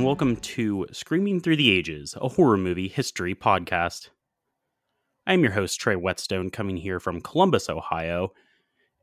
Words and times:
And 0.00 0.06
welcome 0.06 0.36
to 0.36 0.86
Screaming 0.92 1.40
Through 1.40 1.56
the 1.56 1.70
Ages, 1.70 2.16
a 2.18 2.28
horror 2.30 2.56
movie 2.56 2.88
history 2.88 3.34
podcast. 3.34 4.08
I 5.26 5.34
am 5.34 5.42
your 5.42 5.52
host, 5.52 5.78
Trey 5.78 5.94
Whetstone, 5.94 6.48
coming 6.48 6.78
here 6.78 6.98
from 6.98 7.20
Columbus, 7.20 7.68
Ohio. 7.68 8.32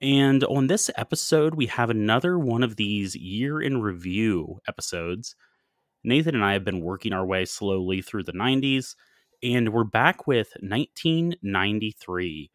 And 0.02 0.44
on 0.46 0.66
this 0.66 0.90
episode, 0.96 1.54
we 1.54 1.68
have 1.68 1.92
another 1.92 2.40
one 2.40 2.64
of 2.64 2.78
these 2.78 3.16
year 3.16 3.62
in 3.62 3.80
review 3.80 4.58
episodes. 4.68 5.36
Nathan 6.04 6.34
and 6.34 6.44
I 6.44 6.54
have 6.54 6.66
been 6.66 6.82
working 6.82 7.14
our 7.14 7.28
way 7.28 7.46
slowly 7.46 8.02
through 8.02 8.24
the 8.24 8.34
90s, 8.34 8.96
and 9.44 9.72
we're 9.72 9.84
back 9.84 10.26
with 10.26 10.52
1993. 10.62 12.50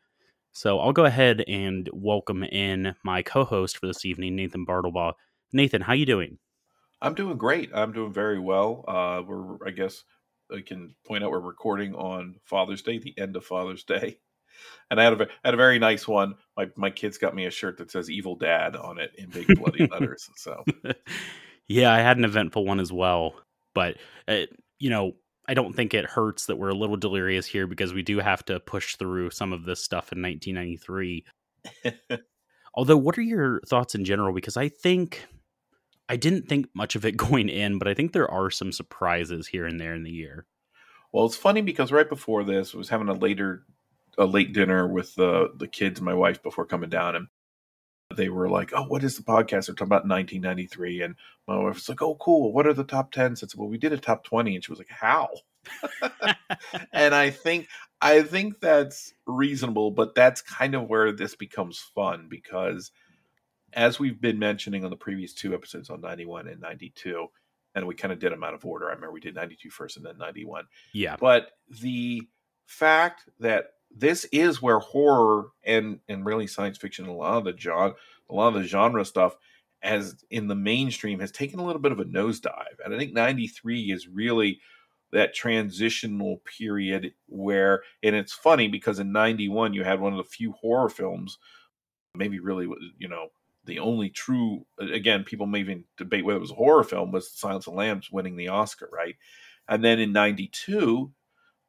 So 0.51 0.81
I'll 0.81 0.93
go 0.93 1.05
ahead 1.05 1.45
and 1.47 1.89
welcome 1.93 2.43
in 2.43 2.97
my 3.05 3.23
co-host 3.23 3.79
for 3.79 3.87
this 3.87 4.05
evening, 4.05 4.34
Nathan 4.34 4.67
Bartlebaugh. 4.67 5.12
Nathan, 5.53 5.83
how 5.83 5.93
you 5.93 6.06
doing? 6.06 6.39
I'm 7.03 7.14
doing 7.14 7.36
great. 7.36 7.70
I'm 7.75 7.92
doing 7.92 8.12
very 8.12 8.39
well. 8.39 8.84
Uh, 8.86 9.22
we're, 9.27 9.67
I 9.67 9.72
guess, 9.72 10.05
I 10.55 10.61
can 10.61 10.95
point 11.05 11.25
out 11.25 11.33
we're 11.33 11.41
recording 11.41 11.94
on 11.94 12.36
Father's 12.44 12.83
Day, 12.83 12.98
the 12.98 13.14
end 13.19 13.34
of 13.34 13.44
Father's 13.44 13.83
Day, 13.83 14.19
and 14.91 15.00
I 15.00 15.05
had 15.05 15.20
a 15.20 15.27
had 15.44 15.55
a 15.55 15.56
very 15.56 15.81
nice 15.81 16.06
one. 16.06 16.36
My 16.56 16.70
my 16.77 16.91
kids 16.91 17.19
got 17.19 17.34
me 17.34 17.47
a 17.47 17.50
shirt 17.50 17.78
that 17.78 17.91
says 17.91 18.09
"Evil 18.09 18.36
Dad" 18.36 18.77
on 18.77 18.98
it 18.98 19.11
in 19.19 19.31
big 19.31 19.48
bloody 19.48 19.86
letters. 19.91 20.31
So, 20.36 20.64
yeah, 21.67 21.92
I 21.92 21.98
had 21.98 22.19
an 22.19 22.25
eventful 22.25 22.64
one 22.64 22.78
as 22.78 22.92
well, 22.92 23.34
but 23.75 23.97
uh, 24.28 24.42
you 24.78 24.91
know, 24.91 25.12
I 25.48 25.55
don't 25.55 25.75
think 25.75 25.94
it 25.94 26.05
hurts 26.05 26.47
that 26.47 26.56
we're 26.56 26.69
a 26.69 26.75
little 26.75 26.97
delirious 26.97 27.47
here 27.47 27.66
because 27.66 27.92
we 27.92 28.03
do 28.03 28.20
have 28.20 28.44
to 28.44 28.61
push 28.61 28.94
through 28.94 29.31
some 29.31 29.53
of 29.53 29.64
this 29.64 29.83
stuff 29.83 30.12
in 30.12 30.22
1993. 30.22 31.25
Although, 32.75 32.97
what 32.97 33.19
are 33.19 33.22
your 33.22 33.61
thoughts 33.66 33.97
in 33.97 34.05
general? 34.05 34.33
Because 34.33 34.56
I 34.56 34.69
think 34.69 35.27
I 36.13 36.17
didn't 36.17 36.47
think 36.47 36.69
much 36.75 36.95
of 36.95 37.07
it 37.07 37.17
going 37.17 37.49
in, 37.49 37.79
but 37.79 37.89
I 37.89 37.95
think 37.95 38.13
there 38.13 38.31
are 38.31 38.51
some 38.51 38.71
surprises 38.71 39.49
here 39.49 39.65
and 39.65 39.81
there 39.81 39.95
in 39.95 40.03
the 40.03 40.11
year. 40.11 40.47
Well, 41.11 41.25
it's 41.25 41.37
funny 41.37 41.63
because 41.63 41.91
right 41.91 42.09
before 42.09 42.45
this, 42.45 42.75
I 42.75 42.79
was 42.79 42.91
having 42.91 43.09
a 43.09 43.15
later, 43.15 43.65
a 44.19 44.27
late 44.27 44.53
dinner 44.53 44.87
with 44.87 45.15
the 45.15 45.53
the 45.57 45.69
kids 45.69 46.01
and 46.01 46.05
my 46.05 46.15
wife 46.15 46.43
before 46.43 46.67
coming 46.67 46.91
down, 46.91 47.17
and 47.17 47.29
they 48.15 48.29
were 48.29 48.49
like, 48.49 48.73
"Oh, 48.75 48.85
what 48.85 49.05
is 49.05 49.17
the 49.17 49.23
podcast?" 49.23 49.67
They're 49.67 49.75
talking 49.75 49.89
about 49.89 50.07
1993, 50.07 51.03
and 51.03 51.17
my 51.49 51.57
wife 51.57 51.75
was 51.75 51.89
like, 51.89 52.03
"Oh, 52.03 52.17
cool. 52.17 52.53
What 52.53 52.67
are 52.67 52.75
the 52.75 52.85
top 52.85 53.13
10s?" 53.13 53.43
I 53.43 53.47
said, 53.47 53.59
"Well, 53.59 53.69
we 53.69 53.79
did 53.79 53.93
a 53.93 53.99
top 53.99 54.25
20," 54.25 54.55
and 54.55 54.65
she 54.65 54.73
was 54.73 54.79
like, 54.79 54.91
"How?" 54.91 55.29
and 56.93 57.15
I 57.15 57.31
think 57.31 57.69
I 58.03 58.23
think 58.23 58.61
that's 58.61 59.15
reasonable, 59.27 59.91
but 59.91 60.15
that's 60.15 60.43
kind 60.43 60.75
of 60.75 60.89
where 60.89 61.13
this 61.13 61.37
becomes 61.37 61.79
fun 61.79 62.27
because 62.29 62.91
as 63.75 63.98
we've 63.98 64.20
been 64.20 64.39
mentioning 64.39 64.84
on 64.84 64.91
the 64.91 64.97
previous 64.97 65.33
two 65.33 65.55
episodes 65.55 65.91
on 65.91 66.01
91 66.01 66.49
and 66.49 66.60
92, 66.60 67.27
and 67.75 67.87
we 67.87 67.94
kind 67.94 68.12
of 68.12 68.19
did 68.19 68.33
them 68.33 68.44
out 68.44 68.55
of 68.55 68.65
order. 68.65 68.87
I 68.87 68.94
remember 68.94 69.12
we 69.12 69.21
did 69.21 69.34
92 69.34 69.71
first 69.71 69.97
and 69.97 70.05
then 70.05 70.19
91. 70.19 70.65
Yeah. 70.93 71.16
But 71.19 71.53
the 71.81 72.22
fact 72.66 73.28
that 73.41 73.72
this 73.94 74.25
is 74.33 74.62
where 74.62 74.78
horror 74.78 75.49
and 75.65 76.00
and 76.09 76.25
really 76.25 76.47
science 76.47 76.78
fiction, 76.78 77.06
a 77.06 77.15
lot 77.15 77.38
of 77.38 77.44
the 77.44 77.56
genre, 77.59 77.94
a 78.31 78.34
lot 78.34 78.49
of 78.49 78.55
the 78.55 78.65
genre 78.65 79.05
stuff, 79.05 79.37
as 79.83 80.25
in 80.31 80.49
the 80.49 80.54
mainstream, 80.54 81.21
has 81.21 81.31
taken 81.31 81.60
a 81.60 81.65
little 81.65 81.81
bit 81.81 81.93
of 81.93 82.00
a 82.00 82.04
nosedive. 82.04 82.78
And 82.84 82.94
I 82.94 82.99
think 82.99 83.12
93 83.12 83.93
is 83.93 84.09
really 84.09 84.60
that 85.12 85.34
transitional 85.34 86.39
period 86.59 87.12
where, 87.28 87.83
and 88.03 88.16
it's 88.16 88.33
funny 88.33 88.69
because 88.69 88.99
in 88.99 89.12
91 89.12 89.75
you 89.75 89.84
had 89.84 90.00
one 90.00 90.12
of 90.12 90.19
the 90.19 90.25
few 90.25 90.53
horror 90.53 90.89
films, 90.89 91.39
maybe 92.15 92.41
really, 92.41 92.66
you 92.99 93.09
know, 93.09 93.28
the 93.65 93.78
only 93.78 94.11
true 94.11 94.67
again 94.78 95.25
people 95.25 95.47
may 95.47 95.61
even 95.61 95.84
debate 95.97 96.25
whether 96.25 96.39
it 96.39 96.41
was 96.41 96.50
a 96.50 96.55
horror 96.55 96.84
film 96.84 97.12
was 97.12 97.31
silence 97.31 97.67
of 97.67 97.73
the 97.73 97.78
lambs 97.78 98.11
winning 98.11 98.37
the 98.37 98.49
oscar 98.49 98.89
right? 98.93 99.17
And 99.69 99.84
then 99.84 100.00
in 100.00 100.12
92 100.12 101.12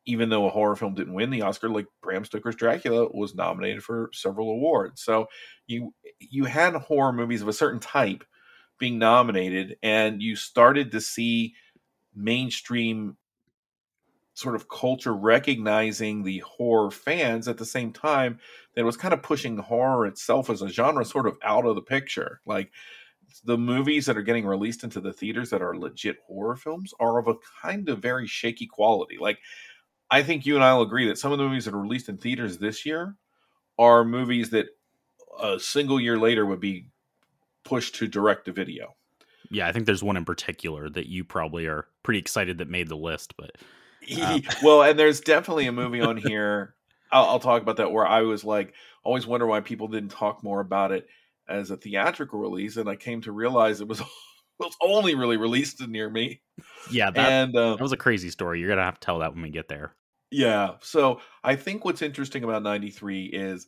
even 0.05 0.29
though 0.29 0.45
a 0.45 0.49
horror 0.49 0.75
film 0.75 0.93
didn't 0.93 1.13
win 1.13 1.29
the 1.29 1.43
oscar 1.43 1.69
like 1.69 1.85
bram 2.01 2.25
stoker's 2.25 2.55
dracula 2.55 3.07
was 3.13 3.35
nominated 3.35 3.83
for 3.83 4.09
several 4.13 4.49
awards. 4.49 5.01
So 5.01 5.27
you 5.67 5.93
you 6.19 6.45
had 6.45 6.73
horror 6.75 7.13
movies 7.13 7.41
of 7.41 7.47
a 7.47 7.53
certain 7.53 7.79
type 7.79 8.23
being 8.79 8.97
nominated 8.99 9.77
and 9.83 10.21
you 10.21 10.35
started 10.35 10.91
to 10.91 11.01
see 11.01 11.53
mainstream 12.15 13.17
sort 14.33 14.55
of 14.55 14.67
culture 14.67 15.13
recognizing 15.13 16.23
the 16.23 16.39
horror 16.39 16.89
fans 16.89 17.47
at 17.47 17.57
the 17.57 17.65
same 17.65 17.93
time 17.93 18.39
that 18.75 18.85
was 18.85 18.97
kind 18.97 19.13
of 19.13 19.21
pushing 19.21 19.57
horror 19.57 20.07
itself 20.07 20.49
as 20.49 20.61
a 20.61 20.69
genre 20.69 21.05
sort 21.05 21.27
of 21.27 21.37
out 21.43 21.65
of 21.65 21.75
the 21.75 21.81
picture. 21.81 22.41
Like 22.45 22.71
the 23.43 23.57
movies 23.57 24.05
that 24.05 24.17
are 24.17 24.23
getting 24.23 24.45
released 24.45 24.83
into 24.83 24.99
the 24.99 25.13
theaters 25.13 25.49
that 25.51 25.61
are 25.61 25.77
legit 25.77 26.17
horror 26.25 26.55
films 26.55 26.93
are 26.99 27.19
of 27.19 27.27
a 27.27 27.35
kind 27.61 27.89
of 27.89 27.99
very 27.99 28.27
shaky 28.27 28.65
quality. 28.65 29.17
Like 29.19 29.39
I 30.09 30.23
think 30.23 30.45
you 30.45 30.55
and 30.55 30.63
I 30.63 30.73
will 30.73 30.83
agree 30.83 31.07
that 31.07 31.17
some 31.17 31.31
of 31.31 31.37
the 31.37 31.43
movies 31.43 31.65
that 31.65 31.73
are 31.73 31.81
released 31.81 32.09
in 32.09 32.17
theaters 32.17 32.57
this 32.57 32.85
year 32.85 33.15
are 33.77 34.03
movies 34.03 34.49
that 34.51 34.67
a 35.41 35.59
single 35.59 35.99
year 35.99 36.17
later 36.17 36.45
would 36.45 36.59
be 36.59 36.87
pushed 37.63 37.95
to 37.95 38.07
direct 38.07 38.45
to 38.45 38.51
video. 38.51 38.95
Yeah, 39.49 39.67
I 39.67 39.71
think 39.71 39.85
there's 39.85 40.03
one 40.03 40.17
in 40.17 40.25
particular 40.25 40.89
that 40.89 41.07
you 41.07 41.23
probably 41.23 41.67
are 41.67 41.87
pretty 42.01 42.19
excited 42.19 42.57
that 42.57 42.69
made 42.69 42.87
the 42.87 42.97
list, 42.97 43.35
but 43.37 43.57
um, 44.21 44.41
well, 44.63 44.83
and 44.83 44.97
there's 44.97 45.21
definitely 45.21 45.67
a 45.67 45.71
movie 45.71 46.01
on 46.01 46.17
here. 46.17 46.75
I'll, 47.11 47.25
I'll, 47.25 47.39
talk 47.39 47.61
about 47.61 47.77
that 47.77 47.91
where 47.91 48.07
I 48.07 48.21
was 48.21 48.43
like, 48.43 48.73
always 49.03 49.27
wonder 49.27 49.45
why 49.45 49.59
people 49.61 49.87
didn't 49.87 50.09
talk 50.09 50.43
more 50.43 50.59
about 50.59 50.91
it 50.91 51.07
as 51.47 51.69
a 51.69 51.77
theatrical 51.77 52.39
release, 52.39 52.77
and 52.77 52.89
I 52.89 52.95
came 52.95 53.21
to 53.21 53.31
realize 53.31 53.81
it 53.81 53.87
was 53.87 54.01
was 54.59 54.75
only 54.81 55.15
really 55.15 55.37
released 55.37 55.85
near 55.87 56.09
me. 56.09 56.41
Yeah, 56.89 57.11
that, 57.11 57.31
and, 57.31 57.55
uh, 57.55 57.75
that 57.75 57.81
was 57.81 57.91
a 57.91 57.97
crazy 57.97 58.29
story. 58.29 58.59
You're 58.59 58.69
gonna 58.69 58.83
have 58.83 58.99
to 58.99 59.05
tell 59.05 59.19
that 59.19 59.33
when 59.33 59.43
we 59.43 59.49
get 59.49 59.67
there. 59.67 59.95
Yeah. 60.31 60.75
So 60.81 61.21
I 61.43 61.55
think 61.55 61.85
what's 61.85 62.01
interesting 62.01 62.43
about 62.43 62.63
'93 62.63 63.25
is 63.25 63.67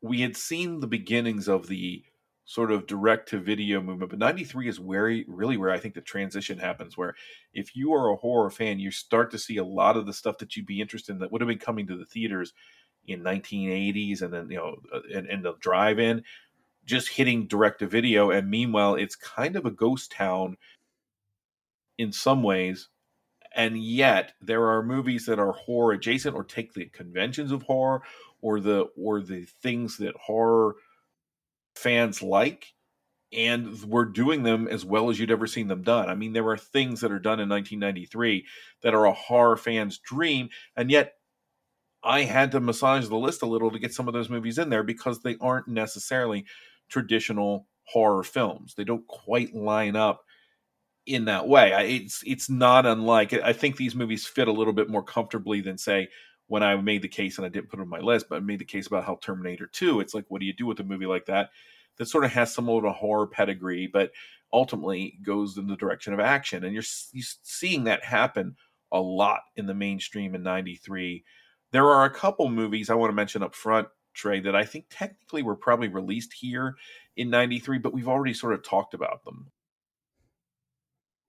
we 0.00 0.20
had 0.20 0.36
seen 0.36 0.80
the 0.80 0.86
beginnings 0.86 1.48
of 1.48 1.66
the 1.66 2.02
sort 2.48 2.72
of 2.72 2.86
direct 2.86 3.28
to 3.28 3.38
video 3.38 3.78
movement. 3.78 4.08
But 4.08 4.18
93 4.18 4.70
is 4.70 4.80
where 4.80 5.22
really 5.28 5.58
where 5.58 5.70
I 5.70 5.78
think 5.78 5.92
the 5.92 6.00
transition 6.00 6.58
happens, 6.58 6.96
where 6.96 7.14
if 7.52 7.76
you 7.76 7.92
are 7.92 8.08
a 8.08 8.16
horror 8.16 8.48
fan, 8.48 8.78
you 8.78 8.90
start 8.90 9.30
to 9.32 9.38
see 9.38 9.58
a 9.58 9.64
lot 9.64 9.98
of 9.98 10.06
the 10.06 10.14
stuff 10.14 10.38
that 10.38 10.56
you'd 10.56 10.64
be 10.64 10.80
interested 10.80 11.12
in 11.12 11.18
that 11.18 11.30
would 11.30 11.42
have 11.42 11.48
been 11.48 11.58
coming 11.58 11.86
to 11.88 11.96
the 11.96 12.06
theaters 12.06 12.54
in 13.06 13.20
1980s 13.20 14.22
and 14.22 14.32
then, 14.32 14.50
you 14.50 14.56
know, 14.56 14.76
uh, 14.94 15.00
and, 15.14 15.28
in 15.28 15.42
the 15.42 15.56
drive 15.60 15.98
in, 15.98 16.24
just 16.86 17.10
hitting 17.10 17.46
direct 17.46 17.80
to 17.80 17.86
video. 17.86 18.30
And 18.30 18.48
meanwhile, 18.48 18.94
it's 18.94 19.14
kind 19.14 19.54
of 19.54 19.66
a 19.66 19.70
ghost 19.70 20.10
town 20.10 20.56
in 21.98 22.12
some 22.12 22.42
ways. 22.42 22.88
And 23.54 23.76
yet 23.76 24.32
there 24.40 24.68
are 24.68 24.82
movies 24.82 25.26
that 25.26 25.38
are 25.38 25.52
horror 25.52 25.92
adjacent 25.92 26.34
or 26.34 26.44
take 26.44 26.72
the 26.72 26.86
conventions 26.86 27.52
of 27.52 27.64
horror 27.64 28.00
or 28.40 28.58
the 28.58 28.86
or 28.96 29.20
the 29.20 29.44
things 29.60 29.98
that 29.98 30.14
horror 30.16 30.76
fans 31.78 32.22
like 32.22 32.74
and 33.32 33.82
we're 33.82 34.06
doing 34.06 34.42
them 34.42 34.68
as 34.68 34.84
well 34.84 35.10
as 35.10 35.20
you'd 35.20 35.30
ever 35.30 35.46
seen 35.46 35.68
them 35.68 35.82
done. 35.82 36.08
I 36.08 36.14
mean, 36.14 36.32
there 36.32 36.48
are 36.48 36.56
things 36.56 37.00
that 37.00 37.12
are 37.12 37.18
done 37.18 37.40
in 37.40 37.48
1993 37.48 38.46
that 38.82 38.94
are 38.94 39.04
a 39.04 39.12
horror 39.12 39.56
fan's 39.56 39.98
dream, 39.98 40.48
and 40.76 40.90
yet 40.90 41.14
I 42.02 42.22
had 42.22 42.52
to 42.52 42.60
massage 42.60 43.08
the 43.08 43.16
list 43.16 43.42
a 43.42 43.46
little 43.46 43.70
to 43.70 43.78
get 43.78 43.92
some 43.92 44.08
of 44.08 44.14
those 44.14 44.30
movies 44.30 44.58
in 44.58 44.70
there 44.70 44.82
because 44.82 45.20
they 45.20 45.36
aren't 45.40 45.68
necessarily 45.68 46.46
traditional 46.88 47.66
horror 47.84 48.22
films. 48.22 48.74
They 48.74 48.84
don't 48.84 49.06
quite 49.06 49.54
line 49.54 49.96
up 49.96 50.22
in 51.06 51.26
that 51.26 51.48
way. 51.48 51.72
It's 51.96 52.22
it's 52.24 52.48
not 52.48 52.86
unlike. 52.86 53.32
I 53.32 53.52
think 53.52 53.76
these 53.76 53.94
movies 53.94 54.26
fit 54.26 54.48
a 54.48 54.52
little 54.52 54.72
bit 54.72 54.88
more 54.88 55.02
comfortably 55.02 55.60
than 55.60 55.76
say 55.76 56.08
when 56.48 56.62
I 56.62 56.76
made 56.76 57.02
the 57.02 57.08
case, 57.08 57.38
and 57.38 57.46
I 57.46 57.50
didn't 57.50 57.68
put 57.68 57.78
it 57.78 57.82
on 57.82 57.88
my 57.88 58.00
list, 58.00 58.26
but 58.28 58.36
I 58.36 58.40
made 58.40 58.58
the 58.58 58.64
case 58.64 58.86
about 58.86 59.04
how 59.04 59.18
Terminator 59.20 59.66
2, 59.66 60.00
it's 60.00 60.14
like, 60.14 60.24
what 60.28 60.40
do 60.40 60.46
you 60.46 60.52
do 60.52 60.66
with 60.66 60.80
a 60.80 60.84
movie 60.84 61.06
like 61.06 61.26
that? 61.26 61.50
That 61.98 62.06
sort 62.06 62.24
of 62.24 62.32
has 62.32 62.52
some 62.52 62.68
of 62.68 62.84
a 62.84 62.92
horror 62.92 63.26
pedigree, 63.26 63.86
but 63.86 64.12
ultimately 64.52 65.18
goes 65.22 65.58
in 65.58 65.66
the 65.66 65.76
direction 65.76 66.14
of 66.14 66.20
action. 66.20 66.64
And 66.64 66.72
you're, 66.72 66.84
you're 67.12 67.26
seeing 67.42 67.84
that 67.84 68.04
happen 68.04 68.56
a 68.90 69.00
lot 69.00 69.40
in 69.56 69.66
the 69.66 69.74
mainstream 69.74 70.34
in 70.34 70.42
93. 70.42 71.22
There 71.70 71.86
are 71.86 72.06
a 72.06 72.10
couple 72.10 72.48
movies 72.48 72.88
I 72.88 72.94
want 72.94 73.10
to 73.10 73.16
mention 73.16 73.42
up 73.42 73.54
front, 73.54 73.88
Trey, 74.14 74.40
that 74.40 74.56
I 74.56 74.64
think 74.64 74.86
technically 74.90 75.42
were 75.42 75.56
probably 75.56 75.88
released 75.88 76.32
here 76.32 76.76
in 77.16 77.28
93, 77.28 77.78
but 77.78 77.92
we've 77.92 78.08
already 78.08 78.32
sort 78.32 78.54
of 78.54 78.62
talked 78.62 78.94
about 78.94 79.24
them 79.24 79.50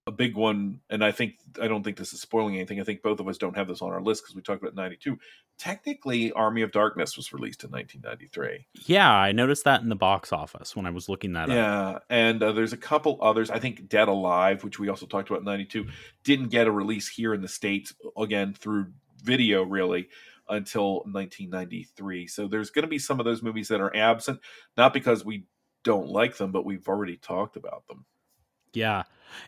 a 0.10 0.12
big 0.12 0.36
one, 0.36 0.82
and 0.90 1.06
I 1.06 1.12
think 1.12 1.36
I 1.62 1.68
don't 1.68 1.84
think 1.84 1.96
this 1.96 2.14
is 2.14 2.20
spoiling 2.20 2.56
anything. 2.56 2.82
I 2.82 2.84
think 2.84 3.04
both 3.04 3.20
of 3.20 3.28
us 3.28 3.38
don't 3.38 3.56
have 3.56 3.68
this 3.68 3.82
on 3.82 3.92
our 3.92 4.02
list 4.02 4.24
because 4.24 4.36
we 4.36 4.42
talked 4.42 4.62
about 4.62 4.76
'92. 4.76 5.18
Technically, 5.58 6.32
Army 6.32 6.64
of 6.64 6.72
Darkness 6.72 7.16
was 7.16 7.32
released 7.32 7.64
in 7.64 7.70
1993. 7.70 8.66
Yeah, 8.88 9.10
I 9.10 9.32
noticed 9.32 9.66
that 9.66 9.82
in 9.82 9.90
the 9.90 9.96
box 9.96 10.34
office 10.34 10.76
when 10.76 10.88
I 10.88 10.90
was 10.90 11.08
looking 11.08 11.34
that 11.34 11.50
yeah, 11.50 11.78
up. 11.78 12.06
Yeah, 12.10 12.18
and 12.18 12.44
uh, 12.44 12.52
there's 12.52 12.74
a 12.74 12.78
couple 12.78 13.20
others. 13.22 13.52
I 13.52 13.60
think 13.60 13.88
Dead 13.88 14.08
Alive, 14.08 14.64
which 14.64 14.80
we 14.80 14.90
also 14.90 15.06
talked 15.06 15.30
about 15.30 15.42
in 15.42 15.46
'92, 15.46 15.86
didn't 16.24 16.50
get 16.50 16.66
a 16.66 16.72
release 16.72 17.08
here 17.08 17.34
in 17.36 17.42
the 17.42 17.48
states 17.48 17.94
again 18.18 18.56
through 18.56 18.88
video 19.24 19.64
really 19.64 20.10
until 20.50 20.96
1993. 21.02 22.26
So 22.26 22.48
there's 22.48 22.72
going 22.72 22.84
to 22.84 22.90
be 22.90 23.00
some 23.00 23.20
of 23.20 23.26
those 23.26 23.44
movies 23.44 23.68
that 23.68 23.80
are 23.80 23.96
absent, 23.96 24.40
not 24.76 24.92
because 24.92 25.24
we 25.24 25.46
don't 25.84 26.10
like 26.10 26.36
them, 26.38 26.52
but 26.52 26.66
we've 26.66 26.88
already 26.88 27.18
talked 27.18 27.56
about 27.56 27.88
them. 27.88 28.06
Yeah. 28.74 29.04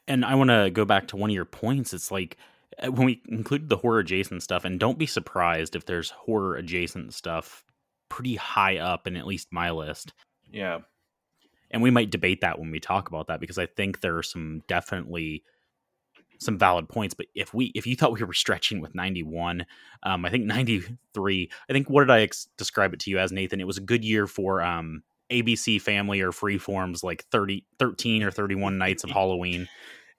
And 0.07 0.23
I 0.23 0.35
want 0.35 0.49
to 0.49 0.69
go 0.71 0.85
back 0.85 1.07
to 1.09 1.17
one 1.17 1.29
of 1.29 1.33
your 1.35 1.45
points. 1.45 1.93
It's 1.93 2.11
like 2.11 2.37
uh, 2.81 2.91
when 2.91 3.05
we 3.05 3.21
include 3.27 3.69
the 3.69 3.77
horror 3.77 3.99
adjacent 3.99 4.43
stuff, 4.43 4.65
and 4.65 4.79
don't 4.79 4.99
be 4.99 5.05
surprised 5.05 5.75
if 5.75 5.85
there's 5.85 6.11
horror 6.11 6.55
adjacent 6.55 7.13
stuff 7.13 7.63
pretty 8.09 8.35
high 8.35 8.77
up 8.77 9.07
in 9.07 9.15
at 9.15 9.27
least 9.27 9.47
my 9.51 9.71
list. 9.71 10.13
Yeah. 10.51 10.79
And 11.71 11.81
we 11.81 11.91
might 11.91 12.11
debate 12.11 12.41
that 12.41 12.59
when 12.59 12.71
we 12.71 12.79
talk 12.79 13.07
about 13.07 13.27
that 13.27 13.39
because 13.39 13.57
I 13.57 13.65
think 13.65 14.01
there 14.01 14.17
are 14.17 14.23
some 14.23 14.61
definitely 14.67 15.43
some 16.41 16.57
valid 16.57 16.89
points. 16.89 17.13
But 17.13 17.27
if 17.35 17.53
we 17.53 17.71
if 17.75 17.87
you 17.87 17.95
thought 17.95 18.11
we 18.11 18.23
were 18.23 18.33
stretching 18.33 18.81
with 18.81 18.95
91, 18.95 19.65
um, 20.03 20.25
I 20.25 20.29
think 20.29 20.45
93. 20.45 21.49
I 21.69 21.73
think 21.73 21.89
what 21.89 22.01
did 22.01 22.11
I 22.11 22.21
ex- 22.21 22.49
describe 22.57 22.93
it 22.93 22.99
to 23.01 23.09
you 23.09 23.19
as 23.19 23.31
Nathan? 23.31 23.61
It 23.61 23.67
was 23.67 23.77
a 23.77 23.81
good 23.81 24.03
year 24.03 24.27
for 24.27 24.61
um, 24.61 25.03
ABC 25.31 25.81
Family 25.81 26.21
or 26.21 26.31
Freeform's 26.31 27.03
like 27.03 27.23
30, 27.31 27.65
13 27.79 28.23
or 28.23 28.31
31 28.31 28.77
nights 28.77 29.03
of 29.03 29.09
Halloween. 29.11 29.67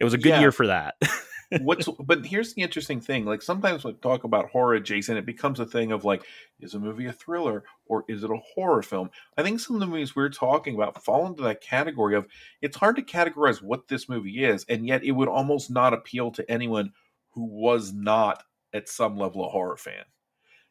It 0.00 0.04
was 0.04 0.14
a 0.14 0.18
good 0.18 0.30
Yeah. 0.30 0.40
year 0.40 0.52
for 0.52 0.66
that. 0.66 0.96
What's 1.60 1.86
but 2.00 2.24
here's 2.24 2.54
the 2.54 2.62
interesting 2.62 2.98
thing. 2.98 3.26
Like 3.26 3.42
sometimes 3.42 3.84
when 3.84 3.92
we 3.92 4.00
talk 4.00 4.24
about 4.24 4.48
horror 4.48 4.72
adjacent, 4.72 5.18
it 5.18 5.26
becomes 5.26 5.60
a 5.60 5.66
thing 5.66 5.92
of 5.92 6.02
like, 6.02 6.24
is 6.60 6.72
a 6.72 6.78
movie 6.78 7.04
a 7.04 7.12
thriller 7.12 7.64
or 7.84 8.04
is 8.08 8.24
it 8.24 8.30
a 8.30 8.38
horror 8.54 8.82
film? 8.82 9.10
I 9.36 9.42
think 9.42 9.60
some 9.60 9.76
of 9.76 9.80
the 9.80 9.86
movies 9.86 10.16
we're 10.16 10.30
talking 10.30 10.74
about 10.74 11.04
fall 11.04 11.26
into 11.26 11.42
that 11.42 11.60
category 11.60 12.16
of 12.16 12.26
it's 12.62 12.78
hard 12.78 12.96
to 12.96 13.02
categorize 13.02 13.60
what 13.60 13.88
this 13.88 14.08
movie 14.08 14.42
is, 14.42 14.64
and 14.70 14.86
yet 14.86 15.04
it 15.04 15.12
would 15.12 15.28
almost 15.28 15.70
not 15.70 15.92
appeal 15.92 16.30
to 16.32 16.50
anyone 16.50 16.92
who 17.32 17.44
was 17.44 17.92
not 17.92 18.44
at 18.72 18.88
some 18.88 19.18
level 19.18 19.44
a 19.44 19.50
horror 19.50 19.76
fan. 19.76 20.04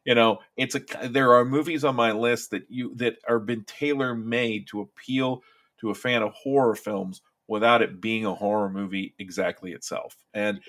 You 0.04 0.14
know, 0.14 0.38
it's 0.56 0.74
a 0.74 0.80
there 1.08 1.34
are 1.34 1.44
movies 1.44 1.84
on 1.84 1.94
my 1.94 2.12
list 2.12 2.50
that 2.50 2.64
you 2.68 2.94
that 2.96 3.16
are 3.28 3.38
been 3.38 3.64
tailor 3.64 4.14
made 4.14 4.66
to 4.68 4.80
appeal 4.80 5.42
to 5.80 5.90
a 5.90 5.94
fan 5.94 6.22
of 6.22 6.32
horror 6.32 6.74
films 6.74 7.20
without 7.48 7.82
it 7.82 8.00
being 8.00 8.24
a 8.24 8.34
horror 8.34 8.68
movie 8.68 9.14
exactly 9.18 9.72
itself. 9.72 10.16
And 10.34 10.60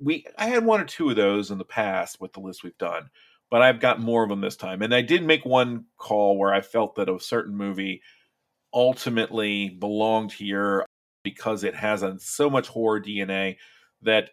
we 0.00 0.24
I 0.38 0.46
had 0.46 0.64
one 0.64 0.80
or 0.80 0.84
two 0.84 1.10
of 1.10 1.16
those 1.16 1.50
in 1.50 1.58
the 1.58 1.64
past 1.64 2.20
with 2.20 2.32
the 2.32 2.40
list 2.40 2.64
we've 2.64 2.78
done, 2.78 3.10
but 3.50 3.62
I've 3.62 3.80
got 3.80 4.00
more 4.00 4.22
of 4.22 4.30
them 4.30 4.40
this 4.40 4.56
time. 4.56 4.82
And 4.82 4.94
I 4.94 5.02
did 5.02 5.24
make 5.24 5.44
one 5.44 5.84
call 5.98 6.38
where 6.38 6.54
I 6.54 6.60
felt 6.60 6.96
that 6.96 7.08
a 7.08 7.20
certain 7.20 7.56
movie 7.56 8.02
ultimately 8.72 9.70
belonged 9.70 10.32
here 10.32 10.86
because 11.22 11.64
it 11.64 11.74
has 11.74 12.02
a, 12.02 12.18
so 12.18 12.50
much 12.50 12.68
horror 12.68 13.00
DNA 13.00 13.56
that 14.02 14.30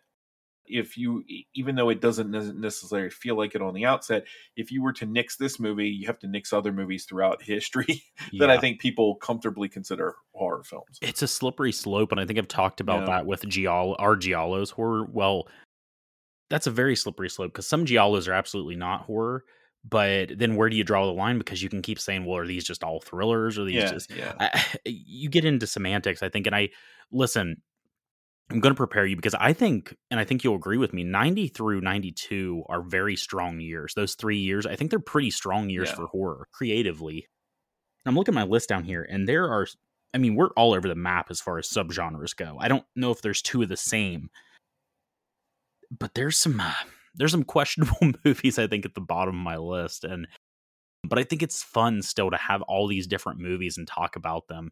if 0.67 0.97
you 0.97 1.23
even 1.55 1.75
though 1.75 1.89
it 1.89 2.01
doesn't 2.01 2.31
necessarily 2.31 3.09
feel 3.09 3.35
like 3.35 3.55
it 3.55 3.61
on 3.61 3.73
the 3.73 3.85
outset 3.85 4.23
if 4.55 4.71
you 4.71 4.81
were 4.81 4.93
to 4.93 5.05
nix 5.05 5.35
this 5.35 5.59
movie 5.59 5.89
you 5.89 6.05
have 6.07 6.19
to 6.19 6.27
nix 6.27 6.53
other 6.53 6.71
movies 6.71 7.05
throughout 7.05 7.41
history 7.43 8.03
that 8.39 8.49
i 8.49 8.57
think 8.57 8.79
people 8.79 9.15
comfortably 9.15 9.67
consider 9.67 10.15
horror 10.33 10.63
films 10.63 10.99
it's 11.01 11.21
a 11.21 11.27
slippery 11.27 11.71
slope, 11.71 12.11
and 12.11 12.21
I 12.21 12.25
think 12.25 12.37
I've 12.39 12.47
talked 12.47 12.79
about 12.79 13.01
Yeah. 13.01 13.17
that 13.17 13.25
with 13.25 13.47
Giallo, 13.47 13.95
our 13.97 14.15
Giallos 14.15 14.71
horror. 14.71 15.05
Well, 15.11 15.47
that's 16.49 16.67
a 16.67 16.71
very 16.71 16.95
slippery 16.95 17.29
slope 17.29 17.51
because 17.53 17.67
some 17.67 17.85
Giallos 17.85 18.27
are 18.27 18.33
absolutely 18.33 18.75
not 18.75 19.01
horror, 19.01 19.43
but 19.87 20.37
then 20.37 20.55
where 20.55 20.69
do 20.69 20.75
you 20.75 20.83
draw 20.83 21.05
the 21.05 21.11
line? 21.13 21.37
Because 21.37 21.63
you 21.63 21.69
can 21.69 21.81
keep 21.81 21.99
saying, 21.99 22.25
well, 22.25 22.37
are 22.37 22.45
these 22.47 22.63
just 22.63 22.83
all 22.83 22.99
thrillers? 22.99 23.57
Or 23.57 23.65
these 23.65 23.75
yeah 23.75 23.89
just 23.89 24.11
yeah 24.15 24.33
I, 24.39 24.63
you 24.85 25.29
get 25.29 25.45
into 25.45 25.65
semantics, 25.67 26.21
I 26.21 26.29
think, 26.29 26.45
and 26.47 26.55
I 26.55 26.69
listen. 27.11 27.61
I'm 28.51 28.59
going 28.59 28.73
to 28.73 28.77
prepare 28.77 29.05
you 29.05 29.15
because 29.15 29.35
I 29.35 29.53
think, 29.53 29.95
and 30.09 30.19
I 30.19 30.25
think 30.25 30.43
you'll 30.43 30.55
agree 30.55 30.77
with 30.77 30.93
me. 30.93 31.03
90 31.03 31.47
through 31.49 31.81
92 31.81 32.63
are 32.69 32.81
very 32.81 33.15
strong 33.15 33.59
years. 33.59 33.93
Those 33.95 34.15
three 34.15 34.37
years, 34.37 34.65
I 34.65 34.75
think 34.75 34.89
they're 34.89 34.99
pretty 34.99 35.31
strong 35.31 35.69
years 35.69 35.89
Yeah. 35.89 35.95
for 35.95 36.07
horror 36.07 36.47
creatively. 36.51 37.27
I'm 38.05 38.15
looking 38.15 38.33
at 38.33 38.35
my 38.35 38.43
list 38.43 38.67
down 38.69 38.83
here, 38.83 39.03
and 39.09 39.27
there 39.29 39.45
are, 39.51 39.67
I 40.13 40.17
mean, 40.17 40.35
we're 40.35 40.49
all 40.57 40.73
over 40.73 40.87
the 40.87 40.95
map 40.95 41.27
as 41.29 41.39
far 41.39 41.57
as 41.59 41.69
subgenres 41.69 42.35
go. 42.35 42.57
I 42.59 42.67
don't 42.67 42.85
know 42.95 43.11
if 43.11 43.21
there's 43.21 43.41
two 43.41 43.61
of 43.61 43.69
the 43.69 43.77
same, 43.77 44.29
but 45.97 46.13
there's 46.15 46.37
some, 46.37 46.59
uh, 46.59 46.73
there's 47.15 47.31
some 47.31 47.43
questionable 47.43 48.11
movies 48.25 48.57
I 48.57 48.67
think 48.67 48.85
at 48.85 48.95
the 48.95 49.01
bottom 49.01 49.35
of 49.35 49.41
my 49.43 49.57
list, 49.57 50.03
and 50.03 50.27
but 51.03 51.17
I 51.17 51.23
think 51.23 51.41
it's 51.41 51.63
fun 51.63 52.01
still 52.01 52.29
to 52.29 52.37
have 52.37 52.61
all 52.63 52.87
these 52.87 53.07
different 53.07 53.39
movies 53.39 53.77
and 53.77 53.87
talk 53.87 54.15
about 54.15 54.47
them. 54.47 54.71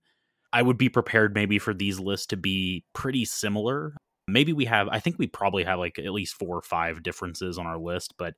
I 0.52 0.62
would 0.62 0.78
be 0.78 0.90
prepared 0.90 1.34
maybe 1.34 1.60
for 1.60 1.74
these 1.74 2.00
lists 2.00 2.28
to 2.28 2.38
be 2.38 2.84
pretty 2.94 3.26
similar. 3.26 3.96
Maybe 4.28 4.54
we 4.54 4.66
have 4.66 4.88
I 4.90 5.00
think 5.00 5.18
we 5.18 5.28
probably 5.28 5.64
have 5.64 5.80
like 5.80 6.00
at 6.00 6.12
least 6.12 6.36
four 6.36 6.58
or 6.58 6.62
five 6.62 7.04
differences 7.04 7.58
on 7.58 7.68
our 7.68 7.78
list, 7.78 8.14
but 8.18 8.34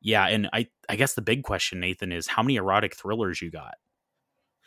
yeah, 0.00 0.26
and 0.26 0.48
I 0.52 0.68
I 0.88 0.96
guess 0.96 1.14
the 1.14 1.22
big 1.22 1.42
question 1.42 1.80
Nathan 1.80 2.12
is 2.12 2.26
how 2.26 2.42
many 2.42 2.56
erotic 2.56 2.96
thrillers 2.96 3.42
you 3.42 3.50
got? 3.50 3.74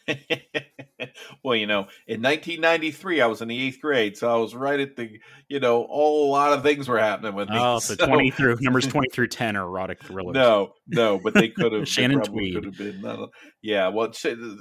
well, 1.43 1.55
you 1.55 1.65
know, 1.65 1.87
in 2.07 2.21
1993, 2.21 3.21
I 3.21 3.25
was 3.27 3.41
in 3.41 3.47
the 3.47 3.67
eighth 3.67 3.79
grade, 3.81 4.17
so 4.17 4.31
I 4.31 4.37
was 4.37 4.53
right 4.53 4.79
at 4.79 4.95
the, 4.95 5.09
you 5.47 5.59
know, 5.59 5.83
all 5.83 6.29
a 6.29 6.31
lot 6.31 6.53
of 6.53 6.63
things 6.63 6.87
were 6.87 6.99
happening 6.99 7.35
with 7.35 7.49
me. 7.49 7.55
Oh, 7.57 7.79
so 7.79 7.95
20 8.05 8.31
through 8.31 8.57
numbers 8.61 8.87
20 8.89 9.09
through 9.09 9.27
10 9.27 9.55
are 9.55 9.65
erotic 9.65 10.03
thrillers. 10.03 10.33
No, 10.33 10.73
no, 10.87 11.19
but 11.23 11.33
they 11.33 11.49
could 11.49 11.71
have. 11.71 11.87
Shannon 11.87 12.19
probably 12.19 12.51
Tweed. 12.51 12.55
could 12.55 12.65
have 12.65 12.77
been. 12.77 13.01
no. 13.01 13.29
yeah, 13.61 13.87
well, 13.89 14.07
it's- 14.09 14.25
uh, 14.25 14.55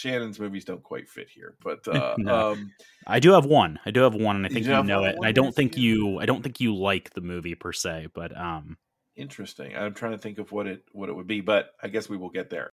Shannon's 0.00 0.40
movies 0.40 0.64
don't 0.64 0.82
quite 0.82 1.08
fit 1.08 1.28
here, 1.28 1.54
but 1.62 1.86
uh, 1.94 2.16
No. 2.18 2.52
um, 2.52 2.72
I 3.06 3.20
do 3.20 3.32
have 3.32 3.44
one. 3.44 3.78
I 3.84 3.90
do 3.90 4.00
have 4.00 4.14
one 4.14 4.36
and 4.36 4.46
I 4.46 4.48
think 4.48 4.64
do 4.64 4.72
you 4.72 4.82
know 4.82 5.04
it. 5.04 5.16
And 5.16 5.26
I 5.26 5.32
don't 5.32 5.54
think 5.54 5.76
you 5.76 6.18
I 6.18 6.26
don't 6.26 6.42
think 6.42 6.60
you 6.60 6.74
like 6.74 7.10
the 7.10 7.20
movie 7.20 7.54
per 7.54 7.72
se, 7.72 8.08
but 8.14 8.36
um 8.36 8.78
interesting. 9.16 9.76
I'm 9.76 9.94
trying 9.94 10.12
to 10.12 10.18
think 10.18 10.38
of 10.38 10.52
what 10.52 10.66
it 10.66 10.84
what 10.92 11.08
it 11.08 11.14
would 11.14 11.26
be, 11.26 11.40
but 11.40 11.72
I 11.82 11.88
guess 11.88 12.08
we 12.08 12.16
will 12.16 12.30
get 12.30 12.50
there. 12.50 12.70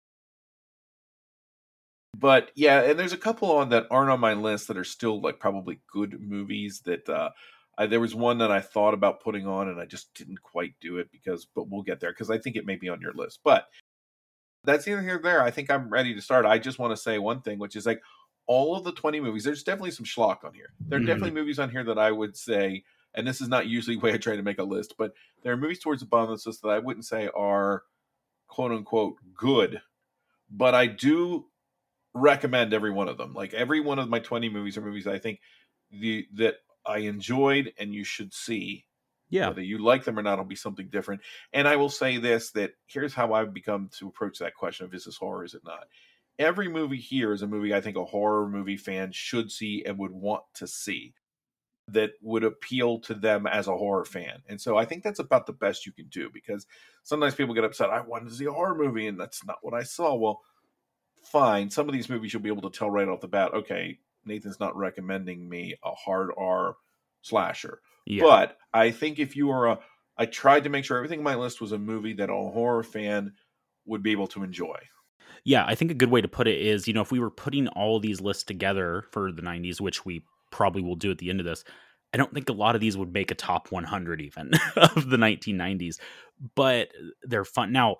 But 2.17 2.51
yeah, 2.55 2.81
and 2.81 2.99
there's 2.99 3.13
a 3.13 3.17
couple 3.17 3.51
on 3.51 3.69
that 3.69 3.87
aren't 3.89 4.11
on 4.11 4.19
my 4.19 4.33
list 4.33 4.67
that 4.67 4.77
are 4.77 4.83
still 4.83 5.21
like 5.21 5.39
probably 5.39 5.79
good 5.91 6.19
movies 6.19 6.81
that 6.85 7.07
uh 7.07 7.29
I, 7.77 7.85
there 7.85 7.99
was 7.99 8.13
one 8.13 8.39
that 8.39 8.51
I 8.51 8.59
thought 8.61 8.93
about 8.93 9.21
putting 9.21 9.47
on 9.47 9.69
and 9.69 9.79
I 9.79 9.85
just 9.85 10.13
didn't 10.13 10.41
quite 10.41 10.73
do 10.81 10.97
it 10.97 11.11
because 11.11 11.47
but 11.55 11.69
we'll 11.69 11.83
get 11.83 11.99
there 11.99 12.11
because 12.11 12.29
I 12.29 12.37
think 12.37 12.55
it 12.55 12.65
may 12.65 12.75
be 12.75 12.89
on 12.89 13.01
your 13.01 13.13
list. 13.13 13.39
But 13.43 13.67
that's 14.63 14.87
either 14.87 15.01
here 15.01 15.17
or 15.17 15.21
there. 15.21 15.41
I 15.41 15.51
think 15.51 15.69
I'm 15.71 15.89
ready 15.89 16.13
to 16.13 16.21
start. 16.21 16.45
I 16.45 16.57
just 16.59 16.79
want 16.79 16.91
to 16.91 16.97
say 16.97 17.17
one 17.19 17.41
thing, 17.41 17.59
which 17.59 17.75
is 17.75 17.85
like 17.85 18.01
all 18.47 18.75
of 18.75 18.83
the 18.83 18.91
20 18.91 19.19
movies, 19.19 19.43
there's 19.43 19.63
definitely 19.63 19.91
some 19.91 20.05
schlock 20.05 20.43
on 20.43 20.53
here. 20.53 20.73
There 20.89 20.97
are 20.97 21.01
Mhm. 21.01 21.05
definitely 21.05 21.31
movies 21.31 21.59
on 21.59 21.69
here 21.69 21.83
that 21.83 21.97
I 21.97 22.11
would 22.11 22.35
say, 22.37 22.83
and 23.13 23.27
this 23.27 23.41
is 23.41 23.47
not 23.47 23.67
usually 23.67 23.95
the 23.97 24.01
way 24.01 24.13
I 24.13 24.17
try 24.17 24.35
to 24.35 24.43
make 24.43 24.59
a 24.59 24.63
list, 24.63 24.95
but 24.97 25.13
there 25.41 25.53
are 25.53 25.57
movies 25.57 25.79
towards 25.79 26.01
the 26.01 26.07
bottom 26.07 26.31
of 26.31 26.41
the 26.43 26.49
list 26.49 26.61
that 26.63 26.69
I 26.69 26.79
wouldn't 26.79 27.05
say 27.05 27.29
are 27.35 27.83
quote 28.47 28.71
unquote 28.71 29.17
good, 29.35 29.81
but 30.49 30.75
I 30.75 30.87
do 30.87 31.49
recommend 32.13 32.73
every 32.73 32.91
one 32.91 33.09
of 33.09 33.17
them. 33.17 33.33
Like 33.33 33.53
every 33.53 33.79
one 33.81 33.99
of 33.99 34.09
my 34.09 34.19
20 34.19 34.49
movies 34.49 34.77
are 34.77 34.81
movies 34.81 35.07
I 35.07 35.19
think 35.19 35.41
the 35.91 36.27
that 36.33 36.57
I 36.85 36.99
enjoyed 36.99 37.73
and 37.77 37.93
you 37.93 38.03
should 38.03 38.33
see. 38.33 38.85
Yeah. 39.31 39.47
Whether 39.47 39.63
you 39.63 39.79
like 39.79 40.03
them 40.03 40.19
or 40.19 40.21
not 40.21 40.33
it'll 40.33 40.45
be 40.45 40.55
something 40.55 40.89
different. 40.89 41.21
And 41.53 41.67
I 41.67 41.77
will 41.77 41.89
say 41.89 42.17
this 42.17 42.51
that 42.51 42.71
here's 42.85 43.13
how 43.13 43.33
I've 43.33 43.53
become 43.53 43.89
to 43.97 44.07
approach 44.07 44.37
that 44.39 44.55
question 44.55 44.85
of 44.85 44.93
is 44.93 45.05
this 45.05 45.17
horror, 45.17 45.45
is 45.45 45.55
it 45.55 45.63
not? 45.65 45.85
Every 46.37 46.67
movie 46.67 46.97
here 46.97 47.33
is 47.33 47.41
a 47.41 47.47
movie 47.47 47.73
I 47.73 47.81
think 47.81 47.97
a 47.97 48.05
horror 48.05 48.47
movie 48.47 48.77
fan 48.77 49.11
should 49.13 49.51
see 49.51 49.83
and 49.85 49.97
would 49.97 50.11
want 50.11 50.43
to 50.55 50.67
see 50.67 51.13
that 51.87 52.11
would 52.21 52.43
appeal 52.43 52.99
to 52.99 53.13
them 53.13 53.47
as 53.47 53.67
a 53.67 53.75
horror 53.75 54.05
fan. 54.05 54.41
And 54.47 54.59
so 54.59 54.77
I 54.77 54.85
think 54.85 55.03
that's 55.03 55.19
about 55.19 55.45
the 55.45 55.53
best 55.53 55.85
you 55.85 55.91
can 55.91 56.07
do 56.07 56.29
because 56.31 56.67
sometimes 57.03 57.35
people 57.35 57.55
get 57.55 57.63
upset. 57.63 57.89
I 57.89 58.01
wanted 58.01 58.29
to 58.29 58.35
see 58.35 58.45
a 58.45 58.51
horror 58.51 58.75
movie 58.75 59.07
and 59.07 59.19
that's 59.19 59.45
not 59.45 59.57
what 59.61 59.73
I 59.73 59.83
saw. 59.83 60.13
Well, 60.15 60.41
fine. 61.23 61.69
Some 61.69 61.87
of 61.87 61.93
these 61.93 62.09
movies 62.09 62.33
you'll 62.33 62.41
be 62.41 62.49
able 62.49 62.69
to 62.69 62.77
tell 62.77 62.89
right 62.89 63.07
off 63.07 63.21
the 63.21 63.27
bat, 63.27 63.53
okay, 63.53 63.99
Nathan's 64.25 64.59
not 64.59 64.75
recommending 64.75 65.47
me 65.47 65.75
a 65.83 65.91
hard 65.91 66.31
R 66.37 66.75
slasher. 67.21 67.81
Yeah. 68.05 68.23
But 68.23 68.57
I 68.73 68.91
think 68.91 69.19
if 69.19 69.35
you 69.35 69.51
are 69.51 69.67
a, 69.67 69.79
I 70.17 70.25
tried 70.25 70.63
to 70.63 70.69
make 70.69 70.85
sure 70.85 70.97
everything 70.97 71.19
on 71.19 71.23
my 71.23 71.35
list 71.35 71.61
was 71.61 71.71
a 71.71 71.77
movie 71.77 72.13
that 72.13 72.29
a 72.29 72.33
horror 72.33 72.83
fan 72.83 73.33
would 73.85 74.03
be 74.03 74.11
able 74.11 74.27
to 74.27 74.43
enjoy. 74.43 74.77
Yeah, 75.43 75.65
I 75.65 75.75
think 75.75 75.91
a 75.91 75.95
good 75.95 76.11
way 76.11 76.21
to 76.21 76.27
put 76.27 76.47
it 76.47 76.61
is, 76.61 76.87
you 76.87 76.93
know, 76.93 77.01
if 77.01 77.11
we 77.11 77.19
were 77.19 77.31
putting 77.31 77.67
all 77.69 77.99
these 77.99 78.21
lists 78.21 78.43
together 78.43 79.05
for 79.11 79.31
the 79.31 79.41
90s, 79.41 79.81
which 79.81 80.05
we 80.05 80.23
probably 80.51 80.83
will 80.83 80.95
do 80.95 81.09
at 81.09 81.17
the 81.17 81.29
end 81.29 81.39
of 81.39 81.45
this, 81.45 81.63
I 82.13 82.17
don't 82.17 82.33
think 82.33 82.49
a 82.49 82.53
lot 82.53 82.75
of 82.75 82.81
these 82.81 82.97
would 82.97 83.13
make 83.13 83.31
a 83.31 83.35
top 83.35 83.71
100 83.71 84.21
even 84.21 84.51
of 84.75 85.09
the 85.09 85.17
1990s, 85.17 85.95
but 86.55 86.89
they're 87.23 87.45
fun. 87.45 87.71
Now, 87.71 87.97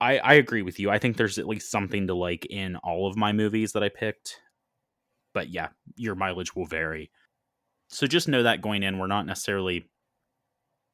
I, 0.00 0.18
I 0.18 0.34
agree 0.34 0.62
with 0.62 0.78
you. 0.78 0.90
I 0.90 0.98
think 0.98 1.16
there's 1.16 1.38
at 1.38 1.48
least 1.48 1.70
something 1.70 2.06
to 2.06 2.14
like 2.14 2.46
in 2.46 2.76
all 2.76 3.06
of 3.06 3.16
my 3.16 3.32
movies 3.32 3.72
that 3.72 3.82
I 3.82 3.90
picked. 3.90 4.40
But 5.34 5.50
yeah, 5.50 5.68
your 5.96 6.14
mileage 6.14 6.56
will 6.56 6.66
vary. 6.66 7.10
So 7.90 8.06
just 8.06 8.28
know 8.28 8.44
that 8.44 8.62
going 8.62 8.82
in, 8.82 8.98
we're 8.98 9.08
not 9.08 9.26
necessarily, 9.26 9.84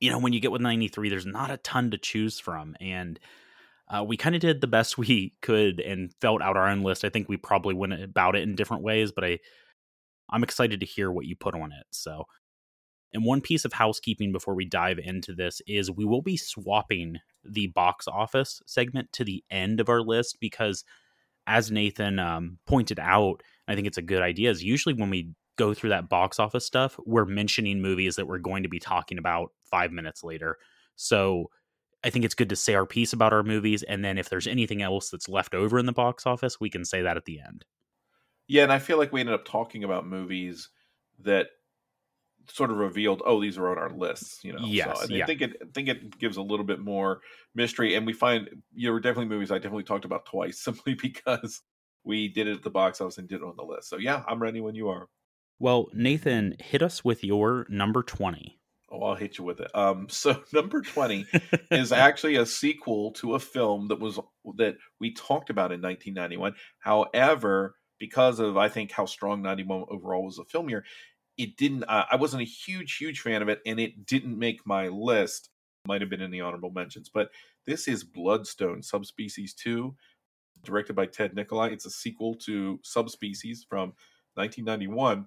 you 0.01 0.11
know, 0.11 0.19
when 0.19 0.33
you 0.33 0.41
get 0.41 0.51
with 0.51 0.63
93, 0.63 1.11
there's 1.11 1.27
not 1.27 1.51
a 1.51 1.59
ton 1.59 1.91
to 1.91 1.99
choose 1.99 2.41
from. 2.41 2.75
And 2.81 3.21
uh, 3.89 4.03
we 4.03 4.17
kind 4.17 4.35
of 4.35 4.41
did 4.41 4.61
the 4.61 4.67
best 4.67 4.99
we 4.99 5.35
could 5.43 5.81
and 5.81 6.13
felt 6.21 6.43
out 6.43 6.57
our 6.57 6.69
own 6.69 6.83
list. 6.83 7.05
I 7.05 7.11
think 7.11 7.29
we 7.29 7.37
probably 7.37 7.75
went 7.75 7.93
about 7.93 8.35
it 8.35 8.43
in 8.43 8.57
different 8.57 8.83
ways, 8.83 9.13
but 9.13 9.25
I 9.25 9.39
I'm 10.31 10.43
excited 10.43 10.81
to 10.81 10.87
hear 10.87 11.11
what 11.11 11.27
you 11.27 11.37
put 11.37 11.55
on 11.55 11.73
it. 11.73 11.87
So, 11.91 12.25
and 13.13 13.25
one 13.25 13.41
piece 13.41 13.65
of 13.65 13.73
housekeeping 13.73 14.33
before 14.33 14.55
we 14.55 14.65
dive 14.65 14.99
into 14.99 15.35
this 15.35 15.61
is 15.67 15.91
we 15.91 16.05
will 16.05 16.23
be 16.23 16.37
swapping 16.37 17.19
the 17.45 17.69
box 17.69 18.09
office 18.09 18.61
segment 18.67 19.13
to 19.13 19.25
the 19.25 19.45
end 19.51 19.81
of 19.81 19.89
our 19.89 20.03
list 20.03 20.39
because, 20.41 20.85
as 21.47 21.71
Nathan 21.71 22.19
um, 22.19 22.59
pointed 22.67 22.99
out, 22.99 23.43
I 23.69 23.75
think 23.75 23.87
it's 23.87 23.99
a 23.99 24.03
good 24.03 24.23
idea. 24.23 24.51
Is 24.51 24.65
usually 24.65 24.95
when 24.95 25.11
we 25.11 25.31
go 25.57 25.75
through 25.75 25.91
that 25.91 26.09
box 26.09 26.39
office 26.39 26.65
stuff, 26.65 26.99
we're 27.05 27.25
mentioning 27.25 27.81
movies 27.81 28.17
that 28.17 28.27
we're 28.27 28.39
going 28.39 28.63
to 28.63 28.69
be 28.69 28.79
talking 28.79 29.19
about 29.19 29.53
five 29.71 29.93
minutes 29.93 30.23
later. 30.23 30.59
So 30.97 31.51
I 32.05 32.11
think 32.11 32.25
it's 32.25 32.35
good 32.35 32.51
to 32.51 32.57
say 32.57 32.75
our 32.75 32.87
piece 32.87 33.13
about 33.13 33.33
our 33.33 33.43
movies, 33.43 33.83
and 33.83 34.05
then 34.05 34.19
if 34.19 34.29
there's 34.29 34.47
anything 34.47 34.83
else 34.83 35.11
that's 35.11 35.29
left 35.29 35.55
over 35.55 35.79
in 35.79 35.87
the 35.87 35.93
box 35.93 36.27
office, 36.27 36.61
we 36.61 36.71
can 36.71 36.85
say 36.85 37.03
that 37.03 37.17
at 37.17 37.25
the 37.25 37.41
end. 37.41 37.65
Yeah, 38.49 38.63
and 38.63 38.73
I 38.73 38.79
feel 38.79 38.97
like 38.97 39.13
we 39.13 39.21
ended 39.21 39.35
up 39.35 39.45
talking 39.45 39.83
about 39.83 40.07
movies 40.07 40.69
that 41.21 41.49
sort 42.49 42.71
of 42.71 42.77
revealed, 42.77 43.23
oh, 43.25 43.41
these 43.41 43.59
are 43.59 43.69
on 43.71 43.79
our 43.79 43.91
lists. 43.91 44.45
You 44.45 44.53
know, 44.53 44.61
yes, 44.63 45.01
so 45.01 45.05
I 45.05 45.17
yeah. 45.17 45.27
think 45.27 45.43
it 45.43 45.57
I 45.61 45.67
think 45.75 45.89
it 45.89 46.19
gives 46.19 46.37
a 46.37 46.43
little 46.43 46.65
bit 46.65 46.81
more 46.81 47.21
mystery, 47.55 47.95
and 47.95 48.07
we 48.07 48.13
find 48.13 48.49
you 48.75 48.91
know 48.91 48.99
definitely 48.99 49.27
movies 49.27 49.51
I 49.51 49.59
definitely 49.59 49.85
talked 49.85 50.05
about 50.05 50.27
twice 50.27 50.59
simply 50.63 50.95
because 50.95 51.63
we 52.05 52.29
did 52.29 52.47
it 52.47 52.57
at 52.57 52.63
the 52.63 52.71
box 52.71 53.01
office 53.01 53.19
and 53.19 53.29
did 53.29 53.41
it 53.41 53.45
on 53.45 53.57
the 53.57 53.65
list. 53.65 53.89
So 53.89 53.97
yeah, 53.97 54.23
I'm 54.29 54.41
ready 54.41 54.61
when 54.61 54.75
you 54.75 54.89
are. 54.89 55.09
Well, 55.59 55.89
Nathan, 55.93 56.57
hit 56.59 56.83
us 56.83 57.05
with 57.05 57.25
your 57.25 57.67
number 57.69 58.03
twenty. 58.03 58.59
Oh, 58.91 59.03
I'll 59.03 59.15
hit 59.15 59.39
you 59.39 59.45
with 59.45 59.61
it. 59.61 59.71
Um, 59.75 60.09
so 60.11 60.43
number 60.53 60.83
twenty 60.83 61.27
is 61.71 61.93
actually 61.93 62.37
a 62.37 62.47
sequel 62.47 63.13
to 63.13 63.35
a 63.35 63.39
film 63.41 63.89
that 63.89 64.01
was 64.01 64.19
that 64.57 64.77
we 65.01 65.13
talked 65.13 65.51
about 65.51 65.73
in 65.73 65.81
1991. 65.81 66.55
However, 66.81 67.77
because 67.99 68.39
of 68.41 68.57
I 68.57 68.69
think 68.69 68.93
how 68.93 69.07
strong 69.07 69.43
91 69.43 69.87
overall 69.89 70.25
was 70.25 70.39
a 70.39 70.45
film 70.45 70.69
year, 70.69 70.85
it 71.39 71.57
didn't. 71.57 71.85
Uh, 71.85 72.05
I 72.11 72.17
wasn't 72.17 72.43
a 72.43 72.47
huge, 72.47 72.97
huge 72.97 73.21
fan 73.21 73.43
of 73.43 73.49
it, 73.49 73.61
and 73.67 73.81
it 73.81 74.07
didn't 74.07 74.39
make 74.39 74.67
my 74.67 74.89
list. 74.89 75.51
Might 75.87 76.01
have 76.01 76.11
been 76.11 76.23
in 76.23 76.33
the 76.33 76.41
honorable 76.41 76.71
mentions, 76.71 77.09
but 77.09 77.31
this 77.65 77.87
is 77.87 78.03
Bloodstone 78.03 78.83
Subspecies 78.83 79.55
Two, 79.55 79.95
directed 80.65 80.97
by 80.97 81.07
Ted 81.07 81.35
Nicolaou. 81.35 81.73
It's 81.73 81.87
a 81.87 81.91
sequel 81.91 82.35
to 82.47 82.81
Subspecies 82.83 83.65
from 83.69 83.93
1991. 84.35 85.27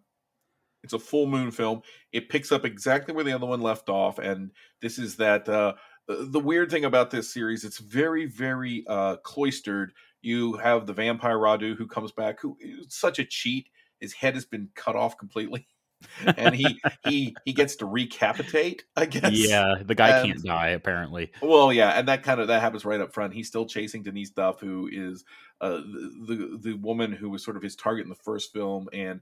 It's 0.83 0.93
a 0.93 0.99
full 0.99 1.27
moon 1.27 1.51
film. 1.51 1.81
It 2.13 2.29
picks 2.29 2.51
up 2.51 2.65
exactly 2.65 3.13
where 3.13 3.23
the 3.23 3.33
other 3.33 3.45
one 3.45 3.61
left 3.61 3.89
off, 3.89 4.19
and 4.19 4.51
this 4.81 4.97
is 4.99 5.15
that. 5.17 5.47
Uh, 5.47 5.73
the 6.07 6.39
weird 6.39 6.71
thing 6.71 6.85
about 6.85 7.11
this 7.11 7.31
series, 7.31 7.63
it's 7.63 7.77
very, 7.77 8.25
very 8.25 8.83
uh, 8.87 9.17
cloistered. 9.17 9.93
You 10.23 10.53
have 10.53 10.87
the 10.87 10.93
vampire 10.93 11.37
Radu 11.37 11.77
who 11.77 11.85
comes 11.85 12.11
back, 12.11 12.41
who 12.41 12.57
is 12.59 12.87
such 12.89 13.19
a 13.19 13.25
cheat. 13.25 13.69
His 13.99 14.11
head 14.13 14.33
has 14.33 14.43
been 14.43 14.69
cut 14.73 14.95
off 14.95 15.17
completely, 15.19 15.67
and 16.37 16.55
he 16.55 16.79
he 17.05 17.35
he 17.45 17.53
gets 17.53 17.75
to 17.77 17.85
recapitate. 17.85 18.81
I 18.95 19.05
guess. 19.05 19.31
Yeah, 19.33 19.75
the 19.85 19.93
guy 19.93 20.17
And- 20.17 20.27
can't 20.31 20.43
die 20.43 20.69
apparently. 20.69 21.31
Well, 21.43 21.71
yeah, 21.71 21.89
and 21.91 22.07
that 22.07 22.23
kind 22.23 22.39
of 22.41 22.47
that 22.47 22.61
happens 22.61 22.85
right 22.85 22.99
up 23.01 23.13
front. 23.13 23.33
He's 23.33 23.47
still 23.47 23.65
chasing 23.67 24.01
Denise 24.01 24.31
Duff, 24.31 24.59
who 24.59 24.89
is 24.91 25.23
uh, 25.61 25.77
the, 25.77 26.11
the 26.27 26.59
the 26.71 26.73
woman 26.77 27.11
who 27.11 27.29
was 27.29 27.43
sort 27.43 27.55
of 27.57 27.61
his 27.61 27.75
target 27.75 28.03
in 28.05 28.09
the 28.09 28.15
first 28.15 28.51
film, 28.51 28.89
and 28.93 29.21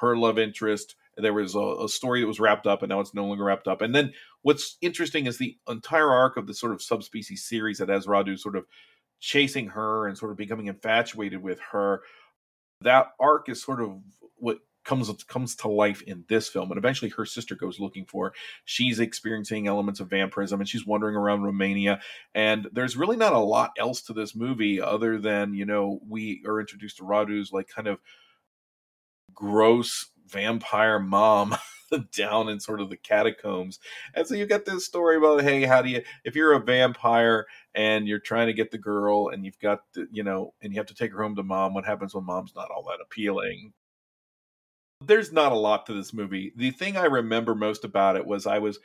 her 0.00 0.16
love 0.16 0.38
interest. 0.38 0.96
There 1.16 1.34
was 1.34 1.54
a, 1.54 1.84
a 1.84 1.88
story 1.88 2.20
that 2.20 2.26
was 2.26 2.40
wrapped 2.40 2.66
up, 2.66 2.82
and 2.82 2.90
now 2.90 3.00
it's 3.00 3.14
no 3.14 3.26
longer 3.26 3.44
wrapped 3.44 3.66
up. 3.66 3.82
And 3.82 3.94
then 3.94 4.12
what's 4.42 4.76
interesting 4.80 5.26
is 5.26 5.38
the 5.38 5.56
entire 5.68 6.10
arc 6.10 6.36
of 6.36 6.46
the 6.46 6.54
sort 6.54 6.72
of 6.72 6.82
subspecies 6.82 7.44
series 7.44 7.78
that 7.78 7.88
has 7.88 8.06
Radu 8.06 8.38
sort 8.38 8.56
of 8.56 8.66
chasing 9.20 9.68
her 9.68 10.06
and 10.06 10.16
sort 10.16 10.30
of 10.30 10.36
becoming 10.36 10.68
infatuated 10.68 11.42
with 11.42 11.58
her. 11.72 12.02
That 12.82 13.08
arc 13.18 13.48
is 13.48 13.60
sort 13.60 13.82
of 13.82 13.98
what 14.36 14.58
comes 14.84 15.12
comes 15.24 15.56
to 15.56 15.68
life 15.68 16.02
in 16.02 16.24
this 16.28 16.48
film, 16.48 16.70
and 16.70 16.78
eventually 16.78 17.10
her 17.10 17.26
sister 17.26 17.56
goes 17.56 17.80
looking 17.80 18.06
for. 18.06 18.26
her. 18.26 18.32
She's 18.64 19.00
experiencing 19.00 19.66
elements 19.66 19.98
of 19.98 20.08
vampirism, 20.08 20.60
and 20.60 20.68
she's 20.68 20.86
wandering 20.86 21.16
around 21.16 21.42
Romania. 21.42 22.00
And 22.34 22.68
there's 22.72 22.96
really 22.96 23.16
not 23.16 23.32
a 23.32 23.38
lot 23.38 23.72
else 23.78 24.02
to 24.02 24.12
this 24.12 24.36
movie 24.36 24.80
other 24.80 25.18
than 25.18 25.52
you 25.54 25.66
know 25.66 26.00
we 26.08 26.42
are 26.46 26.60
introduced 26.60 26.98
to 26.98 27.02
Radu's 27.02 27.52
like 27.52 27.68
kind 27.68 27.88
of 27.88 27.98
gross 29.38 30.10
vampire 30.26 30.98
mom 30.98 31.56
down 32.12 32.48
in 32.48 32.58
sort 32.58 32.80
of 32.80 32.90
the 32.90 32.96
catacombs. 32.96 33.78
And 34.14 34.26
so 34.26 34.34
you 34.34 34.46
get 34.46 34.64
this 34.64 34.84
story 34.84 35.16
about 35.16 35.42
hey, 35.42 35.64
how 35.64 35.80
do 35.80 35.90
you 35.90 36.02
if 36.24 36.34
you're 36.34 36.52
a 36.52 36.60
vampire 36.60 37.46
and 37.74 38.08
you're 38.08 38.18
trying 38.18 38.48
to 38.48 38.52
get 38.52 38.72
the 38.72 38.78
girl 38.78 39.28
and 39.28 39.44
you've 39.44 39.58
got 39.60 39.80
the, 39.94 40.06
you 40.10 40.24
know 40.24 40.54
and 40.60 40.72
you 40.72 40.80
have 40.80 40.86
to 40.86 40.94
take 40.94 41.12
her 41.12 41.22
home 41.22 41.36
to 41.36 41.42
mom, 41.42 41.72
what 41.72 41.86
happens 41.86 42.14
when 42.14 42.24
mom's 42.24 42.54
not 42.56 42.70
all 42.70 42.82
that 42.84 43.02
appealing? 43.02 43.72
There's 45.00 45.32
not 45.32 45.52
a 45.52 45.58
lot 45.58 45.86
to 45.86 45.94
this 45.94 46.12
movie. 46.12 46.52
The 46.56 46.72
thing 46.72 46.96
I 46.96 47.04
remember 47.04 47.54
most 47.54 47.84
about 47.84 48.16
it 48.16 48.26
was 48.26 48.46
I 48.46 48.58
was 48.58 48.80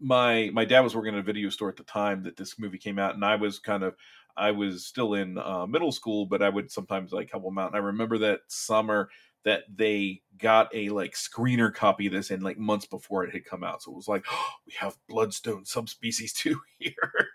my 0.00 0.50
my 0.52 0.64
dad 0.64 0.80
was 0.80 0.96
working 0.96 1.14
at 1.14 1.20
a 1.20 1.22
video 1.22 1.50
store 1.50 1.68
at 1.68 1.76
the 1.76 1.84
time 1.84 2.24
that 2.24 2.36
this 2.36 2.58
movie 2.58 2.78
came 2.78 2.98
out 2.98 3.14
and 3.14 3.24
I 3.24 3.36
was 3.36 3.60
kind 3.60 3.84
of 3.84 3.94
I 4.36 4.50
was 4.50 4.84
still 4.84 5.14
in 5.14 5.38
uh, 5.38 5.66
middle 5.66 5.92
school, 5.92 6.26
but 6.26 6.42
I 6.42 6.48
would 6.48 6.70
sometimes 6.70 7.12
like 7.12 7.30
help 7.30 7.44
them 7.44 7.58
out. 7.58 7.68
And 7.68 7.76
I 7.76 7.80
remember 7.80 8.18
that 8.18 8.40
summer 8.48 9.08
that 9.44 9.62
they 9.74 10.20
got 10.38 10.74
a 10.74 10.88
like 10.88 11.14
screener 11.14 11.72
copy 11.72 12.06
of 12.06 12.12
this 12.12 12.30
in 12.30 12.40
like 12.40 12.58
months 12.58 12.86
before 12.86 13.24
it 13.24 13.32
had 13.32 13.44
come 13.44 13.62
out. 13.62 13.82
So 13.82 13.92
it 13.92 13.96
was 13.96 14.08
like, 14.08 14.24
oh, 14.30 14.50
we 14.66 14.72
have 14.78 14.96
Bloodstone 15.08 15.64
subspecies 15.64 16.32
two 16.34 16.60
here. 16.78 17.28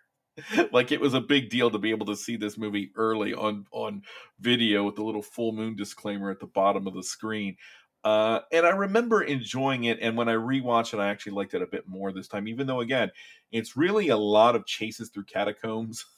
like 0.72 0.92
it 0.92 1.02
was 1.02 1.14
a 1.14 1.22
big 1.22 1.50
deal 1.50 1.70
to 1.70 1.78
be 1.78 1.92
able 1.92 2.06
to 2.06 2.16
see 2.16 2.36
this 2.36 2.58
movie 2.58 2.92
early 2.96 3.34
on 3.34 3.66
on 3.72 4.02
video 4.40 4.84
with 4.84 4.96
the 4.96 5.04
little 5.04 5.22
full 5.22 5.52
moon 5.52 5.76
disclaimer 5.76 6.30
at 6.32 6.40
the 6.40 6.48
bottom 6.48 6.88
of 6.88 6.94
the 6.94 7.04
screen. 7.04 7.56
Uh, 8.04 8.40
and 8.52 8.66
I 8.66 8.72
remember 8.72 9.22
enjoying 9.22 9.84
it. 9.86 10.00
And 10.02 10.18
when 10.18 10.28
I 10.28 10.34
rewatched 10.34 10.94
it, 10.94 11.00
I 11.00 11.10
actually 11.10 11.34
liked 11.34 11.54
it 11.54 11.62
a 11.62 11.68
bit 11.68 11.88
more 11.88 12.12
this 12.12 12.28
time, 12.28 12.48
even 12.48 12.66
though, 12.66 12.82
again, 12.82 13.12
it's 13.52 13.78
really 13.78 14.10
a 14.10 14.18
lot 14.18 14.56
of 14.56 14.66
chases 14.66 15.10
through 15.10 15.26
catacombs. 15.26 16.06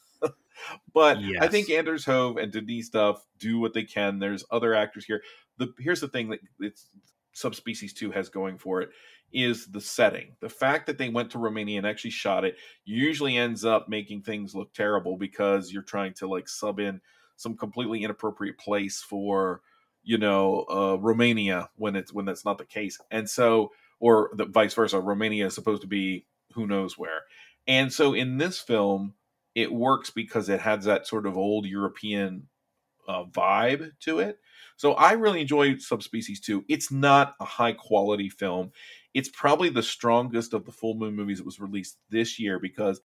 but 0.93 1.17
I 1.39 1.47
think 1.47 1.69
Anders 1.69 2.05
Hove 2.05 2.37
and 2.37 2.51
Denise 2.51 2.89
Duff 2.89 3.25
do 3.39 3.59
what 3.59 3.73
they 3.73 3.83
can. 3.83 4.19
There's 4.19 4.45
other 4.51 4.73
actors 4.73 5.05
here. 5.05 5.21
The 5.57 5.73
here's 5.79 6.01
the 6.01 6.07
thing 6.07 6.29
that 6.29 6.39
it's 6.59 6.87
subspecies 7.33 7.93
two 7.93 8.11
has 8.11 8.29
going 8.29 8.57
for 8.57 8.81
it 8.81 8.89
is 9.31 9.65
the 9.67 9.81
setting. 9.81 10.35
The 10.39 10.49
fact 10.49 10.85
that 10.85 10.97
they 10.97 11.09
went 11.09 11.31
to 11.31 11.39
Romania 11.39 11.79
and 11.79 11.87
actually 11.87 12.11
shot 12.11 12.45
it 12.45 12.55
usually 12.85 13.35
ends 13.35 13.65
up 13.65 13.89
making 13.89 14.21
things 14.21 14.53
look 14.53 14.73
terrible 14.73 15.17
because 15.17 15.71
you're 15.71 15.81
trying 15.81 16.13
to 16.15 16.27
like 16.27 16.47
sub 16.47 16.79
in 16.79 17.01
some 17.35 17.57
completely 17.57 18.03
inappropriate 18.03 18.59
place 18.59 19.01
for 19.01 19.61
you 20.03 20.17
know 20.17 20.65
uh, 20.69 20.97
Romania 20.99 21.69
when 21.75 21.95
it's 21.95 22.13
when 22.13 22.25
that's 22.25 22.45
not 22.45 22.57
the 22.57 22.65
case, 22.65 22.99
and 23.11 23.29
so 23.29 23.71
or 23.99 24.31
the 24.35 24.45
vice 24.45 24.73
versa. 24.73 24.99
Romania 24.99 25.47
is 25.47 25.55
supposed 25.55 25.81
to 25.81 25.87
be 25.87 26.25
who 26.53 26.67
knows 26.67 26.97
where, 26.97 27.21
and 27.67 27.91
so 27.91 28.13
in 28.13 28.37
this 28.37 28.59
film 28.59 29.13
it 29.55 29.71
works 29.71 30.09
because 30.09 30.49
it 30.49 30.59
has 30.59 30.85
that 30.85 31.07
sort 31.07 31.25
of 31.25 31.37
old 31.37 31.65
European 31.65 32.47
uh, 33.07 33.25
vibe 33.25 33.91
to 34.01 34.19
it. 34.19 34.39
So 34.77 34.93
I 34.93 35.13
really 35.13 35.41
enjoy 35.41 35.77
Subspecies 35.77 36.39
2. 36.39 36.65
It's 36.67 36.91
not 36.91 37.35
a 37.39 37.45
high 37.45 37.73
quality 37.73 38.29
film. 38.29 38.71
It's 39.13 39.29
probably 39.29 39.69
the 39.69 39.83
strongest 39.83 40.53
of 40.53 40.65
the 40.65 40.71
full 40.71 40.95
moon 40.95 41.15
movies 41.15 41.37
that 41.37 41.45
was 41.45 41.59
released 41.59 41.97
this 42.09 42.39
year 42.39 42.59
because 42.59 43.01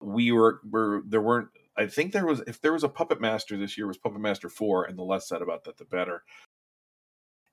we 0.00 0.32
were 0.32 0.60
were 0.70 1.02
there 1.06 1.22
weren't 1.22 1.48
I 1.76 1.86
think 1.86 2.12
there 2.12 2.26
was 2.26 2.40
if 2.46 2.60
there 2.60 2.72
was 2.72 2.84
a 2.84 2.88
Puppet 2.88 3.20
Master 3.20 3.56
this 3.56 3.78
year 3.78 3.86
was 3.86 3.96
Puppet 3.96 4.20
Master 4.20 4.48
4 4.48 4.84
and 4.84 4.98
the 4.98 5.02
less 5.02 5.28
said 5.28 5.40
about 5.40 5.64
that 5.64 5.78
the 5.78 5.84
better. 5.84 6.22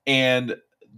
And 0.05 0.55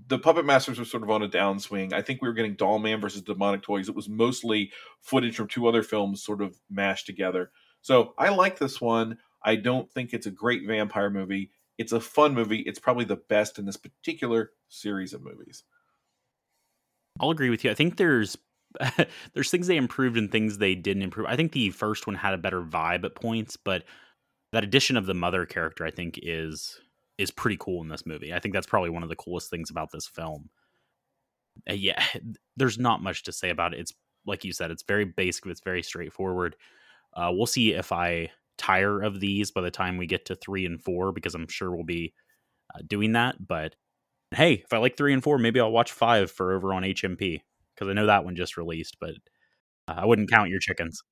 the 0.08 0.20
Puppet 0.20 0.46
Masters 0.46 0.80
were 0.80 0.86
sort 0.86 1.04
of 1.04 1.10
on 1.10 1.24
a 1.24 1.30
downswing. 1.30 1.94
I 1.94 2.02
think 2.02 2.22
we 2.22 2.28
were 2.28 2.34
getting 2.34 2.56
Doll 2.56 2.80
Man 2.80 3.00
versus 3.00 3.22
Demonic 3.22 3.62
Toys. 3.62 3.90
It 3.90 3.96
was 3.96 4.10
mostly 4.10 4.72
footage 5.02 5.36
from 5.36 5.48
two 5.48 5.68
other 5.68 5.84
films 5.84 6.24
sort 6.24 6.42
of 6.42 6.60
mashed 6.70 7.06
together. 7.06 7.52
So 7.82 8.14
I 8.18 8.30
like 8.30 8.60
this 8.60 8.82
one. 8.82 9.18
I 9.44 9.56
don't 9.56 9.92
think 9.92 10.14
it's 10.14 10.26
a 10.26 10.32
great 10.32 10.66
vampire 10.66 11.10
movie. 11.10 11.52
It's 11.78 11.92
a 11.92 12.00
fun 12.00 12.34
movie. 12.34 12.60
It's 12.60 12.80
probably 12.80 13.06
the 13.06 13.18
best 13.18 13.60
in 13.60 13.66
this 13.66 13.78
particular 13.78 14.52
series 14.70 15.14
of 15.14 15.24
movies. 15.24 15.64
I'll 17.20 17.32
agree 17.32 17.50
with 17.50 17.64
you. 17.64 17.72
I 17.72 17.76
think 17.76 17.98
there's 17.98 18.38
there's 19.34 19.52
things 19.52 19.68
they 19.68 19.78
improved 19.78 20.18
and 20.18 20.32
things 20.32 20.58
they 20.58 20.76
didn't 20.76 21.04
improve. 21.04 21.28
I 21.28 21.36
think 21.36 21.52
the 21.52 21.70
first 21.70 22.08
one 22.08 22.16
had 22.16 22.34
a 22.34 22.40
better 22.40 22.62
vibe 22.62 23.04
at 23.04 23.16
points, 23.16 23.58
but 23.58 23.84
that 24.52 24.64
addition 24.64 24.98
of 24.98 25.06
the 25.06 25.14
mother 25.14 25.46
character 25.46 25.86
I 25.86 25.92
think 25.92 26.20
is 26.24 26.80
is 27.18 27.32
pretty 27.32 27.58
cool 27.60 27.82
in 27.82 27.90
this 27.90 28.06
movie. 28.06 28.34
I 28.34 28.40
think 28.40 28.54
that's 28.54 28.68
probably 28.68 28.90
one 28.90 29.04
of 29.04 29.10
the 29.10 29.16
coolest 29.16 29.50
things 29.50 29.70
about 29.70 29.92
this 29.92 30.08
film. 30.08 30.50
Uh, 31.70 31.74
yeah, 31.74 32.04
there's 32.58 32.80
not 32.80 33.04
much 33.04 33.24
to 33.24 33.32
say 33.32 33.50
about 33.50 33.74
it. 33.74 33.80
It's 33.80 33.94
like 34.26 34.44
you 34.44 34.54
said, 34.54 34.72
it's 34.72 34.84
very 34.84 35.06
basic, 35.06 35.46
it's 35.48 35.62
very 35.62 35.84
straightforward. 35.84 36.56
Uh, 37.14 37.30
we'll 37.32 37.46
see 37.46 37.74
if 37.74 37.92
I 37.92 38.32
tire 38.58 39.02
of 39.02 39.20
these 39.20 39.52
by 39.52 39.62
the 39.62 39.72
time 39.72 39.98
we 39.98 40.08
get 40.08 40.26
to 40.26 40.36
three 40.36 40.66
and 40.66 40.82
four 40.82 41.12
because 41.12 41.36
I'm 41.36 41.48
sure 41.48 41.76
we'll 41.76 41.84
be 41.84 42.14
uh, 42.74 42.80
doing 42.88 43.14
that. 43.14 43.46
But 43.46 43.76
hey, 44.32 44.64
if 44.66 44.74
I 44.74 44.78
like 44.78 44.98
three 44.98 45.14
and 45.14 45.24
four, 45.24 45.38
maybe 45.38 45.60
I'll 45.60 45.72
watch 45.72 45.92
five 45.92 46.32
for 46.32 46.54
over 46.54 46.74
on 46.74 46.84
HMP 46.84 47.42
because 47.76 47.90
I 47.90 47.94
know 47.94 48.08
that 48.08 48.26
one 48.26 48.36
just 48.36 48.58
released, 48.58 48.98
but 49.00 49.12
uh, 49.88 49.96
I 49.98 50.06
wouldn't 50.06 50.32
count 50.32 50.50
your 50.50 50.60
chickens. 50.60 51.04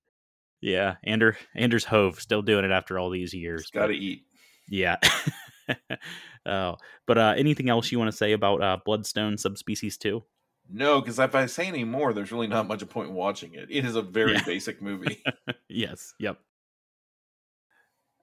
Yeah, 0.61 0.95
Ander 1.03 1.37
Anders 1.55 1.85
Hove 1.85 2.19
still 2.19 2.43
doing 2.43 2.65
it 2.65 2.71
after 2.71 2.99
all 2.99 3.09
these 3.09 3.33
years. 3.33 3.69
Got 3.71 3.87
to 3.87 3.93
eat. 3.93 4.23
Yeah. 4.69 4.97
oh, 6.45 6.75
but 7.05 7.17
uh, 7.17 7.33
anything 7.37 7.69
else 7.69 7.91
you 7.91 7.99
want 7.99 8.11
to 8.11 8.17
say 8.17 8.31
about 8.33 8.61
uh, 8.61 8.77
Bloodstone 8.85 9.37
subspecies 9.37 9.97
two? 9.97 10.23
No, 10.69 11.01
because 11.01 11.19
if 11.19 11.35
I 11.35 11.45
say 11.47 11.67
any 11.67 11.83
more, 11.83 12.13
there's 12.13 12.31
really 12.31 12.47
not 12.47 12.67
much 12.67 12.87
point 12.89 13.09
in 13.09 13.15
watching 13.15 13.53
it. 13.55 13.67
It 13.69 13.83
is 13.83 13.95
a 13.95 14.01
very 14.01 14.33
Yeah. 14.33 14.43
basic 14.45 14.81
movie. 14.81 15.21
yes. 15.69 16.13
Yep. 16.19 16.39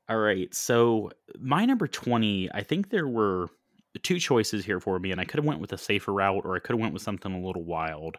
All 0.09 0.17
right. 0.19 0.53
So 0.55 1.11
my 1.39 1.67
number 1.67 1.87
20, 1.87 2.51
I 2.55 2.63
think 2.63 2.89
there 2.89 3.07
were 3.09 3.49
two 4.03 4.19
choices 4.19 4.65
here 4.65 4.81
for 4.81 4.99
me, 4.99 5.13
and 5.13 5.21
I 5.21 5.25
could 5.25 5.39
have 5.39 5.45
went 5.45 5.61
with 5.61 5.73
a 5.73 5.79
safer 5.79 6.13
route, 6.13 6.45
or 6.45 6.57
I 6.57 6.61
could 6.61 6.75
have 6.75 6.81
went 6.81 6.95
with 6.95 7.03
something 7.03 7.33
a 7.33 7.41
little 7.47 7.65
wild. 7.65 8.17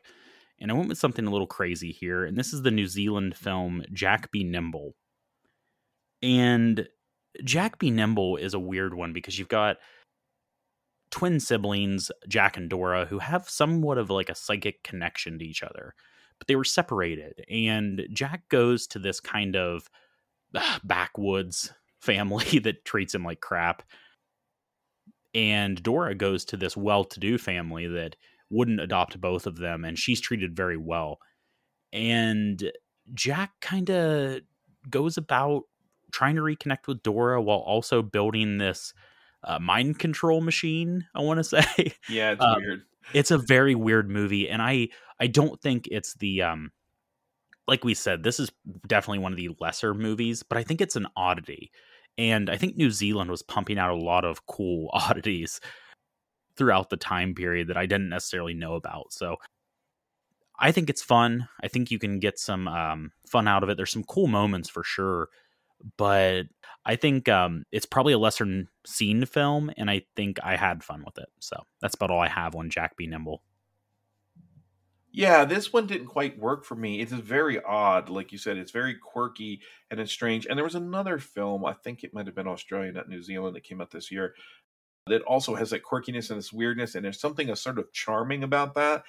And 0.60 0.70
I 0.70 0.76
went 0.76 0.90
with 0.90 0.98
something 0.98 1.26
a 1.26 1.32
little 1.32 1.48
crazy 1.48 1.92
here, 1.92 2.26
and 2.26 2.38
this 2.38 2.54
is 2.54 2.62
the 2.62 2.72
New 2.72 2.86
Zealand 2.86 3.36
film 3.36 3.84
Jack 3.94 4.30
Be 4.32 4.44
Nimble. 4.44 4.94
And 6.22 6.88
Jack 7.44 7.80
Be 7.80 7.92
Nimble 7.92 8.38
is 8.38 8.54
a 8.54 8.60
weird 8.60 8.94
one 8.94 9.14
because 9.14 9.38
you've 9.38 9.48
got 9.48 9.78
twin 11.12 11.40
siblings, 11.40 12.12
Jack 12.28 12.58
and 12.58 12.70
Dora, 12.70 13.06
who 13.06 13.20
have 13.20 13.50
somewhat 13.50 13.98
of 13.98 14.10
like 14.10 14.30
a 14.30 14.36
psychic 14.36 14.84
connection 14.84 15.40
to 15.40 15.46
each 15.46 15.64
other, 15.64 15.96
but 16.38 16.48
they 16.48 16.56
were 16.56 16.64
separated. 16.64 17.44
And 17.50 18.08
Jack 18.14 18.48
goes 18.50 18.88
to 18.88 19.00
this 19.00 19.20
kind 19.20 19.56
of 19.56 19.90
backwoods 20.84 21.74
family 22.02 22.60
that 22.64 22.86
treats 22.86 23.14
him 23.14 23.24
like 23.24 23.42
crap. 23.42 23.84
And 25.34 25.82
Dora 25.82 26.16
goes 26.16 26.44
to 26.46 26.58
this 26.58 26.76
well 26.76 27.04
to 27.06 27.20
do 27.20 27.38
family 27.38 27.88
that 27.88 28.16
wouldn't 28.50 28.82
adopt 28.82 29.22
both 29.22 29.46
of 29.46 29.58
them, 29.58 29.86
and 29.86 29.98
she's 29.98 30.20
treated 30.20 30.56
very 30.56 30.78
well. 30.78 31.20
And 31.94 32.72
Jack 33.14 33.52
kind 33.62 33.90
of 33.92 34.42
goes 34.90 35.18
about 35.18 35.64
trying 36.12 36.36
to 36.36 36.42
reconnect 36.42 36.88
with 36.88 37.04
Dora 37.04 37.42
while 37.42 37.60
also 37.60 38.02
building 38.02 38.58
this 38.58 38.94
uh, 39.44 39.60
mind 39.60 40.00
control 40.00 40.42
machine. 40.42 41.08
I 41.16 41.22
want 41.22 41.40
to 41.40 41.44
say, 41.44 41.94
yeah, 42.10 42.32
it's 42.32 42.44
um, 42.44 42.62
weird. 42.62 42.82
It's 43.14 43.32
a 43.32 43.38
very 43.38 43.76
weird 43.76 44.10
movie, 44.10 44.50
and 44.50 44.62
I 44.62 44.90
I 45.20 45.28
don't 45.28 45.60
think 45.62 45.88
it's 45.92 46.16
the 46.16 46.44
um 46.44 46.72
like 47.68 47.84
we 47.84 47.94
said, 47.94 48.24
this 48.24 48.40
is 48.40 48.52
definitely 48.88 49.20
one 49.20 49.32
of 49.32 49.38
the 49.38 49.52
lesser 49.60 49.94
movies, 49.94 50.42
but 50.42 50.58
I 50.58 50.64
think 50.64 50.82
it's 50.82 50.96
an 50.96 51.08
oddity. 51.16 51.72
And 52.18 52.50
I 52.50 52.58
think 52.58 52.76
New 52.76 52.90
Zealand 52.90 53.30
was 53.30 53.44
pumping 53.44 53.78
out 53.78 53.92
a 53.92 53.96
lot 53.96 54.26
of 54.26 54.48
cool 54.48 54.90
oddities 54.94 55.62
throughout 56.58 56.90
the 56.90 56.98
time 56.98 57.36
period 57.36 57.68
that 57.68 57.78
I 57.78 57.86
didn't 57.86 58.10
necessarily 58.10 58.56
know 58.56 58.74
about. 58.74 59.14
So 59.14 59.38
I 60.60 60.72
think 60.72 60.90
it's 60.90 61.04
fun. 61.04 61.48
I 61.64 61.70
think 61.70 61.92
you 61.92 62.00
can 62.00 62.20
get 62.20 62.38
some 62.38 62.68
um, 62.68 63.12
fun 63.30 63.48
out 63.48 63.64
of 63.64 63.70
it. 63.70 63.78
There's 63.78 63.92
some 63.92 64.04
cool 64.04 64.28
moments 64.28 64.68
for 64.68 64.84
sure 64.84 65.30
but 65.98 66.44
I 66.86 66.96
think 66.96 67.30
um, 67.30 67.66
it's 67.72 67.86
probably 67.86 68.14
a 68.14 68.20
lesser 68.20 68.66
seen 68.86 69.26
film, 69.26 69.72
and 69.78 69.90
I 69.90 70.04
think 70.16 70.40
I 70.44 70.56
had 70.56 70.84
fun 70.84 71.04
with 71.06 71.18
it. 71.18 71.30
So 71.40 71.64
that's 71.82 71.96
about 71.96 72.12
all 72.12 72.22
I 72.22 72.30
have 72.30 72.56
on 72.56 72.70
Jack 72.70 72.98
Be 72.98 73.08
Nimble. 73.08 73.42
Yeah, 75.12 75.44
this 75.44 75.74
one 75.74 75.88
didn't 75.88 76.08
quite 76.08 76.38
work 76.38 76.66
for 76.66 76.76
me. 76.76 77.00
It's 77.00 77.12
very 77.12 77.62
odd, 77.64 78.10
like 78.10 78.32
you 78.32 78.38
said. 78.38 78.58
It's 78.58 78.72
very 78.72 78.94
quirky 78.94 79.62
and 79.90 80.00
it's 80.00 80.12
strange. 80.12 80.46
And 80.46 80.56
there 80.56 80.64
was 80.64 80.76
another 80.76 81.18
film, 81.18 81.66
I 81.66 81.74
think 81.74 82.04
it 82.04 82.14
might 82.14 82.28
have 82.28 82.36
been 82.36 82.48
Australian, 82.48 82.94
not 82.94 83.10
New 83.10 83.24
Zealand, 83.24 83.56
that 83.56 83.64
came 83.64 83.82
out 83.82 83.90
this 83.90 84.12
year 84.12 84.36
that 85.10 85.22
also 85.24 85.56
has 85.56 85.72
that 85.72 85.84
quirkiness 85.84 86.30
and 86.30 86.40
this 86.40 86.54
weirdness, 86.54 86.96
and 86.96 87.04
there's 87.04 87.20
something 87.20 87.50
a 87.50 87.56
sort 87.56 87.80
of 87.80 87.92
charming 87.92 88.44
about 88.44 88.76
that 88.76 89.04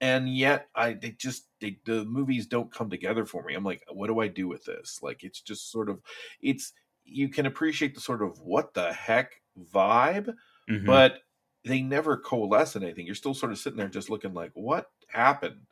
and 0.00 0.34
yet 0.34 0.68
I 0.74 0.94
they 0.94 1.10
just 1.10 1.46
they, 1.60 1.78
the 1.84 2.04
movies 2.04 2.46
don't 2.46 2.72
come 2.72 2.90
together 2.90 3.26
for 3.26 3.42
me. 3.44 3.54
I'm 3.54 3.64
like, 3.64 3.84
what 3.92 4.08
do 4.08 4.20
I 4.20 4.28
do 4.28 4.48
with 4.48 4.64
this? 4.64 5.00
Like 5.02 5.22
it's 5.22 5.40
just 5.40 5.70
sort 5.70 5.88
of 5.88 6.00
it's 6.40 6.72
you 7.04 7.28
can 7.28 7.46
appreciate 7.46 7.94
the 7.94 8.00
sort 8.00 8.22
of 8.22 8.38
what 8.40 8.74
the 8.74 8.92
heck 8.92 9.32
vibe, 9.72 10.34
mm-hmm. 10.68 10.86
but 10.86 11.20
they 11.64 11.82
never 11.82 12.16
coalesce 12.16 12.76
in 12.76 12.82
anything. 12.82 13.06
You're 13.06 13.14
still 13.14 13.34
sort 13.34 13.52
of 13.52 13.58
sitting 13.58 13.76
there 13.76 13.88
just 13.88 14.10
looking 14.10 14.32
like, 14.32 14.52
what 14.54 14.86
happened? 15.08 15.66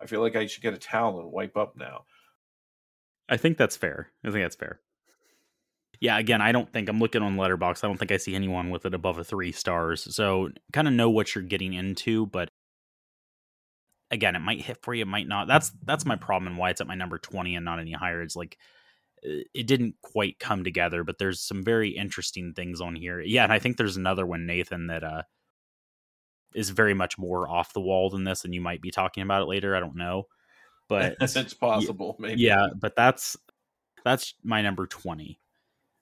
I 0.00 0.06
feel 0.06 0.20
like 0.20 0.36
I 0.36 0.46
should 0.46 0.62
get 0.62 0.74
a 0.74 0.78
towel 0.78 1.20
and 1.20 1.30
wipe 1.30 1.56
up 1.56 1.76
now. 1.76 2.04
I 3.28 3.36
think 3.36 3.58
that's 3.58 3.76
fair. 3.76 4.10
I 4.24 4.30
think 4.30 4.42
that's 4.42 4.56
fair. 4.56 4.80
Yeah, 6.00 6.18
again, 6.18 6.40
I 6.40 6.50
don't 6.50 6.72
think 6.72 6.88
I'm 6.88 6.98
looking 6.98 7.22
on 7.22 7.36
Letterboxd. 7.36 7.84
I 7.84 7.86
don't 7.86 7.98
think 7.98 8.10
I 8.10 8.16
see 8.16 8.34
anyone 8.34 8.70
with 8.70 8.86
it 8.86 8.94
above 8.94 9.18
a 9.18 9.24
three 9.24 9.52
stars. 9.52 10.14
So 10.14 10.48
kind 10.72 10.88
of 10.88 10.94
know 10.94 11.10
what 11.10 11.34
you're 11.34 11.44
getting 11.44 11.74
into, 11.74 12.26
but 12.26 12.48
again, 14.10 14.36
it 14.36 14.40
might 14.40 14.60
hit 14.60 14.82
for 14.82 14.94
you, 14.94 15.02
it 15.02 15.08
might 15.08 15.28
not. 15.28 15.48
That's 15.48 15.70
that's 15.84 16.06
my 16.06 16.16
problem 16.16 16.52
and 16.52 16.58
why 16.58 16.70
it's 16.70 16.80
at 16.80 16.86
my 16.86 16.94
number 16.94 17.18
20 17.18 17.54
and 17.54 17.64
not 17.64 17.78
any 17.78 17.92
higher. 17.92 18.22
It's 18.22 18.36
like 18.36 18.58
it 19.22 19.66
didn't 19.66 19.96
quite 20.02 20.38
come 20.38 20.64
together, 20.64 21.04
but 21.04 21.18
there's 21.18 21.40
some 21.40 21.62
very 21.62 21.90
interesting 21.90 22.54
things 22.54 22.80
on 22.80 22.94
here. 22.94 23.20
Yeah, 23.20 23.44
and 23.44 23.52
I 23.52 23.58
think 23.58 23.76
there's 23.76 23.96
another 23.96 24.26
one, 24.26 24.46
Nathan, 24.46 24.86
that 24.88 25.04
uh 25.04 25.22
is 26.54 26.70
very 26.70 26.94
much 26.94 27.16
more 27.16 27.48
off 27.48 27.72
the 27.72 27.80
wall 27.80 28.10
than 28.10 28.24
this, 28.24 28.44
and 28.44 28.54
you 28.54 28.60
might 28.60 28.82
be 28.82 28.90
talking 28.90 29.22
about 29.22 29.42
it 29.42 29.48
later. 29.48 29.76
I 29.76 29.80
don't 29.80 29.96
know. 29.96 30.24
But 30.88 31.16
it's 31.20 31.54
possible, 31.54 32.16
maybe. 32.18 32.40
Yeah, 32.40 32.68
but 32.76 32.96
that's 32.96 33.36
that's 34.04 34.34
my 34.42 34.62
number 34.62 34.86
20. 34.86 35.38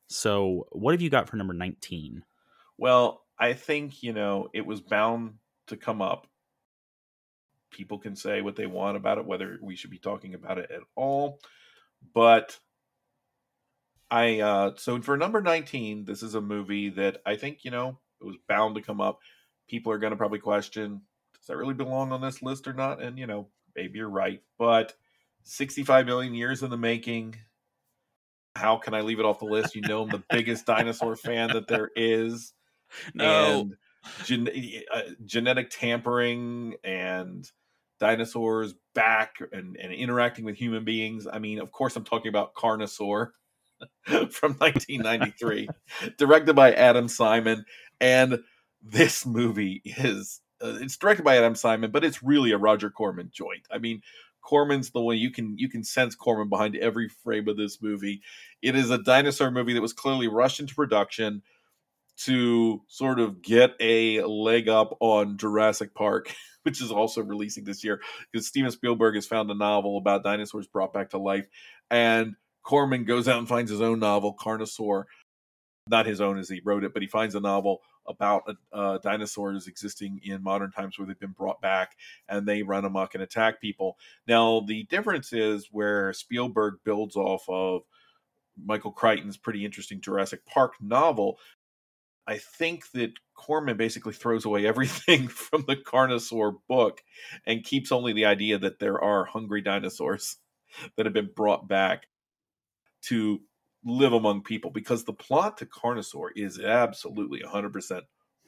So 0.08 0.66
what 0.72 0.92
have 0.92 1.02
you 1.02 1.10
got 1.10 1.28
for 1.28 1.36
number 1.36 1.54
19? 1.54 2.24
Well, 2.78 3.22
I 3.38 3.52
think, 3.52 4.02
you 4.02 4.12
know, 4.12 4.48
it 4.54 4.64
was 4.64 4.80
bound 4.80 5.34
to 5.66 5.76
come 5.76 6.00
up 6.00 6.26
people 7.70 7.98
can 7.98 8.16
say 8.16 8.40
what 8.40 8.56
they 8.56 8.66
want 8.66 8.96
about 8.96 9.18
it, 9.18 9.26
whether 9.26 9.58
we 9.62 9.76
should 9.76 9.90
be 9.90 9.98
talking 9.98 10.34
about 10.34 10.58
it 10.58 10.70
at 10.70 10.80
all. 10.94 11.40
But 12.14 12.58
I 14.10 14.40
uh 14.40 14.72
so 14.76 15.00
for 15.02 15.16
number 15.16 15.40
19, 15.40 16.04
this 16.04 16.22
is 16.22 16.34
a 16.34 16.40
movie 16.40 16.90
that 16.90 17.18
I 17.26 17.36
think, 17.36 17.64
you 17.64 17.70
know, 17.70 17.98
it 18.20 18.24
was 18.24 18.36
bound 18.48 18.76
to 18.76 18.82
come 18.82 19.00
up. 19.00 19.20
People 19.68 19.92
are 19.92 19.98
gonna 19.98 20.16
probably 20.16 20.38
question, 20.38 21.02
does 21.34 21.46
that 21.48 21.56
really 21.56 21.74
belong 21.74 22.12
on 22.12 22.20
this 22.20 22.42
list 22.42 22.66
or 22.66 22.72
not? 22.72 23.02
And 23.02 23.18
you 23.18 23.26
know, 23.26 23.48
maybe 23.76 23.98
you're 23.98 24.08
right, 24.08 24.42
but 24.58 24.94
65 25.44 26.06
million 26.06 26.34
years 26.34 26.62
in 26.62 26.70
the 26.70 26.76
making. 26.76 27.36
How 28.54 28.76
can 28.76 28.94
I 28.94 29.02
leave 29.02 29.20
it 29.20 29.24
off 29.24 29.38
the 29.38 29.44
list? 29.44 29.74
You 29.76 29.82
know, 29.82 30.02
I'm 30.02 30.08
the 30.08 30.24
biggest 30.30 30.66
dinosaur 30.66 31.16
fan 31.16 31.50
that 31.52 31.68
there 31.68 31.90
is. 31.94 32.52
No. 33.14 33.60
And 33.60 33.76
gen- 34.24 34.48
uh, 34.92 35.02
genetic 35.24 35.70
tampering 35.70 36.74
and 36.84 37.50
dinosaurs 38.00 38.74
back 38.94 39.36
and, 39.52 39.76
and 39.76 39.92
interacting 39.92 40.44
with 40.44 40.56
human 40.56 40.84
beings. 40.84 41.26
I 41.30 41.38
mean, 41.38 41.60
of 41.60 41.72
course, 41.72 41.96
I'm 41.96 42.04
talking 42.04 42.28
about 42.28 42.54
Carnosaur 42.54 43.30
from 44.06 44.54
1993, 44.54 45.68
directed 46.16 46.54
by 46.54 46.72
Adam 46.72 47.08
Simon. 47.08 47.64
And 48.00 48.40
this 48.82 49.26
movie 49.26 49.82
is 49.84 50.40
uh, 50.62 50.78
it's 50.80 50.96
directed 50.96 51.24
by 51.24 51.36
Adam 51.36 51.54
Simon, 51.54 51.90
but 51.90 52.04
it's 52.04 52.22
really 52.22 52.52
a 52.52 52.58
Roger 52.58 52.90
Corman 52.90 53.30
joint. 53.32 53.66
I 53.70 53.78
mean, 53.78 54.02
Corman's 54.42 54.90
the 54.90 55.00
one 55.00 55.18
you 55.18 55.30
can 55.30 55.56
you 55.58 55.68
can 55.68 55.84
sense 55.84 56.14
Corman 56.14 56.48
behind 56.48 56.76
every 56.76 57.08
frame 57.08 57.48
of 57.48 57.56
this 57.56 57.82
movie. 57.82 58.22
It 58.62 58.74
is 58.74 58.90
a 58.90 58.98
dinosaur 58.98 59.50
movie 59.50 59.74
that 59.74 59.82
was 59.82 59.92
clearly 59.92 60.28
rushed 60.28 60.60
into 60.60 60.74
production 60.74 61.42
to 62.24 62.82
sort 62.88 63.20
of 63.20 63.42
get 63.42 63.74
a 63.80 64.22
leg 64.22 64.68
up 64.68 64.96
on 65.00 65.36
Jurassic 65.36 65.94
Park, 65.94 66.34
which 66.62 66.82
is 66.82 66.90
also 66.90 67.22
releasing 67.22 67.64
this 67.64 67.84
year 67.84 68.00
because 68.30 68.46
Steven 68.46 68.70
Spielberg 68.70 69.14
has 69.14 69.26
found 69.26 69.50
a 69.50 69.54
novel 69.54 69.96
about 69.98 70.24
dinosaurs 70.24 70.66
brought 70.66 70.92
back 70.92 71.10
to 71.10 71.18
life, 71.18 71.46
and 71.90 72.34
Corman 72.62 73.04
goes 73.04 73.28
out 73.28 73.38
and 73.38 73.48
finds 73.48 73.70
his 73.70 73.80
own 73.80 74.00
novel, 74.00 74.34
Carnosaur. 74.34 75.04
Not 75.90 76.04
his 76.04 76.20
own 76.20 76.36
as 76.38 76.50
he 76.50 76.60
wrote 76.62 76.84
it, 76.84 76.92
but 76.92 77.00
he 77.00 77.08
finds 77.08 77.34
a 77.34 77.40
novel 77.40 77.80
about 78.06 78.42
uh, 78.72 78.98
dinosaurs 78.98 79.66
existing 79.66 80.20
in 80.22 80.42
modern 80.42 80.70
times 80.70 80.98
where 80.98 81.06
they've 81.06 81.18
been 81.18 81.30
brought 81.30 81.60
back 81.60 81.96
and 82.28 82.46
they 82.46 82.62
run 82.62 82.84
amok 82.84 83.14
and 83.14 83.22
attack 83.22 83.60
people. 83.60 83.96
Now, 84.26 84.60
the 84.60 84.84
difference 84.84 85.32
is 85.32 85.68
where 85.70 86.12
Spielberg 86.12 86.74
builds 86.84 87.16
off 87.16 87.48
of 87.48 87.82
Michael 88.64 88.92
Crichton's 88.92 89.36
pretty 89.36 89.64
interesting 89.64 90.00
Jurassic 90.00 90.44
Park 90.46 90.74
novel. 90.80 91.38
I 92.28 92.36
think 92.36 92.90
that 92.92 93.12
Corman 93.34 93.78
basically 93.78 94.12
throws 94.12 94.44
away 94.44 94.66
everything 94.66 95.28
from 95.28 95.64
the 95.66 95.76
Carnosaur 95.76 96.56
book 96.68 97.02
and 97.46 97.64
keeps 97.64 97.90
only 97.90 98.12
the 98.12 98.26
idea 98.26 98.58
that 98.58 98.78
there 98.78 99.02
are 99.02 99.24
hungry 99.24 99.62
dinosaurs 99.62 100.36
that 100.96 101.06
have 101.06 101.14
been 101.14 101.30
brought 101.34 101.66
back 101.66 102.06
to 103.04 103.40
live 103.84 104.12
among 104.12 104.42
people 104.42 104.70
because 104.70 105.04
the 105.04 105.12
plot 105.12 105.56
to 105.58 105.66
Carnosaur 105.66 106.28
is 106.36 106.60
absolutely 106.60 107.40
100% 107.40 108.02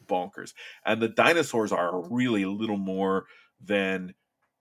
bonkers. 0.07 0.53
And 0.85 1.01
the 1.01 1.09
dinosaurs 1.09 1.73
are 1.73 2.07
really 2.11 2.45
little 2.45 2.77
more 2.77 3.27
than 3.65 4.15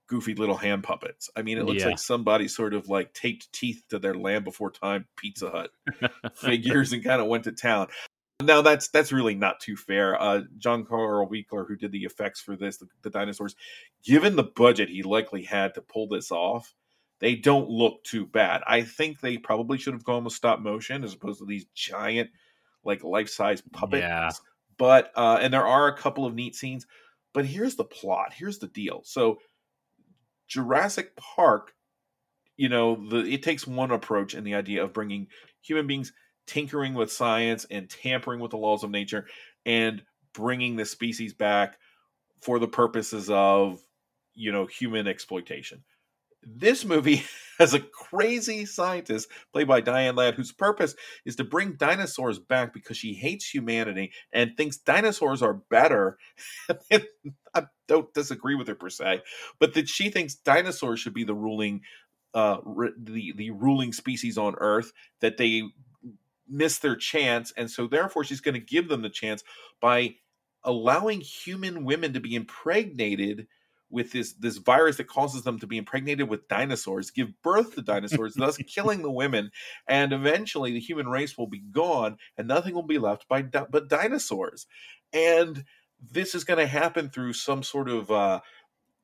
goofy 0.07 0.33
little 0.33 0.57
hand 0.57 0.83
puppets. 0.83 1.29
I 1.35 1.41
mean, 1.41 1.57
it 1.57 1.65
looks 1.65 1.81
yeah. 1.81 1.89
like 1.89 1.99
somebody 1.99 2.47
sort 2.47 2.73
of 2.73 2.87
like 2.87 3.13
taped 3.13 3.51
teeth 3.51 3.83
to 3.89 3.99
their 3.99 4.15
Land 4.15 4.45
Before 4.45 4.71
Time 4.71 5.05
Pizza 5.17 5.49
Hut 5.49 5.71
figures 6.35 6.93
and 6.93 7.03
kind 7.03 7.21
of 7.21 7.27
went 7.27 7.43
to 7.43 7.51
town. 7.51 7.87
Now 8.41 8.61
that's 8.61 8.87
that's 8.87 9.11
really 9.11 9.35
not 9.35 9.59
too 9.59 9.75
fair. 9.75 10.21
Uh, 10.21 10.41
John 10.57 10.85
Carl 10.85 11.27
Winkler, 11.27 11.65
who 11.65 11.75
did 11.75 11.91
the 11.91 12.05
effects 12.05 12.39
for 12.39 12.55
this, 12.55 12.77
the, 12.77 12.87
the, 13.01 13.09
dinosaurs, 13.09 13.55
given 14.03 14.35
the 14.37 14.43
budget 14.43 14.89
he 14.89 15.03
likely 15.03 15.43
had 15.43 15.73
to 15.73 15.81
pull 15.81 16.07
this 16.07 16.31
off, 16.31 16.73
they 17.19 17.35
don't 17.35 17.69
look 17.69 18.01
too 18.05 18.25
bad. 18.25 18.61
I 18.65 18.83
think 18.83 19.19
they 19.19 19.37
probably 19.37 19.77
should 19.77 19.93
have 19.93 20.05
gone 20.05 20.23
with 20.23 20.33
stop 20.33 20.61
motion 20.61 21.03
as 21.03 21.13
opposed 21.13 21.39
to 21.39 21.45
these 21.45 21.65
giant, 21.75 22.29
like 22.85 23.03
life 23.03 23.29
size 23.29 23.61
puppets. 23.73 24.01
Yeah. 24.01 24.31
But 24.77 25.11
uh, 25.15 25.39
and 25.41 25.53
there 25.53 25.67
are 25.67 25.87
a 25.87 25.97
couple 25.97 26.25
of 26.25 26.33
neat 26.33 26.55
scenes. 26.55 26.87
But 27.33 27.45
here's 27.45 27.75
the 27.75 27.83
plot. 27.83 28.33
Here's 28.33 28.59
the 28.59 28.67
deal. 28.67 29.01
So 29.03 29.39
Jurassic 30.47 31.15
Park, 31.17 31.73
you 32.55 32.69
know, 32.69 32.95
the 33.09 33.17
it 33.17 33.43
takes 33.43 33.67
one 33.67 33.91
approach 33.91 34.33
in 34.33 34.45
the 34.45 34.55
idea 34.55 34.83
of 34.83 34.93
bringing 34.93 35.27
human 35.61 35.87
beings 35.87 36.13
tinkering 36.49 36.95
with 36.95 37.11
science 37.11 37.65
and 37.69 37.89
tampering 37.89 38.39
with 38.39 38.49
the 38.49 38.57
laws 38.57 38.83
of 38.83 38.89
nature 38.89 39.27
and 39.67 40.01
bringing 40.33 40.75
the 40.75 40.85
species 40.85 41.31
back 41.31 41.77
for 42.41 42.57
the 42.57 42.67
purposes 42.67 43.29
of 43.29 43.79
you 44.33 44.51
know 44.51 44.65
human 44.65 45.07
exploitation 45.07 45.83
this 46.41 46.85
movie 46.85 47.23
has 47.59 47.73
a 47.73 47.79
crazy 47.79 48.65
scientist 48.65 49.29
played 49.51 49.67
by 49.67 49.81
Diane 49.81 50.15
Ladd 50.15 50.35
whose 50.35 50.51
purpose 50.51 50.95
is 51.25 51.35
to 51.35 51.43
bring 51.43 51.73
dinosaurs 51.73 52.39
back 52.39 52.73
because 52.73 52.97
she 52.97 53.13
hates 53.13 53.47
humanity 53.47 54.11
and 54.31 54.55
thinks 54.55 54.77
dinosaurs 54.77 55.41
are 55.41 55.55
better. 55.69 56.17
I 57.53 57.67
don't 57.87 58.13
disagree 58.13 58.55
with 58.55 58.67
her 58.69 58.75
per 58.75 58.89
se, 58.89 59.21
but 59.59 59.73
that 59.73 59.89
she 59.89 60.09
thinks 60.09 60.35
dinosaurs 60.35 60.99
should 60.99 61.13
be 61.13 61.25
the 61.25 61.35
ruling 61.35 61.81
uh 62.35 62.57
the 62.97 63.33
the 63.35 63.49
ruling 63.49 63.91
species 63.91 64.37
on 64.37 64.53
earth 64.59 64.93
that 65.19 65.37
they 65.37 65.63
miss 66.49 66.79
their 66.79 66.95
chance 66.95 67.53
and 67.55 67.69
so 67.69 67.87
therefore 67.87 68.23
she's 68.23 68.41
going 68.41 68.53
to 68.53 68.59
give 68.59 68.87
them 68.89 69.01
the 69.01 69.09
chance 69.09 69.43
by 69.81 70.15
allowing 70.63 71.21
human 71.21 71.85
women 71.85 72.13
to 72.13 72.19
be 72.19 72.35
impregnated 72.35 73.47
with 73.89 74.11
this 74.11 74.33
this 74.33 74.57
virus 74.57 74.97
that 74.97 75.07
causes 75.07 75.43
them 75.43 75.59
to 75.59 75.67
be 75.67 75.77
impregnated 75.77 76.29
with 76.29 76.47
dinosaurs, 76.47 77.11
give 77.11 77.29
birth 77.41 77.75
to 77.75 77.81
dinosaurs, 77.81 78.35
thus 78.35 78.57
killing 78.67 79.01
the 79.01 79.11
women, 79.11 79.51
and 79.87 80.13
eventually 80.13 80.71
the 80.71 80.79
human 80.79 81.07
race 81.07 81.37
will 81.37 81.47
be 81.47 81.59
gone, 81.71 82.17
and 82.37 82.47
nothing 82.47 82.75
will 82.75 82.83
be 82.83 82.99
left 82.99 83.27
by 83.27 83.41
but 83.41 83.89
dinosaurs. 83.89 84.67
And 85.11 85.63
this 85.99 86.35
is 86.35 86.43
going 86.43 86.59
to 86.59 86.67
happen 86.67 87.09
through 87.09 87.33
some 87.33 87.63
sort 87.63 87.89
of 87.89 88.11
uh, 88.11 88.39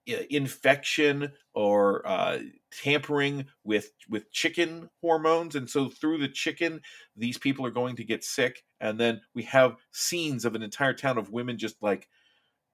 infection 0.05 1.31
or 1.53 2.07
uh, 2.07 2.39
tampering 2.71 3.45
with 3.63 3.91
with 4.09 4.31
chicken 4.31 4.89
hormones, 5.01 5.55
and 5.55 5.69
so 5.69 5.89
through 5.89 6.19
the 6.19 6.27
chicken, 6.27 6.81
these 7.15 7.37
people 7.37 7.65
are 7.65 7.71
going 7.71 7.95
to 7.95 8.03
get 8.03 8.23
sick. 8.23 8.63
And 8.79 8.99
then 8.99 9.21
we 9.33 9.43
have 9.43 9.75
scenes 9.91 10.45
of 10.45 10.55
an 10.55 10.61
entire 10.61 10.93
town 10.93 11.17
of 11.17 11.31
women 11.31 11.57
just 11.57 11.81
like 11.81 12.07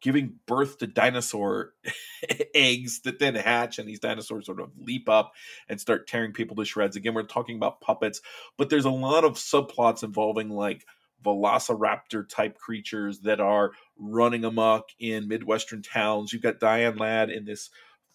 giving 0.01 0.33
birth 0.47 0.79
to 0.79 0.87
dinosaur 0.87 1.73
eggs 2.55 3.01
that 3.01 3.19
then 3.19 3.35
hatch 3.35 3.79
and 3.79 3.87
these 3.87 3.99
dinosaurs 3.99 4.47
sort 4.47 4.59
of 4.59 4.71
leap 4.77 5.07
up 5.07 5.31
and 5.69 5.79
start 5.79 6.07
tearing 6.07 6.33
people 6.33 6.55
to 6.55 6.65
shreds 6.65 6.95
again 6.95 7.13
we're 7.13 7.23
talking 7.23 7.55
about 7.55 7.81
puppets 7.81 8.19
but 8.57 8.69
there's 8.69 8.85
a 8.85 8.89
lot 8.89 9.23
of 9.23 9.33
subplots 9.33 10.03
involving 10.03 10.49
like 10.49 10.85
velociraptor 11.23 12.27
type 12.27 12.57
creatures 12.57 13.19
that 13.21 13.39
are 13.39 13.71
running 13.97 14.43
amok 14.45 14.89
in 14.99 15.27
midwestern 15.27 15.81
towns 15.81 16.31
you've 16.33 16.41
got 16.41 16.59
diane 16.59 16.97
ladd 16.97 17.29
in 17.29 17.45
this 17.45 17.69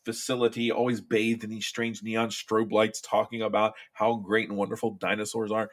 facility 0.05 0.71
always 0.71 1.01
bathed 1.01 1.43
in 1.43 1.51
these 1.51 1.67
strange 1.67 2.03
neon 2.03 2.29
strobe 2.29 2.73
lights 2.73 3.01
talking 3.01 3.43
about 3.43 3.75
how 3.93 4.15
great 4.17 4.49
and 4.49 4.57
wonderful 4.57 4.93
dinosaurs 4.93 5.51
are 5.51 5.71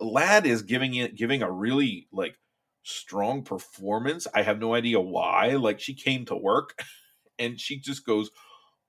ladd 0.00 0.44
is 0.44 0.62
giving 0.62 0.94
it 0.94 1.14
giving 1.14 1.42
a 1.42 1.50
really 1.50 2.08
like 2.12 2.36
strong 2.86 3.42
performance. 3.42 4.28
I 4.32 4.42
have 4.42 4.60
no 4.60 4.74
idea 4.74 5.00
why. 5.00 5.56
Like 5.56 5.80
she 5.80 5.94
came 5.94 6.24
to 6.26 6.36
work 6.36 6.78
and 7.38 7.60
she 7.60 7.78
just 7.78 8.06
goes 8.06 8.30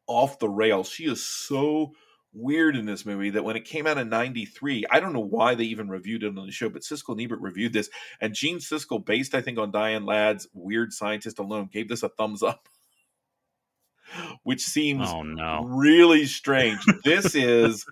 off 0.06 0.40
the 0.40 0.50
rails. 0.50 0.90
She 0.90 1.06
is 1.06 1.24
so 1.26 1.94
weird 2.38 2.76
in 2.76 2.86
this 2.86 3.06
movie 3.06 3.32
that 3.32 3.44
when 3.44 3.56
it 3.56 3.66
came 3.66 3.88
out 3.88 3.98
in 3.98 4.10
93, 4.10 4.86
I 4.92 5.00
don't 5.00 5.14
know 5.14 5.20
why 5.20 5.56
they 5.56 5.66
even 5.66 5.90
reviewed 5.90 6.24
it 6.24 6.38
on 6.38 6.46
the 6.46 6.52
show, 6.52 6.70
but 6.70 6.84
Siskel 6.84 7.14
and 7.14 7.22
Ebert 7.22 7.42
reviewed 7.42 7.74
this. 7.74 7.90
And 8.22 8.34
Gene 8.34 8.60
Siskel, 8.60 9.04
based, 9.04 9.36
I 9.36 9.42
think, 9.42 9.58
on 9.58 9.72
Diane 9.72 10.06
Ladd's 10.06 10.48
Weird 10.54 10.94
Scientist 10.94 11.40
alone, 11.40 11.70
gave 11.72 11.90
this 11.90 12.04
a 12.04 12.10
thumbs 12.10 12.44
up. 12.44 12.70
Which 14.44 14.62
seems 14.62 15.10
oh, 15.10 15.24
no. 15.24 15.64
really 15.66 16.26
strange. 16.26 16.80
this 17.04 17.36
is 17.36 17.86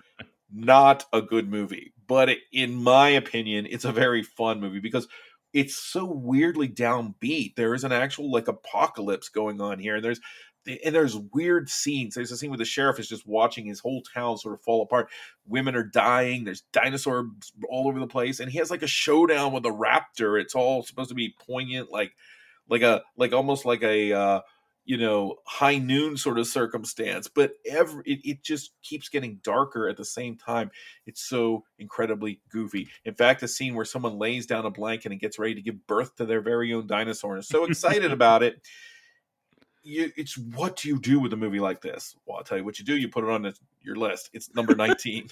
not 0.53 1.05
a 1.11 1.21
good 1.21 1.49
movie, 1.49 1.93
but 2.07 2.29
it, 2.29 2.39
in 2.51 2.75
my 2.75 3.09
opinion, 3.09 3.67
it's 3.69 3.85
a 3.85 3.91
very 3.91 4.23
fun 4.23 4.61
movie 4.61 4.79
because 4.79 5.07
it's 5.53 5.75
so 5.75 6.05
weirdly 6.05 6.69
downbeat. 6.69 7.55
There 7.55 7.73
is 7.73 7.83
an 7.83 7.91
actual 7.91 8.31
like 8.31 8.47
apocalypse 8.47 9.29
going 9.29 9.59
on 9.61 9.79
here, 9.79 9.95
and 9.95 10.05
there's 10.05 10.21
and 10.67 10.95
there's 10.95 11.17
weird 11.33 11.69
scenes. 11.69 12.15
There's 12.15 12.31
a 12.31 12.37
scene 12.37 12.49
where 12.49 12.57
the 12.57 12.65
sheriff 12.65 12.99
is 12.99 13.07
just 13.07 13.27
watching 13.27 13.65
his 13.65 13.79
whole 13.79 14.01
town 14.01 14.37
sort 14.37 14.55
of 14.55 14.61
fall 14.61 14.81
apart. 14.81 15.09
Women 15.47 15.75
are 15.75 15.83
dying. 15.83 16.43
There's 16.43 16.61
dinosaurs 16.71 17.27
all 17.69 17.87
over 17.87 17.99
the 17.99 18.07
place, 18.07 18.39
and 18.39 18.51
he 18.51 18.57
has 18.57 18.71
like 18.71 18.83
a 18.83 18.87
showdown 18.87 19.53
with 19.53 19.65
a 19.65 19.69
raptor. 19.69 20.39
It's 20.39 20.55
all 20.55 20.83
supposed 20.83 21.09
to 21.09 21.15
be 21.15 21.35
poignant, 21.45 21.91
like 21.91 22.13
like 22.69 22.81
a 22.81 23.03
like 23.17 23.33
almost 23.33 23.65
like 23.65 23.83
a 23.83 24.13
uh, 24.13 24.41
you 24.85 24.97
know 24.97 25.35
high 25.45 25.77
noon 25.77 26.15
sort 26.15 26.37
of 26.37 26.47
circumstance 26.47 27.27
but 27.27 27.53
every 27.69 28.03
it, 28.05 28.19
it, 28.23 28.43
just 28.43 28.71
keeps 28.83 29.09
getting 29.09 29.39
darker 29.43 29.89
at 29.89 29.97
the 29.97 30.05
same 30.05 30.37
time 30.37 30.69
it's 31.07 31.27
so 31.27 31.63
incredibly 31.79 32.39
goofy 32.49 32.87
in 33.03 33.13
fact 33.13 33.43
a 33.43 33.47
scene 33.47 33.73
where 33.73 33.83
someone 33.83 34.19
lays 34.19 34.45
down 34.45 34.65
a 34.65 34.69
blanket 34.69 35.11
and 35.11 35.19
gets 35.19 35.39
ready 35.39 35.55
to 35.55 35.61
give 35.61 35.87
birth 35.87 36.15
to 36.15 36.25
their 36.25 36.41
very 36.41 36.71
own 36.71 36.85
dinosaur 36.85 37.33
and 37.33 37.41
is 37.41 37.49
so 37.49 37.65
excited 37.65 38.11
about 38.11 38.43
it 38.43 38.61
you, 39.85 40.11
it's 40.17 40.37
what 40.37 40.75
do 40.75 40.87
you 40.89 40.99
do 40.99 41.19
with 41.19 41.31
a 41.33 41.37
movie 41.37 41.59
like 41.59 41.81
this 41.81 42.15
well 42.25 42.37
i'll 42.37 42.43
tell 42.43 42.57
you 42.57 42.63
what 42.63 42.79
you 42.79 42.85
do 42.85 42.97
you 42.97 43.07
put 43.07 43.23
it 43.23 43.29
on 43.29 43.51
your 43.81 43.95
list 43.95 44.29
it's 44.33 44.53
number 44.55 44.75
19 44.75 45.29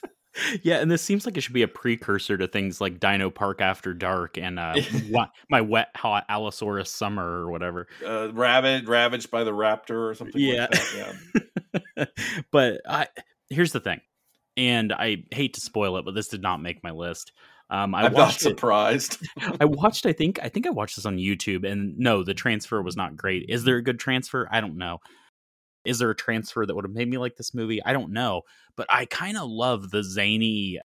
yeah, 0.63 0.77
and 0.77 0.89
this 0.89 1.01
seems 1.01 1.25
like 1.25 1.37
it 1.37 1.41
should 1.41 1.53
be 1.53 1.61
a 1.61 1.67
precursor 1.67 2.37
to 2.37 2.47
things 2.47 2.81
like 2.81 2.99
Dino 2.99 3.29
Park 3.29 3.61
After 3.61 3.93
Dark 3.93 4.37
and 4.37 4.57
uh, 4.57 4.75
my 5.49 5.61
wet 5.61 5.89
hot 5.95 6.25
Allosaurus 6.27 6.89
Summer 6.89 7.23
or 7.23 7.51
whatever. 7.51 7.87
Uh, 8.03 8.31
ravaged, 8.33 8.87
ravaged 8.87 9.29
by 9.29 9.43
the 9.43 9.51
raptor 9.51 10.09
or 10.09 10.15
something. 10.15 10.41
Yeah, 10.41 10.67
like 10.71 11.15
yeah. 11.95 12.05
but 12.51 12.81
I 12.87 13.07
here's 13.49 13.73
the 13.73 13.79
thing, 13.79 14.01
and 14.57 14.91
I 14.91 15.23
hate 15.31 15.53
to 15.53 15.61
spoil 15.61 15.97
it, 15.97 16.05
but 16.05 16.15
this 16.15 16.29
did 16.29 16.41
not 16.41 16.61
make 16.61 16.83
my 16.83 16.91
list. 16.91 17.31
Um, 17.73 17.95
I 17.95 18.05
am 18.05 18.13
not 18.13 18.33
surprised. 18.33 19.17
I 19.59 19.65
watched. 19.65 20.05
I 20.05 20.13
think. 20.13 20.39
I 20.43 20.47
think 20.47 20.67
I 20.67 20.69
watched 20.69 20.95
this 20.95 21.07
on 21.07 21.17
YouTube, 21.17 21.67
and 21.69 21.97
no, 21.97 22.23
the 22.23 22.35
transfer 22.35 22.83
was 22.83 22.95
not 22.95 23.17
great. 23.17 23.47
Is 23.49 23.63
there 23.63 23.77
a 23.77 23.83
good 23.83 23.99
transfer? 23.99 24.47
I 24.51 24.61
don't 24.61 24.77
know. 24.77 24.99
Is 25.83 25.97
there 25.97 26.11
a 26.11 26.15
transfer 26.15 26.67
that 26.67 26.75
would 26.75 26.85
have 26.85 26.93
made 26.93 27.09
me 27.09 27.17
like 27.17 27.35
this 27.35 27.55
movie? 27.55 27.83
I 27.83 27.91
don't 27.91 28.13
know, 28.13 28.43
but 28.77 28.85
I 28.91 29.05
kind 29.05 29.37
of 29.37 29.49
love 29.49 29.89
the 29.89 30.03
zany 30.03 30.79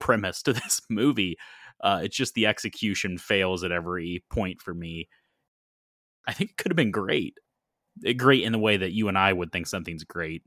premise 0.00 0.42
to 0.42 0.52
this 0.52 0.82
movie. 0.90 1.38
Uh, 1.82 2.02
it's 2.04 2.16
just 2.16 2.34
the 2.34 2.46
execution 2.46 3.16
fails 3.16 3.64
at 3.64 3.72
every 3.72 4.22
point 4.30 4.60
for 4.60 4.74
me. 4.74 5.08
I 6.28 6.34
think 6.34 6.50
it 6.50 6.56
could 6.58 6.70
have 6.70 6.76
been 6.76 6.90
great. 6.90 7.38
Eh, 8.04 8.12
great 8.12 8.44
in 8.44 8.52
the 8.52 8.58
way 8.58 8.76
that 8.76 8.92
you 8.92 9.08
and 9.08 9.16
I 9.16 9.32
would 9.32 9.50
think 9.50 9.66
something's 9.66 10.04
great 10.04 10.42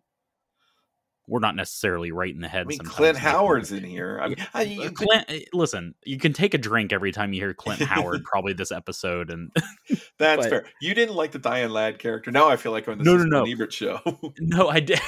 we're 1.27 1.39
not 1.39 1.55
necessarily 1.55 2.11
right 2.11 2.33
in 2.33 2.41
the 2.41 2.47
head. 2.47 2.61
I 2.61 2.69
mean, 2.69 2.79
Clint 2.79 3.17
Howard's 3.17 3.71
in 3.71 3.83
here. 3.83 4.19
I 4.21 4.27
mean, 4.27 4.37
I, 4.53 4.61
you, 4.63 4.91
Clint, 4.91 5.25
eh, 5.27 5.41
listen, 5.53 5.95
you 6.03 6.17
can 6.17 6.33
take 6.33 6.53
a 6.53 6.57
drink 6.57 6.93
every 6.93 7.11
time 7.11 7.33
you 7.33 7.41
hear 7.41 7.53
Clint 7.53 7.81
Howard. 7.81 8.23
probably 8.25 8.53
this 8.53 8.71
episode, 8.71 9.29
and 9.31 9.51
that's 10.17 10.43
but, 10.43 10.49
fair. 10.49 10.65
You 10.81 10.93
didn't 10.93 11.15
like 11.15 11.31
the 11.31 11.39
Diane 11.39 11.71
Ladd 11.71 11.99
character. 11.99 12.31
Now 12.31 12.47
I 12.47 12.57
feel 12.57 12.71
like 12.71 12.87
on 12.87 12.97
the 12.97 13.03
no, 13.03 13.17
no, 13.17 13.23
no. 13.23 13.45
Ebert 13.45 13.73
show. 13.73 13.99
no, 14.39 14.69
I 14.69 14.79
did. 14.79 14.99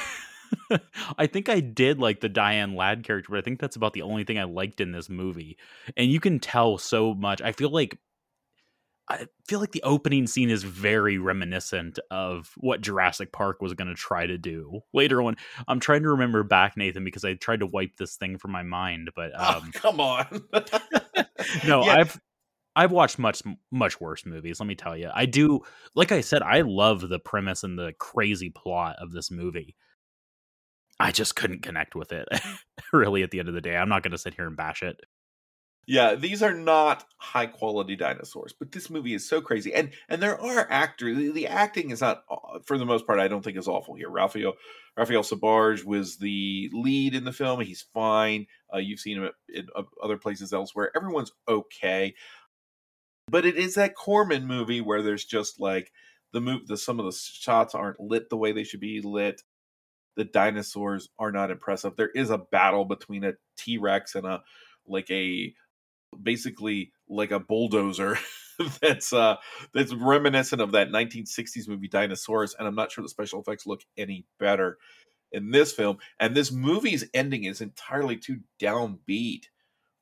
I 1.18 1.26
think 1.26 1.48
I 1.48 1.60
did 1.60 1.98
like 1.98 2.20
the 2.20 2.28
Diane 2.28 2.74
Ladd 2.74 3.04
character, 3.04 3.28
but 3.30 3.38
I 3.38 3.42
think 3.42 3.60
that's 3.60 3.76
about 3.76 3.92
the 3.92 4.02
only 4.02 4.24
thing 4.24 4.38
I 4.38 4.44
liked 4.44 4.80
in 4.80 4.92
this 4.92 5.08
movie. 5.08 5.58
And 5.96 6.10
you 6.10 6.20
can 6.20 6.40
tell 6.40 6.78
so 6.78 7.14
much. 7.14 7.42
I 7.42 7.52
feel 7.52 7.70
like 7.70 7.98
I 9.10 9.26
feel 9.46 9.58
like 9.58 9.72
the 9.72 9.82
opening 9.82 10.26
scene 10.26 10.50
is 10.50 10.62
very 10.62 11.16
reminiscent 11.16 11.98
of 12.10 12.52
what 12.58 12.82
Jurassic 12.82 13.32
Park 13.32 13.62
was 13.62 13.72
going 13.72 13.88
to 13.88 13.94
try 13.94 14.26
to 14.26 14.36
do 14.36 14.80
later 14.92 15.22
on. 15.22 15.36
I'm 15.66 15.80
trying 15.80 16.02
to 16.02 16.10
remember 16.10 16.42
back, 16.42 16.76
Nathan, 16.76 17.04
because 17.04 17.24
I 17.24 17.34
tried 17.34 17.60
to 17.60 17.66
wipe 17.66 17.96
this 17.96 18.16
thing 18.16 18.36
from 18.36 18.52
my 18.52 18.62
mind. 18.62 19.10
But 19.16 19.32
oh, 19.36 19.56
um, 19.56 19.62
oh, 19.66 19.70
come 19.80 20.00
on, 20.00 20.26
no, 21.66 21.84
yeah. 21.84 21.96
I've 21.96 22.20
I've 22.76 22.92
watched 22.92 23.18
much 23.18 23.42
much 23.70 24.00
worse 24.00 24.26
movies. 24.26 24.60
Let 24.60 24.66
me 24.66 24.74
tell 24.74 24.96
you, 24.96 25.10
I 25.12 25.24
do. 25.26 25.60
Like 25.94 26.12
I 26.12 26.20
said, 26.20 26.42
I 26.42 26.60
love 26.60 27.08
the 27.08 27.18
premise 27.18 27.62
and 27.64 27.78
the 27.78 27.94
crazy 27.98 28.50
plot 28.50 28.96
of 29.00 29.12
this 29.12 29.30
movie. 29.30 29.74
I 31.00 31.12
just 31.12 31.34
couldn't 31.34 31.62
connect 31.62 31.94
with 31.94 32.12
it. 32.12 32.28
really, 32.92 33.22
at 33.22 33.30
the 33.30 33.38
end 33.38 33.48
of 33.48 33.54
the 33.54 33.60
day, 33.60 33.76
I'm 33.76 33.88
not 33.88 34.02
going 34.02 34.12
to 34.12 34.18
sit 34.18 34.34
here 34.34 34.46
and 34.46 34.56
bash 34.56 34.82
it 34.82 35.00
yeah 35.88 36.14
these 36.14 36.42
are 36.42 36.52
not 36.52 37.04
high 37.16 37.46
quality 37.46 37.96
dinosaurs 37.96 38.54
but 38.56 38.70
this 38.70 38.90
movie 38.90 39.14
is 39.14 39.28
so 39.28 39.40
crazy 39.40 39.74
and 39.74 39.90
and 40.08 40.22
there 40.22 40.40
are 40.40 40.66
actors 40.70 41.16
the, 41.16 41.30
the 41.30 41.46
acting 41.48 41.90
is 41.90 42.02
not 42.02 42.22
uh, 42.30 42.58
for 42.64 42.78
the 42.78 42.86
most 42.86 43.06
part 43.06 43.18
i 43.18 43.26
don't 43.26 43.42
think 43.42 43.56
is 43.56 43.66
awful 43.66 43.94
here. 43.94 44.10
Raphael 44.10 44.52
raphael 44.96 45.22
sbarge 45.22 45.84
was 45.84 46.18
the 46.18 46.70
lead 46.72 47.14
in 47.14 47.24
the 47.24 47.32
film 47.32 47.60
he's 47.60 47.86
fine 47.94 48.46
uh, 48.72 48.78
you've 48.78 49.00
seen 49.00 49.16
him 49.16 49.30
in 49.48 49.66
other 50.02 50.18
places 50.18 50.52
elsewhere 50.52 50.92
everyone's 50.94 51.32
okay. 51.48 52.14
But 53.30 53.44
it 53.44 53.56
is 53.56 53.74
that 53.74 53.94
corman 53.94 54.46
movie 54.46 54.80
where 54.80 55.02
there's 55.02 55.24
just 55.24 55.60
like 55.60 55.92
the 56.32 56.40
move 56.40 56.66
the 56.66 56.76
some 56.76 56.98
of 56.98 57.06
the 57.06 57.12
shots 57.12 57.74
aren't 57.74 58.00
lit 58.00 58.30
the 58.30 58.38
way 58.38 58.52
they 58.52 58.64
should 58.64 58.80
be 58.80 59.00
lit 59.02 59.42
the 60.18 60.24
dinosaurs 60.24 61.08
are 61.18 61.30
not 61.30 61.50
impressive. 61.50 61.94
There 61.96 62.10
is 62.10 62.30
a 62.30 62.38
battle 62.38 62.84
between 62.84 63.22
a 63.22 63.34
t-rex 63.56 64.16
and 64.16 64.26
a 64.26 64.42
like 64.84 65.08
a 65.10 65.54
basically 66.22 66.92
like 67.08 67.30
a 67.30 67.40
bulldozer 67.40 68.18
that's 68.80 69.12
uh 69.12 69.36
that's 69.72 69.94
reminiscent 69.94 70.60
of 70.60 70.72
that 70.72 70.88
1960s 70.90 71.68
movie 71.68 71.88
Dinosaurs 71.88 72.54
and 72.58 72.66
I'm 72.66 72.74
not 72.74 72.90
sure 72.90 73.02
the 73.02 73.08
special 73.08 73.40
effects 73.40 73.66
look 73.66 73.82
any 73.96 74.26
better 74.38 74.78
in 75.32 75.50
this 75.50 75.72
film 75.72 75.98
and 76.18 76.34
this 76.34 76.50
movie's 76.50 77.04
ending 77.14 77.44
is 77.44 77.60
entirely 77.60 78.16
too 78.16 78.40
downbeat 78.60 79.44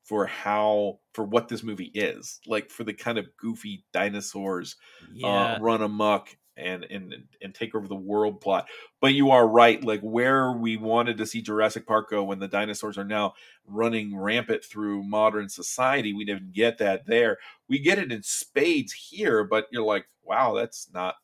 for 0.03 0.25
how 0.25 0.99
for 1.13 1.25
what 1.25 1.49
this 1.49 1.63
movie 1.63 1.91
is 1.93 2.39
like 2.47 2.69
for 2.69 2.83
the 2.83 2.93
kind 2.93 3.17
of 3.17 3.27
goofy 3.37 3.83
dinosaurs 3.93 4.75
uh, 5.23 5.27
Yeah. 5.27 5.55
uh, 5.55 5.59
run 5.59 5.81
amok 5.81 6.37
and 6.57 6.83
and 6.85 7.15
and 7.41 7.53
take 7.53 7.75
over 7.75 7.87
the 7.87 7.95
world 7.95 8.41
plot. 8.41 8.67
But 8.99 9.13
you 9.13 9.31
are 9.31 9.47
right 9.47 9.83
like 9.83 10.01
where 10.01 10.51
we 10.51 10.77
wanted 10.77 11.17
to 11.17 11.25
see 11.25 11.41
jurassic 11.41 11.85
park 11.85 12.09
go 12.09 12.23
when 12.23 12.39
the 12.39 12.47
dinosaurs 12.47 12.97
are 12.97 13.03
now 13.03 13.33
running 13.65 14.17
rampant 14.17 14.63
through 14.63 15.03
modern 15.03 15.49
society 15.49 16.13
we 16.13 16.25
didn't 16.25 16.53
get 16.53 16.77
that 16.79 17.05
there. 17.05 17.37
We 17.67 17.79
get 17.79 17.99
it 17.99 18.11
in 18.11 18.23
spades 18.23 18.93
here 18.93 19.43
but 19.43 19.67
you're 19.71 19.83
like 19.83 20.07
wow 20.23 20.53
that's 20.55 20.89
not 20.93 21.15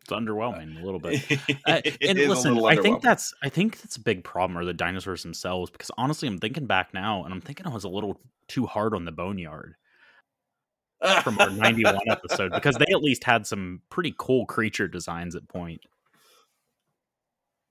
it's 0.00 0.10
underwhelming 0.10 0.80
a 0.80 0.84
little 0.84 1.00
bit. 1.00 1.22
it 1.48 1.58
Uh, 1.66 1.80
and 2.00 2.18
listen, 2.18 2.64
I 2.64 2.76
think 2.76 3.02
that's 3.02 3.34
I 3.42 3.48
think 3.48 3.80
that's 3.80 3.96
a 3.96 4.00
big 4.00 4.24
problem 4.24 4.56
are 4.56 4.64
the 4.64 4.72
dinosaurs 4.72 5.22
themselves 5.22 5.70
because 5.70 5.90
honestly, 5.98 6.28
I'm 6.28 6.38
thinking 6.38 6.66
back 6.66 6.94
now 6.94 7.24
and 7.24 7.34
I'm 7.34 7.40
thinking 7.40 7.66
I 7.66 7.70
was 7.70 7.84
a 7.84 7.88
little 7.88 8.20
too 8.48 8.66
hard 8.66 8.94
on 8.94 9.04
the 9.04 9.12
boneyard 9.12 9.76
from 11.24 11.38
our 11.38 11.50
91 11.50 11.98
episode 12.08 12.52
because 12.52 12.76
they 12.76 12.92
at 12.92 13.02
least 13.02 13.24
had 13.24 13.46
some 13.46 13.80
pretty 13.90 14.14
cool 14.18 14.44
creature 14.46 14.88
designs 14.88 15.34
at 15.34 15.48
point. 15.48 15.80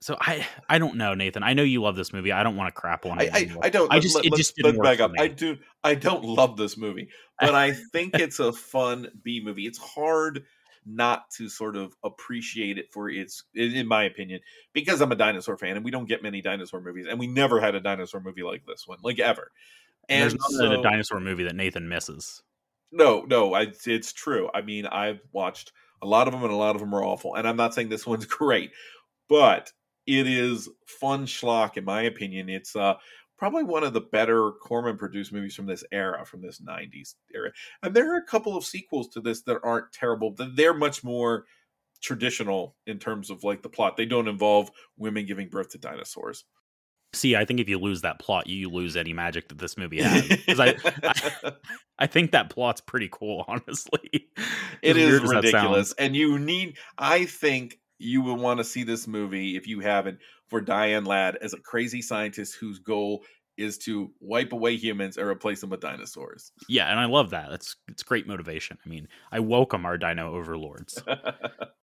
So 0.02 0.16
I 0.18 0.46
I 0.68 0.78
don't 0.78 0.96
know, 0.96 1.12
Nathan. 1.14 1.42
I 1.42 1.52
know 1.52 1.62
you 1.62 1.82
love 1.82 1.94
this 1.94 2.12
movie. 2.12 2.32
I 2.32 2.42
don't 2.42 2.56
want 2.56 2.74
to 2.74 2.80
crap 2.80 3.04
on 3.04 3.20
I, 3.20 3.24
it. 3.24 3.34
I, 3.34 3.40
anymore. 3.42 3.64
I 3.64 3.68
don't. 3.68 3.92
I 3.92 4.00
just- 4.00 4.14
let- 4.16 4.24
it 4.24 4.34
just 4.34 4.56
didn't 4.56 4.76
work 4.76 4.84
back 4.84 5.00
up. 5.00 5.12
I 5.18 5.28
do. 5.28 5.58
I 5.84 5.94
don't 5.94 6.24
love 6.24 6.56
this 6.56 6.76
movie, 6.78 7.08
but 7.38 7.54
I 7.54 7.72
think 7.92 8.14
it's 8.14 8.38
a 8.38 8.52
fun 8.52 9.08
B 9.22 9.42
movie. 9.44 9.66
It's 9.66 9.78
hard 9.78 10.44
not 10.86 11.30
to 11.32 11.50
sort 11.50 11.76
of 11.76 11.94
appreciate 12.02 12.78
it 12.78 12.90
for 12.90 13.10
its, 13.10 13.44
in 13.54 13.86
my 13.86 14.04
opinion, 14.04 14.40
because 14.72 15.02
I'm 15.02 15.12
a 15.12 15.16
dinosaur 15.16 15.58
fan, 15.58 15.76
and 15.76 15.84
we 15.84 15.90
don't 15.90 16.08
get 16.08 16.22
many 16.22 16.40
dinosaur 16.40 16.80
movies, 16.80 17.06
and 17.08 17.18
we 17.18 17.26
never 17.26 17.60
had 17.60 17.74
a 17.74 17.80
dinosaur 17.80 18.20
movie 18.20 18.42
like 18.42 18.64
this 18.66 18.88
one, 18.88 18.98
like 19.02 19.18
ever. 19.18 19.52
and 20.08 20.22
there's 20.22 20.32
And 20.32 20.70
not 20.72 20.78
a 20.78 20.82
dinosaur 20.82 21.20
movie 21.20 21.44
that 21.44 21.54
Nathan 21.54 21.86
misses. 21.90 22.42
No, 22.92 23.22
no, 23.22 23.54
I, 23.54 23.72
it's 23.86 24.12
true. 24.12 24.50
I 24.54 24.62
mean, 24.62 24.86
I've 24.86 25.20
watched 25.32 25.72
a 26.02 26.06
lot 26.06 26.26
of 26.26 26.32
them, 26.32 26.42
and 26.42 26.52
a 26.52 26.56
lot 26.56 26.74
of 26.74 26.80
them 26.80 26.94
are 26.94 27.04
awful. 27.04 27.34
And 27.34 27.46
I'm 27.46 27.56
not 27.56 27.74
saying 27.74 27.88
this 27.88 28.06
one's 28.06 28.26
great, 28.26 28.70
but 29.28 29.72
it 30.06 30.26
is 30.26 30.68
fun 30.86 31.26
schlock, 31.26 31.76
in 31.76 31.84
my 31.84 32.02
opinion. 32.02 32.48
It's 32.48 32.74
uh, 32.74 32.94
probably 33.38 33.64
one 33.64 33.84
of 33.84 33.92
the 33.92 34.00
better 34.00 34.52
Corman 34.62 34.96
produced 34.96 35.32
movies 35.32 35.54
from 35.54 35.66
this 35.66 35.84
era, 35.92 36.24
from 36.24 36.42
this 36.42 36.60
'90s 36.60 37.14
era. 37.34 37.50
And 37.82 37.94
there 37.94 38.12
are 38.14 38.18
a 38.18 38.26
couple 38.26 38.56
of 38.56 38.64
sequels 38.64 39.08
to 39.10 39.20
this 39.20 39.42
that 39.42 39.60
aren't 39.62 39.92
terrible. 39.92 40.34
They're 40.54 40.74
much 40.74 41.04
more 41.04 41.44
traditional 42.02 42.76
in 42.86 42.98
terms 42.98 43.30
of 43.30 43.44
like 43.44 43.62
the 43.62 43.68
plot. 43.68 43.96
They 43.96 44.06
don't 44.06 44.28
involve 44.28 44.70
women 44.96 45.26
giving 45.26 45.48
birth 45.48 45.70
to 45.70 45.78
dinosaurs. 45.78 46.44
See, 47.12 47.34
I 47.36 47.44
think 47.44 47.58
if 47.60 47.68
you 47.68 47.78
lose 47.78 48.02
that 48.02 48.18
plot, 48.20 48.46
you 48.46 48.68
lose 48.68 48.96
any 48.96 49.12
magic 49.12 49.48
that 49.48 49.58
this 49.58 49.76
movie 49.76 50.00
has. 50.02 50.28
'Cause 50.46 50.60
I, 50.60 50.76
I, 51.02 51.52
I 51.98 52.06
think 52.06 52.30
that 52.32 52.50
plot's 52.50 52.80
pretty 52.80 53.08
cool, 53.10 53.44
honestly. 53.48 54.28
it 54.82 54.96
is 54.96 55.20
weird 55.20 55.22
as 55.24 55.30
that 55.30 55.36
ridiculous 55.36 55.92
and 55.98 56.16
you 56.16 56.38
need 56.38 56.78
i 56.98 57.24
think 57.26 57.78
you 57.98 58.22
will 58.22 58.36
want 58.36 58.58
to 58.58 58.64
see 58.64 58.82
this 58.82 59.06
movie 59.06 59.56
if 59.56 59.66
you 59.66 59.80
haven't 59.80 60.18
for 60.48 60.60
diane 60.60 61.04
ladd 61.04 61.36
as 61.42 61.52
a 61.52 61.58
crazy 61.58 62.00
scientist 62.00 62.56
whose 62.58 62.78
goal 62.78 63.22
is 63.58 63.76
to 63.76 64.10
wipe 64.20 64.52
away 64.52 64.74
humans 64.76 65.18
and 65.18 65.26
replace 65.28 65.60
them 65.60 65.68
with 65.68 65.80
dinosaurs 65.80 66.52
Yeah, 66.68 66.90
and 66.90 66.98
I 66.98 67.04
love 67.04 67.28
that. 67.30 67.50
That's 67.50 67.76
it's 67.88 68.02
great 68.02 68.26
motivation. 68.26 68.78
I 68.86 68.88
mean, 68.88 69.06
I 69.32 69.40
welcome 69.40 69.84
our 69.84 69.98
dino 69.98 70.32
overlords. 70.34 71.02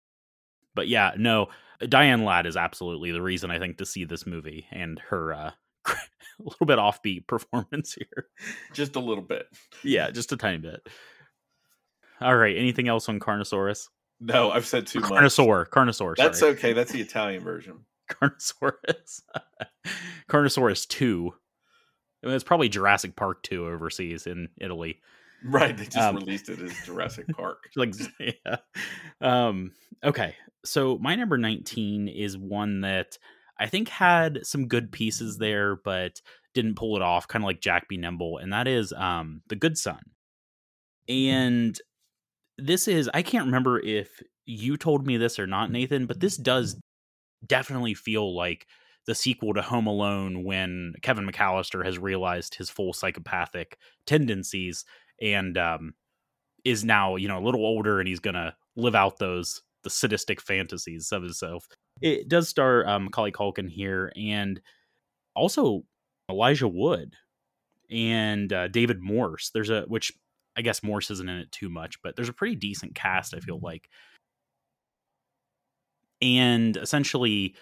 but 0.75 0.89
yeah, 0.89 1.13
no, 1.17 1.49
Diane 1.89 2.25
Ladd 2.25 2.47
is 2.47 2.57
absolutely 2.57 3.13
the 3.13 3.23
reason 3.23 3.51
I 3.51 3.59
think 3.59 3.79
to 3.79 3.87
see 3.87 4.05
this 4.05 4.27
movie 4.27 4.67
and 4.73 4.99
her 5.11 5.33
uh 5.35 5.51
a 5.89 5.95
little 6.39 6.67
bit 6.67 6.79
offbeat 6.79 7.27
performance 7.29 7.95
here. 7.95 8.27
just 8.73 8.97
a 8.97 9.01
little 9.01 9.25
bit 9.25 9.47
Yeah, 9.83 10.11
just 10.11 10.33
a 10.33 10.37
tiny 10.37 10.59
bit. 10.59 10.87
All 12.21 12.37
right, 12.37 12.57
anything 12.57 12.89
else 12.89 13.09
on 13.09 13.21
Carnosaurus? 13.21 13.89
no 14.21 14.51
i've 14.53 14.65
said 14.67 14.87
too 14.87 15.01
much 15.01 15.11
Carnosaur, 15.11 15.67
Carnosaur. 15.69 16.15
that's 16.17 16.39
sorry. 16.39 16.53
okay 16.53 16.73
that's 16.73 16.93
the 16.93 17.01
italian 17.01 17.43
version 17.43 17.85
Carnosaurus. 18.11 19.21
Carnosaurus 20.31 20.87
2. 20.87 21.33
I 22.23 22.27
mean, 22.27 22.35
it's 22.37 22.45
probably 22.45 22.69
Jurassic 22.69 23.17
Park 23.17 23.43
2 23.43 23.67
overseas 23.67 24.27
in 24.27 24.49
Italy. 24.61 25.01
Right 25.45 25.77
they 25.77 25.85
just 25.85 25.97
Um, 25.99 26.17
released 26.17 26.49
it 26.49 26.59
as 26.61 26.75
jurassic 26.85 27.27
park 27.29 27.69
like 27.77 27.95
yeah. 28.21 28.57
Um 29.21 29.73
okay. 30.03 30.35
So 30.65 30.99
my 30.99 31.15
number 31.15 31.37
19 31.37 32.09
is 32.09 32.39
one 32.39 32.81
that 32.81 33.19
I 33.61 33.67
think 33.67 33.89
had 33.89 34.47
some 34.47 34.67
good 34.69 34.91
pieces 34.91 35.39
there 35.39 35.77
but 35.77 36.21
didn't 36.55 36.77
pull 36.77 36.97
it 36.97 37.03
off 37.03 37.29
kind 37.29 37.45
of 37.45 37.47
like 37.47 37.61
Jack 37.61 37.89
Be 37.89 37.97
Nimble 37.99 38.39
and 38.39 38.53
that 38.53 38.67
is 38.67 38.93
um 38.95 39.43
The 39.49 39.57
Good 39.57 39.77
Son. 39.79 40.01
And 41.09 41.79
this 42.59 42.89
is 42.89 43.11
I 43.13 43.23
can't 43.23 43.47
remember 43.47 43.81
if 43.81 44.23
you 44.47 44.77
told 44.77 45.07
me 45.07 45.17
this 45.17 45.39
or 45.39 45.47
not 45.47 45.71
Nathan, 45.71 46.07
but 46.07 46.21
this 46.21 46.37
does 46.37 46.77
definitely 47.47 47.95
feel 47.95 48.35
like 48.35 48.67
the 49.07 49.15
sequel 49.15 49.53
to 49.55 49.63
Home 49.63 49.87
Alone 49.87 50.45
when 50.45 50.95
Kevin 51.03 51.27
McCallister 51.29 51.85
has 51.85 51.99
realized 51.99 52.55
his 52.55 52.71
full 52.71 52.93
psychopathic 52.95 53.77
tendencies 54.07 54.85
and 55.21 55.57
um, 55.59 55.95
is 56.65 56.85
now 56.85 57.17
you 57.17 57.29
know 57.29 57.39
a 57.39 57.45
little 57.45 57.65
older 57.65 58.01
and 58.01 58.09
he's 58.09 58.21
gonna 58.21 58.55
live 58.77 58.95
out 58.95 59.19
those 59.19 59.63
the 59.83 59.91
sadistic 59.91 60.41
fantasies 60.41 61.13
of 61.13 61.23
himself. 61.23 61.69
It 62.01 62.29
does 62.29 62.49
star 62.49 62.87
um, 62.89 63.05
Macaulay 63.05 63.31
Culkin 63.31 63.71
here 63.71 64.13
and 64.17 64.61
also 65.37 65.85
Elijah 66.29 66.69
Wood 66.69 67.15
and 67.91 68.53
uh, 68.53 68.69
David 68.69 69.01
Morse. 69.01 69.51
There's 69.51 69.71
a 69.71 69.83
which 69.83 70.13
I 70.57 70.63
guess 70.63 70.83
Morse 70.83 71.11
isn't 71.11 71.29
in 71.29 71.39
it 71.39 71.53
too 71.53 71.69
much, 71.69 72.01
but 72.03 72.17
there's 72.17 72.29
a 72.29 72.35
pretty 72.35 72.57
decent 72.57 72.95
cast. 72.95 73.35
I 73.35 73.41
feel 73.41 73.59
like, 73.61 73.89
and 76.23 76.77
essentially, 76.77 77.55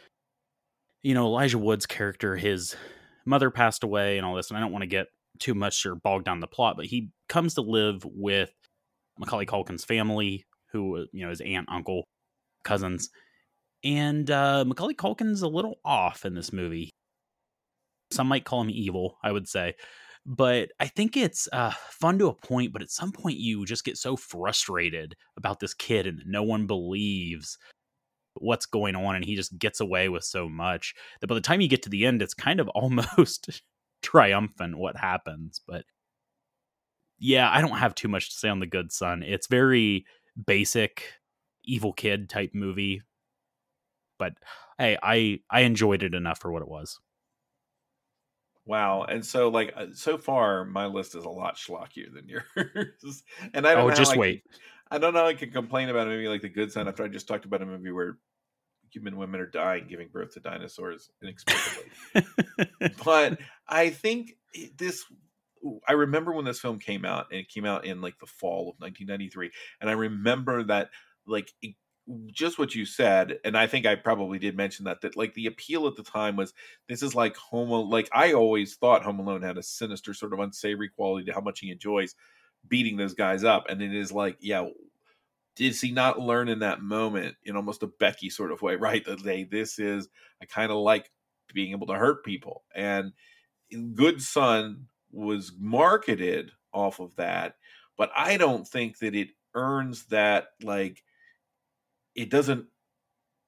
you 1.02 1.14
know, 1.14 1.26
Elijah 1.26 1.58
Wood's 1.58 1.86
character, 1.86 2.36
his 2.36 2.76
mother 3.24 3.50
passed 3.50 3.82
away 3.82 4.16
and 4.16 4.26
all 4.26 4.34
this, 4.34 4.50
and 4.50 4.56
I 4.56 4.60
don't 4.60 4.72
want 4.72 4.82
to 4.82 4.88
get 4.88 5.08
too 5.38 5.54
much 5.54 5.84
or 5.86 5.94
bogged 5.94 6.24
down 6.24 6.40
the 6.40 6.46
plot, 6.46 6.76
but 6.76 6.86
he 6.86 7.10
comes 7.28 7.54
to 7.54 7.62
live 7.62 8.04
with 8.04 8.52
Macaulay 9.18 9.46
Culkin's 9.46 9.84
family, 9.84 10.46
who 10.72 11.06
you 11.12 11.24
know 11.24 11.30
his 11.30 11.40
aunt, 11.40 11.68
uncle, 11.70 12.04
cousins, 12.64 13.10
and 13.84 14.30
uh, 14.30 14.64
Macaulay 14.64 14.94
Culkin's 14.94 15.42
a 15.42 15.48
little 15.48 15.78
off 15.84 16.24
in 16.24 16.34
this 16.34 16.52
movie. 16.52 16.90
Some 18.12 18.28
might 18.28 18.44
call 18.44 18.62
him 18.62 18.70
evil, 18.70 19.18
I 19.22 19.32
would 19.32 19.48
say, 19.48 19.74
but 20.24 20.70
I 20.78 20.86
think 20.86 21.16
it's 21.16 21.48
uh, 21.52 21.72
fun 21.90 22.18
to 22.18 22.28
a 22.28 22.34
point. 22.34 22.72
But 22.72 22.82
at 22.82 22.90
some 22.90 23.12
point, 23.12 23.38
you 23.38 23.64
just 23.64 23.84
get 23.84 23.96
so 23.96 24.16
frustrated 24.16 25.16
about 25.36 25.60
this 25.60 25.74
kid, 25.74 26.06
and 26.06 26.22
no 26.26 26.42
one 26.42 26.66
believes 26.66 27.58
what's 28.34 28.66
going 28.66 28.96
on, 28.96 29.16
and 29.16 29.24
he 29.24 29.34
just 29.34 29.58
gets 29.58 29.80
away 29.80 30.08
with 30.08 30.24
so 30.24 30.48
much 30.48 30.94
that 31.20 31.26
by 31.26 31.34
the 31.34 31.40
time 31.40 31.60
you 31.60 31.68
get 31.68 31.82
to 31.82 31.90
the 31.90 32.06
end, 32.06 32.22
it's 32.22 32.34
kind 32.34 32.60
of 32.60 32.68
almost 32.74 33.62
triumphant 34.02 34.76
what 34.76 34.96
happens. 34.96 35.60
But 35.66 35.84
yeah, 37.18 37.50
I 37.50 37.60
don't 37.60 37.78
have 37.78 37.94
too 37.94 38.08
much 38.08 38.30
to 38.30 38.36
say 38.36 38.48
on 38.48 38.60
the 38.60 38.66
Good 38.66 38.92
Son. 38.92 39.22
It's 39.22 39.46
very 39.46 40.04
basic, 40.46 41.04
evil 41.64 41.92
kid 41.92 42.28
type 42.28 42.50
movie, 42.54 43.02
but 44.18 44.34
hey, 44.78 44.98
I 45.02 45.40
I 45.50 45.60
enjoyed 45.60 46.02
it 46.02 46.14
enough 46.14 46.40
for 46.40 46.50
what 46.52 46.62
it 46.62 46.68
was. 46.68 46.98
Wow. 48.64 49.02
And 49.04 49.26
so, 49.26 49.48
like, 49.48 49.72
uh, 49.76 49.86
so 49.92 50.16
far, 50.16 50.64
my 50.64 50.86
list 50.86 51.16
is 51.16 51.24
a 51.24 51.28
lot 51.28 51.56
schlockier 51.56 52.12
than 52.14 52.28
yours. 52.28 53.24
and 53.54 53.66
I 53.66 53.74
don't 53.74 53.84
Oh, 53.84 53.88
know 53.88 53.94
just 53.94 54.12
I 54.12 54.14
can- 54.14 54.20
wait. 54.20 54.44
I 54.90 54.98
don't 54.98 55.14
know. 55.14 55.26
I 55.26 55.34
can 55.34 55.50
complain 55.50 55.88
about 55.88 56.06
a 56.06 56.10
movie 56.10 56.28
like 56.28 56.42
The 56.42 56.48
Good 56.50 56.70
Son 56.70 56.86
after 56.86 57.02
I 57.02 57.08
just 57.08 57.26
talked 57.26 57.44
about 57.46 57.62
a 57.62 57.66
movie 57.66 57.90
where 57.90 58.18
human 58.92 59.16
women 59.16 59.40
are 59.40 59.46
dying, 59.46 59.86
giving 59.88 60.08
birth 60.08 60.34
to 60.34 60.40
dinosaurs 60.40 61.10
inexplicably. 61.22 61.90
but 63.04 63.38
I 63.68 63.90
think 63.90 64.36
this. 64.76 65.04
I 65.86 65.92
remember 65.92 66.32
when 66.32 66.44
this 66.44 66.58
film 66.58 66.80
came 66.80 67.04
out, 67.04 67.26
and 67.30 67.38
it 67.38 67.48
came 67.48 67.64
out 67.64 67.84
in 67.84 68.00
like 68.00 68.18
the 68.18 68.26
fall 68.26 68.62
of 68.62 68.80
1993, 68.80 69.50
and 69.80 69.88
I 69.88 69.92
remember 69.92 70.64
that 70.64 70.90
like 71.26 71.52
it, 71.62 71.76
just 72.32 72.58
what 72.58 72.74
you 72.74 72.84
said, 72.84 73.38
and 73.44 73.56
I 73.56 73.66
think 73.66 73.86
I 73.86 73.94
probably 73.94 74.38
did 74.38 74.56
mention 74.56 74.86
that 74.86 75.02
that 75.02 75.16
like 75.16 75.34
the 75.34 75.46
appeal 75.46 75.86
at 75.86 75.94
the 75.96 76.02
time 76.02 76.36
was 76.36 76.52
this 76.88 77.02
is 77.02 77.14
like 77.14 77.36
Home. 77.36 77.70
Like 77.88 78.08
I 78.12 78.32
always 78.32 78.74
thought 78.74 79.04
Home 79.04 79.20
Alone 79.20 79.42
had 79.42 79.58
a 79.58 79.62
sinister 79.62 80.12
sort 80.14 80.32
of 80.32 80.40
unsavory 80.40 80.88
quality 80.88 81.26
to 81.26 81.32
how 81.32 81.40
much 81.40 81.60
he 81.60 81.70
enjoys 81.70 82.14
beating 82.66 82.96
those 82.96 83.14
guys 83.14 83.44
up, 83.44 83.66
and 83.68 83.80
it 83.80 83.94
is 83.94 84.12
like 84.12 84.36
yeah. 84.40 84.68
Did 85.56 85.76
he 85.76 85.92
not 85.92 86.18
learn 86.20 86.48
in 86.48 86.60
that 86.60 86.82
moment 86.82 87.36
in 87.44 87.56
almost 87.56 87.82
a 87.82 87.86
Becky 87.86 88.30
sort 88.30 88.52
of 88.52 88.62
way, 88.62 88.76
right? 88.76 89.04
That 89.04 89.22
they 89.22 89.44
this 89.44 89.78
is 89.78 90.08
I 90.40 90.46
kind 90.46 90.70
of 90.72 90.78
like 90.78 91.10
being 91.54 91.72
able 91.72 91.86
to 91.88 91.94
hurt 91.94 92.24
people, 92.24 92.64
and 92.74 93.12
Good 93.94 94.22
Son 94.22 94.88
was 95.12 95.52
marketed 95.58 96.52
off 96.72 97.00
of 97.00 97.16
that, 97.16 97.56
but 97.98 98.10
I 98.16 98.36
don't 98.38 98.66
think 98.66 98.98
that 98.98 99.14
it 99.14 99.30
earns 99.54 100.06
that 100.06 100.48
like 100.62 101.02
it 102.14 102.30
doesn't 102.30 102.66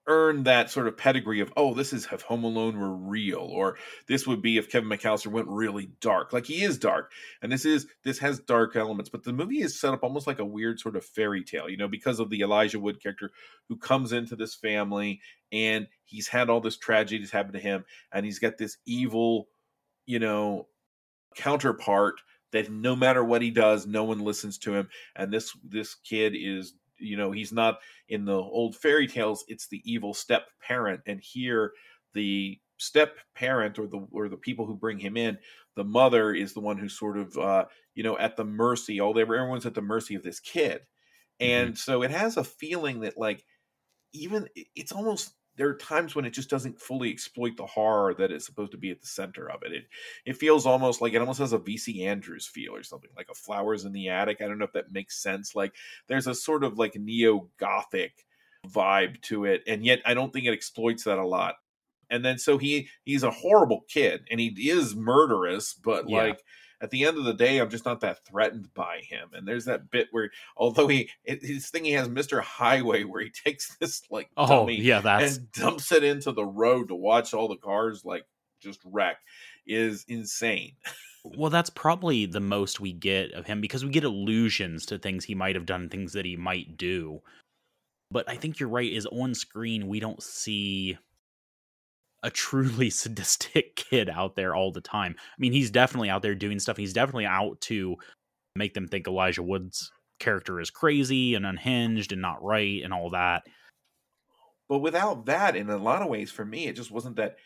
earn 0.07 0.43
that 0.45 0.71
sort 0.71 0.87
of 0.87 0.97
pedigree 0.97 1.41
of 1.41 1.53
oh 1.57 1.73
this 1.73 1.93
is 1.93 2.07
if 2.13 2.23
home 2.23 2.45
alone 2.45 2.79
were 2.79 2.95
real 2.95 3.39
or 3.39 3.77
this 4.07 4.27
would 4.27 4.43
be 4.43 4.59
if 4.59 4.71
Kevin 4.71 4.89
McCallister 4.89 5.29
went 5.29 5.49
really 5.49 5.89
dark. 6.01 6.33
Like 6.33 6.47
he 6.47 6.63
is 6.63 6.79
dark 6.79 7.11
and 7.41 7.51
this 7.51 7.65
is 7.65 7.87
this 8.03 8.19
has 8.19 8.39
dark 8.41 8.77
elements 8.77 9.09
but 9.09 9.25
the 9.25 9.33
movie 9.33 9.63
is 9.63 9.79
set 9.79 9.95
up 9.95 10.03
almost 10.03 10.27
like 10.27 10.39
a 10.39 10.45
weird 10.45 10.79
sort 10.79 10.97
of 10.97 11.05
fairy 11.05 11.43
tale 11.43 11.69
you 11.69 11.77
know 11.77 11.89
because 11.89 12.21
of 12.21 12.31
the 12.31 12.41
elijah 12.41 12.79
wood 12.79 13.03
character 13.03 13.31
who 13.69 13.77
comes 13.77 14.13
into 14.13 14.37
this 14.37 14.55
family 14.55 15.21
and 15.53 15.87
he's 16.05 16.29
had 16.29 16.51
all 16.51 16.61
this 16.61 16.77
tragedies 16.77 17.31
happen 17.31 17.53
to 17.53 17.59
him 17.59 17.85
and 18.13 18.27
he's 18.27 18.39
got 18.39 18.59
this 18.59 18.77
evil 18.87 19.49
you 20.07 20.19
know 20.19 20.67
counterpart 21.35 22.21
that 22.53 22.71
no 22.71 22.95
matter 22.95 23.25
what 23.25 23.43
he 23.43 23.51
does 23.51 23.87
no 23.87 24.05
one 24.05 24.21
listens 24.21 24.59
to 24.59 24.75
him 24.75 24.89
and 25.17 25.33
this 25.33 25.57
this 25.65 25.95
kid 25.95 26.35
is 26.37 26.75
you 27.05 27.17
know 27.17 27.31
he's 27.31 27.53
not 27.53 27.79
in 28.09 28.25
the 28.25 28.37
old 28.37 28.77
fairy 28.77 29.07
tales 29.07 29.45
it's 29.49 29.69
the 29.69 29.83
evil 29.85 30.15
step 30.15 30.49
parent 30.61 31.01
and 31.07 31.21
here 31.21 31.73
the 32.15 32.59
step 32.79 33.17
parent 33.35 33.79
or 33.79 33.87
the 33.87 34.07
or 34.11 34.29
the 34.29 34.37
people 34.37 34.67
who 34.67 34.75
bring 34.75 34.99
him 34.99 35.17
in 35.17 35.39
the 35.77 35.85
mother 35.85 36.33
is 36.33 36.53
the 36.53 36.61
one 36.61 36.77
who's 36.77 36.99
sort 36.99 37.17
of 37.17 37.37
uh 37.39 37.65
you 37.95 38.03
know 38.03 38.19
at 38.19 38.37
the 38.37 38.45
mercy 38.45 39.01
all 39.01 39.19
everyone's 39.19 39.67
at 39.67 39.75
the 39.75 39.83
mercy 39.83 40.15
of 40.15 40.23
this 40.23 40.41
kid 40.41 40.81
mm-hmm. 41.41 41.53
and 41.53 41.69
mm-hmm. 41.71 41.77
so 41.77 42.03
it 42.03 42.11
has 42.11 42.37
a 42.37 42.45
feeling 42.45 43.01
that 43.01 43.17
like 43.17 43.45
even 44.13 44.49
it's 44.75 44.93
almost 44.93 45.33
there 45.57 45.69
are 45.69 45.77
times 45.77 46.15
when 46.15 46.25
it 46.25 46.31
just 46.31 46.51
doesn't 46.51 46.81
fully 46.81 47.11
exploit 47.11 47.57
the 47.57 47.67
horror 47.67 48.15
that 48.15 48.33
is 48.33 48.45
supposed 48.45 48.73
to 48.73 48.79
be 48.79 48.91
at 48.91 49.01
the 49.01 49.07
center 49.07 49.51
of 49.51 49.63
it. 49.63 49.73
It 49.73 49.85
it 50.25 50.37
feels 50.37 50.67
almost 50.67 51.01
like 51.01 51.13
it 51.13 51.21
almost 51.21 51.39
has 51.39 51.53
a 51.53 51.59
VC 51.59 52.05
Andrews 52.07 52.47
feel 52.47 52.75
or 52.75 52.83
something, 52.83 53.11
like 53.17 53.29
a 53.31 53.35
flowers 53.35 53.85
in 53.85 53.93
the 53.93 54.09
attic. 54.09 54.41
I 54.41 54.49
don't 54.49 54.59
know 54.59 54.65
if 54.65 54.73
that 54.73 54.93
makes 54.93 55.23
sense. 55.23 55.55
Like 55.55 55.75
there's 56.09 56.27
a 56.27 56.35
sort 56.35 56.65
of 56.65 56.79
like 56.79 56.97
neo 56.97 57.49
gothic 57.59 58.27
vibe 58.67 59.21
to 59.23 59.45
it, 59.45 59.63
and 59.67 59.85
yet 59.85 60.01
I 60.05 60.15
don't 60.15 60.33
think 60.33 60.47
it 60.47 60.53
exploits 60.53 61.05
that 61.05 61.19
a 61.19 61.27
lot. 61.27 61.57
And 62.11 62.25
then 62.25 62.39
so 62.39 62.59
he 62.59 62.89
he's 63.05 63.23
a 63.23 63.31
horrible 63.31 63.85
kid 63.89 64.27
and 64.31 64.41
he 64.41 64.53
is 64.69 64.95
murderous, 64.95 65.75
but 65.75 66.09
yeah. 66.09 66.19
like 66.19 66.43
at 66.85 66.91
the 66.91 67.07
end 67.07 67.17
of 67.17 67.25
the 67.25 67.33
day, 67.33 67.59
I'm 67.59 67.71
just 67.71 67.87
not 67.87 68.01
that 68.01 68.27
threatened 68.27 68.69
by 68.75 69.01
him. 69.09 69.31
And 69.33 69.49
there's 69.49 69.65
that 69.65 69.91
bit 69.91 70.09
where, 70.11 70.31
although 70.55 70.87
he 70.87 71.09
his 71.25 71.71
thing, 71.71 71.87
he 71.87 71.93
has 71.93 72.09
Mr. 72.09 72.43
Highway, 72.43 73.05
where 73.05 73.23
he 73.23 73.31
takes 73.45 73.75
this 73.79 74.03
like 74.11 74.29
oh 74.37 74.47
dummy 74.47 74.81
yeah, 74.81 75.01
that's 75.01 75.39
and 75.39 75.53
dumps 75.53 75.91
it 75.93 76.05
into 76.05 76.31
the 76.31 76.45
road 76.45 76.89
to 76.89 76.95
watch 76.95 77.33
all 77.33 77.49
the 77.49 77.57
cars 77.57 78.05
like 78.05 78.27
just 78.61 78.81
wreck, 78.85 79.17
is 79.67 80.05
insane. 80.09 80.73
well, 81.25 81.49
that's 81.49 81.71
probably 81.71 82.27
the 82.27 82.41
most 82.41 82.81
we 82.81 82.93
get 82.93 83.33
of 83.33 83.47
him 83.47 83.63
because 83.63 83.83
we 83.83 83.91
get 83.91 84.05
allusions 84.05 84.85
to 84.87 84.99
things 84.99 85.25
he 85.25 85.35
might 85.35 85.55
have 85.55 85.67
done, 85.67 85.89
things 85.89 86.13
that 86.13 86.27
he 86.27 86.37
might 86.37 86.77
do. 86.77 87.23
But 88.11 88.29
I 88.29 88.37
think 88.37 88.61
you're 88.61 88.69
right. 88.69 88.93
Is 88.93 89.07
on 89.07 89.35
screen 89.35 89.89
we 89.89 90.01
don't 90.01 90.23
see 90.23 90.99
a 92.25 92.31
truly 92.31 92.91
sadistic 92.91 93.77
kid 93.77 94.11
out 94.11 94.35
there 94.35 94.57
all 94.57 94.73
the 94.73 94.81
time. 94.81 95.15
I 95.19 95.37
mean, 95.39 95.53
he's 95.53 95.71
definitely 95.71 96.11
out 96.11 96.23
there 96.23 96.35
doing 96.35 96.59
stuff. 96.59 96.77
He's 96.77 96.93
definitely 96.93 97.27
out 97.27 97.61
to 97.63 97.97
make 98.57 98.75
them 98.75 98.89
think 98.89 99.07
Elijah 99.07 99.43
Wood's 99.43 99.93
character 100.19 100.61
is 100.61 100.71
crazy 100.71 101.35
and 101.35 101.47
unhinged 101.47 102.13
and 102.13 102.23
not 102.23 102.43
right 102.43 102.83
and 102.83 102.93
all 102.93 103.11
that. 103.11 103.43
But 104.69 104.79
without 104.79 105.27
that, 105.27 105.55
in 105.55 105.69
a 105.69 105.77
lot 105.77 106.03
of 106.03 106.09
ways, 106.09 106.31
for 106.31 106.45
me, 106.45 106.67
it 106.67 106.77
just 106.77 106.91
wasn't 106.91 107.17
that 107.17 107.37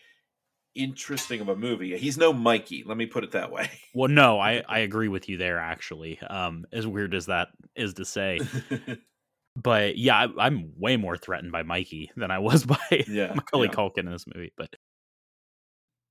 interesting 0.75 1.41
of 1.41 1.49
a 1.49 1.57
movie. 1.57 1.97
He's 1.99 2.17
no 2.17 2.33
Mikey, 2.33 2.85
let 2.87 2.97
me 2.97 3.07
put 3.07 3.25
it 3.25 3.33
that 3.33 3.51
way. 3.51 3.71
Well, 3.95 4.09
no, 4.09 4.39
I, 4.39 4.63
I 4.69 4.81
agree 4.81 5.09
with 5.09 5.29
you 5.29 5.39
there, 5.39 5.59
actually. 5.59 6.21
Um, 6.21 6.67
as 6.73 6.87
weird 6.87 7.15
as 7.15 7.27
that 7.27 7.49
is 7.75 7.95
to 7.95 8.05
say. 8.05 8.39
but 9.63 9.99
yeah, 9.99 10.27
I, 10.39 10.47
am 10.47 10.73
way 10.79 10.97
more 10.97 11.17
threatened 11.17 11.53
by 11.53 11.63
Mikey 11.63 12.11
than 12.17 12.31
I 12.31 12.39
was 12.39 12.65
by 12.67 12.79
yeah, 13.09 13.33
Macaulay 13.35 13.69
yeah. 13.69 13.75
Culkin 13.75 13.99
in 13.99 14.13
this 14.13 14.27
movie. 14.33 14.53
But 14.57 14.71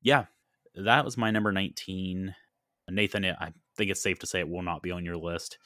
yeah, 0.02 0.26
that 0.76 1.06
was 1.06 1.18
my 1.18 1.32
number 1.32 1.52
19. 1.52 2.36
Nathan, 2.90 3.26
I 3.26 3.52
think 3.78 3.92
it's 3.92 4.02
safe 4.02 4.20
to 4.20 4.28
say 4.28 4.40
it 4.40 4.50
will 4.50 4.62
not 4.62 4.82
be 4.82 4.92
on 4.92 5.06
your 5.06 5.18
list. 5.18 5.58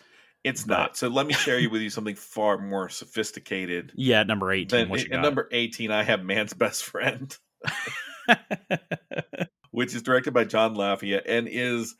It's 0.43 0.63
but... 0.63 0.77
not. 0.77 0.97
So 0.97 1.07
let 1.07 1.27
me 1.27 1.33
share 1.33 1.59
you 1.59 1.69
with 1.69 1.81
you 1.81 1.89
something 1.89 2.15
far 2.15 2.57
more 2.57 2.89
sophisticated. 2.89 3.91
Yeah, 3.95 4.23
number 4.23 4.51
18. 4.51 4.89
Than, 4.89 4.99
at 5.13 5.21
number 5.21 5.47
18, 5.51 5.91
I 5.91 6.03
have 6.03 6.23
Man's 6.23 6.53
Best 6.53 6.83
Friend, 6.83 7.35
which 9.71 9.93
is 9.93 10.01
directed 10.01 10.33
by 10.33 10.45
John 10.45 10.75
Lafia 10.75 11.21
and 11.25 11.47
is, 11.49 11.95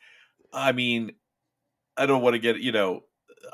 I 0.52 0.72
mean, 0.72 1.12
I 1.96 2.06
don't 2.06 2.22
want 2.22 2.34
to 2.34 2.40
get, 2.40 2.58
you 2.58 2.72
know, 2.72 3.02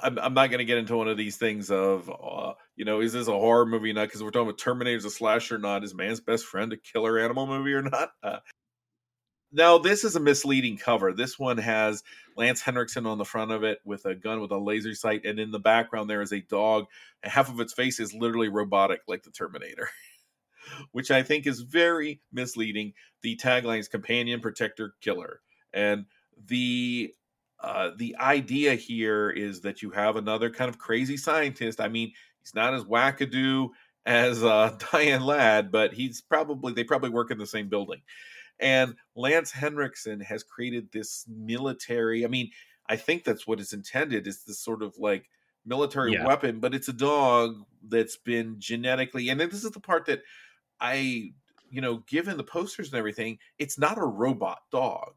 I'm, 0.03 0.19
I'm 0.19 0.35
not 0.35 0.51
going 0.51 0.59
to 0.59 0.65
get 0.65 0.79
into 0.79 0.97
one 0.97 1.09
of 1.09 1.17
these 1.17 1.37
things 1.37 1.71
of, 1.71 2.11
uh, 2.11 2.55
you 2.77 2.85
know, 2.85 3.01
is 3.01 3.13
this 3.13 3.29
a 3.29 3.33
horror 3.33 3.67
movie 3.67 3.91
or 3.91 3.95
not? 3.95 4.07
Because 4.07 4.23
we're 4.23 4.31
talking 4.31 4.49
about 4.49 4.59
Terminator's 4.59 5.05
a 5.05 5.11
slasher 5.11 5.57
or 5.57 5.59
not. 5.59 5.85
Is 5.85 5.95
Man's 5.95 6.21
Best 6.21 6.45
Friend 6.45 6.73
a 6.73 6.77
killer 6.77 7.19
animal 7.19 7.47
movie 7.47 7.73
or 7.73 7.83
not? 7.83 8.11
Uh, 8.23 8.39
now, 9.51 9.79
this 9.79 10.05
is 10.05 10.15
a 10.15 10.21
misleading 10.21 10.77
cover. 10.77 11.13
This 11.13 11.39
one 11.39 11.57
has 11.59 12.03
Lance 12.37 12.61
Henriksen 12.61 13.07
on 13.07 13.17
the 13.17 13.25
front 13.25 13.51
of 13.51 13.65
it 13.65 13.79
with 13.85 14.05
a 14.05 14.15
gun 14.15 14.41
with 14.41 14.51
a 14.51 14.59
laser 14.59 14.95
sight, 14.95 15.25
and 15.25 15.39
in 15.39 15.51
the 15.51 15.59
background 15.59 16.11
there 16.11 16.21
is 16.21 16.33
a 16.33 16.41
dog. 16.41 16.87
And 17.23 17.33
half 17.33 17.49
of 17.49 17.59
its 17.61 17.73
face 17.73 17.99
is 17.99 18.13
literally 18.13 18.49
robotic, 18.49 19.01
like 19.09 19.23
the 19.23 19.31
Terminator, 19.31 19.89
which 20.93 21.11
I 21.11 21.23
think 21.23 21.47
is 21.47 21.61
very 21.61 22.21
misleading. 22.31 22.93
The 23.23 23.37
tagline 23.37 23.79
is 23.79 23.89
"Companion, 23.89 24.41
Protector, 24.41 24.95
Killer," 25.01 25.41
and 25.73 26.05
the 26.47 27.15
uh, 27.61 27.91
the 27.97 28.17
idea 28.19 28.75
here 28.75 29.31
is 29.31 29.61
that 29.63 29.83
you 29.83 29.91
have 29.91 30.17
another 30.17 30.51
kind 30.51 30.69
of 30.69 30.79
crazy 30.79 31.17
scientist. 31.17 31.81
I 31.81 31.89
mean, 31.89 32.13
he's 32.41 32.55
not 32.55 32.75
as 32.75 32.85
wackadoo 32.85 33.71
as 34.07 34.43
uh, 34.43 34.77
Diane 34.93 35.23
Ladd, 35.23 35.71
but 35.71 35.93
he's 35.93 36.21
probably 36.21 36.73
they 36.73 36.85
probably 36.85 37.11
work 37.11 37.31
in 37.31 37.39
the 37.39 37.47
same 37.47 37.69
building. 37.69 38.01
And 38.61 38.97
Lance 39.15 39.53
Henriksen 39.53 40.21
has 40.21 40.43
created 40.43 40.91
this 40.93 41.25
military. 41.29 42.25
I 42.25 42.29
mean, 42.29 42.51
I 42.89 42.97
think 42.97 43.23
that's 43.23 43.47
what 43.47 43.61
it's 43.61 43.73
intended 43.73 44.27
It's 44.27 44.45
this 44.45 44.59
sort 44.59 44.83
of 44.83 44.97
like 44.99 45.29
military 45.65 46.15
yeah. 46.15 46.27
weapon, 46.27 46.59
but 46.59 46.75
it's 46.75 46.89
a 46.89 46.93
dog 46.93 47.63
that's 47.87 48.17
been 48.17 48.57
genetically. 48.59 49.29
And 49.29 49.41
this 49.41 49.65
is 49.65 49.71
the 49.71 49.81
part 49.81 50.07
that 50.07 50.23
I, 50.81 51.33
you 51.71 51.81
know, 51.81 51.99
given 52.09 52.37
the 52.37 52.45
posters 52.45 52.91
and 52.91 52.99
everything, 52.99 53.39
it's 53.59 53.79
not 53.79 53.99
a 53.99 54.05
robot 54.05 54.61
dog 54.73 55.13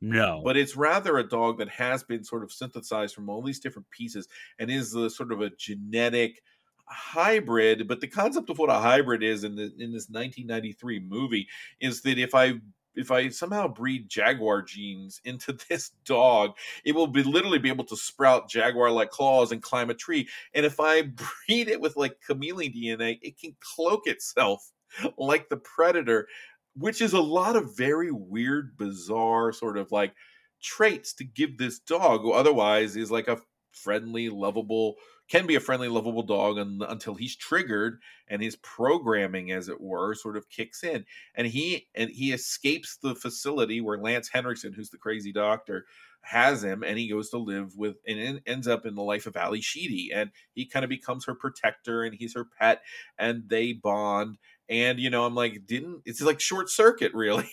no. 0.00 0.40
But 0.44 0.56
it's 0.56 0.76
rather 0.76 1.18
a 1.18 1.28
dog 1.28 1.58
that 1.58 1.68
has 1.68 2.02
been 2.02 2.24
sort 2.24 2.42
of 2.42 2.52
synthesized 2.52 3.14
from 3.14 3.28
all 3.28 3.42
these 3.42 3.60
different 3.60 3.90
pieces 3.90 4.28
and 4.58 4.70
is 4.70 4.92
the 4.92 5.10
sort 5.10 5.32
of 5.32 5.40
a 5.40 5.50
genetic 5.50 6.42
hybrid. 6.86 7.86
But 7.86 8.00
the 8.00 8.08
concept 8.08 8.50
of 8.50 8.58
what 8.58 8.70
a 8.70 8.74
hybrid 8.74 9.22
is 9.22 9.44
in 9.44 9.56
the 9.56 9.72
in 9.78 9.92
this 9.92 10.08
1993 10.08 11.00
movie 11.00 11.48
is 11.80 12.02
that 12.02 12.18
if 12.18 12.34
I 12.34 12.54
if 12.94 13.10
I 13.10 13.28
somehow 13.28 13.68
breed 13.68 14.08
jaguar 14.08 14.62
genes 14.62 15.20
into 15.24 15.52
this 15.68 15.90
dog, 16.04 16.52
it 16.84 16.94
will 16.94 17.06
be 17.06 17.22
literally 17.22 17.58
be 17.58 17.68
able 17.68 17.84
to 17.84 17.96
sprout 17.96 18.48
jaguar 18.48 18.90
like 18.90 19.10
claws 19.10 19.52
and 19.52 19.62
climb 19.62 19.90
a 19.90 19.94
tree. 19.94 20.28
And 20.54 20.64
if 20.64 20.80
I 20.80 21.02
breed 21.46 21.68
it 21.68 21.80
with 21.80 21.96
like 21.96 22.20
chameleon 22.26 22.72
DNA, 22.72 23.18
it 23.22 23.38
can 23.38 23.54
cloak 23.60 24.06
itself 24.06 24.72
like 25.18 25.48
the 25.48 25.56
predator 25.56 26.26
which 26.74 27.00
is 27.00 27.12
a 27.12 27.20
lot 27.20 27.56
of 27.56 27.76
very 27.76 28.10
weird, 28.10 28.76
bizarre 28.76 29.52
sort 29.52 29.76
of 29.76 29.90
like 29.92 30.14
traits 30.62 31.14
to 31.14 31.24
give 31.24 31.58
this 31.58 31.78
dog, 31.78 32.22
who 32.22 32.32
otherwise 32.32 32.96
is 32.96 33.10
like 33.10 33.28
a 33.28 33.38
friendly, 33.72 34.28
lovable, 34.28 34.96
can 35.28 35.46
be 35.46 35.54
a 35.54 35.60
friendly, 35.60 35.88
lovable 35.88 36.24
dog 36.24 36.58
and, 36.58 36.82
until 36.82 37.14
he's 37.14 37.36
triggered 37.36 38.00
and 38.28 38.42
his 38.42 38.56
programming, 38.56 39.52
as 39.52 39.68
it 39.68 39.80
were, 39.80 40.14
sort 40.14 40.36
of 40.36 40.48
kicks 40.50 40.82
in. 40.82 41.04
And 41.34 41.46
he 41.46 41.88
and 41.94 42.10
he 42.10 42.32
escapes 42.32 42.98
the 43.02 43.14
facility 43.14 43.80
where 43.80 43.98
Lance 43.98 44.28
Henriksen, 44.32 44.72
who's 44.72 44.90
the 44.90 44.98
crazy 44.98 45.32
doctor, 45.32 45.86
has 46.22 46.62
him 46.62 46.82
and 46.82 46.98
he 46.98 47.08
goes 47.08 47.30
to 47.30 47.38
live 47.38 47.76
with 47.76 47.96
and 48.06 48.40
ends 48.46 48.68
up 48.68 48.84
in 48.84 48.94
the 48.94 49.02
life 49.02 49.26
of 49.26 49.36
Ally 49.36 49.60
Sheedy 49.60 50.10
and 50.12 50.30
he 50.52 50.66
kind 50.66 50.84
of 50.84 50.90
becomes 50.90 51.24
her 51.24 51.34
protector 51.34 52.02
and 52.02 52.14
he's 52.14 52.34
her 52.34 52.44
pet 52.58 52.82
and 53.18 53.48
they 53.48 53.72
bond 53.72 54.36
and 54.70 55.00
you 55.00 55.10
know, 55.10 55.26
I'm 55.26 55.34
like, 55.34 55.66
didn't 55.66 56.02
it's 56.06 56.22
like 56.22 56.40
short 56.40 56.70
circuit, 56.70 57.12
really? 57.12 57.50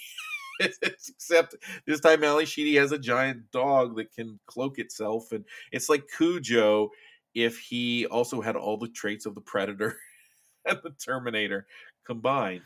Except 0.59 1.55
this 1.86 1.99
time, 1.99 2.24
Ally 2.24 2.45
Sheedy 2.45 2.76
has 2.78 2.91
a 2.91 2.99
giant 2.99 3.51
dog 3.51 3.97
that 3.97 4.13
can 4.13 4.39
cloak 4.45 4.80
itself, 4.80 5.32
and 5.32 5.43
it's 5.72 5.89
like 5.89 6.07
Cujo 6.15 6.91
if 7.36 7.59
he 7.59 8.05
also 8.07 8.41
had 8.41 8.55
all 8.55 8.78
the 8.78 8.88
traits 8.88 9.26
of 9.26 9.36
the 9.36 9.41
Predator 9.41 9.97
and 10.65 10.80
the 10.84 10.91
Terminator 10.91 11.68
combined. 12.05 12.61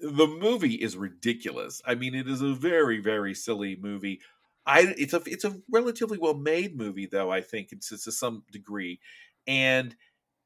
The 0.00 0.26
movie 0.26 0.74
is 0.74 0.96
ridiculous. 0.96 1.82
I 1.84 1.94
mean, 1.94 2.14
it 2.14 2.26
is 2.26 2.40
a 2.40 2.54
very, 2.54 3.00
very 3.00 3.34
silly 3.34 3.76
movie. 3.76 4.20
I 4.66 4.94
it's 4.96 5.12
a 5.12 5.22
it's 5.26 5.44
a 5.44 5.56
relatively 5.70 6.18
well 6.18 6.34
made 6.34 6.76
movie, 6.76 7.06
though. 7.06 7.30
I 7.30 7.40
think 7.40 7.72
it's, 7.72 7.92
it's 7.92 8.04
to 8.04 8.12
some 8.12 8.44
degree, 8.50 9.00
and 9.46 9.94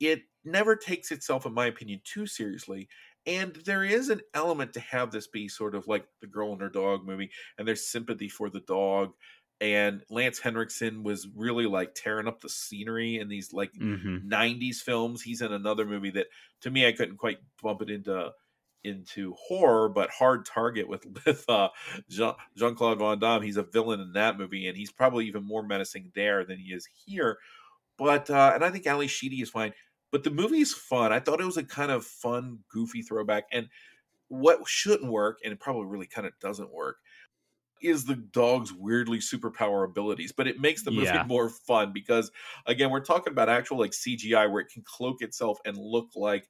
it 0.00 0.22
never 0.44 0.76
takes 0.76 1.10
itself, 1.10 1.46
in 1.46 1.54
my 1.54 1.66
opinion, 1.66 2.00
too 2.04 2.26
seriously. 2.26 2.88
And 3.26 3.54
there 3.56 3.84
is 3.84 4.10
an 4.10 4.20
element 4.34 4.74
to 4.74 4.80
have 4.80 5.10
this 5.10 5.26
be 5.26 5.48
sort 5.48 5.74
of 5.74 5.86
like 5.86 6.06
the 6.20 6.26
girl 6.26 6.52
and 6.52 6.60
her 6.60 6.68
dog 6.68 7.04
movie, 7.06 7.30
and 7.58 7.66
there's 7.66 7.86
sympathy 7.86 8.28
for 8.28 8.50
the 8.50 8.60
dog. 8.60 9.14
and 9.60 10.04
Lance 10.10 10.40
Henriksen 10.40 11.04
was 11.04 11.28
really 11.34 11.66
like 11.66 11.94
tearing 11.94 12.26
up 12.26 12.40
the 12.40 12.48
scenery 12.48 13.18
in 13.18 13.28
these 13.28 13.52
like 13.52 13.72
Mhm. 13.80 14.20
90s 14.20 14.82
films. 14.82 15.22
He's 15.22 15.40
in 15.42 15.52
another 15.52 15.86
movie 15.86 16.10
that 16.10 16.26
to 16.62 16.70
me 16.70 16.86
I 16.86 16.92
couldn't 16.92 17.18
quite 17.18 17.38
bump 17.62 17.80
it 17.80 17.88
into 17.88 18.32
into 18.82 19.32
horror, 19.34 19.88
but 19.88 20.10
Hard 20.10 20.44
Target 20.44 20.88
with 20.88 21.06
with 21.26 21.48
uh, 21.48 21.70
Jean 22.10 22.74
Claude 22.74 22.98
Van 22.98 23.18
Damme. 23.18 23.42
He's 23.42 23.56
a 23.56 23.62
villain 23.62 24.00
in 24.00 24.12
that 24.12 24.36
movie, 24.38 24.66
and 24.66 24.76
he's 24.76 24.92
probably 24.92 25.26
even 25.26 25.44
more 25.44 25.62
menacing 25.62 26.12
there 26.14 26.44
than 26.44 26.58
he 26.58 26.72
is 26.72 26.86
here. 27.06 27.38
But 27.96 28.30
uh, 28.30 28.52
and 28.54 28.64
I 28.64 28.70
think 28.70 28.86
Ally 28.86 29.06
Sheedy 29.06 29.40
is 29.40 29.50
fine. 29.50 29.72
But 30.10 30.24
the 30.24 30.30
movie 30.30 30.60
is 30.60 30.72
fun. 30.74 31.12
I 31.12 31.20
thought 31.20 31.40
it 31.40 31.44
was 31.46 31.56
a 31.56 31.64
kind 31.64 31.90
of 31.90 32.04
fun, 32.06 32.64
goofy 32.68 33.02
throwback. 33.02 33.44
And 33.52 33.68
what 34.28 34.66
shouldn't 34.68 35.12
work, 35.12 35.40
and 35.44 35.52
it 35.52 35.60
probably 35.60 35.86
really 35.86 36.06
kind 36.06 36.26
of 36.26 36.38
doesn't 36.40 36.72
work, 36.72 36.98
is 37.82 38.04
the 38.06 38.14
dog's 38.16 38.72
weirdly 38.72 39.18
superpower 39.18 39.84
abilities. 39.84 40.32
But 40.32 40.46
it 40.48 40.60
makes 40.60 40.84
the 40.84 40.90
movie 40.90 41.18
Yeah. 41.22 41.26
more 41.26 41.48
fun 41.50 41.92
because 41.92 42.30
again, 42.66 42.90
we're 42.90 43.00
talking 43.04 43.32
about 43.32 43.48
actual 43.48 43.78
like 43.78 43.92
CGI 43.92 44.46
where 44.46 44.62
it 44.62 44.68
can 44.72 44.82
cloak 44.84 45.20
itself 45.22 45.58
and 45.64 45.76
look 45.76 46.10
like 46.16 46.48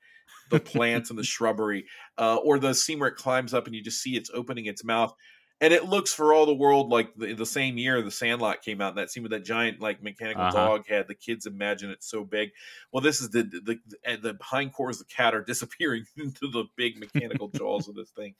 the 0.50 0.58
plants 0.58 1.10
and 1.10 1.18
the 1.18 1.24
shrubbery, 1.24 1.86
uh, 2.18 2.36
or 2.36 2.58
the 2.58 2.74
scene 2.74 2.98
where 3.00 3.08
it 3.08 3.16
climbs 3.16 3.54
up 3.54 3.66
and 3.66 3.74
you 3.74 3.82
just 3.82 4.02
see 4.02 4.16
it's 4.16 4.30
opening 4.34 4.66
its 4.66 4.84
mouth. 4.84 5.14
And 5.60 5.72
it 5.72 5.84
looks 5.84 6.12
for 6.12 6.34
all 6.34 6.46
the 6.46 6.54
world 6.54 6.90
like 6.90 7.14
the, 7.16 7.32
the 7.32 7.46
same 7.46 7.78
year 7.78 8.02
the 8.02 8.10
Sandlot 8.10 8.62
came 8.62 8.80
out. 8.80 8.90
And 8.90 8.98
that 8.98 9.10
scene 9.10 9.22
with 9.22 9.32
that 9.32 9.44
giant 9.44 9.80
like 9.80 10.02
mechanical 10.02 10.42
Uh-huh. 10.42 10.52
dog 10.52 10.86
head. 10.86 11.06
The 11.08 11.14
kids 11.14 11.46
imagine 11.46 11.90
it 11.90 12.02
so 12.02 12.24
big. 12.24 12.50
Well, 12.92 13.00
this 13.00 13.20
is 13.20 13.30
the 13.30 13.42
the 13.44 13.78
the, 14.04 14.16
the 14.16 14.38
hindquarters 14.42 15.00
of 15.00 15.08
the 15.08 15.14
cat 15.14 15.34
are 15.34 15.42
disappearing 15.44 16.06
into 16.16 16.48
the 16.48 16.64
big 16.76 16.98
mechanical 16.98 17.48
jaws 17.48 17.88
of 17.88 17.94
this 17.94 18.10
thing. 18.10 18.34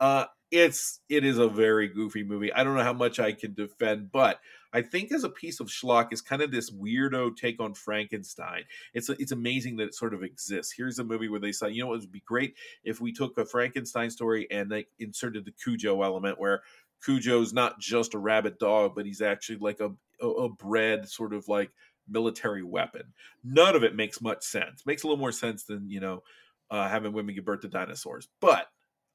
Uh, 0.00 0.26
it's 0.52 1.00
it 1.08 1.24
is 1.24 1.38
a 1.38 1.48
very 1.48 1.88
goofy 1.88 2.22
movie. 2.22 2.52
I 2.52 2.62
don't 2.62 2.76
know 2.76 2.82
how 2.82 2.92
much 2.92 3.18
I 3.18 3.32
can 3.32 3.54
defend, 3.54 4.12
but 4.12 4.38
I 4.74 4.82
think 4.82 5.10
as 5.10 5.24
a 5.24 5.30
piece 5.30 5.60
of 5.60 5.68
schlock 5.68 6.12
is 6.12 6.20
kind 6.20 6.42
of 6.42 6.50
this 6.50 6.70
weirdo 6.70 7.36
take 7.36 7.58
on 7.58 7.74
Frankenstein. 7.74 8.64
It's 8.92 9.08
it's 9.08 9.32
amazing 9.32 9.76
that 9.76 9.88
it 9.88 9.94
sort 9.94 10.12
of 10.12 10.22
exists. 10.22 10.74
Here's 10.76 10.98
a 10.98 11.04
movie 11.04 11.28
where 11.28 11.40
they 11.40 11.52
say, 11.52 11.70
you 11.70 11.82
know, 11.82 11.94
it 11.94 12.00
would 12.00 12.12
be 12.12 12.22
great 12.26 12.54
if 12.84 13.00
we 13.00 13.12
took 13.12 13.38
a 13.38 13.46
Frankenstein 13.46 14.10
story 14.10 14.46
and 14.50 14.70
they 14.70 14.86
inserted 14.98 15.46
the 15.46 15.52
Cujo 15.52 16.02
element, 16.02 16.38
where 16.38 16.62
Cujo's 17.02 17.54
not 17.54 17.80
just 17.80 18.14
a 18.14 18.18
rabid 18.18 18.58
dog, 18.58 18.94
but 18.94 19.06
he's 19.06 19.22
actually 19.22 19.58
like 19.58 19.80
a 19.80 19.90
a, 20.20 20.28
a 20.28 20.48
bred 20.50 21.08
sort 21.08 21.32
of 21.32 21.48
like 21.48 21.70
military 22.08 22.62
weapon. 22.62 23.14
None 23.42 23.74
of 23.74 23.84
it 23.84 23.96
makes 23.96 24.20
much 24.20 24.42
sense. 24.42 24.84
Makes 24.84 25.02
a 25.02 25.06
little 25.06 25.18
more 25.18 25.32
sense 25.32 25.64
than 25.64 25.88
you 25.88 26.00
know 26.00 26.22
uh, 26.70 26.88
having 26.88 27.12
women 27.12 27.34
give 27.34 27.44
birth 27.46 27.60
to 27.62 27.68
dinosaurs, 27.68 28.28
but 28.40 28.66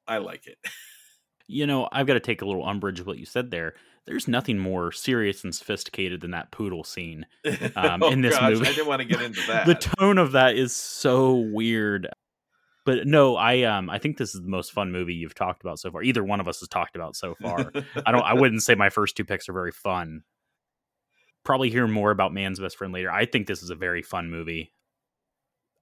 I 0.08 0.18
like 0.18 0.46
it. 0.46 0.58
You 1.50 1.66
know, 1.66 1.88
I've 1.90 2.06
got 2.06 2.12
to 2.12 2.20
take 2.20 2.42
a 2.42 2.44
little 2.44 2.62
umbrage 2.62 3.00
of 3.00 3.06
what 3.06 3.16
you 3.16 3.24
said 3.24 3.50
there. 3.50 3.72
There's 4.04 4.28
nothing 4.28 4.58
more 4.58 4.92
serious 4.92 5.44
and 5.44 5.54
sophisticated 5.54 6.20
than 6.20 6.32
that 6.32 6.50
poodle 6.50 6.84
scene. 6.84 7.24
Um, 7.74 8.02
in 8.02 8.20
this 8.20 8.38
movie. 8.38 8.66
Oh, 8.66 8.68
I 8.68 8.74
didn't 8.74 8.86
want 8.86 9.00
to 9.00 9.08
get 9.08 9.22
into 9.22 9.40
that. 9.48 9.64
the 9.64 9.74
tone 9.74 10.18
of 10.18 10.32
that 10.32 10.56
is 10.56 10.76
so 10.76 11.36
weird. 11.36 12.06
But 12.84 13.06
no, 13.06 13.36
I 13.36 13.62
um 13.62 13.88
I 13.88 13.98
think 13.98 14.18
this 14.18 14.34
is 14.34 14.42
the 14.42 14.48
most 14.48 14.72
fun 14.72 14.92
movie 14.92 15.14
you've 15.14 15.34
talked 15.34 15.62
about 15.62 15.78
so 15.78 15.90
far. 15.90 16.02
Either 16.02 16.22
one 16.22 16.40
of 16.40 16.48
us 16.48 16.60
has 16.60 16.68
talked 16.68 16.96
about 16.96 17.16
so 17.16 17.34
far. 17.40 17.72
I 18.04 18.12
don't 18.12 18.24
I 18.24 18.34
wouldn't 18.34 18.62
say 18.62 18.74
my 18.74 18.90
first 18.90 19.16
two 19.16 19.24
picks 19.24 19.48
are 19.48 19.54
very 19.54 19.72
fun. 19.72 20.24
Probably 21.44 21.70
hear 21.70 21.86
more 21.86 22.10
about 22.10 22.34
Man's 22.34 22.60
Best 22.60 22.76
Friend 22.76 22.92
later. 22.92 23.10
I 23.10 23.24
think 23.24 23.46
this 23.46 23.62
is 23.62 23.70
a 23.70 23.74
very 23.74 24.02
fun 24.02 24.30
movie. 24.30 24.70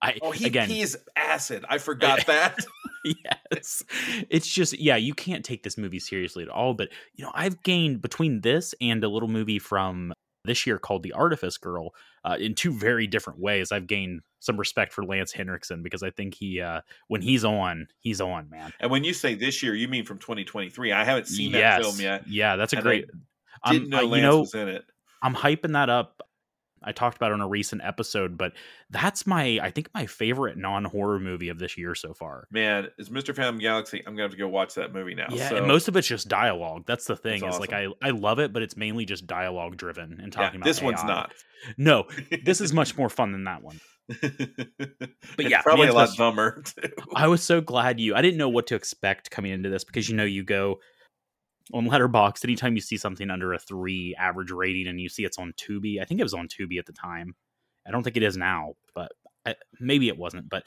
I 0.07 0.19
oh, 0.23 0.31
he, 0.31 0.47
again 0.47 0.69
he's 0.69 0.97
acid. 1.17 1.65
I 1.69 1.79
forgot 1.79 2.25
that. 2.27 2.59
yes. 3.05 3.85
It's 4.31 4.49
just 4.49 4.79
yeah, 4.79 4.97
you 4.97 5.15
can't 5.15 5.45
take 5.45 5.63
this 5.63 5.77
movie 5.77 5.99
seriously 5.99 6.43
at 6.43 6.49
all. 6.49 6.75
But 6.75 6.91
you 7.15 7.25
know, 7.25 7.33
I've 7.35 7.63
gained 7.63 8.03
between 8.03 8.41
this 8.41 8.75
and 8.81 9.03
a 9.03 9.09
little 9.09 9.29
movie 9.29 9.59
from 9.59 10.13
this 10.45 10.67
year 10.67 10.79
called 10.79 11.03
The 11.03 11.13
Artifice 11.13 11.59
Girl, 11.59 11.91
uh, 12.25 12.37
in 12.39 12.55
two 12.55 12.73
very 12.73 13.07
different 13.09 13.41
ways. 13.41 13.73
I've 13.73 13.87
gained 13.89 14.21
some 14.39 14.57
respect 14.57 14.93
for 14.93 15.05
Lance 15.05 15.33
Henriksen 15.33 15.83
because 15.83 16.05
I 16.05 16.11
think 16.11 16.35
he, 16.35 16.61
uh, 16.61 16.83
when 17.09 17.21
he's 17.21 17.45
on, 17.45 17.89
he's 17.99 18.21
on, 18.21 18.49
man. 18.49 18.73
and 18.79 18.91
when 18.91 19.03
you 19.03 19.13
say 19.13 19.35
this 19.35 19.61
year, 19.63 19.75
you 19.75 19.89
mean 19.89 20.05
from 20.05 20.19
2023. 20.19 20.93
I 20.93 21.05
haven't 21.05 21.27
seen 21.27 21.51
that 21.53 21.83
film 21.83 21.99
yet. 21.99 22.29
Yeah, 22.29 22.55
that's 22.55 22.73
a 22.73 22.77
and 22.77 22.85
great. 22.85 23.07
I 23.65 23.73
Didn't 23.73 23.89
know 23.89 23.99
I- 23.99 24.03
Lance 24.03 24.15
you 24.15 24.23
know, 24.23 24.39
was 24.41 24.55
in 24.55 24.69
it. 24.69 24.85
I'm 25.23 25.35
hyping 25.35 25.73
that 25.73 25.91
up. 25.91 26.23
I 26.83 26.93
talked 26.93 27.17
about 27.17 27.31
it 27.31 27.35
on 27.35 27.41
a 27.41 27.49
recent 27.49 27.83
episode, 27.85 28.37
but 28.37 28.53
that's 28.91 29.27
my, 29.27 29.59
I 29.63 29.71
think, 29.71 29.89
my 29.95 30.07
favorite 30.07 30.57
non 30.57 30.85
horror 30.85 31.19
movie 31.19 31.49
of 31.49 31.59
this 31.59 31.77
year 31.77 31.95
so 31.95 32.15
far. 32.15 32.47
Man, 32.51 32.89
is 32.99 33.09
Mr. 33.09 33.35
Phantom 33.35 33.59
Galaxy? 33.59 34.03
I'm 34.07 34.15
gonna 34.15 34.23
have 34.23 34.31
to 34.33 34.37
go 34.37 34.49
watch 34.49 34.75
that 34.75 34.93
movie 34.93 35.15
now. 35.15 35.27
Yeah, 35.31 35.49
so, 35.49 35.57
and 35.57 35.67
most 35.67 35.89
of 35.89 35.97
it's 35.97 36.07
just 36.07 36.29
dialogue. 36.29 36.85
That's 36.87 37.07
the 37.07 37.17
thing. 37.17 37.41
That's 37.41 37.57
Is 37.57 37.61
like 37.61 37.73
I 37.73 37.89
I 38.03 38.11
love 38.11 38.39
it, 38.39 38.53
but 38.53 38.63
it's 38.63 38.77
mainly 38.77 39.05
just 39.05 39.27
dialogue 39.27 39.77
driven 39.77 40.21
and 40.21 40.35
yeah, 40.35 40.43
talking 40.43 40.61
about 40.61 40.67
this 40.67 40.83
one's 40.83 41.01
AI. 41.01 41.07
not. 41.07 41.33
No, 41.77 42.05
this 42.45 42.61
is 42.61 42.73
much 42.73 42.97
more 42.99 43.09
fun 43.09 43.33
than 43.33 43.45
that 43.45 43.63
one. 43.63 43.81
but 44.09 45.51
yeah, 45.51 45.63
probably 45.63 45.89
a 45.89 45.93
lot 45.93 46.11
dumber. 46.17 46.63
Too. 46.65 46.89
I 47.15 47.27
was 47.27 47.43
so 47.43 47.61
glad 47.61 47.99
you. 47.99 48.15
I 48.15 48.23
didn't 48.23 48.39
know 48.39 48.49
what 48.49 48.69
to 48.69 48.75
expect 48.77 49.31
coming 49.31 49.53
into 49.53 49.69
this 49.69 49.83
because 49.83 50.09
you 50.09 50.15
know 50.15 50.25
you 50.25 50.45
go 50.45 50.79
on 51.73 51.89
Letterboxd 51.89 52.45
anytime 52.45 52.75
you 52.77 52.81
see 52.81 52.97
something 52.97 53.31
under 53.31 53.53
a 53.53 53.59
three 53.59 54.15
average 54.19 54.51
rating 54.51 54.87
and 54.87 55.01
you 55.01 55.09
see 55.09 55.25
it's 55.25 55.39
on 55.39 55.53
Tubi. 55.55 56.01
I 56.01 56.05
think 56.05 56.21
it 56.21 56.25
was 56.25 56.35
on 56.35 56.49
Tubi 56.49 56.79
at 56.79 56.87
the 56.87 56.93
time. 56.93 57.35
I 57.87 57.91
don't 57.91 58.03
think 58.03 58.17
it 58.17 58.23
is 58.23 58.37
now, 58.37 58.75
but 58.95 59.13
I, 59.45 59.55
maybe 59.81 60.09
it 60.09 60.17
wasn't. 60.19 60.49
But 60.49 60.65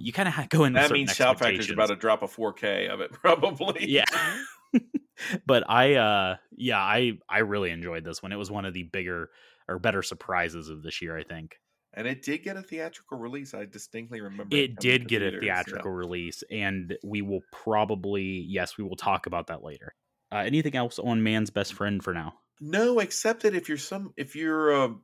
you 0.00 0.12
kind 0.12 0.28
of 0.28 0.48
go 0.48 0.64
in. 0.64 0.72
with 0.72 0.82
That 0.82 0.90
means 0.92 1.14
Shout 1.14 1.38
Factory's 1.38 1.58
expectations. 1.60 1.72
about 1.74 1.86
to 1.88 1.96
drop 1.96 2.22
a 2.22 2.26
4K 2.26 2.88
of 2.88 3.00
it, 3.00 3.12
probably. 3.22 3.86
yeah 3.88 4.04
but 5.46 5.64
i 5.68 5.94
uh 5.94 6.36
yeah 6.56 6.78
i 6.78 7.12
i 7.28 7.38
really 7.38 7.70
enjoyed 7.70 8.04
this 8.04 8.22
one 8.22 8.32
it 8.32 8.36
was 8.36 8.50
one 8.50 8.64
of 8.64 8.72
the 8.72 8.84
bigger 8.84 9.28
or 9.68 9.78
better 9.78 10.02
surprises 10.02 10.68
of 10.68 10.82
this 10.82 11.02
year 11.02 11.16
i 11.16 11.22
think 11.22 11.56
And 11.92 12.06
it 12.06 12.22
did 12.22 12.44
get 12.44 12.56
a 12.56 12.62
theatrical 12.62 13.18
release. 13.18 13.52
I 13.52 13.64
distinctly 13.64 14.20
remember. 14.20 14.56
it 14.56 14.76
coming 14.76 14.76
did 14.80 14.98
to 15.02 15.04
get 15.08 15.22
a 15.22 15.24
theaters, 15.30 15.42
yeah. 15.44 15.54
theatrical 15.56 15.90
release 15.90 16.42
and 16.50 16.96
we 17.04 17.20
will 17.20 17.40
probably 17.52 18.46
yes 18.48 18.78
we 18.78 18.84
will 18.84 18.96
talk 18.96 19.26
about 19.26 19.48
that 19.48 19.62
later 19.62 19.92
uh, 20.32 20.38
anything 20.38 20.76
else 20.76 20.98
on 20.98 21.22
man's 21.22 21.50
best 21.50 21.74
friend 21.74 22.02
for 22.02 22.12
now 22.12 22.34
No, 22.60 22.98
except 22.98 23.42
that 23.42 23.54
if 23.54 23.68
you're 23.68 23.78
some 23.78 24.12
if 24.16 24.36
you're 24.36 24.70
a, 24.70 24.94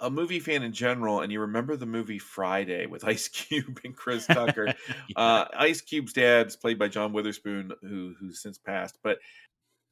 a 0.00 0.10
movie 0.10 0.40
fan 0.40 0.62
in 0.62 0.72
general 0.72 1.20
and 1.20 1.32
you 1.32 1.40
remember 1.40 1.76
the 1.76 1.86
movie 1.86 2.18
Friday 2.18 2.86
with 2.86 3.04
Ice 3.06 3.28
Cube 3.28 3.80
and 3.84 3.96
Chris 3.96 4.26
Tucker, 4.26 4.74
uh, 5.16 5.44
Ice 5.56 5.80
Cube's 5.80 6.12
dad's 6.12 6.56
played 6.56 6.78
by 6.78 6.88
John 6.88 7.12
Witherspoon, 7.12 7.72
who 7.82 8.14
who's 8.18 8.42
since 8.42 8.58
passed. 8.58 8.98
But 9.02 9.18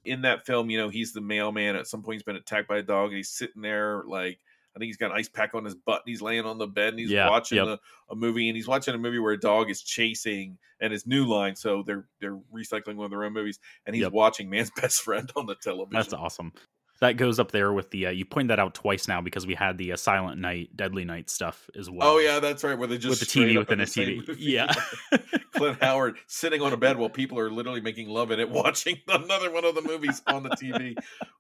in 0.05 0.23
that 0.23 0.47
film, 0.47 0.71
you 0.71 0.79
know, 0.79 0.89
he's 0.89 1.13
the 1.13 1.21
mailman. 1.21 1.77
At 1.77 1.87
some 1.87 2.03
point, 2.03 2.17
he's 2.17 2.23
been 2.23 2.37
attacked 2.37 2.69
by 2.69 2.79
a 2.79 2.83
dog, 2.83 3.09
and 3.09 3.17
he's 3.17 3.31
sitting 3.31 3.63
there 3.63 4.03
like 4.07 4.39
I 4.77 4.79
think 4.79 4.89
he's 4.89 4.97
got 4.97 5.11
an 5.11 5.17
ice 5.17 5.29
pack 5.29 5.55
on 5.55 5.65
his 5.65 5.75
butt, 5.75 6.03
and 6.05 6.11
he's 6.11 6.23
laying 6.23 6.45
on 6.45 6.59
the 6.59 6.67
bed, 6.67 6.91
and 6.91 6.99
he's 6.99 7.11
Yeah, 7.11 7.29
watching 7.29 7.59
yep. 7.59 7.67
a, 7.67 7.79
a 8.13 8.15
movie, 8.17 8.49
and 8.49 8.57
he's 8.57 8.69
watching 8.69 8.95
a 8.95 8.99
movie 8.99 9.19
where 9.19 9.33
a 9.33 9.41
dog 9.41 9.71
is 9.71 9.83
chasing, 9.83 10.59
and 10.81 10.93
his 10.93 11.07
new 11.07 11.25
line. 11.27 11.57
So 11.57 11.83
they're 11.83 12.07
they're 12.21 12.39
recycling 12.55 12.97
one 12.97 13.07
of 13.07 13.11
their 13.11 13.25
own 13.25 13.33
movies, 13.33 13.59
and 13.87 13.95
he's 13.97 14.05
Yep. 14.05 14.13
watching 14.13 14.51
Man's 14.51 14.71
Best 14.77 15.01
Friend 15.03 15.31
on 15.37 15.47
the 15.47 15.57
television. 15.57 15.99
that's 15.99 16.13
awesome 16.13 16.53
that 17.01 17.17
goes 17.17 17.39
up 17.39 17.53
there 17.53 17.73
with 17.73 17.89
the 17.93 18.07
uh, 18.07 18.11
you 18.11 18.25
pointed 18.25 18.51
that 18.51 18.59
out 18.59 18.75
twice 18.75 19.07
now 19.07 19.21
because 19.21 19.47
we 19.47 19.55
had 19.55 19.79
the 19.79 19.93
uh, 19.93 19.97
silent 19.97 20.41
night 20.41 20.69
deadly 20.77 21.05
night 21.05 21.31
stuff 21.31 21.71
as 21.79 21.89
well 21.89 22.09
Oh 22.15 22.19
yeah, 22.19 22.41
that's 22.41 22.65
right. 22.65 22.77
Where 22.77 22.89
they 22.89 22.99
just 22.99 23.21
with 23.21 23.21
the 23.21 23.41
tv 23.41 23.57
within 23.57 23.79
a 23.81 23.85
tv 23.85 24.17
movie. 24.27 24.43
yeah 24.43 24.67
Clint 25.53 25.81
Howard 25.81 26.17
sitting 26.27 26.61
on 26.61 26.73
a 26.73 26.77
bed 26.77 26.97
while 26.99 27.09
people 27.09 27.39
are 27.39 27.51
literally 27.53 27.81
making 27.81 28.09
love 28.09 28.33
in 28.33 28.41
it, 28.41 28.51
watching 28.65 28.97
another 29.07 29.51
one 29.53 29.65
of 29.65 29.77
the 29.77 29.83
movies 29.83 30.23
on 30.27 30.43
the 30.43 30.51
TV. 30.51 30.97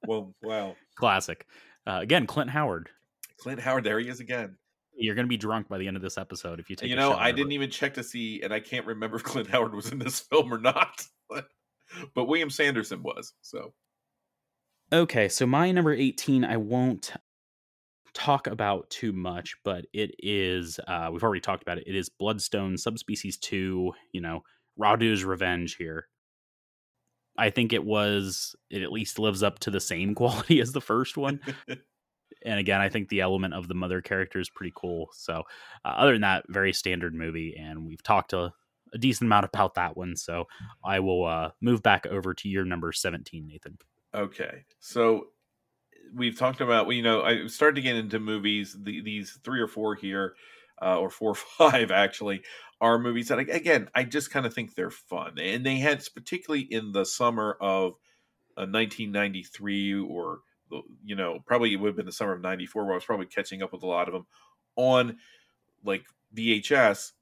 Well, 0.07 0.33
wow. 0.43 0.76
classic 0.95 1.45
uh, 1.89 1.99
again 2.03 2.26
clint 2.29 2.51
howard 2.51 2.91
Clint 3.39 3.61
Howard, 3.61 3.84
there 3.84 3.99
he 3.99 4.09
is 4.09 4.20
again. 4.20 4.57
You're 4.97 5.14
going 5.14 5.26
to 5.26 5.30
be 5.30 5.36
drunk 5.36 5.68
by 5.68 5.78
the 5.78 5.86
end 5.86 5.97
of 5.97 6.03
this 6.03 6.18
episode 6.18 6.59
if 6.59 6.68
you 6.68 6.76
take. 6.76 6.86
It. 6.86 6.91
You 6.91 6.97
know, 6.97 7.12
shot 7.12 7.22
I 7.22 7.32
didn't 7.32 7.53
even 7.53 7.70
check 7.70 7.95
to 7.95 8.03
see, 8.03 8.43
and 8.43 8.53
I 8.53 8.61
can't 8.61 8.86
remember 8.86 9.16
if 9.16 9.22
Clint 9.24 9.49
Howard 9.49 9.74
was 9.74 9.93
in 9.93 9.99
this 9.99 10.20
film 10.20 10.53
or 10.53 10.59
not. 10.59 11.05
But, 11.30 11.47
but 12.14 12.24
William 12.24 12.51
Sanderson 12.51 13.03
was. 13.03 13.32
So 13.43 13.72
Okay, 14.93 15.28
so 15.28 15.47
my 15.47 15.70
number 15.70 15.93
18, 15.93 16.45
I 16.45 16.57
won't 16.57 17.12
talk 18.14 18.47
about 18.47 18.89
too 18.89 19.12
much, 19.12 19.55
but 19.62 19.84
it 19.93 20.14
is. 20.18 20.80
Uh, 20.89 21.11
we've 21.12 21.22
already 21.22 21.43
talked 21.43 21.62
about 21.62 21.76
it. 21.76 21.84
It 21.86 21.95
is 21.95 22.09
Bloodstone 22.09 22.78
Subspecies 22.78 23.36
Two. 23.36 23.93
You 24.12 24.22
know, 24.22 24.45
Radu's 24.78 25.24
Revenge 25.24 25.76
here. 25.76 26.07
I 27.36 27.51
think 27.51 27.74
it 27.74 27.84
was. 27.84 28.57
It 28.70 28.82
at 28.82 28.91
least 28.91 29.18
lives 29.18 29.43
up 29.43 29.59
to 29.61 29.70
the 29.70 29.80
same 29.80 30.14
quality 30.16 30.61
as 30.61 30.72
the 30.72 30.80
first 30.80 31.18
one. 31.18 31.41
and 32.45 32.59
again, 32.59 32.80
I 32.80 32.89
think 32.89 33.09
the 33.09 33.20
element 33.20 33.55
of 33.55 33.68
the 33.68 33.74
mother 33.74 34.01
character 34.01 34.39
is 34.39 34.51
pretty 34.51 34.72
cool. 34.74 35.09
So, 35.12 35.43
uh, 35.84 35.89
other 35.89 36.12
than 36.12 36.22
that, 36.22 36.45
very 36.49 36.72
standard 36.72 37.14
movie, 37.14 37.57
and 37.59 37.86
we've 37.86 38.03
talked 38.03 38.32
a, 38.32 38.53
a 38.93 38.99
decent 38.99 39.28
amount 39.28 39.47
about 39.47 39.74
that 39.74 39.97
one. 39.97 40.16
So, 40.16 40.47
I 40.84 41.01
will 41.01 41.24
uh, 41.24 41.51
move 41.61 41.82
back 41.82 42.07
over 42.07 42.34
to 42.34 42.49
your 42.49 42.64
number 42.64 42.93
seventeen, 42.93 43.47
Nathan. 43.47 43.78
Okay, 44.14 44.64
so 44.80 45.28
we've 46.14 46.39
talked 46.39 46.61
about 46.61 46.89
you 46.89 47.03
know 47.03 47.22
I 47.22 47.47
started 47.47 47.76
to 47.76 47.82
get 47.82 47.97
into 47.97 48.18
movies. 48.18 48.76
The, 48.78 49.01
these 49.03 49.39
three 49.45 49.61
or 49.61 49.68
four 49.68 49.95
here, 49.95 50.34
uh, 50.80 50.99
or 50.99 51.11
four 51.11 51.30
or 51.30 51.34
five 51.34 51.91
actually, 51.91 52.43
are 52.80 52.99
movies 52.99 53.28
that 53.28 53.39
again 53.39 53.89
I 53.95 54.05
just 54.05 54.30
kind 54.30 54.47
of 54.47 54.55
think 54.55 54.74
they're 54.74 54.91
fun, 54.91 55.39
and 55.39 55.64
they 55.64 55.76
had 55.76 56.07
particularly 56.14 56.62
in 56.62 56.93
the 56.93 57.05
summer 57.05 57.57
of 57.61 57.95
uh, 58.57 58.66
1993 58.66 59.95
or 59.95 60.41
you 61.05 61.16
know 61.16 61.39
probably 61.47 61.73
it 61.73 61.77
would 61.77 61.89
have 61.89 61.97
been 61.97 62.07
the 62.07 62.12
summer 62.12 62.33
of 62.33 62.41
94 62.41 62.85
where 62.85 62.93
i 62.93 62.97
was 62.97 63.05
probably 63.05 63.27
catching 63.27 63.62
up 63.62 63.73
with 63.73 63.83
a 63.83 63.87
lot 63.87 64.09
of 64.09 64.14
them 64.14 64.27
on 64.77 65.16
like 65.85 66.05
vhs 66.35 67.12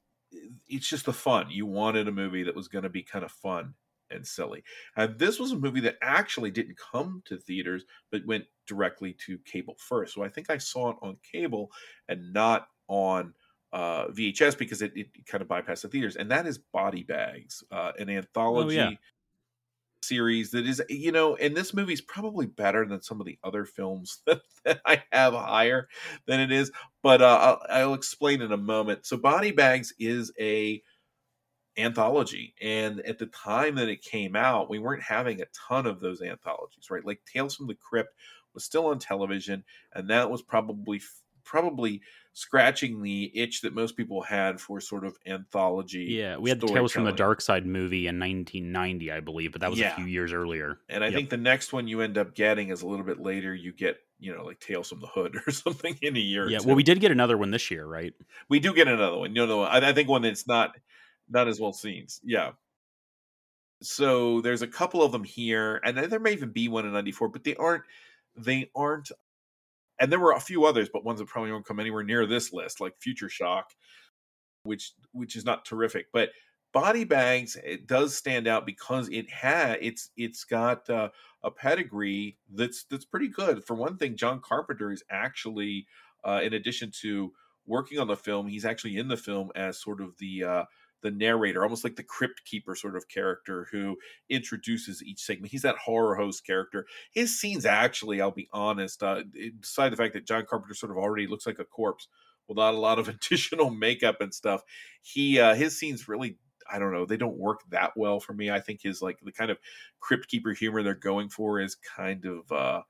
it's 0.68 0.88
just 0.88 1.06
the 1.06 1.12
fun. 1.12 1.50
You 1.50 1.66
wanted 1.66 2.08
a 2.08 2.12
movie 2.12 2.42
that 2.44 2.56
was 2.56 2.68
going 2.68 2.84
to 2.84 2.88
be 2.88 3.02
kind 3.02 3.24
of 3.24 3.30
fun 3.30 3.74
and 4.10 4.26
silly. 4.26 4.62
And 4.96 5.18
this 5.18 5.38
was 5.38 5.52
a 5.52 5.56
movie 5.56 5.80
that 5.80 5.98
actually 6.02 6.50
didn't 6.50 6.78
come 6.78 7.22
to 7.26 7.36
theaters 7.36 7.84
but 8.10 8.26
went 8.26 8.44
directly 8.66 9.16
to 9.26 9.38
cable 9.38 9.76
first. 9.78 10.14
So 10.14 10.22
i 10.22 10.28
think 10.28 10.50
i 10.50 10.58
saw 10.58 10.90
it 10.90 10.96
on 11.02 11.16
cable 11.32 11.70
and 12.08 12.32
not 12.32 12.68
on 12.88 13.34
uh, 13.72 14.06
VHS 14.06 14.56
because 14.56 14.80
it, 14.80 14.92
it, 14.94 15.08
kind 15.26 15.42
of 15.42 15.48
bypassed 15.48 15.82
the 15.82 15.88
theaters, 15.88 16.16
and 16.16 16.30
that 16.30 16.46
is 16.46 16.56
Body 16.56 17.02
Bags, 17.02 17.62
uh, 17.70 17.92
an 17.98 18.08
anthology 18.08 18.78
oh, 18.78 18.90
yeah 18.90 18.96
series 20.06 20.50
that 20.50 20.66
is 20.66 20.82
you 20.88 21.12
know 21.12 21.36
and 21.36 21.56
this 21.56 21.74
movie's 21.74 22.00
probably 22.00 22.46
better 22.46 22.86
than 22.86 23.02
some 23.02 23.20
of 23.20 23.26
the 23.26 23.38
other 23.44 23.64
films 23.64 24.20
that, 24.26 24.40
that 24.64 24.80
i 24.84 25.02
have 25.12 25.34
higher 25.34 25.88
than 26.26 26.40
it 26.40 26.52
is 26.52 26.70
but 27.06 27.22
uh, 27.22 27.38
I'll, 27.40 27.62
I'll, 27.70 27.94
explain 27.94 28.42
in 28.42 28.50
a 28.50 28.56
moment. 28.56 29.06
So 29.06 29.16
body 29.16 29.52
bags 29.52 29.94
is 29.96 30.32
a 30.40 30.82
anthology 31.78 32.52
and 32.60 32.98
at 33.02 33.16
the 33.16 33.26
time 33.26 33.76
that 33.76 33.88
it 33.88 34.02
came 34.02 34.34
out 34.34 34.68
we 34.68 34.80
weren't 34.80 35.02
having 35.04 35.40
a 35.40 35.46
ton 35.68 35.86
of 35.86 36.00
those 36.00 36.20
anthologies 36.20 36.90
right? 36.90 37.04
Like 37.04 37.20
tales 37.32 37.54
from 37.54 37.68
the 37.68 37.76
crypt 37.76 38.12
was 38.54 38.64
still 38.64 38.86
on 38.86 38.98
television 38.98 39.62
and 39.94 40.10
that 40.10 40.28
was 40.28 40.42
probably 40.42 41.00
probably 41.46 42.02
scratching 42.34 43.02
the 43.02 43.32
itch 43.34 43.62
that 43.62 43.74
most 43.74 43.96
people 43.96 44.20
had 44.20 44.60
for 44.60 44.78
sort 44.78 45.06
of 45.06 45.16
anthology. 45.26 46.04
Yeah, 46.10 46.36
we 46.36 46.50
had 46.50 46.60
the 46.60 46.66
Tales 46.66 46.92
from 46.92 47.04
the 47.04 47.12
Dark 47.12 47.40
Side 47.40 47.64
movie 47.64 48.08
in 48.08 48.20
1990, 48.20 49.10
I 49.10 49.20
believe, 49.20 49.52
but 49.52 49.62
that 49.62 49.70
was 49.70 49.78
yeah. 49.78 49.92
a 49.92 49.96
few 49.96 50.04
years 50.04 50.34
earlier. 50.34 50.80
And 50.90 51.02
I 51.02 51.06
yep. 51.06 51.14
think 51.14 51.30
the 51.30 51.38
next 51.38 51.72
one 51.72 51.88
you 51.88 52.02
end 52.02 52.18
up 52.18 52.34
getting 52.34 52.68
is 52.68 52.82
a 52.82 52.86
little 52.86 53.06
bit 53.06 53.20
later. 53.20 53.54
You 53.54 53.72
get, 53.72 53.96
you 54.18 54.36
know, 54.36 54.44
like 54.44 54.60
Tales 54.60 54.90
from 54.90 55.00
the 55.00 55.06
Hood 55.06 55.36
or 55.46 55.50
something 55.50 55.96
in 56.02 56.14
a 56.14 56.20
year. 56.20 56.50
Yeah, 56.50 56.58
well, 56.62 56.76
we 56.76 56.82
did 56.82 57.00
get 57.00 57.10
another 57.10 57.38
one 57.38 57.50
this 57.50 57.70
year, 57.70 57.86
right? 57.86 58.12
We 58.50 58.60
do 58.60 58.74
get 58.74 58.86
another 58.86 59.16
one. 59.16 59.34
You 59.34 59.46
know, 59.46 59.62
I, 59.62 59.88
I 59.88 59.92
think 59.94 60.10
one 60.10 60.20
that's 60.20 60.46
not 60.46 60.76
not 61.30 61.48
as 61.48 61.58
well 61.58 61.72
seen. 61.72 62.06
Yeah. 62.22 62.50
So 63.82 64.42
there's 64.42 64.62
a 64.62 64.66
couple 64.66 65.02
of 65.02 65.12
them 65.12 65.24
here, 65.24 65.80
and 65.84 65.96
there 65.96 66.20
may 66.20 66.32
even 66.32 66.50
be 66.50 66.68
one 66.68 66.86
in 66.86 66.92
'94, 66.92 67.28
but 67.28 67.44
they 67.44 67.56
aren't 67.56 67.82
they 68.36 68.70
aren't 68.74 69.10
and 69.98 70.12
there 70.12 70.20
were 70.20 70.32
a 70.32 70.40
few 70.40 70.64
others, 70.64 70.88
but 70.92 71.04
ones 71.04 71.20
that 71.20 71.28
probably 71.28 71.52
won't 71.52 71.66
come 71.66 71.80
anywhere 71.80 72.02
near 72.02 72.26
this 72.26 72.52
list, 72.52 72.80
like 72.80 72.98
Future 72.98 73.28
Shock, 73.28 73.70
which 74.62 74.92
which 75.12 75.36
is 75.36 75.44
not 75.44 75.64
terrific. 75.64 76.06
But 76.12 76.30
Body 76.72 77.04
Bags 77.04 77.56
it 77.64 77.86
does 77.86 78.14
stand 78.14 78.46
out 78.46 78.66
because 78.66 79.08
it 79.08 79.30
had 79.30 79.78
it's 79.80 80.10
it's 80.16 80.44
got 80.44 80.88
uh, 80.90 81.08
a 81.42 81.50
pedigree 81.50 82.36
that's 82.52 82.84
that's 82.84 83.04
pretty 83.04 83.28
good. 83.28 83.64
For 83.64 83.74
one 83.74 83.96
thing, 83.96 84.16
John 84.16 84.40
Carpenter 84.40 84.92
is 84.92 85.02
actually, 85.10 85.86
uh, 86.24 86.40
in 86.42 86.52
addition 86.52 86.90
to 87.02 87.32
working 87.66 87.98
on 87.98 88.08
the 88.08 88.16
film, 88.16 88.46
he's 88.46 88.64
actually 88.64 88.96
in 88.98 89.08
the 89.08 89.16
film 89.16 89.50
as 89.54 89.80
sort 89.80 90.00
of 90.00 90.18
the 90.18 90.44
uh, 90.44 90.64
the 91.02 91.10
narrator, 91.10 91.62
almost 91.62 91.84
like 91.84 91.96
the 91.96 92.02
crypt 92.02 92.44
keeper 92.44 92.74
sort 92.74 92.96
of 92.96 93.08
character 93.08 93.68
who 93.70 93.96
introduces 94.28 95.02
each 95.02 95.20
segment. 95.20 95.52
He's 95.52 95.62
that 95.62 95.76
horror 95.78 96.16
host 96.16 96.44
character. 96.46 96.86
His 97.12 97.38
scenes, 97.38 97.66
actually, 97.66 98.20
I'll 98.20 98.30
be 98.30 98.48
honest, 98.52 99.02
uh, 99.02 99.22
the 99.32 99.96
fact 99.96 100.14
that 100.14 100.26
John 100.26 100.46
Carpenter 100.48 100.74
sort 100.74 100.92
of 100.92 100.98
already 100.98 101.26
looks 101.26 101.46
like 101.46 101.58
a 101.58 101.64
corpse 101.64 102.08
without 102.48 102.74
a 102.74 102.78
lot 102.78 102.98
of 102.98 103.08
additional 103.08 103.70
makeup 103.70 104.20
and 104.20 104.32
stuff, 104.34 104.62
he 105.02 105.38
uh, 105.40 105.54
his 105.54 105.78
scenes 105.78 106.08
really 106.08 106.38
I 106.70 106.78
don't 106.78 106.92
know, 106.92 107.06
they 107.06 107.16
don't 107.16 107.36
work 107.38 107.60
that 107.70 107.92
well 107.96 108.18
for 108.18 108.32
me. 108.32 108.50
I 108.50 108.60
think 108.60 108.82
his 108.82 109.00
like 109.00 109.18
the 109.22 109.32
kind 109.32 109.50
of 109.50 109.58
crypt 110.00 110.28
keeper 110.28 110.52
humor 110.52 110.82
they're 110.82 110.94
going 110.94 111.28
for 111.28 111.60
is 111.60 111.76
kind 111.76 112.24
of 112.24 112.50
uh 112.50 112.82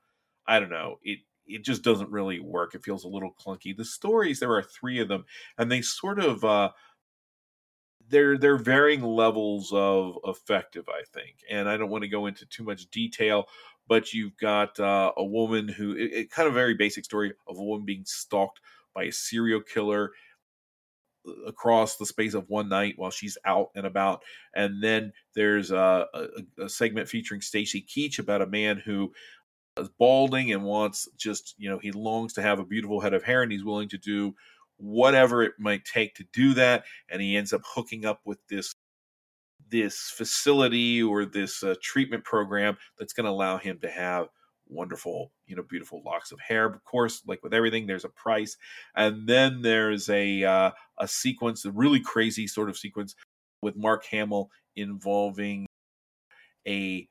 I 0.47 0.59
don't 0.59 0.69
know, 0.69 0.99
it 1.03 1.19
it 1.47 1.63
just 1.63 1.83
doesn't 1.83 2.11
really 2.11 2.39
work. 2.39 2.75
It 2.75 2.83
feels 2.83 3.03
a 3.05 3.07
little 3.09 3.33
clunky. 3.33 3.75
The 3.75 3.85
stories, 3.85 4.39
there 4.39 4.53
are 4.53 4.63
three 4.63 4.99
of 4.99 5.07
them, 5.07 5.25
and 5.57 5.71
they 5.71 5.81
sort 5.81 6.19
of 6.19 6.43
uh 6.43 6.71
they're 8.09 8.37
they're 8.37 8.57
varying 8.57 9.03
levels 9.03 9.71
of 9.73 10.17
effective, 10.25 10.85
I 10.89 11.03
think. 11.13 11.37
And 11.49 11.69
I 11.69 11.77
don't 11.77 11.89
want 11.89 12.03
to 12.03 12.09
go 12.09 12.25
into 12.25 12.45
too 12.45 12.63
much 12.63 12.89
detail, 12.89 13.45
but 13.87 14.13
you've 14.13 14.37
got 14.37 14.79
uh, 14.79 15.11
a 15.17 15.25
woman 15.25 15.67
who 15.67 15.93
it, 15.93 16.13
it, 16.13 16.31
kind 16.31 16.47
of 16.47 16.53
very 16.53 16.73
basic 16.73 17.05
story 17.05 17.33
of 17.47 17.57
a 17.57 17.63
woman 17.63 17.85
being 17.85 18.05
stalked 18.05 18.59
by 18.93 19.03
a 19.03 19.11
serial 19.11 19.61
killer 19.61 20.11
uh, 21.27 21.31
across 21.47 21.97
the 21.97 22.05
space 22.05 22.33
of 22.33 22.49
one 22.49 22.69
night 22.69 22.93
while 22.97 23.11
she's 23.11 23.37
out 23.45 23.69
and 23.75 23.85
about. 23.85 24.23
And 24.55 24.83
then 24.83 25.13
there's 25.35 25.71
a, 25.71 26.07
a, 26.13 26.63
a 26.63 26.69
segment 26.69 27.09
featuring 27.09 27.41
Stacy 27.41 27.85
Keach 27.87 28.19
about 28.19 28.41
a 28.41 28.47
man 28.47 28.81
who 28.83 29.11
is 29.77 29.89
balding 29.99 30.51
and 30.51 30.63
wants 30.63 31.07
just, 31.17 31.53
you 31.57 31.69
know, 31.69 31.79
he 31.79 31.91
longs 31.91 32.33
to 32.33 32.41
have 32.41 32.59
a 32.59 32.65
beautiful 32.65 32.99
head 32.99 33.13
of 33.13 33.23
hair 33.23 33.43
and 33.43 33.51
he's 33.51 33.63
willing 33.63 33.89
to 33.89 33.97
do 33.97 34.33
whatever 34.77 35.43
it 35.43 35.53
might 35.57 35.83
take 35.85 36.15
to 36.15 36.25
do 36.33 36.53
that 36.53 36.83
and 37.09 37.21
he 37.21 37.35
ends 37.35 37.53
up 37.53 37.61
hooking 37.65 38.05
up 38.05 38.21
with 38.25 38.39
this 38.47 38.73
this 39.69 40.11
facility 40.15 41.03
or 41.03 41.25
this 41.25 41.63
uh, 41.63 41.75
treatment 41.81 42.23
program 42.23 42.77
that's 42.97 43.13
going 43.13 43.25
to 43.25 43.31
allow 43.31 43.57
him 43.57 43.79
to 43.79 43.89
have 43.89 44.27
wonderful 44.69 45.31
you 45.45 45.55
know 45.55 45.63
beautiful 45.63 46.01
locks 46.05 46.31
of 46.31 46.39
hair. 46.39 46.65
Of 46.65 46.83
course 46.83 47.21
like 47.25 47.41
with 47.43 47.53
everything 47.53 47.87
there's 47.87 48.05
a 48.05 48.09
price 48.09 48.57
and 48.95 49.27
then 49.27 49.61
there's 49.61 50.09
a 50.09 50.43
uh, 50.43 50.71
a 50.97 51.07
sequence 51.07 51.65
a 51.65 51.71
really 51.71 51.99
crazy 52.01 52.47
sort 52.47 52.69
of 52.69 52.77
sequence 52.77 53.15
with 53.61 53.75
mark 53.75 54.05
hamill 54.05 54.51
involving 54.75 55.65
a 56.67 57.07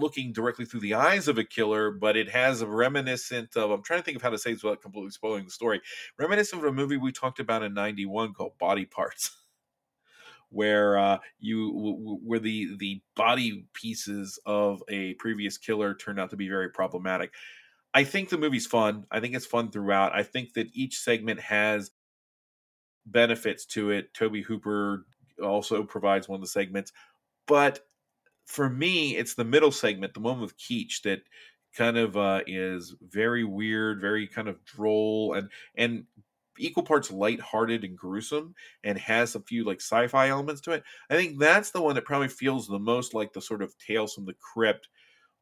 looking 0.00 0.32
directly 0.32 0.64
through 0.64 0.80
the 0.80 0.94
eyes 0.94 1.28
of 1.28 1.38
a 1.38 1.44
killer, 1.44 1.90
but 1.90 2.16
it 2.16 2.30
has 2.30 2.62
a 2.62 2.66
reminiscent 2.66 3.56
of 3.56 3.70
I'm 3.70 3.82
trying 3.82 4.00
to 4.00 4.04
think 4.04 4.16
of 4.16 4.22
how 4.22 4.30
to 4.30 4.38
say 4.38 4.52
this 4.52 4.62
without 4.62 4.82
completely 4.82 5.10
spoiling 5.10 5.44
the 5.44 5.50
story. 5.50 5.80
Reminiscent 6.18 6.62
of 6.62 6.68
a 6.68 6.72
movie 6.72 6.96
we 6.96 7.12
talked 7.12 7.40
about 7.40 7.62
in 7.62 7.74
'91 7.74 8.34
called 8.34 8.58
Body 8.58 8.86
Parts. 8.86 9.36
where 10.50 10.98
uh, 10.98 11.18
you 11.38 12.18
where 12.24 12.40
the 12.40 12.76
the 12.78 13.00
body 13.14 13.66
pieces 13.72 14.38
of 14.44 14.82
a 14.88 15.14
previous 15.14 15.56
killer 15.56 15.94
turned 15.94 16.20
out 16.20 16.30
to 16.30 16.36
be 16.36 16.48
very 16.48 16.68
problematic. 16.68 17.32
I 17.94 18.04
think 18.04 18.28
the 18.28 18.38
movie's 18.38 18.66
fun. 18.66 19.06
I 19.10 19.20
think 19.20 19.34
it's 19.34 19.46
fun 19.46 19.70
throughout. 19.70 20.14
I 20.14 20.22
think 20.22 20.54
that 20.54 20.68
each 20.72 20.98
segment 20.98 21.40
has 21.40 21.90
benefits 23.06 23.64
to 23.66 23.90
it. 23.90 24.14
Tobe 24.14 24.44
Hooper 24.44 25.06
also 25.42 25.82
provides 25.82 26.28
one 26.28 26.36
of 26.36 26.42
the 26.42 26.48
segments, 26.48 26.92
but 27.46 27.80
for 28.50 28.68
me, 28.68 29.16
it's 29.16 29.34
the 29.34 29.44
middle 29.44 29.70
segment, 29.70 30.12
the 30.12 30.20
one 30.20 30.40
with 30.40 30.58
Keach, 30.58 31.02
that 31.02 31.20
kind 31.76 31.96
of 31.96 32.16
uh, 32.16 32.40
is 32.48 32.96
very 33.00 33.44
weird, 33.44 34.00
very 34.00 34.26
kind 34.26 34.48
of 34.48 34.64
droll, 34.64 35.34
and 35.34 35.48
and 35.76 36.04
equal 36.58 36.82
parts 36.82 37.12
lighthearted 37.12 37.84
and 37.84 37.96
gruesome, 37.96 38.54
and 38.82 38.98
has 38.98 39.36
a 39.36 39.40
few 39.40 39.64
like 39.64 39.80
sci-fi 39.80 40.28
elements 40.28 40.60
to 40.62 40.72
it. 40.72 40.82
I 41.08 41.14
think 41.14 41.38
that's 41.38 41.70
the 41.70 41.80
one 41.80 41.94
that 41.94 42.04
probably 42.04 42.28
feels 42.28 42.66
the 42.66 42.78
most 42.80 43.14
like 43.14 43.32
the 43.32 43.40
sort 43.40 43.62
of 43.62 43.78
Tales 43.78 44.14
from 44.14 44.26
the 44.26 44.34
Crypt. 44.34 44.88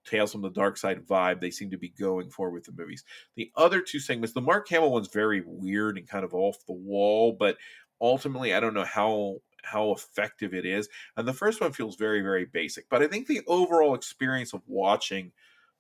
Tales 0.04 0.32
from 0.32 0.42
the 0.42 0.50
Dark 0.50 0.76
Side 0.76 1.06
vibe 1.06 1.40
they 1.40 1.50
seem 1.50 1.70
to 1.70 1.78
be 1.78 1.88
going 1.88 2.30
for 2.30 2.50
with 2.50 2.64
the 2.64 2.72
movies. 2.72 3.04
The 3.36 3.50
other 3.56 3.80
two 3.80 4.00
segments, 4.00 4.34
the 4.34 4.40
Mark 4.42 4.68
Hamill 4.68 4.92
one's 4.92 5.08
very 5.08 5.42
weird 5.46 5.96
and 5.96 6.08
kind 6.08 6.24
of 6.24 6.34
off 6.34 6.56
the 6.66 6.74
wall, 6.74 7.32
but 7.38 7.56
ultimately 8.00 8.54
I 8.54 8.60
don't 8.60 8.74
know 8.74 8.84
how 8.84 9.38
how 9.62 9.92
effective 9.92 10.54
it 10.54 10.64
is. 10.64 10.88
And 11.16 11.26
the 11.26 11.32
first 11.32 11.60
one 11.60 11.72
feels 11.72 11.96
very, 11.96 12.20
very 12.20 12.44
basic. 12.44 12.88
But 12.88 13.02
I 13.02 13.08
think 13.08 13.26
the 13.26 13.42
overall 13.46 13.94
experience 13.94 14.52
of 14.52 14.62
watching 14.66 15.32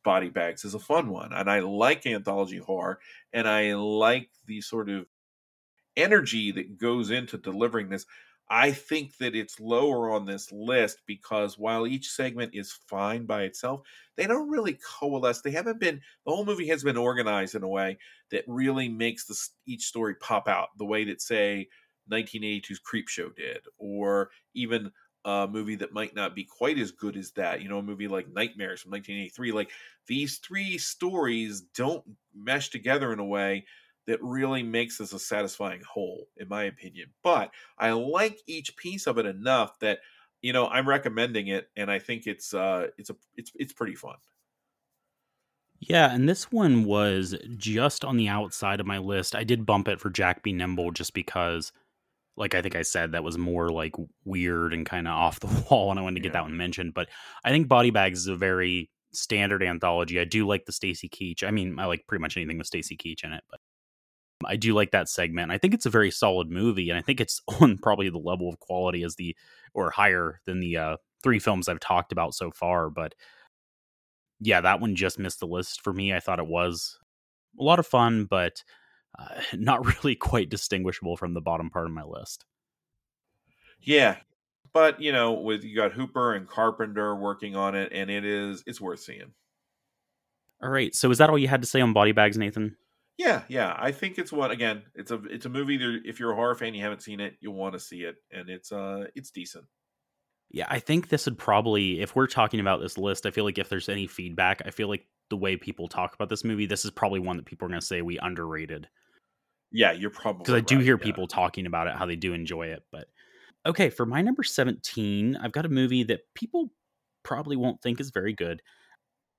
Body 0.04 0.28
Bags 0.28 0.64
is 0.64 0.74
a 0.74 0.78
fun 0.78 1.10
one. 1.10 1.32
And 1.32 1.50
I 1.50 1.60
like 1.60 2.06
anthology 2.06 2.58
horror 2.58 3.00
and 3.32 3.48
I 3.48 3.74
like 3.74 4.30
the 4.46 4.60
sort 4.60 4.88
of 4.88 5.06
energy 5.96 6.52
that 6.52 6.78
goes 6.78 7.10
into 7.10 7.38
delivering 7.38 7.88
this. 7.88 8.06
I 8.50 8.72
think 8.72 9.18
that 9.18 9.34
it's 9.34 9.60
lower 9.60 10.10
on 10.10 10.24
this 10.24 10.50
list 10.50 11.02
because 11.04 11.58
while 11.58 11.86
each 11.86 12.08
segment 12.08 12.54
is 12.54 12.72
fine 12.72 13.26
by 13.26 13.42
itself, 13.42 13.82
they 14.16 14.26
don't 14.26 14.48
really 14.48 14.78
coalesce. 14.82 15.42
They 15.42 15.50
haven't 15.50 15.80
been, 15.80 16.00
the 16.24 16.32
whole 16.32 16.46
movie 16.46 16.68
has 16.68 16.82
been 16.82 16.96
organized 16.96 17.54
in 17.54 17.62
a 17.62 17.68
way 17.68 17.98
that 18.30 18.44
really 18.46 18.88
makes 18.88 19.26
the, 19.26 19.36
each 19.66 19.84
story 19.84 20.14
pop 20.14 20.48
out 20.48 20.68
the 20.78 20.86
way 20.86 21.04
that, 21.04 21.20
say, 21.20 21.68
1982's 22.08 22.80
Creepshow 22.80 23.34
did, 23.34 23.66
or 23.78 24.30
even 24.54 24.92
a 25.24 25.48
movie 25.50 25.76
that 25.76 25.92
might 25.92 26.14
not 26.14 26.34
be 26.34 26.44
quite 26.44 26.78
as 26.78 26.92
good 26.92 27.16
as 27.16 27.32
that. 27.32 27.62
You 27.62 27.68
know, 27.68 27.78
a 27.78 27.82
movie 27.82 28.08
like 28.08 28.28
Nightmares 28.28 28.82
from 28.82 28.92
1983. 28.92 29.52
Like 29.52 29.70
these 30.06 30.38
three 30.38 30.78
stories 30.78 31.60
don't 31.60 32.04
mesh 32.34 32.70
together 32.70 33.12
in 33.12 33.18
a 33.18 33.24
way 33.24 33.66
that 34.06 34.22
really 34.22 34.62
makes 34.62 34.96
this 34.98 35.12
a 35.12 35.18
satisfying 35.18 35.82
whole, 35.82 36.28
in 36.38 36.48
my 36.48 36.62
opinion. 36.62 37.12
But 37.22 37.52
I 37.76 37.92
like 37.92 38.38
each 38.46 38.76
piece 38.76 39.06
of 39.06 39.18
it 39.18 39.26
enough 39.26 39.78
that 39.80 40.00
you 40.40 40.52
know 40.52 40.66
I'm 40.66 40.88
recommending 40.88 41.48
it, 41.48 41.68
and 41.76 41.90
I 41.90 41.98
think 41.98 42.26
it's 42.26 42.54
uh 42.54 42.88
it's 42.96 43.10
a 43.10 43.16
it's 43.36 43.52
it's 43.56 43.72
pretty 43.72 43.94
fun. 43.94 44.16
Yeah, 45.80 46.12
and 46.12 46.28
this 46.28 46.50
one 46.50 46.84
was 46.84 47.36
just 47.56 48.04
on 48.04 48.16
the 48.16 48.28
outside 48.28 48.80
of 48.80 48.86
my 48.86 48.98
list. 48.98 49.34
I 49.36 49.44
did 49.44 49.64
bump 49.64 49.86
it 49.88 50.00
for 50.00 50.10
Jack 50.10 50.42
Be 50.42 50.52
Nimble 50.52 50.90
just 50.90 51.14
because 51.14 51.72
like 52.38 52.54
I 52.54 52.62
think 52.62 52.76
I 52.76 52.82
said, 52.82 53.12
that 53.12 53.24
was 53.24 53.36
more 53.36 53.70
like 53.70 53.94
weird 54.24 54.72
and 54.72 54.86
kind 54.86 55.08
of 55.08 55.14
off 55.14 55.40
the 55.40 55.64
wall, 55.70 55.90
and 55.90 55.98
I 55.98 56.02
wanted 56.02 56.16
to 56.16 56.20
get 56.22 56.28
yeah. 56.28 56.40
that 56.40 56.44
one 56.44 56.56
mentioned. 56.56 56.94
But 56.94 57.08
I 57.44 57.50
think 57.50 57.68
Body 57.68 57.90
Bags 57.90 58.20
is 58.20 58.26
a 58.28 58.36
very 58.36 58.90
standard 59.12 59.62
anthology. 59.62 60.20
I 60.20 60.24
do 60.24 60.46
like 60.46 60.64
the 60.64 60.72
Stacy 60.72 61.08
Keach. 61.08 61.46
I 61.46 61.50
mean, 61.50 61.78
I 61.78 61.86
like 61.86 62.06
pretty 62.06 62.22
much 62.22 62.36
anything 62.36 62.58
with 62.58 62.66
Stacy 62.66 62.96
Keach 62.96 63.24
in 63.24 63.32
it, 63.32 63.42
but 63.50 63.60
I 64.46 64.56
do 64.56 64.72
like 64.72 64.92
that 64.92 65.08
segment. 65.08 65.50
I 65.50 65.58
think 65.58 65.74
it's 65.74 65.86
a 65.86 65.90
very 65.90 66.10
solid 66.10 66.48
movie, 66.50 66.90
and 66.90 66.98
I 66.98 67.02
think 67.02 67.20
it's 67.20 67.40
on 67.60 67.76
probably 67.78 68.08
the 68.08 68.18
level 68.18 68.48
of 68.48 68.60
quality 68.60 69.02
as 69.02 69.16
the 69.16 69.36
or 69.74 69.90
higher 69.90 70.40
than 70.46 70.60
the 70.60 70.76
uh, 70.76 70.96
three 71.22 71.40
films 71.40 71.68
I've 71.68 71.80
talked 71.80 72.12
about 72.12 72.34
so 72.34 72.50
far. 72.52 72.88
But 72.88 73.14
yeah, 74.40 74.60
that 74.60 74.80
one 74.80 74.94
just 74.94 75.18
missed 75.18 75.40
the 75.40 75.46
list 75.46 75.82
for 75.82 75.92
me. 75.92 76.14
I 76.14 76.20
thought 76.20 76.38
it 76.38 76.46
was 76.46 76.98
a 77.58 77.62
lot 77.64 77.80
of 77.80 77.86
fun, 77.86 78.24
but 78.24 78.62
uh, 79.18 79.40
not 79.54 79.84
really 79.86 80.14
quite 80.14 80.48
distinguishable 80.48 81.16
from 81.16 81.34
the 81.34 81.40
bottom 81.40 81.70
part 81.70 81.86
of 81.86 81.92
my 81.92 82.04
list. 82.04 82.44
Yeah, 83.80 84.16
but 84.72 85.00
you 85.00 85.12
know, 85.12 85.32
with 85.32 85.64
you 85.64 85.76
got 85.76 85.92
Hooper 85.92 86.34
and 86.34 86.48
Carpenter 86.48 87.14
working 87.14 87.56
on 87.56 87.74
it, 87.74 87.92
and 87.92 88.10
it 88.10 88.24
is 88.24 88.62
it's 88.66 88.80
worth 88.80 89.00
seeing. 89.00 89.32
All 90.62 90.70
right, 90.70 90.94
so 90.94 91.10
is 91.10 91.18
that 91.18 91.30
all 91.30 91.38
you 91.38 91.48
had 91.48 91.62
to 91.62 91.68
say 91.68 91.80
on 91.80 91.92
Body 91.92 92.12
Bags, 92.12 92.36
Nathan? 92.36 92.76
Yeah, 93.16 93.42
yeah. 93.48 93.76
I 93.76 93.90
think 93.92 94.18
it's 94.18 94.32
what 94.32 94.50
again. 94.50 94.82
It's 94.94 95.10
a 95.10 95.20
it's 95.24 95.46
a 95.46 95.48
movie 95.48 95.76
that 95.76 96.02
if 96.04 96.20
you're 96.20 96.32
a 96.32 96.36
horror 96.36 96.54
fan, 96.54 96.74
you 96.74 96.82
haven't 96.82 97.02
seen 97.02 97.20
it, 97.20 97.34
you'll 97.40 97.54
want 97.54 97.74
to 97.74 97.80
see 97.80 98.02
it, 98.02 98.16
and 98.32 98.48
it's 98.48 98.72
uh 98.72 99.06
it's 99.14 99.30
decent. 99.30 99.64
Yeah, 100.50 100.66
I 100.68 100.78
think 100.78 101.08
this 101.08 101.26
would 101.26 101.36
probably, 101.36 102.00
if 102.00 102.16
we're 102.16 102.26
talking 102.26 102.60
about 102.60 102.80
this 102.80 102.96
list, 102.96 103.26
I 103.26 103.30
feel 103.30 103.44
like 103.44 103.58
if 103.58 103.68
there's 103.68 103.88
any 103.88 104.06
feedback, 104.06 104.62
I 104.64 104.70
feel 104.70 104.88
like 104.88 105.06
the 105.28 105.36
way 105.36 105.56
people 105.56 105.88
talk 105.88 106.14
about 106.14 106.30
this 106.30 106.42
movie, 106.42 106.64
this 106.64 106.86
is 106.86 106.90
probably 106.90 107.20
one 107.20 107.36
that 107.36 107.44
people 107.44 107.66
are 107.66 107.68
going 107.68 107.80
to 107.80 107.86
say 107.86 108.00
we 108.00 108.18
underrated. 108.18 108.88
Yeah, 109.70 109.92
you're 109.92 110.10
probably 110.10 110.44
because 110.44 110.54
I 110.54 110.60
do 110.60 110.76
right, 110.76 110.84
hear 110.84 110.98
yeah. 110.98 111.04
people 111.04 111.26
talking 111.26 111.66
about 111.66 111.86
it, 111.88 111.94
how 111.94 112.06
they 112.06 112.16
do 112.16 112.32
enjoy 112.32 112.68
it. 112.68 112.82
But 112.90 113.08
okay, 113.66 113.90
for 113.90 114.06
my 114.06 114.22
number 114.22 114.42
17, 114.42 115.36
I've 115.36 115.52
got 115.52 115.66
a 115.66 115.68
movie 115.68 116.04
that 116.04 116.20
people 116.34 116.70
probably 117.22 117.56
won't 117.56 117.82
think 117.82 118.00
is 118.00 118.10
very 118.10 118.32
good. 118.32 118.62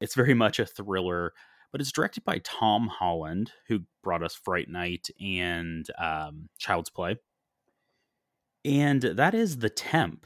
It's 0.02 0.16
very 0.16 0.34
much 0.34 0.60
a 0.60 0.66
thriller, 0.66 1.34
but 1.72 1.82
it's 1.82 1.92
directed 1.92 2.24
by 2.24 2.40
Tom 2.44 2.88
Holland, 2.88 3.52
who 3.68 3.82
brought 4.04 4.24
us 4.24 4.36
Fright 4.36 4.70
Night 4.70 5.08
and 5.20 5.86
um, 5.98 6.50
Child's 6.58 6.90
Play. 6.90 7.18
And 8.64 9.02
that 9.02 9.34
is 9.34 9.58
The 9.58 9.70
Temp. 9.70 10.26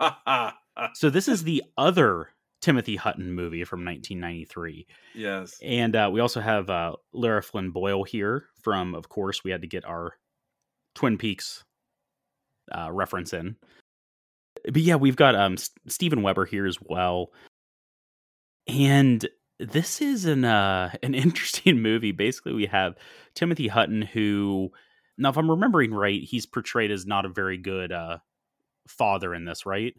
So 0.94 1.10
this 1.10 1.28
is 1.28 1.44
the 1.44 1.62
other 1.76 2.30
Timothy 2.62 2.96
Hutton 2.96 3.32
movie 3.32 3.64
from 3.64 3.84
1993. 3.84 4.86
yes. 5.14 5.58
And 5.62 5.94
uh, 5.94 6.08
we 6.12 6.20
also 6.20 6.40
have 6.40 6.70
uh, 6.70 6.94
Lara 7.12 7.42
Flynn 7.42 7.70
Boyle 7.70 8.04
here 8.04 8.46
from, 8.62 8.94
of 8.94 9.08
course, 9.08 9.44
we 9.44 9.50
had 9.50 9.62
to 9.62 9.66
get 9.66 9.84
our 9.84 10.14
Twin 10.94 11.18
Peaks 11.18 11.64
uh, 12.70 12.90
reference 12.90 13.32
in. 13.32 13.56
But 14.64 14.82
yeah, 14.82 14.94
we've 14.94 15.16
got 15.16 15.34
um, 15.34 15.54
S- 15.54 15.70
Steven 15.88 16.22
Weber 16.22 16.46
here 16.46 16.66
as 16.66 16.78
well. 16.80 17.32
And 18.68 19.26
this 19.58 20.00
is 20.00 20.24
an 20.24 20.44
uh, 20.44 20.94
an 21.02 21.14
interesting 21.14 21.82
movie. 21.82 22.12
Basically, 22.12 22.52
we 22.52 22.66
have 22.66 22.94
Timothy 23.34 23.68
Hutton, 23.68 24.02
who, 24.02 24.70
now 25.18 25.30
if 25.30 25.36
I'm 25.36 25.50
remembering 25.50 25.92
right, 25.92 26.22
he's 26.22 26.46
portrayed 26.46 26.92
as 26.92 27.06
not 27.06 27.24
a 27.24 27.28
very 27.30 27.58
good 27.58 27.90
uh, 27.90 28.18
father 28.86 29.34
in 29.34 29.44
this, 29.44 29.66
right? 29.66 29.94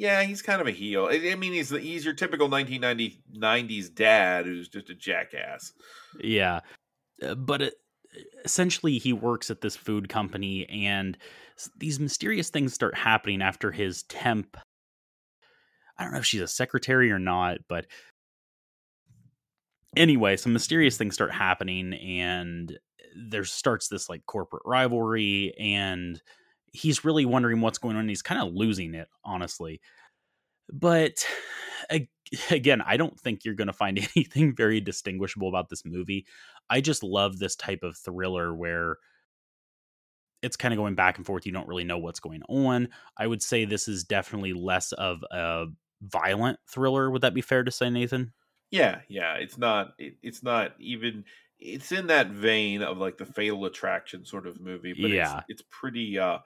Yeah, 0.00 0.22
he's 0.22 0.40
kind 0.40 0.62
of 0.62 0.66
a 0.66 0.70
heel. 0.70 1.10
I 1.12 1.34
mean, 1.34 1.52
he's 1.52 1.68
he's 1.68 2.06
your 2.06 2.14
typical 2.14 2.48
1990 2.48 3.22
90s 3.38 3.94
dad 3.94 4.46
who's 4.46 4.66
just 4.66 4.88
a 4.88 4.94
jackass. 4.94 5.74
Yeah. 6.18 6.60
Uh, 7.22 7.34
But 7.34 7.60
it, 7.60 7.74
essentially, 8.42 8.96
he 8.96 9.12
works 9.12 9.50
at 9.50 9.60
this 9.60 9.76
food 9.76 10.08
company, 10.08 10.66
and 10.70 11.18
these 11.76 12.00
mysterious 12.00 12.48
things 12.48 12.72
start 12.72 12.96
happening 12.96 13.42
after 13.42 13.70
his 13.70 14.04
temp. 14.04 14.56
I 15.98 16.04
don't 16.04 16.14
know 16.14 16.20
if 16.20 16.24
she's 16.24 16.40
a 16.40 16.48
secretary 16.48 17.12
or 17.12 17.18
not, 17.18 17.58
but 17.68 17.84
anyway, 19.94 20.38
some 20.38 20.54
mysterious 20.54 20.96
things 20.96 21.12
start 21.12 21.34
happening, 21.34 21.92
and 21.92 22.78
there 23.28 23.44
starts 23.44 23.88
this 23.88 24.08
like 24.08 24.24
corporate 24.24 24.62
rivalry, 24.64 25.52
and 25.60 26.22
he's 26.72 27.04
really 27.04 27.24
wondering 27.24 27.60
what's 27.60 27.78
going 27.78 27.96
on. 27.96 28.08
He's 28.08 28.22
kind 28.22 28.40
of 28.40 28.54
losing 28.54 28.94
it, 28.94 29.08
honestly. 29.24 29.80
But 30.72 31.26
again, 32.50 32.80
I 32.82 32.96
don't 32.96 33.18
think 33.18 33.44
you're 33.44 33.54
going 33.54 33.66
to 33.66 33.72
find 33.72 33.98
anything 34.16 34.54
very 34.54 34.80
distinguishable 34.80 35.48
about 35.48 35.68
this 35.68 35.84
movie. 35.84 36.26
I 36.68 36.80
just 36.80 37.02
love 37.02 37.38
this 37.38 37.56
type 37.56 37.82
of 37.82 37.96
thriller 37.96 38.54
where 38.54 38.96
it's 40.42 40.56
kind 40.56 40.72
of 40.72 40.78
going 40.78 40.94
back 40.94 41.16
and 41.18 41.26
forth. 41.26 41.44
You 41.44 41.52
don't 41.52 41.68
really 41.68 41.84
know 41.84 41.98
what's 41.98 42.20
going 42.20 42.42
on. 42.48 42.88
I 43.16 43.26
would 43.26 43.42
say 43.42 43.64
this 43.64 43.88
is 43.88 44.04
definitely 44.04 44.52
less 44.52 44.92
of 44.92 45.22
a 45.30 45.66
violent 46.02 46.58
thriller. 46.68 47.10
Would 47.10 47.22
that 47.22 47.34
be 47.34 47.42
fair 47.42 47.62
to 47.62 47.70
say, 47.70 47.90
Nathan? 47.90 48.32
Yeah, 48.70 49.00
yeah. 49.08 49.34
It's 49.34 49.58
not. 49.58 49.94
It, 49.98 50.14
it's 50.22 50.42
not 50.42 50.72
even. 50.78 51.24
It's 51.58 51.92
in 51.92 52.06
that 52.06 52.30
vein 52.30 52.80
of 52.80 52.96
like 52.96 53.18
the 53.18 53.26
Fatal 53.26 53.66
Attraction 53.66 54.24
sort 54.24 54.46
of 54.46 54.60
movie, 54.60 54.94
but 54.94 55.10
Yeah. 55.10 55.38
it's, 55.48 55.60
it's 55.60 55.62
pretty 55.70 56.18
uh 56.18 56.38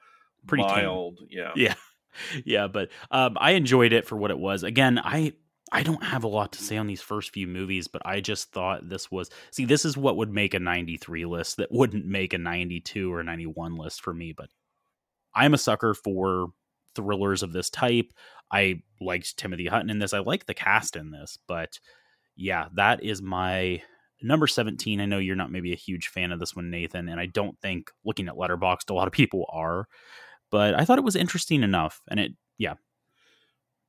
Pretty 0.47 0.64
tame. 0.64 1.16
Yeah. 1.28 1.53
Yeah. 1.57 1.74
Yeah, 2.45 2.68
but 2.68 2.90
um, 3.11 3.36
I 3.40 3.55
enjoyed 3.55 3.92
it 3.92 4.07
for 4.07 4.16
what 4.16 4.30
it 4.30 4.38
was. 4.38 4.62
Again, 4.62 5.01
I 5.03 5.32
I 5.72 5.82
don't 5.82 6.05
have 6.05 6.22
a 6.22 6.28
lot 6.28 6.53
to 6.53 6.62
say 6.62 6.76
on 6.76 6.86
these 6.86 7.03
first 7.03 7.32
few 7.32 7.49
movies, 7.49 7.88
but 7.88 8.03
I 8.05 8.20
just 8.20 8.53
thought 8.53 8.88
this 8.88 9.11
was 9.11 9.30
see 9.51 9.64
this 9.64 9.84
is 9.84 9.97
what 9.97 10.16
would 10.16 10.30
make 10.30 10.55
a 10.55 10.61
93 10.61 11.24
list 11.24 11.57
that 11.57 11.72
wouldn't 11.72 12.07
make 12.07 12.32
a 12.32 12.38
92 12.38 13.12
or 13.12 13.24
91 13.24 13.74
list 13.74 14.01
for 14.01 14.14
me, 14.14 14.32
but 14.32 14.49
I'm 15.34 15.55
a 15.55 15.59
sucker 15.59 15.95
for 15.95 16.53
thrillers 16.95 17.42
of 17.42 17.53
this 17.53 17.70
type. 17.70 18.12
I 18.53 18.82
liked 19.01 19.36
Timothy 19.36 19.66
Hutton 19.66 19.90
in 19.90 19.99
this. 19.99 20.12
I 20.12 20.20
like 20.20 20.47
the 20.47 20.55
cast 20.55 20.95
in 20.95 21.11
this, 21.11 21.38
but 21.49 21.80
yeah, 22.36 22.68
that 22.74 23.03
is 23.03 23.20
my 23.20 23.82
number 24.22 24.47
17. 24.47 25.01
I 25.01 25.07
know 25.07 25.18
you're 25.18 25.36
not 25.36 25.51
maybe 25.51 25.72
a 25.72 25.76
huge 25.76 26.09
fan 26.09 26.30
of 26.30 26.38
this 26.38 26.55
one, 26.55 26.70
Nathan, 26.70 27.09
and 27.09 27.20
I 27.20 27.26
don't 27.26 27.59
think 27.61 27.90
looking 28.05 28.28
at 28.28 28.34
Letterboxd 28.34 28.90
a 28.90 28.95
lot 28.95 29.09
of 29.09 29.12
people 29.12 29.47
are, 29.53 29.88
but 30.55 30.75
I 30.81 30.85
thought 30.85 30.99
it 30.99 31.05
was 31.05 31.17
interesting 31.17 31.63
enough 31.63 32.03
and 32.11 32.21
it 32.21 32.33
yeah, 32.59 32.75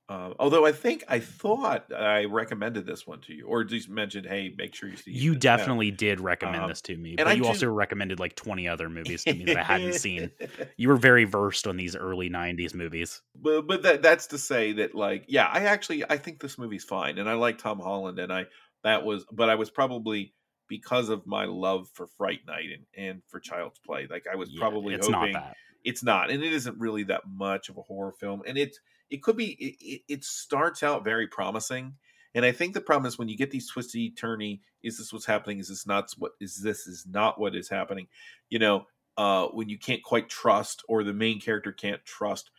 Uh, 0.08 0.36
although 0.38 0.66
I 0.68 0.72
think 0.72 1.04
I 1.08 1.20
thought 1.20 1.92
I 1.92 2.26
recommended 2.26 2.86
this 2.86 3.08
one 3.08 3.22
to 3.22 3.34
you, 3.34 3.48
or 3.48 3.64
just 3.64 3.90
mentioned, 3.90 4.28
hey, 4.28 4.54
make 4.56 4.76
sure 4.76 4.88
you 4.88 4.98
see. 4.98 5.12
you 5.12 5.36
definitely 5.36 5.92
did 5.92 6.20
recommend 6.20 6.64
Um, 6.64 6.70
this 6.70 6.82
to 6.84 6.98
me, 6.98 7.16
but 7.16 7.32
I 7.32 7.36
you 7.36 7.46
do- 7.46 7.48
also 7.48 7.68
recommended 7.72 8.20
like 8.20 8.36
20 8.36 8.68
other 8.68 8.90
movies 8.90 9.24
to 9.26 9.36
me 9.36 9.46
that 9.46 9.58
I 9.58 9.64
hadn't 9.64 9.94
seen. 9.94 10.32
You 10.78 10.90
were 10.90 10.98
very 10.98 11.24
versed 11.26 11.68
on 11.68 11.78
these 11.78 11.96
early 11.96 12.30
90s 12.30 12.74
movies. 12.74 13.22
but 13.36 13.64
but 13.68 13.82
that 13.84 14.02
that's 14.02 14.28
to 14.28 14.38
say 14.38 14.72
that 14.72 14.96
like 14.96 15.26
yeah 15.28 15.48
i 15.48 15.64
actually 15.66 16.04
i 16.10 16.18
think 16.18 16.40
this 16.40 16.58
movie's 16.58 16.84
fine 16.86 17.18
and 17.18 17.30
i 17.30 17.34
like 17.34 17.58
tom 17.58 17.80
holland 17.80 18.18
and 18.20 18.32
i 18.32 18.46
that 18.84 19.04
was 19.04 19.26
but 19.32 19.50
i 19.50 19.56
was 19.56 19.70
probably 19.70 20.34
because 20.68 21.10
of 21.10 21.28
my 21.28 21.46
love 21.46 21.90
for 21.94 22.08
fright 22.08 22.40
night 22.48 22.70
and, 22.72 22.86
and 22.96 23.22
for 23.28 23.40
child's 23.40 23.80
play 23.80 24.08
like 24.10 24.26
i 24.32 24.36
was 24.36 24.50
Yeah, 24.50 24.62
probably 24.62 24.96
it's 24.96 25.10
hoping 25.10 25.10
not 25.10 25.34
that. 25.34 25.58
It's 25.86 26.04
not 26.04 26.30
and 26.30 26.44
it 26.44 26.52
isn't 26.52 26.78
really 26.80 27.04
that 27.04 27.22
much 27.28 27.70
of 27.70 27.78
a 27.78 27.82
horror 27.82 28.12
film 28.12 28.42
and 28.46 28.58
it 28.58 28.78
it 29.10 29.24
could 29.24 29.38
be 29.38 29.52
it, 29.54 30.02
it, 30.08 30.24
starts 30.24 30.84
out 30.84 31.04
very 31.04 31.28
promising 31.28 31.94
and 32.34 32.44
i 32.44 32.52
think 32.52 32.74
the 32.74 32.82
problem 32.82 33.08
is 33.08 33.18
when 33.18 33.30
you 33.30 33.38
get 33.38 33.52
these 33.52 33.70
twisty 33.70 34.12
turny 34.12 34.60
is 34.86 35.00
this 35.00 35.12
what's 35.12 35.26
happening? 35.26 35.60
Is 35.60 35.68
this 35.68 35.88
not 35.88 36.14
what 36.18 36.34
is 36.40 36.62
this 36.62 36.88
is 36.88 37.06
not 37.10 37.40
what 37.40 37.56
is 37.56 37.68
happening? 37.68 38.08
You 38.50 38.60
know 38.60 38.86
uh 39.18 39.48
when 39.48 39.68
you 39.68 39.78
can't 39.78 40.04
quite 40.04 40.30
trust 40.30 40.84
or 40.88 41.04
the 41.04 41.14
main 41.14 41.40
character 41.40 41.72
can't 41.72 42.04
trust 42.06 42.52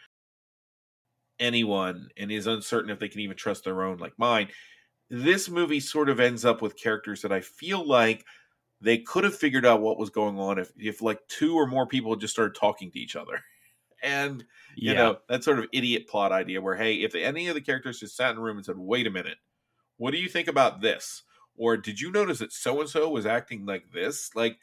anyone 1.38 2.08
and 2.16 2.32
is 2.32 2.46
uncertain 2.46 2.90
if 2.90 2.98
they 2.98 3.10
can 3.10 3.20
even 3.20 3.36
trust 3.36 3.64
their 3.64 3.82
own 3.82 3.98
like 3.98 4.14
mine 4.16 4.48
this 5.10 5.50
movie 5.50 5.80
sort 5.80 6.08
of 6.08 6.18
ends 6.18 6.46
up 6.46 6.62
with 6.62 6.80
characters 6.80 7.20
that 7.20 7.30
i 7.30 7.42
feel 7.42 7.86
like 7.86 8.24
they 8.80 8.98
could 8.98 9.24
have 9.24 9.36
figured 9.36 9.66
out 9.66 9.80
what 9.80 9.98
was 9.98 10.10
going 10.10 10.38
on 10.38 10.58
if 10.58 10.72
if 10.78 11.02
like 11.02 11.26
two 11.28 11.54
or 11.56 11.66
more 11.66 11.86
people 11.86 12.14
just 12.16 12.34
started 12.34 12.54
talking 12.54 12.90
to 12.92 12.98
each 12.98 13.16
other. 13.16 13.40
And 14.02 14.44
you 14.84 14.94
Yeah. 14.94 14.94
know 14.94 15.20
that 15.28 15.42
sort 15.42 15.58
of 15.58 15.68
idiot 15.72 16.06
plot 16.06 16.30
idea 16.30 16.60
where 16.60 16.76
hey 16.76 16.96
if 16.96 17.14
any 17.14 17.48
of 17.48 17.54
the 17.54 17.62
characters 17.62 17.98
just 18.00 18.14
sat 18.14 18.30
in 18.32 18.36
a 18.36 18.40
room 18.40 18.58
and 18.58 18.64
said 18.66 18.76
wait 18.78 19.06
a 19.06 19.10
minute 19.10 19.38
what 19.96 20.10
do 20.12 20.18
you 20.18 20.28
think 20.28 20.48
about 20.48 20.80
this? 20.80 21.22
Or 21.56 21.76
did 21.76 22.00
you 22.00 22.10
notice 22.10 22.38
that 22.40 22.52
so 22.52 22.80
and 22.80 22.88
so 22.88 23.08
was 23.08 23.26
acting 23.26 23.64
like 23.66 23.90
this? 23.92 24.34
Like 24.34 24.58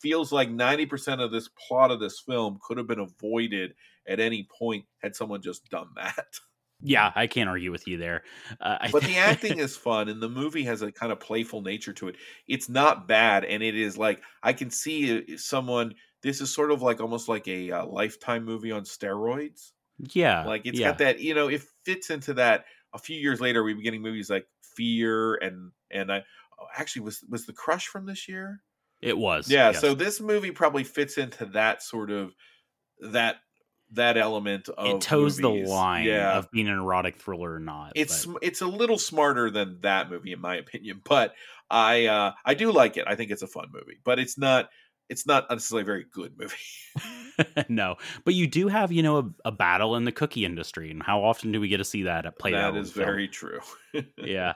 feels 0.00 0.32
like 0.32 0.50
90% 0.50 1.20
of 1.22 1.30
this 1.32 1.48
plot 1.48 1.90
of 1.90 2.00
this 2.00 2.20
film 2.20 2.58
could 2.62 2.78
have 2.78 2.86
been 2.86 3.00
avoided 3.00 3.74
at 4.06 4.20
any 4.20 4.44
point 4.44 4.86
had 4.98 5.16
someone 5.16 5.42
just 5.42 5.68
done 5.70 5.90
that 5.96 6.28
yeah, 6.82 7.12
I 7.14 7.26
can't 7.26 7.48
argue 7.48 7.70
with 7.70 7.86
you 7.86 7.98
there. 7.98 8.22
Uh, 8.60 8.88
but 8.90 9.02
the 9.02 9.16
acting 9.18 9.58
is 9.58 9.76
fun 9.76 10.08
and 10.08 10.22
the 10.22 10.28
movie 10.28 10.64
has 10.64 10.82
a 10.82 10.92
kind 10.92 11.12
of 11.12 11.20
playful 11.20 11.62
nature 11.62 11.92
to 11.92 12.08
it 12.08 12.16
it's 12.48 12.68
not 12.68 13.06
bad 13.08 13.44
and 13.44 13.62
it 13.62 13.74
is 13.74 13.96
like 13.96 14.22
i 14.42 14.52
can 14.52 14.70
see 14.70 15.18
uh, 15.18 15.20
someone 15.36 15.94
this 16.22 16.40
is 16.40 16.52
sort 16.52 16.70
of 16.70 16.82
like 16.82 17.00
almost 17.00 17.28
like 17.28 17.46
a 17.48 17.70
uh, 17.70 17.86
lifetime 17.86 18.44
movie 18.44 18.72
on 18.72 18.82
steroids 18.82 19.72
yeah, 20.14 20.44
like 20.46 20.62
it's 20.64 20.78
yeah. 20.78 20.88
got 20.88 20.98
that 20.98 21.20
you 21.20 21.34
know 21.34 21.48
it 21.48 21.62
fits 21.84 22.10
into 22.10 22.34
that 22.34 22.64
a 22.94 22.98
few 22.98 23.18
years 23.18 23.40
later 23.40 23.62
we 23.62 23.74
were 23.74 23.82
getting 23.82 24.02
movies 24.02 24.30
like 24.30 24.46
fear 24.76 25.34
and 25.34 25.72
and 25.90 26.10
i 26.10 26.22
oh, 26.58 26.66
actually 26.76 27.02
was 27.02 27.22
was 27.28 27.44
the 27.44 27.52
crush 27.52 27.86
from 27.86 28.06
this 28.06 28.26
year 28.28 28.62
It 29.02 29.18
was. 29.18 29.50
yeah 29.50 29.70
yes. 29.70 29.80
so 29.80 29.94
this 29.94 30.20
movie 30.20 30.52
probably 30.52 30.84
fits 30.84 31.18
into 31.18 31.44
that 31.46 31.82
sort 31.82 32.10
of 32.10 32.32
that 33.12 33.36
that 33.92 34.16
element 34.16 34.68
of 34.68 34.86
it 34.86 35.00
toes 35.00 35.40
movies. 35.40 35.66
the 35.66 35.72
line 35.72 36.06
Yeah. 36.06 36.38
of 36.38 36.50
being 36.50 36.68
an 36.68 36.78
erotic 36.78 37.16
thriller 37.16 37.52
or 37.54 37.58
not. 37.60 37.92
it's 37.96 38.26
but- 38.26 38.38
it's 38.42 38.60
a 38.60 38.66
little 38.66 38.98
smarter 38.98 39.50
than 39.50 39.78
that 39.80 40.10
movie 40.10 40.32
in 40.32 40.40
my 40.40 40.56
opinion, 40.56 41.00
but 41.04 41.34
I 41.70 42.06
uh 42.06 42.32
I 42.44 42.54
do 42.54 42.72
like 42.72 42.96
it. 42.96 43.04
I 43.06 43.14
think 43.16 43.30
it's 43.30 43.42
a 43.42 43.46
fun 43.46 43.68
movie, 43.72 43.98
but 44.04 44.18
it's 44.18 44.38
not 44.38 44.70
it's 45.08 45.26
not 45.26 45.50
necessarily 45.50 45.82
a 45.82 45.86
very 45.86 46.06
good 46.12 46.38
movie. 46.38 46.54
no, 47.68 47.96
but 48.24 48.34
you 48.34 48.46
do 48.46 48.68
have 48.68 48.92
you 48.92 49.02
know 49.02 49.18
a, 49.18 49.48
a 49.48 49.52
battle 49.52 49.96
in 49.96 50.04
the 50.04 50.12
cookie 50.12 50.44
industry, 50.44 50.90
and 50.90 51.02
how 51.02 51.22
often 51.24 51.50
do 51.52 51.60
we 51.60 51.68
get 51.68 51.78
to 51.78 51.84
see 51.84 52.02
that 52.04 52.38
played 52.38 52.54
out? 52.54 52.74
that 52.74 52.80
is 52.80 52.92
very 52.92 53.26
true. 53.28 53.60
yeah. 54.18 54.54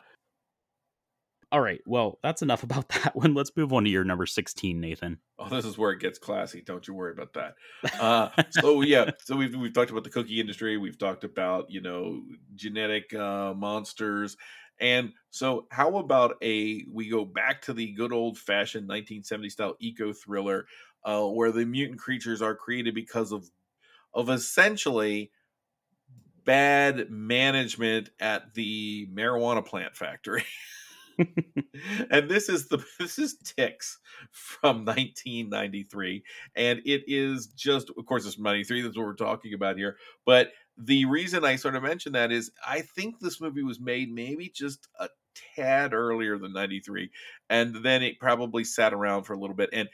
All 1.55 1.61
right, 1.61 1.81
well, 1.87 2.19
that's 2.21 2.43
enough 2.43 2.63
about 2.65 2.89
that 2.89 3.15
one. 3.15 3.33
Let's 3.33 3.53
move 3.57 3.73
on 3.73 3.85
to 3.85 3.91
your 3.91 4.03
number 4.03 4.27
sixteen, 4.27 4.81
Nathan. 4.81 5.19
Oh, 5.39 5.49
this 5.49 5.65
is 5.65 5.79
where 5.79 5.93
it 5.93 6.01
gets 6.01 6.19
classy. 6.19 6.63
Don't 6.63 6.87
you 6.89 6.95
worry 6.95 7.13
about 7.13 7.33
that. 7.35 7.55
Uh, 8.01 8.29
so 8.51 8.81
yeah, 8.81 9.11
so 9.21 9.37
we've 9.37 9.55
we've 9.55 9.73
talked 9.73 9.93
about 9.93 10.03
the 10.03 10.11
cookie 10.11 10.41
industry. 10.41 10.77
We've 10.77 10.99
talked 10.99 11.23
about 11.23 11.71
you 11.71 11.81
know 11.81 12.25
genetic 12.57 13.15
uh, 13.15 13.55
monsters, 13.55 14.37
and 14.81 15.13
so 15.31 15.69
how 15.71 15.99
about 15.99 16.35
a 16.43 16.85
we 16.93 17.09
go 17.09 17.25
back 17.25 17.63
to 17.63 17.73
the 17.73 17.93
good 17.93 18.13
old 18.13 18.37
fashioned 18.37 18.89
1970 18.89 19.49
style 19.49 19.77
eco 19.79 20.13
thriller, 20.13 20.67
uh, 21.05 21.23
where 21.23 21.53
the 21.53 21.65
mutant 21.65 22.01
creatures 22.01 22.43
are 22.43 22.57
created 22.57 22.97
because 22.97 23.31
of 23.31 23.49
of 24.13 24.29
essentially 24.29 25.31
bad 26.45 27.11
management 27.11 28.11
at 28.19 28.55
the 28.55 29.07
marijuana 29.15 29.65
plant 29.65 29.95
factory. 29.95 30.45
and 32.11 32.29
this 32.29 32.49
is 32.49 32.69
the 32.69 32.79
this 32.99 33.19
is 33.19 33.37
ticks 33.45 33.99
from 34.31 34.85
1993 34.85 36.23
and 36.57 36.81
it 36.85 37.03
is 37.07 37.49
just 37.49 37.91
of 37.97 38.07
course 38.07 38.27
it's 38.27 38.35
from 38.37 38.45
93 38.45 38.83
that's 38.83 38.97
what 38.97 39.07
we're 39.07 39.15
talking 39.15 39.55
about 39.55 39.77
here 39.77 39.97
but 40.25 40.49
the 40.77 41.05
reason 41.05 41.45
i 41.45 41.57
sort 41.57 41.77
of 41.77 41.83
mentioned 41.83 42.15
that 42.15 42.33
is 42.33 42.51
i 42.67 42.81
think 42.81 43.19
this 43.21 43.41
movie 43.41 43.63
was 43.63 43.81
made 43.81 44.13
maybe 44.13 44.51
just 44.55 44.89
a 45.01 45.09
tad 45.57 45.93
earlier 45.93 46.39
than 46.39 46.53
93 46.53 47.11
and 47.51 47.77
then 47.85 48.03
it 48.03 48.19
probably 48.21 48.65
sat 48.65 48.93
around 48.93 49.25
for 49.25 49.33
a 49.35 49.39
little 49.39 49.57
bit 49.57 49.71
and 49.73 49.89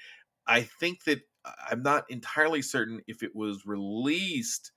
i 0.47 0.63
think 0.63 1.05
that 1.05 1.21
uh, 1.45 1.53
i'm 1.71 1.83
not 1.83 2.05
entirely 2.11 2.63
certain 2.63 3.01
if 3.07 3.23
it 3.23 3.35
was 3.35 3.67
released 3.67 4.73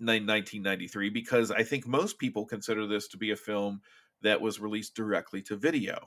in 0.00 0.06
1993 0.06 1.10
because 1.10 1.50
i 1.50 1.62
think 1.62 1.86
most 1.86 2.18
people 2.18 2.44
consider 2.44 2.86
this 2.86 3.08
to 3.08 3.16
be 3.16 3.30
a 3.30 3.36
film 3.36 3.80
that 4.22 4.40
was 4.40 4.60
released 4.60 4.94
directly 4.94 5.42
to 5.42 5.56
video. 5.56 5.98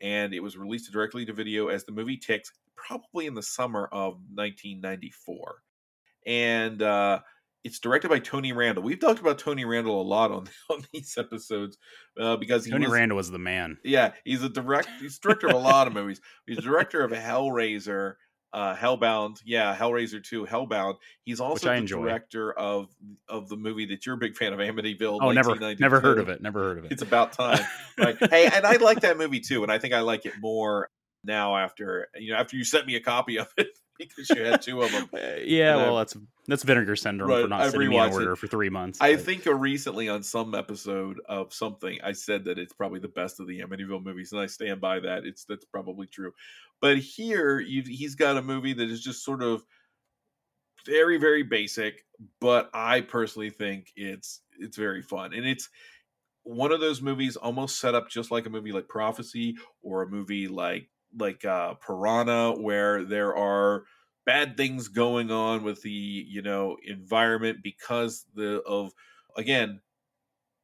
And 0.00 0.34
it 0.34 0.40
was 0.40 0.56
released 0.56 0.92
directly 0.92 1.24
to 1.26 1.32
video 1.32 1.68
as 1.68 1.84
the 1.84 1.92
movie 1.92 2.16
Ticks, 2.16 2.52
probably 2.76 3.26
in 3.26 3.34
the 3.34 3.42
summer 3.42 3.86
of 3.92 4.14
1994. 4.34 5.62
And 6.26 6.82
uh, 6.82 7.20
it's 7.64 7.78
directed 7.78 8.08
by 8.08 8.18
Tony 8.18 8.52
Randel. 8.52 8.82
We've 8.82 9.00
talked 9.00 9.20
about 9.20 9.38
Tony 9.38 9.64
Randel 9.64 9.86
a 9.86 10.06
lot 10.06 10.30
on, 10.30 10.48
on 10.70 10.84
these 10.92 11.16
episodes 11.18 11.78
uh, 12.20 12.36
because 12.36 12.68
Tony 12.68 12.86
was, 12.86 12.94
Randel 12.94 13.16
was 13.16 13.30
the 13.30 13.38
man. 13.38 13.78
yeah, 13.82 14.12
he's 14.24 14.42
a 14.42 14.48
direct. 14.48 14.88
He's 15.00 15.18
director 15.18 15.48
of 15.48 15.54
a 15.54 15.58
lot 15.58 15.86
of 15.86 15.94
movies. 15.94 16.20
He's 16.46 16.58
director 16.58 17.02
of 17.02 17.10
Hellraiser, 17.10 18.14
uh, 18.54 18.76
Hellbound. 18.76 19.42
Yeah, 19.44 19.76
Hellraiser 19.76 20.22
two, 20.22 20.46
Hellbound. 20.46 20.94
He's 21.24 21.40
also 21.40 21.68
the 21.68 21.74
enjoy. 21.74 22.02
director 22.02 22.52
of 22.52 22.88
of 23.28 23.48
the 23.48 23.56
movie 23.56 23.86
that 23.86 24.06
you're 24.06 24.14
a 24.14 24.18
big 24.18 24.36
fan 24.36 24.52
of, 24.52 24.60
Amityville. 24.60 25.18
Oh, 25.20 25.32
never, 25.32 25.56
never 25.74 26.00
heard 26.00 26.18
of 26.18 26.28
it. 26.28 26.40
Never 26.40 26.60
heard 26.60 26.78
of 26.78 26.84
it. 26.84 26.92
It's 26.92 27.02
about 27.02 27.32
time. 27.32 27.60
Right? 27.98 28.16
hey, 28.30 28.46
and 28.46 28.64
I 28.64 28.76
like 28.76 29.00
that 29.00 29.18
movie 29.18 29.40
too, 29.40 29.64
and 29.64 29.72
I 29.72 29.78
think 29.78 29.92
I 29.92 30.00
like 30.00 30.24
it 30.24 30.34
more 30.40 30.88
now 31.24 31.56
after 31.56 32.08
you 32.14 32.32
know 32.32 32.38
after 32.38 32.56
you 32.56 32.64
sent 32.64 32.86
me 32.86 32.96
a 32.96 33.00
copy 33.00 33.38
of 33.38 33.48
it 33.56 33.78
because 33.98 34.28
you 34.30 34.44
had 34.44 34.60
two 34.62 34.82
of 34.82 34.90
them. 34.92 35.08
Uh, 35.14 35.36
yeah, 35.44 35.72
And 35.72 35.80
I- 35.80 35.84
well, 35.84 35.96
that's 35.96 36.16
that's 36.46 36.62
vinegar 36.62 36.94
syndrome 36.96 37.30
Right, 37.30 37.42
for 37.42 37.48
not 37.48 37.62
I've 37.62 37.70
sending 37.70 37.88
me 37.90 37.96
an 37.96 38.02
rewatched 38.10 38.12
it. 38.12 38.14
order 38.14 38.36
for 38.36 38.46
three 38.46 38.68
months. 38.68 38.98
I 39.00 39.14
but- 39.16 39.24
think 39.24 39.46
recently 39.46 40.08
on 40.08 40.22
some 40.22 40.54
episode 40.54 41.20
of 41.28 41.54
something, 41.54 41.98
I 42.02 42.12
said 42.12 42.44
that 42.44 42.58
it's 42.58 42.72
probably 42.72 43.00
the 43.00 43.08
best 43.08 43.40
of 43.40 43.46
the 43.46 43.60
Amityville 43.60 44.04
movies, 44.04 44.32
and 44.32 44.40
I 44.40 44.46
stand 44.46 44.80
by 44.80 45.00
that. 45.00 45.24
It's 45.24 45.44
that's 45.44 45.64
probably 45.64 46.06
true. 46.06 46.32
But 46.80 46.98
here, 46.98 47.60
you've, 47.60 47.86
he's 47.86 48.14
got 48.14 48.36
a 48.36 48.42
movie 48.42 48.74
that 48.74 48.90
is 48.90 49.02
just 49.02 49.24
sort 49.24 49.42
of 49.42 49.64
very, 50.86 51.16
very 51.18 51.42
basic. 51.42 52.04
But 52.40 52.70
I 52.74 53.00
personally 53.00 53.50
think 53.50 53.88
it's 53.96 54.40
it's 54.58 54.76
very 54.76 55.02
fun, 55.02 55.32
and 55.34 55.44
it's 55.46 55.68
one 56.44 56.72
of 56.72 56.80
those 56.80 57.00
movies 57.00 57.36
almost 57.36 57.80
set 57.80 57.94
up 57.94 58.08
just 58.10 58.30
like 58.30 58.44
a 58.46 58.50
movie 58.50 58.70
like 58.70 58.86
Prophecy 58.86 59.56
or 59.82 60.02
a 60.02 60.08
movie 60.08 60.46
like 60.46 60.88
like 61.18 61.44
uh, 61.44 61.74
Piranha, 61.74 62.54
where 62.60 63.04
there 63.04 63.36
are 63.36 63.84
bad 64.26 64.56
things 64.56 64.88
going 64.88 65.30
on 65.30 65.62
with 65.62 65.82
the 65.82 65.90
you 65.90 66.42
know 66.42 66.76
environment 66.84 67.58
because 67.62 68.26
the 68.34 68.62
of 68.62 68.92
again 69.36 69.80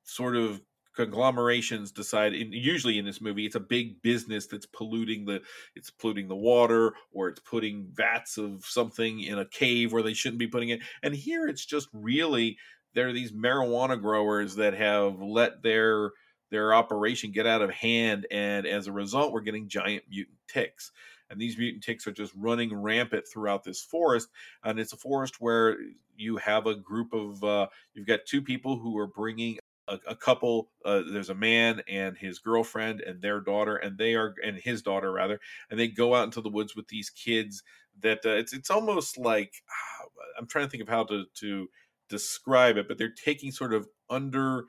sort 0.04 0.36
of 0.36 0.60
conglomerations 0.96 1.92
decide 1.92 2.34
and 2.34 2.52
usually 2.52 2.98
in 2.98 3.04
this 3.04 3.20
movie 3.20 3.46
it's 3.46 3.54
a 3.54 3.60
big 3.60 4.02
business 4.02 4.46
that's 4.46 4.66
polluting 4.66 5.24
the 5.24 5.40
it's 5.76 5.88
polluting 5.88 6.26
the 6.26 6.36
water 6.36 6.92
or 7.12 7.28
it's 7.28 7.40
putting 7.40 7.86
vats 7.92 8.36
of 8.36 8.64
something 8.64 9.20
in 9.20 9.38
a 9.38 9.44
cave 9.46 9.92
where 9.92 10.02
they 10.02 10.12
shouldn't 10.12 10.38
be 10.38 10.48
putting 10.48 10.70
it. 10.70 10.80
And 11.02 11.14
here 11.14 11.46
it's 11.46 11.64
just 11.64 11.88
really 11.92 12.58
there 12.94 13.08
are 13.08 13.12
these 13.12 13.32
marijuana 13.32 14.00
growers 14.00 14.56
that 14.56 14.74
have 14.74 15.20
let 15.20 15.62
their 15.62 16.10
their 16.50 16.74
operation 16.74 17.32
get 17.32 17.46
out 17.46 17.62
of 17.62 17.70
hand 17.70 18.26
and 18.30 18.66
as 18.66 18.86
a 18.86 18.92
result 18.92 19.32
we're 19.32 19.40
getting 19.40 19.68
giant 19.68 20.04
mutant 20.10 20.38
ticks. 20.48 20.92
And 21.30 21.40
these 21.40 21.56
mutant 21.56 21.84
ticks 21.84 22.08
are 22.08 22.12
just 22.12 22.32
running 22.36 22.74
rampant 22.74 23.24
throughout 23.26 23.64
this 23.64 23.82
forest 23.82 24.28
and 24.64 24.78
it's 24.78 24.92
a 24.92 24.96
forest 24.96 25.40
where 25.40 25.76
you 26.16 26.36
have 26.36 26.66
a 26.66 26.74
group 26.74 27.12
of 27.12 27.42
uh, 27.42 27.66
you've 27.94 28.06
got 28.06 28.20
two 28.26 28.42
people 28.42 28.78
who 28.78 28.98
are 28.98 29.06
bringing 29.06 29.58
a, 29.90 29.98
a 30.08 30.16
couple 30.16 30.70
uh, 30.84 31.02
there's 31.12 31.30
a 31.30 31.34
man 31.34 31.82
and 31.88 32.16
his 32.16 32.38
girlfriend 32.38 33.00
and 33.00 33.20
their 33.20 33.40
daughter 33.40 33.76
and 33.76 33.98
they 33.98 34.14
are 34.14 34.34
and 34.44 34.56
his 34.56 34.82
daughter 34.82 35.12
rather 35.12 35.40
and 35.70 35.78
they 35.78 35.88
go 35.88 36.14
out 36.14 36.24
into 36.24 36.40
the 36.40 36.48
woods 36.48 36.76
with 36.76 36.88
these 36.88 37.10
kids 37.10 37.62
that 38.00 38.20
uh, 38.24 38.30
it's 38.30 38.52
it's 38.52 38.70
almost 38.70 39.18
like 39.18 39.54
ah, 39.68 40.06
i'm 40.38 40.46
trying 40.46 40.64
to 40.64 40.70
think 40.70 40.82
of 40.82 40.88
how 40.88 41.04
to 41.04 41.24
to 41.34 41.68
describe 42.08 42.76
it 42.76 42.88
but 42.88 42.98
they're 42.98 43.10
taking 43.24 43.50
sort 43.50 43.74
of 43.74 43.88
under 44.08 44.64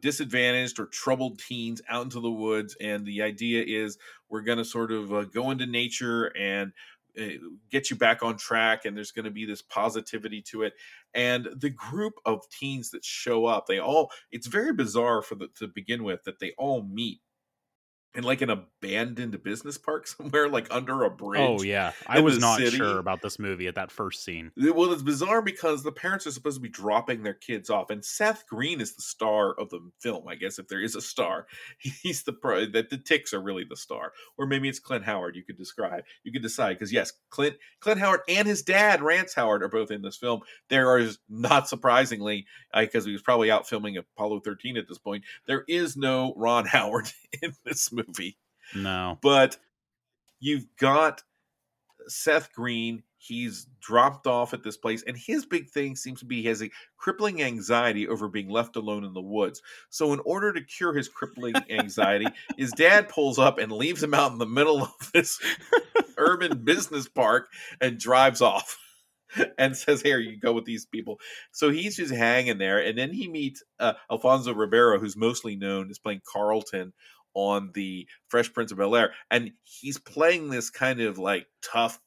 disadvantaged 0.00 0.78
or 0.78 0.86
troubled 0.86 1.38
teens 1.38 1.82
out 1.88 2.04
into 2.04 2.20
the 2.20 2.30
woods 2.30 2.76
and 2.80 3.04
the 3.06 3.22
idea 3.22 3.62
is 3.66 3.98
we're 4.28 4.42
going 4.42 4.58
to 4.58 4.64
sort 4.64 4.92
of 4.92 5.12
uh, 5.12 5.24
go 5.24 5.50
into 5.50 5.66
nature 5.66 6.26
and 6.36 6.72
uh, 7.18 7.24
get 7.70 7.90
you 7.90 7.96
back 7.96 8.22
on 8.22 8.36
track 8.36 8.84
and 8.84 8.96
there's 8.96 9.10
going 9.10 9.24
to 9.24 9.30
be 9.30 9.44
this 9.44 9.62
positivity 9.62 10.40
to 10.42 10.62
it. 10.62 10.74
And 11.14 11.48
the 11.56 11.70
group 11.70 12.14
of 12.24 12.48
teens 12.50 12.90
that 12.90 13.04
show 13.04 13.46
up 13.46 13.66
they 13.66 13.78
all 13.78 14.10
it's 14.30 14.46
very 14.46 14.72
bizarre 14.72 15.22
for 15.22 15.34
the 15.34 15.48
to 15.58 15.68
begin 15.68 16.04
with 16.04 16.22
that 16.24 16.38
they 16.38 16.52
all 16.58 16.82
meet 16.82 17.20
in 18.14 18.24
like 18.24 18.40
an 18.40 18.50
abandoned 18.50 19.40
business 19.42 19.76
park 19.76 20.06
somewhere 20.06 20.48
like 20.48 20.66
under 20.70 21.04
a 21.04 21.06
oh, 21.06 21.10
bridge 21.10 21.40
Oh 21.40 21.62
yeah, 21.62 21.92
I 22.06 22.20
was 22.20 22.38
not 22.38 22.58
city. 22.58 22.76
sure 22.76 22.98
about 22.98 23.22
this 23.22 23.38
movie 23.38 23.66
at 23.66 23.74
that 23.74 23.90
first 23.90 24.24
scene. 24.24 24.50
well, 24.56 24.92
it's 24.92 25.02
bizarre 25.02 25.42
because 25.42 25.82
the 25.82 25.92
parents 25.92 26.26
are 26.26 26.30
supposed 26.30 26.56
to 26.56 26.60
be 26.60 26.68
dropping 26.68 27.22
their 27.22 27.34
kids 27.34 27.70
off, 27.70 27.90
and 27.90 28.04
Seth 28.04 28.46
Green 28.46 28.80
is 28.80 28.94
the 28.94 29.02
star 29.02 29.54
of 29.54 29.70
the 29.70 29.80
film. 30.00 30.26
I 30.28 30.34
guess 30.34 30.58
if 30.58 30.68
there 30.68 30.82
is 30.82 30.94
a 30.94 31.00
star, 31.00 31.46
he's 31.78 32.22
the 32.22 32.32
pro. 32.32 32.66
That 32.66 32.90
the 32.90 32.98
ticks 32.98 33.32
are 33.32 33.40
really 33.40 33.64
the 33.68 33.76
star, 33.76 34.12
or 34.36 34.46
maybe 34.46 34.68
it's 34.68 34.78
Clint 34.78 35.04
Howard. 35.04 35.36
You 35.36 35.44
could 35.44 35.58
describe, 35.58 36.04
you 36.24 36.32
could 36.32 36.42
decide 36.42 36.74
because 36.74 36.92
yes, 36.92 37.12
Clint 37.30 37.56
Clint 37.80 38.00
Howard 38.00 38.20
and 38.28 38.48
his 38.48 38.62
dad 38.62 39.02
Rance 39.02 39.34
Howard 39.34 39.62
are 39.62 39.68
both 39.68 39.90
in 39.90 40.02
this 40.02 40.16
film. 40.16 40.40
There 40.70 40.98
is 40.98 41.18
not 41.28 41.68
surprisingly 41.68 42.46
because 42.76 43.04
he 43.04 43.12
was 43.12 43.22
probably 43.22 43.50
out 43.50 43.68
filming 43.68 43.96
Apollo 43.96 44.40
13 44.40 44.76
at 44.76 44.88
this 44.88 44.98
point. 44.98 45.24
There 45.46 45.64
is 45.68 45.96
no 45.96 46.34
Ron 46.36 46.66
Howard 46.66 47.12
in 47.42 47.52
this 47.64 47.92
movie 47.92 47.97
No, 48.74 49.18
but 49.22 49.56
you've 50.40 50.66
got 50.78 51.22
Seth 52.08 52.52
Green. 52.52 53.02
He's 53.20 53.66
dropped 53.80 54.26
off 54.26 54.54
at 54.54 54.62
this 54.62 54.76
place, 54.76 55.02
and 55.06 55.16
his 55.16 55.44
big 55.44 55.68
thing 55.68 55.96
seems 55.96 56.20
to 56.20 56.24
be 56.24 56.42
he 56.42 56.48
has 56.48 56.62
a 56.62 56.70
crippling 56.96 57.42
anxiety 57.42 58.06
over 58.06 58.28
being 58.28 58.48
left 58.48 58.76
alone 58.76 59.04
in 59.04 59.12
the 59.12 59.20
woods. 59.20 59.60
So, 59.90 60.12
in 60.12 60.20
order 60.20 60.52
to 60.52 60.60
cure 60.62 60.94
his 60.94 61.08
crippling 61.08 61.54
anxiety, 61.70 62.26
his 62.56 62.70
dad 62.72 63.08
pulls 63.08 63.38
up 63.38 63.58
and 63.58 63.72
leaves 63.72 64.02
him 64.02 64.14
out 64.14 64.32
in 64.32 64.38
the 64.38 64.46
middle 64.46 64.82
of 64.82 65.12
this 65.12 65.40
urban 66.16 66.64
business 66.64 67.08
park 67.08 67.48
and 67.80 67.98
drives 67.98 68.40
off. 68.40 68.78
And 69.58 69.76
says, 69.76 70.00
"Here, 70.00 70.18
you 70.18 70.38
go 70.38 70.54
with 70.54 70.64
these 70.64 70.86
people." 70.86 71.20
So 71.52 71.68
he's 71.68 71.96
just 71.96 72.14
hanging 72.14 72.56
there, 72.56 72.78
and 72.78 72.96
then 72.96 73.12
he 73.12 73.28
meets 73.28 73.62
uh, 73.78 73.92
Alfonso 74.10 74.54
Ribeiro, 74.54 74.98
who's 74.98 75.18
mostly 75.18 75.54
known 75.54 75.90
as 75.90 75.98
playing 75.98 76.22
Carlton 76.24 76.94
on 77.38 77.70
the 77.72 78.06
Fresh 78.28 78.52
Prince 78.52 78.72
of 78.72 78.78
Bel 78.78 78.96
Air, 78.96 79.12
and 79.30 79.52
he's 79.62 79.98
playing 79.98 80.50
this 80.50 80.70
kind 80.70 81.00
of 81.00 81.18
like 81.18 81.46
tough, 81.62 82.00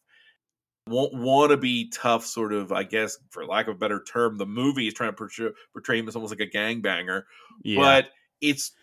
want 0.87 1.51
to 1.51 1.57
be 1.57 1.89
tough, 1.89 2.25
sort 2.25 2.51
of, 2.51 2.71
I 2.73 2.83
guess, 2.83 3.17
for 3.29 3.45
lack 3.45 3.67
of 3.67 3.75
a 3.75 3.79
better 3.79 4.03
term. 4.03 4.37
The 4.37 4.45
movie 4.45 4.87
is 4.87 4.93
trying 4.93 5.11
to 5.11 5.15
portray, 5.15 5.49
portray 5.71 5.99
him 5.99 6.07
as 6.07 6.15
almost 6.15 6.37
like 6.37 6.47
a 6.47 6.57
gangbanger, 6.57 7.23
yeah, 7.63 7.79
but 7.79 8.09
it's 8.41 8.73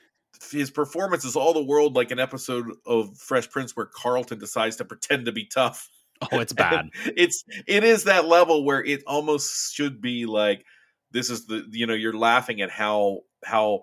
his 0.50 0.70
performance 0.70 1.24
is 1.24 1.36
all 1.36 1.52
the 1.52 1.62
world 1.62 1.94
like 1.94 2.10
an 2.10 2.18
episode 2.18 2.66
of 2.86 3.16
Fresh 3.18 3.50
Prince 3.50 3.76
where 3.76 3.86
Carlton 3.86 4.38
decides 4.38 4.76
to 4.76 4.84
pretend 4.84 5.26
to 5.26 5.32
be 5.32 5.44
tough. 5.44 5.88
Oh, 6.32 6.40
it's 6.40 6.52
bad. 6.64 6.86
it's 7.16 7.44
it 7.68 7.84
is 7.84 8.02
that 8.04 8.26
level 8.26 8.64
where 8.64 8.84
it 8.84 9.04
almost 9.06 9.72
should 9.72 10.00
be 10.00 10.26
like 10.26 10.64
this 11.12 11.30
is 11.30 11.46
the 11.46 11.64
you 11.70 11.86
know 11.86 11.94
you're 11.94 12.12
laughing 12.12 12.60
at 12.60 12.70
how 12.70 13.20
how 13.44 13.82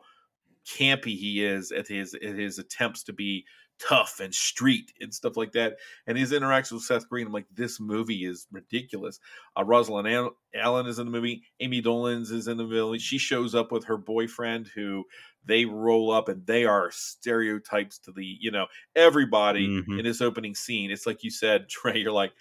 campy 0.67 1.17
he 1.17 1.43
is 1.43 1.71
at 1.71 1.87
his 1.87 2.13
at 2.13 2.35
his 2.35 2.59
attempts 2.59 3.03
to 3.03 3.13
be 3.13 3.45
tough 3.79 4.19
and 4.19 4.33
street 4.33 4.93
and 4.99 5.13
stuff 5.13 5.37
like 5.37 5.51
that. 5.53 5.77
And 6.07 6.17
his 6.17 6.31
interaction 6.31 6.77
with 6.77 6.83
Seth 6.83 7.09
Green, 7.09 7.27
I'm 7.27 7.33
like, 7.33 7.47
this 7.53 7.79
movie 7.79 8.25
is 8.25 8.47
ridiculous. 8.51 9.19
Uh, 9.57 9.63
Rosalind 9.63 10.31
Allen 10.55 10.87
is 10.87 10.99
in 10.99 11.05
the 11.05 11.11
movie. 11.11 11.43
Ami 11.61 11.81
Dolenz 11.81 12.31
is 12.31 12.47
in 12.47 12.57
the 12.57 12.65
movie. 12.65 12.99
She 12.99 13.17
shows 13.17 13.55
up 13.55 13.71
with 13.71 13.85
her 13.85 13.97
boyfriend, 13.97 14.67
who 14.73 15.05
they 15.45 15.65
roll 15.65 16.11
up, 16.11 16.29
and 16.29 16.45
they 16.45 16.65
are 16.65 16.89
stereotypes 16.91 17.99
to 17.99 18.11
the 18.11 18.25
you 18.25 18.51
know 18.51 18.67
everybody 18.95 19.67
mm-hmm. 19.67 19.99
in 19.99 20.05
this 20.05 20.21
opening 20.21 20.55
scene. 20.55 20.91
It's 20.91 21.05
like 21.05 21.23
you 21.23 21.31
said, 21.31 21.69
Trey. 21.69 21.99
You're 21.99 22.11
like. 22.11 22.33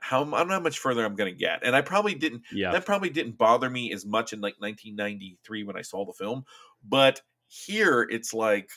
How 0.00 0.20
I 0.22 0.38
don't 0.38 0.46
know 0.46 0.54
how 0.54 0.60
much 0.60 0.78
further 0.78 1.04
I'm 1.04 1.16
going 1.16 1.32
to 1.32 1.36
get, 1.36 1.64
and 1.64 1.74
I 1.74 1.80
probably 1.80 2.14
didn't. 2.14 2.42
Yeah. 2.52 2.70
That 2.70 2.86
probably 2.86 3.10
didn't 3.10 3.36
bother 3.36 3.68
me 3.68 3.92
as 3.92 4.06
much 4.06 4.32
in 4.32 4.40
like 4.40 4.54
1993 4.60 5.64
when 5.64 5.76
I 5.76 5.82
saw 5.82 6.04
the 6.04 6.12
film, 6.12 6.44
but 6.88 7.20
here 7.48 8.06
it's 8.10 8.32
like 8.32 8.68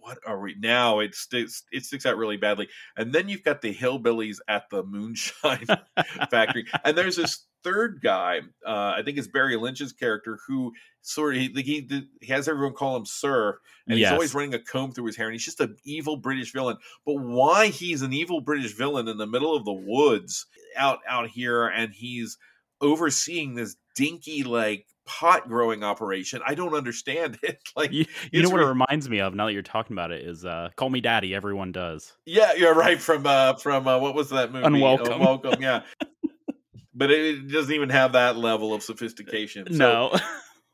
what 0.00 0.18
are 0.26 0.40
we 0.40 0.54
now? 0.58 1.00
It 1.00 1.14
sticks 1.14 1.64
it 1.70 1.84
sticks 1.84 2.06
out 2.06 2.16
really 2.16 2.36
badly. 2.36 2.68
And 2.96 3.12
then 3.12 3.28
you've 3.28 3.42
got 3.42 3.60
the 3.60 3.74
hillbillies 3.74 4.38
at 4.48 4.64
the 4.70 4.82
moonshine 4.82 5.66
factory. 6.30 6.66
And 6.84 6.96
there's 6.96 7.16
this 7.16 7.46
third 7.62 8.00
guy, 8.02 8.40
uh, 8.66 8.94
I 8.96 9.02
think 9.04 9.18
it's 9.18 9.28
Barry 9.28 9.56
Lynch's 9.56 9.92
character, 9.92 10.38
who 10.46 10.72
sort 11.02 11.34
of 11.34 11.40
he, 11.40 11.48
he, 11.62 12.08
he 12.20 12.32
has 12.32 12.48
everyone 12.48 12.74
call 12.74 12.96
him 12.96 13.04
Sir, 13.04 13.58
and 13.86 13.98
yes. 13.98 14.08
he's 14.08 14.12
always 14.12 14.34
running 14.34 14.54
a 14.54 14.58
comb 14.58 14.92
through 14.92 15.06
his 15.06 15.16
hair, 15.16 15.26
and 15.26 15.34
he's 15.34 15.44
just 15.44 15.60
an 15.60 15.76
evil 15.84 16.16
British 16.16 16.52
villain. 16.52 16.76
But 17.04 17.14
why 17.14 17.68
he's 17.68 18.02
an 18.02 18.12
evil 18.12 18.40
British 18.40 18.74
villain 18.76 19.08
in 19.08 19.18
the 19.18 19.26
middle 19.26 19.54
of 19.54 19.64
the 19.64 19.72
woods 19.72 20.46
out 20.76 21.00
out 21.08 21.28
here, 21.28 21.66
and 21.66 21.92
he's 21.92 22.38
overseeing 22.80 23.54
this 23.54 23.76
dinky 23.94 24.44
like 24.44 24.86
pot 25.08 25.48
growing 25.48 25.82
operation. 25.82 26.40
I 26.46 26.54
don't 26.54 26.74
understand 26.74 27.38
it. 27.42 27.60
like 27.74 27.90
you, 27.90 28.04
you 28.30 28.42
know 28.42 28.50
what 28.50 28.58
re- 28.58 28.66
it 28.66 28.68
reminds 28.68 29.08
me 29.08 29.20
of 29.20 29.34
now 29.34 29.46
that 29.46 29.54
you're 29.54 29.62
talking 29.62 29.94
about 29.94 30.12
it 30.12 30.24
is 30.24 30.44
uh 30.44 30.68
Call 30.76 30.90
Me 30.90 31.00
Daddy, 31.00 31.34
everyone 31.34 31.72
does. 31.72 32.12
Yeah, 32.26 32.52
you're 32.54 32.74
right 32.74 33.00
from 33.00 33.26
uh 33.26 33.54
from 33.54 33.88
uh 33.88 33.98
what 33.98 34.14
was 34.14 34.30
that 34.30 34.52
movie? 34.52 34.66
Unwelcome. 34.66 35.14
Unwelcome, 35.14 35.62
yeah. 35.62 35.82
but 36.94 37.10
it 37.10 37.50
doesn't 37.50 37.74
even 37.74 37.88
have 37.88 38.12
that 38.12 38.36
level 38.36 38.74
of 38.74 38.82
sophistication. 38.82 39.72
So, 39.72 40.14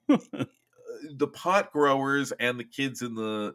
no. 0.08 0.18
the 1.16 1.28
pot 1.28 1.72
growers 1.72 2.32
and 2.32 2.58
the 2.58 2.64
kids 2.64 3.02
in 3.02 3.14
the 3.14 3.54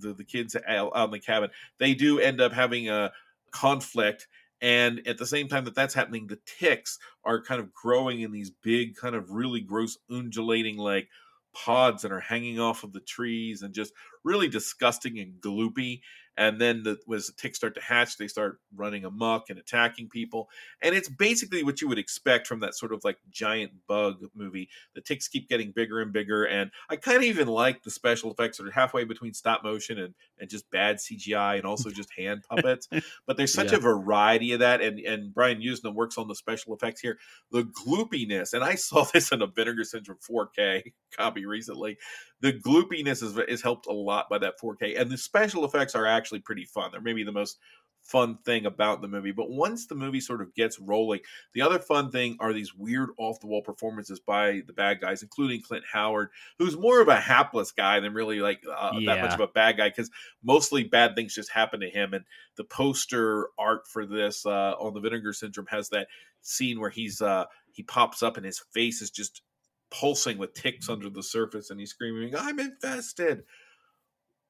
the, 0.00 0.14
the 0.14 0.24
kids 0.24 0.56
out 0.66 0.92
in 0.96 1.10
the 1.10 1.18
cabin, 1.18 1.50
they 1.78 1.94
do 1.94 2.20
end 2.20 2.40
up 2.40 2.52
having 2.52 2.88
a 2.88 3.12
conflict 3.50 4.28
and 4.62 5.06
at 5.06 5.18
the 5.18 5.26
same 5.26 5.48
time 5.48 5.64
that 5.64 5.74
that's 5.74 5.92
happening 5.92 6.26
the 6.26 6.38
ticks 6.46 6.98
are 7.24 7.42
kind 7.42 7.60
of 7.60 7.74
growing 7.74 8.22
in 8.22 8.32
these 8.32 8.50
big 8.50 8.96
kind 8.96 9.14
of 9.14 9.30
really 9.30 9.60
gross 9.60 9.98
undulating 10.10 10.78
like 10.78 11.08
pods 11.52 12.02
that 12.02 12.12
are 12.12 12.20
hanging 12.20 12.58
off 12.58 12.84
of 12.84 12.92
the 12.94 13.00
trees 13.00 13.60
and 13.60 13.74
just 13.74 13.92
really 14.24 14.48
disgusting 14.48 15.18
and 15.18 15.34
gloopy 15.40 16.00
and 16.36 16.60
then 16.60 16.82
the, 16.82 16.98
as 17.14 17.26
the 17.26 17.32
ticks 17.36 17.58
start 17.58 17.74
to 17.74 17.82
hatch 17.82 18.16
they 18.16 18.28
start 18.28 18.58
running 18.74 19.04
amok 19.04 19.50
and 19.50 19.58
attacking 19.58 20.08
people. 20.08 20.48
And 20.80 20.94
it's 20.94 21.08
basically 21.08 21.62
what 21.62 21.80
you 21.80 21.88
would 21.88 21.98
expect 21.98 22.46
from 22.46 22.60
that 22.60 22.74
sort 22.74 22.92
of 22.92 23.02
like 23.04 23.18
giant 23.30 23.72
bug 23.86 24.24
movie. 24.34 24.68
The 24.94 25.00
ticks 25.00 25.28
keep 25.28 25.48
getting 25.48 25.72
bigger 25.72 26.00
and 26.00 26.12
bigger 26.12 26.44
and 26.44 26.70
i 26.90 26.96
kind 26.96 27.18
of 27.18 27.22
even 27.24 27.48
like 27.48 27.82
the 27.82 27.90
special 27.90 28.30
effects 28.30 28.58
that 28.58 28.66
are 28.66 28.70
halfway 28.70 29.04
between 29.04 29.34
stop 29.34 29.62
motion 29.62 29.98
and, 29.98 30.14
and 30.38 30.48
just 30.48 30.70
bad 30.70 30.96
cgi 30.96 31.56
and 31.56 31.64
also 31.64 31.90
just 31.90 32.10
hand 32.16 32.42
puppets. 32.50 32.88
But 33.26 33.36
there's 33.36 33.52
such 33.52 33.72
yeah. 33.72 33.78
a 33.78 33.80
variety 33.80 34.52
of 34.52 34.60
that 34.60 34.80
and 34.80 34.98
and 35.00 35.34
Brian 35.34 35.60
Yuzna 35.60 35.94
works 35.94 36.18
on 36.18 36.28
the 36.28 36.34
special 36.34 36.74
effects 36.74 37.00
here. 37.00 37.18
The 37.50 37.64
gloopiness 37.64 38.52
and 38.52 38.64
i 38.64 38.74
saw 38.82 39.04
this 39.04 39.32
in 39.32 39.42
a 39.42 39.46
vinegar 39.46 39.84
syndrome 39.84 40.18
4k 40.28 40.92
copy 41.16 41.46
recently. 41.46 41.98
The 42.40 42.52
gloopiness 42.52 43.22
is, 43.22 43.38
is 43.48 43.62
helped 43.62 43.86
a 43.86 43.92
lot 43.92 44.28
by 44.28 44.38
that 44.38 44.54
4K, 44.60 45.00
and 45.00 45.10
the 45.10 45.16
special 45.16 45.64
effects 45.64 45.94
are 45.94 46.06
actually 46.06 46.21
pretty 46.40 46.64
fun. 46.64 46.90
They're 46.92 47.00
maybe 47.00 47.24
the 47.24 47.32
most 47.32 47.58
fun 48.02 48.38
thing 48.44 48.66
about 48.66 49.00
the 49.00 49.08
movie. 49.08 49.32
But 49.32 49.50
once 49.50 49.86
the 49.86 49.94
movie 49.94 50.20
sort 50.20 50.40
of 50.40 50.54
gets 50.54 50.78
rolling, 50.78 51.20
the 51.54 51.62
other 51.62 51.78
fun 51.78 52.10
thing 52.10 52.36
are 52.40 52.52
these 52.52 52.74
weird 52.74 53.10
off 53.16 53.40
the 53.40 53.46
wall 53.46 53.62
performances 53.62 54.20
by 54.20 54.62
the 54.66 54.72
bad 54.72 55.00
guys, 55.00 55.22
including 55.22 55.62
Clint 55.62 55.84
Howard, 55.90 56.30
who's 56.58 56.76
more 56.76 57.00
of 57.00 57.08
a 57.08 57.20
hapless 57.20 57.70
guy 57.72 58.00
than 58.00 58.12
really 58.12 58.40
like 58.40 58.62
uh, 58.68 58.92
yeah. 58.98 59.14
that 59.14 59.22
much 59.22 59.34
of 59.34 59.40
a 59.40 59.46
bad 59.46 59.76
guy 59.76 59.88
because 59.88 60.10
mostly 60.42 60.84
bad 60.84 61.14
things 61.14 61.34
just 61.34 61.50
happen 61.50 61.80
to 61.80 61.88
him. 61.88 62.12
And 62.12 62.24
the 62.56 62.64
poster 62.64 63.48
art 63.58 63.86
for 63.86 64.04
this 64.04 64.44
uh, 64.44 64.74
on 64.78 64.94
the 64.94 65.00
Vinegar 65.00 65.32
Syndrome 65.32 65.66
has 65.70 65.88
that 65.90 66.08
scene 66.40 66.80
where 66.80 66.90
he's 66.90 67.22
uh, 67.22 67.44
he 67.70 67.82
pops 67.82 68.22
up 68.22 68.36
and 68.36 68.44
his 68.44 68.58
face 68.72 69.00
is 69.00 69.10
just 69.10 69.42
pulsing 69.90 70.38
with 70.38 70.54
ticks 70.54 70.88
under 70.88 71.10
the 71.10 71.22
surface 71.22 71.70
and 71.70 71.78
he's 71.78 71.90
screaming, 71.90 72.34
I'm 72.34 72.58
infested. 72.58 73.44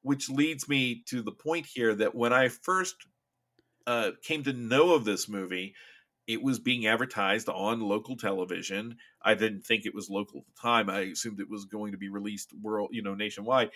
Which 0.03 0.29
leads 0.29 0.69
me 0.69 1.03
to 1.07 1.21
the 1.21 1.31
point 1.31 1.65
here 1.65 1.95
that 1.95 2.13
when 2.13 2.33
I 2.33 2.49
first 2.49 2.95
uh, 3.87 4.11
came 4.21 4.43
to 4.43 4.53
know 4.53 4.93
of 4.93 5.05
this 5.05 5.27
movie, 5.27 5.75
it 6.27 6.41
was 6.41 6.59
being 6.59 6.87
advertised 6.87 7.49
on 7.49 7.81
local 7.81 8.15
television. 8.15 8.97
I 9.21 9.33
didn't 9.33 9.65
think 9.65 9.85
it 9.85 9.95
was 9.95 10.09
local 10.09 10.39
at 10.41 10.45
the 10.45 10.61
time. 10.61 10.89
I 10.89 10.99
assumed 11.01 11.39
it 11.39 11.49
was 11.49 11.65
going 11.65 11.91
to 11.91 11.97
be 11.97 12.09
released 12.09 12.53
world, 12.61 12.89
you 12.91 13.01
know, 13.01 13.15
nationwide 13.15 13.71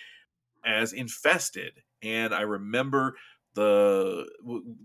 as 0.65 0.93
Infested. 0.93 1.73
And 2.01 2.33
I 2.33 2.41
remember 2.41 3.15
the 3.55 4.27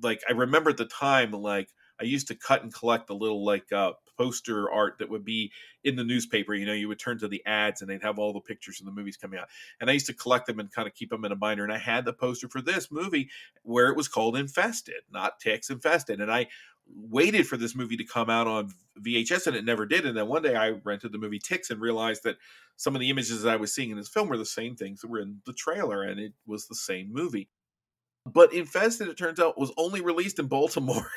like 0.03 0.23
I 0.29 0.33
remember 0.33 0.71
at 0.71 0.79
the 0.79 0.87
time 0.87 1.33
like 1.33 1.69
I 2.01 2.05
used 2.05 2.29
to 2.29 2.35
cut 2.35 2.63
and 2.63 2.73
collect 2.73 3.07
the 3.07 3.15
little 3.15 3.45
like 3.45 3.71
uh, 3.71 3.93
poster 4.17 4.71
art 4.71 4.97
that 4.99 5.09
would 5.09 5.25
be 5.25 5.53
in 5.85 5.97
the 5.97 6.05
newspaper. 6.05 6.55
You 6.55 6.67
know, 6.67 6.73
you 6.73 6.89
would 6.89 6.99
turn 6.99 7.19
to 7.19 7.29
the 7.29 7.45
ads 7.47 7.81
and 7.81 7.91
they'd 7.91 8.03
have 8.03 8.19
all 8.19 8.33
the 8.33 8.41
pictures 8.41 8.81
of 8.81 8.87
the 8.87 8.93
movies 8.93 9.17
coming 9.17 9.39
out. 9.39 9.49
And 9.81 9.89
I 9.89 9.93
used 9.93 10.07
to 10.07 10.15
collect 10.15 10.47
them 10.47 10.61
and 10.61 10.73
kind 10.73 10.89
of 10.89 10.95
keep 10.95 11.11
them 11.11 11.25
in 11.25 11.33
a 11.33 11.37
binder. 11.37 11.65
And 11.65 11.73
I 11.73 11.79
had 11.79 12.05
the 12.05 12.13
poster 12.13 12.49
for 12.49 12.61
this 12.61 12.91
movie 12.91 13.31
where 13.63 13.89
it 13.89 13.97
was 13.97 14.09
called 14.09 14.37
Infested, 14.37 15.03
not 15.11 15.41
Ticks 15.41 15.71
Infested. 15.71 16.21
And 16.21 16.33
I 16.33 16.49
waited 16.87 17.47
for 17.47 17.57
this 17.57 17.75
movie 17.75 17.97
to 17.97 18.05
come 18.05 18.29
out 18.29 18.47
on 18.47 18.73
VHS 19.01 19.47
and 19.47 19.57
it 19.57 19.65
never 19.65 19.87
did. 19.87 20.07
And 20.07 20.17
then 20.17 20.29
one 20.29 20.43
day 20.43 20.57
I 20.57 20.71
rented 20.71 21.13
the 21.13 21.19
movie 21.19 21.39
Ticks 21.39 21.71
and 21.71 21.81
realized 21.81 22.25
that 22.25 22.37
some 22.77 22.95
of 22.95 23.01
the 23.01 23.11
images 23.11 23.43
that 23.43 23.53
I 23.53 23.57
was 23.57 23.75
seeing 23.75 23.91
in 23.91 23.97
this 23.97 24.09
film 24.09 24.29
were 24.29 24.39
the 24.39 24.45
same 24.45 24.77
things 24.77 25.01
that 25.01 25.11
were 25.11 25.21
in 25.21 25.41
the 25.47 25.53
trailer 25.53 26.03
and 26.03 26.19
it 26.21 26.33
was 26.47 26.67
the 26.67 26.75
same 26.75 27.13
movie. 27.13 27.49
But 28.27 28.53
Infested, 28.53 29.09
it 29.09 29.19
turns 29.19 29.41
out, 29.41 29.59
was 29.59 29.73
only 29.77 30.01
released 30.01 30.39
in 30.39 30.47
Baltimore. 30.49 31.09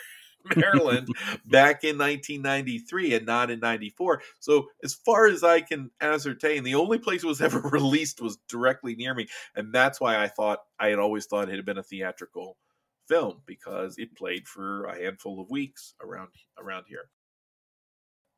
Maryland 0.56 1.08
back 1.46 1.84
in 1.84 1.98
1993 1.98 3.16
and 3.16 3.26
not 3.26 3.52
in 3.52 3.60
94. 3.60 4.22
So, 4.40 4.68
as 4.84 4.94
far 4.94 5.28
as 5.28 5.44
I 5.44 5.62
can 5.62 5.92
ascertain, 6.02 6.64
the 6.64 6.76
only 6.76 7.00
place 7.00 7.24
it 7.24 7.28
was 7.28 7.42
ever 7.42 7.60
released 7.60 8.22
was 8.22 8.38
directly 8.50 8.96
near 8.96 9.14
me. 9.14 9.28
And 9.56 9.74
that's 9.74 10.00
why 10.00 10.22
I 10.22 10.28
thought 10.28 10.60
I 10.80 10.90
had 10.90 11.00
always 11.00 11.26
thought 11.26 11.50
it 11.50 11.56
had 11.56 11.66
been 11.66 11.78
a 11.78 11.84
theatrical 11.84 12.58
film 13.08 13.42
because 13.46 13.98
it 13.98 14.16
played 14.16 14.48
for 14.48 14.86
a 14.86 14.98
handful 14.98 15.40
of 15.40 15.50
weeks 15.50 15.94
around 16.02 16.30
around 16.58 16.86
here. 16.88 17.10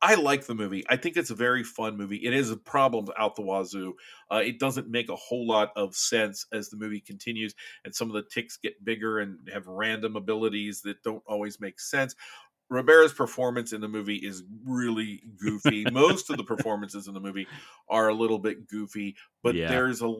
I 0.00 0.14
like 0.14 0.46
the 0.46 0.54
movie. 0.54 0.84
I 0.88 0.96
think 0.96 1.16
it's 1.16 1.30
a 1.30 1.34
very 1.34 1.64
fun 1.64 1.96
movie. 1.96 2.24
It 2.24 2.32
is 2.32 2.50
a 2.50 2.56
problem 2.56 3.08
out 3.18 3.34
the 3.34 3.42
wazoo. 3.42 3.94
Uh, 4.30 4.42
it 4.44 4.60
doesn't 4.60 4.88
make 4.88 5.08
a 5.08 5.16
whole 5.16 5.46
lot 5.46 5.72
of 5.74 5.96
sense 5.96 6.46
as 6.52 6.68
the 6.68 6.76
movie 6.76 7.00
continues, 7.00 7.54
and 7.84 7.94
some 7.94 8.08
of 8.08 8.14
the 8.14 8.22
ticks 8.22 8.56
get 8.56 8.84
bigger 8.84 9.18
and 9.18 9.48
have 9.52 9.66
random 9.66 10.14
abilities 10.14 10.82
that 10.82 11.02
don't 11.02 11.22
always 11.26 11.60
make 11.60 11.80
sense. 11.80 12.14
Ribeiro's 12.70 13.14
performance 13.14 13.72
in 13.72 13.80
the 13.80 13.88
movie 13.88 14.16
is 14.16 14.44
really 14.64 15.22
goofy. 15.40 15.84
Most 15.90 16.30
of 16.30 16.36
the 16.36 16.44
performances 16.44 17.08
in 17.08 17.14
the 17.14 17.20
movie 17.20 17.48
are 17.88 18.08
a 18.08 18.14
little 18.14 18.38
bit 18.38 18.68
goofy, 18.68 19.16
but 19.42 19.54
yeah. 19.54 19.68
there's 19.68 20.02
a. 20.02 20.14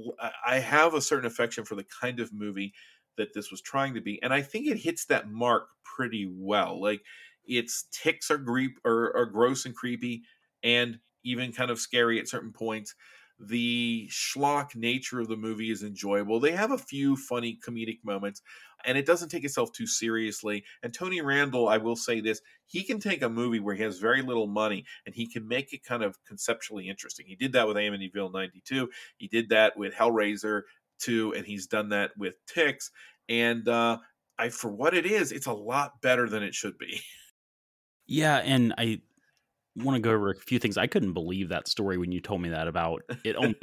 I 0.46 0.58
have 0.58 0.94
a 0.94 1.00
certain 1.00 1.26
affection 1.26 1.64
for 1.64 1.74
the 1.74 1.86
kind 2.00 2.20
of 2.20 2.32
movie 2.32 2.72
that 3.16 3.34
this 3.34 3.50
was 3.50 3.60
trying 3.60 3.94
to 3.94 4.00
be, 4.00 4.20
and 4.22 4.32
I 4.32 4.42
think 4.42 4.66
it 4.66 4.78
hits 4.78 5.04
that 5.06 5.30
mark 5.30 5.68
pretty 5.84 6.28
well. 6.30 6.80
Like 6.80 7.02
its 7.48 7.86
ticks 7.90 8.30
are, 8.30 8.38
creep, 8.38 8.78
are, 8.84 9.16
are 9.16 9.26
gross 9.26 9.64
and 9.64 9.74
creepy 9.74 10.22
and 10.62 10.98
even 11.24 11.52
kind 11.52 11.70
of 11.70 11.80
scary 11.80 12.18
at 12.18 12.28
certain 12.28 12.52
points. 12.52 12.94
The 13.40 14.08
schlock 14.10 14.74
nature 14.74 15.20
of 15.20 15.28
the 15.28 15.36
movie 15.36 15.70
is 15.70 15.82
enjoyable. 15.82 16.40
They 16.40 16.52
have 16.52 16.72
a 16.72 16.78
few 16.78 17.16
funny 17.16 17.58
comedic 17.64 17.98
moments, 18.02 18.42
and 18.84 18.98
it 18.98 19.06
doesn't 19.06 19.28
take 19.28 19.44
itself 19.44 19.70
too 19.72 19.86
seriously. 19.86 20.64
And 20.82 20.92
Tony 20.92 21.20
Randel, 21.20 21.70
I 21.70 21.78
will 21.78 21.94
say 21.94 22.20
this, 22.20 22.40
he 22.66 22.82
can 22.82 22.98
take 22.98 23.22
a 23.22 23.28
movie 23.28 23.60
where 23.60 23.76
he 23.76 23.82
has 23.84 23.98
very 23.98 24.22
little 24.22 24.48
money 24.48 24.84
and 25.06 25.14
he 25.14 25.26
can 25.26 25.46
make 25.46 25.72
it 25.72 25.84
kind 25.84 26.02
of 26.02 26.16
conceptually 26.26 26.88
interesting. 26.88 27.26
He 27.28 27.36
did 27.36 27.52
that 27.52 27.68
with 27.68 27.76
Amityville 27.76 28.32
92. 28.32 28.90
He 29.18 29.28
did 29.28 29.50
that 29.50 29.76
with 29.76 29.94
Hellraiser 29.94 30.62
2, 30.98 31.34
and 31.36 31.46
he's 31.46 31.68
done 31.68 31.90
that 31.90 32.10
with 32.18 32.34
Ticks. 32.46 32.90
And 33.28 33.68
uh, 33.68 33.98
I, 34.38 34.48
for 34.48 34.72
what 34.72 34.94
it 34.94 35.06
is, 35.06 35.32
it's 35.32 35.46
a 35.46 35.52
lot 35.52 36.00
better 36.02 36.28
than 36.28 36.42
it 36.42 36.54
should 36.54 36.78
be. 36.78 37.00
Yeah, 38.08 38.38
and 38.38 38.74
I 38.78 39.00
want 39.76 39.96
to 39.96 40.00
go 40.00 40.10
over 40.10 40.30
a 40.30 40.34
few 40.34 40.58
things. 40.58 40.76
I 40.76 40.86
couldn't 40.86 41.12
believe 41.12 41.50
that 41.50 41.68
story 41.68 41.98
when 41.98 42.10
you 42.10 42.20
told 42.20 42.40
me 42.40 42.48
that 42.50 42.68
about 42.68 43.02
it 43.24 43.36
only 43.36 43.56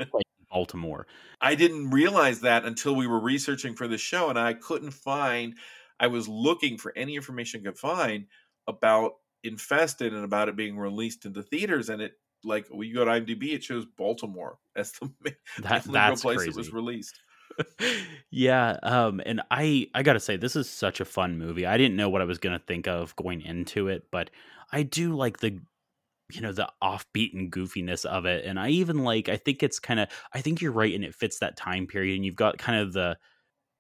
Baltimore. 0.50 1.08
I 1.42 1.56
didn't 1.56 1.90
realize 1.90 2.42
that 2.42 2.64
until 2.66 2.96
we 2.96 3.08
were 3.08 3.20
researching 3.20 3.76
for 3.76 3.88
the 3.88 3.98
show, 3.98 4.30
and 4.30 4.40
I 4.40 4.54
couldn't 4.54 4.92
find 4.92 5.56
I 6.00 6.08
was 6.08 6.28
looking 6.28 6.78
for 6.78 6.94
any 6.96 7.16
information 7.16 7.62
I 7.62 7.72
could 7.72 7.80
find 7.80 8.28
about 8.68 9.14
Infested 9.44 10.12
and 10.14 10.24
about 10.26 10.50
it 10.50 10.56
being 10.56 10.78
released 10.78 11.26
into 11.26 11.44
theaters, 11.44 11.90
and 11.90 12.02
it 12.02 12.14
like 12.44 12.68
when 12.70 12.88
you 12.88 12.96
go 12.96 13.06
to 13.06 13.12
IMDb, 13.12 13.54
it 13.54 13.64
shows 13.64 13.86
Baltimore 13.86 14.58
as 14.76 14.92
the, 14.94 15.12
That 15.60 15.84
that's 15.84 16.22
place 16.22 16.38
crazy. 16.38 16.50
it 16.52 16.56
was 16.56 16.74
released. 16.74 17.20
yeah, 18.32 18.78
um, 18.84 19.22
and 19.26 19.42
I 19.52 19.88
I 19.94 20.04
gotta 20.04 20.20
say 20.20 20.38
this 20.38 20.56
is 20.56 20.70
such 20.70 21.00
a 21.00 21.06
fun 21.06 21.38
movie. 21.38 21.66
I 21.66 21.78
didn't 21.78 21.96
know 21.96 22.10
what 22.10 22.22
I 22.22 22.26
was 22.26 22.38
gonna 22.38 22.60
think 22.60 22.88
of 22.88 23.16
going 23.16 23.42
into 23.42 23.88
it, 23.88 24.08
but 24.12 24.30
I 24.72 24.84
do 24.84 25.16
like 25.16 25.40
the 25.40 25.60
you 26.32 26.42
know 26.42 26.52
the 26.52 26.70
offbeat 26.84 27.34
and 27.34 27.52
goofiness 27.52 28.06
of 28.06 28.26
it, 28.26 28.46
and 28.46 28.60
I 28.60 28.70
even 28.70 29.04
like 29.04 29.30
I 29.30 29.38
think 29.38 29.64
it's 29.64 29.80
kind 29.80 30.00
of 30.00 30.10
I 30.34 30.42
think 30.42 30.62
you're 30.62 30.72
right, 30.72 30.94
and 30.94 31.04
it 31.04 31.16
fits 31.16 31.40
that 31.40 31.58
time 31.58 31.88
period, 31.88 32.16
and 32.16 32.26
you've 32.26 32.36
got 32.36 32.58
kind 32.58 32.80
of 32.80 32.94
the 32.94 33.18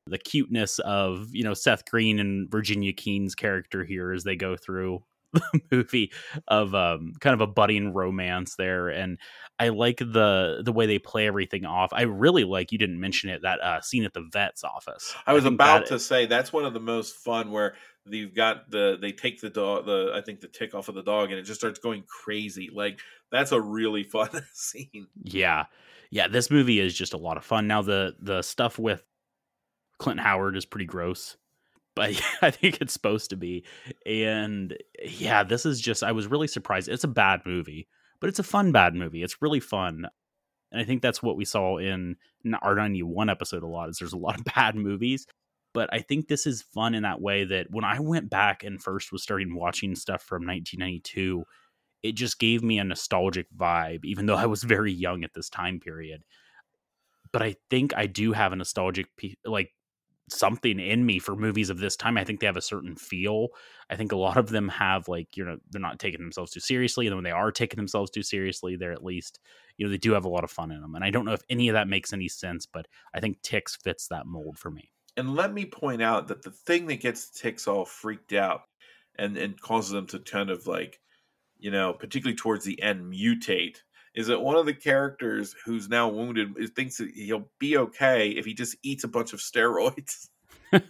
the 0.07 0.17
cuteness 0.17 0.79
of 0.79 1.29
you 1.31 1.43
know 1.43 1.53
Seth 1.53 1.89
Green 1.89 2.19
and 2.19 2.49
Virginia 2.51 2.93
Keehne's 2.93 3.35
character 3.35 3.83
here 3.83 4.11
as 4.11 4.23
they 4.23 4.35
go 4.35 4.55
through 4.55 5.03
the 5.35 5.61
movie 5.71 6.11
of 6.47 6.73
um 6.73 7.13
kind 7.19 7.33
of 7.33 7.41
a 7.41 7.47
budding 7.47 7.93
romance 7.93 8.55
there 8.55 8.89
and 8.89 9.17
I 9.59 9.69
like 9.69 9.99
the 9.99 10.61
the 10.63 10.73
way 10.73 10.85
they 10.85 10.99
play 10.99 11.27
everything 11.27 11.65
off. 11.65 11.93
I 11.93 12.03
really 12.03 12.43
like 12.43 12.71
you 12.71 12.77
didn't 12.77 12.99
mention 12.99 13.29
it 13.29 13.43
that 13.43 13.61
uh 13.61 13.81
scene 13.81 14.03
at 14.03 14.13
the 14.13 14.27
vet's 14.31 14.63
office. 14.63 15.15
I 15.25 15.33
was 15.33 15.43
think 15.43 15.55
about 15.55 15.85
to 15.87 15.99
say 15.99 16.25
that's 16.25 16.51
one 16.51 16.65
of 16.65 16.73
the 16.73 16.79
most 16.79 17.15
fun 17.15 17.51
where 17.51 17.75
you've 18.05 18.35
got 18.35 18.69
the 18.69 18.97
they 19.01 19.11
take 19.11 19.41
the 19.41 19.49
dog 19.49 19.85
the 19.85 20.11
I 20.13 20.21
think 20.21 20.41
the 20.41 20.47
tick 20.47 20.75
off 20.75 20.89
of 20.89 20.95
the 20.95 21.03
dog 21.03 21.31
and 21.31 21.39
it 21.39 21.43
just 21.43 21.59
starts 21.59 21.79
going 21.79 22.03
crazy. 22.07 22.69
Like 22.73 22.99
that's 23.31 23.51
a 23.51 23.61
really 23.61 24.03
fun 24.11 24.29
scene. 24.53 25.07
Yeah. 25.23 25.65
Yeah, 26.11 26.27
this 26.27 26.51
movie 26.51 26.79
is 26.79 26.93
just 26.93 27.13
a 27.13 27.17
lot 27.17 27.37
of 27.37 27.43
fun. 27.43 27.67
Now 27.67 27.81
the 27.81 28.15
the 28.19 28.41
stuff 28.41 28.77
with 28.77 29.03
Clint 29.99 30.19
Howard 30.19 30.57
is 30.57 30.65
pretty 30.65 30.85
gross. 30.85 31.37
But 31.95 32.21
I 32.41 32.51
think 32.51 32.81
it's 32.81 32.93
supposed 32.93 33.29
to 33.31 33.35
be. 33.35 33.65
And 34.05 34.77
yeah, 35.03 35.43
this 35.43 35.65
is 35.65 35.81
just 35.81 36.03
I 36.03 36.11
was 36.11 36.27
really 36.27 36.47
surprised. 36.47 36.89
It's 36.89 37.03
a 37.03 37.09
bad 37.09 37.41
movie, 37.45 37.87
but 38.19 38.29
it's 38.29 38.39
a 38.39 38.43
fun 38.43 38.71
bad 38.71 38.95
movie. 38.95 39.23
It's 39.23 39.41
really 39.41 39.59
fun. 39.59 40.05
And 40.71 40.81
I 40.81 40.83
think 40.83 41.01
that's 41.01 41.23
what 41.23 41.37
we 41.37 41.45
saw 41.45 41.77
in 41.77 42.17
our 42.61 42.75
91 42.75 43.29
episode 43.29 43.63
a 43.63 43.67
lot 43.67 43.89
is 43.89 43.97
there's 43.97 44.13
a 44.13 44.17
lot 44.17 44.37
of 44.37 44.45
bad 44.55 44.75
movies. 44.75 45.25
But 45.73 45.89
I 45.91 45.99
think 45.99 46.27
this 46.27 46.45
is 46.45 46.61
fun 46.61 46.95
in 46.95 47.03
that 47.03 47.19
way 47.19 47.43
that 47.43 47.67
when 47.69 47.83
I 47.83 47.99
went 47.99 48.29
back 48.29 48.63
and 48.63 48.81
first 48.81 49.11
was 49.11 49.23
starting 49.23 49.55
watching 49.55 49.93
stuff 49.93 50.21
from 50.23 50.47
1992, 50.47 51.43
it 52.01 52.13
just 52.13 52.39
gave 52.39 52.63
me 52.63 52.79
a 52.79 52.83
nostalgic 52.83 53.47
vibe, 53.55 54.05
even 54.05 54.25
though 54.25 54.35
I 54.35 54.45
was 54.45 54.63
very 54.75 54.93
young 54.93 55.23
at 55.23 55.33
this 55.33 55.49
time 55.49 55.79
period. 55.79 56.23
But 57.33 57.41
I 57.41 57.55
think 57.69 57.93
I 57.95 58.05
do 58.05 58.31
have 58.31 58.53
a 58.53 58.55
nostalgic, 58.55 59.07
like 59.43 59.71
something 60.29 60.79
in 60.79 61.05
me 61.05 61.19
for 61.19 61.35
movies 61.35 61.69
of 61.69 61.77
this 61.77 61.95
time. 61.95 62.17
I 62.17 62.23
think 62.23 62.39
they 62.39 62.47
have 62.47 62.57
a 62.57 62.61
certain 62.61 62.95
feel. 62.95 63.49
I 63.89 63.95
think 63.95 64.11
a 64.11 64.17
lot 64.17 64.37
of 64.37 64.49
them 64.49 64.69
have 64.69 65.07
like, 65.07 65.37
you 65.37 65.45
know, 65.45 65.57
they're 65.69 65.81
not 65.81 65.99
taking 65.99 66.21
themselves 66.21 66.51
too 66.51 66.59
seriously. 66.59 67.05
And 67.07 67.15
when 67.15 67.23
they 67.23 67.31
are 67.31 67.51
taking 67.51 67.77
themselves 67.77 68.09
too 68.09 68.23
seriously, 68.23 68.75
they're 68.75 68.91
at 68.91 69.03
least, 69.03 69.39
you 69.77 69.85
know, 69.85 69.91
they 69.91 69.97
do 69.97 70.13
have 70.13 70.25
a 70.25 70.29
lot 70.29 70.43
of 70.43 70.51
fun 70.51 70.71
in 70.71 70.81
them. 70.81 70.95
And 70.95 71.03
I 71.03 71.11
don't 71.11 71.25
know 71.25 71.33
if 71.33 71.43
any 71.49 71.69
of 71.69 71.73
that 71.73 71.87
makes 71.87 72.13
any 72.13 72.27
sense, 72.27 72.65
but 72.65 72.87
I 73.13 73.19
think 73.19 73.41
Ticks 73.41 73.75
fits 73.75 74.07
that 74.07 74.25
mold 74.25 74.57
for 74.57 74.71
me. 74.71 74.91
And 75.17 75.35
let 75.35 75.53
me 75.53 75.65
point 75.65 76.01
out 76.01 76.27
that 76.27 76.41
the 76.41 76.51
thing 76.51 76.87
that 76.87 76.99
gets 76.99 77.29
ticks 77.29 77.67
all 77.67 77.85
freaked 77.85 78.33
out 78.33 78.63
and 79.17 79.37
and 79.37 79.59
causes 79.59 79.91
them 79.91 80.07
to 80.07 80.19
kind 80.19 80.49
of 80.49 80.67
like, 80.67 80.99
you 81.57 81.71
know, 81.71 81.93
particularly 81.93 82.35
towards 82.35 82.65
the 82.65 82.81
end 82.81 83.13
mutate 83.13 83.77
is 84.15 84.27
that 84.27 84.41
one 84.41 84.55
of 84.55 84.65
the 84.65 84.73
characters 84.73 85.55
who's 85.65 85.89
now 85.89 86.07
wounded 86.09 86.55
is- 86.57 86.71
thinks 86.71 86.97
that 86.97 87.11
he'll 87.11 87.49
be 87.59 87.77
okay 87.77 88.29
if 88.29 88.45
he 88.45 88.53
just 88.53 88.75
eats 88.81 89.03
a 89.03 89.07
bunch 89.07 89.33
of 89.33 89.39
steroids. 89.39 90.29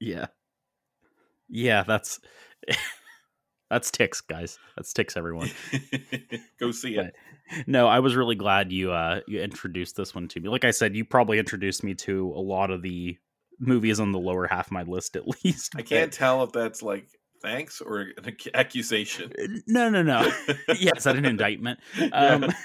yeah. 0.00 0.26
Yeah, 1.48 1.82
that's 1.82 2.18
that's 3.70 3.90
ticks, 3.90 4.20
guys. 4.22 4.58
That's 4.76 4.92
ticks 4.92 5.16
everyone. 5.16 5.50
Go 6.58 6.70
see 6.70 6.96
it. 6.96 7.14
No, 7.66 7.86
I 7.88 7.98
was 7.98 8.16
really 8.16 8.36
glad 8.36 8.72
you 8.72 8.92
uh 8.92 9.20
you 9.28 9.40
introduced 9.40 9.96
this 9.96 10.14
one 10.14 10.28
to 10.28 10.40
me. 10.40 10.48
Like 10.48 10.64
I 10.64 10.70
said, 10.70 10.96
you 10.96 11.04
probably 11.04 11.38
introduced 11.38 11.84
me 11.84 11.94
to 11.96 12.32
a 12.34 12.40
lot 12.40 12.70
of 12.70 12.82
the 12.82 13.18
movies 13.58 14.00
on 14.00 14.12
the 14.12 14.18
lower 14.18 14.46
half 14.46 14.68
of 14.68 14.72
my 14.72 14.82
list 14.82 15.14
at 15.14 15.28
least. 15.44 15.74
I 15.76 15.82
can't 15.82 16.12
tell 16.12 16.42
if 16.42 16.52
that's 16.52 16.82
like 16.82 17.06
thanks 17.42 17.80
or 17.80 18.08
an 18.16 18.36
accusation. 18.54 19.32
No, 19.66 19.90
no, 19.90 20.02
no. 20.02 20.32
yeah, 20.78 20.92
is 20.96 21.04
that 21.04 21.16
an 21.16 21.24
indictment? 21.26 21.80
Yeah. 21.98 22.06
Um 22.08 22.52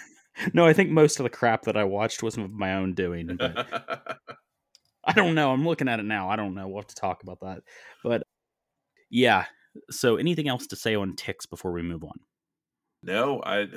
No, 0.53 0.67
I 0.67 0.73
think 0.73 0.91
most 0.91 1.19
of 1.19 1.23
the 1.23 1.31
crap 1.31 1.63
that 1.63 1.75
I 1.77 1.83
watched 1.83 2.21
was 2.21 2.37
of 2.37 2.51
my 2.51 2.75
own 2.75 2.93
doing. 2.93 3.39
I 5.03 5.13
don't 5.15 5.33
know. 5.33 5.51
I'm 5.51 5.65
looking 5.65 5.87
at 5.87 5.99
it 5.99 6.05
now. 6.05 6.29
I 6.29 6.35
don't 6.35 6.53
know. 6.53 6.67
We'll 6.67 6.81
have 6.81 6.87
to 6.87 6.95
talk 6.95 7.23
about 7.23 7.39
that. 7.41 7.63
But 8.03 8.21
yeah. 9.09 9.45
So 9.89 10.17
anything 10.17 10.47
else 10.47 10.67
to 10.67 10.75
say 10.75 10.95
on 10.95 11.15
ticks 11.15 11.47
before 11.47 11.71
we 11.71 11.81
move 11.81 12.03
on? 12.03 12.19
no, 13.03 13.41
I 13.43 13.67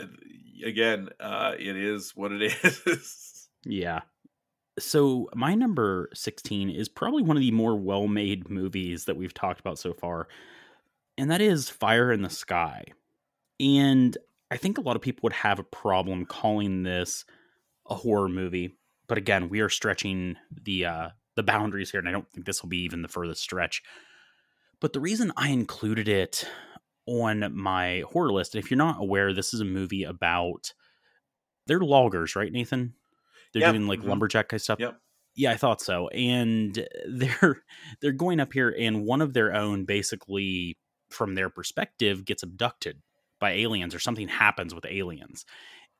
again, 0.64 1.08
uh, 1.20 1.54
it 1.58 1.76
is 1.76 2.12
what 2.14 2.32
it 2.32 2.42
is. 2.86 3.48
Yeah. 3.64 4.00
So 4.78 5.28
my 5.34 5.54
number 5.54 6.08
16 6.14 6.70
is 6.70 6.88
probably 6.88 7.22
one 7.22 7.36
of 7.36 7.42
the 7.42 7.50
more 7.50 7.76
well-made 7.76 8.48
movies 8.48 9.04
that 9.04 9.16
we've 9.16 9.34
talked 9.34 9.60
about 9.60 9.78
so 9.78 9.92
far. 9.92 10.28
And 11.20 11.30
that 11.30 11.42
is 11.42 11.68
Fire 11.68 12.10
in 12.10 12.22
the 12.22 12.30
Sky. 12.30 12.82
And 13.60 14.16
I 14.50 14.56
think 14.56 14.78
a 14.78 14.80
lot 14.80 14.96
of 14.96 15.02
people 15.02 15.20
would 15.24 15.34
have 15.34 15.58
a 15.58 15.64
problem 15.64 16.24
calling 16.24 16.82
this 16.82 17.26
a 17.90 17.94
horror 17.94 18.30
movie. 18.30 18.78
But 19.06 19.18
again, 19.18 19.50
we 19.50 19.60
are 19.60 19.68
stretching 19.68 20.36
the 20.50 20.86
uh 20.86 21.08
the 21.36 21.42
boundaries 21.42 21.90
here 21.90 22.00
and 22.00 22.08
I 22.08 22.12
don't 22.12 22.28
think 22.30 22.46
this 22.46 22.62
will 22.62 22.70
be 22.70 22.82
even 22.84 23.02
the 23.02 23.08
furthest 23.08 23.42
stretch. 23.42 23.82
But 24.80 24.94
the 24.94 25.00
reason 25.00 25.30
I 25.36 25.50
included 25.50 26.08
it 26.08 26.48
on 27.04 27.54
my 27.54 28.02
horror 28.10 28.32
list, 28.32 28.54
and 28.54 28.64
if 28.64 28.70
you're 28.70 28.78
not 28.78 28.98
aware, 28.98 29.34
this 29.34 29.52
is 29.52 29.60
a 29.60 29.64
movie 29.66 30.04
about 30.04 30.72
they're 31.66 31.80
loggers, 31.80 32.34
right, 32.34 32.50
Nathan? 32.50 32.94
They're 33.52 33.60
Yeah, 33.60 33.72
doing 33.72 33.86
like 33.86 34.00
mhm. 34.00 34.06
lumberjack 34.08 34.48
kind 34.48 34.58
of 34.58 34.62
stuff. 34.62 34.80
Yep. 34.80 34.98
Yeah, 35.36 35.52
I 35.52 35.56
thought 35.58 35.82
so. 35.82 36.08
And 36.08 36.88
they're 37.06 37.62
they're 38.00 38.12
going 38.12 38.40
up 38.40 38.54
here, 38.54 38.74
and 38.78 39.04
one 39.04 39.20
of 39.20 39.34
their 39.34 39.54
own, 39.54 39.84
basically 39.84 40.78
from 41.10 41.34
their 41.34 41.50
perspective, 41.50 42.24
gets 42.24 42.42
abducted 42.42 43.02
by 43.40 43.52
aliens, 43.52 43.94
or 43.94 43.98
something 43.98 44.28
happens 44.28 44.74
with 44.74 44.86
aliens. 44.86 45.44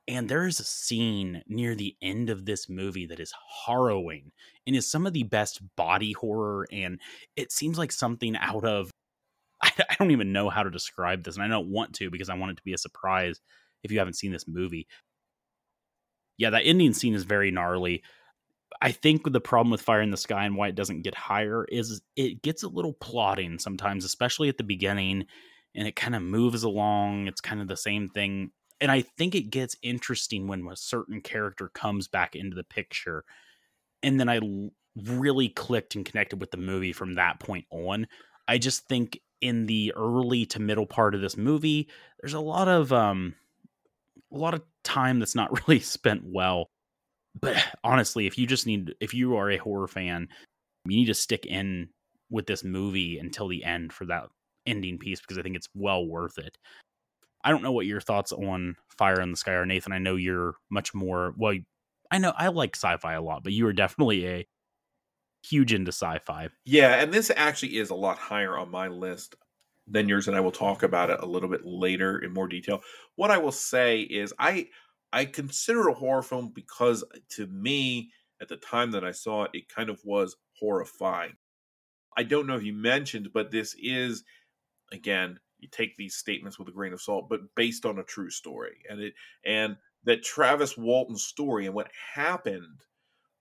And 0.09 0.29
there 0.29 0.47
is 0.47 0.61
a 0.61 0.65
scene 0.65 1.43
near 1.47 1.75
the 1.75 1.97
end 2.03 2.31
of 2.31 2.45
this 2.45 2.69
movie 2.69 3.07
that 3.07 3.21
is 3.21 3.33
harrowing 3.65 4.33
and 4.67 4.75
is 4.75 4.91
some 4.91 5.07
of 5.07 5.13
the 5.13 5.23
best 5.23 5.61
body 5.77 6.13
horror. 6.13 6.67
And 6.73 7.01
it 7.37 7.53
seems 7.53 7.79
like 7.79 7.93
something 7.93 8.37
out 8.37 8.65
of 8.65 8.91
I, 9.63 9.71
I 9.91 9.95
don't 9.99 10.11
even 10.11 10.33
know 10.33 10.51
how 10.51 10.63
to 10.63 10.71
describe 10.71 11.23
this, 11.23 11.37
and 11.37 11.45
I 11.45 11.49
don't 11.49 11.71
want 11.71 11.95
to 11.97 12.11
because 12.11 12.31
I 12.31 12.35
want 12.35 12.53
it 12.53 12.57
to 12.57 12.63
be 12.65 12.73
a 12.73 12.79
surprise 12.79 13.41
if 13.83 13.93
you 13.93 13.99
haven't 13.99 14.15
seen 14.15 14.33
this 14.33 14.49
movie. 14.49 14.87
Yeah, 16.39 16.51
that 16.51 16.63
ending 16.65 16.95
scene 16.95 17.15
is 17.15 17.25
very 17.25 17.51
gnarly. 17.51 18.03
I 18.83 18.93
think 18.93 19.31
the 19.31 19.41
problem 19.41 19.71
with 19.71 19.83
Fire 19.83 20.01
in 20.01 20.11
the 20.11 20.17
Sky 20.17 20.45
and 20.45 20.57
why 20.57 20.69
it 20.69 20.75
doesn't 20.75 21.03
get 21.03 21.15
higher 21.15 21.65
is 21.67 22.01
it 22.17 22.43
gets 22.43 22.63
a 22.63 22.69
little 22.69 22.95
plotting 22.95 23.59
sometimes, 23.59 24.05
especially 24.05 24.49
at 24.49 24.57
the 24.57 24.65
beginning, 24.65 25.27
and 25.75 25.87
it 25.87 25.97
kind 25.97 26.15
of 26.15 26.23
moves 26.23 26.63
along. 26.63 27.27
It's 27.27 27.43
kind 27.43 27.61
of 27.61 27.69
the 27.69 27.77
same 27.77 28.09
thing. 28.09 28.53
And 28.81 28.91
I 28.91 29.03
think 29.03 29.35
it 29.35 29.51
gets 29.51 29.77
interesting 29.83 30.47
when 30.47 30.67
a 30.67 30.77
certain 30.77 31.21
character 31.21 31.69
comes 31.69 32.09
back 32.09 32.35
into 32.35 32.57
the 32.57 32.65
picture. 32.65 33.25
And 34.03 34.19
then 34.19 34.31
I 34.31 34.41
really 34.97 35.51
clicked 35.51 35.95
and 35.95 36.05
connected 36.05 36.41
with 36.41 36.51
the 36.51 36.57
movie 36.57 36.95
from 36.95 37.15
that 37.15 37.39
point 37.39 37.67
on. 37.71 38.07
I 38.49 38.57
just 38.57 38.89
think 38.89 39.21
in 39.43 39.67
the 39.67 39.93
early 39.95 40.47
to 40.47 40.61
middle 40.61 40.87
part 40.87 41.15
of 41.15 41.21
this 41.21 41.37
movie, 41.37 41.89
there's 42.21 42.35
a 42.35 42.41
lot 42.41 42.69
of 42.69 42.93
um 42.93 43.35
a 44.33 44.37
lot 44.39 44.55
of 44.55 44.63
time 44.85 45.19
that's 45.19 45.35
not 45.35 45.51
really 45.69 45.81
spent 45.81 46.23
well. 46.25 46.71
But 47.39 47.57
honestly, 47.85 48.27
if 48.27 48.39
you 48.39 48.47
just 48.47 48.67
need 48.67 48.95
if 49.01 49.15
you 49.15 49.37
are 49.37 49.51
a 49.51 49.59
horror 49.59 49.89
fan, 49.89 50.29
you 50.87 50.97
need 50.97 51.07
to 51.07 51.15
stick 51.15 51.47
in 51.47 51.89
with 52.31 52.47
this 52.47 52.65
movie 52.65 53.19
until 53.19 53.49
the 53.49 53.65
end 53.65 53.93
for 53.93 54.07
that 54.07 54.29
ending 54.67 54.99
piece 54.99 55.21
because 55.21 55.39
I 55.39 55.43
think 55.43 55.57
it's 55.57 55.69
well 55.75 56.07
worth 56.07 56.39
it. 56.39 56.57
I 57.43 57.51
don't 57.51 57.63
know 57.63 57.73
what 57.73 57.87
your 57.87 58.01
thoughts 58.01 58.33
on 58.33 58.77
Fire 58.99 59.21
in 59.21 59.31
the 59.31 59.37
Sky 59.37 59.53
are, 59.53 59.67
Nathan. 59.67 59.93
I 59.93 59.99
know 59.99 60.17
you're 60.17 60.55
much 60.71 60.95
more 60.95 61.35
well. 61.37 61.57
I 62.11 62.19
know 62.19 62.33
I 62.37 62.49
like 62.49 62.77
sci-fi 62.77 63.15
a 63.15 63.23
lot, 63.23 63.45
but 63.45 63.53
you 63.53 63.67
are 63.67 63.73
definitely 63.73 64.27
a 64.27 64.47
huge 65.47 65.73
into 65.73 65.91
sci-fi. 65.93 66.49
Yeah, 66.65 67.01
and 67.01 67.13
this 67.13 67.31
actually 67.35 67.77
is 67.77 67.91
a 67.91 67.95
lot 67.95 68.19
higher 68.19 68.59
on 68.59 68.71
my 68.71 68.89
list 68.89 69.37
than 69.87 70.09
yours, 70.09 70.29
and 70.29 70.37
I 70.37 70.41
will 70.41 70.53
talk 70.53 70.83
about 70.83 71.11
it 71.11 71.21
a 71.21 71.27
little 71.27 71.49
bit 71.49 71.65
later 71.65 72.19
in 72.19 72.33
more 72.35 72.49
detail. 72.49 72.83
What 73.17 73.31
I 73.31 73.39
will 73.39 73.53
say 73.53 74.01
is 74.01 74.35
I 74.39 74.69
I 75.13 75.25
consider 75.25 75.89
it 75.89 75.93
a 75.93 75.95
horror 75.95 76.23
film 76.23 76.53
because 76.55 77.03
uh, 77.03 77.19
to 77.31 77.47
me, 77.47 78.11
at 78.41 78.49
the 78.49 78.57
time 78.57 78.93
that 78.93 79.05
I 79.05 79.13
saw 79.13 79.45
it, 79.45 79.51
it 79.55 79.69
kind 79.69 79.91
of 79.91 80.01
was 80.05 80.37
horrifying. 80.59 81.37
I 82.17 82.23
don't 82.23 82.47
know 82.47 82.57
if 82.57 82.63
you 82.63 82.73
mentioned, 82.73 83.31
but 83.33 83.51
this 83.51 83.75
is 83.79 84.25
again, 84.93 85.39
you 85.59 85.69
take 85.71 85.97
these 85.97 86.17
statements 86.17 86.59
with 86.59 86.69
a 86.69 86.73
grain 86.73 86.93
of 86.93 87.01
salt, 87.01 87.29
but 87.29 87.55
based 87.55 87.85
on 87.87 87.99
a 87.99 88.05
true 88.05 88.31
story. 88.31 88.79
And 88.89 89.01
it 89.01 89.15
and 89.45 89.77
that 90.05 90.23
Travis 90.23 90.77
Walton's 90.77 91.25
story 91.25 91.67
and 91.67 91.75
what 91.75 91.91
happened, 92.15 92.81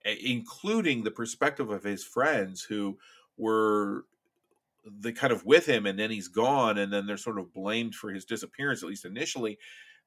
including 0.04 1.02
the 1.02 1.10
perspective 1.10 1.70
of 1.70 1.82
his 1.82 2.04
friends 2.04 2.62
who 2.62 2.98
were 3.38 4.04
the 4.84 5.12
kind 5.12 5.32
of 5.32 5.44
with 5.44 5.66
him 5.66 5.86
and 5.86 5.98
then 5.98 6.10
he's 6.10 6.28
gone 6.28 6.78
and 6.78 6.92
then 6.92 7.06
they're 7.06 7.16
sort 7.16 7.38
of 7.38 7.52
blamed 7.52 7.94
for 7.94 8.10
his 8.10 8.24
disappearance 8.24 8.82
at 8.82 8.88
least 8.88 9.04
initially 9.04 9.58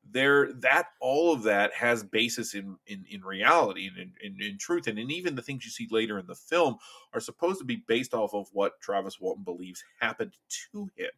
there 0.09 0.51
that 0.53 0.87
all 0.99 1.33
of 1.33 1.43
that 1.43 1.73
has 1.73 2.03
basis 2.03 2.53
in 2.53 2.77
in, 2.87 3.05
in 3.09 3.21
reality 3.21 3.87
and 3.87 3.97
in, 3.97 4.11
in, 4.21 4.41
in 4.41 4.57
truth. 4.57 4.87
And, 4.87 4.99
and 4.99 5.11
even 5.11 5.35
the 5.35 5.41
things 5.41 5.65
you 5.65 5.71
see 5.71 5.87
later 5.89 6.19
in 6.19 6.27
the 6.27 6.35
film 6.35 6.77
are 7.13 7.19
supposed 7.19 7.59
to 7.59 7.65
be 7.65 7.83
based 7.87 8.13
off 8.13 8.33
of 8.33 8.47
what 8.51 8.79
travis 8.81 9.19
walton 9.19 9.43
believes 9.43 9.83
happened 9.99 10.33
to 10.71 10.89
him. 10.95 11.11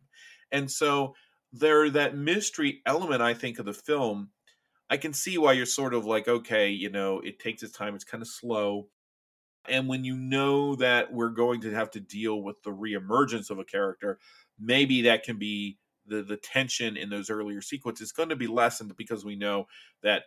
And 0.51 0.69
so 0.69 1.15
there 1.51 1.89
that 1.89 2.17
mystery 2.17 2.81
element 2.85 3.21
i 3.21 3.33
think 3.33 3.59
of 3.59 3.65
the 3.65 3.73
film 3.73 4.29
i 4.89 4.97
can 4.97 5.13
see 5.13 5.37
why 5.37 5.53
you're 5.53 5.65
sort 5.65 5.93
of 5.93 6.05
like 6.05 6.27
okay 6.27 6.69
you 6.69 6.89
know 6.89 7.21
it 7.21 7.39
takes 7.39 7.63
its 7.63 7.71
time 7.71 7.95
it's 7.95 8.03
kind 8.03 8.21
of 8.21 8.27
slow. 8.27 8.87
And 9.67 9.87
when 9.87 10.03
you 10.03 10.15
know 10.15 10.75
that 10.75 11.11
we're 11.11 11.29
going 11.29 11.61
to 11.61 11.71
have 11.71 11.89
to 11.91 11.99
deal 11.99 12.41
with 12.41 12.61
the 12.61 12.69
reemergence 12.69 13.49
of 13.49 13.57
a 13.57 13.63
character, 13.63 14.19
maybe 14.59 15.03
that 15.03 15.23
can 15.23 15.37
be 15.37 15.79
the 16.07 16.21
the 16.21 16.37
tension 16.37 16.97
in 16.97 17.09
those 17.09 17.29
earlier 17.29 17.61
sequences 17.61 18.07
is 18.07 18.11
going 18.11 18.29
to 18.29 18.35
be 18.35 18.47
lessened 18.47 18.95
because 18.97 19.25
we 19.25 19.35
know 19.35 19.65
that 20.03 20.23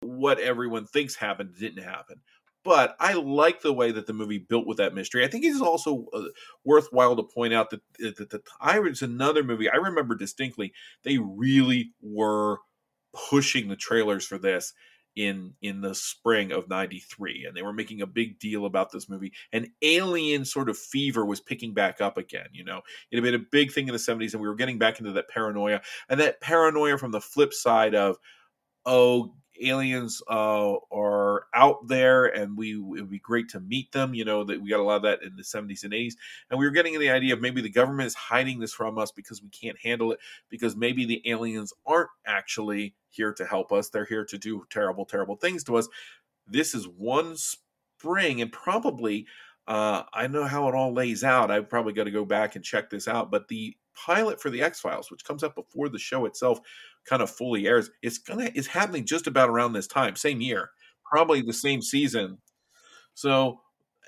what 0.00 0.38
everyone 0.40 0.86
thinks 0.86 1.14
happened 1.14 1.54
didn't 1.58 1.82
happen. 1.82 2.20
But 2.64 2.96
I 3.00 3.14
like 3.14 3.60
the 3.60 3.72
way 3.72 3.90
that 3.90 4.06
the 4.06 4.12
movie 4.12 4.38
built 4.38 4.66
with 4.66 4.76
that 4.76 4.94
mystery. 4.94 5.24
I 5.24 5.28
think 5.28 5.44
it 5.44 5.48
is 5.48 5.60
also 5.60 6.06
uh, 6.12 6.24
worthwhile 6.64 7.16
to 7.16 7.24
point 7.24 7.52
out 7.52 7.70
that, 7.70 7.80
that 7.98 8.30
the 8.30 8.42
Tyrant's 8.60 9.02
another 9.02 9.42
movie 9.42 9.68
I 9.68 9.76
remember 9.76 10.14
distinctly. 10.14 10.72
They 11.02 11.18
really 11.18 11.92
were 12.00 12.58
pushing 13.12 13.68
the 13.68 13.76
trailers 13.76 14.24
for 14.24 14.38
this 14.38 14.72
in 15.16 15.52
in 15.62 15.80
the 15.80 15.94
spring 15.94 16.52
of 16.52 16.68
93 16.68 17.44
and 17.46 17.56
they 17.56 17.62
were 17.62 17.72
making 17.72 18.00
a 18.00 18.06
big 18.06 18.38
deal 18.38 18.64
about 18.64 18.90
this 18.90 19.08
movie 19.08 19.32
and 19.52 19.68
alien 19.82 20.44
sort 20.44 20.68
of 20.70 20.78
fever 20.78 21.26
was 21.26 21.40
picking 21.40 21.74
back 21.74 22.00
up 22.00 22.16
again 22.16 22.46
you 22.52 22.64
know? 22.64 22.80
It 23.10 23.16
had 23.16 23.24
been 23.24 23.34
a 23.34 23.38
big 23.38 23.72
thing 23.72 23.88
in 23.88 23.92
the 23.92 23.98
70s 23.98 24.32
and 24.32 24.42
we 24.42 24.48
were 24.48 24.54
getting 24.54 24.78
back 24.78 24.98
into 24.98 25.12
that 25.12 25.28
paranoia 25.28 25.80
and 26.08 26.18
that 26.20 26.40
paranoia 26.40 26.96
from 26.96 27.10
the 27.10 27.20
flip 27.20 27.52
side 27.52 27.94
of 27.94 28.16
oh 28.86 29.34
aliens 29.68 30.22
uh, 30.28 30.74
are 30.92 31.46
out 31.54 31.86
there 31.88 32.26
and 32.26 32.56
we 32.56 32.74
it 32.74 32.80
would 32.80 33.10
be 33.10 33.18
great 33.18 33.48
to 33.50 33.60
meet 33.60 33.90
them 33.92 34.14
you 34.14 34.24
know 34.24 34.44
that 34.44 34.60
we 34.60 34.70
got 34.70 34.80
a 34.80 34.82
lot 34.82 34.96
of 34.96 35.02
that 35.02 35.22
in 35.22 35.36
the 35.36 35.42
70s 35.42 35.84
and 35.84 35.92
80s 35.92 36.14
and 36.50 36.58
we 36.58 36.66
were 36.66 36.72
getting 36.72 36.98
the 36.98 37.10
idea 37.10 37.34
of 37.34 37.40
maybe 37.40 37.60
the 37.60 37.68
government 37.70 38.06
is 38.06 38.14
hiding 38.14 38.60
this 38.60 38.72
from 38.72 38.98
us 38.98 39.12
because 39.12 39.42
we 39.42 39.48
can't 39.48 39.78
handle 39.78 40.12
it 40.12 40.18
because 40.48 40.76
maybe 40.76 41.04
the 41.04 41.22
aliens 41.26 41.72
aren't 41.86 42.10
actually 42.26 42.94
here 43.08 43.32
to 43.32 43.44
help 43.44 43.72
us 43.72 43.88
they're 43.88 44.04
here 44.04 44.24
to 44.24 44.38
do 44.38 44.64
terrible 44.70 45.04
terrible 45.04 45.36
things 45.36 45.64
to 45.64 45.76
us 45.76 45.88
this 46.46 46.74
is 46.74 46.86
one 46.88 47.36
spring 47.36 48.40
and 48.40 48.52
probably 48.52 49.26
uh, 49.68 50.02
I 50.12 50.26
know 50.26 50.44
how 50.44 50.68
it 50.68 50.74
all 50.74 50.92
lays 50.92 51.22
out. 51.22 51.50
I've 51.50 51.68
probably 51.68 51.92
got 51.92 52.04
to 52.04 52.10
go 52.10 52.24
back 52.24 52.56
and 52.56 52.64
check 52.64 52.90
this 52.90 53.06
out. 53.06 53.30
But 53.30 53.48
the 53.48 53.76
pilot 53.94 54.40
for 54.40 54.50
the 54.50 54.62
X 54.62 54.80
Files, 54.80 55.10
which 55.10 55.24
comes 55.24 55.42
up 55.42 55.54
before 55.54 55.88
the 55.88 55.98
show 55.98 56.26
itself, 56.26 56.60
kind 57.04 57.22
of 57.22 57.30
fully 57.30 57.66
airs, 57.66 57.90
it's 58.02 58.18
gonna 58.18 58.50
it's 58.54 58.68
happening 58.68 59.04
just 59.04 59.26
about 59.26 59.48
around 59.48 59.72
this 59.72 59.86
time, 59.86 60.16
same 60.16 60.40
year, 60.40 60.70
probably 61.04 61.42
the 61.42 61.52
same 61.52 61.82
season. 61.82 62.38
So 63.14 63.60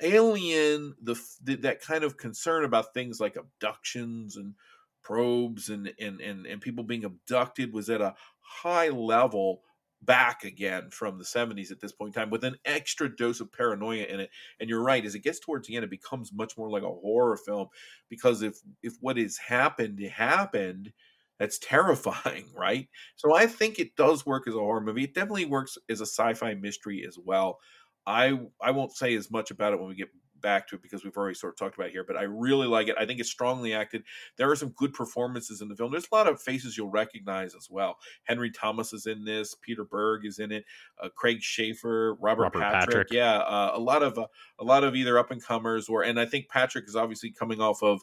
Alien, 0.02 0.94
the, 1.00 1.14
the 1.42 1.56
that 1.56 1.80
kind 1.80 2.04
of 2.04 2.16
concern 2.16 2.64
about 2.64 2.94
things 2.94 3.20
like 3.20 3.36
abductions 3.36 4.36
and 4.36 4.54
probes 5.02 5.68
and 5.68 5.92
and 6.00 6.20
and, 6.20 6.46
and 6.46 6.60
people 6.60 6.84
being 6.84 7.04
abducted 7.04 7.72
was 7.72 7.88
at 7.90 8.00
a 8.00 8.14
high 8.40 8.88
level 8.88 9.62
back 10.04 10.44
again 10.44 10.90
from 10.90 11.18
the 11.18 11.24
70s 11.24 11.70
at 11.70 11.80
this 11.80 11.92
point 11.92 12.14
in 12.14 12.20
time 12.20 12.30
with 12.30 12.44
an 12.44 12.56
extra 12.64 13.14
dose 13.14 13.40
of 13.40 13.52
paranoia 13.52 14.04
in 14.04 14.20
it 14.20 14.30
and 14.60 14.68
you're 14.68 14.82
right 14.82 15.04
as 15.04 15.14
it 15.14 15.20
gets 15.22 15.40
towards 15.40 15.66
the 15.68 15.76
end 15.76 15.84
it 15.84 15.90
becomes 15.90 16.32
much 16.32 16.56
more 16.56 16.70
like 16.70 16.82
a 16.82 16.86
horror 16.86 17.36
film 17.36 17.68
because 18.08 18.42
if 18.42 18.58
if 18.82 18.94
what 19.00 19.16
has 19.16 19.36
happened 19.38 19.98
happened 20.00 20.92
that's 21.38 21.58
terrifying, 21.58 22.46
right? 22.56 22.88
So 23.16 23.34
I 23.34 23.46
think 23.46 23.78
it 23.78 23.96
does 23.96 24.24
work 24.24 24.46
as 24.46 24.54
a 24.54 24.58
horror 24.58 24.80
movie. 24.80 25.04
It 25.04 25.14
definitely 25.14 25.46
works 25.46 25.76
as 25.88 26.00
a 26.00 26.06
sci-fi 26.06 26.54
mystery 26.54 27.04
as 27.06 27.18
well. 27.18 27.58
I 28.06 28.38
I 28.60 28.70
won't 28.70 28.96
say 28.96 29.14
as 29.14 29.30
much 29.30 29.50
about 29.50 29.72
it 29.72 29.80
when 29.80 29.88
we 29.88 29.94
get 29.94 30.10
back 30.44 30.68
to 30.68 30.76
it 30.76 30.82
because 30.82 31.02
we've 31.02 31.16
already 31.16 31.34
sort 31.34 31.54
of 31.54 31.58
talked 31.58 31.74
about 31.74 31.88
it 31.88 31.92
here, 31.92 32.04
but 32.04 32.16
I 32.16 32.24
really 32.24 32.66
like 32.66 32.88
it. 32.88 32.96
I 32.98 33.06
think 33.06 33.18
it's 33.18 33.30
strongly 33.30 33.72
acted. 33.72 34.04
There 34.36 34.50
are 34.50 34.54
some 34.54 34.68
good 34.76 34.92
performances 34.92 35.62
in 35.62 35.68
the 35.68 35.74
film. 35.74 35.90
There's 35.90 36.06
a 36.12 36.14
lot 36.14 36.28
of 36.28 36.40
faces 36.40 36.76
you'll 36.76 36.90
recognize 36.90 37.54
as 37.54 37.68
well. 37.70 37.96
Henry 38.24 38.50
Thomas 38.50 38.92
is 38.92 39.06
in 39.06 39.24
this. 39.24 39.56
Peter 39.60 39.84
Berg 39.84 40.26
is 40.26 40.38
in 40.38 40.52
it. 40.52 40.64
Uh, 41.02 41.08
Craig 41.08 41.40
Sheffer, 41.40 42.16
Robert, 42.20 42.42
Robert 42.42 42.60
Patrick. 42.60 42.80
Patrick. 42.80 43.08
Yeah, 43.10 43.38
uh, 43.38 43.72
a 43.74 43.80
lot 43.80 44.02
of 44.02 44.18
uh, 44.18 44.26
a 44.58 44.64
lot 44.64 44.84
of 44.84 44.94
either 44.94 45.18
up 45.18 45.30
and 45.30 45.42
comers 45.42 45.88
or, 45.88 46.04
and 46.04 46.20
I 46.20 46.26
think 46.26 46.48
Patrick 46.48 46.86
is 46.86 46.94
obviously 46.94 47.30
coming 47.32 47.60
off 47.60 47.82
of 47.82 48.02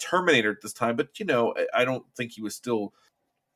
Terminator 0.00 0.50
at 0.50 0.60
this 0.62 0.72
time, 0.72 0.96
but 0.96 1.18
you 1.20 1.24
know, 1.24 1.54
I 1.72 1.84
don't 1.84 2.04
think 2.16 2.32
he 2.32 2.42
was 2.42 2.56
still 2.56 2.92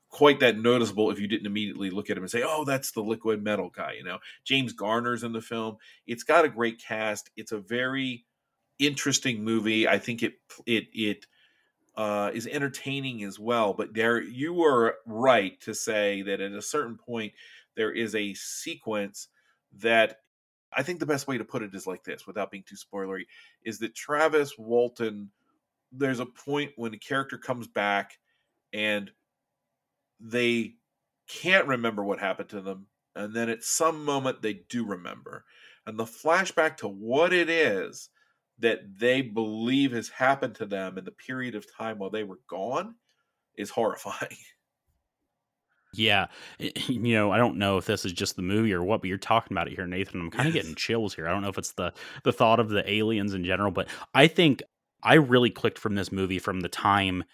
quite 0.09 0.41
that 0.41 0.59
noticeable 0.59 1.11
if 1.11 1.19
you 1.19 1.29
didn't 1.29 1.47
immediately 1.47 1.91
look 1.91 2.11
at 2.11 2.17
him 2.17 2.23
and 2.23 2.31
say, 2.31 2.43
"Oh, 2.45 2.65
that's 2.65 2.93
the 2.93 3.03
liquid 3.03 3.43
metal 3.43 3.71
guy." 3.71 3.95
You 3.95 4.05
know, 4.05 4.19
James 4.45 4.73
Garner's 4.73 5.23
in 5.23 5.33
the 5.33 5.41
film. 5.41 5.77
It's 6.07 6.23
got 6.23 6.45
a 6.45 6.49
great 6.49 6.81
cast. 6.81 7.31
It's 7.37 7.53
a 7.53 7.59
very 7.59 8.25
interesting 8.79 9.45
movie. 9.45 9.89
I 9.89 9.99
think 9.99 10.23
it 10.23 10.35
it 10.67 10.89
it 10.93 11.27
uh, 11.97 12.31
is 12.35 12.47
entertaining 12.47 13.25
as 13.25 13.39
well. 13.39 13.73
But 13.73 13.95
there, 13.95 14.21
you 14.21 14.63
are 14.65 14.97
right 15.07 15.61
to 15.63 15.75
say 15.75 16.23
that 16.23 16.41
at 16.41 16.53
a 16.53 16.63
certain 16.63 16.97
point 16.97 17.33
there 17.75 17.91
is 17.91 18.15
a 18.15 18.35
sequence 18.35 19.29
that 19.79 20.21
I 20.73 20.83
think 20.83 21.01
the 21.01 21.07
best 21.07 21.27
way 21.27 21.39
to 21.39 21.45
put 21.45 21.63
it 21.63 21.75
is 21.75 21.87
like 21.87 22.05
this, 22.05 22.27
without 22.27 22.51
being 22.51 22.65
too 22.65 22.77
spoilery, 22.77 23.25
is 23.65 23.79
that 23.79 23.95
Travis 23.95 24.57
Walton 24.59 25.31
there's 25.93 26.21
a 26.21 26.27
point 26.27 26.73
when 26.77 26.93
a 26.95 26.99
character 26.99 27.39
comes 27.39 27.67
back 27.67 28.19
and 28.73 29.11
they 30.21 30.75
can't 31.29 31.67
remember 31.67 32.05
what 32.05 32.21
happened 32.21 32.49
to 32.51 32.61
them 32.61 32.87
and 33.17 33.35
then 33.35 33.49
at 33.49 33.65
some 33.65 34.05
moment 34.05 34.43
they 34.43 34.61
do 34.69 34.85
remember. 34.85 35.45
And 35.87 35.99
the 35.99 36.05
flashback 36.05 36.77
to 36.79 36.89
what 36.89 37.33
it 37.33 37.49
is 37.49 38.11
that 38.59 38.81
they 38.99 39.23
believe 39.23 39.93
has 39.93 40.09
happened 40.09 40.57
to 40.57 40.67
them 40.67 40.99
in 40.99 41.05
the 41.05 41.13
period 41.13 41.55
of 41.55 41.67
time 41.77 41.99
while 41.99 42.11
they 42.11 42.25
were 42.25 42.41
gone 42.49 42.95
is 43.57 43.71
horrifying. 43.71 44.37
Yeah 45.95 46.27
eh, 46.61 46.73
you 46.89 47.15
know 47.15 47.31
i 47.31 47.39
don't 47.39 47.57
know 47.57 47.79
if 47.79 47.87
this 47.87 48.05
is 48.05 48.13
just 48.13 48.37
the 48.37 48.43
movie 48.43 48.75
or 48.75 48.83
what 48.83 49.01
but 49.01 49.09
you're 49.09 49.17
talking 49.17 49.55
about 49.55 49.69
it 49.69 49.77
here 49.77 49.87
nathan. 49.87 50.21
I'm 50.21 50.31
kind 50.31 50.47
of 50.47 50.55
yes. 50.55 50.65
getting 50.65 50.77
chills 50.77 51.15
here. 51.15 51.27
I 51.27 51.31
don't 51.31 51.41
know 51.41 51.49
if 51.49 51.57
it's 51.57 51.73
the 51.73 51.95
the 52.23 52.33
thought 52.33 52.61
of 52.61 52.69
the 52.69 52.91
aliens 52.91 53.33
in 53.33 53.45
general 53.45 53.71
but 53.71 53.89
i 54.13 54.27
think 54.27 54.63
I 55.03 55.15
really 55.15 55.51
clicked 55.51 55.79
from 55.79 55.95
this 55.95 56.13
movie 56.13 56.41
from 56.41 56.61
the 56.61 56.69
time 56.69 57.25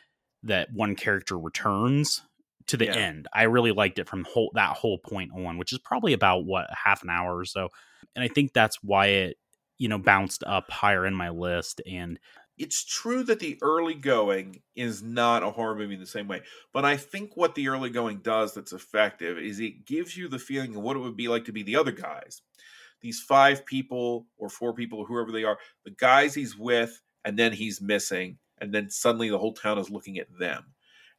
that 0.45 0.73
one 0.73 0.95
character 0.95 1.37
returns 1.37 2.23
to 2.69 2.77
the 2.77 2.87
yeah. 2.87 2.95
end. 2.95 3.29
I 3.33 3.45
really 3.45 3.73
liked 3.73 3.99
it 3.99 4.09
from 4.09 4.25
whole 4.25 4.51
that 4.55 4.77
whole 4.77 4.99
point 4.99 5.31
on, 5.35 5.59
which 5.59 5.73
is 5.73 5.79
probably 5.79 6.13
about 6.13 6.45
what 6.45 6.69
half 6.73 7.03
an 7.03 7.11
hour 7.11 7.37
or 7.37 7.45
so. 7.45 7.69
And 8.15 8.25
I 8.25 8.29
think 8.29 8.53
that's 8.53 8.83
why 8.83 9.07
it, 9.07 9.37
you 9.79 9.89
know, 9.89 9.99
bounced 9.99 10.45
up 10.45 10.71
higher 10.71 11.07
in 11.07 11.15
my 11.15 11.31
list. 11.31 11.81
And 11.91 12.19
it's 12.59 12.85
true 12.85 13.25
that 13.25 13.41
the 13.41 13.59
early 13.63 13.95
going 13.95 14.61
is 14.77 15.03
not 15.03 15.43
a 15.43 15.51
horror 15.51 15.75
movie 15.75 15.95
in 15.95 16.01
the 16.01 16.07
same 16.07 16.29
way, 16.29 16.43
but 16.73 16.85
I 16.85 16.97
think 16.97 17.37
what 17.37 17.55
the 17.55 17.69
early 17.69 17.91
going 17.91 18.19
does 18.19 18.55
that's 18.55 18.73
effective 18.73 19.39
is 19.39 19.59
it 19.59 19.87
gives 19.87 20.17
you 20.17 20.29
the 20.29 20.39
feeling 20.39 20.77
of 20.77 20.83
what 20.83 20.97
it 20.97 21.01
would 21.01 21.17
be 21.17 21.29
like 21.29 21.47
to 21.47 21.53
be 21.53 21.63
the 21.63 21.77
other 21.77 21.93
guys. 21.93 22.43
These 23.01 23.21
five 23.21 23.67
people 23.67 24.27
or 24.39 24.49
four 24.49 24.75
people, 24.75 25.01
or 25.01 25.07
whoever 25.07 25.33
they 25.33 25.45
are, 25.45 25.59
the 25.85 25.91
guys 25.91 26.35
he's 26.35 26.57
with 26.57 27.01
and 27.25 27.39
then 27.39 27.53
he's 27.53 27.81
missing 27.81 28.39
and 28.59 28.73
then 28.73 28.91
suddenly 28.91 29.29
the 29.29 29.39
whole 29.39 29.55
town 29.55 29.79
is 29.79 29.91
looking 29.91 30.19
at 30.19 30.39
them 30.39 30.67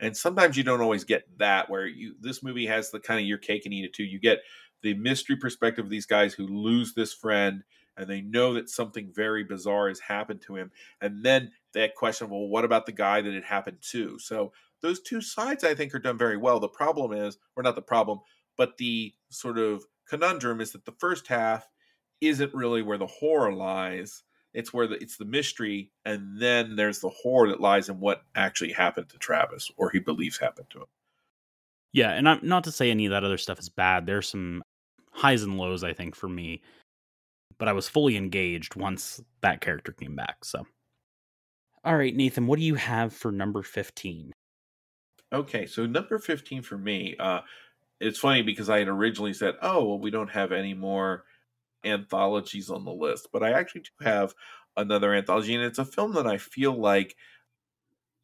and 0.04 0.18
sometimes 0.18 0.58
you 0.58 0.64
don't 0.64 0.82
always 0.82 1.06
get 1.06 1.24
that 1.40 1.70
where 1.70 1.88
you 1.88 2.16
this 2.20 2.44
movie 2.44 2.66
has 2.66 2.92
the 2.92 3.00
kind 3.00 3.22
of 3.22 3.26
your 3.26 3.38
cake 3.38 3.62
and 3.64 3.74
eat 3.74 3.86
it 3.86 3.94
too. 3.94 4.04
You 4.04 4.20
get 4.20 4.40
the 4.82 4.94
mystery 4.96 5.38
perspective 5.38 5.86
of 5.86 5.90
these 5.90 6.06
guys 6.06 6.34
who 6.34 6.46
lose 6.46 6.94
this 6.94 7.14
friend 7.14 7.64
and 7.96 8.10
they 8.10 8.20
know 8.20 8.54
that 8.56 8.70
something 8.70 9.14
very 9.16 9.46
bizarre 9.46 9.88
has 9.88 10.02
happened 10.02 10.42
to 10.42 10.58
him 10.58 10.72
and 11.00 11.24
then 11.24 11.52
that 11.74 11.96
question 11.96 12.30
well 12.30 12.48
what 12.48 12.66
about 12.66 12.86
the 12.86 12.92
guy 12.92 13.22
that 13.22 13.34
it 13.34 13.46
happened 13.46 13.78
to? 13.92 14.20
So 14.20 14.52
those 14.82 15.00
two 15.00 15.22
sides 15.22 15.64
i 15.64 15.74
think 15.74 15.96
are 15.96 16.00
done 16.00 16.18
very 16.18 16.38
well. 16.38 16.60
The 16.60 16.68
problem 16.68 17.14
is 17.14 17.38
or 17.56 17.64
not 17.64 17.76
the 17.76 17.82
problem 17.82 18.20
but 18.58 18.78
the 18.78 19.14
sort 19.30 19.58
of 19.58 19.86
conundrum 20.08 20.60
is 20.60 20.74
that 20.74 20.84
the 20.84 20.92
first 21.00 21.28
half 21.28 21.66
isn't 22.20 22.54
really 22.54 22.82
where 22.82 22.98
the 22.98 23.08
horror 23.08 23.54
lies 23.54 24.24
it's 24.54 24.74
where 24.74 24.88
the, 24.88 24.96
it's 24.96 25.18
the 25.18 25.26
mystery, 25.26 25.92
and 26.06 26.40
then 26.40 26.76
there's 26.76 27.00
the 27.00 27.10
horror 27.10 27.50
that 27.50 27.62
lies 27.62 27.90
in 27.90 28.00
what 28.00 28.24
actually 28.36 28.72
happened 28.72 29.10
to 29.10 29.18
Travis, 29.18 29.72
or 29.78 29.90
he 29.90 30.00
believes 30.00 30.38
happened 30.38 30.70
to 30.72 30.80
him. 30.80 30.88
Yeah, 31.92 32.12
and 32.12 32.28
I'm 32.28 32.40
not 32.44 32.64
to 32.66 32.72
say 32.72 32.90
any 32.90 33.06
of 33.06 33.12
that 33.12 33.24
other 33.24 33.38
stuff 33.38 33.60
is 33.60 33.70
bad. 33.70 34.06
There's 34.06 34.30
some 34.30 34.64
highs 35.12 35.44
and 35.44 35.58
lows, 35.58 35.84
I 35.84 35.94
think, 35.94 36.16
for 36.16 36.28
me, 36.28 36.62
but 37.58 37.68
I 37.68 37.74
was 37.74 37.88
fully 37.88 38.18
engaged 38.18 38.76
once 38.76 39.22
that 39.42 39.62
character 39.62 39.92
came 39.92 40.16
back. 40.16 40.44
So, 40.44 40.66
all 41.84 41.96
right, 41.96 42.16
Nathan, 42.16 42.48
what 42.48 42.60
do 42.60 42.66
you 42.66 42.76
have 42.76 43.14
for 43.14 43.32
number 43.32 43.62
fifteen? 43.62 44.32
Okay, 45.32 45.66
so 45.66 45.86
number 45.86 46.20
fifteen 46.20 46.62
for 46.62 46.78
me, 46.78 47.16
uh, 47.20 47.42
it's 48.00 48.20
funny 48.20 48.42
because 48.42 48.70
I 48.70 48.80
had 48.80 48.88
originally 48.88 49.34
said, 49.34 49.56
"Oh, 49.62 49.86
well, 49.86 50.00
we 50.00 50.12
don't 50.12 50.30
have 50.30 50.52
any 50.52 50.74
more." 50.74 51.26
Anthologies 51.84 52.70
on 52.70 52.86
the 52.86 52.92
list, 52.92 53.30
but 53.32 53.44
I 53.44 53.52
actually 53.52 53.82
do 53.82 54.06
have 54.06 54.34
another 54.76 55.14
anthology, 55.14 55.54
and 55.56 55.64
it's 55.64 55.80
a 55.80 55.86
film 55.86 56.14
that 56.14 56.28
I 56.28 56.38
feel 56.38 56.74
like 56.74 57.16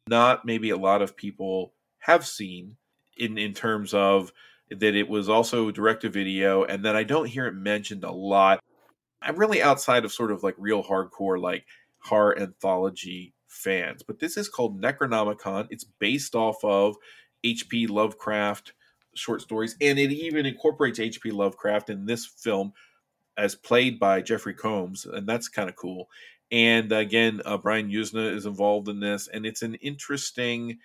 not 0.08 0.44
maybe 0.44 0.70
a 0.70 0.76
lot 0.76 1.02
of 1.02 1.16
people 1.16 1.72
have 2.00 2.26
seen 2.26 2.76
in 3.16 3.38
in 3.38 3.54
terms 3.54 3.94
of 3.94 4.32
that 4.70 4.94
it 4.94 5.08
was 5.08 5.28
also 5.28 5.70
direct 5.70 6.02
to 6.02 6.08
video, 6.08 6.64
and 6.64 6.84
that 6.84 6.96
I 6.96 7.02
don't 7.02 7.26
hear 7.26 7.46
it 7.46 7.54
mentioned 7.54 8.04
a 8.04 8.12
lot. 8.12 8.62
I'm 9.22 9.36
really 9.36 9.62
outside 9.62 10.04
of 10.04 10.12
sort 10.12 10.30
of 10.30 10.42
like 10.42 10.54
real 10.58 10.82
hardcore 10.82 11.40
like 11.40 11.66
horror 11.98 12.38
anthology 12.38 13.34
fans, 13.46 14.02
but 14.02 14.20
this 14.20 14.36
is 14.36 14.48
called 14.48 14.80
Necronomicon. 14.80 15.66
It's 15.70 15.84
based 15.84 16.34
off 16.34 16.64
of 16.64 16.96
H.P. 17.44 17.88
Lovecraft 17.88 18.72
short 19.14 19.42
stories, 19.42 19.76
and 19.80 19.98
it 19.98 20.12
even 20.12 20.46
incorporates 20.46 21.00
H.P. 21.00 21.30
Lovecraft 21.32 21.90
in 21.90 22.06
this 22.06 22.24
film 22.26 22.72
as 23.40 23.54
played 23.54 23.98
by 23.98 24.22
Jeffrey 24.22 24.54
Combs, 24.54 25.06
and 25.06 25.26
that's 25.26 25.48
kind 25.48 25.68
of 25.68 25.76
cool. 25.76 26.08
And 26.52 26.92
again, 26.92 27.40
uh, 27.44 27.58
Brian 27.58 27.90
Yuzna 27.90 28.34
is 28.34 28.46
involved 28.46 28.88
in 28.88 29.00
this, 29.00 29.28
and 29.28 29.46
it's 29.46 29.62
an 29.62 29.76
interesting. 29.76 30.78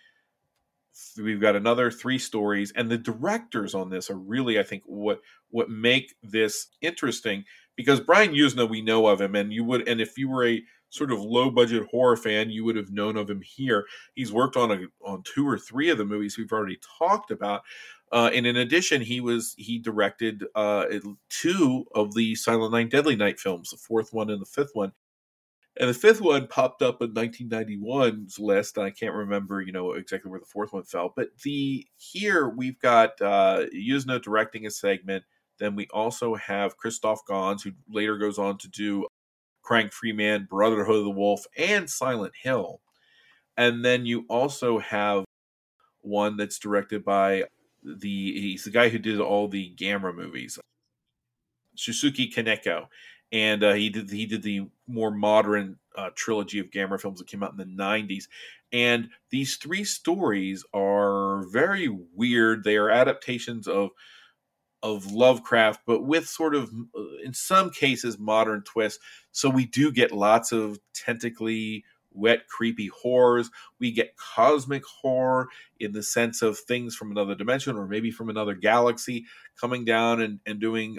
We've 1.18 1.42
got 1.42 1.56
another 1.56 1.92
three 1.92 2.20
stories, 2.20 2.72
and 2.76 2.90
the 2.90 2.98
directors 2.98 3.76
on 3.76 3.90
this 3.90 4.10
are 4.10 4.18
really, 4.18 4.60
I 4.60 4.64
think, 4.64 4.84
what 4.86 5.22
what 5.50 5.70
make 5.70 6.16
this 6.24 6.68
interesting 6.82 7.46
because 7.76 8.00
Brian 8.00 8.34
Yuzna, 8.34 8.70
we 8.70 8.82
know 8.82 9.08
of 9.08 9.22
him, 9.22 9.36
and 9.36 9.52
you 9.52 9.64
would, 9.66 9.88
and 9.88 10.00
if 10.00 10.18
you 10.18 10.30
were 10.30 10.46
a 10.46 10.64
sort 10.90 11.12
of 11.12 11.20
low 11.20 11.50
budget 11.50 11.88
horror 11.92 12.16
fan, 12.16 12.50
you 12.50 12.64
would 12.64 12.76
have 12.76 12.92
known 12.92 13.18
of 13.18 13.30
him 13.30 13.42
here. 13.42 13.86
He's 14.14 14.32
worked 14.32 14.56
on 14.56 14.72
a, 14.72 14.80
on 15.04 15.24
two 15.24 15.48
or 15.48 15.58
three 15.58 15.90
of 15.90 15.98
the 15.98 16.06
movies 16.06 16.38
we've 16.38 16.52
already 16.52 16.80
talked 17.00 17.32
about. 17.32 17.64
Uh, 18.16 18.30
and 18.34 18.48
in 18.48 18.56
addition, 18.56 19.02
he 19.02 19.20
was 19.20 19.54
he 19.58 19.78
directed 19.78 20.46
uh, 20.56 20.86
two 21.30 21.86
of 21.94 22.14
the 22.16 22.34
Silent 22.36 22.72
Night, 22.72 22.90
Deadly 22.90 23.18
Night 23.18 23.42
films, 23.42 23.72
the 23.72 23.78
fourth 23.78 24.14
one 24.14 24.30
and 24.30 24.42
the 24.42 24.46
fifth 24.46 24.72
one. 24.72 24.94
And 25.78 25.90
the 25.90 25.94
fifth 25.94 26.22
one 26.22 26.48
popped 26.48 26.82
up 26.82 27.02
in 27.02 27.14
1991's 27.14 28.40
list, 28.40 28.78
and 28.78 28.86
I 28.86 28.92
can't 28.92 29.14
remember, 29.14 29.60
you 29.60 29.74
know, 29.74 29.92
exactly 29.92 30.32
where 30.32 30.40
the 30.40 30.46
fourth 30.46 30.72
one 30.72 30.84
fell. 30.84 31.12
But 31.14 31.32
the 31.44 31.86
here 31.98 32.48
we've 32.48 32.80
got 32.80 33.20
uh, 33.20 33.66
Yuzna 33.76 34.22
directing 34.22 34.66
a 34.66 34.72
segment. 34.72 35.26
Then 35.60 35.76
we 35.76 35.88
also 35.94 36.36
have 36.36 36.78
Christoph 36.78 37.20
Gans, 37.28 37.64
who 37.64 37.74
later 37.90 38.18
goes 38.18 38.40
on 38.40 38.58
to 38.60 38.70
do 38.70 39.08
Crying 39.62 39.90
Freeman, 39.90 40.48
Brotherhood 40.50 41.00
of 41.00 41.04
the 41.04 41.10
Wolf, 41.10 41.46
and 41.58 41.90
Silent 41.90 42.36
Hill. 42.42 42.80
And 43.58 43.84
then 43.84 44.06
you 44.06 44.24
also 44.30 44.80
have 44.80 45.26
one 46.00 46.38
that's 46.38 46.60
directed 46.60 47.04
by 47.04 47.44
the 47.86 48.42
he's 48.42 48.64
the 48.64 48.72
guy 48.72 48.90
who 48.90 49.00
did 49.00 49.20
all 49.20 49.48
the 49.48 49.74
Gamera 49.76 50.14
movies, 50.14 50.60
Shusuke 51.78 52.34
Kaneko, 52.34 52.88
and 53.32 53.64
uh, 53.64 53.74
he 53.74 53.90
did 53.90 54.10
he 54.10 54.26
did 54.26 54.42
the 54.44 54.68
more 54.88 55.12
modern 55.12 55.78
uh, 55.96 56.10
trilogy 56.16 56.60
of 56.60 56.72
Gamera 56.72 57.00
films 57.00 57.20
that 57.20 57.28
came 57.28 57.44
out 57.44 57.52
in 57.52 57.58
the 57.58 57.66
'90s. 57.66 58.26
And 58.72 59.10
these 59.30 59.56
three 59.56 59.84
stories 59.84 60.66
are 60.74 61.44
very 61.52 61.88
weird. 61.88 62.64
They 62.64 62.78
are 62.78 62.90
adaptations 62.90 63.68
of 63.68 63.92
of 64.84 65.12
Lovecraft, 65.12 65.82
but 65.88 66.04
with 66.04 66.28
sort 66.28 66.54
of, 66.54 66.72
in 67.24 67.34
some 67.34 67.72
cases, 67.72 68.20
modern 68.20 68.62
twists. 68.62 69.04
So 69.32 69.50
we 69.50 69.66
do 69.66 69.92
get 69.92 70.12
lots 70.12 70.52
of 70.52 70.80
tentacly 70.94 71.84
wet, 72.16 72.48
creepy 72.48 72.88
horrors. 72.88 73.50
We 73.80 73.92
get 73.92 74.16
cosmic 74.18 74.84
horror 74.86 75.48
in 75.80 75.92
the 75.92 76.04
sense 76.04 76.42
of 76.42 76.58
things 76.58 76.96
from 76.96 77.12
another 77.12 77.36
dimension 77.36 77.78
or 77.78 77.88
maybe 77.88 78.12
from 78.12 78.30
another 78.30 78.56
galaxy 78.56 79.26
coming 79.60 79.86
down 79.86 80.22
and, 80.22 80.40
and 80.46 80.60
doing 80.60 80.98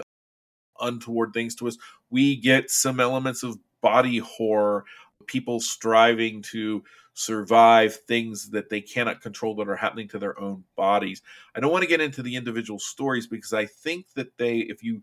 untoward 0.81 1.33
things 1.33 1.55
to 1.57 1.69
us. 1.69 1.77
We 2.11 2.37
get 2.37 2.71
some 2.71 3.01
elements 3.01 3.43
of 3.43 3.59
body 3.81 4.19
horror, 4.19 4.85
people 5.27 5.61
striving 5.61 6.43
to 6.43 6.85
survive 7.15 7.97
things 7.97 8.51
that 8.51 8.69
they 8.69 8.81
cannot 8.81 9.23
control 9.23 9.55
that 9.57 9.69
are 9.69 9.77
happening 9.77 10.07
to 10.07 10.19
their 10.19 10.39
own 10.39 10.65
bodies. 10.77 11.23
I 11.55 11.61
don't 11.61 11.73
want 11.73 11.83
to 11.83 11.89
get 11.89 12.01
into 12.03 12.23
the 12.23 12.37
individual 12.37 12.79
stories 12.79 13.27
because 13.27 13.55
I 13.55 13.65
think 13.65 14.13
that 14.15 14.37
they, 14.37 14.59
if 14.59 14.83
you 14.83 15.01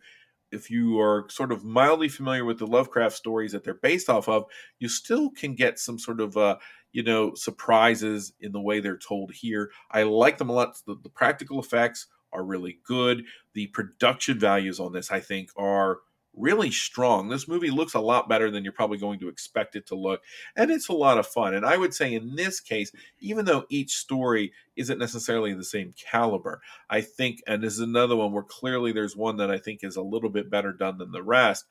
if 0.53 0.69
you 0.69 0.99
are 0.99 1.25
sort 1.30 1.51
of 1.51 1.63
mildly 1.63 2.07
familiar 2.07 2.45
with 2.45 2.59
the 2.59 2.67
Lovecraft 2.67 3.15
stories 3.15 3.51
that 3.51 3.63
they're 3.63 3.73
based 3.73 4.09
off 4.09 4.30
of, 4.30 4.45
you 4.80 4.88
still 4.88 5.31
can 5.31 5.55
get 5.55 5.80
some 5.80 5.97
sort 5.97 6.21
of 6.21 6.38
uh, 6.38 6.57
you 6.91 7.03
know 7.03 7.34
surprises 7.34 8.34
in 8.39 8.51
the 8.51 8.61
way 8.61 8.80
they're 8.80 8.97
told 8.97 9.31
here. 9.34 9.71
I 9.91 10.03
like 10.03 10.38
them 10.38 10.49
a 10.49 10.53
lot. 10.53 10.75
The, 10.85 10.95
the 11.01 11.09
practical 11.09 11.59
effects 11.59 12.07
are 12.31 12.43
really 12.43 12.80
good. 12.85 13.23
The 13.53 13.67
production 13.67 14.39
values 14.39 14.80
on 14.80 14.93
this, 14.93 15.11
I 15.11 15.19
think, 15.19 15.49
are 15.57 15.97
really 16.35 16.72
strong. 16.72 17.30
This 17.30 17.47
movie 17.47 17.69
looks 17.69 17.93
a 17.93 17.99
lot 17.99 18.27
better 18.27 18.49
than 18.49 18.64
you're 18.64 18.73
probably 18.73 18.97
going 18.97 19.19
to 19.19 19.27
expect 19.27 19.76
it 19.76 19.85
to 19.88 19.95
look, 19.95 20.22
and 20.55 20.72
it's 20.72 20.89
a 20.89 20.93
lot 20.93 21.18
of 21.18 21.27
fun. 21.27 21.53
And 21.53 21.65
I 21.65 21.77
would 21.77 21.93
say 21.93 22.14
in 22.14 22.35
this 22.35 22.60
case, 22.60 22.91
even 23.19 23.45
though 23.45 23.65
each 23.69 23.95
story 23.95 24.51
isn't 24.76 24.99
necessarily 24.99 25.53
the 25.53 25.64
same 25.64 25.93
caliber, 26.11 26.61
I 26.89 27.01
think, 27.01 27.41
and 27.47 27.64
this 27.64 27.73
is 27.73 27.80
another 27.80 28.15
one 28.15 28.31
where 28.31 28.43
clearly 28.43 28.91
there's 28.91 29.15
one 29.15 29.38
that 29.38 29.51
I 29.51 29.57
think 29.57 29.84
is 29.84 29.95
a 29.95 30.01
little 30.01 30.30
bit 30.30 30.49
better 30.49 30.73
done 30.73 30.97
than 30.97 31.11
the 31.11 31.23
rest. 31.23 31.65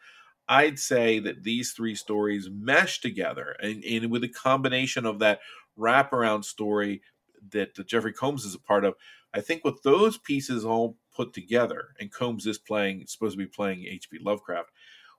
I'd 0.48 0.78
say 0.78 1.18
that 1.20 1.44
these 1.44 1.72
three 1.72 1.94
stories 1.94 2.48
mesh 2.52 3.00
together, 3.00 3.56
and, 3.60 3.82
and 3.84 4.10
with 4.10 4.24
a 4.24 4.28
combination 4.28 5.06
of 5.06 5.18
that 5.20 5.40
wraparound 5.78 6.44
story 6.44 7.02
that 7.50 7.74
Jeffrey 7.86 8.12
Combs 8.12 8.44
is 8.44 8.54
a 8.54 8.60
part 8.60 8.84
of, 8.84 8.94
I 9.34 9.40
think 9.40 9.64
with 9.64 9.82
those 9.82 10.18
pieces 10.18 10.64
all 10.64 10.96
put 11.14 11.32
together, 11.32 11.88
and 11.98 12.10
Combs 12.10 12.46
is 12.46 12.58
playing 12.58 13.04
supposed 13.06 13.34
to 13.34 13.44
be 13.44 13.46
playing 13.46 13.84
H.P. 13.86 14.18
Lovecraft. 14.20 14.70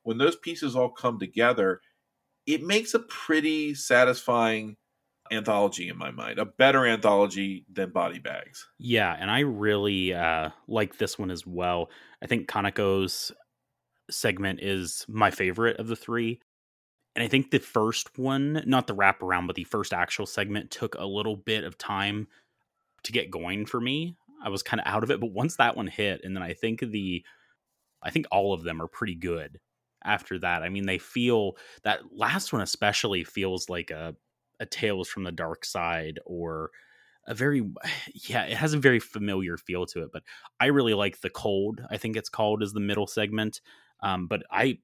When 0.04 0.18
those 0.18 0.36
pieces 0.36 0.76
all 0.76 0.90
come 0.90 1.20
together, 1.20 1.82
it 2.46 2.62
makes 2.62 2.94
a 2.94 3.00
pretty 3.00 3.74
satisfying 3.74 4.78
anthology 5.32 5.90
in 5.90 5.98
my 5.98 6.12
mind, 6.12 6.40
a 6.40 6.46
better 6.46 6.86
anthology 6.86 7.66
than 7.72 7.92
Body 7.92 8.20
Bags. 8.20 8.68
Yeah, 8.78 9.16
and 9.18 9.32
I 9.32 9.40
really 9.40 10.14
uh, 10.14 10.50
like 10.68 10.98
this 10.98 11.18
one 11.18 11.32
as 11.32 11.46
well. 11.46 11.90
I 12.22 12.28
think 12.28 12.48
Kaneko's 12.48 13.32
segment 14.12 14.60
is 14.62 15.06
my 15.08 15.32
favorite 15.32 15.78
of 15.80 15.88
the 15.88 15.96
three. 15.96 16.40
And 17.16 17.24
I 17.24 17.28
think 17.28 17.52
the 17.52 17.60
first 17.60 18.18
one, 18.18 18.64
not 18.66 18.88
the 18.88 18.96
wraparound, 18.96 19.48
but 19.48 19.56
the 19.56 19.66
first 19.66 19.94
actual 19.94 20.26
segment 20.26 20.72
took 20.72 20.96
a 20.96 21.06
little 21.06 21.36
bit 21.36 21.64
of 21.64 21.78
time 21.78 22.28
to 23.04 23.12
get 23.12 23.30
going 23.30 23.66
for 23.66 23.80
me. 23.80 24.16
I 24.44 24.50
was 24.50 24.64
kind 24.64 24.82
of 24.82 24.88
out 24.88 25.04
of 25.04 25.12
it, 25.12 25.20
but 25.20 25.32
once 25.32 25.56
that 25.58 25.78
one 25.78 25.88
hit, 25.88 26.22
and 26.24 26.36
then 26.36 26.44
I 26.44 26.54
think 26.54 26.82
the, 26.82 27.24
I 28.02 28.10
think 28.10 28.28
all 28.32 28.54
of 28.54 28.64
them 28.64 28.82
are 28.82 28.88
pretty 28.88 29.16
good 29.16 29.60
after 30.04 30.38
that. 30.40 30.64
I 30.64 30.70
mean, 30.70 30.86
they 30.86 30.98
feel 30.98 31.58
that 31.84 32.02
last 32.16 32.52
one 32.54 32.62
especially 32.62 33.24
feels 33.24 33.70
like 33.70 33.90
a 33.92 34.16
a 34.60 34.66
Tales 34.66 35.10
from 35.10 35.24
the 35.24 35.32
Dark 35.32 35.66
Side 35.66 36.20
or 36.26 36.70
a 37.28 37.34
very 37.34 37.64
yeah, 38.14 38.44
it 38.44 38.58
has 38.58 38.74
a 38.74 38.80
very 38.80 39.00
familiar 39.00 39.58
feel 39.58 39.86
to 39.88 40.04
it. 40.04 40.10
But 40.12 40.24
I 40.60 40.68
really 40.68 40.94
like 40.94 41.22
the 41.22 41.30
Cold. 41.30 41.82
I 41.90 41.98
think 41.98 42.16
it's 42.18 42.30
called 42.30 42.62
as 42.64 42.74
the 42.74 42.80
middle 42.80 43.08
segment. 43.08 43.62
Um, 44.02 44.28
but 44.28 44.44
I 44.52 44.80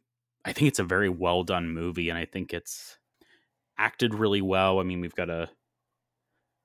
I 0.46 0.54
think 0.54 0.70
it's 0.70 0.80
a 0.80 0.84
very 0.84 1.10
well 1.10 1.44
done 1.44 1.70
movie, 1.70 2.10
and 2.10 2.18
I 2.18 2.26
think 2.26 2.54
it's 2.54 2.98
acted 3.78 4.14
really 4.16 4.42
well. 4.42 4.80
I 4.80 4.84
mean, 4.84 5.02
we've 5.02 5.16
got 5.16 5.30
a 5.30 5.50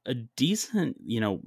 a 0.07 0.15
decent, 0.15 0.97
you 1.05 1.21
know, 1.21 1.41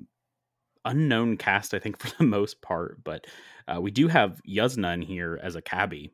unknown 0.87 1.37
cast, 1.37 1.73
I 1.73 1.79
think, 1.79 1.99
for 2.01 2.09
the 2.17 2.23
most 2.23 2.61
part. 2.61 3.03
But 3.03 3.25
uh, 3.67 3.81
we 3.81 3.91
do 3.91 4.07
have 4.07 4.41
Yuzna 4.47 4.93
in 4.93 5.01
here 5.01 5.39
as 5.41 5.55
a 5.55 5.61
cabbie. 5.61 6.13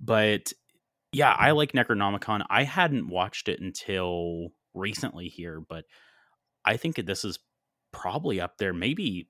But 0.00 0.52
yeah, 1.12 1.34
I 1.36 1.50
like 1.50 1.72
Necronomicon. 1.72 2.44
I 2.48 2.64
hadn't 2.64 3.08
watched 3.08 3.48
it 3.48 3.60
until 3.60 4.48
recently 4.74 5.28
here, 5.28 5.60
but 5.60 5.84
I 6.64 6.76
think 6.76 6.96
this 6.96 7.24
is 7.24 7.38
probably 7.92 8.40
up 8.40 8.56
there, 8.58 8.72
maybe 8.72 9.28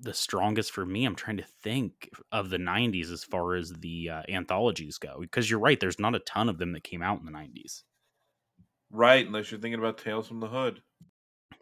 the 0.00 0.12
strongest 0.14 0.72
for 0.72 0.84
me. 0.84 1.04
I'm 1.04 1.14
trying 1.14 1.36
to 1.36 1.46
think 1.62 2.10
of 2.32 2.50
the 2.50 2.58
90s 2.58 3.12
as 3.12 3.22
far 3.22 3.54
as 3.54 3.72
the 3.78 4.10
uh, 4.10 4.22
anthologies 4.28 4.98
go, 4.98 5.18
because 5.20 5.48
you're 5.48 5.60
right, 5.60 5.78
there's 5.78 6.00
not 6.00 6.16
a 6.16 6.20
ton 6.20 6.48
of 6.48 6.58
them 6.58 6.72
that 6.72 6.82
came 6.82 7.02
out 7.02 7.20
in 7.20 7.26
the 7.26 7.32
90s. 7.32 7.82
Right, 8.90 9.26
unless 9.26 9.50
you're 9.50 9.60
thinking 9.60 9.78
about 9.78 9.98
Tales 9.98 10.26
from 10.26 10.40
the 10.40 10.48
Hood. 10.48 10.82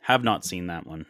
Have 0.03 0.25
not 0.25 0.45
seen 0.45 0.69
that 0.69 0.87
one 0.87 1.07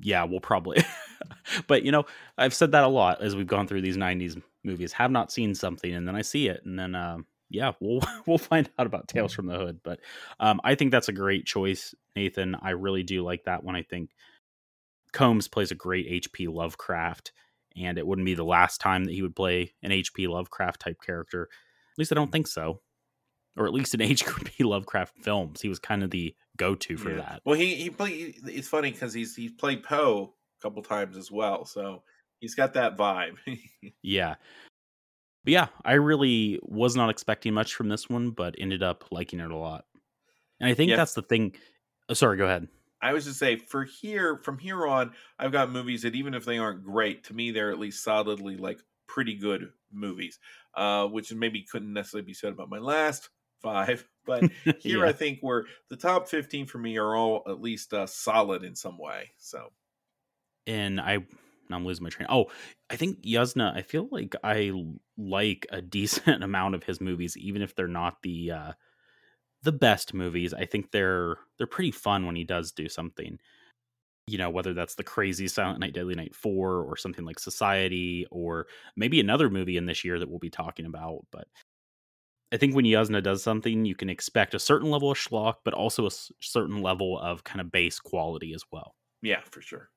yeah, 0.00 0.24
we'll 0.24 0.40
probably. 0.40 0.84
but 1.66 1.84
you 1.84 1.92
know, 1.92 2.04
I've 2.38 2.54
said 2.54 2.72
that 2.72 2.84
a 2.84 2.88
lot 2.88 3.22
as 3.22 3.36
we've 3.36 3.46
gone 3.46 3.66
through 3.66 3.82
these 3.82 3.96
'90s 3.96 4.40
movies. 4.64 4.92
Have 4.92 5.10
not 5.10 5.32
seen 5.32 5.54
something, 5.54 5.92
and 5.92 6.06
then 6.06 6.16
I 6.16 6.22
see 6.22 6.48
it, 6.48 6.62
and 6.64 6.78
then 6.78 6.94
uh, 6.94 7.18
yeah, 7.50 7.72
we'll 7.80 8.00
we'll 8.26 8.38
find 8.38 8.68
out 8.78 8.86
about 8.86 9.08
Tales 9.08 9.32
from 9.32 9.46
the 9.46 9.58
Hood. 9.58 9.80
But 9.82 10.00
um, 10.40 10.60
I 10.64 10.74
think 10.74 10.90
that's 10.90 11.08
a 11.08 11.12
great 11.12 11.46
choice, 11.46 11.94
Nathan. 12.16 12.56
I 12.60 12.70
really 12.70 13.02
do 13.02 13.22
like 13.22 13.44
that 13.44 13.64
one. 13.64 13.76
I 13.76 13.82
think 13.82 14.10
Combs 15.12 15.48
plays 15.48 15.70
a 15.70 15.76
great 15.76 16.06
H.P. 16.08 16.48
Lovecraft, 16.48 17.32
and 17.76 17.98
it 17.98 18.06
wouldn't 18.06 18.26
be 18.26 18.34
the 18.34 18.44
last 18.44 18.80
time 18.80 19.04
that 19.04 19.12
he 19.12 19.22
would 19.22 19.36
play 19.36 19.74
an 19.82 19.92
H.P. 19.92 20.26
Lovecraft 20.26 20.80
type 20.80 21.00
character. 21.04 21.44
At 21.44 21.98
least 21.98 22.12
I 22.12 22.14
don't 22.14 22.32
think 22.32 22.46
so 22.46 22.80
or 23.56 23.66
at 23.66 23.72
least 23.72 23.94
in 23.94 24.00
H.P. 24.00 24.64
Lovecraft 24.64 25.18
films. 25.18 25.60
He 25.60 25.68
was 25.68 25.78
kind 25.78 26.02
of 26.02 26.10
the 26.10 26.34
go-to 26.56 26.96
for 26.96 27.10
yeah. 27.10 27.16
that. 27.16 27.42
Well, 27.44 27.56
he 27.58 27.74
he 27.74 27.90
played. 27.90 28.36
It's 28.46 28.68
funny 28.68 28.90
because 28.90 29.12
he's 29.12 29.34
he's 29.36 29.52
played 29.52 29.82
Poe 29.82 30.34
a 30.58 30.62
couple 30.62 30.82
times 30.82 31.16
as 31.16 31.30
well, 31.30 31.64
so 31.64 32.02
he's 32.40 32.54
got 32.54 32.74
that 32.74 32.96
vibe. 32.96 33.36
yeah. 34.02 34.36
But 35.44 35.52
yeah, 35.52 35.66
I 35.84 35.94
really 35.94 36.60
was 36.62 36.94
not 36.94 37.10
expecting 37.10 37.52
much 37.52 37.74
from 37.74 37.88
this 37.88 38.08
one, 38.08 38.30
but 38.30 38.54
ended 38.58 38.82
up 38.82 39.04
liking 39.10 39.40
it 39.40 39.50
a 39.50 39.56
lot. 39.56 39.86
And 40.60 40.70
I 40.70 40.74
think 40.74 40.90
Yeah. 40.90 40.96
that's 40.96 41.14
the 41.14 41.22
thing. 41.22 41.56
Oh, 42.08 42.14
sorry, 42.14 42.36
go 42.36 42.44
ahead. 42.44 42.68
I 43.00 43.12
was 43.12 43.24
to 43.24 43.34
say 43.34 43.56
for 43.56 43.82
here 43.82 44.38
from 44.44 44.58
here 44.58 44.86
on, 44.86 45.12
I've 45.40 45.50
got 45.50 45.72
movies 45.72 46.02
that 46.02 46.14
even 46.14 46.34
if 46.34 46.44
they 46.44 46.58
aren't 46.58 46.84
great, 46.84 47.24
to 47.24 47.34
me 47.34 47.50
they're 47.50 47.72
at 47.72 47.80
least 47.80 48.04
solidly 48.04 48.56
like 48.56 48.78
pretty 49.08 49.34
good 49.34 49.72
movies. 49.92 50.38
Uh, 50.74 51.06
which 51.06 51.30
maybe 51.34 51.66
couldn't 51.70 51.92
necessarily 51.92 52.24
be 52.24 52.32
said 52.32 52.50
about 52.50 52.70
my 52.70 52.78
last 52.78 53.28
five, 53.62 54.06
but 54.26 54.44
here 54.80 55.04
Yeah. 55.04 55.08
I 55.08 55.12
think 55.12 55.40
we're 55.42 55.64
the 55.88 55.96
top 55.96 56.28
fifteen 56.28 56.66
for 56.66 56.78
me 56.78 56.96
are 56.98 57.14
all 57.14 57.42
at 57.46 57.60
least 57.60 57.94
uh, 57.94 58.06
solid 58.06 58.64
in 58.64 58.74
some 58.74 58.98
way. 58.98 59.30
So 59.38 59.70
and 60.66 61.00
I 61.00 61.18
I'm 61.70 61.86
losing 61.86 62.04
my 62.04 62.10
train. 62.10 62.26
Oh, 62.30 62.46
I 62.90 62.96
think 62.96 63.22
Yuzna. 63.22 63.74
I 63.74 63.82
feel 63.82 64.08
like 64.10 64.34
I 64.44 64.72
like 65.16 65.66
a 65.70 65.80
decent 65.82 66.42
amount 66.42 66.74
of 66.74 66.84
his 66.84 67.00
movies, 67.00 67.36
even 67.36 67.62
if 67.62 67.74
they're 67.74 67.88
not 67.88 68.22
the 68.22 68.50
uh, 68.50 68.72
the 69.62 69.72
best 69.72 70.14
movies. 70.14 70.54
I 70.54 70.66
think 70.66 70.90
they're 70.90 71.36
they're 71.58 71.66
pretty 71.66 71.92
fun 71.92 72.26
when 72.26 72.36
he 72.36 72.44
does 72.44 72.72
do 72.72 72.88
something. 72.88 73.38
You 74.28 74.38
know, 74.38 74.50
whether 74.50 74.72
that's 74.72 74.94
the 74.94 75.02
crazy 75.02 75.48
Silent 75.48 75.80
Night, 75.80 75.94
Deadly 75.94 76.14
Night 76.14 76.34
four, 76.34 76.82
or 76.82 76.96
something 76.96 77.24
like 77.24 77.40
Society, 77.40 78.26
or 78.30 78.66
maybe 78.96 79.18
another 79.20 79.50
movie 79.50 79.76
in 79.76 79.86
this 79.86 80.04
year 80.04 80.18
that 80.18 80.28
we'll 80.30 80.38
be 80.38 80.50
talking 80.50 80.86
about. 80.86 81.26
But 81.32 81.48
I 82.52 82.58
think 82.58 82.74
when 82.76 82.84
Yuzna 82.84 83.22
does 83.22 83.42
something, 83.42 83.86
you 83.86 83.94
can 83.94 84.10
expect 84.10 84.54
a 84.54 84.58
certain 84.58 84.90
level 84.90 85.10
of 85.10 85.16
schlock, 85.18 85.56
but 85.64 85.72
also 85.72 86.06
a 86.06 86.10
certain 86.40 86.82
level 86.82 87.18
of 87.18 87.44
kind 87.44 87.62
of 87.62 87.72
base 87.72 87.98
quality 87.98 88.52
as 88.52 88.62
well. 88.70 88.94
yeah, 89.22 89.40
for 89.50 89.62
sure. 89.62 89.88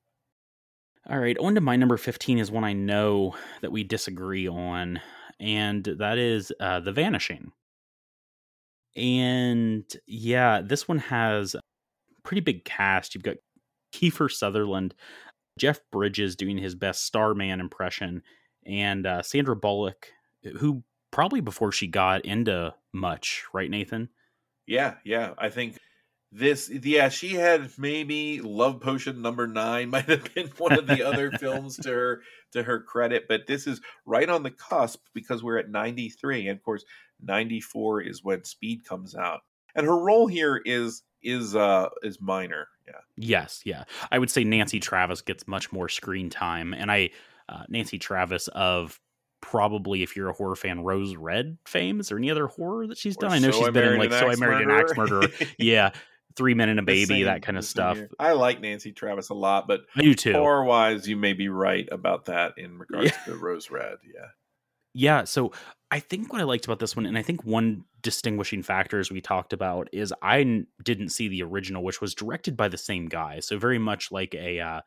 All 1.08 1.18
right, 1.18 1.38
on 1.38 1.54
to 1.54 1.60
my 1.60 1.76
number 1.76 1.96
15 1.96 2.38
is 2.38 2.50
one 2.50 2.64
I 2.64 2.72
know 2.72 3.36
that 3.60 3.70
we 3.70 3.84
disagree 3.84 4.48
on, 4.48 5.00
and 5.38 5.84
that 5.84 6.18
is 6.18 6.50
uh, 6.58 6.80
The 6.80 6.90
Vanishing. 6.90 7.52
And 8.96 9.84
yeah, 10.06 10.62
this 10.62 10.88
one 10.88 10.98
has 10.98 11.54
a 11.54 11.60
pretty 12.24 12.40
big 12.40 12.64
cast. 12.64 13.14
You've 13.14 13.22
got 13.22 13.36
Kiefer 13.92 14.30
Sutherland, 14.32 14.94
Jeff 15.58 15.80
Bridges 15.92 16.34
doing 16.34 16.58
his 16.58 16.74
best 16.74 17.04
Starman 17.04 17.60
impression, 17.60 18.22
and 18.64 19.06
uh, 19.06 19.22
Sandra 19.22 19.54
Bullock, 19.54 20.08
who 20.58 20.82
probably 21.16 21.40
before 21.40 21.72
she 21.72 21.86
got 21.86 22.26
into 22.26 22.74
much, 22.92 23.44
right, 23.54 23.70
Nathan? 23.70 24.10
Yeah, 24.66 24.96
yeah. 25.02 25.32
I 25.38 25.48
think 25.48 25.78
this 26.30 26.70
yeah, 26.70 27.08
she 27.08 27.32
had 27.32 27.70
maybe 27.78 28.42
Love 28.42 28.80
Potion 28.82 29.22
number 29.22 29.46
nine 29.46 29.88
might 29.90 30.10
have 30.10 30.34
been 30.34 30.48
one 30.58 30.78
of 30.78 30.86
the 30.86 31.02
other 31.02 31.30
films 31.30 31.78
to 31.78 31.88
her 31.88 32.22
to 32.52 32.62
her 32.62 32.82
credit, 32.82 33.28
but 33.30 33.46
this 33.46 33.66
is 33.66 33.80
right 34.04 34.28
on 34.28 34.42
the 34.42 34.50
cusp 34.50 35.00
because 35.14 35.42
we're 35.42 35.56
at 35.56 35.70
93. 35.70 36.48
And 36.48 36.58
of 36.58 36.62
course, 36.62 36.84
94 37.22 38.02
is 38.02 38.22
when 38.22 38.44
Speed 38.44 38.84
comes 38.84 39.14
out. 39.14 39.40
And 39.74 39.86
her 39.86 39.98
role 39.98 40.26
here 40.26 40.60
is 40.66 41.02
is 41.22 41.56
uh 41.56 41.88
is 42.02 42.20
minor. 42.20 42.68
Yeah. 42.86 43.00
Yes, 43.16 43.62
yeah. 43.64 43.84
I 44.12 44.18
would 44.18 44.30
say 44.30 44.44
Nancy 44.44 44.80
Travis 44.80 45.22
gets 45.22 45.48
much 45.48 45.72
more 45.72 45.88
screen 45.88 46.28
time, 46.28 46.74
and 46.74 46.92
I 46.92 47.08
uh, 47.48 47.62
Nancy 47.70 47.98
Travis 47.98 48.48
of 48.48 49.00
probably 49.50 50.02
if 50.02 50.16
you're 50.16 50.28
a 50.28 50.32
horror 50.32 50.56
fan, 50.56 50.80
Rose 50.82 51.14
Red 51.16 51.56
fame. 51.66 52.00
Is 52.00 52.08
there 52.08 52.18
any 52.18 52.30
other 52.30 52.46
horror 52.48 52.86
that 52.88 52.98
she's 52.98 53.16
Or 53.16 53.20
done? 53.22 53.32
I 53.32 53.38
know 53.38 53.50
So 53.52 53.58
she's 53.58 53.68
I 53.68 53.70
been 53.70 53.92
in 53.92 53.98
like 53.98 54.12
So 54.12 54.28
I 54.28 54.34
Married 54.36 54.62
an 54.66 54.70
Axe 54.70 54.96
Murderer. 54.96 55.28
yeah, 55.58 55.92
Three 56.36 56.54
Men 56.54 56.68
and 56.68 56.78
a 56.78 56.82
Baby, 56.82 57.04
same- 57.06 57.24
that 57.26 57.42
kind 57.42 57.56
of 57.56 57.64
stuff. 57.64 57.96
year. 57.96 58.10
I 58.18 58.32
like 58.32 58.60
Nancy 58.60 58.92
Travis 58.92 59.28
a 59.30 59.34
lot, 59.34 59.66
but 59.68 59.82
you 59.94 60.14
too. 60.14 60.32
horror 60.32 60.64
wise, 60.64 61.08
you 61.08 61.16
may 61.16 61.32
be 61.32 61.48
right 61.48 61.88
about 61.92 62.26
that 62.26 62.54
in 62.58 62.78
regards 62.78 63.12
to 63.24 63.36
Rose 63.36 63.70
Red. 63.70 63.96
Yeah. 64.04 64.26
Yeah, 64.98 65.24
so 65.24 65.52
I 65.90 66.00
think 66.00 66.32
what 66.32 66.40
I 66.40 66.44
liked 66.44 66.64
about 66.64 66.78
this 66.78 66.96
one, 66.96 67.04
and 67.06 67.18
I 67.18 67.22
think 67.22 67.44
one 67.44 67.84
distinguishing 68.02 68.62
factor 68.62 68.98
as 68.98 69.10
we 69.10 69.20
talked 69.20 69.52
about 69.52 69.88
is 69.92 70.12
I 70.22 70.40
n- 70.40 70.66
didn't 70.82 71.10
see 71.10 71.28
the 71.28 71.42
original, 71.42 71.84
which 71.84 72.00
was 72.00 72.14
directed 72.14 72.56
by 72.56 72.68
the 72.68 72.78
same 72.78 73.06
guy. 73.06 73.40
So 73.40 73.58
very 73.58 73.78
much 73.78 74.10
like 74.10 74.34
a 74.34 74.58
uh, 74.58 74.80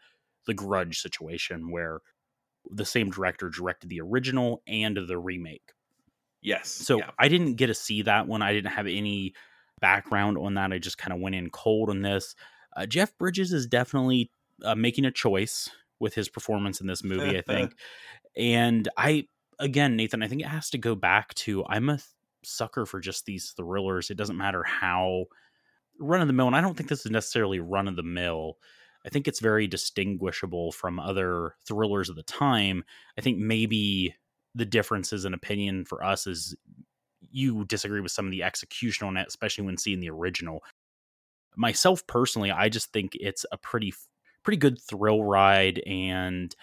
the 0.47 0.55
Grudge 0.55 0.99
situation 0.99 1.69
where 1.71 1.99
the 2.69 2.85
same 2.85 3.09
director 3.09 3.49
directed 3.49 3.89
the 3.89 4.01
original 4.01 4.61
and 4.67 4.97
the 4.97 5.17
remake. 5.17 5.73
Yes. 6.41 6.69
So 6.69 6.99
yeah. 6.99 7.11
I 7.17 7.27
didn't 7.27 7.55
get 7.55 7.67
to 7.67 7.73
see 7.73 8.03
that 8.03 8.27
one. 8.27 8.41
I 8.41 8.53
didn't 8.53 8.71
have 8.71 8.87
any 8.87 9.33
background 9.79 10.37
on 10.37 10.53
that. 10.55 10.71
I 10.71 10.77
just 10.77 10.97
kind 10.97 11.13
of 11.13 11.19
went 11.19 11.35
in 11.35 11.49
cold 11.49 11.89
on 11.89 12.01
this. 12.01 12.35
Uh, 12.75 12.85
Jeff 12.85 13.17
Bridges 13.17 13.51
is 13.51 13.67
definitely 13.67 14.31
uh, 14.63 14.75
making 14.75 15.05
a 15.05 15.11
choice 15.11 15.69
with 15.99 16.13
his 16.13 16.29
performance 16.29 16.79
in 16.79 16.87
this 16.87 17.03
movie, 17.03 17.37
I 17.37 17.41
think. 17.41 17.73
and 18.37 18.87
I, 18.95 19.27
again, 19.57 19.95
Nathan, 19.95 20.23
I 20.23 20.27
think 20.27 20.41
it 20.41 20.47
has 20.47 20.69
to 20.71 20.77
go 20.77 20.95
back 20.95 21.33
to 21.35 21.65
I'm 21.65 21.89
a 21.89 21.97
th- 21.97 22.05
sucker 22.43 22.85
for 22.85 22.99
just 22.99 23.25
these 23.25 23.53
thrillers. 23.57 24.09
It 24.09 24.17
doesn't 24.17 24.37
matter 24.37 24.63
how 24.63 25.25
run 25.99 26.21
of 26.21 26.27
the 26.27 26.33
mill, 26.33 26.47
and 26.47 26.55
I 26.55 26.61
don't 26.61 26.75
think 26.75 26.89
this 26.89 27.05
is 27.05 27.11
necessarily 27.11 27.59
run 27.59 27.87
of 27.87 27.95
the 27.95 28.03
mill. 28.03 28.57
I 29.09 29.11
think 29.11 29.27
it's 29.27 29.39
very 29.39 29.65
distinguishable 29.65 30.71
from 30.71 30.99
other 30.99 31.55
thrillers 31.65 32.09
of 32.09 32.15
the 32.15 32.21
time. 32.21 32.83
I 33.17 33.21
think 33.21 33.39
maybe 33.39 34.13
the 34.53 34.65
differences 34.65 35.25
in 35.25 35.33
opinion 35.33 35.85
for 35.85 36.03
us 36.03 36.27
is 36.27 36.55
you 37.31 37.65
disagree 37.65 38.01
with 38.01 38.11
some 38.11 38.25
of 38.25 38.31
the 38.31 38.43
execution 38.43 39.07
on 39.07 39.17
it, 39.17 39.27
especially 39.27 39.65
when 39.65 39.77
seeing 39.77 39.99
the 39.99 40.11
original. 40.11 40.63
Myself 41.55 42.05
personally, 42.05 42.51
I 42.51 42.69
just 42.69 42.93
think 42.93 43.13
it's 43.15 43.47
a 43.51 43.57
pretty 43.57 43.95
pretty 44.43 44.57
good 44.57 44.79
thrill 44.79 45.23
ride 45.23 45.79
and 45.87 46.55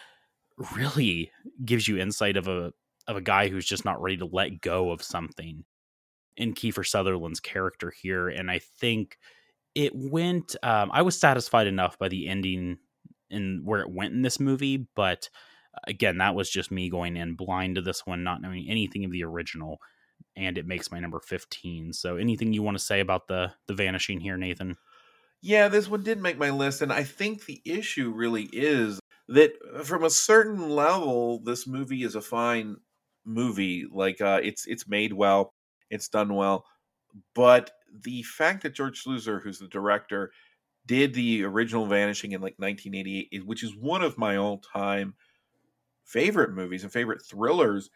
really 0.72 1.32
gives 1.64 1.88
you 1.88 1.98
insight 1.98 2.36
of 2.36 2.46
a 2.46 2.72
of 3.08 3.16
a 3.16 3.20
guy 3.20 3.48
who's 3.48 3.66
just 3.66 3.84
not 3.84 4.00
ready 4.00 4.18
to 4.18 4.24
let 4.24 4.60
go 4.60 4.92
of 4.92 5.02
something 5.02 5.64
in 6.36 6.54
Kiefer 6.54 6.86
Sutherland's 6.86 7.40
character 7.40 7.90
here. 7.90 8.28
And 8.28 8.52
I 8.52 8.60
think 8.60 9.18
it 9.76 9.92
went 9.94 10.56
um, 10.62 10.90
I 10.92 11.02
was 11.02 11.20
satisfied 11.20 11.66
enough 11.66 11.98
by 11.98 12.08
the 12.08 12.26
ending 12.26 12.78
and 13.30 13.64
where 13.64 13.80
it 13.80 13.90
went 13.90 14.14
in 14.14 14.22
this 14.22 14.40
movie, 14.40 14.88
but 14.96 15.28
uh, 15.74 15.80
again, 15.86 16.18
that 16.18 16.34
was 16.34 16.48
just 16.48 16.70
me 16.70 16.88
going 16.88 17.16
in 17.16 17.34
blind 17.34 17.74
to 17.74 17.82
this 17.82 18.06
one, 18.06 18.24
not 18.24 18.40
knowing 18.40 18.66
anything 18.68 19.04
of 19.04 19.12
the 19.12 19.22
original, 19.22 19.78
and 20.34 20.56
it 20.56 20.66
makes 20.66 20.90
my 20.90 20.98
number 20.98 21.20
15. 21.20 21.92
So 21.92 22.16
anything 22.16 22.54
you 22.54 22.62
want 22.62 22.78
to 22.78 22.84
say 22.84 23.00
about 23.00 23.28
the 23.28 23.52
the 23.66 23.74
vanishing 23.74 24.18
here, 24.18 24.38
Nathan? 24.38 24.76
Yeah, 25.42 25.68
this 25.68 25.88
one 25.88 26.02
did 26.02 26.22
make 26.22 26.38
my 26.38 26.50
list, 26.50 26.80
and 26.80 26.92
I 26.92 27.04
think 27.04 27.44
the 27.44 27.60
issue 27.66 28.10
really 28.10 28.48
is 28.52 28.98
that 29.28 29.52
uh, 29.74 29.82
from 29.82 30.04
a 30.04 30.10
certain 30.10 30.70
level, 30.70 31.40
this 31.44 31.66
movie 31.66 32.02
is 32.02 32.14
a 32.14 32.22
fine 32.22 32.76
movie. 33.26 33.84
Like 33.92 34.22
uh, 34.22 34.40
it's 34.42 34.66
it's 34.66 34.88
made 34.88 35.12
well, 35.12 35.52
it's 35.90 36.08
done 36.08 36.34
well, 36.34 36.64
but 37.34 37.72
the 38.02 38.22
fact 38.22 38.62
that 38.62 38.74
George 38.74 39.02
Sluizer, 39.04 39.42
who's 39.42 39.58
the 39.58 39.68
director, 39.68 40.32
did 40.86 41.14
the 41.14 41.44
original 41.44 41.86
Vanishing 41.86 42.32
in 42.32 42.40
like 42.40 42.54
1988, 42.58 43.46
which 43.46 43.62
is 43.62 43.74
one 43.76 44.02
of 44.02 44.18
my 44.18 44.36
all 44.36 44.58
time 44.58 45.14
favorite 46.04 46.52
movies 46.52 46.84
and 46.84 46.92
favorite 46.92 47.22
thrillers, 47.24 47.90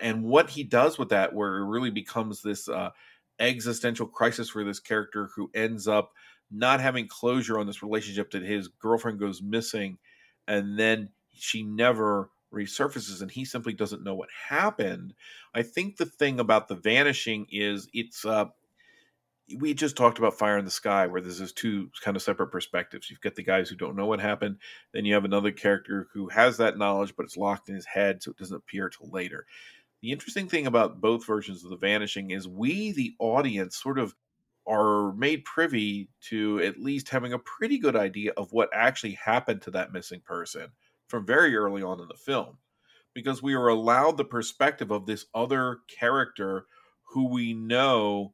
and 0.00 0.24
what 0.24 0.50
he 0.50 0.64
does 0.64 0.98
with 0.98 1.10
that, 1.10 1.34
where 1.34 1.56
it 1.58 1.66
really 1.66 1.90
becomes 1.90 2.42
this 2.42 2.68
uh, 2.68 2.90
existential 3.38 4.06
crisis 4.06 4.50
for 4.50 4.64
this 4.64 4.80
character 4.80 5.30
who 5.34 5.50
ends 5.54 5.88
up 5.88 6.12
not 6.50 6.80
having 6.80 7.08
closure 7.08 7.58
on 7.58 7.66
this 7.66 7.82
relationship 7.82 8.30
that 8.30 8.42
his 8.42 8.68
girlfriend 8.68 9.18
goes 9.18 9.40
missing 9.42 9.98
and 10.46 10.78
then 10.78 11.08
she 11.32 11.62
never 11.62 12.30
resurfaces 12.52 13.22
and 13.22 13.30
he 13.30 13.44
simply 13.44 13.72
doesn't 13.72 14.04
know 14.04 14.14
what 14.14 14.28
happened. 14.48 15.14
I 15.54 15.62
think 15.62 15.96
the 15.96 16.04
thing 16.04 16.38
about 16.38 16.68
the 16.68 16.74
vanishing 16.74 17.46
is 17.50 17.88
it's 17.94 18.26
uh 18.26 18.46
we 19.58 19.74
just 19.74 19.96
talked 19.96 20.18
about 20.18 20.38
fire 20.38 20.58
in 20.58 20.64
the 20.64 20.70
sky 20.70 21.06
where 21.06 21.20
there's 21.20 21.38
this 21.38 21.52
two 21.52 21.90
kind 22.02 22.16
of 22.16 22.22
separate 22.22 22.48
perspectives. 22.48 23.10
You've 23.10 23.20
got 23.20 23.34
the 23.34 23.42
guys 23.42 23.68
who 23.68 23.76
don't 23.76 23.96
know 23.96 24.06
what 24.06 24.20
happened 24.20 24.58
then 24.92 25.04
you 25.04 25.14
have 25.14 25.24
another 25.24 25.52
character 25.52 26.08
who 26.12 26.28
has 26.28 26.56
that 26.56 26.78
knowledge 26.78 27.14
but 27.16 27.24
it's 27.24 27.36
locked 27.36 27.68
in 27.68 27.74
his 27.74 27.86
head 27.86 28.22
so 28.22 28.30
it 28.30 28.38
doesn't 28.38 28.56
appear 28.56 28.88
till 28.88 29.10
later. 29.10 29.46
The 30.00 30.12
interesting 30.12 30.48
thing 30.48 30.66
about 30.66 31.00
both 31.00 31.26
versions 31.26 31.64
of 31.64 31.70
the 31.70 31.76
vanishing 31.76 32.30
is 32.30 32.48
we 32.48 32.92
the 32.92 33.14
audience 33.18 33.76
sort 33.76 33.98
of 33.98 34.14
are 34.66 35.12
made 35.14 35.44
privy 35.44 36.08
to 36.28 36.60
at 36.60 36.80
least 36.80 37.08
having 37.08 37.32
a 37.32 37.38
pretty 37.38 37.78
good 37.78 37.96
idea 37.96 38.32
of 38.36 38.52
what 38.52 38.70
actually 38.72 39.12
happened 39.12 39.62
to 39.62 39.72
that 39.72 39.92
missing 39.92 40.20
person 40.20 40.68
from 41.08 41.26
very 41.26 41.56
early 41.56 41.82
on 41.82 42.00
in 42.00 42.08
the 42.08 42.14
film 42.14 42.58
because 43.14 43.42
we 43.42 43.54
are 43.54 43.68
allowed 43.68 44.16
the 44.16 44.24
perspective 44.24 44.90
of 44.90 45.06
this 45.06 45.26
other 45.34 45.78
character 45.88 46.66
who 47.02 47.28
we 47.28 47.52
know 47.52 48.32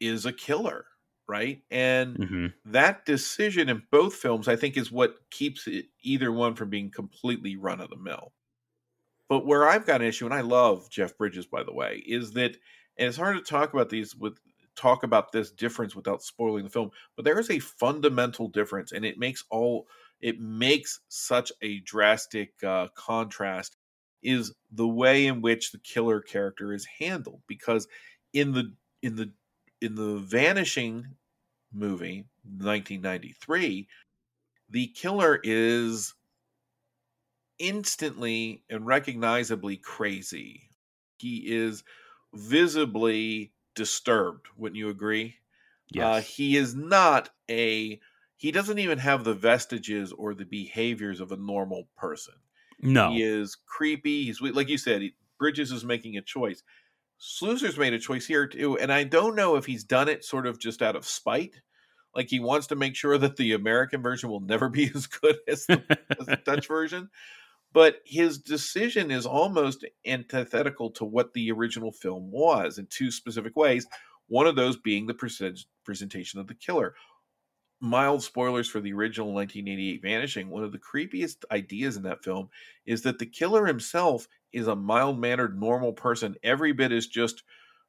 is 0.00 0.26
a 0.26 0.32
killer 0.32 0.86
right? 1.30 1.62
And 1.70 2.18
hmm 2.18 2.52
that 2.64 3.04
decision 3.04 3.68
in 3.68 3.82
both 3.90 4.14
films 4.14 4.48
i 4.48 4.56
think 4.56 4.76
is 4.76 4.90
what 4.92 5.30
keeps 5.30 5.66
it, 5.66 5.86
either 6.02 6.32
one 6.32 6.54
from 6.54 6.68
being 6.70 6.90
completely 6.90 7.56
run 7.56 7.80
of 7.80 7.88
the 7.90 7.96
mill. 7.96 8.32
But 9.28 9.46
where 9.46 9.68
i've 9.68 9.86
got 9.86 10.00
an 10.00 10.06
issue 10.06 10.24
and 10.24 10.34
i 10.34 10.40
love 10.40 10.90
jeff 10.90 11.16
bridges 11.16 11.46
by 11.46 11.62
the 11.62 11.72
way 11.72 12.02
is 12.06 12.32
that 12.32 12.56
and 12.96 13.08
it's 13.08 13.16
hard 13.16 13.36
to 13.36 13.42
talk 13.42 13.72
about 13.72 13.90
these 13.90 14.16
with 14.16 14.38
talk 14.74 15.02
about 15.02 15.32
this 15.32 15.50
difference 15.50 15.94
without 15.96 16.22
spoiling 16.22 16.64
the 16.64 16.70
film 16.70 16.90
but 17.16 17.24
there 17.24 17.38
is 17.38 17.50
a 17.50 17.58
fundamental 17.58 18.48
difference 18.48 18.92
and 18.92 19.04
it 19.04 19.18
makes 19.18 19.44
all 19.50 19.88
it 20.20 20.40
makes 20.40 21.00
such 21.08 21.52
a 21.62 21.80
drastic 21.80 22.62
uh, 22.64 22.88
contrast 22.94 23.76
is 24.22 24.54
the 24.70 24.88
way 24.88 25.26
in 25.26 25.40
which 25.42 25.72
the 25.72 25.78
killer 25.78 26.20
character 26.20 26.72
is 26.72 26.84
handled 26.86 27.42
because 27.46 27.86
in 28.32 28.52
the 28.52 28.74
in 29.02 29.16
the 29.16 29.32
in 29.80 29.94
the 29.94 30.18
vanishing 30.18 31.16
movie 31.72 32.26
1993 32.44 33.88
the 34.70 34.88
killer 34.88 35.40
is 35.44 36.14
instantly 37.58 38.62
and 38.70 38.86
recognizably 38.86 39.76
crazy 39.76 40.70
he 41.18 41.52
is 41.52 41.82
visibly 42.34 43.52
disturbed 43.74 44.46
wouldn't 44.56 44.76
you 44.78 44.88
agree 44.88 45.36
Yes. 45.90 46.04
uh, 46.04 46.20
he 46.20 46.56
is 46.56 46.74
not 46.74 47.30
a 47.50 48.00
he 48.36 48.52
doesn't 48.52 48.78
even 48.78 48.98
have 48.98 49.24
the 49.24 49.34
vestiges 49.34 50.12
or 50.12 50.34
the 50.34 50.44
behaviors 50.44 51.20
of 51.20 51.32
a 51.32 51.36
normal 51.36 51.88
person 51.96 52.34
no. 52.80 53.10
he 53.10 53.22
is 53.22 53.56
creepy. 53.56 54.24
He's 54.24 54.40
like 54.40 54.68
you 54.68 54.78
said. 54.78 55.02
He, 55.02 55.16
Bridges 55.38 55.72
is 55.72 55.84
making 55.84 56.16
a 56.16 56.22
choice. 56.22 56.62
Sluizer's 57.20 57.76
made 57.76 57.92
a 57.92 57.98
choice 57.98 58.26
here 58.26 58.46
too, 58.46 58.78
and 58.78 58.92
I 58.92 59.04
don't 59.04 59.34
know 59.34 59.56
if 59.56 59.66
he's 59.66 59.84
done 59.84 60.08
it 60.08 60.24
sort 60.24 60.46
of 60.46 60.58
just 60.58 60.82
out 60.82 60.96
of 60.96 61.04
spite, 61.04 61.60
like 62.14 62.28
he 62.28 62.40
wants 62.40 62.68
to 62.68 62.76
make 62.76 62.94
sure 62.94 63.18
that 63.18 63.36
the 63.36 63.52
American 63.52 64.02
version 64.02 64.30
will 64.30 64.40
never 64.40 64.68
be 64.68 64.90
as 64.94 65.06
good 65.06 65.36
as 65.48 65.66
the, 65.66 65.82
as 66.18 66.26
the 66.26 66.36
Dutch 66.36 66.68
version. 66.68 67.10
But 67.72 67.96
his 68.04 68.38
decision 68.38 69.10
is 69.10 69.26
almost 69.26 69.84
antithetical 70.06 70.90
to 70.92 71.04
what 71.04 71.34
the 71.34 71.50
original 71.52 71.92
film 71.92 72.30
was 72.30 72.78
in 72.78 72.86
two 72.86 73.10
specific 73.10 73.56
ways. 73.56 73.86
One 74.28 74.46
of 74.46 74.56
those 74.56 74.76
being 74.76 75.06
the 75.06 75.14
present- 75.14 75.66
presentation 75.84 76.40
of 76.40 76.46
the 76.46 76.54
killer 76.54 76.94
mild 77.80 78.22
spoilers 78.22 78.68
for 78.68 78.80
the 78.80 78.92
original 78.92 79.32
1988 79.32 80.02
Vanishing, 80.02 80.48
one 80.48 80.64
of 80.64 80.72
the 80.72 80.78
creepiest 80.78 81.44
ideas 81.50 81.96
in 81.96 82.02
that 82.02 82.24
film 82.24 82.48
is 82.86 83.02
that 83.02 83.18
the 83.18 83.26
killer 83.26 83.66
himself 83.66 84.28
is 84.52 84.66
a 84.66 84.76
mild 84.76 85.18
mannered, 85.18 85.58
normal 85.58 85.92
person. 85.92 86.34
Every 86.42 86.72
bit 86.72 86.92
is 86.92 87.06
just 87.06 87.42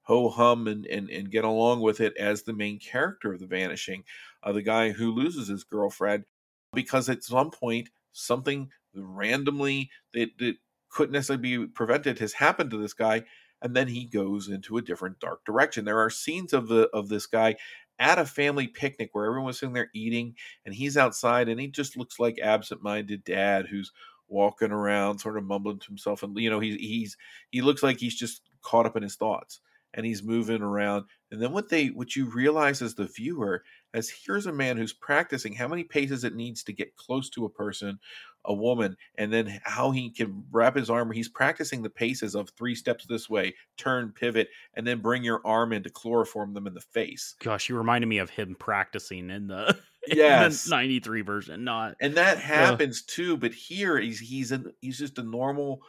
ho 0.03 0.30
hum 0.30 0.68
and, 0.68 0.86
and, 0.86 1.10
and 1.10 1.32
get 1.32 1.44
along 1.44 1.82
with 1.82 1.99
it 1.99 2.16
as 2.18 2.44
the 2.44 2.53
main 2.53 2.80
character 2.80 3.34
of 3.34 3.40
The 3.40 3.48
Vanishing, 3.48 4.03
uh, 4.44 4.52
the 4.52 4.61
guy 4.61 4.91
who 4.91 5.11
loses 5.11 5.48
his 5.48 5.64
girlfriend 5.64 6.26
because 6.74 7.10
at 7.10 7.24
some 7.24 7.52
point 7.52 7.90
something 8.11 8.70
randomly 8.95 9.90
that, 10.14 10.30
that 10.40 10.56
couldn't 10.90 11.14
necessarily 11.14 11.57
be 11.57 11.68
prevented 11.68 12.20
has 12.20 12.34
happened 12.34 12.72
to 12.72 12.78
this 12.78 12.94
guy 12.94 13.24
and 13.61 13.76
then 13.76 13.88
he 13.88 14.06
goes 14.06 14.48
into 14.48 14.78
a 14.78 14.82
different 14.82 15.20
dark 15.20 15.44
direction 15.45 15.86
there 15.86 15.99
are 15.99 16.10
scenes 16.10 16.53
of 16.53 16.68
the 16.68 16.90
of 16.94 17.10
this 17.10 17.26
guy 17.26 17.56
at 18.00 18.20
a 18.20 18.26
family 18.26 18.68
picnic 18.68 19.10
where 19.14 19.26
everyone's 19.26 19.60
sitting 19.60 19.74
there 19.74 19.90
eating 19.94 20.36
and 20.66 20.74
he's 20.74 20.98
outside 20.98 21.50
and 21.50 21.60
he 21.60 21.68
just 21.68 21.98
looks 21.98 22.20
like 22.20 22.40
absent-minded 22.42 23.24
dad 23.24 23.68
who's 23.68 23.92
walking 24.28 24.72
around 24.72 25.20
sort 25.20 25.38
of 25.38 25.44
mumbling 25.44 25.80
to 25.80 25.88
himself 25.88 26.24
and 26.24 26.38
you 26.38 26.50
know 26.50 26.60
he's 26.60 26.76
he's 26.76 27.18
he 27.50 27.62
looks 27.62 27.82
like 27.84 27.98
he's 27.98 28.16
just 28.16 28.42
caught 28.62 28.86
up 28.86 28.96
in 28.96 29.04
his 29.04 29.16
thoughts 29.16 29.60
and 29.94 30.06
he's 30.06 30.24
moving 30.24 30.62
around. 30.62 31.06
And 31.32 31.42
then 31.42 31.52
what 31.52 31.70
they 31.70 31.88
what 31.88 32.16
you 32.16 32.26
realize 32.30 32.82
as 32.82 32.96
the 32.96 33.06
viewer 33.06 33.64
as 33.94 34.10
here's 34.10 34.45
a 34.45 34.52
man 34.53 34.78
who's 34.78 34.94
practicing 34.94 35.53
how 35.53 35.68
many 35.68 35.84
paces 35.84 36.24
it 36.24 36.36
needs 36.36 36.64
to 36.64 36.74
get 36.74 36.95
close 36.95 37.30
to 37.30 37.45
a 37.45 37.49
person 37.49 37.99
a 38.45 38.53
woman 38.53 38.95
and 39.16 39.34
then 39.34 39.60
how 39.64 39.91
he 39.91 40.10
can 40.10 40.45
wrap 40.52 40.76
his 40.76 40.90
arm 40.90 41.11
he's 41.11 41.30
practicing 41.30 41.82
the 41.82 41.90
paces 41.90 42.36
of 42.36 42.49
three 42.52 42.76
steps 42.76 43.06
this 43.07 43.30
way 43.30 43.53
turn 43.78 44.11
pivot 44.11 44.49
and 44.76 44.88
then 44.88 45.02
bring 45.02 45.24
your 45.24 45.41
arm 45.45 45.74
in 45.74 45.84
to 45.84 45.90
chloroform 45.90 46.53
them 46.53 46.68
in 46.68 46.74
the 46.74 46.82
face 46.82 47.36
Gosh, 47.40 47.70
you 47.70 47.78
reminded 47.78 48.07
me 48.07 48.18
of 48.18 48.30
him 48.30 48.56
practicing 48.56 49.30
in 49.30 49.48
the, 49.48 49.78
in 50.07 50.18
Yes. 50.18 50.64
the 50.64 50.70
93 50.70 51.22
version, 51.22 51.64
not 51.64 51.95
and 51.99 52.16
that 52.16 52.38
happens 52.40 53.02
too 53.03 53.38
but 53.38 53.53
here 53.53 53.98
he's 53.99 54.20
he's 54.20 54.52
an, 54.52 54.74
he's 54.82 54.98
just 54.98 55.18
a 55.18 55.24
normal 55.24 55.82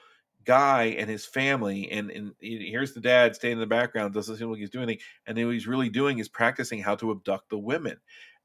guy 0.45 0.85
and 0.99 1.11
his 1.11 1.27
family 1.27 1.91
and 1.91 2.11
and 2.11 2.33
here's 2.41 2.95
the 2.95 3.01
dad 3.01 3.35
staying 3.35 3.55
in 3.55 3.61
the 3.61 3.67
background 3.67 4.15
doesn't 4.15 4.37
seem 4.37 4.51
like 4.51 4.59
he's 4.59 4.71
doing 4.71 4.85
anything 4.85 5.05
and 5.27 5.37
then 5.37 5.45
what 5.47 5.53
he's 5.53 5.67
really 5.67 5.91
doing 5.91 6.19
is 6.19 6.29
practicing 6.29 6.81
how 6.81 6.95
to 6.97 7.11
abduct 7.11 7.51
the 7.51 7.59
women. 7.59 7.97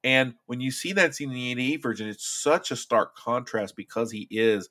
And 0.04 0.36
when 0.46 0.60
you 0.60 0.70
see 0.72 0.94
that 0.94 1.16
scene 1.16 1.30
in 1.30 1.36
the 1.36 1.52
88 1.52 1.82
version 1.82 2.08
it's 2.08 2.28
such 2.28 2.72
a 2.72 2.76
stark 2.76 3.16
contrast 3.16 3.76
because 3.76 4.12
he 4.12 4.28
is 4.30 4.70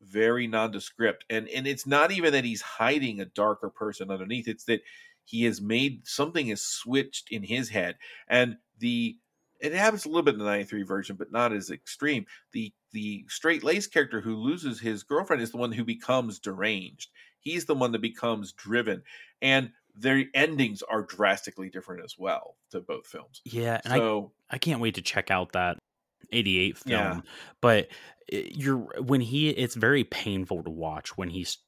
very 0.00 0.46
nondescript 0.46 1.24
and 1.30 1.48
and 1.48 1.66
it's 1.66 1.86
not 1.86 2.12
even 2.12 2.32
that 2.32 2.44
he's 2.44 2.60
hiding 2.60 3.20
a 3.20 3.24
darker 3.24 3.70
person 3.70 4.10
underneath 4.10 4.46
it's 4.46 4.64
that 4.64 4.82
he 5.24 5.44
has 5.44 5.60
made 5.60 6.06
something 6.06 6.48
has 6.48 6.60
switched 6.60 7.30
in 7.30 7.42
his 7.42 7.68
head. 7.68 7.96
And 8.28 8.56
the 8.78 9.16
it 9.64 9.78
happens 9.78 10.04
a 10.04 10.08
little 10.08 10.22
bit 10.22 10.34
in 10.34 10.38
the 10.38 10.44
93 10.44 10.82
version 10.82 11.16
but 11.16 11.32
not 11.32 11.52
as 11.52 11.70
extreme 11.70 12.26
the 12.52 12.72
the 12.92 13.24
straight 13.28 13.64
lace 13.64 13.86
character 13.86 14.20
who 14.20 14.36
loses 14.36 14.80
his 14.80 15.02
girlfriend 15.02 15.42
is 15.42 15.50
the 15.50 15.56
one 15.56 15.72
who 15.72 15.84
becomes 15.84 16.38
deranged 16.38 17.10
he's 17.40 17.64
the 17.64 17.74
one 17.74 17.92
that 17.92 18.02
becomes 18.02 18.52
driven 18.52 19.02
and 19.42 19.70
their 19.96 20.24
endings 20.34 20.82
are 20.82 21.02
drastically 21.02 21.70
different 21.70 22.04
as 22.04 22.16
well 22.18 22.56
to 22.70 22.80
both 22.80 23.06
films 23.06 23.40
yeah. 23.44 23.80
And 23.84 23.92
I 23.92 23.98
so 23.98 24.32
I 24.50 24.58
can't 24.58 24.80
wait 24.80 24.96
to 24.96 25.02
check 25.02 25.30
out 25.30 25.52
that 25.52 25.78
88 26.32 26.78
film. 26.78 26.92
Yeah. 26.92 27.20
But 27.60 27.88
eh, 28.32 28.48
you're 28.50 28.78
when 29.00 29.20
he 29.20 29.50
it's 29.50 29.74
very 29.74 30.04
painful 30.04 30.62
to 30.64 30.70
watch 30.70 31.16
when 31.16 31.30
he's 31.30 31.58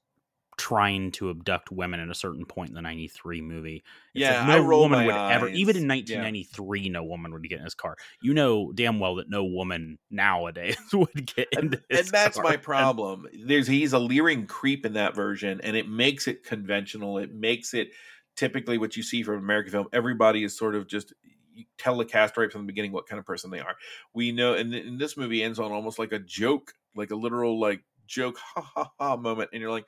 trying 0.59 1.11
to 1.13 1.29
abduct 1.31 1.71
women 1.71 2.01
at 2.01 2.09
a 2.09 2.15
certain 2.15 2.47
point 2.47 2.71
in 2.71 2.75
the 2.75 2.81
93 2.83 3.43
movie. 3.43 3.77
It's 4.15 4.23
Yeah, 4.23 4.39
like 4.49 4.63
no 4.63 4.79
woman 4.79 5.05
would 5.05 5.15
ever 5.15 5.49
even 5.49 5.77
eyes. 5.77 5.83
in 5.83 5.89
Yeah. 5.89 5.95
1993 5.97 6.89
no 6.89 7.05
woman 7.05 7.33
would 7.33 7.47
get 7.49 7.59
in 7.59 7.65
his 7.65 7.75
car. 7.75 7.97
You 8.23 8.33
know 8.33 8.73
damn 8.73 8.99
well 8.99 9.17
that 9.17 9.29
no 9.29 9.45
woman 9.45 9.99
nowadays 10.11 10.77
would 10.95 11.35
get 11.35 11.49
and, 11.55 11.75
into 11.75 11.83
and 11.91 11.99
his 11.99 12.11
that's 12.11 12.37
car. 12.37 12.45
my 12.45 12.53
And- 12.55 12.63
problem. 12.63 13.27
There's 13.45 13.67
he's 13.67 13.93
a 13.93 13.99
leering 13.99 14.47
creep 14.47 14.87
in 14.87 14.95
that 14.95 15.15
version, 15.15 15.61
and 15.63 15.77
it 15.77 15.89
makes 15.89 16.27
it 16.27 16.43
conventional. 16.45 17.19
It 17.19 17.35
makes 17.35 17.75
it 17.75 17.91
typically 18.37 18.79
what 18.79 18.97
you 18.97 19.03
see 19.03 19.23
from 19.23 19.37
American 19.39 19.73
film. 19.73 19.87
Everybody 19.93 20.43
is 20.45 20.57
sort 20.57 20.75
of 20.75 20.87
just 20.87 21.13
you 21.53 21.65
telecast 21.79 22.37
right 22.37 22.51
from 22.51 22.63
the 22.63 22.67
beginning 22.67 22.93
what 22.93 23.07
kind 23.07 23.19
of 23.19 23.27
person 23.27 23.51
they 23.51 23.61
are. 23.61 23.77
We 24.15 24.33
know, 24.33 24.55
and, 24.55 24.73
th- 24.73 24.87
and 24.87 24.99
this 24.99 25.17
movie 25.17 25.43
ends 25.43 25.59
on 25.59 25.73
almost 25.73 25.99
like 25.99 26.13
a 26.13 26.19
joke, 26.19 26.73
like 26.95 27.11
a 27.11 27.17
literal 27.17 27.59
like 27.61 27.83
joke, 28.07 28.39
ha 28.39 28.61
ha 28.63 28.91
ha 28.99 29.17
moment, 29.17 29.51
and 29.53 29.61
you're 29.61 29.71
like, 29.71 29.87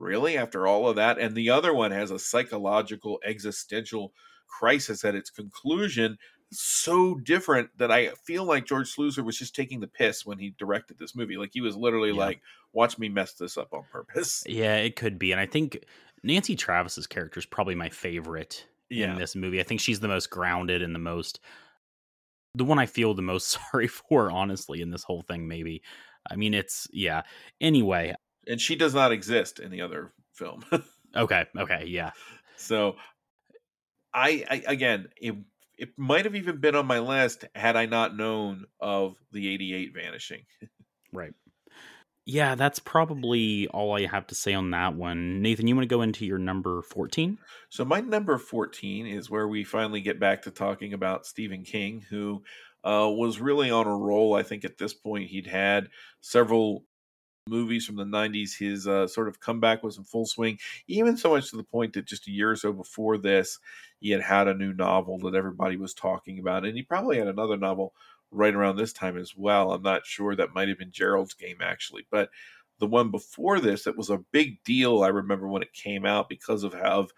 really? 0.00 0.36
After 0.36 0.66
all 0.66 0.88
of 0.88 0.96
that, 0.96 1.18
and 1.18 1.34
the 1.36 1.50
other 1.50 1.72
one 1.72 1.92
has 1.92 2.10
a 2.10 2.18
psychological 2.18 3.20
existential 3.24 4.12
crisis 4.48 5.04
at 5.04 5.14
its 5.14 5.30
conclusion 5.30 6.18
so 6.52 7.14
different 7.14 7.70
that 7.78 7.92
I 7.92 8.08
feel 8.24 8.44
like 8.44 8.66
George 8.66 8.92
Sluizer 8.92 9.24
was 9.24 9.38
just 9.38 9.54
taking 9.54 9.78
the 9.78 9.86
piss 9.86 10.26
when 10.26 10.38
he 10.38 10.50
directed 10.58 10.98
this 10.98 11.14
movie. 11.14 11.36
Like 11.36 11.50
he 11.52 11.60
was 11.60 11.76
literally 11.76 12.10
Yeah. 12.10 12.16
like, 12.16 12.42
"Watch 12.72 12.98
me 12.98 13.08
mess 13.08 13.34
this 13.34 13.56
up 13.56 13.72
on 13.72 13.84
purpose." 13.92 14.42
Yeah, 14.48 14.76
it 14.78 14.96
could 14.96 15.16
be. 15.18 15.30
And 15.30 15.40
I 15.40 15.46
think 15.46 15.84
Nancy 16.24 16.56
Travis's 16.56 17.06
character 17.06 17.38
is 17.38 17.46
probably 17.46 17.76
my 17.76 17.88
favorite 17.88 18.66
Yeah. 18.88 19.12
in 19.12 19.18
this 19.18 19.36
movie. 19.36 19.60
I 19.60 19.62
think 19.62 19.80
she's 19.80 20.00
the 20.00 20.08
most 20.08 20.30
grounded 20.30 20.82
and 20.82 20.92
the 20.94 20.98
most 20.98 21.38
the 22.54 22.64
one 22.64 22.80
I 22.80 22.86
feel 22.86 23.14
the 23.14 23.22
most 23.22 23.48
sorry 23.72 23.86
for, 23.86 24.30
honestly, 24.30 24.80
in 24.80 24.90
this 24.90 25.04
whole 25.04 25.22
thing, 25.22 25.46
maybe. 25.46 25.82
I 26.28 26.36
mean, 26.36 26.52
it's 26.54 26.88
yeah. 26.92 27.22
Anyway, 27.60 28.14
And 28.50 28.60
she 28.60 28.74
does 28.76 28.94
not 28.94 29.12
exist 29.12 29.60
in 29.60 29.70
the 29.70 29.82
other 29.82 30.12
film. 30.32 30.64
okay, 31.16 31.46
okay, 31.56 31.84
yeah. 31.86 32.10
so, 32.56 32.96
I, 34.12 34.44
I 34.50 34.62
again, 34.66 35.08
it 35.16 35.36
it 35.78 35.90
might 35.96 36.26
have 36.26 36.34
even 36.34 36.58
been 36.58 36.74
on 36.74 36.86
my 36.86 36.98
list 36.98 37.46
had 37.54 37.76
I 37.76 37.86
not 37.86 38.16
known 38.16 38.66
of 38.80 39.16
the 39.32 39.48
'88 39.48 39.94
vanishing. 39.94 40.42
Right. 41.12 41.34
Yeah, 42.24 42.54
that's 42.54 42.78
probably 42.78 43.66
all 43.68 43.96
I 43.96 44.06
have 44.06 44.28
to 44.28 44.36
say 44.36 44.54
on 44.54 44.70
that 44.70 44.94
one. 44.94 45.42
Nathan, 45.42 45.66
you 45.66 45.74
want 45.74 45.88
to 45.88 45.92
go 45.92 46.02
into 46.02 46.24
your 46.24 46.38
number 46.38 46.82
14? 46.82 47.36
So 47.70 47.84
my 47.84 48.00
number 48.00 48.38
14 48.38 49.08
is 49.08 49.28
where 49.28 49.48
we 49.48 49.64
finally 49.64 50.00
get 50.00 50.20
back 50.20 50.42
to 50.42 50.52
talking 50.52 50.92
about 50.92 51.26
Stephen 51.26 51.64
King, 51.64 52.04
who 52.08 52.44
uh, 52.84 53.08
was 53.10 53.40
really 53.40 53.70
on 53.70 53.88
a 53.88 53.96
roll. 53.96 54.34
I 54.34 54.44
think 54.44 54.64
at 54.64 54.78
this 54.78 54.94
point 54.94 55.30
he'd 55.30 55.48
had 55.48 55.88
several 56.20 56.84
movies 57.48 57.86
from 57.86 57.96
the 57.96 58.04
90s. 58.04 58.56
His 58.58 58.86
uh, 58.86 59.06
sort 59.06 59.28
of 59.28 59.40
comeback 59.40 59.82
was 59.82 59.98
in 59.98 60.04
full 60.04 60.26
swing, 60.26 60.58
even 60.86 61.16
so 61.16 61.30
much 61.30 61.50
to 61.50 61.56
the 61.56 61.64
point 61.64 61.92
that 61.94 62.06
just 62.06 62.28
a 62.28 62.30
year 62.30 62.50
or 62.50 62.56
so 62.56 62.72
before 62.72 63.18
this, 63.18 63.58
he 64.00 64.10
had 64.10 64.22
had 64.22 64.48
a 64.48 64.54
new 64.54 64.72
novel 64.72 65.18
that 65.20 65.34
everybody 65.34 65.76
was 65.76 65.94
talking 65.94 66.38
about. 66.38 66.64
And 66.64 66.76
he 66.76 66.82
probably 66.82 67.18
had 67.18 67.28
another 67.28 67.56
novel 67.56 67.94
right 68.30 68.54
around 68.54 68.76
this 68.76 68.92
time 68.92 69.16
as 69.16 69.36
well. 69.36 69.72
I'm 69.72 69.82
not 69.82 70.06
sure. 70.06 70.34
That 70.36 70.54
might 70.54 70.68
have 70.68 70.78
been 70.78 70.92
Gerald's 70.92 71.34
Game, 71.34 71.58
actually. 71.60 72.06
But 72.10 72.30
the 72.78 72.86
one 72.86 73.10
before 73.10 73.60
this, 73.60 73.86
it 73.86 73.96
was 73.96 74.10
a 74.10 74.24
big 74.32 74.62
deal. 74.64 75.02
I 75.02 75.08
remember 75.08 75.48
when 75.48 75.62
it 75.62 75.72
came 75.72 76.06
out 76.06 76.28
because 76.28 76.64
of 76.64 76.72
how 76.72 77.08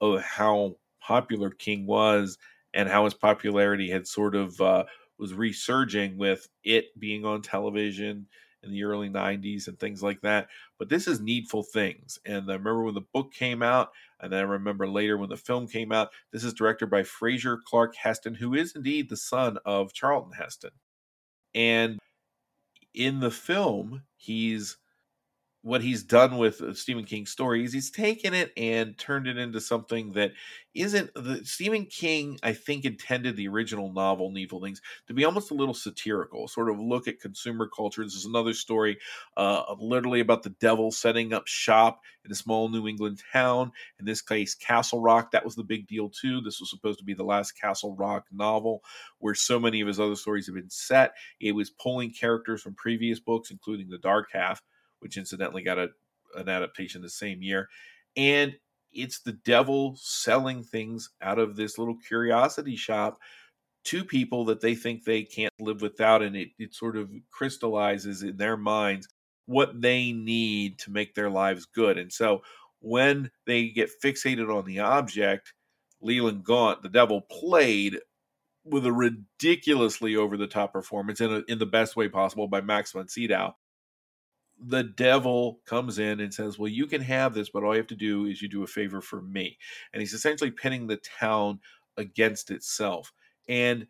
of 0.00 0.20
how 0.22 0.76
popular 1.00 1.50
King 1.50 1.86
was 1.86 2.38
and 2.72 2.88
how 2.88 3.04
his 3.04 3.14
popularity 3.14 3.88
had 3.90 4.06
sort 4.06 4.34
of 4.34 4.60
uh, 4.60 4.84
was 5.18 5.32
resurging 5.32 6.18
with 6.18 6.48
it 6.64 6.98
being 6.98 7.24
on 7.24 7.42
television 7.42 8.26
in 8.64 8.72
the 8.72 8.84
early 8.84 9.08
90s 9.08 9.68
and 9.68 9.78
things 9.78 10.02
like 10.02 10.20
that. 10.22 10.48
But 10.78 10.88
this 10.88 11.06
is 11.06 11.20
Needful 11.20 11.62
Things. 11.64 12.18
And 12.24 12.50
I 12.50 12.54
remember 12.54 12.84
when 12.84 12.94
the 12.94 13.00
book 13.00 13.32
came 13.32 13.62
out, 13.62 13.90
and 14.20 14.32
then 14.32 14.40
I 14.40 14.42
remember 14.42 14.88
later 14.88 15.18
when 15.18 15.28
the 15.28 15.36
film 15.36 15.66
came 15.68 15.92
out. 15.92 16.10
This 16.32 16.44
is 16.44 16.54
directed 16.54 16.90
by 16.90 17.02
Fraser 17.02 17.58
Clarke 17.64 17.96
Heston, 17.96 18.34
who 18.34 18.54
is 18.54 18.74
indeed 18.74 19.08
the 19.08 19.16
son 19.16 19.58
of 19.64 19.92
Charlton 19.92 20.32
Heston. 20.32 20.70
And 21.54 21.98
in 22.94 23.20
the 23.20 23.30
film, 23.30 24.02
he's 24.16 24.76
what 25.64 25.80
he's 25.80 26.02
done 26.02 26.36
with 26.36 26.60
uh, 26.60 26.74
Stephen 26.74 27.04
King's 27.04 27.30
story 27.30 27.64
is 27.64 27.72
he's 27.72 27.90
taken 27.90 28.34
it 28.34 28.52
and 28.54 28.98
turned 28.98 29.26
it 29.26 29.38
into 29.38 29.62
something 29.62 30.12
that 30.12 30.32
isn't 30.74 31.10
the 31.14 31.40
Stephen 31.42 31.86
King, 31.86 32.38
I 32.42 32.52
think, 32.52 32.84
intended 32.84 33.34
the 33.34 33.48
original 33.48 33.90
novel, 33.90 34.30
Needful 34.30 34.60
Things, 34.60 34.82
to 35.06 35.14
be 35.14 35.24
almost 35.24 35.50
a 35.52 35.54
little 35.54 35.72
satirical, 35.72 36.48
sort 36.48 36.68
of 36.68 36.78
look 36.78 37.08
at 37.08 37.18
consumer 37.18 37.66
culture. 37.66 38.04
This 38.04 38.14
is 38.14 38.26
another 38.26 38.52
story, 38.52 38.98
uh, 39.38 39.74
literally 39.78 40.20
about 40.20 40.42
the 40.42 40.50
devil 40.50 40.90
setting 40.90 41.32
up 41.32 41.46
shop 41.46 42.02
in 42.26 42.30
a 42.30 42.34
small 42.34 42.68
New 42.68 42.86
England 42.86 43.22
town. 43.32 43.72
In 43.98 44.04
this 44.04 44.20
case, 44.20 44.54
Castle 44.54 45.00
Rock. 45.00 45.30
That 45.30 45.46
was 45.46 45.54
the 45.54 45.64
big 45.64 45.86
deal, 45.86 46.10
too. 46.10 46.42
This 46.42 46.60
was 46.60 46.68
supposed 46.68 46.98
to 46.98 47.06
be 47.06 47.14
the 47.14 47.24
last 47.24 47.52
Castle 47.52 47.96
Rock 47.96 48.26
novel 48.30 48.82
where 49.18 49.34
so 49.34 49.58
many 49.58 49.80
of 49.80 49.88
his 49.88 49.98
other 49.98 50.16
stories 50.16 50.44
have 50.44 50.56
been 50.56 50.68
set. 50.68 51.14
It 51.40 51.52
was 51.52 51.70
pulling 51.70 52.10
characters 52.10 52.60
from 52.60 52.74
previous 52.74 53.18
books, 53.18 53.50
including 53.50 53.88
The 53.88 53.96
Dark 53.96 54.28
Half 54.30 54.60
which 55.04 55.18
incidentally 55.18 55.62
got 55.62 55.78
a, 55.78 55.90
an 56.34 56.48
adaptation 56.48 57.02
the 57.02 57.10
same 57.10 57.42
year. 57.42 57.68
And 58.16 58.54
it's 58.90 59.20
the 59.20 59.32
devil 59.32 59.94
selling 60.00 60.64
things 60.64 61.10
out 61.20 61.38
of 61.38 61.56
this 61.56 61.78
little 61.78 61.98
curiosity 62.08 62.74
shop 62.74 63.18
to 63.84 64.02
people 64.02 64.46
that 64.46 64.62
they 64.62 64.74
think 64.74 65.04
they 65.04 65.22
can't 65.22 65.52
live 65.60 65.82
without. 65.82 66.22
And 66.22 66.34
it, 66.34 66.48
it 66.58 66.74
sort 66.74 66.96
of 66.96 67.10
crystallizes 67.30 68.22
in 68.22 68.38
their 68.38 68.56
minds 68.56 69.06
what 69.44 69.78
they 69.78 70.10
need 70.12 70.78
to 70.78 70.90
make 70.90 71.14
their 71.14 71.28
lives 71.28 71.66
good. 71.66 71.98
And 71.98 72.10
so 72.10 72.42
when 72.80 73.30
they 73.46 73.68
get 73.68 73.90
fixated 74.02 74.50
on 74.54 74.64
the 74.64 74.78
object, 74.78 75.52
Leland 76.00 76.44
Gaunt, 76.44 76.82
the 76.82 76.88
devil, 76.88 77.20
played 77.20 77.98
with 78.64 78.86
a 78.86 78.92
ridiculously 78.92 80.16
over 80.16 80.38
the 80.38 80.46
top 80.46 80.72
performance 80.72 81.20
in, 81.20 81.30
a, 81.30 81.42
in 81.46 81.58
the 81.58 81.66
best 81.66 81.94
way 81.94 82.08
possible 82.08 82.48
by 82.48 82.62
Max 82.62 82.92
von 82.92 83.08
Sydow 83.08 83.54
the 84.58 84.84
devil 84.84 85.60
comes 85.66 85.98
in 85.98 86.20
and 86.20 86.32
says, 86.32 86.58
Well, 86.58 86.68
you 86.68 86.86
can 86.86 87.00
have 87.02 87.34
this, 87.34 87.50
but 87.50 87.64
all 87.64 87.74
you 87.74 87.78
have 87.78 87.86
to 87.88 87.96
do 87.96 88.26
is 88.26 88.40
you 88.40 88.48
do 88.48 88.62
a 88.62 88.68
favor 88.68 89.00
for 89.00 89.22
me. 89.22 89.58
And 89.92 90.00
he's 90.00 90.12
essentially 90.14 90.50
pinning 90.50 90.86
the 90.86 90.98
town 90.98 91.60
against 91.96 92.50
itself. 92.50 93.12
And 93.48 93.86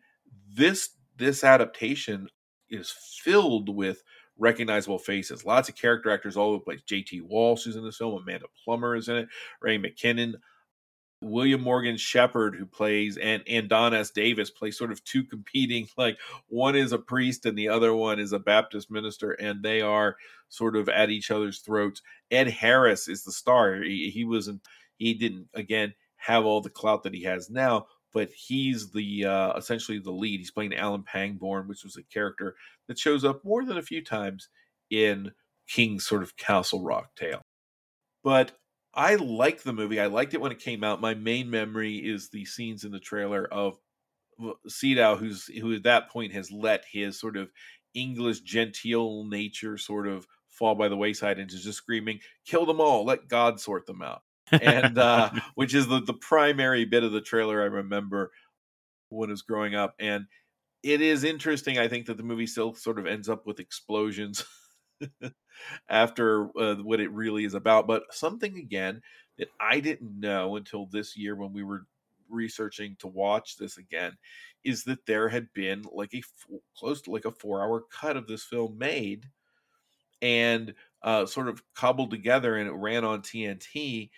this 0.51 0.89
this 1.17 1.43
adaptation 1.43 2.27
is 2.69 2.93
filled 3.23 3.73
with 3.73 4.03
recognizable 4.37 4.99
faces. 4.99 5.45
Lots 5.45 5.69
of 5.69 5.75
character 5.75 6.11
actors 6.11 6.35
all 6.35 6.49
over 6.49 6.57
the 6.57 6.63
place. 6.63 6.81
JT 6.87 7.21
Walsh 7.21 7.67
is 7.67 7.75
in 7.75 7.85
this 7.85 7.97
film, 7.97 8.21
Amanda 8.21 8.47
Plummer 8.63 8.95
is 8.95 9.07
in 9.07 9.15
it, 9.15 9.29
Ray 9.61 9.77
McKinnon. 9.77 10.33
William 11.25 11.61
Morgan 11.61 11.97
Sheppard, 11.97 12.55
who 12.55 12.65
plays, 12.65 13.17
and 13.17 13.43
and 13.47 13.67
Don 13.67 13.93
S. 13.93 14.11
Davis 14.11 14.49
play 14.49 14.71
sort 14.71 14.91
of 14.91 15.03
two 15.03 15.23
competing, 15.23 15.87
like 15.97 16.17
one 16.47 16.75
is 16.75 16.91
a 16.91 16.99
priest 16.99 17.45
and 17.45 17.57
the 17.57 17.69
other 17.69 17.93
one 17.93 18.19
is 18.19 18.31
a 18.31 18.39
Baptist 18.39 18.91
minister, 18.91 19.31
and 19.31 19.63
they 19.63 19.81
are 19.81 20.17
sort 20.49 20.75
of 20.75 20.87
at 20.89 21.09
each 21.09 21.31
other's 21.31 21.59
throats. 21.59 22.01
Ed 22.31 22.47
Harris 22.47 23.07
is 23.07 23.23
the 23.23 23.31
star. 23.31 23.81
He, 23.81 24.09
he 24.09 24.23
wasn't, 24.23 24.61
he 24.97 25.13
didn't 25.13 25.47
again 25.53 25.93
have 26.17 26.45
all 26.45 26.61
the 26.61 26.69
clout 26.69 27.03
that 27.03 27.13
he 27.13 27.23
has 27.23 27.49
now, 27.49 27.87
but 28.13 28.31
he's 28.31 28.91
the 28.91 29.25
uh, 29.25 29.53
essentially 29.57 29.99
the 29.99 30.11
lead. 30.11 30.39
He's 30.39 30.51
playing 30.51 30.75
Alan 30.75 31.03
Pangborn, 31.03 31.67
which 31.67 31.83
was 31.83 31.97
a 31.97 32.03
character 32.03 32.55
that 32.87 32.99
shows 32.99 33.25
up 33.25 33.43
more 33.43 33.65
than 33.65 33.77
a 33.77 33.83
few 33.83 34.03
times 34.03 34.49
in 34.91 35.31
King's 35.67 36.05
sort 36.05 36.23
of 36.23 36.37
Castle 36.37 36.83
Rock 36.83 37.15
tale. 37.15 37.41
But 38.23 38.53
I 38.95 39.15
like 39.15 39.63
the 39.63 39.73
movie. 39.73 39.99
I 39.99 40.07
liked 40.07 40.33
it 40.33 40.41
when 40.41 40.51
it 40.51 40.59
came 40.59 40.83
out. 40.83 41.01
My 41.01 41.13
main 41.13 41.49
memory 41.49 41.97
is 41.97 42.29
the 42.29 42.45
scenes 42.45 42.83
in 42.83 42.91
the 42.91 42.99
trailer 42.99 43.45
of 43.45 43.77
Sydow, 44.67 45.15
who's 45.15 45.45
who 45.45 45.73
at 45.75 45.83
that 45.83 46.09
point 46.09 46.33
has 46.33 46.51
let 46.51 46.85
his 46.89 47.19
sort 47.19 47.37
of 47.37 47.51
English 47.93 48.41
genteel 48.41 49.23
nature 49.25 49.77
sort 49.77 50.07
of 50.07 50.27
fall 50.49 50.75
by 50.75 50.87
the 50.87 50.97
wayside 50.97 51.39
into 51.39 51.57
just 51.57 51.77
screaming, 51.77 52.19
"Kill 52.45 52.65
them 52.65 52.81
all! 52.81 53.05
Let 53.05 53.27
God 53.27 53.59
sort 53.59 53.85
them 53.85 54.01
out." 54.01 54.23
and 54.51 54.97
uh, 54.97 55.31
which 55.55 55.73
is 55.73 55.87
the 55.87 56.01
the 56.01 56.13
primary 56.13 56.85
bit 56.85 57.03
of 57.03 57.11
the 57.11 57.21
trailer 57.21 57.61
I 57.61 57.65
remember 57.65 58.31
when 59.09 59.29
I 59.29 59.33
was 59.33 59.41
growing 59.41 59.75
up. 59.75 59.95
And 59.99 60.25
it 60.83 61.01
is 61.01 61.23
interesting. 61.23 61.77
I 61.79 61.87
think 61.87 62.05
that 62.07 62.17
the 62.17 62.23
movie 62.23 62.47
still 62.47 62.73
sort 62.73 62.99
of 62.99 63.07
ends 63.07 63.29
up 63.29 63.47
with 63.47 63.59
explosions. 63.59 64.45
after 65.89 66.49
uh, 66.59 66.75
what 66.75 66.99
it 66.99 67.11
really 67.11 67.45
is 67.45 67.53
about. 67.53 67.87
But 67.87 68.03
something 68.11 68.57
again 68.57 69.01
that 69.37 69.49
I 69.59 69.79
didn't 69.79 70.19
know 70.19 70.55
until 70.55 70.85
this 70.85 71.17
year 71.17 71.35
when 71.35 71.53
we 71.53 71.63
were 71.63 71.85
researching 72.29 72.95
to 72.99 73.07
watch 73.07 73.57
this 73.57 73.77
again 73.77 74.13
is 74.63 74.83
that 74.85 75.05
there 75.05 75.29
had 75.29 75.47
been 75.53 75.85
like 75.91 76.13
a 76.13 76.17
f- 76.17 76.59
close 76.75 77.01
to 77.01 77.11
like 77.11 77.25
a 77.25 77.31
four 77.31 77.61
hour 77.61 77.83
cut 77.91 78.17
of 78.17 78.27
this 78.27 78.43
film 78.43 78.77
made 78.77 79.25
and 80.21 80.73
uh, 81.03 81.25
sort 81.25 81.47
of 81.47 81.61
cobbled 81.75 82.09
together 82.09 82.55
and 82.55 82.67
it 82.67 82.73
ran 82.73 83.05
on 83.05 83.21
TNT 83.21 84.09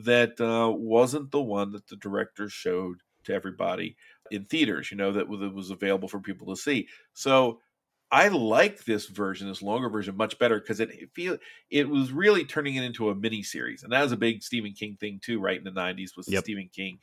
that 0.00 0.38
uh, 0.40 0.70
wasn't 0.70 1.30
the 1.30 1.40
one 1.40 1.70
that 1.72 1.86
the 1.86 1.96
director 1.96 2.48
showed 2.48 2.98
to 3.24 3.32
everybody 3.32 3.96
in 4.30 4.44
theaters, 4.44 4.90
you 4.90 4.96
know, 4.96 5.12
that 5.12 5.28
was 5.28 5.70
available 5.70 6.08
for 6.08 6.20
people 6.20 6.54
to 6.54 6.60
see. 6.60 6.88
So 7.12 7.60
I 8.10 8.28
like 8.28 8.84
this 8.84 9.06
version, 9.06 9.48
this 9.48 9.62
longer 9.62 9.88
version, 9.88 10.16
much 10.16 10.38
better 10.38 10.60
because 10.60 10.80
it, 10.80 10.90
it 10.90 11.10
feel 11.14 11.38
it 11.70 11.88
was 11.88 12.12
really 12.12 12.44
turning 12.44 12.76
it 12.76 12.84
into 12.84 13.10
a 13.10 13.14
mini 13.14 13.42
series, 13.42 13.82
and 13.82 13.92
that 13.92 14.02
was 14.02 14.12
a 14.12 14.16
big 14.16 14.42
Stephen 14.42 14.72
King 14.72 14.96
thing 15.00 15.20
too, 15.22 15.40
right 15.40 15.58
in 15.58 15.64
the 15.64 15.70
'90s 15.70 16.16
was 16.16 16.26
the 16.26 16.32
yep. 16.32 16.44
Stephen 16.44 16.70
King 16.72 17.00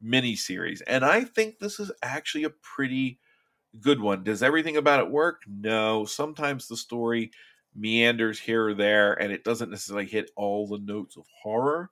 mini 0.00 0.34
series, 0.34 0.80
and 0.82 1.04
I 1.04 1.24
think 1.24 1.58
this 1.58 1.78
is 1.78 1.92
actually 2.02 2.44
a 2.44 2.50
pretty 2.50 3.18
good 3.80 4.00
one. 4.00 4.24
Does 4.24 4.42
everything 4.42 4.76
about 4.76 5.00
it 5.00 5.10
work? 5.10 5.42
No. 5.46 6.04
Sometimes 6.04 6.66
the 6.66 6.76
story 6.76 7.30
meanders 7.74 8.40
here 8.40 8.68
or 8.68 8.74
there, 8.74 9.14
and 9.14 9.32
it 9.32 9.44
doesn't 9.44 9.70
necessarily 9.70 10.06
hit 10.06 10.30
all 10.36 10.66
the 10.66 10.78
notes 10.78 11.16
of 11.16 11.24
horror. 11.42 11.90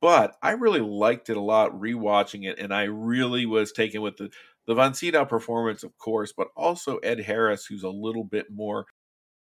But 0.00 0.36
I 0.42 0.52
really 0.52 0.80
liked 0.80 1.30
it 1.30 1.36
a 1.36 1.40
lot 1.40 1.78
rewatching 1.78 2.48
it, 2.48 2.58
and 2.58 2.74
I 2.74 2.84
really 2.84 3.46
was 3.46 3.70
taken 3.70 4.02
with 4.02 4.16
the 4.16 4.30
the 4.66 4.74
Von 4.74 4.94
Sydow 4.94 5.24
performance, 5.24 5.82
of 5.82 5.96
course, 5.98 6.32
but 6.36 6.48
also 6.56 6.98
Ed 6.98 7.20
Harris, 7.20 7.66
who's 7.66 7.82
a 7.82 7.90
little 7.90 8.24
bit 8.24 8.46
more 8.50 8.86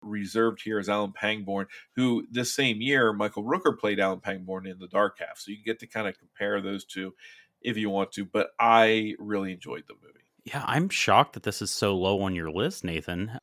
reserved 0.03 0.63
here 0.63 0.79
as 0.79 0.89
Alan 0.89 1.13
Pangborn, 1.13 1.67
who 1.97 2.27
this 2.31 2.55
same 2.55 2.81
year 2.81 3.13
Michael 3.13 3.45
Rooker 3.45 3.77
played 3.77 4.01
Alan 4.01 4.21
Pangborn 4.21 4.67
in 4.67 4.79
The 4.79 4.89
Dark 4.89 5.19
Half. 5.19 5.39
So 5.39 5.51
you 5.51 5.59
get 5.65 5.81
to 5.81 5.87
kind 5.87 6.07
of 6.07 6.19
compare 6.19 6.61
those 6.61 6.85
two 6.85 7.15
if 7.63 7.77
you 7.77 7.91
want 7.91 8.13
to. 8.13 8.25
But 8.25 8.51
I 8.61 9.15
really 9.19 9.53
enjoyed 9.53 9.85
the 9.89 9.95
movie. 9.95 10.19
Yeah, 10.45 10.65
I'm 10.67 10.89
shocked 10.89 11.35
that 11.35 11.43
this 11.43 11.61
is 11.61 11.71
so 11.71 11.97
low 11.97 12.23
on 12.23 12.35
your 12.35 12.51
list, 12.51 12.85
Nathan. 12.85 13.39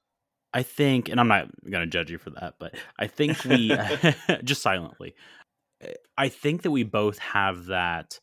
I 0.54 0.64
think, 0.64 1.10
and 1.10 1.20
I'm 1.20 1.28
not 1.28 1.50
going 1.70 1.84
to 1.84 1.88
judge 1.88 2.10
you 2.10 2.18
for 2.18 2.30
that, 2.32 2.56
but 2.60 2.76
I 2.98 3.08
think 3.08 3.44
we 3.44 3.78
just 4.44 4.62
silently. 4.62 5.16
I 6.18 6.30
think 6.30 6.62
that 6.62 6.72
we 6.72 6.84
both 6.84 7.20
have 7.20 7.66
that 7.66 8.20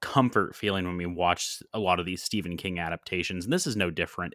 comfort 0.00 0.56
feeling 0.56 0.86
when 0.86 0.96
we 0.96 1.06
watch 1.06 1.62
a 1.72 1.78
lot 1.78 2.00
of 2.00 2.06
these 2.06 2.22
Stephen 2.22 2.56
King 2.56 2.78
adaptations, 2.78 3.44
and 3.44 3.52
this 3.52 3.66
is 3.66 3.76
no 3.76 3.90
different. 3.90 4.34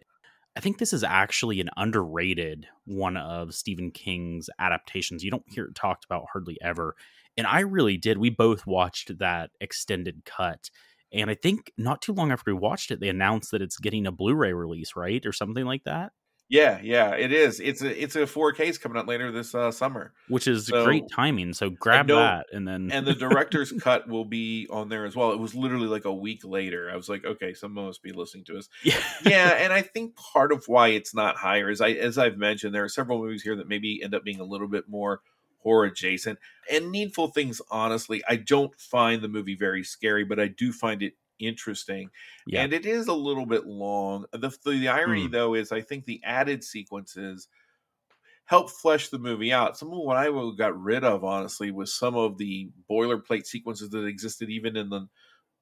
I 0.56 0.60
think 0.60 0.78
this 0.78 0.94
is 0.94 1.04
actually 1.04 1.60
an 1.60 1.68
underrated 1.76 2.66
one 2.86 3.18
of 3.18 3.54
Stephen 3.54 3.90
King's 3.90 4.48
adaptations. 4.58 5.22
You 5.22 5.30
don't 5.30 5.44
hear 5.46 5.66
it 5.66 5.74
talked 5.74 6.06
about 6.06 6.26
hardly 6.32 6.56
ever. 6.62 6.96
And 7.36 7.46
I 7.46 7.60
really 7.60 7.98
did. 7.98 8.16
We 8.16 8.30
both 8.30 8.66
watched 8.66 9.18
that 9.18 9.50
extended 9.60 10.24
cut. 10.24 10.70
And 11.12 11.30
I 11.30 11.34
think 11.34 11.72
not 11.76 12.00
too 12.00 12.14
long 12.14 12.32
after 12.32 12.54
we 12.54 12.58
watched 12.58 12.90
it, 12.90 13.00
they 13.00 13.10
announced 13.10 13.50
that 13.50 13.60
it's 13.60 13.78
getting 13.78 14.06
a 14.06 14.12
Blu 14.12 14.34
ray 14.34 14.54
release, 14.54 14.96
right? 14.96 15.24
Or 15.26 15.32
something 15.32 15.66
like 15.66 15.84
that. 15.84 16.12
Yeah, 16.48 16.78
yeah, 16.80 17.14
it 17.14 17.32
is. 17.32 17.58
It's 17.58 17.82
a 17.82 18.02
it's 18.02 18.14
a 18.14 18.20
4Ks 18.20 18.80
coming 18.80 18.96
out 18.96 19.08
later 19.08 19.32
this 19.32 19.52
uh, 19.52 19.72
summer, 19.72 20.12
which 20.28 20.46
is 20.46 20.66
so, 20.66 20.84
great 20.84 21.04
timing. 21.10 21.52
So 21.52 21.70
grab 21.70 22.06
know, 22.06 22.16
that, 22.16 22.46
and 22.52 22.66
then 22.66 22.90
and 22.92 23.04
the 23.04 23.14
director's 23.14 23.72
cut 23.80 24.08
will 24.08 24.24
be 24.24 24.68
on 24.70 24.88
there 24.88 25.06
as 25.06 25.16
well. 25.16 25.32
It 25.32 25.40
was 25.40 25.56
literally 25.56 25.88
like 25.88 26.04
a 26.04 26.14
week 26.14 26.44
later. 26.44 26.88
I 26.90 26.94
was 26.94 27.08
like, 27.08 27.24
okay, 27.24 27.52
someone 27.52 27.86
must 27.86 28.02
be 28.02 28.12
listening 28.12 28.44
to 28.44 28.58
us. 28.58 28.68
Yeah, 28.84 29.00
yeah, 29.24 29.48
and 29.58 29.72
I 29.72 29.82
think 29.96 30.14
part 30.14 30.52
of 30.52 30.68
why 30.68 30.88
it's 30.88 31.14
not 31.14 31.36
higher 31.36 31.68
is 31.68 31.80
I 31.80 31.90
as 31.90 32.16
I've 32.16 32.38
mentioned, 32.38 32.72
there 32.72 32.84
are 32.84 32.88
several 32.88 33.18
movies 33.18 33.42
here 33.42 33.56
that 33.56 33.68
maybe 33.68 34.00
end 34.02 34.14
up 34.14 34.22
being 34.22 34.40
a 34.40 34.44
little 34.44 34.68
bit 34.68 34.88
more 34.88 35.22
horror 35.66 35.86
adjacent 35.86 36.38
and 36.70 36.92
needful 36.92 37.26
things. 37.28 37.60
Honestly, 37.72 38.22
I 38.28 38.36
don't 38.36 38.78
find 38.78 39.20
the 39.20 39.28
movie 39.28 39.56
very 39.56 39.82
scary, 39.82 40.22
but 40.22 40.38
I 40.38 40.46
do 40.46 40.72
find 40.72 41.02
it 41.02 41.14
interesting. 41.38 42.10
Yeah. 42.46 42.62
And 42.62 42.72
it 42.72 42.86
is 42.86 43.08
a 43.08 43.14
little 43.14 43.46
bit 43.46 43.66
long. 43.66 44.26
The, 44.32 44.50
the, 44.64 44.88
irony, 44.88 45.28
mm. 45.28 45.32
though, 45.32 45.54
is 45.54 45.72
I 45.72 45.80
think 45.80 46.04
the 46.04 46.20
added 46.24 46.64
sequences 46.64 47.48
help 48.46 48.70
flesh 48.70 49.08
the 49.08 49.18
movie 49.18 49.52
out. 49.52 49.76
Some 49.76 49.92
of 49.92 49.98
what 49.98 50.16
I 50.16 50.30
got 50.56 50.80
rid 50.80 51.04
of, 51.04 51.24
honestly, 51.24 51.70
was 51.70 51.92
some 51.92 52.16
of 52.16 52.38
the 52.38 52.70
boilerplate 52.90 53.46
sequences 53.46 53.90
that 53.90 54.04
existed 54.04 54.50
even 54.50 54.76
in 54.76 54.88
the 54.88 55.08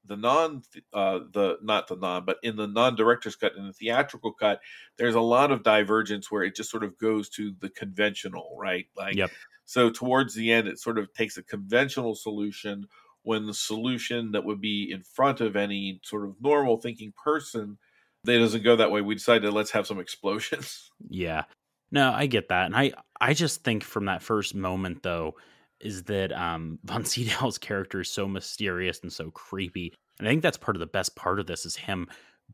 the 0.07 0.17
non 0.17 0.63
uh 0.93 1.21
the 1.33 1.57
not 1.63 1.89
the 1.89 1.97
non 1.97 2.25
but 2.25 2.37
in 2.43 2.57
the 2.57 2.67
non 2.67 2.95
director's 2.95 3.37
cut 3.37 3.55
in 3.57 3.67
the 3.67 3.73
theatrical 3.73 4.33
cut 4.33 4.61
there's 4.99 5.15
a 5.15 5.21
lot 5.21 5.51
of 5.51 5.63
divergence 5.63 6.31
where 6.31 6.43
it 6.43 6.55
just 6.55 6.71
sort 6.71 6.85
of 6.85 6.99
goes 6.99 7.29
to 7.29 7.55
the 7.61 7.71
conventional 7.71 8.57
right 8.61 8.87
like 8.97 9.15
yep. 9.15 9.31
so 9.65 9.91
towards 9.91 10.35
the 10.35 10.53
end 10.53 10.69
it 10.69 10.79
sort 10.79 10.99
of 10.99 11.13
takes 11.15 11.37
a 11.37 11.43
conventional 11.43 12.15
solution 12.15 12.87
when 13.25 13.47
the 13.47 13.55
solution 13.55 14.33
that 14.33 14.45
would 14.45 14.61
be 14.61 14.91
in 14.91 15.03
front 15.03 15.41
of 15.41 15.57
any 15.57 16.01
sort 16.05 16.25
of 16.25 16.35
normal 16.41 16.77
thinking 16.79 17.13
person 17.23 17.77
they 18.25 18.39
doesn't 18.39 18.65
go 18.65 18.77
that 18.77 18.91
way 18.91 19.01
we 19.03 19.15
decided 19.15 19.53
let's 19.53 19.73
have 19.73 19.87
some 19.87 19.99
explosions 20.01 20.91
yeah 21.11 21.45
No, 21.91 22.13
I 22.13 22.27
get 22.27 22.49
that. 22.49 22.67
And 22.67 22.77
I 22.77 22.93
I 23.21 23.35
just 23.35 23.63
think 23.65 23.85
from 23.85 24.07
that 24.07 24.23
first 24.23 24.55
moment 24.55 25.03
though 25.03 25.35
is 25.81 26.03
that 26.05 26.33
um 26.33 26.79
Von 26.85 27.05
Sydow's 27.05 27.59
character 27.59 28.01
is 28.01 28.11
so 28.11 28.27
mysterious 28.27 29.01
and 29.03 29.13
so 29.13 29.31
creepy. 29.31 29.93
And 30.19 30.29
I 30.29 30.31
think 30.31 30.43
that's 30.43 30.57
part 30.59 30.77
of 30.77 30.81
the 30.81 30.87
best 30.87 31.17
part 31.17 31.41
of 31.41 31.47
this 31.47 31.67
is 31.67 31.77
him 31.77 32.09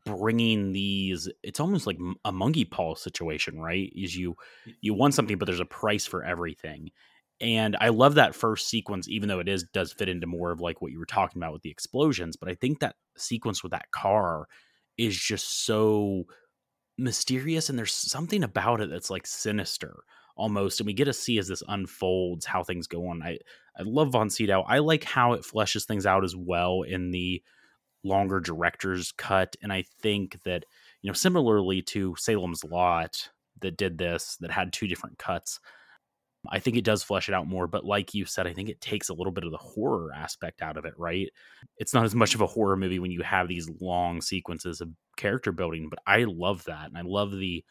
bringing 0.05 0.71
these 0.71 1.29
it's 1.43 1.59
almost 1.59 1.85
like 1.85 1.99
a 2.25 2.31
monkey 2.31 2.65
paw 2.65 2.95
situation 2.95 3.59
right 3.59 3.91
is 3.95 4.15
you 4.15 4.35
you 4.81 4.93
want 4.93 5.13
something 5.13 5.37
but 5.37 5.45
there's 5.45 5.59
a 5.59 5.65
price 5.65 6.05
for 6.05 6.23
everything 6.23 6.89
and 7.41 7.75
i 7.79 7.89
love 7.89 8.15
that 8.15 8.35
first 8.35 8.69
sequence 8.69 9.07
even 9.07 9.27
though 9.27 9.39
it 9.39 9.49
is 9.49 9.63
does 9.73 9.91
fit 9.91 10.09
into 10.09 10.27
more 10.27 10.51
of 10.51 10.61
like 10.61 10.81
what 10.81 10.91
you 10.91 10.99
were 10.99 11.05
talking 11.05 11.41
about 11.41 11.53
with 11.53 11.61
the 11.61 11.69
explosions 11.69 12.37
but 12.37 12.49
i 12.49 12.55
think 12.55 12.79
that 12.79 12.95
sequence 13.17 13.63
with 13.63 13.71
that 13.71 13.91
car 13.91 14.47
is 14.97 15.17
just 15.17 15.65
so 15.65 16.23
mysterious 16.97 17.69
and 17.69 17.77
there's 17.77 17.93
something 17.93 18.43
about 18.43 18.81
it 18.81 18.89
that's 18.89 19.09
like 19.09 19.25
sinister 19.25 20.03
almost 20.35 20.79
and 20.79 20.87
we 20.87 20.93
get 20.93 21.05
to 21.05 21.13
see 21.13 21.37
as 21.37 21.47
this 21.47 21.63
unfolds 21.67 22.45
how 22.45 22.63
things 22.63 22.87
go 22.87 23.07
on 23.07 23.21
i 23.23 23.37
i 23.77 23.81
love 23.83 24.11
von 24.11 24.29
sydow 24.29 24.63
i 24.67 24.79
like 24.79 25.03
how 25.03 25.33
it 25.33 25.41
fleshes 25.41 25.85
things 25.85 26.05
out 26.05 26.23
as 26.23 26.35
well 26.35 26.83
in 26.83 27.11
the 27.11 27.41
longer 28.03 28.39
director's 28.39 29.11
cut. 29.11 29.55
And 29.61 29.71
I 29.71 29.83
think 30.01 30.41
that, 30.43 30.65
you 31.01 31.09
know, 31.09 31.13
similarly 31.13 31.81
to 31.83 32.15
Salem's 32.17 32.63
Lot 32.63 33.29
that 33.61 33.77
did 33.77 33.97
this, 33.97 34.37
that 34.41 34.51
had 34.51 34.73
two 34.73 34.87
different 34.87 35.17
cuts, 35.17 35.59
I 36.49 36.59
think 36.59 36.75
it 36.75 36.83
does 36.83 37.03
flesh 37.03 37.29
it 37.29 37.35
out 37.35 37.47
more. 37.47 37.67
But 37.67 37.85
like 37.85 38.13
you 38.13 38.25
said, 38.25 38.47
I 38.47 38.53
think 38.53 38.69
it 38.69 38.81
takes 38.81 39.09
a 39.09 39.13
little 39.13 39.31
bit 39.31 39.43
of 39.43 39.51
the 39.51 39.57
horror 39.57 40.11
aspect 40.15 40.61
out 40.61 40.77
of 40.77 40.85
it, 40.85 40.93
right? 40.97 41.29
It's 41.77 41.93
not 41.93 42.05
as 42.05 42.15
much 42.15 42.33
of 42.33 42.41
a 42.41 42.47
horror 42.47 42.75
movie 42.75 42.99
when 42.99 43.11
you 43.11 43.21
have 43.21 43.47
these 43.47 43.69
long 43.79 44.21
sequences 44.21 44.81
of 44.81 44.89
character 45.17 45.51
building, 45.51 45.87
but 45.89 45.99
I 46.07 46.23
love 46.23 46.63
that. 46.65 46.87
And 46.87 46.97
I 46.97 47.01
love 47.03 47.31
the 47.31 47.63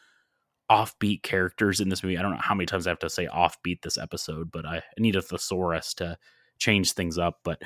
offbeat 0.71 1.23
characters 1.23 1.81
in 1.81 1.89
this 1.89 2.05
movie. 2.05 2.17
I 2.17 2.23
don't 2.23 2.33
know 2.33 2.39
how 2.41 2.55
many 2.55 2.67
times 2.67 2.87
I 2.87 2.91
have 2.91 3.01
to 3.01 3.11
say 3.11 3.27
offbeat 3.27 3.83
this 3.83 3.99
episode, 3.99 4.53
but 4.53 4.65
I 4.65 4.83
need 4.99 5.17
a 5.17 5.23
thesaurus 5.23 5.95
to 5.95 6.17
change 6.59 6.93
things 6.93 7.19
up. 7.19 7.41
But 7.43 7.61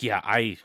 yeah, 0.00 0.20
I 0.22 0.58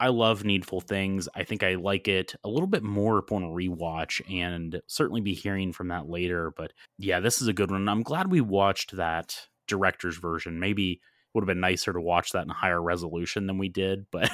I 0.00 0.08
love 0.08 0.44
Needful 0.44 0.80
Things. 0.80 1.28
I 1.34 1.44
think 1.44 1.62
I 1.62 1.74
like 1.74 2.06
it 2.06 2.34
a 2.44 2.48
little 2.48 2.68
bit 2.68 2.82
more 2.82 3.18
upon 3.18 3.42
a 3.42 3.48
rewatch 3.48 4.20
and 4.32 4.80
certainly 4.86 5.20
be 5.20 5.34
hearing 5.34 5.72
from 5.72 5.88
that 5.88 6.08
later. 6.08 6.52
But 6.56 6.72
yeah, 6.98 7.20
this 7.20 7.42
is 7.42 7.48
a 7.48 7.52
good 7.52 7.70
one. 7.70 7.88
I'm 7.88 8.02
glad 8.02 8.30
we 8.30 8.40
watched 8.40 8.96
that 8.96 9.48
director's 9.66 10.16
version. 10.16 10.60
Maybe 10.60 10.92
it 10.92 10.98
would 11.34 11.42
have 11.42 11.48
been 11.48 11.60
nicer 11.60 11.92
to 11.92 12.00
watch 12.00 12.32
that 12.32 12.44
in 12.44 12.48
higher 12.48 12.80
resolution 12.80 13.46
than 13.46 13.58
we 13.58 13.68
did, 13.68 14.06
but 14.12 14.30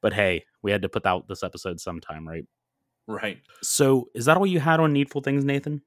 but 0.00 0.12
hey, 0.12 0.44
we 0.62 0.70
had 0.70 0.82
to 0.82 0.88
put 0.88 1.06
out 1.06 1.28
this 1.28 1.42
episode 1.42 1.80
sometime, 1.80 2.26
right? 2.26 2.44
Right. 3.06 3.38
So 3.62 4.08
is 4.14 4.24
that 4.24 4.36
all 4.36 4.46
you 4.46 4.60
had 4.60 4.80
on 4.80 4.92
Needful 4.92 5.20
Things, 5.20 5.44
Nathan? 5.44 5.82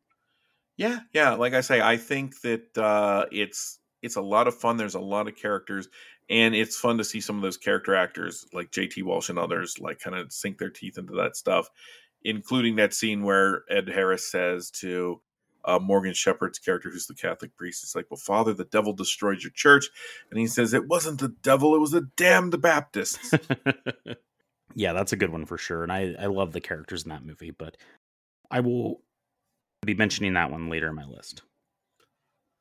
Yeah, 0.77 0.99
yeah. 1.11 1.33
Like 1.33 1.53
I 1.53 1.61
say, 1.61 1.81
I 1.81 1.97
think 1.97 2.39
that 2.41 2.77
uh, 2.77 3.25
it's 3.31 3.79
it's 4.03 4.15
a 4.15 4.21
lot 4.21 4.47
of 4.47 4.55
fun. 4.55 4.77
There's 4.77 4.95
a 4.95 4.99
lot 4.99 5.27
of 5.27 5.35
characters, 5.35 5.87
and 6.29 6.55
it's 6.55 6.77
fun 6.77 6.97
to 6.97 7.03
see 7.03 7.21
some 7.21 7.37
of 7.37 7.41
those 7.41 7.57
character 7.57 7.95
actors 7.95 8.45
like 8.53 8.71
JT 8.71 9.03
Walsh 9.03 9.29
and 9.29 9.39
others 9.39 9.79
like 9.79 9.99
kind 9.99 10.15
of 10.15 10.31
sink 10.31 10.57
their 10.57 10.69
teeth 10.69 10.97
into 10.97 11.13
that 11.13 11.37
stuff, 11.37 11.69
including 12.23 12.75
that 12.75 12.93
scene 12.93 13.23
where 13.23 13.63
Ed 13.69 13.87
Harris 13.89 14.29
says 14.29 14.69
to 14.71 15.21
uh, 15.65 15.79
Morgan 15.79 16.13
Sheppard's 16.13 16.59
character, 16.59 16.89
who's 16.89 17.07
the 17.07 17.13
Catholic 17.13 17.55
priest, 17.55 17.83
it's 17.83 17.95
like, 17.95 18.05
"Well, 18.09 18.17
Father, 18.17 18.53
the 18.53 18.63
devil 18.63 18.93
destroyed 18.93 19.43
your 19.43 19.51
church," 19.51 19.89
and 20.31 20.39
he 20.39 20.47
says, 20.47 20.73
"It 20.73 20.87
wasn't 20.87 21.19
the 21.19 21.35
devil; 21.41 21.75
it 21.75 21.79
was 21.79 21.91
the 21.91 22.09
damned 22.15 22.61
Baptists." 22.61 23.33
yeah, 24.75 24.93
that's 24.93 25.11
a 25.11 25.17
good 25.17 25.29
one 25.29 25.45
for 25.45 25.57
sure, 25.57 25.83
and 25.83 25.91
I 25.91 26.15
I 26.17 26.27
love 26.27 26.53
the 26.53 26.61
characters 26.61 27.03
in 27.03 27.09
that 27.09 27.25
movie, 27.25 27.51
but 27.51 27.75
I 28.49 28.61
will 28.61 29.01
be 29.85 29.93
mentioning 29.93 30.33
that 30.33 30.51
one 30.51 30.69
later 30.69 30.87
in 30.89 30.95
my 30.95 31.05
list. 31.05 31.41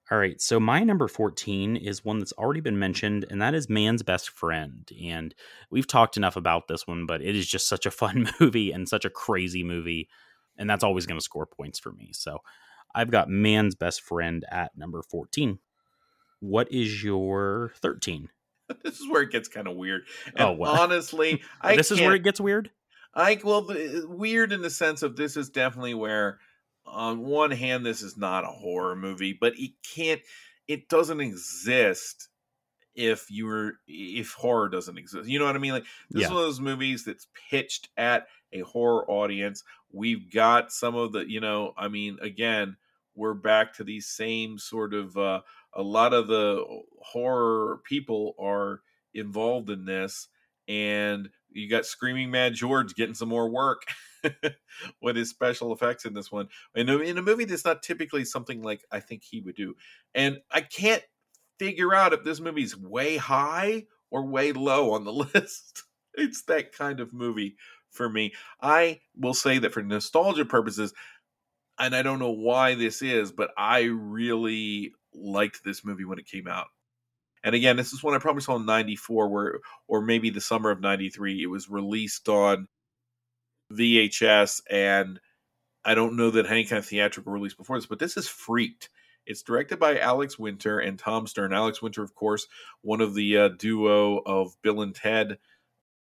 All 0.08 0.18
right, 0.18 0.40
so 0.40 0.60
my 0.60 0.84
number 0.84 1.08
14 1.08 1.74
is 1.74 2.04
one 2.04 2.20
that's 2.20 2.32
already 2.34 2.60
been 2.60 2.78
mentioned, 2.78 3.24
and 3.28 3.42
that 3.42 3.54
is 3.54 3.68
Man's 3.68 4.04
Best 4.04 4.30
Friend. 4.30 4.88
And 5.04 5.34
we've 5.68 5.86
talked 5.86 6.16
enough 6.16 6.36
about 6.36 6.68
this 6.68 6.86
one, 6.86 7.06
but 7.06 7.22
it 7.22 7.34
is 7.34 7.46
just 7.46 7.68
such 7.68 7.86
a 7.86 7.90
fun 7.90 8.30
movie 8.38 8.70
and 8.70 8.88
such 8.88 9.04
a 9.04 9.10
crazy 9.10 9.64
movie. 9.64 10.08
And 10.56 10.70
that's 10.70 10.84
always 10.84 11.06
going 11.06 11.18
to 11.18 11.24
score 11.24 11.46
points 11.46 11.80
for 11.80 11.90
me. 11.90 12.10
So 12.12 12.38
I've 12.94 13.10
got 13.10 13.28
Man's 13.28 13.74
Best 13.74 14.00
Friend 14.00 14.44
at 14.48 14.76
number 14.76 15.02
14. 15.02 15.58
What 16.38 16.70
is 16.70 17.02
your 17.02 17.72
13? 17.82 18.28
This 18.82 18.98
is 18.98 19.08
where 19.08 19.22
it 19.22 19.30
gets 19.30 19.46
kind 19.46 19.68
of 19.68 19.76
weird. 19.76 20.02
And 20.34 20.40
oh, 20.40 20.52
well. 20.52 20.72
honestly, 20.72 21.40
oh, 21.62 21.68
I 21.68 21.76
this 21.76 21.92
is 21.92 22.00
where 22.00 22.16
it 22.16 22.24
gets 22.24 22.40
weird. 22.40 22.68
I 23.14 23.38
well, 23.44 23.70
uh, 23.70 24.08
weird 24.08 24.52
in 24.52 24.60
the 24.60 24.70
sense 24.70 25.04
of 25.04 25.14
this 25.14 25.36
is 25.36 25.50
definitely 25.50 25.94
where 25.94 26.40
on 26.86 27.20
one 27.20 27.50
hand, 27.50 27.84
this 27.84 28.02
is 28.02 28.16
not 28.16 28.44
a 28.44 28.48
horror 28.48 28.96
movie, 28.96 29.36
but 29.38 29.58
it 29.58 29.72
can't, 29.94 30.20
it 30.68 30.88
doesn't 30.88 31.20
exist 31.20 32.28
if 32.96 33.30
you 33.30 33.46
were 33.46 33.74
if 33.86 34.32
horror 34.32 34.68
doesn't 34.68 34.98
exist. 34.98 35.28
You 35.28 35.38
know 35.38 35.44
what 35.44 35.54
I 35.54 35.58
mean? 35.58 35.72
Like 35.72 35.84
this 36.10 36.22
yeah. 36.22 36.26
is 36.26 36.32
one 36.32 36.40
of 36.40 36.46
those 36.46 36.60
movies 36.60 37.04
that's 37.04 37.26
pitched 37.50 37.90
at 37.96 38.26
a 38.52 38.60
horror 38.60 39.08
audience. 39.08 39.62
We've 39.92 40.32
got 40.32 40.72
some 40.72 40.94
of 40.94 41.12
the, 41.12 41.30
you 41.30 41.40
know, 41.40 41.74
I 41.76 41.88
mean, 41.88 42.18
again, 42.22 42.76
we're 43.14 43.34
back 43.34 43.74
to 43.74 43.84
these 43.84 44.06
same 44.06 44.58
sort 44.58 44.94
of 44.94 45.16
uh 45.16 45.40
a 45.74 45.82
lot 45.82 46.14
of 46.14 46.26
the 46.26 46.64
horror 47.02 47.80
people 47.84 48.34
are 48.38 48.80
involved 49.12 49.70
in 49.70 49.84
this 49.84 50.28
and 50.68 51.28
you 51.56 51.68
got 51.68 51.86
Screaming 51.86 52.30
Mad 52.30 52.54
George 52.54 52.94
getting 52.94 53.14
some 53.14 53.28
more 53.28 53.48
work 53.48 53.82
with 55.02 55.16
his 55.16 55.30
special 55.30 55.72
effects 55.72 56.04
in 56.04 56.14
this 56.14 56.30
one. 56.30 56.48
In 56.74 56.88
a, 56.88 56.98
in 56.98 57.18
a 57.18 57.22
movie 57.22 57.44
that's 57.44 57.64
not 57.64 57.82
typically 57.82 58.24
something 58.24 58.62
like 58.62 58.84
I 58.90 59.00
think 59.00 59.22
he 59.24 59.40
would 59.40 59.56
do. 59.56 59.74
And 60.14 60.38
I 60.50 60.60
can't 60.60 61.02
figure 61.58 61.94
out 61.94 62.12
if 62.12 62.24
this 62.24 62.40
movie's 62.40 62.76
way 62.76 63.16
high 63.16 63.84
or 64.10 64.26
way 64.26 64.52
low 64.52 64.92
on 64.92 65.04
the 65.04 65.12
list. 65.34 65.84
it's 66.14 66.42
that 66.44 66.72
kind 66.72 67.00
of 67.00 67.12
movie 67.12 67.56
for 67.90 68.08
me. 68.08 68.34
I 68.60 69.00
will 69.16 69.34
say 69.34 69.58
that 69.58 69.72
for 69.72 69.82
nostalgia 69.82 70.44
purposes, 70.44 70.92
and 71.78 71.94
I 71.94 72.02
don't 72.02 72.18
know 72.18 72.30
why 72.30 72.74
this 72.74 73.02
is, 73.02 73.32
but 73.32 73.50
I 73.56 73.82
really 73.82 74.92
liked 75.14 75.64
this 75.64 75.84
movie 75.84 76.04
when 76.04 76.18
it 76.18 76.26
came 76.26 76.46
out. 76.46 76.68
And 77.44 77.54
again, 77.54 77.76
this 77.76 77.92
is 77.92 78.02
one 78.02 78.14
I 78.14 78.18
probably 78.18 78.42
saw 78.42 78.56
in 78.56 78.66
'94, 78.66 79.28
where 79.28 79.60
or 79.88 80.02
maybe 80.02 80.30
the 80.30 80.40
summer 80.40 80.70
of 80.70 80.80
'93. 80.80 81.42
It 81.42 81.46
was 81.46 81.68
released 81.68 82.28
on 82.28 82.68
VHS, 83.72 84.62
and 84.70 85.20
I 85.84 85.94
don't 85.94 86.16
know 86.16 86.30
that 86.30 86.46
any 86.46 86.64
kind 86.64 86.78
of 86.78 86.86
theatrical 86.86 87.32
release 87.32 87.54
before 87.54 87.78
this, 87.78 87.86
but 87.86 87.98
this 87.98 88.16
is 88.16 88.28
Freaked. 88.28 88.88
It's 89.26 89.42
directed 89.42 89.78
by 89.78 89.98
Alex 89.98 90.38
Winter 90.38 90.78
and 90.78 90.98
Tom 90.98 91.26
Stern. 91.26 91.52
Alex 91.52 91.82
Winter, 91.82 92.02
of 92.02 92.14
course, 92.14 92.46
one 92.82 93.00
of 93.00 93.14
the 93.14 93.36
uh, 93.36 93.48
duo 93.48 94.18
of 94.18 94.56
Bill 94.62 94.82
and 94.82 94.94
Ted, 94.94 95.38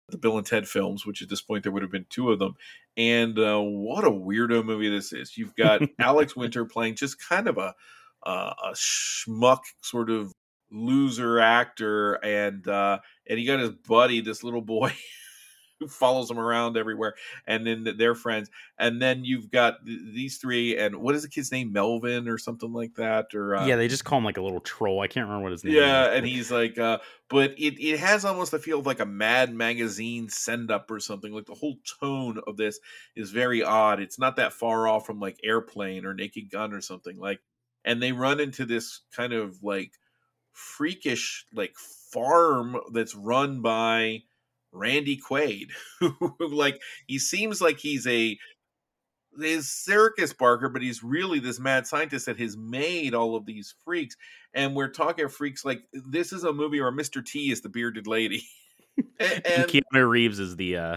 the 0.08 0.18
Bill 0.18 0.36
and 0.36 0.46
Ted 0.46 0.68
films, 0.68 1.06
which 1.06 1.22
at 1.22 1.28
this 1.28 1.40
point 1.40 1.62
there 1.62 1.72
would 1.72 1.82
have 1.82 1.90
been 1.90 2.06
two 2.10 2.30
of 2.30 2.38
them. 2.38 2.54
And 2.96 3.38
uh, 3.38 3.60
what 3.60 4.04
a 4.04 4.10
weirdo 4.10 4.64
movie 4.64 4.90
this 4.90 5.12
is! 5.12 5.36
You've 5.36 5.54
got 5.54 5.82
Alex 5.98 6.36
Winter 6.36 6.64
playing 6.64 6.96
just 6.96 7.16
kind 7.26 7.48
of 7.48 7.56
a 7.56 7.74
uh, 8.22 8.52
a 8.64 8.72
schmuck 8.72 9.60
sort 9.80 10.10
of 10.10 10.32
loser 10.70 11.38
actor 11.40 12.14
and 12.14 12.68
uh 12.68 12.98
and 13.26 13.38
he 13.38 13.44
got 13.44 13.58
his 13.58 13.70
buddy 13.70 14.20
this 14.20 14.44
little 14.44 14.60
boy 14.60 14.92
who 15.80 15.88
follows 15.88 16.30
him 16.30 16.38
around 16.38 16.76
everywhere 16.76 17.14
and 17.46 17.66
then 17.66 17.86
they're 17.96 18.14
friends. 18.14 18.50
And 18.78 19.00
then 19.00 19.24
you've 19.24 19.50
got 19.50 19.86
th- 19.86 20.00
these 20.12 20.38
three 20.38 20.76
and 20.76 20.96
what 20.96 21.14
is 21.14 21.22
the 21.22 21.28
kid's 21.28 21.52
name? 21.52 21.72
Melvin 21.72 22.28
or 22.28 22.36
something 22.36 22.72
like 22.72 22.94
that 22.96 23.34
or 23.34 23.54
uh, 23.56 23.66
yeah 23.66 23.76
they 23.76 23.88
just 23.88 24.04
call 24.04 24.18
him 24.18 24.24
like 24.24 24.36
a 24.36 24.42
little 24.42 24.60
troll. 24.60 25.00
I 25.00 25.06
can't 25.06 25.26
remember 25.26 25.44
what 25.44 25.52
his 25.52 25.64
name 25.64 25.74
yeah 25.74 26.10
is. 26.10 26.18
and 26.18 26.26
he's 26.26 26.50
like 26.50 26.78
uh 26.78 26.98
but 27.30 27.52
it 27.52 27.80
it 27.80 28.00
has 28.00 28.24
almost 28.24 28.50
the 28.50 28.58
feel 28.58 28.80
of 28.80 28.86
like 28.86 29.00
a 29.00 29.06
mad 29.06 29.54
magazine 29.54 30.28
send 30.28 30.70
up 30.70 30.90
or 30.90 31.00
something. 31.00 31.32
Like 31.32 31.46
the 31.46 31.54
whole 31.54 31.76
tone 32.00 32.40
of 32.46 32.56
this 32.56 32.78
is 33.16 33.30
very 33.30 33.62
odd. 33.62 34.00
It's 34.00 34.18
not 34.18 34.36
that 34.36 34.52
far 34.52 34.88
off 34.88 35.06
from 35.06 35.20
like 35.20 35.38
airplane 35.44 36.04
or 36.04 36.14
naked 36.14 36.50
gun 36.50 36.72
or 36.72 36.80
something 36.80 37.18
like 37.18 37.40
and 37.84 38.02
they 38.02 38.12
run 38.12 38.40
into 38.40 38.66
this 38.66 39.00
kind 39.14 39.32
of 39.32 39.62
like 39.62 39.92
freakish 40.59 41.47
like 41.55 41.74
farm 42.12 42.76
that's 42.93 43.14
run 43.14 43.62
by 43.62 44.22
Randy 44.72 45.18
Quaid, 45.18 45.70
who 46.01 46.35
like 46.40 46.80
he 47.06 47.18
seems 47.18 47.60
like 47.60 47.78
he's 47.78 48.06
a 48.06 48.39
his 49.40 49.68
circus 49.68 50.32
barker, 50.32 50.68
but 50.68 50.82
he's 50.82 51.02
really 51.02 51.39
this 51.39 51.60
mad 51.60 51.86
scientist 51.86 52.26
that 52.26 52.39
has 52.39 52.56
made 52.56 53.14
all 53.14 53.36
of 53.36 53.47
these 53.47 53.74
freaks. 53.85 54.16
And 54.52 54.74
we're 54.74 54.89
talking 54.89 55.28
freaks 55.28 55.64
like 55.64 55.82
this 55.93 56.32
is 56.32 56.44
a 56.44 56.52
movie 56.52 56.80
where 56.80 56.93
Mr. 56.93 57.24
T 57.24 57.52
is 57.52 57.60
the 57.60 57.68
bearded 57.68 58.06
lady. 58.06 58.44
and, 59.20 59.47
and 59.47 59.70
Keanu 59.70 60.09
Reeves 60.09 60.40
is 60.40 60.56
the 60.56 60.76
uh 60.76 60.97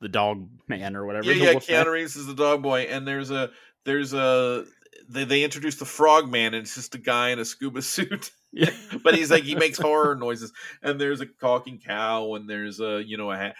the 0.00 0.08
dog 0.08 0.48
man 0.66 0.96
or 0.96 1.04
whatever. 1.04 1.32
Yeah, 1.32 1.52
yeah, 1.52 1.54
Keanu 1.58 1.92
Reeves 1.92 2.16
is 2.16 2.26
the 2.26 2.34
dog 2.34 2.62
boy, 2.62 2.82
and 2.82 3.06
there's 3.06 3.30
a 3.30 3.50
there's 3.84 4.14
a 4.14 4.64
they, 5.08 5.24
they 5.24 5.44
introduced 5.44 5.78
the 5.78 5.84
frog 5.84 6.30
man 6.30 6.54
and 6.54 6.62
it's 6.62 6.74
just 6.74 6.94
a 6.94 6.98
guy 6.98 7.30
in 7.30 7.38
a 7.38 7.44
scuba 7.44 7.82
suit 7.82 8.30
but 9.02 9.14
he's 9.14 9.30
like 9.30 9.44
he 9.44 9.54
makes 9.54 9.78
horror 9.78 10.14
noises 10.14 10.52
and 10.82 11.00
there's 11.00 11.20
a 11.20 11.26
talking 11.26 11.80
cow 11.84 12.34
and 12.34 12.48
there's 12.48 12.80
a 12.80 13.02
you 13.04 13.16
know 13.16 13.30
a 13.30 13.54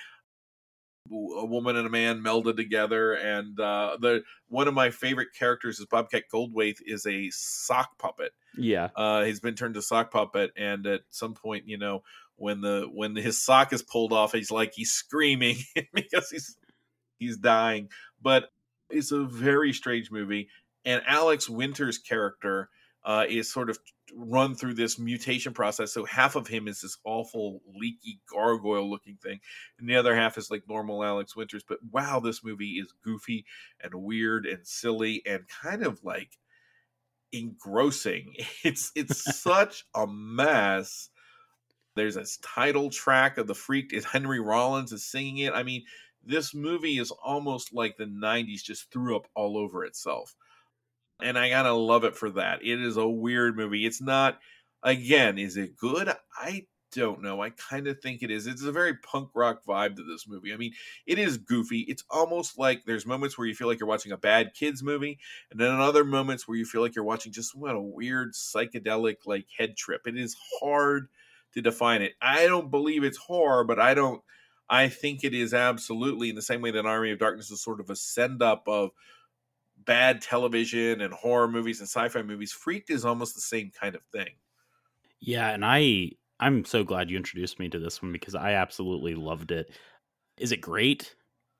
a 1.11 1.45
woman 1.45 1.77
and 1.77 1.87
a 1.87 1.91
man 1.91 2.23
melded 2.23 2.57
together 2.57 3.12
and 3.12 3.59
uh 3.61 3.97
the 4.01 4.23
one 4.49 4.69
of 4.69 4.75
my 4.75 4.91
favorite 4.91 5.29
characters 5.39 5.79
is 5.79 5.87
bobcat 5.87 6.25
goldthwait 6.33 6.77
is 6.87 7.07
a 7.07 7.29
sock 7.31 7.99
puppet. 7.99 8.33
Yeah. 8.57 8.89
uh 8.97 9.23
he's 9.25 9.41
been 9.41 9.55
turned 9.55 9.75
to 9.75 9.83
sock 9.83 10.11
puppet 10.11 10.53
and 10.57 10.87
at 10.87 11.03
some 11.11 11.35
point 11.35 11.65
you 11.66 11.77
know 11.77 12.03
when 12.37 12.62
the 12.62 12.89
when 12.93 13.16
his 13.16 13.45
sock 13.45 13.73
is 13.73 13.83
pulled 13.83 14.12
off 14.12 14.33
he's 14.33 14.51
like 14.51 14.73
he's 14.75 14.93
screaming 14.93 15.57
because 15.93 16.31
he's 16.31 16.57
he's 17.19 17.37
dying. 17.37 17.89
But 18.23 18.49
it's 18.91 19.12
a 19.12 19.25
very 19.25 19.73
strange 19.73 20.11
movie 20.11 20.49
and 20.85 21.03
alex 21.07 21.49
winter's 21.49 21.99
character 21.99 22.69
uh, 23.05 23.24
is 23.28 23.52
sort 23.52 23.70
of 23.70 23.78
run 24.14 24.55
through 24.55 24.74
this 24.74 24.98
mutation 24.98 25.52
process. 25.52 25.93
So 25.93 26.05
half 26.05 26.36
of 26.36 26.47
him 26.47 26.68
is 26.68 26.81
this 26.81 26.98
awful, 27.05 27.60
leaky 27.74 28.20
gargoyle 28.31 28.89
looking 28.89 29.16
thing, 29.16 29.40
and 29.78 29.89
the 29.89 29.97
other 29.97 30.14
half 30.14 30.39
is 30.39 30.51
like 30.51 30.68
normal 30.68 31.05
Alex 31.05 31.36
Winters. 31.36 31.64
But 31.66 31.78
wow, 31.90 32.20
this 32.20 32.43
movie 32.44 32.78
is 32.78 32.94
goofy 33.02 33.44
and 33.82 33.94
weird 33.94 34.47
and 34.47 34.66
silly 34.66 35.22
and 35.26 35.44
kind 35.48 35.85
of 35.85 36.02
like 36.02 36.39
engrossing. 37.32 38.35
It's 38.64 38.93
it's 38.94 39.40
such 39.43 39.85
a 39.94 40.06
mess. 40.06 41.10
There's 41.97 42.16
this 42.16 42.39
title 42.43 42.90
track 42.90 43.39
of 43.39 43.47
the 43.47 43.55
freaked. 43.55 43.93
Is 43.93 44.05
Henry 44.05 44.40
Rollins 44.40 44.93
is 44.93 45.06
singing 45.06 45.39
it. 45.39 45.52
I 45.52 45.62
mean, 45.62 45.85
this 46.24 46.55
movie 46.55 46.98
is 46.98 47.10
almost 47.10 47.74
like 47.74 47.97
the 47.97 48.06
'90s 48.06 48.62
just 48.62 48.90
threw 48.90 49.16
up 49.16 49.28
all 49.35 49.59
over 49.59 49.85
itself 49.85 50.35
and 51.23 51.39
I 51.39 51.49
gotta 51.49 51.73
love 51.73 52.05
it 52.05 52.16
for 52.16 52.31
that. 52.31 52.65
It 52.65 52.81
is 52.81 52.97
a 52.97 53.09
weird 53.09 53.57
movie. 53.57 53.86
It's 53.86 54.01
not, 54.01 54.39
again, 54.82 55.39
is 55.39 55.57
it 55.57 55.77
good? 55.77 56.12
I 56.36 56.66
don't 56.95 57.23
know. 57.23 57.43
I 57.43 57.51
kind 57.51 57.89
of 57.89 58.01
think 58.01 58.23
it 58.23 58.31
is. 58.31 58.47
It's 58.47 58.62
a 58.62 58.70
very 58.73 58.97
punk 58.99 59.31
rock 59.35 59.65
vibe 59.66 59.97
to 59.97 60.05
this 60.05 60.28
movie. 60.28 60.53
I 60.53 60.57
mean, 60.57 60.73
it 61.07 61.19
is 61.19 61.39
goofy. 61.39 61.81
It's 61.81 62.05
almost 62.09 62.57
like 62.59 62.85
there's 62.85 63.05
moments 63.05 63.36
where 63.36 63.47
you 63.47 63.55
feel 63.55 63.66
like 63.66 63.81
you're 63.81 63.89
watching 63.89 64.12
a 64.12 64.16
bad 64.16 64.55
kids 64.55 64.82
movie, 64.82 65.19
and 65.51 65.59
then 65.59 65.73
other 65.73 66.05
moments 66.05 66.47
where 66.47 66.57
you 66.57 66.65
feel 66.65 66.82
like 66.82 66.95
you're 66.95 67.05
watching 67.05 67.32
just 67.32 67.57
what 67.57 67.74
a 67.74 67.81
weird 67.81 68.35
psychedelic 68.35 69.27
like 69.27 69.47
head 69.57 69.77
trip. 69.77 70.07
It 70.07 70.16
is 70.16 70.36
hard 70.61 71.09
to 71.55 71.62
define 71.62 72.03
it. 72.03 72.15
I 72.20 72.47
don't 72.47 72.70
believe 72.70 73.03
it's 73.03 73.19
horror, 73.19 73.65
but 73.65 73.81
I 73.81 73.95
don't. 73.95 74.23
I 74.69 74.89
think 74.89 75.24
it 75.24 75.35
is 75.35 75.53
absolutely 75.53 76.31
in 76.31 76.36
the 76.36 76.43
same 76.43 76.62
way 76.62 76.70
that 76.70 76.86
Army 76.86 77.11
of 77.11 77.19
Darkness 77.19 77.51
is 77.51 77.62
sort 77.62 77.81
of 77.81 77.91
a 77.91 77.97
send 77.97 78.41
up 78.41 78.65
of 78.66 78.91
bad 79.85 80.23
television 80.23 81.01
and 81.01 81.15
horror 81.15 81.48
movies 81.48 81.81
and 81.81 81.89
sci-fi 81.89 82.23
movies 82.23 82.52
freaked 82.52 82.90
is 82.90 83.05
almost 83.05 83.35
the 83.35 83.40
same 83.40 83.70
kind 83.70 83.94
of 83.94 84.05
thing 84.05 84.36
Yeah, 85.20 85.51
and 85.51 85.65
I 85.65 86.12
I'm 86.40 86.65
so 86.65 86.85
glad 86.85 87.11
you 87.11 87.16
introduced 87.16 87.59
me 87.59 87.69
to 87.70 87.78
this 87.78 88.02
one 88.02 88.12
because 88.12 88.35
I 88.35 88.52
absolutely 88.52 89.15
loved 89.15 89.51
it. 89.51 89.70
Is 90.39 90.52
it 90.52 90.59
great? 90.59 91.16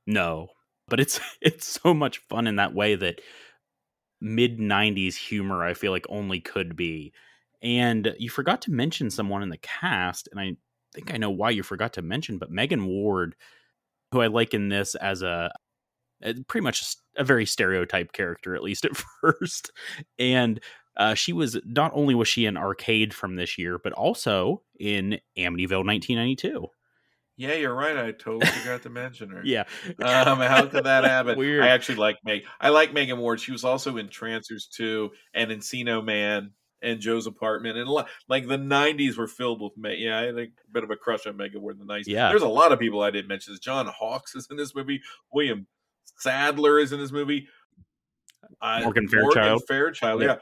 No, 0.07 0.51
but 0.89 1.01
it's 1.01 1.21
it's 1.41 1.81
so 1.83 1.95
much 1.95 2.19
fun 2.19 2.47
in 2.47 2.57
that 2.57 2.75
way 2.75 2.95
that 2.97 3.21
mid 4.21 4.61
90s 4.61 5.17
humor 5.17 5.65
I 5.65 5.75
feel 5.75 5.93
like 5.93 6.07
only 6.09 6.41
could 6.41 6.77
be. 6.77 7.13
And 7.63 8.15
you 8.19 8.31
forgot 8.31 8.63
to 8.63 8.73
mention 8.73 9.11
someone 9.11 9.43
in 9.43 9.49
the 9.51 9.59
cast 9.59 10.29
and 10.31 10.41
I 10.41 10.57
think 10.95 11.13
I 11.15 11.17
know 11.17 11.31
why 11.31 11.51
you 11.51 11.63
forgot 11.63 11.93
to 11.95 12.03
mention 12.03 12.39
but 12.39 12.51
Megan 12.51 12.87
Ward 12.87 13.37
who 14.13 14.21
I 14.21 14.29
like 14.29 14.55
in 14.55 14.69
this 14.69 14.95
as 14.97 15.23
a 15.23 15.53
pretty 16.49 16.63
much 16.63 16.97
a 17.17 17.25
very 17.25 17.47
stereotype 17.47 18.13
character 18.13 18.55
at 18.55 18.63
least 18.63 18.85
at 18.85 18.97
first 19.21 19.71
and 20.19 20.61
uh, 20.97 21.15
she 21.15 21.33
was 21.33 21.59
not 21.65 21.91
only 21.95 22.15
was 22.15 22.29
she 22.29 22.47
in 22.47 22.57
arcade 22.57 23.13
from 23.13 23.37
this 23.37 23.59
year 23.59 23.79
but 23.79 23.93
also 23.93 24.63
in 24.79 25.19
amityville 25.37 25.85
1992 25.85 26.67
yeah 27.37 27.55
you're 27.55 27.75
right 27.75 27.97
i 27.97 28.13
totally 28.13 28.47
forgot 28.47 28.83
to 28.83 28.91
mention 28.91 29.29
her 29.31 29.43
yeah 29.45 29.65
um 30.03 30.39
how 30.39 30.67
could 30.67 30.85
that 30.85 31.05
happen 31.05 31.37
Weird. 31.37 31.65
i 31.65 31.69
actually 31.69 31.97
like 31.97 32.17
meg 32.25 32.43
i 32.61 32.69
like 32.69 32.93
megan 32.93 33.19
ward 33.19 33.41
she 33.41 33.53
was 33.53 33.65
also 33.65 33.97
in 33.97 34.09
trancers 34.09 34.69
2 34.77 35.11
and 35.35 35.51
encino 35.51 36.05
man 36.05 36.53
and 36.85 37.01
Joe's 37.01 37.27
apartment, 37.27 37.79
and 37.79 37.89
like 38.29 38.47
the 38.47 38.59
'90s 38.59 39.17
were 39.17 39.27
filled 39.27 39.63
with 39.63 39.77
me. 39.77 39.97
Yeah, 40.05 40.19
I 40.19 40.23
had 40.25 40.39
a 40.39 40.47
bit 40.71 40.85
of 40.85 40.91
a 40.91 40.97
crush 40.97 41.27
on 41.27 41.37
Megan 41.37 41.63
Ward 41.63 41.81
in 41.81 41.87
the 41.87 41.93
'90s. 41.93 42.05
Yeah, 42.07 42.29
there's 42.29 42.43
a 42.43 42.49
lot 42.49 42.73
of 42.73 42.79
people 42.79 43.03
I 43.03 43.11
didn't 43.11 43.29
mention. 43.29 43.57
John 43.61 43.87
Hawkes 43.87 44.35
is 44.35 44.47
in 44.51 44.57
this 44.57 44.75
movie. 44.75 45.01
William 45.33 45.67
Sadler 46.19 46.79
is 46.79 46.93
in 46.93 47.01
this 47.01 47.13
movie. 47.13 47.49
Uh, 48.61 48.81
Morgan 48.83 49.09
Fairchild. 49.09 49.35
Morgan 49.35 49.67
Fairchild, 49.67 50.23
yeah. 50.23 50.29
yeah. 50.29 50.37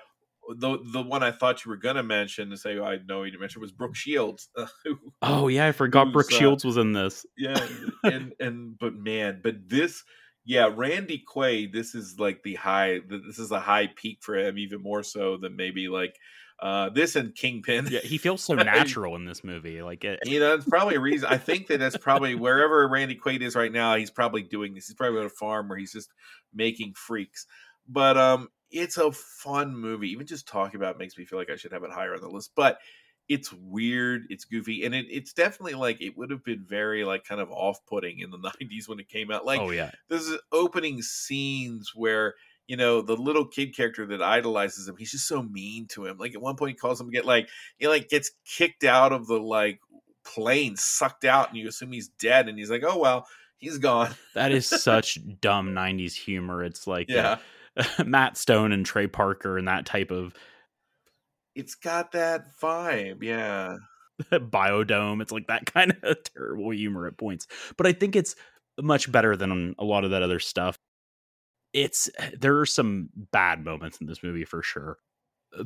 The 0.56 0.78
the 0.92 1.02
one 1.02 1.22
I 1.22 1.30
thought 1.30 1.64
you 1.64 1.70
were 1.70 1.76
gonna 1.76 2.02
mention 2.02 2.50
to 2.50 2.56
say 2.56 2.76
oh, 2.76 2.84
I 2.84 2.98
know 3.06 3.22
you 3.22 3.30
didn't 3.30 3.40
mention 3.40 3.60
was 3.60 3.70
Brooke 3.70 3.94
Shields. 3.94 4.48
oh 5.22 5.48
yeah, 5.48 5.68
I 5.68 5.72
forgot 5.72 6.12
Brooke 6.12 6.32
uh, 6.32 6.36
Shields 6.36 6.64
was 6.64 6.76
in 6.76 6.92
this. 6.92 7.24
yeah, 7.36 7.64
and 8.04 8.32
and 8.40 8.76
but 8.78 8.94
man, 8.94 9.40
but 9.42 9.68
this 9.68 10.02
yeah, 10.44 10.68
Randy 10.74 11.22
Quaid. 11.32 11.72
This 11.72 11.94
is 11.94 12.18
like 12.18 12.42
the 12.42 12.54
high. 12.54 13.00
This 13.08 13.38
is 13.38 13.52
a 13.52 13.60
high 13.60 13.88
peak 13.94 14.18
for 14.20 14.36
him, 14.36 14.58
even 14.58 14.82
more 14.82 15.02
so 15.02 15.36
than 15.36 15.54
maybe 15.54 15.88
like 15.88 16.16
uh, 16.62 16.88
this 16.90 17.16
and 17.16 17.34
Kingpin. 17.34 17.88
Yeah, 17.90 17.98
he 18.00 18.18
feels 18.18 18.42
so 18.42 18.54
natural 18.54 19.16
in 19.16 19.24
this 19.24 19.42
movie. 19.42 19.82
Like 19.82 20.04
it, 20.04 20.20
you 20.24 20.38
know, 20.38 20.54
it's 20.54 20.64
probably 20.64 20.94
a 20.94 21.00
reason. 21.00 21.28
I 21.28 21.36
think 21.36 21.66
that 21.66 21.80
that's 21.80 21.96
probably 21.96 22.36
wherever 22.36 22.86
Randy 22.86 23.16
Quaid 23.16 23.42
is 23.42 23.56
right 23.56 23.72
now. 23.72 23.96
He's 23.96 24.12
probably 24.12 24.42
doing 24.42 24.72
this. 24.72 24.86
He's 24.86 24.94
probably 24.94 25.18
at 25.18 25.26
a 25.26 25.30
farm 25.30 25.68
where 25.68 25.76
he's 25.76 25.92
just 25.92 26.10
making 26.54 26.94
freaks. 26.94 27.46
But 27.88 28.16
um, 28.16 28.48
it's 28.70 28.96
a 28.96 29.10
fun 29.10 29.76
movie. 29.76 30.10
Even 30.10 30.24
just 30.24 30.46
talking 30.46 30.76
about 30.76 30.94
it 30.94 30.98
makes 30.98 31.18
me 31.18 31.24
feel 31.24 31.38
like 31.38 31.50
I 31.50 31.56
should 31.56 31.72
have 31.72 31.82
it 31.82 31.90
higher 31.90 32.14
on 32.14 32.20
the 32.20 32.28
list. 32.28 32.52
But 32.54 32.78
it's 33.28 33.52
weird, 33.52 34.26
it's 34.30 34.44
goofy, 34.44 34.84
and 34.84 34.94
it, 34.94 35.06
it's 35.10 35.32
definitely 35.32 35.74
like 35.74 36.00
it 36.00 36.16
would 36.16 36.30
have 36.30 36.44
been 36.44 36.64
very 36.64 37.04
like 37.04 37.24
kind 37.24 37.40
of 37.40 37.50
off-putting 37.50 38.20
in 38.20 38.30
the 38.30 38.38
'90s 38.62 38.88
when 38.88 39.00
it 39.00 39.08
came 39.08 39.32
out. 39.32 39.44
Like, 39.44 39.60
oh 39.60 39.70
yeah, 39.70 39.90
there's 40.08 40.30
opening 40.52 41.02
scenes 41.02 41.90
where 41.92 42.34
you 42.66 42.76
know 42.76 43.02
the 43.02 43.16
little 43.16 43.46
kid 43.46 43.76
character 43.76 44.06
that 44.06 44.22
idolizes 44.22 44.88
him. 44.88 44.96
He's 44.96 45.10
just 45.10 45.28
so 45.28 45.42
mean 45.42 45.86
to 45.88 46.06
him. 46.06 46.18
Like 46.18 46.34
at 46.34 46.40
one 46.40 46.56
point, 46.56 46.70
he 46.70 46.76
calls 46.76 47.00
him 47.00 47.10
get 47.10 47.24
like 47.24 47.48
he 47.78 47.88
like 47.88 48.08
gets 48.08 48.30
kicked 48.44 48.84
out 48.84 49.12
of 49.12 49.26
the 49.26 49.38
like 49.38 49.80
plane, 50.24 50.76
sucked 50.76 51.24
out, 51.24 51.48
and 51.48 51.58
you 51.58 51.68
assume 51.68 51.92
he's 51.92 52.08
dead, 52.08 52.48
and 52.48 52.58
he's 52.58 52.70
like, 52.70 52.84
oh 52.86 52.98
well, 52.98 53.26
he's 53.58 53.78
gone. 53.78 54.14
That 54.34 54.52
is 54.52 54.66
such 54.82 55.18
dumb 55.40 55.70
'90s 55.70 56.14
humor. 56.14 56.64
It's 56.64 56.86
like 56.86 57.08
yeah. 57.08 57.38
Uh, 57.76 57.84
Matt 58.04 58.36
Stone 58.36 58.72
and 58.72 58.84
Trey 58.84 59.06
Parker 59.06 59.56
and 59.56 59.66
that 59.66 59.86
type 59.86 60.10
of 60.10 60.34
it's 61.54 61.74
got 61.74 62.12
that 62.12 62.58
vibe, 62.60 63.22
yeah. 63.22 63.76
Biodome. 64.32 65.20
It's 65.20 65.32
like 65.32 65.46
that 65.48 65.66
kind 65.66 65.96
of 66.02 66.16
terrible 66.24 66.70
humor 66.70 67.06
at 67.06 67.16
points. 67.16 67.46
But 67.76 67.86
I 67.86 67.92
think 67.92 68.16
it's 68.16 68.34
much 68.80 69.10
better 69.10 69.36
than 69.36 69.74
a 69.78 69.84
lot 69.84 70.04
of 70.04 70.12
that 70.12 70.22
other 70.22 70.38
stuff. 70.38 70.78
It's 71.72 72.10
there 72.38 72.58
are 72.58 72.66
some 72.66 73.08
bad 73.32 73.64
moments 73.64 73.98
in 74.00 74.06
this 74.06 74.22
movie 74.22 74.44
for 74.44 74.62
sure. 74.62 74.98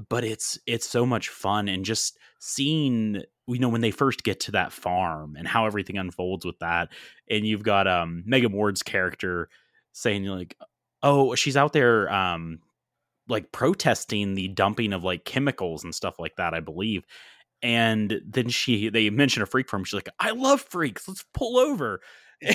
But 0.08 0.24
it's 0.24 0.58
it's 0.66 0.88
so 0.88 1.06
much 1.06 1.28
fun 1.28 1.68
and 1.68 1.84
just 1.84 2.18
seeing 2.40 3.22
you 3.46 3.58
know 3.58 3.68
when 3.68 3.82
they 3.82 3.92
first 3.92 4.24
get 4.24 4.40
to 4.40 4.52
that 4.52 4.72
farm 4.72 5.36
and 5.38 5.46
how 5.46 5.66
everything 5.66 5.96
unfolds 5.96 6.44
with 6.44 6.58
that 6.58 6.88
and 7.30 7.46
you've 7.46 7.62
got 7.62 7.86
um 7.86 8.24
Megan 8.26 8.50
Ward's 8.50 8.82
character 8.82 9.48
saying 9.92 10.24
like 10.24 10.56
oh 11.04 11.36
she's 11.36 11.56
out 11.56 11.72
there 11.72 12.12
um 12.12 12.58
like 13.28 13.52
protesting 13.52 14.34
the 14.34 14.48
dumping 14.48 14.92
of 14.92 15.04
like 15.04 15.24
chemicals 15.24 15.84
and 15.84 15.94
stuff 15.94 16.18
like 16.18 16.36
that, 16.36 16.54
I 16.54 16.60
believe. 16.60 17.04
And 17.62 18.20
then 18.24 18.48
she 18.48 18.88
they 18.88 19.10
mention 19.10 19.42
a 19.42 19.46
freak 19.46 19.68
farm. 19.68 19.84
She's 19.84 19.94
like, 19.94 20.08
I 20.20 20.30
love 20.30 20.60
freaks. 20.60 21.08
Let's 21.08 21.24
pull 21.34 21.58
over. 21.58 22.00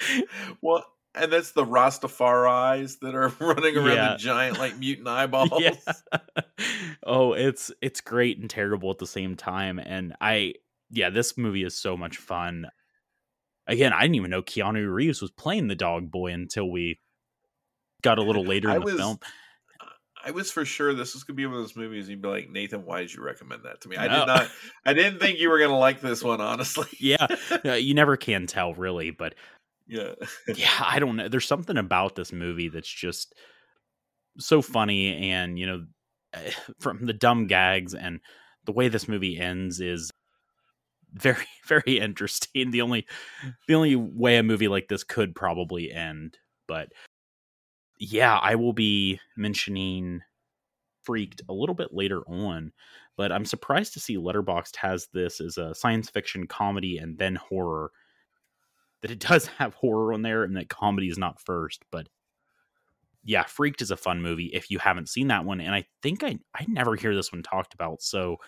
well, 0.62 0.84
and 1.14 1.32
that's 1.32 1.52
the 1.52 1.64
Rastafari's 1.64 2.96
that 2.98 3.14
are 3.14 3.28
running 3.40 3.76
around 3.76 3.96
Yeah. 3.96 4.12
the 4.12 4.18
giant 4.18 4.58
like 4.58 4.78
mutant 4.78 5.08
eyeballs. 5.08 5.50
yeah. 5.60 5.72
oh, 7.06 7.32
it's 7.32 7.70
it's 7.80 8.00
great 8.00 8.38
and 8.38 8.48
terrible 8.50 8.90
at 8.90 8.98
the 8.98 9.06
same 9.06 9.36
time. 9.36 9.78
And 9.78 10.14
I 10.20 10.54
yeah, 10.90 11.10
this 11.10 11.36
movie 11.36 11.64
is 11.64 11.74
so 11.76 11.96
much 11.96 12.16
fun. 12.16 12.66
Again, 13.66 13.92
I 13.92 14.02
didn't 14.02 14.16
even 14.16 14.30
know 14.30 14.42
Keanu 14.42 14.92
Reeves 14.92 15.22
was 15.22 15.30
playing 15.30 15.68
the 15.68 15.74
dog 15.74 16.10
boy 16.10 16.32
until 16.32 16.70
we 16.70 17.00
got 18.02 18.18
a 18.18 18.22
little 18.22 18.44
later 18.44 18.68
in 18.68 18.76
I 18.76 18.78
the 18.78 18.84
was- 18.84 18.96
film. 18.96 19.18
I 20.26 20.30
was 20.30 20.50
for 20.50 20.64
sure 20.64 20.94
this 20.94 21.12
was 21.12 21.22
gonna 21.22 21.36
be 21.36 21.44
one 21.44 21.56
of 21.56 21.60
those 21.60 21.76
movies. 21.76 22.08
You'd 22.08 22.22
be 22.22 22.28
like, 22.28 22.48
Nathan, 22.48 22.86
why 22.86 23.00
did 23.00 23.12
you 23.12 23.22
recommend 23.22 23.64
that 23.64 23.82
to 23.82 23.90
me? 23.90 23.98
I 23.98 24.08
did 24.08 24.26
not. 24.26 24.48
I 24.86 24.94
didn't 24.94 25.18
think 25.18 25.38
you 25.38 25.50
were 25.50 25.58
gonna 25.58 25.76
like 25.78 26.00
this 26.00 26.24
one, 26.24 26.40
honestly. 26.40 26.86
Yeah, 26.98 27.26
uh, 27.62 27.72
you 27.72 27.92
never 27.92 28.16
can 28.16 28.46
tell 28.46 28.72
really, 28.72 29.10
but 29.10 29.34
yeah. 29.86 30.14
yeah, 30.54 30.70
I 30.80 30.98
don't 30.98 31.16
know. 31.16 31.28
There's 31.28 31.46
something 31.46 31.76
about 31.76 32.14
this 32.14 32.32
movie 32.32 32.68
that's 32.68 32.92
just 32.92 33.34
so 34.38 34.62
funny, 34.62 35.30
and 35.30 35.58
you 35.58 35.66
know, 35.66 35.84
eh, 36.32 36.50
from 36.80 37.06
the 37.06 37.12
dumb 37.12 37.46
gags 37.46 37.94
and 37.94 38.20
the 38.64 38.72
way 38.72 38.88
this 38.88 39.08
movie 39.08 39.38
ends 39.38 39.80
is 39.80 40.10
very, 41.12 41.46
very 41.66 41.98
interesting. 41.98 42.70
The 42.70 42.80
only, 42.82 43.06
the 43.68 43.74
only 43.74 43.96
way 43.96 44.38
a 44.38 44.42
movie 44.42 44.68
like 44.68 44.88
this 44.88 45.04
could 45.04 45.34
probably 45.34 45.92
end, 45.92 46.38
but 46.66 46.88
yeah, 47.98 48.38
I 48.38 48.56
will 48.56 48.72
be 48.72 49.20
mentioning 49.36 50.20
Freaked 51.04 51.42
a 51.48 51.52
little 51.52 51.74
bit 51.74 51.92
later 51.92 52.22
on, 52.26 52.72
but 53.16 53.30
I'm 53.30 53.44
surprised 53.44 53.92
to 53.92 54.00
see 54.00 54.16
Letterboxd 54.16 54.74
has 54.76 55.08
this 55.12 55.40
as 55.40 55.58
a 55.58 55.74
science 55.74 56.08
fiction 56.10 56.46
comedy 56.46 56.98
and 56.98 57.18
then 57.18 57.36
horror 57.36 57.92
that 59.04 59.10
it 59.10 59.18
does 59.28 59.46
have 59.46 59.74
horror 59.74 60.14
on 60.14 60.22
there 60.22 60.44
and 60.44 60.56
that 60.56 60.70
comedy 60.70 61.08
is 61.08 61.18
not 61.18 61.38
first. 61.38 61.84
But 61.92 62.08
yeah, 63.22 63.44
Freaked 63.44 63.82
is 63.82 63.90
a 63.90 63.96
fun 63.96 64.22
movie 64.22 64.46
if 64.46 64.70
you 64.70 64.78
haven't 64.78 65.10
seen 65.10 65.28
that 65.28 65.44
one. 65.44 65.60
And 65.60 65.74
I 65.74 65.84
think 66.02 66.24
I 66.24 66.38
I 66.54 66.64
never 66.66 66.96
hear 66.96 67.14
this 67.14 67.30
one 67.30 67.42
talked 67.42 67.74
about. 67.74 68.02
So 68.02 68.38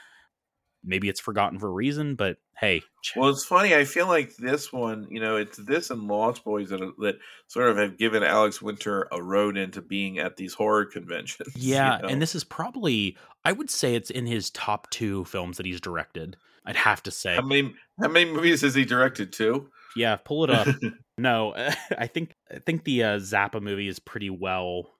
maybe 0.82 1.10
it's 1.10 1.20
forgotten 1.20 1.58
for 1.58 1.68
a 1.68 1.72
reason, 1.72 2.14
but 2.14 2.38
hey. 2.58 2.80
Well, 3.14 3.28
it's 3.28 3.44
funny. 3.44 3.74
I 3.74 3.84
feel 3.84 4.06
like 4.06 4.34
this 4.36 4.72
one, 4.72 5.08
you 5.10 5.20
know, 5.20 5.36
it's 5.36 5.58
this 5.58 5.90
and 5.90 6.08
Lost 6.08 6.42
Boys 6.42 6.70
that 6.70 6.80
that 7.00 7.18
sort 7.48 7.68
of 7.68 7.76
have 7.76 7.98
given 7.98 8.22
Alex 8.22 8.62
Winter 8.62 9.08
a 9.12 9.22
road 9.22 9.58
into 9.58 9.82
being 9.82 10.18
at 10.18 10.36
these 10.38 10.54
horror 10.54 10.86
conventions. 10.92 11.54
Yeah, 11.54 11.96
you 11.96 12.02
know? 12.02 12.08
and 12.08 12.22
this 12.22 12.34
is 12.34 12.44
probably 12.44 13.18
I 13.44 13.52
would 13.52 13.68
say 13.68 13.94
it's 13.94 14.10
in 14.10 14.24
his 14.24 14.48
top 14.50 14.88
two 14.88 15.26
films 15.26 15.58
that 15.58 15.66
he's 15.66 15.82
directed. 15.82 16.38
I'd 16.64 16.76
have 16.76 17.02
to 17.04 17.10
say. 17.10 17.36
How 17.36 17.42
many 17.42 17.74
how 18.00 18.08
many 18.08 18.32
movies 18.32 18.62
has 18.62 18.74
he 18.74 18.86
directed? 18.86 19.34
Two. 19.34 19.68
Yeah, 19.96 20.16
pull 20.16 20.44
it 20.44 20.50
up. 20.50 20.68
no, 21.18 21.54
I 21.98 22.06
think 22.06 22.32
I 22.54 22.58
think 22.58 22.84
the 22.84 23.02
uh, 23.02 23.16
Zappa 23.18 23.60
movie 23.60 23.88
is 23.88 23.98
pretty 23.98 24.30
well. 24.30 24.90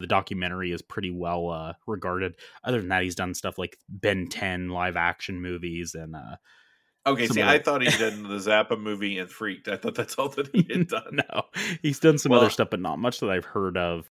The 0.00 0.06
documentary 0.08 0.72
is 0.72 0.82
pretty 0.82 1.10
well 1.12 1.50
uh, 1.50 1.72
regarded. 1.86 2.34
Other 2.64 2.80
than 2.80 2.88
that, 2.88 3.04
he's 3.04 3.14
done 3.14 3.34
stuff 3.34 3.56
like 3.56 3.76
Ben 3.88 4.26
Ten 4.28 4.68
live 4.68 4.96
action 4.96 5.40
movies 5.40 5.94
and. 5.94 6.16
Uh, 6.16 6.36
okay, 7.06 7.28
see, 7.28 7.40
other- 7.40 7.50
I 7.52 7.58
thought 7.60 7.82
he 7.82 7.88
did 7.90 8.14
the 8.24 8.38
Zappa 8.38 8.78
movie 8.80 9.18
and 9.18 9.30
Freaked. 9.30 9.68
I 9.68 9.76
thought 9.76 9.94
that's 9.94 10.16
all 10.16 10.28
that 10.30 10.48
he 10.52 10.66
had 10.68 10.88
done. 10.88 11.20
no, 11.30 11.42
he's 11.82 12.00
done 12.00 12.18
some 12.18 12.30
Well- 12.30 12.40
other 12.40 12.50
stuff, 12.50 12.68
but 12.70 12.80
not 12.80 12.98
much 12.98 13.20
that 13.20 13.30
I've 13.30 13.44
heard 13.44 13.76
of. 13.76 14.10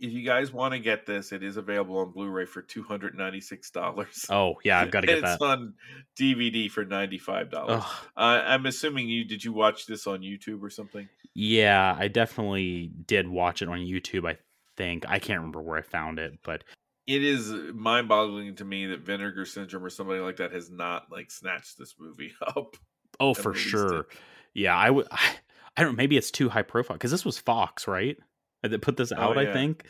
If 0.00 0.12
you 0.12 0.22
guys 0.24 0.50
want 0.52 0.72
to 0.72 0.80
get 0.80 1.04
this, 1.04 1.30
it 1.30 1.42
is 1.42 1.56
available 1.58 1.98
on 1.98 2.10
Blu-ray 2.12 2.46
for 2.46 2.62
two 2.62 2.82
hundred 2.82 3.14
ninety-six 3.16 3.70
dollars. 3.70 4.24
Oh 4.30 4.54
yeah, 4.64 4.80
I've 4.80 4.90
got 4.90 5.02
to 5.02 5.06
get 5.06 5.18
it's 5.18 5.38
that. 5.38 5.42
on 5.42 5.74
DVD 6.18 6.70
for 6.70 6.84
ninety-five 6.84 7.50
dollars. 7.50 7.84
Uh, 8.16 8.42
I'm 8.46 8.64
assuming 8.66 9.08
you 9.08 9.24
did 9.24 9.44
you 9.44 9.52
watch 9.52 9.86
this 9.86 10.06
on 10.06 10.20
YouTube 10.20 10.62
or 10.62 10.70
something? 10.70 11.08
Yeah, 11.34 11.94
I 11.98 12.08
definitely 12.08 12.90
did 13.06 13.28
watch 13.28 13.60
it 13.62 13.68
on 13.68 13.78
YouTube. 13.78 14.28
I 14.28 14.38
think 14.76 15.04
I 15.08 15.18
can't 15.18 15.40
remember 15.40 15.60
where 15.60 15.78
I 15.78 15.82
found 15.82 16.18
it, 16.18 16.38
but 16.42 16.64
It 17.06 17.22
is 17.22 17.50
mind-boggling 17.50 18.56
to 18.56 18.64
me 18.64 18.86
that 18.86 19.00
Vinegar 19.00 19.44
Syndrome 19.44 19.84
or 19.84 19.90
somebody 19.90 20.20
like 20.20 20.36
that 20.36 20.52
has 20.52 20.70
not 20.70 21.12
like 21.12 21.30
snatched 21.30 21.78
this 21.78 21.94
movie 21.98 22.32
up. 22.56 22.76
oh, 23.20 23.34
for 23.34 23.52
sure. 23.54 24.00
it. 24.00 24.06
Yeah, 24.54 24.74
I 24.76 24.90
would. 24.90 25.06
I, 25.10 25.34
I 25.76 25.82
don't. 25.84 25.96
Maybe 25.96 26.16
it's 26.16 26.30
too 26.30 26.48
high 26.48 26.62
profile 26.62 26.96
because 26.96 27.10
this 27.10 27.24
was 27.24 27.38
Fox, 27.38 27.86
right? 27.86 28.16
That 28.62 28.82
put 28.82 28.96
this 28.96 29.12
Oh, 29.12 29.20
out, 29.20 29.38
I 29.38 29.52
think. 29.52 29.84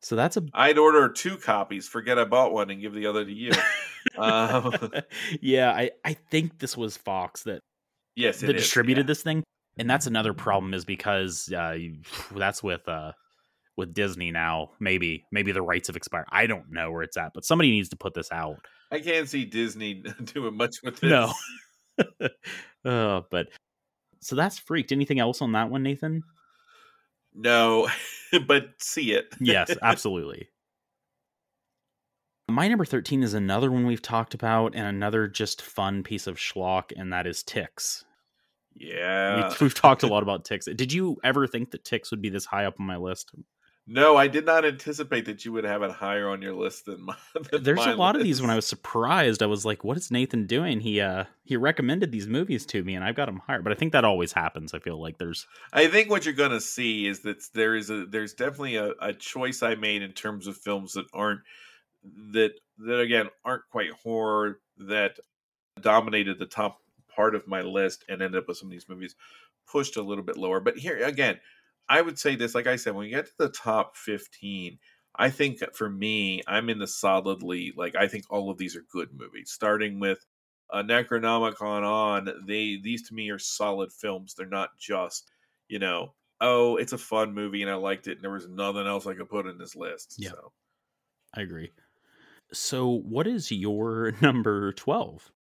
So 0.00 0.16
that's 0.16 0.36
a. 0.36 0.42
I'd 0.54 0.78
order 0.78 1.08
two 1.08 1.36
copies. 1.36 1.88
Forget 1.88 2.18
I 2.18 2.24
bought 2.24 2.52
one 2.52 2.70
and 2.70 2.80
give 2.80 2.94
the 2.94 3.06
other 3.06 3.24
to 3.24 3.32
you. 3.32 3.52
um, 4.18 4.72
yeah, 5.40 5.70
I 5.70 5.90
I 6.04 6.14
think 6.14 6.58
this 6.58 6.76
was 6.76 6.96
Fox 6.96 7.42
that 7.44 7.60
yes, 8.14 8.40
that 8.40 8.56
is, 8.56 8.62
distributed 8.62 9.02
yeah. 9.04 9.08
this 9.08 9.22
thing, 9.22 9.42
and 9.78 9.88
that's 9.88 10.06
another 10.06 10.32
problem 10.32 10.74
is 10.74 10.84
because 10.84 11.52
uh, 11.52 11.76
that's 12.34 12.62
with 12.62 12.88
uh 12.88 13.12
with 13.76 13.94
Disney 13.94 14.30
now. 14.30 14.70
Maybe 14.80 15.24
maybe 15.32 15.52
the 15.52 15.62
rights 15.62 15.88
have 15.88 15.96
expired. 15.96 16.26
I 16.30 16.46
don't 16.46 16.70
know 16.70 16.90
where 16.90 17.02
it's 17.02 17.16
at, 17.16 17.32
but 17.34 17.44
somebody 17.44 17.70
needs 17.70 17.88
to 17.90 17.96
put 17.96 18.14
this 18.14 18.32
out. 18.32 18.58
I 18.90 19.00
can't 19.00 19.28
see 19.28 19.44
Disney 19.44 19.94
doing 20.24 20.56
much 20.56 20.76
with 20.82 21.00
this. 21.00 21.10
No. 21.10 21.32
uh, 22.84 23.22
but 23.30 23.48
so 24.20 24.36
that's 24.36 24.58
freaked. 24.58 24.92
Anything 24.92 25.18
else 25.18 25.42
on 25.42 25.52
that 25.52 25.70
one, 25.70 25.82
Nathan? 25.82 26.22
No, 27.36 27.88
but 28.46 28.70
see 28.78 29.12
it. 29.12 29.26
Yes, 29.40 29.70
absolutely. 29.82 30.48
My 32.48 32.68
number 32.68 32.84
13 32.84 33.22
is 33.22 33.34
another 33.34 33.70
one 33.70 33.86
we've 33.86 34.02
talked 34.02 34.32
about 34.32 34.74
and 34.74 34.86
another 34.86 35.26
just 35.28 35.60
fun 35.62 36.02
piece 36.02 36.26
of 36.26 36.36
schlock, 36.36 36.92
and 36.96 37.12
that 37.12 37.26
is 37.26 37.42
Ticks. 37.42 38.04
yeah. 38.74 39.48
we, 39.60 39.66
we've 39.66 39.74
talked 39.74 40.02
a 40.04 40.06
lot 40.12 40.22
about 40.22 40.44
Ticks. 40.44 40.66
Did 40.66 40.92
you 40.92 41.16
ever 41.24 41.46
think 41.46 41.72
that 41.72 41.84
Ticks 41.84 42.10
would 42.10 42.22
be 42.22 42.30
this 42.30 42.46
high 42.46 42.64
up 42.64 42.76
on 42.78 42.86
my 42.86 42.96
list? 42.96 43.32
No, 43.88 44.16
I 44.16 44.26
did 44.26 44.44
not 44.44 44.64
anticipate 44.64 45.26
that 45.26 45.44
you 45.44 45.52
would 45.52 45.62
have 45.62 45.82
it 45.84 45.92
higher 45.92 46.28
on 46.28 46.42
your 46.42 46.54
list 46.54 46.86
than 46.86 47.02
my. 47.02 47.14
than 47.52 47.62
There's 47.62 47.78
my 47.78 47.92
a 47.92 47.96
lot 47.96 48.16
of 48.16 48.22
these 48.24 48.40
when 48.40 48.50
I 48.50 48.56
was 48.56 48.66
surprised. 48.66 49.44
I 49.44 49.46
was 49.46 49.64
like, 49.64 49.84
what 49.84 49.96
is 49.96 50.10
Nathan 50.10 50.46
doing? 50.46 50.80
He 50.80 51.00
uh 51.00 51.24
he 51.44 51.56
recommended 51.56 52.10
these 52.10 52.26
movies 52.26 52.66
to 52.66 52.82
me 52.82 52.96
and 52.96 53.04
I've 53.04 53.14
got 53.14 53.26
them 53.26 53.42
higher. 53.46 53.62
But 53.62 53.72
I 53.72 53.76
think 53.76 53.92
that 53.92 54.04
always 54.04 54.32
happens. 54.32 54.74
I 54.74 54.80
feel 54.80 55.00
like 55.00 55.18
there's 55.18 55.46
I 55.72 55.86
think 55.86 56.10
what 56.10 56.24
you're 56.24 56.34
going 56.34 56.50
to 56.50 56.60
see 56.60 57.06
is 57.06 57.20
that 57.20 57.44
there 57.54 57.76
is 57.76 57.88
a 57.88 58.06
there's 58.06 58.34
definitely 58.34 58.76
a, 58.76 58.92
a 59.00 59.12
choice 59.12 59.62
I 59.62 59.76
made 59.76 60.02
in 60.02 60.12
terms 60.12 60.48
of 60.48 60.56
films 60.56 60.94
that 60.94 61.06
aren't 61.14 61.42
that 62.32 62.54
that 62.78 63.00
again 63.00 63.28
aren't 63.44 63.68
quite 63.70 63.92
horror 64.02 64.58
that 64.78 65.18
dominated 65.80 66.40
the 66.40 66.46
top 66.46 66.80
part 67.14 67.36
of 67.36 67.46
my 67.46 67.60
list 67.60 68.04
and 68.08 68.20
ended 68.20 68.38
up 68.38 68.48
with 68.48 68.56
some 68.56 68.66
of 68.66 68.72
these 68.72 68.88
movies 68.88 69.14
pushed 69.66 69.96
a 69.96 70.02
little 70.02 70.24
bit 70.24 70.36
lower. 70.36 70.60
But 70.60 70.78
here 70.78 71.04
again, 71.04 71.38
I 71.88 72.00
would 72.00 72.18
say 72.18 72.36
this 72.36 72.54
like 72.54 72.66
I 72.66 72.76
said 72.76 72.94
when 72.94 73.06
we 73.06 73.10
get 73.10 73.26
to 73.26 73.32
the 73.38 73.48
top 73.48 73.96
15, 73.96 74.78
I 75.18 75.30
think 75.30 75.60
for 75.74 75.88
me, 75.88 76.42
I'm 76.46 76.68
in 76.68 76.78
the 76.78 76.86
solidly 76.86 77.72
like 77.76 77.96
I 77.96 78.08
think 78.08 78.24
all 78.30 78.50
of 78.50 78.58
these 78.58 78.76
are 78.76 78.84
good 78.90 79.10
movies. 79.14 79.50
Starting 79.50 80.00
with 80.00 80.24
uh, 80.72 80.82
Necronomicon 80.82 81.82
on, 81.82 82.28
they 82.46 82.78
these 82.82 83.08
to 83.08 83.14
me 83.14 83.30
are 83.30 83.38
solid 83.38 83.92
films. 83.92 84.34
They're 84.34 84.46
not 84.46 84.70
just 84.78 85.30
you 85.68 85.78
know, 85.78 86.14
oh, 86.40 86.76
it's 86.76 86.92
a 86.92 86.98
fun 86.98 87.34
movie 87.34 87.62
and 87.62 87.70
I 87.70 87.74
liked 87.74 88.08
it, 88.08 88.12
and 88.12 88.22
there 88.22 88.30
was 88.30 88.48
nothing 88.48 88.86
else 88.86 89.06
I 89.06 89.14
could 89.14 89.28
put 89.28 89.46
in 89.46 89.58
this 89.58 89.76
list. 89.76 90.16
Yeah. 90.18 90.30
So 90.30 90.52
I 91.34 91.42
agree. 91.42 91.72
So 92.52 92.88
what 92.88 93.26
is 93.26 93.50
your 93.50 94.14
number 94.20 94.72
12? 94.72 95.32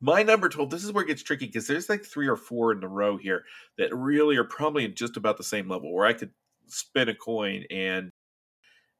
My 0.00 0.22
number 0.22 0.48
12, 0.48 0.70
this 0.70 0.84
is 0.84 0.92
where 0.92 1.04
it 1.04 1.08
gets 1.08 1.22
tricky 1.22 1.46
because 1.46 1.66
there's 1.66 1.88
like 1.88 2.04
three 2.04 2.28
or 2.28 2.36
four 2.36 2.72
in 2.72 2.82
a 2.84 2.88
row 2.88 3.16
here 3.16 3.44
that 3.78 3.94
really 3.94 4.36
are 4.36 4.44
probably 4.44 4.86
just 4.88 5.16
about 5.16 5.36
the 5.36 5.44
same 5.44 5.68
level 5.68 5.92
where 5.92 6.06
I 6.06 6.12
could 6.12 6.30
spin 6.66 7.08
a 7.08 7.14
coin 7.14 7.64
and 7.70 8.10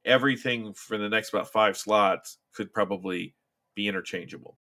everything 0.05 0.73
for 0.75 0.99
the 0.99 1.09
next 1.09 1.33
about 1.33 1.53
five 1.53 1.77
slots 1.77 2.39
could 2.55 2.73
probably 2.73 3.35
be 3.77 3.87
interchangeable. 3.87 4.59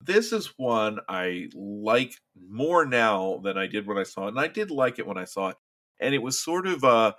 This 0.00 0.32
is 0.32 0.52
one 0.56 0.98
I 1.08 1.48
like 1.54 2.12
more 2.48 2.84
now 2.84 3.40
than 3.42 3.56
I 3.56 3.66
did 3.66 3.86
when 3.86 3.98
I 3.98 4.02
saw 4.02 4.26
it, 4.26 4.28
and 4.28 4.40
I 4.40 4.48
did 4.48 4.70
like 4.70 4.98
it 4.98 5.06
when 5.06 5.16
I 5.16 5.24
saw 5.24 5.48
it. 5.48 5.56
And 5.98 6.14
it 6.14 6.22
was 6.22 6.38
sort 6.38 6.66
of 6.66 6.84
uh, 6.84 7.12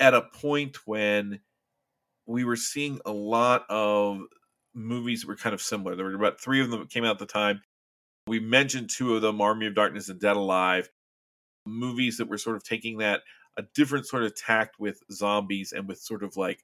at 0.00 0.14
a 0.14 0.22
point 0.22 0.78
when 0.86 1.40
we 2.26 2.44
were 2.44 2.56
seeing 2.56 3.00
a 3.04 3.12
lot 3.12 3.66
of 3.68 4.20
movies 4.74 5.22
that 5.22 5.28
were 5.28 5.36
kind 5.36 5.54
of 5.54 5.60
similar. 5.60 5.94
There 5.94 6.06
were 6.06 6.14
about 6.14 6.40
three 6.40 6.60
of 6.60 6.70
them 6.70 6.80
that 6.80 6.90
came 6.90 7.04
out 7.04 7.12
at 7.12 7.18
the 7.18 7.26
time. 7.26 7.60
We 8.28 8.40
mentioned 8.40 8.90
two 8.90 9.16
of 9.16 9.22
them, 9.22 9.40
Army 9.40 9.66
of 9.66 9.74
Darkness 9.74 10.08
and 10.08 10.20
Dead 10.20 10.36
Alive, 10.36 10.90
movies 11.66 12.18
that 12.18 12.28
were 12.28 12.38
sort 12.38 12.56
of 12.56 12.64
taking 12.64 12.98
that 12.98 13.22
a 13.56 13.62
different 13.74 14.06
sort 14.06 14.22
of 14.22 14.36
tact 14.36 14.78
with 14.78 15.02
zombies 15.10 15.72
and 15.72 15.88
with 15.88 15.98
sort 15.98 16.22
of 16.22 16.36
like 16.36 16.62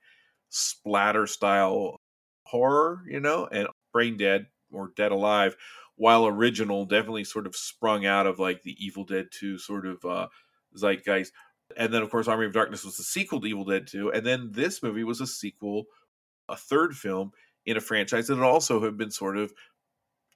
splatter 0.49 1.27
style 1.27 2.01
horror, 2.47 3.03
you 3.09 3.20
know, 3.20 3.49
and 3.51 3.66
Brain 3.93 4.16
Dead 4.16 4.47
or 4.70 4.93
Dead 4.97 5.12
Alive, 5.12 5.57
while 5.97 6.27
original 6.27 6.85
definitely 6.85 7.24
sort 7.24 7.47
of 7.47 7.57
sprung 7.57 8.07
out 8.07 8.27
of 8.27 8.39
like 8.39 8.62
the 8.62 8.77
Evil 8.78 9.05
Dead 9.05 9.27
2 9.32 9.59
sort 9.59 9.86
of 9.86 10.05
uh 10.05 10.28
zeitgeist. 10.77 11.32
And 11.77 11.93
then 11.93 12.03
of 12.03 12.11
course 12.11 12.28
Army 12.28 12.47
of 12.47 12.53
Darkness 12.53 12.85
was 12.85 12.97
the 12.97 13.03
sequel 13.03 13.41
to 13.41 13.47
Evil 13.47 13.65
Dead 13.65 13.86
2, 13.86 14.12
and 14.12 14.24
then 14.24 14.51
this 14.53 14.82
movie 14.82 15.05
was 15.05 15.20
a 15.20 15.27
sequel, 15.27 15.85
a 16.49 16.57
third 16.57 16.95
film 16.95 17.32
in 17.66 17.77
a 17.77 17.81
franchise 17.81 18.28
that 18.28 18.41
also 18.41 18.82
have 18.82 18.97
been 18.97 19.11
sort 19.11 19.36
of 19.36 19.53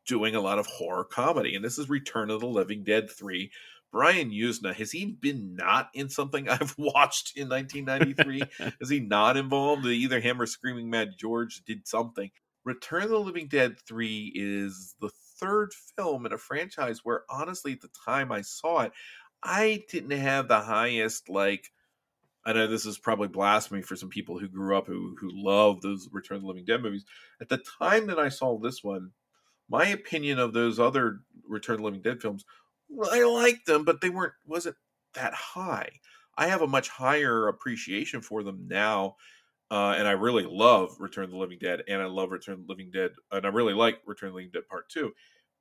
doing 0.09 0.35
a 0.35 0.41
lot 0.41 0.59
of 0.59 0.67
horror 0.67 1.05
comedy. 1.05 1.55
And 1.55 1.65
this 1.65 1.79
is 1.79 1.89
Return 1.89 2.31
of 2.31 2.41
the 2.41 2.49
Living 2.49 2.83
Dead 2.83 3.09
3. 3.09 3.51
Brian 3.93 4.31
Yuzna, 4.31 4.75
has 4.75 4.91
he 4.91 5.07
been 5.07 5.55
not 5.55 5.91
in 5.95 6.09
something 6.09 6.49
I've 6.49 6.75
watched 6.77 7.37
in 7.37 7.49
1993? 7.49 8.73
is 8.81 8.89
he 8.89 8.99
not 8.99 9.37
involved? 9.37 9.87
Either 9.87 10.19
him 10.19 10.41
or 10.41 10.47
Screaming 10.47 10.91
Mad 10.91 11.11
George 11.17 11.63
did 11.65 11.87
something. 11.87 12.31
Return 12.65 13.05
of 13.05 13.11
the 13.11 13.21
Living 13.21 13.47
Dead 13.47 13.77
3 13.87 14.33
is 14.35 14.95
the 15.01 15.11
third 15.39 15.73
film 15.97 16.27
in 16.27 16.33
a 16.33 16.39
franchise 16.39 17.05
where 17.05 17.23
honestly 17.31 17.73
at 17.73 17.81
the 17.81 17.91
time 18.05 18.33
I 18.33 18.41
saw 18.41 18.81
it, 18.81 18.93
I 19.43 19.85
didn't 19.89 20.19
have 20.19 20.49
the 20.49 20.61
highest 20.61 21.29
like 21.29 21.71
I 22.45 22.53
know 22.55 22.67
this 22.67 22.87
is 22.87 22.99
probably 22.99 23.29
blasphemy 23.29 23.83
for 23.83 23.95
some 23.95 24.09
people 24.09 24.39
who 24.39 24.49
grew 24.49 24.77
up 24.77 24.87
who 24.87 25.15
who 25.21 25.31
love 25.33 25.81
those 25.81 26.09
Return 26.11 26.37
of 26.37 26.43
the 26.43 26.49
Living 26.49 26.65
Dead 26.65 26.83
movies. 26.83 27.05
At 27.41 27.49
the 27.49 27.63
time 27.79 28.07
that 28.09 28.19
I 28.19 28.31
saw 28.31 28.59
this 28.59 28.83
one, 28.83 29.13
my 29.69 29.87
opinion 29.87 30.39
of 30.39 30.53
those 30.53 30.79
other 30.79 31.21
Return 31.47 31.75
of 31.75 31.79
the 31.81 31.85
Living 31.85 32.03
Dead 32.03 32.21
films, 32.21 32.45
I 33.13 33.25
liked 33.25 33.67
them, 33.67 33.85
but 33.85 34.01
they 34.01 34.11
weren't 34.11 34.35
wasn't 34.47 34.77
that 35.15 35.35
high. 35.35 36.01
I 36.37 36.47
have 36.49 36.63
a 36.63 36.67
much 36.67 36.89
higher 36.89 37.49
appreciation 37.49 38.21
for 38.21 38.43
them 38.43 38.67
now, 38.69 39.17
uh, 39.71 39.95
and 39.99 40.07
I 40.09 40.13
really 40.13 40.45
love 40.45 40.97
Return 40.99 41.25
of 41.25 41.31
the 41.31 41.37
Living 41.37 41.59
Dead, 41.59 41.83
and 41.89 42.01
I 42.01 42.07
love 42.07 42.31
Return 42.31 42.55
of 42.55 42.67
the 42.67 42.73
Living 42.73 42.91
Dead, 42.91 43.13
and 43.33 43.45
I 43.45 43.49
really 43.51 43.75
like 43.75 44.01
Return 44.07 44.29
of 44.29 44.33
the 44.35 44.37
Living 44.37 44.53
Dead 44.53 44.69
Part 44.69 44.89
Two. 44.89 45.13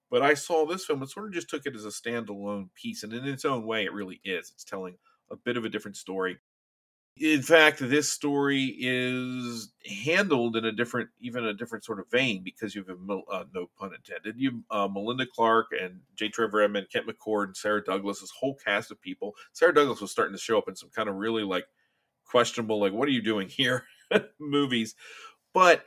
But 0.09 0.21
I 0.21 0.35
saw 0.35 0.65
this 0.65 0.85
film 0.85 1.01
and 1.01 1.09
sort 1.09 1.27
of 1.27 1.34
just 1.34 1.49
took 1.49 1.65
it 1.65 1.75
as 1.75 1.85
a 1.85 1.89
standalone 1.89 2.69
piece, 2.75 3.03
and 3.03 3.13
in 3.13 3.25
its 3.25 3.45
own 3.45 3.65
way, 3.65 3.85
it 3.85 3.93
really 3.93 4.21
is. 4.23 4.51
It's 4.53 4.63
telling 4.63 4.97
a 5.31 5.35
bit 5.35 5.57
of 5.57 5.65
a 5.65 5.69
different 5.69 5.97
story. 5.97 6.38
In 7.19 7.41
fact, 7.41 7.80
this 7.80 8.11
story 8.11 8.76
is 8.80 9.72
handled 10.06 10.56
in 10.56 10.65
a 10.65 10.72
different, 10.72 11.10
even 11.19 11.45
a 11.45 11.53
different 11.53 11.84
sort 11.84 11.99
of 11.99 12.10
vein 12.11 12.44
because 12.44 12.76
you 12.76 12.84
have, 12.84 12.98
uh, 13.31 13.45
no 13.53 13.68
pun 13.80 13.94
intended, 13.94 14.35
you 14.38 14.64
uh, 14.69 14.88
Melinda 14.88 15.26
Clarke 15.26 15.68
and 15.80 15.99
J. 16.15 16.30
Trevor 16.30 16.61
Edmond, 16.61 16.88
Kent 16.91 17.07
McCord, 17.07 17.45
and 17.45 17.57
Sarah 17.57 17.84
Douglas, 17.84 18.22
this 18.22 18.31
whole 18.31 18.56
cast 18.56 18.91
of 18.91 19.02
people. 19.02 19.35
Sarah 19.53 19.73
Douglas 19.73 20.02
was 20.02 20.11
starting 20.11 20.35
to 20.35 20.41
show 20.41 20.57
up 20.57 20.68
in 20.68 20.76
some 20.76 20.89
kind 20.89 21.10
of 21.10 21.15
really 21.15 21.44
like 21.44 21.65
questionable, 22.26 22.80
like, 22.80 22.94
what 22.94 23.07
are 23.07 23.11
you 23.11 23.22
doing 23.22 23.49
here 23.49 23.85
movies. 24.39 24.95
But 25.53 25.85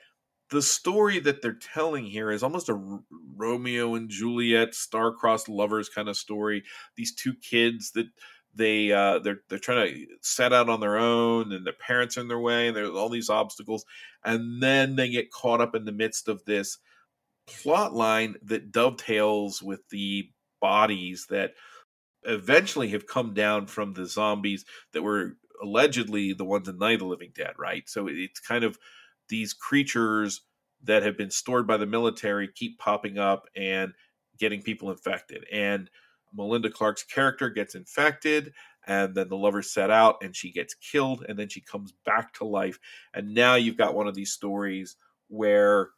the 0.51 0.63
story 0.63 1.21
that 1.21 1.43
they're 1.43 1.53
telling 1.53 2.05
here 2.05 2.31
is 2.33 2.43
almost 2.43 2.69
a 2.69 2.99
Romeo 3.37 3.95
and 3.95 4.11
Juliet 4.11 4.75
star-crossed 4.75 5.49
lovers 5.49 5.89
kind 5.89 6.09
of 6.09 6.17
story. 6.17 6.65
These 6.97 7.15
two 7.15 7.35
kids 7.35 7.93
that 7.93 8.09
they 8.55 8.93
uh, 8.93 9.21
they're 9.21 9.41
they're 9.49 9.59
trying 9.59 9.95
to 9.95 10.07
set 10.21 10.53
out 10.53 10.69
on 10.69 10.81
their 10.81 10.99
own, 10.99 11.53
and 11.53 11.65
their 11.65 11.73
parents 11.73 12.17
are 12.17 12.23
in 12.23 12.29
their 12.29 12.39
way, 12.39 12.69
and 12.69 12.77
there's 12.77 12.91
all 12.91 13.09
these 13.09 13.31
obstacles, 13.31 13.85
and 14.25 14.63
then 14.63 14.97
they 14.97 15.09
get 15.09 15.31
caught 15.31 15.61
up 15.61 15.75
in 15.75 15.85
the 15.85 15.93
midst 15.93 16.29
of 16.29 16.45
this 16.45 16.79
plot 17.47 17.95
line 17.95 18.37
that 18.43 18.73
dovetails 18.73 19.63
with 19.63 19.89
the 19.91 20.31
bodies 20.61 21.27
that 21.31 21.55
eventually 22.25 22.89
have 22.89 23.07
come 23.07 23.35
down 23.35 23.67
from 23.67 23.95
the 23.95 24.07
zombies 24.07 24.65
that 24.93 25.03
were 25.03 25.37
allegedly 25.63 26.33
the 26.33 26.45
ones 26.45 26.69
in 26.69 26.79
Night 26.79 26.95
of 26.95 27.01
the 27.01 27.07
Living 27.07 27.33
Dead, 27.35 27.55
right? 27.59 27.89
So 27.89 28.09
it's 28.09 28.41
kind 28.41 28.65
of 28.65 28.79
these 29.29 29.53
creatures 29.53 30.43
that 30.85 31.03
have 31.03 31.17
been 31.17 31.31
stored 31.31 31.67
by 31.67 31.77
the 31.77 31.87
military 31.87 32.49
keep 32.49 32.79
popping 32.79 33.19
up 33.19 33.47
and 33.57 33.93
getting 34.39 34.63
people 34.63 34.91
infected. 34.91 35.45
And 35.53 35.91
Melinda 36.35 36.71
Clarke's 36.71 37.05
character 37.05 37.51
gets 37.51 37.75
infected, 37.75 38.53
and 38.87 39.15
then 39.15 39.29
the 39.29 39.37
lovers 39.37 39.71
set 39.73 39.91
out 39.91 40.17
and 40.23 40.35
she 40.35 40.51
gets 40.51 40.75
killed, 40.75 41.25
and 41.29 41.39
then 41.39 41.49
she 41.49 41.61
comes 41.61 41.93
back 42.05 42.33
to 42.35 42.45
life. 42.45 42.79
And 43.15 43.35
now 43.35 43.55
you've 43.55 43.77
got 43.77 43.95
one 43.95 44.09
of 44.09 44.15
these 44.15 44.33
stories 44.33 44.97
where 45.29 45.91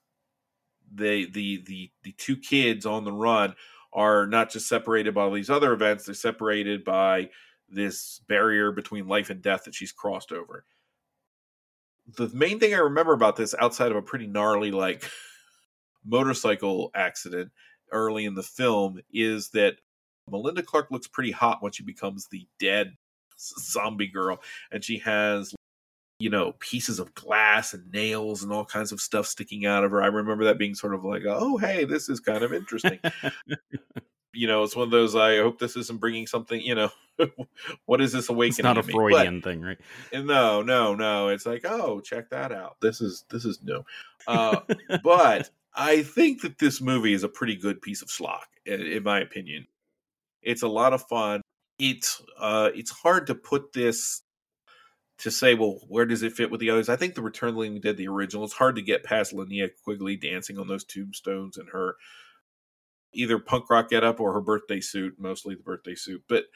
they 0.95 1.25
the 1.25 1.63
the 1.67 1.91
the 2.03 2.13
two 2.19 2.37
kids 2.37 2.85
on 2.85 3.05
the 3.05 3.13
run 3.13 3.55
are 3.93 4.27
not 4.27 4.51
just 4.51 4.69
separated 4.69 5.15
by 5.15 5.23
all 5.23 5.33
these 5.33 5.51
other 5.51 5.73
events, 5.73 6.05
they're 6.05 6.15
separated 6.15 6.85
by 6.85 7.29
this 7.69 8.21
barrier 8.29 8.73
between 8.73 9.09
life 9.09 9.31
and 9.31 9.43
death 9.43 9.65
that 9.65 9.75
she's 9.75 9.93
crossed 9.93 10.33
over. 10.33 10.65
The 12.17 12.29
main 12.35 12.59
thing 12.59 12.75
I 12.75 12.79
remember 12.79 13.13
about 13.13 13.37
this, 13.37 13.55
outside 13.59 13.91
of 13.91 13.97
a 13.97 14.03
pretty 14.03 14.27
gnarly 14.27 14.71
like 14.71 15.05
motorcycle 16.05 16.91
accident 16.95 17.53
early 17.91 18.25
in 18.25 18.35
the 18.35 18.43
film, 18.43 19.01
is 19.13 19.51
that 19.51 19.77
Melinda 20.31 20.63
Clarke 20.63 20.91
looks 20.91 21.07
pretty 21.07 21.31
hot 21.31 21.63
when 21.63 21.73
she 21.73 21.83
becomes 21.83 22.29
the 22.29 22.47
dead 22.59 22.97
zombie 23.39 24.07
girl, 24.07 24.41
and 24.71 24.85
she 24.85 24.99
has 24.99 25.55
you 26.19 26.31
know 26.31 26.55
pieces 26.61 27.01
of 27.01 27.13
glass 27.15 27.75
and 27.75 27.91
nails 27.91 28.43
and 28.43 28.53
all 28.53 28.65
kinds 28.65 28.93
of 28.93 29.01
stuff 29.01 29.27
sticking 29.27 29.67
out 29.67 29.85
of 29.85 29.91
her. 29.91 30.03
I 30.03 30.07
remember 30.07 30.45
that 30.45 30.59
being 30.59 30.75
sort 30.75 30.95
of 30.95 31.05
like, 31.05 31.23
oh 31.27 31.57
hey, 31.57 31.85
this 31.85 32.09
is 32.09 32.21
kind 32.21 32.43
of 32.43 32.53
interesting. 32.53 32.99
you 34.33 34.47
know, 34.47 34.63
it's 34.63 34.77
one 34.77 34.85
of 34.85 34.91
those. 34.91 35.15
I 35.15 35.39
hope 35.39 35.59
this 35.59 35.77
isn't 35.77 36.01
bringing 36.01 36.27
something. 36.27 36.61
You 36.61 36.75
know, 36.75 36.91
what 37.87 38.01
is 38.01 38.13
this 38.13 38.29
awakening? 38.29 38.59
It's 38.59 38.63
not 38.63 38.79
a 38.79 38.83
Freudian 38.83 39.41
but, 39.41 39.49
thing, 39.49 39.63
right? 39.63 39.79
No, 40.13 40.63
no, 40.63 40.95
no. 40.95 41.29
It's 41.29 41.47
like, 41.47 41.65
oh, 41.65 42.01
check 42.01 42.31
that 42.31 42.53
out. 42.53 42.77
This 42.81 43.01
is 43.01 43.25
this 43.31 43.45
is 43.45 43.63
new. 43.63 43.85
Uh, 44.27 44.61
but 45.05 45.51
I 45.75 46.03
think 46.03 46.43
that 46.43 46.59
this 46.59 46.81
movie 46.81 47.13
is 47.13 47.25
a 47.25 47.29
pretty 47.29 47.57
good 47.57 47.83
piece 47.83 48.03
of 48.03 48.09
schlock, 48.09 48.47
in, 48.65 48.81
in 48.81 49.03
my 49.03 49.21
opinion. 49.21 49.67
It's 50.43 50.63
a 50.63 50.69
lot 50.69 50.93
of 50.93 51.03
fun. 51.09 51.41
It's 51.79 52.23
uh, 52.39 52.71
it's 52.75 52.91
hard 52.91 53.27
to 53.29 53.35
put 53.35 53.73
this 53.73 54.23
to 55.19 55.31
say, 55.31 55.55
well, 55.55 55.79
where 55.89 56.05
does 56.05 56.23
it 56.23 56.33
fit 56.33 56.51
with 56.51 56.61
the 56.61 56.71
others? 56.71 56.89
I 56.89 56.97
think 56.97 57.15
the 57.15 57.23
Return 57.23 57.55
the 57.55 57.61
Living 57.61 57.81
the 57.81 58.09
original, 58.09 58.45
it's 58.45 58.53
hard 58.53 58.75
to 58.77 58.83
get 58.83 59.05
past 59.05 59.33
Linnea 59.33 59.71
Quigley 59.85 60.17
dancing 60.17 60.59
on 60.59 60.67
those 60.67 60.85
tombstones 60.85 61.57
and 61.57 61.69
her 61.71 61.97
either 63.13 63.39
punk 63.39 63.71
rock 63.71 63.91
get 63.91 64.03
up 64.03 64.19
or 64.21 64.33
her 64.33 64.41
birthday 64.41 64.81
suit, 64.81 65.15
mostly 65.19 65.55
the 65.55 65.63
birthday 65.63 65.95
suit. 65.95 66.25
But 66.29 66.47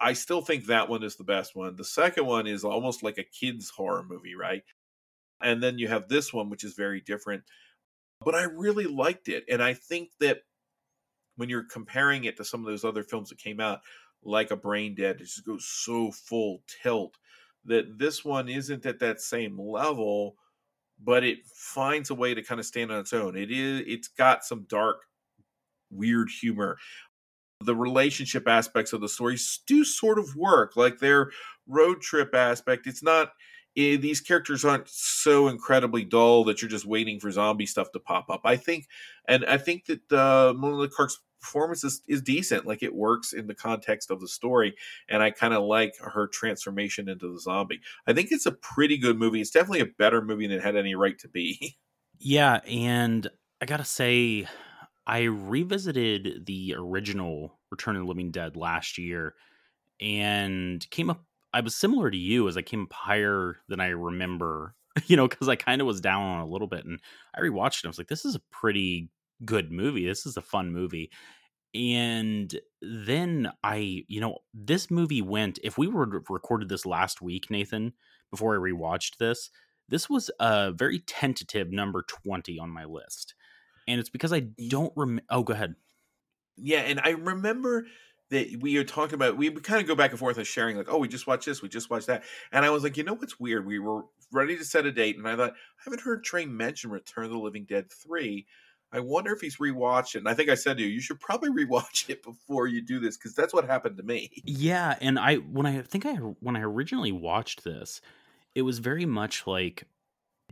I 0.00 0.14
still 0.14 0.40
think 0.40 0.66
that 0.66 0.88
one 0.88 1.02
is 1.02 1.16
the 1.16 1.24
best 1.24 1.54
one. 1.54 1.76
The 1.76 1.84
second 1.84 2.26
one 2.26 2.46
is 2.46 2.64
almost 2.64 3.02
like 3.02 3.18
a 3.18 3.24
kid's 3.24 3.70
horror 3.70 4.04
movie, 4.08 4.34
right? 4.34 4.62
And 5.42 5.62
then 5.62 5.78
you 5.78 5.88
have 5.88 6.08
this 6.08 6.32
one, 6.32 6.48
which 6.48 6.64
is 6.64 6.74
very 6.74 7.00
different. 7.00 7.42
But 8.24 8.34
I 8.34 8.44
really 8.44 8.86
liked 8.86 9.28
it. 9.28 9.44
And 9.50 9.62
I 9.62 9.74
think 9.74 10.10
that 10.20 10.38
when 11.36 11.48
you're 11.48 11.64
comparing 11.64 12.24
it 12.24 12.36
to 12.36 12.44
some 12.44 12.60
of 12.60 12.66
those 12.66 12.84
other 12.84 13.02
films 13.02 13.28
that 13.28 13.38
came 13.38 13.60
out, 13.60 13.80
like 14.22 14.50
a 14.50 14.56
Brain 14.56 14.94
Dead, 14.94 15.16
it 15.16 15.24
just 15.24 15.44
goes 15.44 15.64
so 15.66 16.10
full 16.10 16.62
tilt 16.82 17.16
that 17.64 17.98
this 17.98 18.24
one 18.24 18.48
isn't 18.48 18.86
at 18.86 18.98
that 19.00 19.20
same 19.20 19.58
level, 19.58 20.36
but 21.02 21.24
it 21.24 21.46
finds 21.46 22.10
a 22.10 22.14
way 22.14 22.34
to 22.34 22.42
kind 22.42 22.60
of 22.60 22.66
stand 22.66 22.90
on 22.90 23.00
its 23.00 23.12
own. 23.12 23.36
It 23.36 23.50
is 23.50 23.82
it's 23.86 24.08
got 24.08 24.44
some 24.44 24.66
dark 24.68 25.02
weird 25.90 26.28
humor. 26.28 26.78
The 27.60 27.76
relationship 27.76 28.46
aspects 28.48 28.92
of 28.92 29.00
the 29.00 29.08
stories 29.08 29.60
do 29.66 29.84
sort 29.84 30.18
of 30.18 30.36
work, 30.36 30.76
like 30.76 30.98
their 30.98 31.30
road 31.66 32.00
trip 32.00 32.34
aspect. 32.34 32.86
It's 32.86 33.02
not 33.02 33.32
eh, 33.76 33.96
these 33.96 34.20
characters 34.20 34.64
aren't 34.64 34.88
so 34.88 35.48
incredibly 35.48 36.04
dull 36.04 36.44
that 36.44 36.62
you're 36.62 36.70
just 36.70 36.86
waiting 36.86 37.20
for 37.20 37.30
zombie 37.30 37.66
stuff 37.66 37.92
to 37.92 38.00
pop 38.00 38.30
up. 38.30 38.42
I 38.44 38.56
think, 38.56 38.88
and 39.26 39.44
I 39.44 39.58
think 39.58 39.86
that 39.86 40.12
uh, 40.12 40.54
Melinda 40.56 40.88
Clarke's 40.88 41.20
performance 41.40 41.84
is, 41.84 42.02
is 42.08 42.22
decent. 42.22 42.66
Like 42.66 42.82
it 42.82 42.94
works 42.94 43.32
in 43.32 43.46
the 43.46 43.54
context 43.54 44.10
of 44.10 44.20
the 44.20 44.28
story, 44.28 44.74
and 45.08 45.22
I 45.22 45.30
kind 45.30 45.54
of 45.54 45.62
like 45.64 45.94
her 45.98 46.26
transformation 46.26 47.08
into 47.08 47.32
the 47.32 47.40
zombie. 47.40 47.80
I 48.06 48.12
think 48.12 48.32
it's 48.32 48.46
a 48.46 48.52
pretty 48.52 48.96
good 48.96 49.18
movie. 49.18 49.40
It's 49.40 49.50
definitely 49.50 49.80
a 49.80 49.92
better 49.98 50.22
movie 50.22 50.46
than 50.46 50.58
it 50.58 50.62
had 50.62 50.76
any 50.76 50.94
right 50.94 51.18
to 51.20 51.28
be. 51.28 51.76
Yeah, 52.20 52.60
and 52.68 53.28
I 53.60 53.66
gotta 53.66 53.84
say, 53.84 54.46
I 55.04 55.22
revisited 55.22 56.46
the 56.46 56.76
original 56.78 57.58
Return 57.70 57.96
of 57.96 58.02
the 58.02 58.08
Living 58.08 58.30
Dead 58.30 58.56
last 58.56 58.98
year 58.98 59.34
and 60.00 60.88
came 60.90 61.10
up. 61.10 61.24
I 61.54 61.60
was 61.60 61.74
similar 61.74 62.10
to 62.10 62.16
you 62.16 62.48
as 62.48 62.56
I 62.56 62.62
came 62.62 62.82
up 62.82 62.92
higher 62.92 63.56
than 63.68 63.80
I 63.80 63.88
remember, 63.88 64.74
you 65.06 65.16
know, 65.16 65.28
because 65.28 65.48
I 65.48 65.56
kind 65.56 65.80
of 65.80 65.86
was 65.86 66.00
down 66.00 66.22
on 66.22 66.40
a 66.40 66.46
little 66.46 66.66
bit. 66.66 66.84
And 66.84 67.00
I 67.34 67.40
rewatched 67.40 67.78
it. 67.78 67.86
I 67.86 67.88
was 67.88 67.98
like, 67.98 68.08
this 68.08 68.24
is 68.24 68.34
a 68.34 68.42
pretty 68.50 69.10
good 69.44 69.72
movie. 69.72 70.06
This 70.06 70.26
is 70.26 70.36
a 70.36 70.42
fun 70.42 70.72
movie. 70.72 71.10
And 71.74 72.54
then 72.82 73.50
I, 73.64 74.04
you 74.06 74.20
know, 74.20 74.38
this 74.52 74.90
movie 74.90 75.22
went, 75.22 75.58
if 75.64 75.76
we 75.76 75.88
were 75.88 76.22
recorded 76.28 76.68
this 76.68 76.86
last 76.86 77.20
week, 77.20 77.50
Nathan, 77.50 77.94
before 78.30 78.54
I 78.54 78.58
rewatched 78.58 79.16
this, 79.16 79.50
this 79.88 80.08
was 80.08 80.30
a 80.38 80.72
very 80.72 81.00
tentative 81.00 81.72
number 81.72 82.04
20 82.06 82.58
on 82.58 82.70
my 82.70 82.84
list 82.84 83.34
and 83.86 84.00
it's 84.00 84.10
because 84.10 84.32
I 84.32 84.40
don't 84.68 84.92
remember. 84.96 85.22
Oh, 85.30 85.42
go 85.42 85.52
ahead. 85.52 85.74
Yeah, 86.56 86.80
and 86.80 87.00
I 87.02 87.10
remember 87.10 87.86
that 88.30 88.56
we 88.60 88.76
were 88.76 88.84
talking 88.84 89.14
about. 89.14 89.36
We 89.36 89.50
kind 89.50 89.80
of 89.80 89.86
go 89.86 89.94
back 89.94 90.10
and 90.10 90.18
forth 90.18 90.38
of 90.38 90.46
sharing, 90.46 90.76
like, 90.76 90.88
"Oh, 90.88 90.98
we 90.98 91.08
just 91.08 91.26
watched 91.26 91.46
this, 91.46 91.62
we 91.62 91.68
just 91.68 91.90
watched 91.90 92.06
that," 92.08 92.24
and 92.52 92.64
I 92.64 92.70
was 92.70 92.82
like, 92.82 92.96
"You 92.96 93.04
know 93.04 93.14
what's 93.14 93.38
weird? 93.40 93.66
We 93.66 93.78
were 93.78 94.04
ready 94.32 94.56
to 94.56 94.64
set 94.64 94.86
a 94.86 94.92
date, 94.92 95.16
and 95.18 95.28
I 95.28 95.36
thought 95.36 95.52
I 95.52 95.82
haven't 95.84 96.00
heard 96.02 96.24
Trey 96.24 96.46
mention 96.46 96.90
Return 96.90 97.24
of 97.24 97.30
the 97.30 97.38
Living 97.38 97.64
Dead 97.64 97.90
three. 97.92 98.46
I 98.92 99.00
wonder 99.00 99.32
if 99.32 99.40
he's 99.40 99.56
rewatched 99.58 100.14
it. 100.14 100.18
And 100.18 100.28
I 100.28 100.34
think 100.34 100.48
I 100.50 100.54
said 100.54 100.76
to 100.76 100.82
you, 100.84 100.88
you 100.88 101.00
should 101.00 101.20
probably 101.20 101.50
rewatch 101.50 102.08
it 102.10 102.22
before 102.22 102.66
you 102.68 102.80
do 102.82 103.00
this 103.00 103.16
because 103.16 103.34
that's 103.34 103.52
what 103.52 103.66
happened 103.66 103.96
to 103.98 104.02
me. 104.04 104.30
Yeah, 104.42 104.96
and 105.00 105.18
I 105.18 105.36
when 105.36 105.66
I 105.66 105.80
think 105.82 106.04
I 106.06 106.14
when 106.16 106.56
I 106.56 106.60
originally 106.60 107.12
watched 107.12 107.64
this, 107.64 108.00
it 108.54 108.62
was 108.62 108.78
very 108.78 109.06
much 109.06 109.46
like 109.46 109.84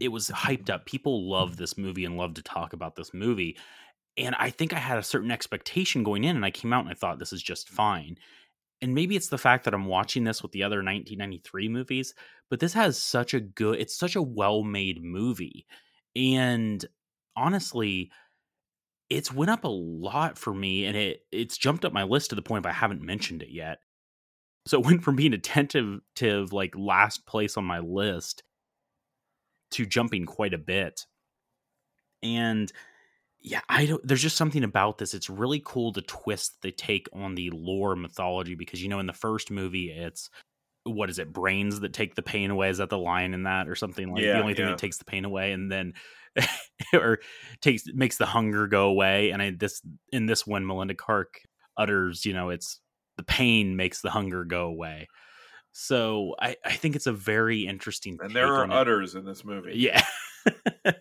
it 0.01 0.09
was 0.09 0.29
hyped 0.31 0.71
up. 0.71 0.87
People 0.87 1.29
love 1.31 1.57
this 1.59 1.79
movie 1.79 2.05
and 2.05 2.17
love 2.17 2.35
to 2.35 2.43
talk 2.43 2.73
about 2.73 2.97
this 2.97 3.15
movie. 3.15 3.59
And 4.17 4.35
I 4.39 4.51
think 4.51 4.73
I 4.73 4.79
had 4.79 4.99
a 4.99 5.03
certain 5.03 5.31
expectation 5.31 6.03
going 6.03 6.25
in, 6.25 6.37
and 6.37 6.45
I 6.45 6.51
came 6.51 6.73
out 6.73 6.85
and 6.85 6.91
I 6.91 6.95
thought 6.95 7.19
this 7.19 7.33
is 7.33 7.43
just 7.43 7.69
fine. 7.69 8.19
And 8.83 8.95
maybe 8.95 9.17
it's 9.17 9.29
the 9.29 9.39
fact 9.39 9.65
that 9.65 9.75
I'm 9.75 9.87
watching 9.87 10.25
this 10.25 10.43
with 10.43 10.53
the 10.53 10.65
other 10.65 10.77
1993 10.77 11.69
movies, 11.69 12.15
but 12.51 12.61
this 12.61 12.75
has 12.75 12.99
such 12.99 13.33
a 13.33 13.41
good, 13.41 13.79
it's 13.79 13.97
such 13.97 14.17
a 14.17 14.23
well 14.23 14.65
made 14.65 15.03
movie. 15.03 15.67
And 16.17 16.85
honestly, 17.37 18.11
it's 19.09 19.33
went 19.33 19.51
up 19.51 19.65
a 19.65 19.69
lot 19.69 20.39
for 20.39 20.55
me 20.55 20.87
and 20.87 20.97
it 20.97 21.21
it's 21.31 21.59
jumped 21.59 21.85
up 21.85 21.93
my 21.93 22.03
list 22.03 22.31
to 22.31 22.37
the 22.37 22.43
point 22.43 22.65
I 22.67 22.73
haven't 22.73 23.03
mentioned 23.03 23.43
it 23.43 23.51
yet. 23.51 23.79
So 24.67 24.81
it 24.81 24.87
went 24.87 25.03
from 25.03 25.17
being 25.17 25.35
attentive 25.35 26.01
to 26.17 26.47
like 26.51 26.75
last 26.77 27.27
place 27.27 27.57
on 27.57 27.65
my 27.65 27.81
list 27.81 28.43
to 29.73 29.87
jumping 29.87 30.25
quite 30.27 30.55
a 30.55 30.59
bit. 30.59 31.07
And 32.23 32.73
yeah, 33.43 33.61
I 33.69 33.87
don't 33.87 34.07
there's 34.07 34.23
just 34.23 34.37
something 34.37 34.65
about 34.65 34.99
this. 34.99 35.15
It's 35.15 35.29
really 35.29 35.61
cool 35.65 35.93
to 35.93 36.03
twist 36.03 36.63
the 36.63 36.71
take 36.71 37.09
on 37.13 37.35
the 37.35 37.51
lore 37.51 37.97
mythology 37.97 38.55
because 38.55 38.83
you 38.83 38.89
know 38.89 39.01
in 39.01 39.07
the 39.07 39.13
first 39.13 39.51
movie 39.51 39.91
it's 39.91 40.31
what 40.85 41.11
is 41.11 41.19
it, 41.19 41.33
brains 41.33 41.81
that 41.81 41.93
take 41.93 42.15
the 42.15 42.23
pain 42.23 42.51
away? 42.51 42.69
Is 42.69 42.79
that 42.79 42.91
the 42.91 42.99
line 42.99 43.35
in 43.35 43.45
that 43.45 43.69
or 43.69 43.75
something 43.75 44.13
like 44.13 44.23
yeah, 44.23 44.35
the 44.35 44.41
only 44.41 44.55
thing 44.55 44.65
yeah. 44.65 44.71
that 44.71 44.79
takes 44.79 44.99
the 44.99 45.05
pain 45.05 45.25
away 45.25 45.53
and 45.53 45.71
then 45.71 45.95
or 46.95 47.19
takes 47.61 47.85
makes 47.93 48.17
the 48.17 48.27
hunger 48.27 48.67
go 48.67 48.87
away. 48.87 49.31
And 49.31 49.43
I 49.43 49.51
this 49.51 49.83
in 50.13 50.27
this 50.27 50.47
one 50.47 50.67
Melinda 50.67 50.95
Clarke 50.95 51.41
utters, 51.77 52.25
you 52.25 52.33
know, 52.33 52.51
it's 52.51 52.81
the 53.17 53.23
pain 53.23 53.77
makes 53.77 54.01
the 54.01 54.11
hunger 54.11 54.45
go 54.45 54.67
away. 54.67 55.09
So 55.73 56.35
I, 56.39 56.57
I 56.65 56.75
think 56.75 56.97
it's 56.97 57.07
a 57.07 57.13
very 57.13 57.67
interesting. 57.67 58.19
And 58.21 58.35
there 58.35 58.55
are 58.55 58.71
udders 58.71 59.15
in 59.15 59.25
this 59.25 59.45
movie. 59.45 59.73
Yeah. 59.77 60.05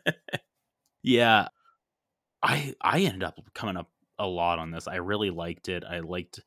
yeah. 1.04 1.48
I 2.44 2.74
I 2.82 3.02
ended 3.02 3.24
up 3.24 3.40
coming 3.54 3.78
up 3.78 3.90
a 4.20 4.28
lot 4.28 4.60
on 4.60 4.72
this. 4.72 4.88
I 4.88 4.96
really 4.98 5.30
liked 5.30 5.70
it. 5.70 5.84
I 5.84 6.00
liked 6.00 6.40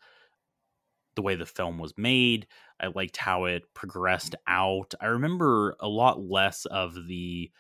the 1.17 1.23
way 1.23 1.35
the 1.37 1.47
film 1.47 1.79
was 1.79 1.95
made. 1.97 2.47
I 2.81 2.89
liked 2.89 3.17
how 3.17 3.45
it 3.45 3.63
progressed 3.75 4.35
out. 4.47 4.95
I 5.01 5.07
remember 5.07 5.77
a 5.81 5.89
lot 5.89 6.21
less 6.21 6.65
of 6.67 6.95
the 7.07 7.51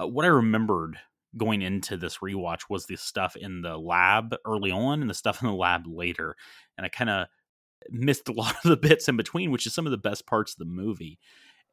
uh, 0.00 0.06
what 0.06 0.24
I 0.24 0.28
remembered 0.28 0.98
going 1.36 1.62
into 1.62 1.96
this 1.96 2.18
rewatch 2.18 2.62
was 2.68 2.86
the 2.86 2.96
stuff 2.96 3.36
in 3.36 3.62
the 3.62 3.76
lab 3.76 4.34
early 4.44 4.70
on 4.70 5.00
and 5.00 5.10
the 5.10 5.14
stuff 5.14 5.42
in 5.42 5.48
the 5.48 5.54
lab 5.54 5.86
later. 5.86 6.36
And 6.76 6.84
I 6.84 6.88
kind 6.88 7.10
of 7.10 7.26
missed 7.88 8.28
a 8.28 8.32
lot 8.36 8.56
of 8.64 8.70
the 8.70 8.76
bits 8.76 9.08
in 9.08 9.16
between, 9.16 9.50
which 9.50 9.66
is 9.66 9.74
some 9.74 9.86
of 9.86 9.92
the 9.92 9.98
best 9.98 10.26
parts 10.26 10.52
of 10.52 10.58
the 10.58 10.64
movie. 10.64 11.18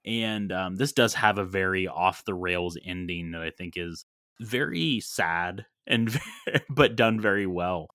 And 0.05 0.51
um, 0.51 0.75
this 0.75 0.93
does 0.93 1.15
have 1.15 1.37
a 1.37 1.45
very 1.45 1.87
off 1.87 2.23
the 2.25 2.33
rails 2.33 2.77
ending 2.85 3.31
that 3.31 3.41
I 3.41 3.49
think 3.49 3.73
is 3.75 4.05
very 4.39 4.99
sad 4.99 5.65
and 5.87 6.19
but 6.69 6.95
done 6.95 7.19
very 7.19 7.47
well. 7.47 7.87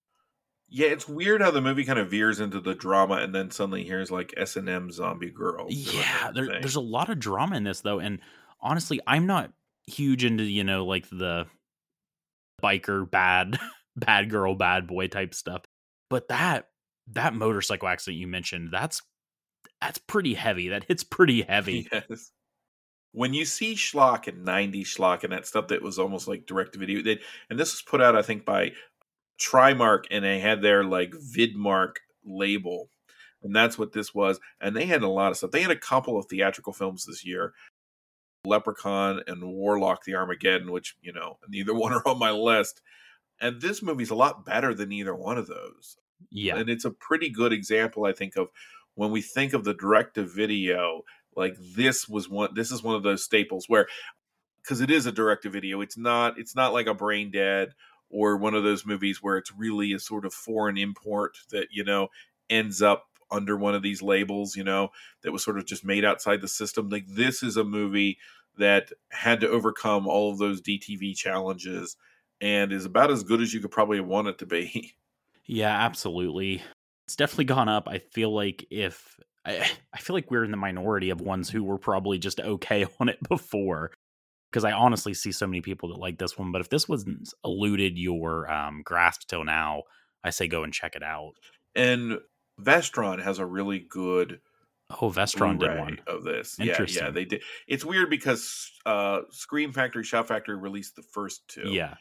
Yeah, 0.68 0.88
it's 0.88 1.06
weird 1.06 1.42
how 1.42 1.50
the 1.50 1.60
movie 1.60 1.84
kind 1.84 1.98
of 1.98 2.10
veers 2.10 2.40
into 2.40 2.58
the 2.58 2.74
drama, 2.74 3.16
and 3.16 3.34
then 3.34 3.50
suddenly 3.50 3.84
here's 3.84 4.10
like 4.10 4.32
S 4.36 4.56
and 4.56 4.68
M 4.68 4.90
zombie 4.90 5.30
girl. 5.30 5.66
Yeah, 5.68 6.30
there, 6.34 6.46
there's 6.46 6.76
a 6.76 6.80
lot 6.80 7.10
of 7.10 7.18
drama 7.18 7.56
in 7.56 7.64
this 7.64 7.82
though, 7.82 7.98
and 7.98 8.20
honestly, 8.60 8.98
I'm 9.06 9.26
not 9.26 9.52
huge 9.86 10.24
into 10.24 10.44
you 10.44 10.64
know 10.64 10.86
like 10.86 11.08
the 11.10 11.46
biker 12.62 13.10
bad 13.10 13.58
bad 13.96 14.30
girl 14.30 14.54
bad 14.54 14.86
boy 14.86 15.08
type 15.08 15.34
stuff, 15.34 15.62
but 16.08 16.28
that 16.28 16.68
that 17.08 17.34
motorcycle 17.34 17.88
accident 17.88 18.18
you 18.18 18.26
mentioned 18.26 18.70
that's 18.72 19.02
that's 19.82 19.98
pretty 19.98 20.34
heavy. 20.34 20.68
That 20.68 20.84
hits 20.84 21.04
pretty 21.04 21.42
heavy. 21.48 21.88
Yes. 21.92 22.30
When 23.12 23.34
you 23.34 23.44
see 23.44 23.74
schlock 23.74 24.26
and 24.26 24.44
90 24.44 24.84
schlock 24.84 25.22
and 25.22 25.32
that 25.32 25.46
stuff 25.46 25.68
that 25.68 25.82
was 25.82 25.98
almost 25.98 26.28
like 26.28 26.46
direct 26.46 26.72
to 26.72 26.78
video, 26.78 27.16
and 27.50 27.58
this 27.58 27.72
was 27.72 27.82
put 27.82 28.00
out, 28.00 28.16
I 28.16 28.22
think, 28.22 28.44
by 28.44 28.72
Trimark, 29.38 30.04
and 30.10 30.24
they 30.24 30.40
had 30.40 30.62
their 30.62 30.82
like 30.84 31.12
Vidmark 31.12 31.96
label, 32.24 32.88
and 33.42 33.54
that's 33.54 33.78
what 33.78 33.92
this 33.92 34.14
was. 34.14 34.40
And 34.60 34.74
they 34.74 34.86
had 34.86 35.02
a 35.02 35.08
lot 35.08 35.30
of 35.30 35.36
stuff. 35.36 35.50
They 35.50 35.62
had 35.62 35.70
a 35.70 35.76
couple 35.76 36.18
of 36.18 36.26
theatrical 36.26 36.72
films 36.72 37.04
this 37.04 37.24
year. 37.24 37.52
Leprechaun 38.44 39.22
and 39.26 39.42
Warlock 39.42 40.04
the 40.04 40.14
Armageddon, 40.14 40.72
which, 40.72 40.96
you 41.00 41.12
know, 41.12 41.38
neither 41.48 41.74
one 41.78 41.92
are 41.92 42.06
on 42.06 42.18
my 42.18 42.30
list. 42.30 42.80
And 43.40 43.60
this 43.60 43.82
movie's 43.82 44.10
a 44.10 44.14
lot 44.14 44.44
better 44.44 44.74
than 44.74 44.92
either 44.92 45.14
one 45.14 45.38
of 45.38 45.48
those. 45.48 45.96
Yeah. 46.30 46.56
And 46.56 46.68
it's 46.68 46.84
a 46.84 46.90
pretty 46.90 47.28
good 47.28 47.52
example, 47.52 48.04
I 48.04 48.12
think, 48.12 48.36
of 48.36 48.48
when 48.94 49.10
we 49.10 49.22
think 49.22 49.52
of 49.52 49.64
the 49.64 49.74
direct 49.74 50.14
to 50.14 50.24
video, 50.24 51.02
like 51.36 51.56
this 51.74 52.08
was 52.08 52.28
one 52.28 52.50
this 52.54 52.70
is 52.70 52.82
one 52.82 52.94
of 52.94 53.02
those 53.02 53.24
staples 53.24 53.68
where 53.68 53.86
because 54.62 54.80
it 54.80 54.90
is 54.90 55.06
a 55.06 55.12
direct 55.12 55.42
to 55.42 55.50
video, 55.50 55.80
it's 55.80 55.96
not 55.96 56.38
it's 56.38 56.54
not 56.54 56.72
like 56.72 56.86
a 56.86 56.94
brain 56.94 57.30
dead 57.30 57.74
or 58.12 58.36
one 58.36 58.54
of 58.54 58.62
those 58.62 58.86
movies 58.86 59.22
where 59.22 59.38
it's 59.38 59.52
really 59.52 59.92
a 59.92 59.98
sort 59.98 60.24
of 60.24 60.34
foreign 60.34 60.76
import 60.76 61.36
that, 61.50 61.68
you 61.70 61.82
know, 61.82 62.08
ends 62.50 62.82
up 62.82 63.06
under 63.30 63.56
one 63.56 63.74
of 63.74 63.82
these 63.82 64.02
labels, 64.02 64.54
you 64.54 64.62
know, 64.62 64.90
that 65.22 65.32
was 65.32 65.42
sort 65.42 65.58
of 65.58 65.64
just 65.64 65.84
made 65.84 66.04
outside 66.04 66.42
the 66.42 66.48
system. 66.48 66.90
Like 66.90 67.06
this 67.08 67.42
is 67.42 67.56
a 67.56 67.64
movie 67.64 68.18
that 68.58 68.92
had 69.10 69.40
to 69.40 69.48
overcome 69.48 70.06
all 70.06 70.30
of 70.30 70.38
those 70.38 70.60
DTV 70.60 71.16
challenges 71.16 71.96
and 72.42 72.70
is 72.70 72.84
about 72.84 73.10
as 73.10 73.22
good 73.22 73.40
as 73.40 73.54
you 73.54 73.60
could 73.60 73.70
probably 73.70 74.00
want 74.00 74.28
it 74.28 74.38
to 74.38 74.46
be. 74.46 74.94
Yeah, 75.44 75.76
absolutely. 75.76 76.62
It's 77.04 77.16
definitely 77.16 77.46
gone 77.46 77.68
up. 77.68 77.88
I 77.88 77.98
feel 77.98 78.32
like 78.32 78.64
if 78.70 79.18
I, 79.44 79.68
I 79.92 79.98
feel 79.98 80.14
like 80.14 80.30
we're 80.30 80.44
in 80.44 80.50
the 80.50 80.56
minority 80.56 81.10
of 81.10 81.20
ones 81.20 81.50
who 81.50 81.64
were 81.64 81.78
probably 81.78 82.18
just 82.18 82.40
okay 82.40 82.86
on 83.00 83.08
it 83.08 83.18
before. 83.28 83.92
Because 84.50 84.64
I 84.64 84.72
honestly 84.72 85.14
see 85.14 85.32
so 85.32 85.46
many 85.46 85.62
people 85.62 85.88
that 85.88 85.98
like 85.98 86.18
this 86.18 86.36
one. 86.36 86.52
But 86.52 86.60
if 86.60 86.68
this 86.68 86.86
wasn't 86.86 87.32
eluded 87.42 87.96
your 87.96 88.52
um, 88.52 88.82
grasp 88.84 89.26
till 89.26 89.44
now, 89.44 89.84
I 90.22 90.28
say 90.28 90.46
go 90.46 90.62
and 90.62 90.74
check 90.74 90.94
it 90.94 91.02
out. 91.02 91.32
And 91.74 92.18
Vestron 92.60 93.22
has 93.22 93.38
a 93.38 93.46
really 93.46 93.78
good 93.78 94.40
Oh, 95.00 95.08
Vestron 95.10 95.58
did 95.58 95.78
one 95.78 95.98
of 96.06 96.22
this. 96.22 96.56
Yeah, 96.58 96.84
yeah, 96.86 97.10
they 97.10 97.24
did. 97.24 97.42
It's 97.66 97.84
weird 97.84 98.10
because 98.10 98.70
uh 98.84 99.20
Scream 99.30 99.72
Factory, 99.72 100.04
Shout 100.04 100.28
Factory 100.28 100.56
released 100.56 100.96
the 100.96 101.02
first 101.02 101.46
two. 101.48 101.70
Yeah. 101.70 101.94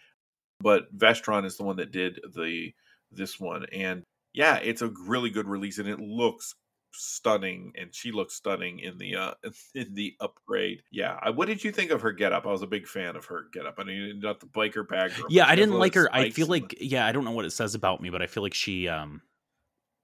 But 0.60 0.96
Vestron 0.96 1.46
is 1.46 1.58
the 1.58 1.64
one 1.64 1.78
that 1.78 1.92
did 1.92 2.20
the 2.36 2.74
this 3.12 3.40
one. 3.40 3.66
And 3.72 4.04
yeah, 4.34 4.58
it's 4.58 4.82
a 4.82 4.92
really 5.06 5.30
good 5.30 5.48
release 5.48 5.78
and 5.78 5.88
it 5.88 6.00
looks 6.00 6.56
stunning 6.94 7.74
and 7.78 7.94
she 7.94 8.12
looks 8.12 8.36
stunning 8.36 8.80
in 8.80 8.98
the 8.98 9.16
uh 9.16 9.34
in 9.76 9.94
the 9.94 10.16
upgrade. 10.20 10.84
Yeah 10.92 11.18
I, 11.22 11.30
what 11.30 11.48
did 11.48 11.64
you 11.64 11.72
think 11.72 11.92
of 11.92 12.02
her 12.02 12.12
getup? 12.12 12.46
I 12.46 12.52
was 12.52 12.62
a 12.62 12.68
big 12.68 12.88
fan 12.88 13.16
of 13.16 13.26
her 13.26 13.46
getup. 13.54 13.76
I 13.78 13.84
mean 13.84 14.20
not 14.20 14.40
the 14.40 14.48
biker 14.48 14.88
bag 14.88 15.16
girl, 15.16 15.28
yeah 15.30 15.48
i 15.48 15.56
didn't 15.56 15.78
like 15.78 15.96
her. 15.96 16.10
I 16.14 16.30
feel 16.30 16.48
like 16.48 16.76
yeah 16.80 17.06
i 17.06 17.12
don't 17.12 17.26
know 17.26 17.32
what 17.32 17.46
it 17.46 17.52
says 17.52 17.76
about 17.76 18.02
me 18.02 18.10
but 18.10 18.22
i 18.22 18.28
feel 18.28 18.44
like 18.44 18.54
she 18.54 18.88
um 18.88 19.22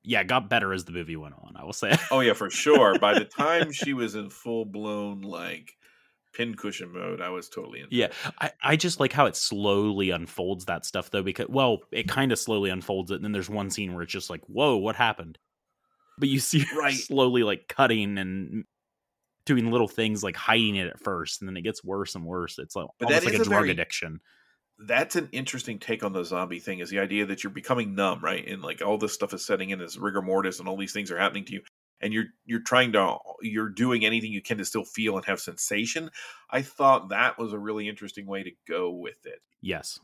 yeah 0.03 0.23
got 0.23 0.49
better 0.49 0.73
as 0.73 0.85
the 0.85 0.91
movie 0.91 1.15
went 1.15 1.35
on 1.35 1.55
i 1.57 1.64
will 1.64 1.73
say. 1.73 1.95
Oh 2.11 2.22
yeah 2.22 2.34
for 2.34 2.49
sure. 2.49 2.97
By 2.99 3.18
the 3.18 3.26
time 3.38 3.72
she 3.72 3.93
was 3.93 4.15
in 4.15 4.30
full 4.30 4.65
blown 4.65 5.22
like 5.22 5.73
pincushion 6.38 6.93
mode, 6.93 7.19
I 7.19 7.30
was 7.30 7.49
totally 7.49 7.80
into. 7.80 7.95
Yeah, 7.95 8.09
I, 8.39 8.51
I 8.64 8.76
just 8.76 8.99
like 8.99 9.11
how 9.11 9.26
it 9.26 9.35
slowly 9.35 10.11
unfolds 10.11 10.65
that 10.65 10.85
stuff 10.85 11.09
though, 11.09 11.23
because 11.23 11.47
well, 11.49 11.80
it 11.91 12.07
kind 12.07 12.31
of 12.31 12.39
slowly 12.39 12.69
unfolds 12.69 13.11
it, 13.11 13.15
and 13.15 13.23
then 13.23 13.31
there's 13.31 13.49
one 13.49 13.69
scene 13.69 13.93
where 13.93 14.03
it's 14.03 14.14
just 14.14 14.30
like, 14.30 14.41
whoa, 14.45 14.77
what 14.77 14.95
happened? 14.95 15.38
But 16.18 16.30
you 16.30 16.39
see 16.39 16.65
right. 16.77 16.94
slowly 16.94 17.44
like 17.44 17.68
cutting 17.68 18.18
and 18.18 18.65
doing 19.45 19.72
little 19.72 19.88
things 19.88 20.23
like 20.23 20.35
hiding 20.35 20.76
it 20.76 20.88
at 20.88 20.99
first, 20.99 21.41
and 21.41 21.48
then 21.48 21.57
it 21.57 21.61
gets 21.61 21.84
worse 21.84 22.15
and 22.15 22.26
worse. 22.26 22.57
It's 22.60 22.76
like 22.76 22.88
but 22.99 23.06
almost 23.07 23.26
like 23.26 23.35
a, 23.35 23.41
a 23.41 23.45
drug 23.45 23.61
very, 23.61 23.72
addiction. 23.72 24.19
That's 24.80 25.15
an 25.15 25.30
interesting 25.31 25.80
take 25.80 26.03
on 26.03 26.14
the 26.14 26.23
zombie 26.23 26.60
thing. 26.60 26.80
Is 26.80 26.89
the 26.89 26.99
idea 26.99 27.26
that 27.27 27.44
you're 27.44 27.52
becoming 27.52 27.95
numb, 27.95 28.19
right? 28.22 28.48
And 28.48 28.61
like 28.61 28.81
all 28.81 28.98
this 28.98 29.14
stuff 29.14 29.34
is 29.34 29.45
setting 29.45 29.69
in 29.69 29.81
as 29.81 29.98
rigor 29.98 30.22
mortis, 30.22 30.60
and 30.60 30.68
all 30.68 30.77
these 30.77 30.94
things 30.94 31.11
are 31.11 31.18
happening 31.18 31.45
to 31.45 31.53
you, 31.53 31.61
and 32.02 32.14
you're 32.14 32.26
you're 32.45 32.61
trying 32.61 32.91
to 32.94 33.18
you're 33.41 33.69
doing 33.69 34.06
anything 34.06 34.31
you 34.31 34.41
can 34.41 34.57
to 34.57 34.65
still 34.65 34.84
feel 34.84 35.15
and 35.15 35.26
have 35.26 35.39
sensation 35.39 36.10
i 36.49 36.61
thought 36.61 37.10
that 37.10 37.38
was 37.38 37.53
a 37.53 37.60
really 37.60 37.88
interesting 37.88 38.26
way 38.26 38.44
to 38.44 38.52
go 38.68 38.91
with 38.91 39.26
it 39.26 39.39
yes 39.61 39.99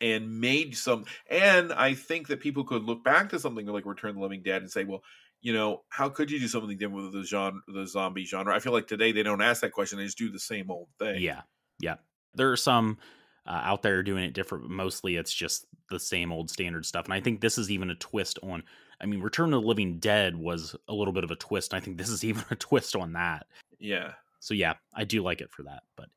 and 0.00 0.40
made 0.40 0.76
some 0.76 1.04
and 1.30 1.72
i 1.72 1.94
think 1.94 2.28
that 2.28 2.40
people 2.40 2.64
could 2.64 2.82
look 2.82 3.04
back 3.04 3.28
to 3.28 3.38
something 3.38 3.66
like 3.66 3.86
return 3.86 4.14
the 4.14 4.20
living 4.20 4.42
dead 4.42 4.62
and 4.62 4.70
say 4.70 4.84
well 4.84 5.02
you 5.44 5.52
know 5.52 5.82
how 5.90 6.08
could 6.08 6.30
you 6.30 6.40
do 6.40 6.48
something 6.48 6.76
different 6.76 7.04
with 7.04 7.12
the 7.12 7.22
genre 7.22 7.60
the 7.68 7.86
zombie 7.86 8.24
genre 8.24 8.54
i 8.54 8.58
feel 8.58 8.72
like 8.72 8.88
today 8.88 9.12
they 9.12 9.22
don't 9.22 9.42
ask 9.42 9.60
that 9.60 9.70
question 9.70 9.98
they 9.98 10.04
just 10.04 10.18
do 10.18 10.30
the 10.30 10.38
same 10.38 10.70
old 10.70 10.88
thing 10.98 11.20
yeah 11.20 11.42
yeah 11.78 11.94
there 12.34 12.50
are 12.50 12.56
some 12.56 12.98
uh, 13.46 13.60
out 13.62 13.82
there 13.82 14.02
doing 14.02 14.24
it 14.24 14.32
different 14.32 14.64
but 14.64 14.70
mostly 14.70 15.16
it's 15.16 15.32
just 15.32 15.66
the 15.90 16.00
same 16.00 16.32
old 16.32 16.50
standard 16.50 16.84
stuff 16.84 17.04
and 17.04 17.14
i 17.14 17.20
think 17.20 17.40
this 17.40 17.58
is 17.58 17.70
even 17.70 17.90
a 17.90 17.94
twist 17.96 18.38
on 18.42 18.64
I 19.00 19.06
mean, 19.06 19.20
Return 19.20 19.52
of 19.52 19.62
the 19.62 19.66
Living 19.66 19.98
Dead 19.98 20.36
was 20.36 20.74
a 20.88 20.94
little 20.94 21.12
bit 21.12 21.24
of 21.24 21.30
a 21.30 21.36
twist. 21.36 21.74
I 21.74 21.80
think 21.80 21.98
this 21.98 22.08
is 22.08 22.24
even 22.24 22.44
a 22.50 22.56
twist 22.56 22.96
on 22.96 23.12
that. 23.12 23.46
Yeah. 23.78 24.12
So 24.40 24.54
yeah, 24.54 24.74
I 24.94 25.04
do 25.04 25.22
like 25.22 25.40
it 25.40 25.50
for 25.50 25.64
that. 25.64 25.82
But 25.96 26.08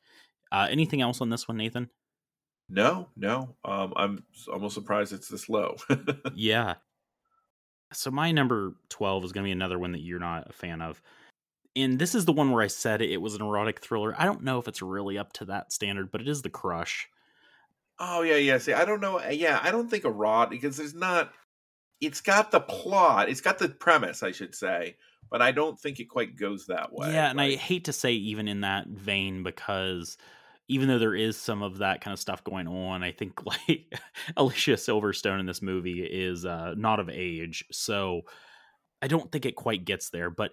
uh, 0.51 0.67
anything 0.69 1.01
else 1.01 1.21
on 1.21 1.29
this 1.29 1.47
one, 1.47 1.57
Nathan? 1.57 1.89
No, 2.69 3.07
no. 3.15 3.55
Um, 3.63 3.93
I'm 3.95 4.23
almost 4.51 4.75
surprised 4.75 5.13
it's 5.13 5.29
this 5.29 5.47
low. 5.47 5.75
yeah. 6.35 6.75
So 7.93 8.11
my 8.11 8.31
number 8.31 8.75
twelve 8.89 9.23
is 9.23 9.31
going 9.31 9.43
to 9.43 9.47
be 9.47 9.53
another 9.53 9.79
one 9.79 9.93
that 9.93 10.01
you're 10.01 10.19
not 10.19 10.49
a 10.49 10.53
fan 10.53 10.81
of. 10.81 11.01
And 11.75 11.99
this 11.99 12.15
is 12.15 12.25
the 12.25 12.33
one 12.33 12.51
where 12.51 12.63
I 12.63 12.67
said 12.67 13.01
it 13.01 13.21
was 13.21 13.35
an 13.35 13.41
erotic 13.41 13.81
thriller. 13.81 14.15
I 14.17 14.25
don't 14.25 14.43
know 14.43 14.57
if 14.57 14.67
it's 14.67 14.81
really 14.81 15.17
up 15.17 15.31
to 15.33 15.45
that 15.45 15.71
standard, 15.71 16.11
but 16.11 16.21
it 16.21 16.27
is 16.27 16.41
The 16.41 16.49
Crush. 16.49 17.07
Oh 17.99 18.23
yeah, 18.23 18.37
yeah. 18.37 18.57
See, 18.57 18.73
I 18.73 18.85
don't 18.85 19.01
know. 19.01 19.17
Eh, 19.17 19.31
yeah, 19.31 19.59
I 19.61 19.71
don't 19.71 19.89
think 19.89 20.03
erotic 20.03 20.49
because 20.49 20.77
there's 20.77 20.93
not 20.93 21.31
it's 22.01 22.21
got 22.21 22.51
the 22.51 22.59
plot, 22.59 23.29
it's 23.29 23.41
got 23.41 23.57
the 23.57 23.69
premise, 23.69 24.21
I 24.23 24.31
should 24.31 24.53
say, 24.53 24.97
but 25.29 25.41
I 25.41 25.51
don't 25.51 25.79
think 25.79 25.99
it 25.99 26.05
quite 26.05 26.35
goes 26.35 26.67
that 26.67 26.93
way. 26.93 27.11
Yeah, 27.11 27.29
and 27.29 27.41
I 27.41 27.55
hate 27.55 27.85
to 27.85 27.93
say 27.93 28.13
even 28.13 28.47
in 28.47 28.61
that 28.61 28.87
vein 28.87 29.43
because 29.43 30.17
even 30.67 30.87
though 30.87 30.99
there 30.99 31.15
is 31.15 31.37
some 31.37 31.63
of 31.63 31.77
that 31.77 32.01
kind 32.01 32.13
of 32.13 32.19
stuff 32.19 32.43
going 32.43 32.67
on, 32.67 33.03
I 33.03 33.11
think 33.11 33.45
like 33.45 33.93
Alicia 34.35 34.73
Silverstone 34.73 35.39
in 35.39 35.45
this 35.45 35.61
movie 35.61 36.03
is 36.03 36.45
uh, 36.45 36.73
not 36.77 36.99
of 36.99 37.09
age, 37.09 37.65
so 37.71 38.21
I 39.01 39.07
don't 39.07 39.31
think 39.31 39.45
it 39.45 39.55
quite 39.55 39.85
gets 39.85 40.09
there. 40.09 40.29
But 40.29 40.51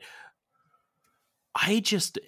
I 1.55 1.81
just 1.81 2.19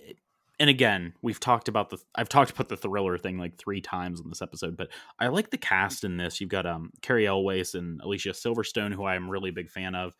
and 0.58 0.70
again, 0.70 1.12
we've 1.22 1.40
talked 1.40 1.68
about 1.68 1.90
the 1.90 1.98
I've 2.14 2.28
talked 2.28 2.50
about 2.50 2.68
the 2.68 2.76
thriller 2.76 3.18
thing 3.18 3.38
like 3.38 3.58
three 3.58 3.80
times 3.80 4.20
in 4.20 4.28
this 4.28 4.42
episode, 4.42 4.76
but 4.76 4.88
I 5.18 5.28
like 5.28 5.50
the 5.50 5.58
cast 5.58 6.04
in 6.04 6.16
this. 6.16 6.40
You've 6.40 6.50
got 6.50 6.66
um 6.66 6.90
Cary 7.02 7.26
Elwes 7.26 7.74
and 7.74 8.00
Alicia 8.00 8.30
Silverstone, 8.30 8.94
who 8.94 9.04
I'm 9.04 9.30
really 9.30 9.50
a 9.50 9.54
big 9.54 9.70
fan 9.70 9.94
of. 9.94 10.14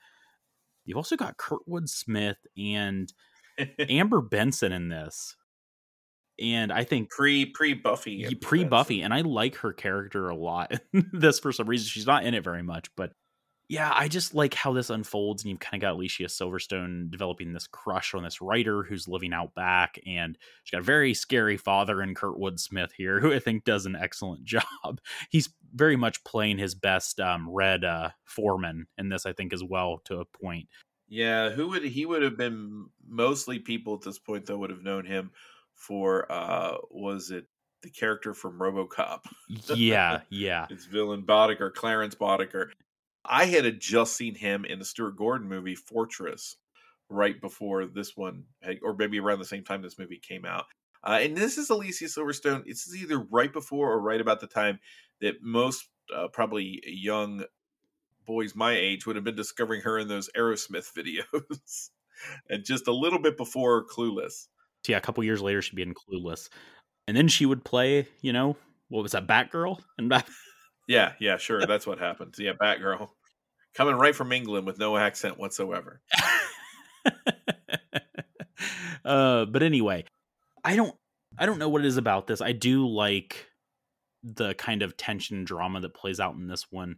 You've 0.84 0.98
also 0.98 1.16
got 1.16 1.38
Kurtwood 1.38 1.88
Smith 1.88 2.38
and 2.56 3.12
Amber 3.88 4.20
Benson 4.20 4.72
in 4.72 4.88
this. 4.88 5.36
And 6.38 6.72
I 6.72 6.84
think 6.84 7.10
pre 7.10 7.46
pre 7.46 7.74
Buffy 7.74 8.34
pre 8.36 8.64
Buffy, 8.64 9.02
and 9.02 9.14
I 9.14 9.22
like 9.22 9.56
her 9.56 9.72
character 9.72 10.28
a 10.28 10.36
lot. 10.36 10.72
this 11.12 11.38
for 11.38 11.52
some 11.52 11.68
reason 11.68 11.86
she's 11.86 12.06
not 12.06 12.24
in 12.24 12.34
it 12.34 12.44
very 12.44 12.62
much, 12.62 12.90
but 12.96 13.12
yeah, 13.68 13.90
I 13.92 14.06
just 14.06 14.34
like 14.34 14.54
how 14.54 14.72
this 14.72 14.90
unfolds, 14.90 15.42
and 15.42 15.50
you've 15.50 15.58
kind 15.58 15.82
of 15.82 15.86
got 15.86 15.94
Alicia 15.94 16.24
Silverstone 16.24 17.10
developing 17.10 17.52
this 17.52 17.66
crush 17.66 18.14
on 18.14 18.22
this 18.22 18.40
writer 18.40 18.84
who's 18.84 19.08
living 19.08 19.32
out 19.32 19.54
back, 19.54 19.98
and 20.06 20.38
she's 20.62 20.70
got 20.70 20.82
a 20.82 20.84
very 20.84 21.14
scary 21.14 21.56
father 21.56 22.00
in 22.00 22.14
Kurtwood 22.14 22.60
Smith 22.60 22.92
here, 22.96 23.18
who 23.20 23.32
I 23.32 23.40
think 23.40 23.64
does 23.64 23.86
an 23.86 23.96
excellent 23.96 24.44
job. 24.44 25.00
He's 25.30 25.48
very 25.74 25.96
much 25.96 26.22
playing 26.22 26.58
his 26.58 26.74
best 26.74 27.18
um, 27.18 27.50
Red 27.50 27.84
uh, 27.84 28.10
Foreman 28.24 28.86
in 28.98 29.08
this, 29.08 29.26
I 29.26 29.32
think, 29.32 29.52
as 29.52 29.64
well 29.64 30.00
to 30.04 30.20
a 30.20 30.24
point. 30.24 30.68
Yeah, 31.08 31.50
who 31.50 31.68
would 31.68 31.84
he 31.84 32.06
would 32.06 32.22
have 32.22 32.36
been? 32.36 32.86
Mostly 33.08 33.58
people 33.58 33.94
at 33.94 34.02
this 34.02 34.18
point 34.18 34.46
that 34.46 34.58
would 34.58 34.70
have 34.70 34.82
known 34.82 35.04
him 35.04 35.30
for 35.76 36.30
uh 36.30 36.76
was 36.90 37.30
it 37.30 37.46
the 37.82 37.90
character 37.90 38.34
from 38.34 38.58
RoboCop? 38.58 39.20
Yeah, 39.74 40.20
yeah. 40.30 40.66
it's 40.70 40.86
villain 40.86 41.22
Boddicker, 41.22 41.72
Clarence 41.72 42.14
Boddicker. 42.14 42.70
I 43.24 43.44
had 43.44 43.80
just 43.80 44.16
seen 44.16 44.34
him 44.34 44.64
in 44.64 44.78
the 44.78 44.84
Stuart 44.84 45.16
Gordon 45.16 45.48
movie 45.48 45.74
Fortress 45.74 46.56
right 47.08 47.40
before 47.40 47.86
this 47.86 48.16
one, 48.16 48.44
or 48.82 48.94
maybe 48.94 49.20
around 49.20 49.38
the 49.38 49.44
same 49.44 49.64
time 49.64 49.82
this 49.82 49.98
movie 49.98 50.18
came 50.18 50.44
out. 50.44 50.64
Uh, 51.04 51.20
and 51.22 51.36
this 51.36 51.58
is 51.58 51.70
Alicia 51.70 52.06
Silverstone. 52.06 52.64
It's 52.66 52.92
either 52.94 53.18
right 53.18 53.52
before 53.52 53.92
or 53.92 54.00
right 54.00 54.20
about 54.20 54.40
the 54.40 54.46
time 54.48 54.80
that 55.20 55.42
most 55.42 55.88
uh, 56.14 56.28
probably 56.28 56.82
young 56.84 57.44
boys 58.26 58.56
my 58.56 58.72
age 58.72 59.06
would 59.06 59.16
have 59.16 59.24
been 59.24 59.36
discovering 59.36 59.82
her 59.82 59.98
in 59.98 60.08
those 60.08 60.28
Aerosmith 60.36 60.92
videos, 60.96 61.90
and 62.50 62.64
just 62.64 62.88
a 62.88 62.92
little 62.92 63.20
bit 63.20 63.36
before 63.36 63.86
Clueless. 63.86 64.48
So 64.86 64.92
yeah, 64.92 64.98
a 64.98 65.00
couple 65.00 65.24
years 65.24 65.42
later, 65.42 65.60
she'd 65.60 65.74
be 65.74 65.82
in 65.82 65.94
Clueless, 65.94 66.48
and 67.08 67.16
then 67.16 67.26
she 67.26 67.44
would 67.44 67.64
play, 67.64 68.06
you 68.20 68.32
know, 68.32 68.56
what 68.88 69.02
was 69.02 69.10
that, 69.12 69.26
Batgirl? 69.26 69.80
And 69.98 70.08
Bat- 70.08 70.28
yeah, 70.88 71.14
yeah, 71.18 71.38
sure, 71.38 71.66
that's 71.66 71.88
what 71.88 71.98
happened. 71.98 72.36
Yeah, 72.38 72.52
Batgirl, 72.52 73.08
coming 73.74 73.96
right 73.96 74.14
from 74.14 74.30
England 74.30 74.64
with 74.64 74.78
no 74.78 74.96
accent 74.96 75.40
whatsoever. 75.40 76.00
uh, 79.04 79.46
but 79.46 79.64
anyway, 79.64 80.04
I 80.62 80.76
don't, 80.76 80.94
I 81.36 81.46
don't 81.46 81.58
know 81.58 81.68
what 81.68 81.84
it 81.84 81.88
is 81.88 81.96
about 81.96 82.28
this. 82.28 82.40
I 82.40 82.52
do 82.52 82.86
like 82.86 83.48
the 84.22 84.54
kind 84.54 84.82
of 84.82 84.96
tension 84.96 85.44
drama 85.44 85.80
that 85.80 85.94
plays 85.94 86.20
out 86.20 86.36
in 86.36 86.46
this 86.46 86.70
one 86.70 86.94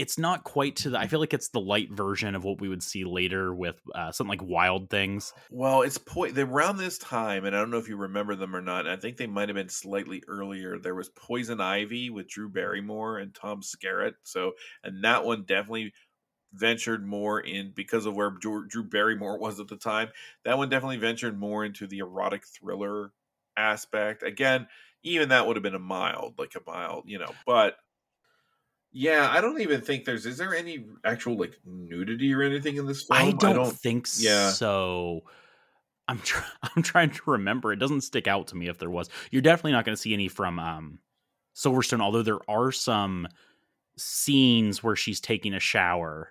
it's 0.00 0.16
not 0.16 0.44
quite 0.44 0.76
to 0.76 0.88
the 0.88 0.98
i 0.98 1.06
feel 1.06 1.20
like 1.20 1.34
it's 1.34 1.50
the 1.50 1.60
light 1.60 1.92
version 1.92 2.34
of 2.34 2.42
what 2.42 2.58
we 2.58 2.70
would 2.70 2.82
see 2.82 3.04
later 3.04 3.52
with 3.52 3.78
uh, 3.94 4.10
something 4.10 4.38
like 4.38 4.48
wild 4.48 4.88
things. 4.88 5.34
Well 5.50 5.82
it's 5.82 5.98
point 5.98 6.38
around 6.38 6.78
this 6.78 6.96
time 6.96 7.44
and 7.44 7.54
i 7.54 7.58
don't 7.58 7.70
know 7.70 7.76
if 7.76 7.88
you 7.88 7.96
remember 7.96 8.34
them 8.34 8.56
or 8.56 8.62
not 8.62 8.88
i 8.88 8.96
think 8.96 9.18
they 9.18 9.26
might 9.26 9.50
have 9.50 9.56
been 9.56 9.68
slightly 9.68 10.22
earlier. 10.26 10.78
There 10.78 10.94
was 10.94 11.10
poison 11.10 11.60
ivy 11.60 12.08
with 12.08 12.28
drew 12.28 12.48
barrymore 12.48 13.18
and 13.18 13.34
tom 13.34 13.60
skerritt 13.60 14.14
so 14.22 14.52
and 14.82 15.04
that 15.04 15.26
one 15.26 15.44
definitely 15.46 15.92
ventured 16.54 17.06
more 17.06 17.38
in 17.38 17.72
because 17.76 18.06
of 18.06 18.14
where 18.14 18.30
drew, 18.30 18.66
drew 18.66 18.84
barrymore 18.84 19.38
was 19.38 19.60
at 19.60 19.68
the 19.68 19.76
time 19.76 20.08
that 20.46 20.56
one 20.56 20.70
definitely 20.70 20.96
ventured 20.96 21.38
more 21.38 21.62
into 21.62 21.86
the 21.86 21.98
erotic 21.98 22.44
thriller 22.46 23.12
aspect. 23.54 24.22
Again 24.22 24.66
even 25.02 25.28
that 25.28 25.46
would 25.46 25.56
have 25.56 25.62
been 25.62 25.74
a 25.74 25.78
mild 25.78 26.34
like 26.38 26.54
a 26.54 26.70
mild 26.70 27.04
you 27.06 27.18
know 27.18 27.32
but 27.46 27.76
yeah, 28.92 29.28
I 29.30 29.40
don't 29.40 29.60
even 29.60 29.80
think 29.80 30.04
there's. 30.04 30.26
Is 30.26 30.38
there 30.38 30.54
any 30.54 30.84
actual 31.04 31.36
like 31.36 31.58
nudity 31.64 32.34
or 32.34 32.42
anything 32.42 32.76
in 32.76 32.86
this 32.86 33.04
film? 33.04 33.20
I 33.20 33.30
don't, 33.32 33.44
I 33.44 33.52
don't 33.52 33.76
think 33.76 34.08
yeah. 34.18 34.50
so. 34.50 35.22
I'm 36.08 36.18
try- 36.18 36.44
I'm 36.76 36.82
trying 36.82 37.10
to 37.10 37.22
remember. 37.26 37.72
It 37.72 37.78
doesn't 37.78 38.02
stick 38.02 38.26
out 38.26 38.48
to 38.48 38.56
me 38.56 38.68
if 38.68 38.78
there 38.78 38.90
was. 38.90 39.08
You're 39.30 39.42
definitely 39.42 39.72
not 39.72 39.84
going 39.84 39.94
to 39.94 40.00
see 40.00 40.12
any 40.12 40.28
from 40.28 40.58
um, 40.58 40.98
Silverstone, 41.54 42.00
although 42.00 42.22
there 42.22 42.40
are 42.48 42.72
some 42.72 43.28
scenes 43.96 44.82
where 44.82 44.96
she's 44.96 45.20
taking 45.20 45.54
a 45.54 45.60
shower, 45.60 46.30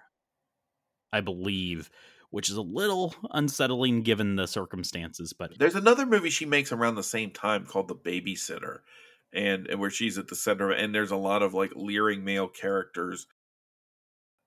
I 1.14 1.22
believe, 1.22 1.90
which 2.30 2.50
is 2.50 2.58
a 2.58 2.62
little 2.62 3.16
unsettling 3.32 4.02
given 4.02 4.36
the 4.36 4.48
circumstances. 4.48 5.34
But 5.34 5.58
there's 5.58 5.76
another 5.76 6.06
movie 6.06 6.30
she 6.30 6.46
makes 6.46 6.72
around 6.72 6.96
the 6.96 7.04
same 7.04 7.32
time 7.32 7.66
called 7.66 7.88
The 7.88 7.96
Babysitter, 7.96 8.80
and, 9.34 9.68
and 9.68 9.80
where 9.80 9.90
she's 9.90 10.18
at 10.18 10.28
the 10.28 10.36
center 10.36 10.72
and 10.72 10.94
there's 10.94 11.12
a 11.12 11.18
lot 11.18 11.44
of 11.44 11.54
like 11.54 11.72
leering 11.76 12.24
male 12.24 12.48
characters 12.48 13.28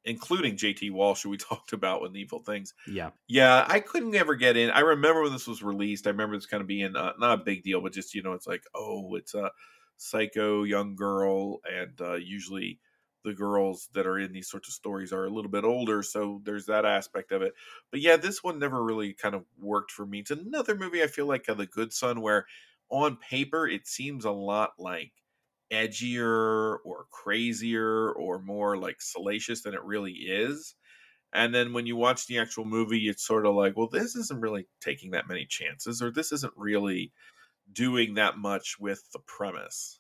including 0.05 0.57
JT 0.57 0.91
Walsh, 0.93 1.23
who 1.23 1.31
we 1.31 1.37
talked 1.39 1.73
about 1.73 2.03
with 2.03 2.17
Evil 2.17 2.41
Things. 2.41 2.75
Yeah. 2.87 3.11
Yeah, 3.29 3.65
I 3.69 3.81
couldn't 3.81 4.15
ever 4.15 4.35
get 4.35 4.57
in. 4.57 4.71
I 4.71 4.81
remember 4.81 5.23
when 5.23 5.33
this 5.33 5.47
was 5.47 5.63
released. 5.63 6.07
I 6.07 6.11
remember 6.11 6.37
this 6.37 6.47
kind 6.47 6.61
of 6.61 6.67
being 6.67 6.97
uh, 6.97 7.13
not 7.19 7.41
a 7.41 7.45
big 7.45 7.63
deal, 7.63 7.81
but 7.81 7.93
just, 7.93 8.15
you 8.15 8.23
know, 8.23 8.33
it's 8.33 8.47
like, 8.47 8.65
oh, 8.75 9.15
it's 9.17 9.35
a 9.35 9.51
psycho 9.97 10.65
young 10.65 10.97
girl. 10.97 11.61
And 11.71 12.01
uh, 12.01 12.15
usually 12.15 12.81
the 13.25 13.35
girls 13.35 13.89
that 13.95 14.07
are 14.07 14.19
in 14.19 14.33
these 14.33 14.51
sorts 14.51 14.69
of 14.69 14.75
stories 14.75 15.13
are 15.13 15.27
a 15.27 15.31
little 15.31 15.51
bit 15.51 15.65
older. 15.65 16.03
So 16.03 16.41
there's 16.45 16.67
that 16.67 16.85
aspect 16.85 17.31
of 17.31 17.43
it. 17.43 17.55
But 17.91 18.01
yeah, 18.01 18.17
this 18.17 18.43
one 18.43 18.59
never 18.59 18.83
really 18.83 19.13
kind 19.13 19.35
of 19.35 19.45
worked 19.61 19.93
for 19.93 20.05
me. 20.05 20.21
It's 20.21 20.33
another 20.33 20.75
movie 20.75 21.03
I 21.03 21.07
feel 21.07 21.27
like 21.27 21.49
uh, 21.49 21.55
The 21.55 21.67
Good 21.67 21.93
Son, 21.93 22.21
where 22.21 22.47
on 22.93 23.17
paper, 23.17 23.67
it 23.67 23.89
seems 23.89 24.25
a 24.25 24.31
lot 24.31 24.73
like 24.79 25.13
edgier 25.73 26.77
or 26.85 27.07
crazier 27.11 28.13
or 28.13 28.39
more 28.39 28.77
like 28.77 29.01
salacious 29.01 29.63
than 29.63 29.75
it 29.75 29.83
really 29.83 30.13
is. 30.13 30.75
And 31.33 31.55
then 31.55 31.73
when 31.73 31.87
you 31.87 31.97
watch 31.97 32.27
the 32.27 32.39
actual 32.39 32.67
movie, 32.67 33.09
it's 33.09 33.27
sort 33.27 33.47
of 33.47 33.55
like, 33.55 33.75
well, 33.75 33.89
this 33.91 34.15
isn't 34.15 34.41
really 34.41 34.67
taking 34.83 35.13
that 35.13 35.27
many 35.27 35.47
chances, 35.47 36.03
or 36.03 36.11
this 36.11 36.31
isn't 36.31 36.53
really 36.57 37.11
doing 37.73 38.15
that 38.15 38.37
much 38.37 38.77
with 38.79 39.03
the 39.13 39.19
premise. 39.21 39.99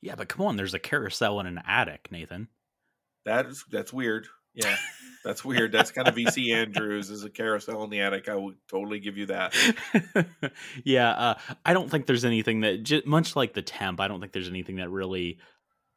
Yeah, 0.00 0.16
but 0.16 0.28
come 0.28 0.44
on, 0.44 0.56
there's 0.56 0.74
a 0.74 0.80
carousel 0.80 1.38
in 1.38 1.46
an 1.46 1.62
attic, 1.64 2.08
Nathan. 2.10 2.48
That's 3.24 3.64
that's 3.70 3.92
weird. 3.92 4.26
Yeah, 4.54 4.76
that's 5.24 5.44
weird. 5.44 5.72
That's 5.72 5.90
kind 5.90 6.06
of 6.06 6.14
VC 6.14 6.54
Andrews 6.54 7.10
as 7.10 7.24
a 7.24 7.30
carousel 7.30 7.82
in 7.84 7.90
the 7.90 8.00
attic. 8.00 8.28
I 8.28 8.36
would 8.36 8.56
totally 8.68 9.00
give 9.00 9.16
you 9.16 9.26
that. 9.26 9.54
yeah, 10.84 11.10
uh, 11.10 11.34
I 11.64 11.74
don't 11.74 11.90
think 11.90 12.06
there's 12.06 12.24
anything 12.24 12.60
that, 12.60 12.82
j- 12.82 13.02
much 13.04 13.34
like 13.34 13.54
the 13.54 13.62
temp, 13.62 14.00
I 14.00 14.08
don't 14.08 14.20
think 14.20 14.32
there's 14.32 14.48
anything 14.48 14.76
that 14.76 14.90
really 14.90 15.38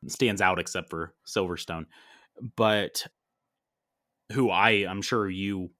stands 0.07 0.41
out 0.41 0.59
except 0.59 0.89
for 0.89 1.13
Silverstone. 1.27 1.85
But 2.55 3.05
who 4.31 4.49
I, 4.49 4.85
I'm 4.89 5.01
sure 5.01 5.29
you 5.29 5.71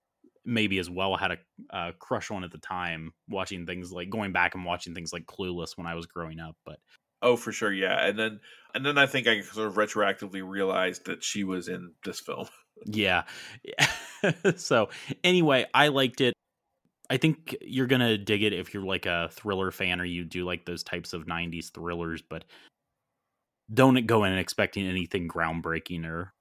maybe 0.46 0.80
as 0.80 0.90
well 0.90 1.16
had 1.18 1.32
a 1.32 1.38
uh, 1.76 1.92
crush 2.00 2.32
on 2.32 2.44
at 2.44 2.52
the 2.52 2.58
time, 2.58 3.14
watching 3.28 3.66
things 3.66 3.92
like 3.92 4.10
going 4.10 4.32
back 4.32 4.56
and 4.56 4.66
watching 4.66 4.94
things 4.94 5.12
like 5.12 5.26
Clueless 5.26 5.78
when 5.78 5.88
I 5.88 5.96
was 5.96 6.06
growing 6.06 6.40
up. 6.40 6.56
But 6.66 6.80
Oh, 7.22 7.36
for 7.36 7.52
sure, 7.52 7.74
yeah. 7.74 8.06
And 8.06 8.18
then 8.18 8.40
and 8.74 8.86
then 8.86 8.98
I 8.98 9.08
think 9.08 9.28
I 9.28 9.42
sort 9.42 9.68
of 9.68 9.76
retroactively 9.76 10.48
realized 10.48 11.06
that 11.06 11.24
she 11.24 11.44
was 11.44 11.68
in 11.68 11.94
this 12.04 12.20
film. 12.20 12.48
Yeah. 12.86 13.24
so 14.56 14.90
anyway, 15.24 15.66
I 15.74 15.90
liked 15.90 16.22
it. 16.22 16.34
I 17.10 17.18
think 17.18 17.56
you're 17.62 17.88
gonna 17.88 18.18
dig 18.18 18.44
it 18.44 18.54
if 18.54 18.74
you're 18.74 18.84
like 18.84 19.06
a 19.06 19.30
thriller 19.32 19.72
fan 19.72 20.02
or 20.02 20.06
you 20.06 20.26
do 20.26 20.46
like 20.46 20.66
those 20.66 20.84
types 20.84 21.14
of 21.14 21.26
'90s 21.26 21.72
thrillers, 21.72 22.22
but 22.22 22.44
don't 23.74 24.06
go 24.06 24.24
in 24.24 24.34
expecting 24.34 24.88
anything 24.88 25.28
groundbreaking 25.28 26.06
or 26.06 26.34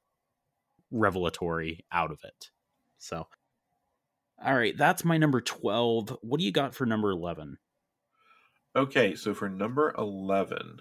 revelatory 0.91 1.85
out 1.93 2.11
of 2.11 2.21
it. 2.25 2.51
So, 2.99 3.27
all 4.45 4.55
right, 4.55 4.77
that's 4.77 5.05
my 5.05 5.19
number 5.19 5.41
12. 5.41 6.19
What 6.23 6.39
do 6.39 6.45
you 6.45 6.53
got 6.53 6.75
for 6.75 6.87
number 6.87 7.11
11? 7.11 7.59
Okay, 8.75 9.15
so 9.15 9.35
for 9.35 9.49
number 9.49 9.95
11, 9.97 10.81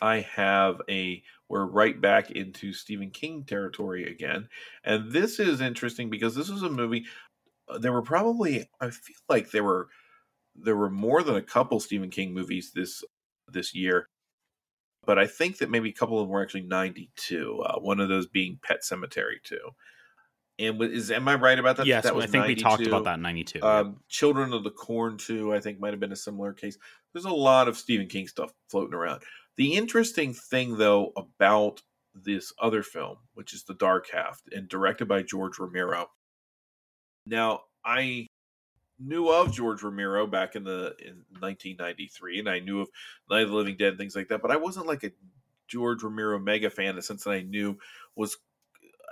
I 0.00 0.20
have 0.20 0.80
a 0.88 1.22
we're 1.50 1.66
right 1.66 2.00
back 2.00 2.30
into 2.30 2.72
Stephen 2.72 3.10
King 3.10 3.44
territory 3.44 4.10
again. 4.10 4.48
And 4.84 5.12
this 5.12 5.40
is 5.40 5.60
interesting 5.60 6.08
because 6.08 6.34
this 6.34 6.48
is 6.48 6.62
a 6.62 6.70
movie 6.70 7.04
uh, 7.68 7.78
there 7.78 7.92
were 7.92 8.02
probably 8.02 8.68
I 8.80 8.90
feel 8.90 9.16
like 9.28 9.50
there 9.50 9.64
were 9.64 9.88
there 10.54 10.76
were 10.76 10.90
more 10.90 11.22
than 11.22 11.36
a 11.36 11.42
couple 11.42 11.80
Stephen 11.80 12.10
King 12.10 12.32
movies 12.32 12.72
this 12.74 13.04
this 13.48 13.74
year. 13.74 14.08
But 15.06 15.18
I 15.18 15.26
think 15.26 15.58
that 15.58 15.70
maybe 15.70 15.88
a 15.88 15.94
couple 15.94 16.20
of 16.20 16.26
them 16.26 16.30
were 16.30 16.42
actually 16.42 16.62
92. 16.62 17.62
Uh, 17.64 17.78
one 17.80 18.00
of 18.00 18.08
those 18.08 18.26
being 18.26 18.58
Pet 18.62 18.82
Sematary 18.82 19.42
2. 19.42 19.58
And 20.58 20.82
is 20.82 21.10
am 21.10 21.26
I 21.26 21.36
right 21.36 21.58
about 21.58 21.78
that? 21.78 21.86
Yes, 21.86 22.04
that 22.04 22.14
was 22.14 22.26
I 22.26 22.28
think 22.28 22.42
92. 22.42 22.58
we 22.58 22.62
talked 22.62 22.86
about 22.86 23.04
that 23.04 23.14
in 23.14 23.22
'92. 23.22 23.62
Um. 23.62 24.00
Children 24.08 24.52
of 24.52 24.62
the 24.62 24.70
Corn 24.70 25.16
2, 25.16 25.54
I 25.54 25.60
think, 25.60 25.80
might 25.80 25.92
have 25.92 26.00
been 26.00 26.12
a 26.12 26.16
similar 26.16 26.52
case. 26.52 26.76
There's 27.12 27.24
a 27.24 27.30
lot 27.30 27.66
of 27.66 27.78
Stephen 27.78 28.08
King 28.08 28.28
stuff 28.28 28.52
floating 28.68 28.94
around. 28.94 29.22
The 29.60 29.74
interesting 29.74 30.32
thing, 30.32 30.78
though, 30.78 31.12
about 31.18 31.82
this 32.14 32.50
other 32.58 32.82
film, 32.82 33.18
which 33.34 33.52
is 33.52 33.64
The 33.64 33.74
Dark 33.74 34.08
Half, 34.10 34.40
and 34.50 34.66
directed 34.66 35.06
by 35.06 35.22
George 35.22 35.58
Romero. 35.58 36.08
Now, 37.26 37.64
I 37.84 38.26
knew 38.98 39.28
of 39.28 39.52
George 39.52 39.82
Romero 39.82 40.26
back 40.26 40.56
in 40.56 40.64
the 40.64 40.94
in 40.98 41.26
1993, 41.40 42.38
and 42.38 42.48
I 42.48 42.60
knew 42.60 42.80
of 42.80 42.88
Night 43.28 43.42
of 43.42 43.50
the 43.50 43.54
Living 43.54 43.76
Dead 43.76 43.88
and 43.88 43.98
things 43.98 44.16
like 44.16 44.28
that, 44.28 44.40
but 44.40 44.50
I 44.50 44.56
wasn't 44.56 44.86
like 44.86 45.04
a 45.04 45.12
George 45.68 46.02
Romero 46.02 46.38
mega 46.38 46.70
fan 46.70 46.86
in 46.86 46.96
the 46.96 47.02
sense 47.02 47.24
that 47.24 47.32
I 47.32 47.42
knew 47.42 47.76
was 48.16 48.38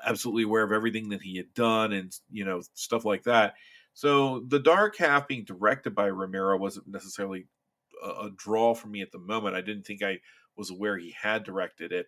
absolutely 0.02 0.44
aware 0.44 0.62
of 0.62 0.72
everything 0.72 1.10
that 1.10 1.20
he 1.20 1.36
had 1.36 1.52
done 1.52 1.92
and 1.92 2.10
you 2.32 2.46
know 2.46 2.62
stuff 2.72 3.04
like 3.04 3.24
that. 3.24 3.52
So 3.92 4.42
the 4.48 4.60
Dark 4.60 4.96
Half 4.96 5.28
being 5.28 5.44
directed 5.44 5.94
by 5.94 6.08
Romero 6.08 6.56
wasn't 6.56 6.88
necessarily 6.88 7.48
a, 8.04 8.30
draw 8.36 8.74
for 8.74 8.88
me 8.88 9.02
at 9.02 9.12
the 9.12 9.18
moment. 9.18 9.56
I 9.56 9.60
didn't 9.60 9.84
think 9.84 10.02
I 10.02 10.20
was 10.56 10.70
aware 10.70 10.96
he 10.96 11.14
had 11.20 11.44
directed 11.44 11.92
it. 11.92 12.06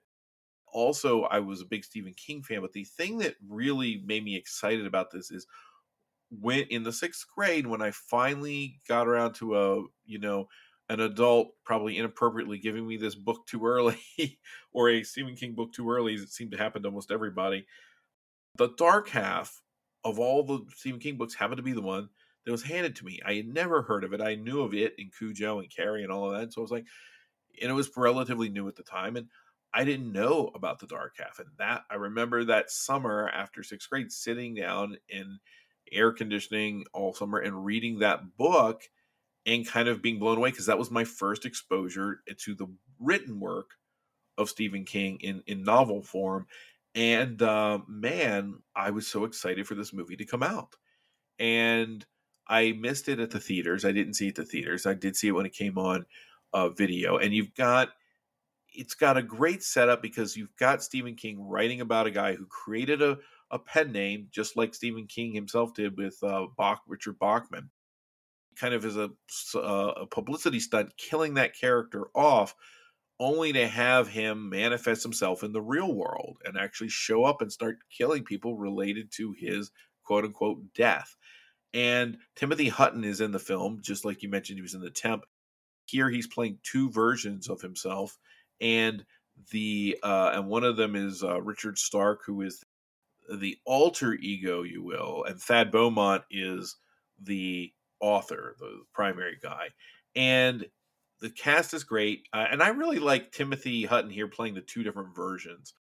also 0.72 1.22
I 1.22 1.40
was 1.40 1.60
a 1.60 1.66
big 1.66 1.84
Stephen 1.84 2.14
King 2.14 2.42
fan, 2.42 2.60
but 2.60 2.72
the 2.72 2.84
thing 2.84 3.18
that 3.18 3.36
really 3.48 4.02
made 4.04 4.24
me 4.24 4.36
excited 4.36 4.86
about 4.86 5.10
this 5.10 5.30
is 5.30 5.46
when 6.30 6.60
in 6.70 6.82
the 6.82 6.92
sixth 6.92 7.26
grade 7.34 7.66
when 7.66 7.82
I 7.82 7.90
finally 7.90 8.80
got 8.88 9.08
around 9.08 9.34
to 9.34 9.56
a 9.56 9.82
you 10.06 10.18
know 10.18 10.48
an 10.90 11.00
adult 11.00 11.52
probably 11.64 11.98
inappropriately 11.98 12.58
giving 12.58 12.86
me 12.86 12.96
this 12.96 13.14
book 13.14 13.46
too 13.46 13.64
early 13.64 13.96
or 14.72 14.90
a 14.90 15.04
Stephen 15.04 15.36
King 15.36 15.54
book 15.54 15.72
too 15.72 15.88
early, 15.88 16.14
as 16.14 16.20
it 16.20 16.30
seemed 16.32 16.50
to 16.50 16.58
happen 16.58 16.82
to 16.82 16.88
almost 16.88 17.12
everybody. 17.12 17.64
The 18.56 18.70
dark 18.76 19.08
half 19.08 19.60
of 20.04 20.18
all 20.18 20.42
the 20.42 20.66
Stephen 20.74 20.98
King 20.98 21.16
books 21.16 21.34
happened 21.34 21.58
to 21.58 21.62
be 21.62 21.72
the 21.72 21.80
one 21.80 22.08
that 22.44 22.52
was 22.52 22.62
handed 22.62 22.96
to 22.96 23.04
me. 23.04 23.20
I 23.24 23.34
had 23.34 23.48
never 23.48 23.82
heard 23.82 24.04
of 24.04 24.12
it. 24.12 24.20
I 24.20 24.34
knew 24.34 24.62
of 24.62 24.74
it 24.74 24.94
and 24.98 25.12
Cujo 25.16 25.60
and 25.60 25.74
Carrie 25.74 26.02
and 26.02 26.12
all 26.12 26.30
of 26.30 26.38
that. 26.38 26.52
So 26.52 26.60
I 26.60 26.62
was 26.62 26.70
like, 26.70 26.86
and 27.60 27.70
it 27.70 27.74
was 27.74 27.90
relatively 27.96 28.48
new 28.48 28.68
at 28.68 28.76
the 28.76 28.82
time. 28.82 29.16
And 29.16 29.28
I 29.72 29.84
didn't 29.84 30.12
know 30.12 30.50
about 30.54 30.80
the 30.80 30.86
dark 30.86 31.14
half. 31.18 31.38
And 31.38 31.48
that 31.58 31.82
I 31.90 31.94
remember 31.94 32.44
that 32.44 32.70
summer 32.70 33.28
after 33.28 33.62
sixth 33.62 33.88
grade 33.90 34.10
sitting 34.10 34.54
down 34.54 34.96
in 35.08 35.38
air 35.92 36.12
conditioning 36.12 36.84
all 36.92 37.12
summer 37.12 37.38
and 37.38 37.64
reading 37.64 37.98
that 37.98 38.36
book 38.36 38.82
and 39.46 39.66
kind 39.66 39.88
of 39.88 40.02
being 40.02 40.18
blown 40.18 40.38
away 40.38 40.50
because 40.50 40.66
that 40.66 40.78
was 40.78 40.90
my 40.90 41.04
first 41.04 41.46
exposure 41.46 42.20
to 42.36 42.54
the 42.54 42.66
written 42.98 43.40
work 43.40 43.70
of 44.38 44.48
Stephen 44.48 44.84
King 44.84 45.18
in 45.20 45.42
in 45.46 45.62
novel 45.62 46.02
form. 46.02 46.46
And 46.94 47.40
uh, 47.40 47.78
man, 47.86 48.58
I 48.74 48.90
was 48.90 49.06
so 49.06 49.24
excited 49.24 49.66
for 49.66 49.74
this 49.74 49.92
movie 49.92 50.16
to 50.16 50.24
come 50.24 50.42
out. 50.42 50.74
And 51.38 52.04
I 52.46 52.72
missed 52.72 53.08
it 53.08 53.20
at 53.20 53.30
the 53.30 53.40
theaters. 53.40 53.84
I 53.84 53.92
didn't 53.92 54.14
see 54.14 54.28
it 54.28 54.38
at 54.38 54.46
the 54.46 54.50
theaters. 54.50 54.86
I 54.86 54.94
did 54.94 55.16
see 55.16 55.28
it 55.28 55.32
when 55.32 55.46
it 55.46 55.52
came 55.52 55.78
on 55.78 56.06
uh, 56.52 56.70
video. 56.70 57.16
And 57.18 57.32
you've 57.32 57.54
got 57.54 57.90
it's 58.72 58.94
got 58.94 59.16
a 59.16 59.22
great 59.22 59.64
setup 59.64 60.00
because 60.00 60.36
you've 60.36 60.54
got 60.56 60.82
Stephen 60.82 61.16
King 61.16 61.48
writing 61.48 61.80
about 61.80 62.06
a 62.06 62.10
guy 62.10 62.34
who 62.34 62.46
created 62.46 63.02
a, 63.02 63.18
a 63.50 63.58
pen 63.58 63.90
name, 63.90 64.28
just 64.30 64.56
like 64.56 64.74
Stephen 64.74 65.06
King 65.08 65.34
himself 65.34 65.74
did 65.74 65.96
with 65.96 66.16
uh, 66.22 66.46
Bach, 66.56 66.82
Richard 66.86 67.18
Bachman 67.18 67.70
kind 68.60 68.74
of 68.74 68.84
as 68.84 68.96
a, 68.96 69.10
uh, 69.54 69.92
a 69.96 70.06
publicity 70.06 70.60
stunt, 70.60 70.96
killing 70.96 71.34
that 71.34 71.58
character 71.58 72.08
off, 72.14 72.54
only 73.18 73.52
to 73.52 73.66
have 73.66 74.08
him 74.08 74.48
manifest 74.50 75.02
himself 75.02 75.42
in 75.42 75.52
the 75.52 75.62
real 75.62 75.94
world 75.94 76.38
and 76.44 76.56
actually 76.56 76.88
show 76.88 77.24
up 77.24 77.42
and 77.42 77.52
start 77.52 77.78
killing 77.96 78.24
people 78.24 78.56
related 78.56 79.10
to 79.12 79.34
his 79.38 79.70
quote 80.04 80.24
unquote 80.24 80.60
death. 80.74 81.16
And 81.72 82.18
Timothy 82.34 82.68
Hutton 82.68 83.04
is 83.04 83.20
in 83.20 83.32
the 83.32 83.38
film, 83.38 83.80
just 83.80 84.04
like 84.04 84.22
you 84.22 84.28
mentioned, 84.28 84.58
he 84.58 84.62
was 84.62 84.74
in 84.74 84.80
the 84.80 84.90
temp. 84.90 85.24
Here 85.86 86.10
he's 86.10 86.26
playing 86.26 86.58
two 86.62 86.90
versions 86.90 87.48
of 87.48 87.60
himself, 87.60 88.18
and 88.60 89.04
the 89.50 89.98
uh, 90.02 90.32
and 90.34 90.48
one 90.48 90.64
of 90.64 90.76
them 90.76 90.94
is 90.94 91.22
uh, 91.22 91.40
Richard 91.40 91.78
Stark, 91.78 92.20
who 92.24 92.42
is 92.42 92.62
the 93.32 93.56
alter 93.64 94.14
ego, 94.14 94.62
you 94.62 94.82
will, 94.82 95.24
and 95.24 95.40
Thad 95.40 95.70
Beaumont 95.70 96.22
is 96.30 96.76
the 97.22 97.72
author, 98.00 98.56
the 98.58 98.82
primary 98.92 99.38
guy, 99.42 99.68
and 100.16 100.66
the 101.20 101.30
cast 101.30 101.74
is 101.74 101.84
great. 101.84 102.26
Uh, 102.32 102.46
and 102.50 102.62
I 102.62 102.68
really 102.68 102.98
like 102.98 103.30
Timothy 103.30 103.84
Hutton 103.84 104.10
here 104.10 104.28
playing 104.28 104.54
the 104.54 104.60
two 104.62 104.82
different 104.82 105.14
versions, 105.14 105.74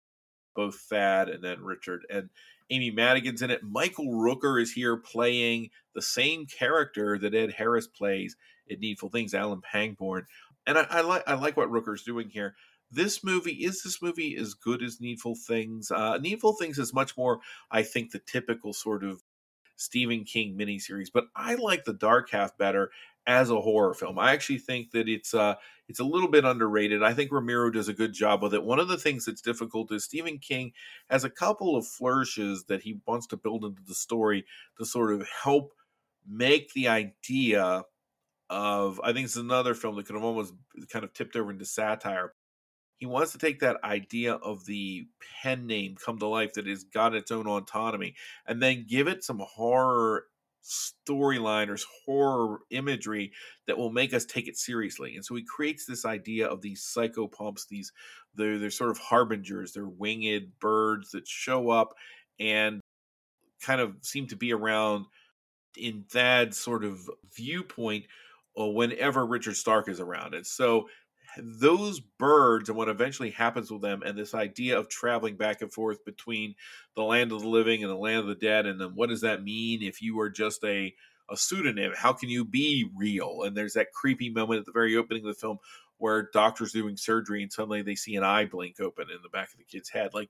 both 0.56 0.76
Thad 0.76 1.30
and 1.30 1.44
then 1.44 1.64
Richard. 1.64 2.06
And 2.10 2.30
Amy 2.70 2.92
Madigan's 2.92 3.42
in 3.42 3.50
it. 3.52 3.64
Michael 3.64 4.08
Rooker 4.08 4.62
is 4.62 4.72
here 4.72 4.98
playing 4.98 5.70
the 5.96 6.02
same 6.02 6.46
character 6.46 7.18
that 7.18 7.34
Ed 7.34 7.54
Harris 7.54 7.88
plays 7.88 8.36
in 8.68 8.80
Needful 8.80 9.10
Things, 9.10 9.34
Alan 9.34 9.62
Pangborn. 9.62 10.26
And 10.68 10.78
I, 10.78 10.86
I 10.90 11.02
like 11.02 11.24
I 11.28 11.34
like 11.34 11.58
what 11.58 11.70
Rooker's 11.70 12.04
doing 12.04 12.30
here. 12.30 12.56
This 12.92 13.24
movie 13.24 13.64
is 13.64 13.84
this 13.84 14.02
movie 14.02 14.36
as 14.36 14.54
good 14.54 14.82
as 14.82 15.02
Needful 15.02 15.36
Things? 15.36 15.92
Uh, 15.92 16.18
Needful 16.18 16.54
Things 16.54 16.78
is 16.78 16.94
much 16.94 17.18
more, 17.18 17.40
I 17.72 17.84
think, 17.84 18.12
the 18.12 18.20
typical 18.20 18.74
sort 18.74 19.04
of 19.04 19.24
Stephen 19.80 20.26
King 20.26 20.58
miniseries, 20.58 21.08
but 21.14 21.28
I 21.36 21.56
like 21.56 21.86
The 21.86 21.94
Dark 21.94 22.32
Half 22.32 22.58
better 22.58 22.92
as 23.30 23.52
a 23.52 23.62
horror 23.62 23.94
film. 23.94 24.18
I 24.18 24.34
actually 24.34 24.58
think 24.58 24.90
that 24.92 25.08
it's 25.08 25.36
uh 25.36 25.54
it's 25.88 26.00
a 26.00 26.04
little 26.04 26.28
bit 26.28 26.46
underrated. 26.46 27.04
I 27.04 27.14
think 27.14 27.32
Romero 27.32 27.70
does 27.70 27.88
a 27.88 27.94
good 27.94 28.12
job 28.12 28.42
with 28.42 28.56
it. 28.56 28.64
One 28.64 28.80
of 28.80 28.88
the 28.88 28.98
things 28.98 29.26
that's 29.26 29.42
difficult 29.42 29.92
is 29.92 30.04
Stephen 30.04 30.40
King 30.40 30.74
has 31.12 31.24
a 31.24 31.30
couple 31.30 31.76
of 31.78 31.88
flourishes 31.88 32.66
that 32.66 32.82
he 32.82 33.00
wants 33.06 33.28
to 33.28 33.38
build 33.38 33.64
into 33.64 33.84
the 33.88 33.94
story 33.96 34.46
to 34.80 34.86
sort 34.86 35.14
of 35.14 35.28
help 35.44 35.74
make 36.28 36.74
the 36.74 36.88
idea 36.88 37.84
of 38.50 39.00
I 39.04 39.14
think 39.14 39.26
it's 39.26 39.36
another 39.36 39.76
film 39.76 39.96
that 39.96 40.08
could 40.08 40.16
have 40.16 40.26
almost 40.26 40.54
kind 40.92 41.06
of 41.06 41.14
tipped 41.14 41.36
over 41.36 41.52
into 41.52 41.66
satire 41.66 42.34
he 42.98 43.06
wants 43.06 43.32
to 43.32 43.38
take 43.38 43.60
that 43.60 43.78
idea 43.84 44.34
of 44.34 44.66
the 44.66 45.08
pen 45.42 45.68
name 45.68 45.96
come 46.04 46.20
to 46.20 46.28
life 46.28 46.54
that 46.54 46.68
has 46.68 46.84
got 46.84 47.16
its 47.16 47.32
own 47.32 47.48
autonomy 47.48 48.16
and 48.48 48.62
then 48.62 48.86
give 48.90 49.08
it 49.08 49.24
some 49.24 49.40
horror 49.40 50.26
storyline 50.64 51.70
or 51.70 51.78
horror 52.06 52.60
imagery 52.70 53.32
that 53.68 53.78
will 53.78 53.92
make 53.92 54.14
us 54.14 54.26
take 54.26 54.48
it 54.48 54.58
seriously. 54.58 55.16
And 55.16 55.26
so 55.26 55.36
he 55.36 55.44
creates 55.44 55.86
this 55.86 56.06
idea 56.06 56.48
of 56.48 56.62
these 56.62 56.84
psychopomps, 56.84 57.68
these 57.68 57.92
they're, 58.36 58.60
they're 58.60 58.70
sort 58.70 58.92
of 58.92 58.98
harbingers, 58.98 59.74
they're 59.74 59.88
winged 59.88 60.60
birds 60.60 61.12
that 61.12 61.28
show 61.28 61.70
up 61.70 61.94
and 62.40 62.82
kind 63.62 63.82
of 63.82 63.96
seem 64.02 64.28
to 64.28 64.36
be 64.36 64.54
around 64.54 65.06
in 65.78 66.06
Thad's 66.10 66.58
sort 66.58 66.84
of 66.84 67.10
viewpoint 67.36 68.06
uh, 68.60 68.68
whenever 68.68 69.26
Richard 69.26 69.56
Stark 69.56 69.90
is 69.90 70.00
around. 70.00 70.34
And 70.34 70.46
so 70.46 70.88
those 71.44 72.00
birds 72.00 72.70
and 72.70 72.78
what 72.78 72.90
eventually 72.90 73.32
happens 73.32 73.72
with 73.72 73.82
them 73.82 74.02
and 74.04 74.18
this 74.18 74.34
idea 74.34 74.78
of 74.78 74.90
traveling 74.90 75.36
back 75.36 75.62
and 75.62 75.72
forth 75.72 76.04
between 76.06 76.56
the 76.96 77.04
land 77.04 77.32
of 77.32 77.42
the 77.42 77.48
living 77.48 77.84
and 77.84 77.92
the 77.92 77.98
land 77.98 78.20
of 78.20 78.28
the 78.28 78.36
dead 78.36 78.66
and 78.66 78.80
then 78.80 78.92
what 78.96 79.10
does 79.10 79.22
that 79.22 79.44
mean 79.44 79.82
if 79.84 80.02
you 80.02 80.20
are 80.20 80.30
just 80.30 80.64
a 80.64 80.94
a 81.32 81.38
pseudonym? 81.38 81.94
How 81.96 82.14
can 82.14 82.30
you 82.30 82.44
be 82.44 82.90
real? 82.96 83.44
And 83.44 83.56
there's 83.56 83.74
that 83.74 83.94
creepy 83.94 84.30
moment 84.30 84.60
at 84.60 84.66
the 84.66 84.72
very 84.72 84.96
opening 84.96 85.24
of 85.24 85.28
the 85.28 85.40
film 85.40 85.60
where 85.98 86.30
doctors 86.34 86.72
doing 86.72 86.98
surgery 86.98 87.44
and 87.44 87.52
suddenly 87.52 87.82
they 87.82 87.96
see 87.96 88.16
an 88.16 88.24
eye 88.24 88.46
blink 88.46 88.80
open 88.80 89.08
in 89.10 89.22
the 89.22 89.30
back 89.30 89.52
of 89.52 89.58
the 89.58 89.66
kid's 89.66 89.90
head. 89.90 90.14
Like 90.14 90.30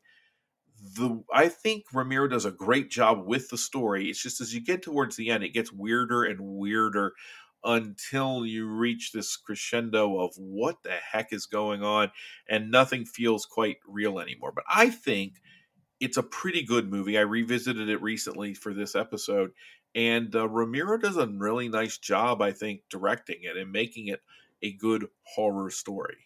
the 0.96 1.24
I 1.34 1.50
think 1.50 1.86
Romero 1.94 2.28
does 2.28 2.46
a 2.46 2.52
great 2.52 2.90
job 2.90 3.26
with 3.26 3.50
the 3.50 3.58
story. 3.58 4.10
It's 4.10 4.22
just 4.22 4.42
as 4.42 4.54
you 4.54 4.62
get 4.62 4.82
towards 4.82 5.16
the 5.16 5.30
end, 5.30 5.44
it 5.44 5.54
gets 5.54 5.72
weirder 5.72 6.24
and 6.24 6.40
weirder 6.40 7.14
until 7.64 8.46
you 8.46 8.68
reach 8.68 9.12
this 9.12 9.36
crescendo 9.36 10.20
of 10.20 10.34
what 10.38 10.78
the 10.84 10.92
heck 10.92 11.34
is 11.34 11.46
going 11.46 11.84
on 11.84 12.12
and 12.48 12.72
nothing 12.72 13.06
feels 13.06 13.46
quite 13.46 13.78
real 13.88 14.20
anymore. 14.20 14.52
But 14.54 14.64
I 14.70 14.90
think 14.90 15.42
it's 16.00 16.18
a 16.18 16.24
pretty 16.24 16.64
good 16.64 16.90
movie. 16.90 17.18
I 17.18 17.22
revisited 17.22 17.90
it 17.90 18.02
recently 18.02 18.54
for 18.54 18.74
this 18.74 18.96
episode, 18.96 19.52
and 19.94 20.34
uh, 20.36 20.48
Romero 20.48 20.98
does 20.98 21.18
a 21.18 21.28
really 21.28 21.68
nice 21.68 21.98
job, 21.98 22.42
I 22.42 22.52
think, 22.52 22.82
directing 22.90 23.40
it 23.42 23.58
and 23.58 23.72
making 23.72 24.08
it 24.08 24.22
a 24.62 24.74
good 24.74 25.08
horror 25.24 25.70
story. 25.70 26.18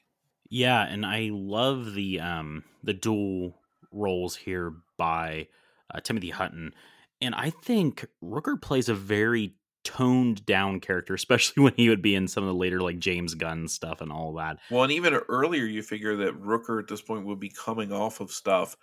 Yeah, 0.49 0.84
and 0.84 1.05
I 1.05 1.30
love 1.31 1.93
the 1.93 2.19
um 2.19 2.64
the 2.84 2.93
dual 2.93 3.60
roles 3.91 4.35
here 4.35 4.73
by 4.97 5.47
uh, 5.93 5.99
Timothy 6.01 6.30
Hutton, 6.30 6.73
and 7.22 7.34
I 7.34 7.49
think 7.49 8.05
Rooker 8.23 8.61
plays 8.61 8.89
a 8.89 8.93
very 8.93 9.55
toned 9.84 10.45
down 10.45 10.80
character, 10.80 11.14
especially 11.14 11.64
when 11.64 11.73
he 11.76 11.89
would 11.89 12.01
be 12.01 12.15
in 12.15 12.27
some 12.27 12.43
of 12.43 12.47
the 12.47 12.55
later 12.55 12.81
like 12.81 12.99
James 12.99 13.34
Gunn 13.35 13.68
stuff 13.68 14.01
and 14.01 14.11
all 14.11 14.34
that. 14.35 14.57
Well, 14.69 14.84
and 14.84 14.91
even 14.91 15.14
earlier, 15.30 15.65
you 15.65 15.84
figure 15.84 16.15
that 16.18 16.41
Rooker 16.41 16.80
at 16.80 16.88
this 16.88 17.01
point 17.01 17.26
would 17.26 17.39
be 17.39 17.49
coming 17.49 17.91
off 17.91 18.19
of 18.19 18.31
stuff 18.31 18.76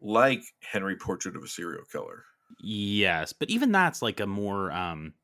like 0.00 0.42
Henry 0.60 0.96
Portrait 0.96 1.36
of 1.36 1.42
a 1.42 1.48
Serial 1.48 1.84
Killer. 1.90 2.24
Yes, 2.60 3.32
but 3.32 3.50
even 3.50 3.72
that's 3.72 4.02
like 4.02 4.20
a 4.20 4.26
more 4.26 4.70
um 4.70 5.14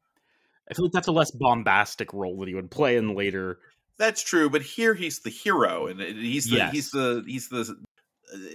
I 0.70 0.74
feel 0.74 0.86
like 0.86 0.92
that's 0.92 1.08
a 1.08 1.12
less 1.12 1.30
bombastic 1.30 2.12
role 2.12 2.38
that 2.38 2.48
he 2.48 2.54
would 2.54 2.70
play 2.70 2.96
in 2.96 3.14
later. 3.14 3.58
That's 3.98 4.22
true, 4.22 4.48
but 4.48 4.62
here 4.62 4.94
he's 4.94 5.20
the 5.20 5.30
hero, 5.30 5.86
and 5.86 6.00
he's 6.00 6.46
the 6.46 6.56
yes. 6.56 6.72
he's 6.72 6.90
the 6.90 7.22
he's 7.26 7.48
the 7.48 7.76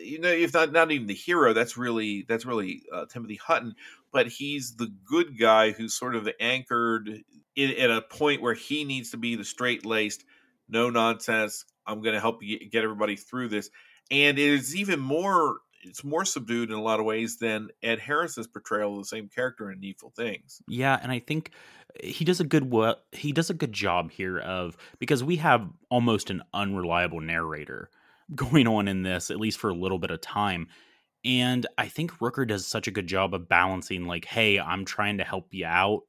you 0.01 0.19
know 0.19 0.29
if 0.29 0.53
not 0.53 0.71
not 0.71 0.91
even 0.91 1.07
the 1.07 1.13
hero 1.13 1.53
that's 1.53 1.77
really 1.77 2.25
that's 2.27 2.45
really 2.45 2.83
uh, 2.91 3.05
timothy 3.05 3.35
hutton 3.35 3.75
but 4.11 4.27
he's 4.27 4.75
the 4.75 4.93
good 5.05 5.37
guy 5.39 5.71
who's 5.71 5.93
sort 5.93 6.15
of 6.15 6.27
anchored 6.39 7.23
in, 7.55 7.71
at 7.77 7.91
a 7.91 8.01
point 8.01 8.41
where 8.41 8.53
he 8.53 8.83
needs 8.83 9.11
to 9.11 9.17
be 9.17 9.35
the 9.35 9.43
straight 9.43 9.85
laced 9.85 10.23
no 10.69 10.89
nonsense 10.89 11.65
i'm 11.85 12.01
going 12.01 12.13
to 12.13 12.19
help 12.19 12.43
you 12.43 12.59
get 12.69 12.83
everybody 12.83 13.15
through 13.15 13.47
this 13.47 13.69
and 14.11 14.37
it 14.37 14.47
is 14.47 14.75
even 14.75 14.99
more 14.99 15.57
it's 15.83 16.03
more 16.03 16.25
subdued 16.25 16.69
in 16.69 16.75
a 16.75 16.81
lot 16.81 16.99
of 16.99 17.05
ways 17.05 17.37
than 17.37 17.69
ed 17.83 17.99
harris's 17.99 18.47
portrayal 18.47 18.93
of 18.93 18.99
the 18.99 19.05
same 19.05 19.29
character 19.29 19.71
in 19.71 19.79
needful 19.79 20.11
things 20.15 20.61
yeah 20.67 20.99
and 21.01 21.11
i 21.11 21.19
think 21.19 21.51
he 22.03 22.25
does 22.25 22.39
a 22.39 22.43
good 22.43 22.69
what 22.69 23.05
he 23.11 23.31
does 23.31 23.49
a 23.49 23.53
good 23.53 23.73
job 23.73 24.11
here 24.11 24.37
of 24.39 24.77
because 24.99 25.23
we 25.23 25.37
have 25.37 25.67
almost 25.89 26.29
an 26.29 26.41
unreliable 26.53 27.21
narrator 27.21 27.89
going 28.35 28.67
on 28.67 28.87
in 28.87 29.03
this, 29.03 29.31
at 29.31 29.39
least 29.39 29.59
for 29.59 29.69
a 29.69 29.73
little 29.73 29.99
bit 29.99 30.11
of 30.11 30.21
time. 30.21 30.67
And 31.25 31.65
I 31.77 31.87
think 31.87 32.11
Rooker 32.19 32.47
does 32.47 32.67
such 32.67 32.87
a 32.87 32.91
good 32.91 33.07
job 33.07 33.33
of 33.33 33.49
balancing, 33.49 34.05
like, 34.05 34.25
hey, 34.25 34.59
I'm 34.59 34.85
trying 34.85 35.17
to 35.17 35.23
help 35.23 35.47
you 35.51 35.65
out, 35.65 36.03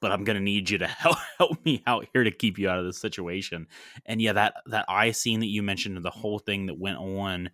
but 0.00 0.12
I'm 0.12 0.24
gonna 0.24 0.40
need 0.40 0.70
you 0.70 0.78
to 0.78 0.86
help 0.88 1.16
help 1.38 1.64
me 1.64 1.82
out 1.86 2.06
here 2.12 2.24
to 2.24 2.30
keep 2.30 2.58
you 2.58 2.68
out 2.68 2.78
of 2.78 2.84
this 2.84 3.00
situation. 3.00 3.66
And 4.06 4.20
yeah, 4.20 4.34
that 4.34 4.54
that 4.66 4.86
eye 4.88 5.12
scene 5.12 5.40
that 5.40 5.46
you 5.46 5.62
mentioned, 5.62 6.02
the 6.04 6.10
whole 6.10 6.38
thing 6.38 6.66
that 6.66 6.78
went 6.78 6.98
on 6.98 7.50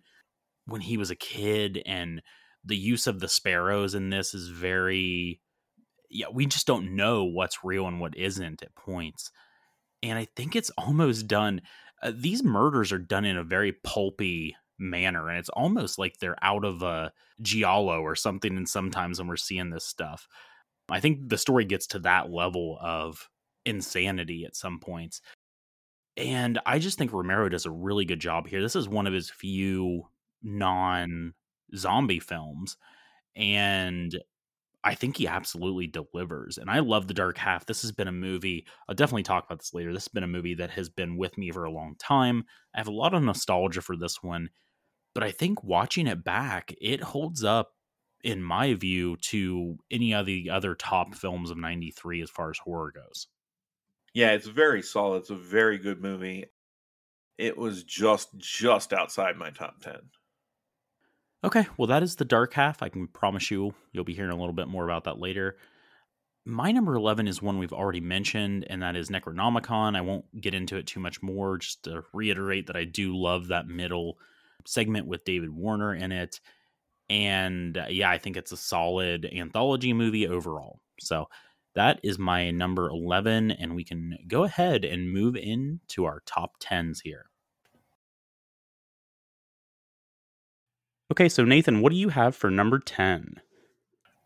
when 0.65 0.81
he 0.81 0.97
was 0.97 1.09
a 1.09 1.15
kid 1.15 1.81
and 1.85 2.21
the 2.63 2.77
use 2.77 3.07
of 3.07 3.19
the 3.19 3.27
sparrows 3.27 3.95
in 3.95 4.09
this 4.09 4.33
is 4.33 4.49
very 4.49 5.39
yeah 6.09 6.27
we 6.31 6.45
just 6.45 6.67
don't 6.67 6.95
know 6.95 7.23
what's 7.23 7.63
real 7.63 7.87
and 7.87 7.99
what 7.99 8.15
isn't 8.17 8.61
at 8.61 8.75
points 8.75 9.31
and 10.03 10.17
i 10.17 10.27
think 10.35 10.55
it's 10.55 10.71
almost 10.77 11.27
done 11.27 11.61
uh, 12.03 12.11
these 12.13 12.43
murders 12.43 12.91
are 12.91 12.99
done 12.99 13.25
in 13.25 13.37
a 13.37 13.43
very 13.43 13.71
pulpy 13.71 14.55
manner 14.79 15.29
and 15.29 15.39
it's 15.39 15.49
almost 15.49 15.97
like 15.97 16.17
they're 16.17 16.41
out 16.43 16.63
of 16.63 16.81
a 16.83 17.11
giallo 17.41 18.01
or 18.01 18.15
something 18.15 18.55
and 18.55 18.67
sometimes 18.67 19.19
when 19.19 19.27
we're 19.27 19.35
seeing 19.35 19.69
this 19.69 19.85
stuff 19.85 20.27
i 20.89 20.99
think 20.99 21.29
the 21.29 21.37
story 21.37 21.65
gets 21.65 21.87
to 21.87 21.99
that 21.99 22.31
level 22.31 22.77
of 22.81 23.29
insanity 23.65 24.45
at 24.45 24.55
some 24.55 24.79
points 24.79 25.21
and 26.15 26.59
i 26.65 26.79
just 26.79 26.97
think 26.97 27.11
romero 27.11 27.49
does 27.49 27.65
a 27.65 27.71
really 27.71 28.05
good 28.05 28.19
job 28.19 28.47
here 28.47 28.61
this 28.61 28.75
is 28.75 28.87
one 28.87 29.07
of 29.07 29.13
his 29.13 29.29
few 29.29 30.03
non 30.43 31.33
zombie 31.75 32.19
films 32.19 32.77
and 33.35 34.15
I 34.87 34.95
think 34.95 35.17
he 35.17 35.27
absolutely 35.27 35.87
delivers. 35.87 36.57
And 36.57 36.69
I 36.69 36.79
love 36.79 37.07
The 37.07 37.13
Dark 37.13 37.37
Half. 37.37 37.65
This 37.65 37.81
has 37.81 37.91
been 37.91 38.07
a 38.07 38.11
movie, 38.13 38.65
I'll 38.87 38.95
definitely 38.95 39.23
talk 39.23 39.45
about 39.45 39.59
this 39.59 39.73
later. 39.73 39.91
This 39.91 40.03
has 40.03 40.13
been 40.13 40.23
a 40.23 40.27
movie 40.27 40.55
that 40.55 40.69
has 40.71 40.87
been 40.87 41.17
with 41.17 41.37
me 41.37 41.51
for 41.51 41.65
a 41.65 41.71
long 41.71 41.95
time. 41.99 42.45
I 42.73 42.79
have 42.79 42.87
a 42.87 42.91
lot 42.91 43.13
of 43.13 43.21
nostalgia 43.21 43.81
for 43.81 43.97
this 43.97 44.23
one, 44.23 44.49
but 45.17 45.23
I 45.23 45.31
think 45.31 45.63
watching 45.63 46.05
it 46.05 46.23
back, 46.23 46.75
it 46.79 47.01
holds 47.01 47.43
up, 47.43 47.71
in 48.23 48.43
my 48.43 48.75
view, 48.75 49.17
to 49.29 49.79
any 49.89 50.13
of 50.13 50.27
the 50.27 50.51
other 50.51 50.75
top 50.75 51.15
films 51.15 51.49
of 51.49 51.57
93 51.57 52.21
as 52.21 52.29
far 52.29 52.51
as 52.51 52.59
horror 52.59 52.93
goes. 52.93 53.25
Yeah, 54.13 54.33
it's 54.33 54.45
very 54.45 54.83
solid. 54.83 55.21
It's 55.21 55.31
a 55.31 55.35
very 55.35 55.79
good 55.79 56.03
movie. 56.03 56.45
It 57.39 57.57
was 57.57 57.83
just 57.83 58.37
just 58.37 58.93
outside 58.93 59.37
my 59.37 59.49
top 59.49 59.81
10. 59.81 59.95
Okay, 61.43 61.65
well, 61.77 61.87
that 61.87 62.03
is 62.03 62.17
the 62.17 62.23
dark 62.23 62.53
half. 62.53 62.83
I 62.83 62.89
can 62.89 63.07
promise 63.07 63.49
you, 63.49 63.73
you'll 63.93 64.03
be 64.03 64.13
hearing 64.13 64.29
a 64.29 64.37
little 64.37 64.53
bit 64.53 64.67
more 64.67 64.85
about 64.85 65.05
that 65.05 65.17
later. 65.17 65.57
My 66.45 66.71
number 66.71 66.93
11 66.93 67.27
is 67.27 67.41
one 67.41 67.57
we've 67.57 67.73
already 67.73 68.01
mentioned, 68.01 68.67
and 68.69 68.83
that 68.83 68.95
is 68.95 69.09
Necronomicon. 69.09 69.97
I 69.97 70.01
won't 70.01 70.25
get 70.39 70.53
into 70.53 70.77
it 70.77 70.85
too 70.85 70.99
much 70.99 71.23
more, 71.23 71.57
just 71.57 71.85
to 71.85 72.03
reiterate 72.13 72.67
that 72.67 72.75
I 72.75 72.83
do 72.83 73.17
love 73.17 73.47
that 73.47 73.65
middle 73.65 74.19
segment 74.65 75.07
with 75.07 75.25
David 75.25 75.49
Warner 75.49 75.93
in 75.93 76.11
it. 76.11 76.39
And 77.09 77.77
uh, 77.77 77.85
yeah, 77.89 78.09
I 78.09 78.17
think 78.17 78.37
it's 78.37 78.51
a 78.51 78.57
solid 78.57 79.29
anthology 79.33 79.93
movie 79.93 80.27
overall. 80.27 80.79
So 80.99 81.27
that 81.75 81.99
is 82.03 82.17
my 82.17 82.49
number 82.49 82.89
11, 82.89 83.51
and 83.51 83.75
we 83.75 83.83
can 83.83 84.17
go 84.27 84.43
ahead 84.43 84.83
and 84.83 85.13
move 85.13 85.35
into 85.35 86.05
our 86.05 86.21
top 86.25 86.59
10s 86.59 87.01
here. 87.03 87.27
Okay, 91.11 91.29
so 91.29 91.45
Nathan, 91.45 91.81
what 91.81 91.91
do 91.91 91.95
you 91.97 92.09
have 92.09 92.35
for 92.35 92.49
number 92.49 92.79
10? 92.79 93.41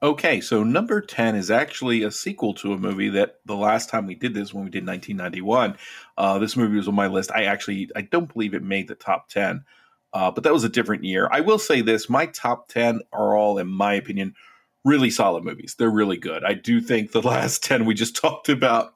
Okay, 0.01 0.41
so 0.41 0.63
number 0.63 0.99
10 0.99 1.35
is 1.35 1.51
actually 1.51 2.01
a 2.01 2.09
sequel 2.09 2.55
to 2.55 2.73
a 2.73 2.77
movie 2.77 3.09
that 3.09 3.39
the 3.45 3.55
last 3.55 3.87
time 3.89 4.07
we 4.07 4.15
did 4.15 4.33
this, 4.33 4.51
when 4.51 4.63
we 4.63 4.71
did 4.71 4.87
1991, 4.87 5.77
uh, 6.17 6.39
this 6.39 6.57
movie 6.57 6.77
was 6.77 6.87
on 6.87 6.95
my 6.95 7.05
list. 7.05 7.31
I 7.35 7.43
actually, 7.43 7.89
I 7.95 8.01
don't 8.01 8.33
believe 8.33 8.55
it 8.55 8.63
made 8.63 8.87
the 8.87 8.95
top 8.95 9.29
10, 9.29 9.63
uh, 10.13 10.31
but 10.31 10.43
that 10.43 10.53
was 10.53 10.63
a 10.63 10.69
different 10.69 11.03
year. 11.03 11.29
I 11.31 11.41
will 11.41 11.59
say 11.59 11.81
this 11.81 12.09
my 12.09 12.25
top 12.27 12.67
10 12.67 13.01
are 13.13 13.35
all, 13.35 13.57
in 13.57 13.67
my 13.67 13.93
opinion, 13.93 14.35
really 14.83 15.09
solid 15.09 15.43
movies. 15.43 15.75
They're 15.77 15.89
really 15.89 16.17
good. 16.17 16.43
I 16.43 16.53
do 16.53 16.81
think 16.81 17.11
the 17.11 17.21
last 17.27 17.63
10 17.63 17.85
we 17.85 17.93
just 17.93 18.15
talked 18.21 18.49
about 18.49 18.93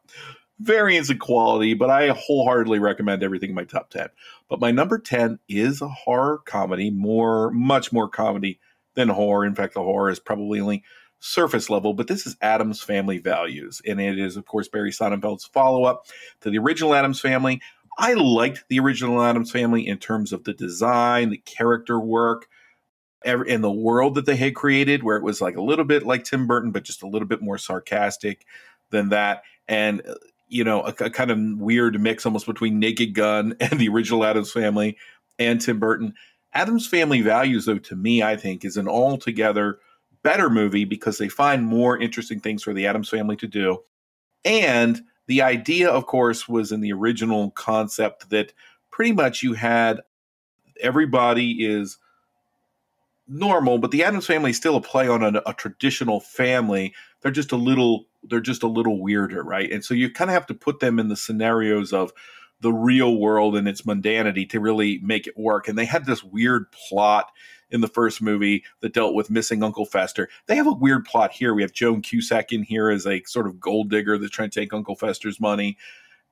variance 0.59 1.09
in 1.09 1.19
quality, 1.19 1.73
but 1.73 1.89
I 1.89 2.09
wholeheartedly 2.09 2.79
recommend 2.79 3.23
everything 3.23 3.49
in 3.49 3.55
my 3.55 3.65
top 3.65 3.89
10. 3.89 4.07
But 4.49 4.61
my 4.61 4.71
number 4.71 4.97
10 4.97 5.39
is 5.49 5.81
a 5.81 5.87
horror 5.87 6.39
comedy, 6.45 6.89
more, 6.89 7.51
much 7.51 7.91
more 7.91 8.07
comedy 8.07 8.59
than 8.93 9.09
horror. 9.09 9.45
In 9.45 9.55
fact, 9.55 9.73
the 9.73 9.83
horror 9.83 10.09
is 10.09 10.19
probably 10.19 10.61
only 10.61 10.83
surface 11.19 11.69
level, 11.69 11.93
but 11.93 12.07
this 12.07 12.25
is 12.25 12.37
Addams 12.41 12.81
Family 12.81 13.17
Values. 13.17 13.81
And 13.85 13.99
it 13.99 14.19
is, 14.19 14.37
of 14.37 14.45
course, 14.45 14.67
Barry 14.67 14.91
Sonnenfeld's 14.91 15.45
follow 15.45 15.83
up 15.83 16.05
to 16.41 16.49
the 16.49 16.57
original 16.57 16.93
Addams 16.93 17.19
Family. 17.19 17.61
I 17.97 18.13
liked 18.13 18.65
the 18.69 18.79
original 18.79 19.21
Addams 19.21 19.51
Family 19.51 19.87
in 19.87 19.97
terms 19.97 20.33
of 20.33 20.43
the 20.43 20.53
design, 20.53 21.29
the 21.29 21.37
character 21.37 21.99
work, 21.99 22.47
and 23.23 23.63
the 23.63 23.71
world 23.71 24.15
that 24.15 24.25
they 24.25 24.35
had 24.35 24.55
created, 24.55 25.03
where 25.03 25.17
it 25.17 25.23
was 25.23 25.41
like 25.41 25.55
a 25.55 25.61
little 25.61 25.85
bit 25.85 26.05
like 26.05 26.23
Tim 26.23 26.45
Burton, 26.45 26.71
but 26.71 26.83
just 26.83 27.03
a 27.03 27.07
little 27.07 27.27
bit 27.27 27.41
more 27.41 27.57
sarcastic 27.57 28.45
than 28.91 29.09
that. 29.09 29.43
And 29.67 30.01
uh, 30.07 30.15
you 30.47 30.63
know, 30.63 30.81
a, 30.83 30.93
a, 30.99 31.09
kind 31.09 31.31
of 31.31 31.39
weird 31.57 31.99
mix 31.99 32.25
almost 32.25 32.45
between 32.45 32.79
Naked 32.79 33.15
Gun 33.15 33.55
and 33.59 33.79
the 33.79 33.89
original 33.89 34.23
Addams 34.23 34.51
Family 34.51 34.97
and 35.39 35.59
Tim 35.59 35.79
Burton. 35.79 36.13
Addams 36.53 36.87
Family 36.87 37.21
Values, 37.21 37.65
though, 37.65 37.79
to 37.79 37.95
me, 37.95 38.23
I 38.23 38.37
think 38.37 38.63
is 38.63 38.77
an 38.77 38.87
altogether 38.87 39.79
better 40.23 40.49
movie 40.49 40.85
because 40.85 41.17
they 41.17 41.27
find 41.27 41.65
more 41.65 41.97
interesting 41.97 42.39
things 42.39 42.63
for 42.63 42.73
the 42.73 42.87
Addams 42.87 43.09
Family 43.09 43.35
to 43.37 43.47
do. 43.47 43.79
And 44.43 45.01
the 45.27 45.41
idea, 45.41 45.89
of 45.89 46.05
course, 46.05 46.47
was 46.47 46.71
in 46.71 46.81
the 46.81 46.93
original 46.93 47.51
concept 47.51 48.29
that 48.29 48.53
pretty 48.91 49.11
much 49.11 49.43
you 49.43 49.53
had 49.53 50.01
everybody 50.81 51.65
is 51.65 51.97
normal, 53.27 53.77
but 53.77 53.91
the 53.91 54.03
Addams 54.03 54.27
family 54.27 54.51
is 54.51 54.57
still 54.57 54.75
a 54.75 54.81
play 54.81 55.07
on 55.07 55.23
a, 55.23 55.41
a, 55.45 55.53
traditional 55.53 56.19
family. 56.19 56.93
They're 57.21 57.31
just 57.31 57.51
a 57.51 57.57
little 57.57 58.05
they're 58.27 58.39
just 58.39 58.63
a 58.63 58.67
little 58.67 59.01
weirder, 59.01 59.43
right? 59.43 59.71
And 59.71 59.85
so 59.85 59.93
you 59.93 60.09
kind 60.09 60.29
of 60.29 60.33
have 60.33 60.47
to 60.47 60.53
put 60.53 60.79
them 60.79 60.99
in 60.99 61.09
the 61.09 61.15
scenarios 61.15 61.93
of 61.93 62.11
the 62.61 62.73
real 62.73 63.17
world 63.17 63.55
and 63.55 63.67
its 63.67 63.83
mundanity 63.83 64.49
to 64.49 64.59
really 64.59 64.99
make 65.03 65.27
it 65.27 65.37
work. 65.37 65.67
And 65.67 65.77
they 65.77 65.85
had 65.85 66.05
this 66.05 66.23
weird 66.23 66.71
plot 66.71 67.31
in 67.71 67.81
the 67.81 67.87
first 67.87 68.21
movie 68.21 68.63
that 68.81 68.93
dealt 68.93 69.15
with 69.15 69.29
missing 69.29 69.63
Uncle 69.63 69.85
Fester. 69.85 70.29
They 70.47 70.55
have 70.55 70.67
a 70.67 70.73
weird 70.73 71.05
plot 71.05 71.31
here. 71.31 71.53
We 71.53 71.61
have 71.61 71.73
Joan 71.73 72.01
Cusack 72.01 72.51
in 72.51 72.63
here 72.63 72.89
as 72.89 73.05
a 73.05 73.23
sort 73.23 73.47
of 73.47 73.59
gold 73.59 73.89
digger 73.89 74.17
that's 74.17 74.31
trying 74.31 74.49
to 74.49 74.59
take 74.59 74.73
Uncle 74.73 74.95
Fester's 74.95 75.39
money. 75.39 75.77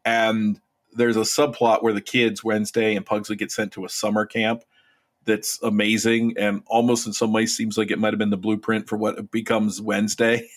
And 0.05 0.59
there's 0.93 1.17
a 1.17 1.21
subplot 1.21 1.81
where 1.81 1.93
the 1.93 2.01
kids, 2.01 2.43
Wednesday 2.43 2.95
and 2.95 3.05
Pugsley, 3.05 3.35
get 3.35 3.51
sent 3.51 3.71
to 3.73 3.85
a 3.85 3.89
summer 3.89 4.25
camp 4.25 4.63
that's 5.25 5.61
amazing 5.63 6.33
and 6.37 6.61
almost 6.67 7.07
in 7.07 7.13
some 7.13 7.31
ways 7.31 7.55
seems 7.55 7.77
like 7.77 7.91
it 7.91 7.99
might 7.99 8.11
have 8.11 8.19
been 8.19 8.29
the 8.29 8.37
blueprint 8.37 8.87
for 8.87 8.97
what 8.97 9.31
becomes 9.31 9.81
Wednesday. 9.81 10.47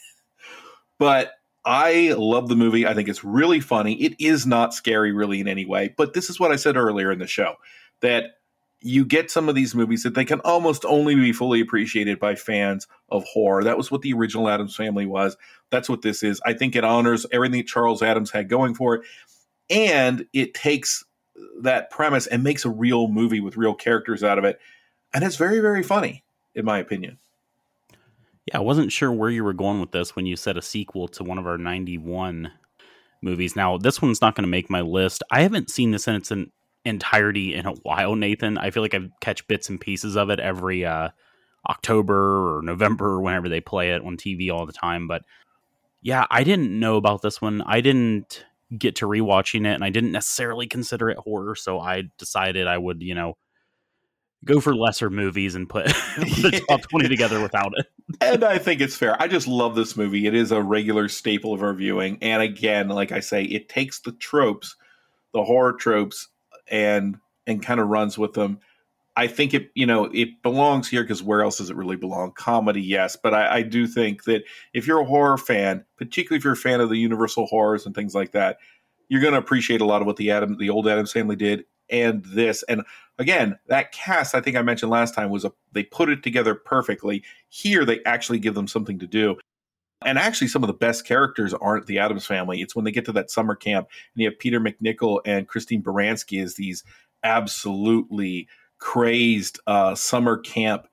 but 0.99 1.33
I 1.65 2.15
love 2.17 2.49
the 2.49 2.57
movie. 2.57 2.87
I 2.87 2.95
think 2.95 3.09
it's 3.09 3.25
really 3.25 3.61
funny. 3.61 3.95
It 3.95 4.15
is 4.19 4.47
not 4.47 4.75
scary 4.75 5.13
really 5.13 5.41
in 5.41 5.49
any 5.49 5.65
way, 5.65 5.95
but 5.97 6.15
this 6.15 6.31
is 6.31 6.39
what 6.39 6.53
I 6.53 6.57
said 6.57 6.77
earlier 6.77 7.11
in 7.11 7.19
the 7.19 7.27
show 7.27 7.55
that 8.01 8.36
you 8.81 9.05
get 9.05 9.31
some 9.31 9.49
of 9.49 9.55
these 9.55 9.75
movies 9.75 10.03
that 10.03 10.15
they 10.15 10.25
can 10.25 10.41
almost 10.41 10.85
only 10.85 11.15
be 11.15 11.33
fully 11.33 11.61
appreciated 11.61 12.19
by 12.19 12.35
fans 12.35 12.87
of 13.09 13.25
horror. 13.25 13.65
That 13.65 13.77
was 13.77 13.91
what 13.91 14.03
the 14.03 14.13
original 14.13 14.49
Addams 14.49 14.77
Family 14.77 15.07
was. 15.07 15.37
That's 15.71 15.89
what 15.89 16.03
this 16.03 16.23
is. 16.23 16.41
I 16.45 16.53
think 16.53 16.77
it 16.77 16.85
honors 16.85 17.27
everything 17.33 17.65
Charles 17.67 18.03
Addams 18.03 18.31
had 18.31 18.49
going 18.49 18.75
for 18.75 18.97
it. 18.97 19.03
And 19.71 20.27
it 20.33 20.55
takes 20.55 21.05
that 21.63 21.91
premise 21.91 22.27
and 22.27 22.43
makes 22.43 22.65
a 22.65 22.71
real 22.71 23.09
movie 23.09 23.41
with 23.41 23.57
real 23.57 23.75
characters 23.75 24.23
out 24.23 24.39
of 24.39 24.45
it. 24.45 24.61
And 25.13 25.25
it's 25.25 25.37
very, 25.37 25.61
very 25.61 25.83
funny, 25.83 26.25
in 26.55 26.65
my 26.65 26.79
opinion. 26.79 27.19
Yeah, 28.47 28.59
I 28.59 28.61
wasn't 28.61 28.93
sure 28.93 29.11
where 29.11 29.31
you 29.31 29.43
were 29.43 29.53
going 29.53 29.81
with 29.81 29.91
this 29.91 30.15
when 30.15 30.27
you 30.27 30.37
said 30.37 30.57
a 30.57 30.63
sequel 30.63 31.09
to 31.09 31.25
one 31.25 31.39
of 31.39 31.47
our 31.47 31.59
91 31.59 32.53
movies. 33.23 33.57
Now, 33.57 33.77
this 33.77 34.01
one's 34.01 34.21
not 34.21 34.37
going 34.37 34.45
to 34.45 34.51
make 34.51 34.71
my 34.71 34.83
list. 34.83 35.23
I 35.31 35.43
haven't 35.43 35.71
seen 35.71 35.91
this 35.91 36.07
in 36.07 36.15
its 36.15 36.31
entirety 36.87 37.55
in 37.55 37.67
a 37.67 37.73
while, 37.73 38.15
Nathan. 38.15 38.57
I 38.59 38.71
feel 38.71 38.83
like 38.83 38.95
I 38.95 39.09
catch 39.21 39.47
bits 39.49 39.69
and 39.69 39.81
pieces 39.81 40.17
of 40.17 40.31
it 40.31 40.41
every 40.41 40.85
uh, 40.85 41.11
October 41.69 42.59
or 42.59 42.63
November 42.63 43.07
or 43.07 43.21
whenever 43.21 43.49
they 43.49 43.61
play 43.61 43.91
it 43.93 44.03
on 44.03 44.17
TV 44.17 44.51
all 44.51 44.67
the 44.67 44.73
time. 44.73 45.09
But 45.09 45.23
yeah, 46.01 46.27
I 46.31 46.45
didn't 46.45 46.79
know 46.79 46.97
about 46.97 47.23
this 47.23 47.43
one. 47.43 47.63
I 47.67 47.81
didn't 47.81 48.45
get 48.77 48.97
to 48.97 49.07
rewatching 49.07 49.67
it 49.67 49.75
and 49.75 49.85
I 49.85 49.91
didn't 49.91 50.13
necessarily 50.13 50.67
consider 50.67 51.11
it 51.11 51.19
horror, 51.19 51.55
so 51.55 51.81
I 51.81 52.05
decided 52.19 52.67
I 52.67 52.79
would, 52.79 53.03
you 53.03 53.15
know, 53.15 53.37
go 54.45 54.61
for 54.61 54.75
lesser 54.75 55.11
movies 55.11 55.57
and 55.57 55.69
put 55.69 55.87
the 56.17 56.63
top 56.69 56.83
20 56.83 57.09
together 57.09 57.41
without 57.41 57.73
it. 57.77 57.87
and 58.21 58.45
I 58.45 58.59
think 58.59 58.81
it's 58.81 58.97
fair. 58.97 59.21
I 59.21 59.27
just 59.27 59.49
love 59.49 59.75
this 59.75 59.97
movie. 59.97 60.27
It 60.27 60.35
is 60.35 60.53
a 60.53 60.63
regular 60.63 61.09
staple 61.09 61.53
of 61.53 61.63
our 61.63 61.75
viewing. 61.75 62.19
And 62.23 62.43
again, 62.43 62.89
like 62.89 63.11
I 63.11 63.21
say, 63.21 63.43
it 63.43 63.69
takes 63.69 64.01
the 64.01 64.13
tropes, 64.13 64.77
the 65.33 65.43
horror 65.43 65.73
tropes 65.73 66.29
and 66.69 67.19
and 67.47 67.63
kind 67.63 67.81
of 67.81 67.89
runs 67.89 68.19
with 68.19 68.35
them. 68.35 68.61
I 69.19 69.29
think 69.29 69.55
it, 69.55 69.71
you 69.75 69.87
know, 69.87 70.05
it 70.13 70.43
belongs 70.43 70.89
here 70.89 71.03
because 71.03 71.23
where 71.23 71.41
else 71.41 71.57
does 71.59 71.71
it 71.71 71.77
really 71.77 71.97
belong? 71.97 72.33
Comedy, 72.33 72.83
yes, 72.83 73.17
but 73.17 73.33
I, 73.33 73.57
I, 73.57 73.63
do 73.63 73.87
think 73.87 74.25
that 74.25 74.45
if 74.75 74.87
you're 74.87 75.01
a 75.01 75.07
horror 75.07 75.39
fan, 75.39 75.87
particularly 75.97 76.37
if 76.37 76.45
you're 76.45 76.53
a 76.53 76.57
fan 76.57 76.83
of 76.83 76.91
the 76.91 76.99
Universal 76.99 77.47
horrors 77.47 77.87
and 77.87 77.95
things 77.95 78.15
like 78.15 78.33
that, 78.33 78.59
you're 79.09 79.23
going 79.23 79.33
to 79.33 79.39
appreciate 79.39 79.81
a 79.81 79.87
lot 79.87 80.03
of 80.03 80.07
what 80.07 80.17
the 80.17 80.31
Adam, 80.31 80.59
the 80.59 80.69
old 80.69 80.87
Addams 80.87 81.13
family 81.13 81.37
did, 81.37 81.65
and 81.89 82.25
this. 82.27 82.63
And 82.65 82.83
again, 83.19 83.59
that 83.69 83.93
cast 83.93 84.35
I 84.35 84.41
think 84.43 84.57
I 84.57 84.63
mentioned 84.63 84.91
last 84.91 85.15
time 85.15 85.31
was 85.31 85.47
a 85.47 85.53
they 85.73 85.85
put 85.85 86.11
it 86.11 86.23
together 86.23 86.55
perfectly. 86.55 87.25
Here, 87.49 87.87
they 87.87 88.03
actually 88.05 88.39
give 88.39 88.55
them 88.55 88.69
something 88.69 88.99
to 88.99 89.07
do. 89.07 89.37
And 90.05 90.19
actually, 90.19 90.49
some 90.49 90.63
of 90.63 90.67
the 90.67 90.75
best 90.75 91.07
characters 91.07 91.55
aren't 91.55 91.87
the 91.87 91.99
Addams 91.99 92.27
family. 92.27 92.61
It's 92.61 92.77
when 92.77 92.85
they 92.85 92.93
get 92.93 93.07
to 93.07 93.13
that 93.13 93.31
summer 93.31 93.55
camp 93.55 93.89
and 94.15 94.23
you 94.23 94.29
have 94.29 94.39
Peter 94.39 94.61
MacNicol 94.61 95.21
and 95.25 95.49
Christine 95.49 95.83
Baranski 95.83 96.43
as 96.43 96.55
these 96.55 96.85
absolutely 97.23 98.49
crazed 98.79 99.59
uh, 99.67 99.95
summer 99.95 100.37
camp 100.37 100.87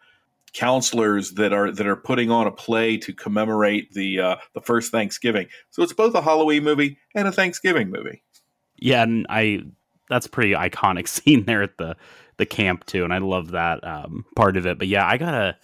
counselors 0.54 1.32
that 1.32 1.52
are 1.52 1.72
that 1.72 1.88
are 1.88 1.96
putting 1.96 2.32
on 2.32 2.48
a 2.48 2.52
play 2.52 2.96
to 2.98 3.12
commemorate 3.14 3.92
the 3.94 4.20
uh, 4.20 4.36
the 4.54 4.62
first 4.62 4.92
Thanksgiving. 4.92 5.48
So 5.72 5.84
it's 5.84 5.94
both 5.94 6.16
a 6.16 6.22
Halloween 6.22 6.64
movie 6.64 6.98
and 7.16 7.28
a 7.28 7.32
Thanksgiving 7.32 7.90
movie. 7.90 8.24
Yeah, 8.78 9.04
and 9.04 9.26
I 9.30 9.64
that's 10.10 10.28
pretty 10.28 10.54
iconic 10.54 11.08
scene 11.10 11.46
there 11.46 11.64
at 11.64 11.78
the 11.78 11.96
the 12.38 12.46
camp 12.46 12.86
too, 12.86 13.04
and 13.04 13.14
I 13.14 13.18
love 13.18 13.52
that 13.52 13.84
um, 13.84 14.26
part 14.36 14.58
of 14.58 14.66
it. 14.66 14.80
But 14.80 14.88
yeah, 14.88 15.06
I 15.06 15.18
gotta 15.18 15.58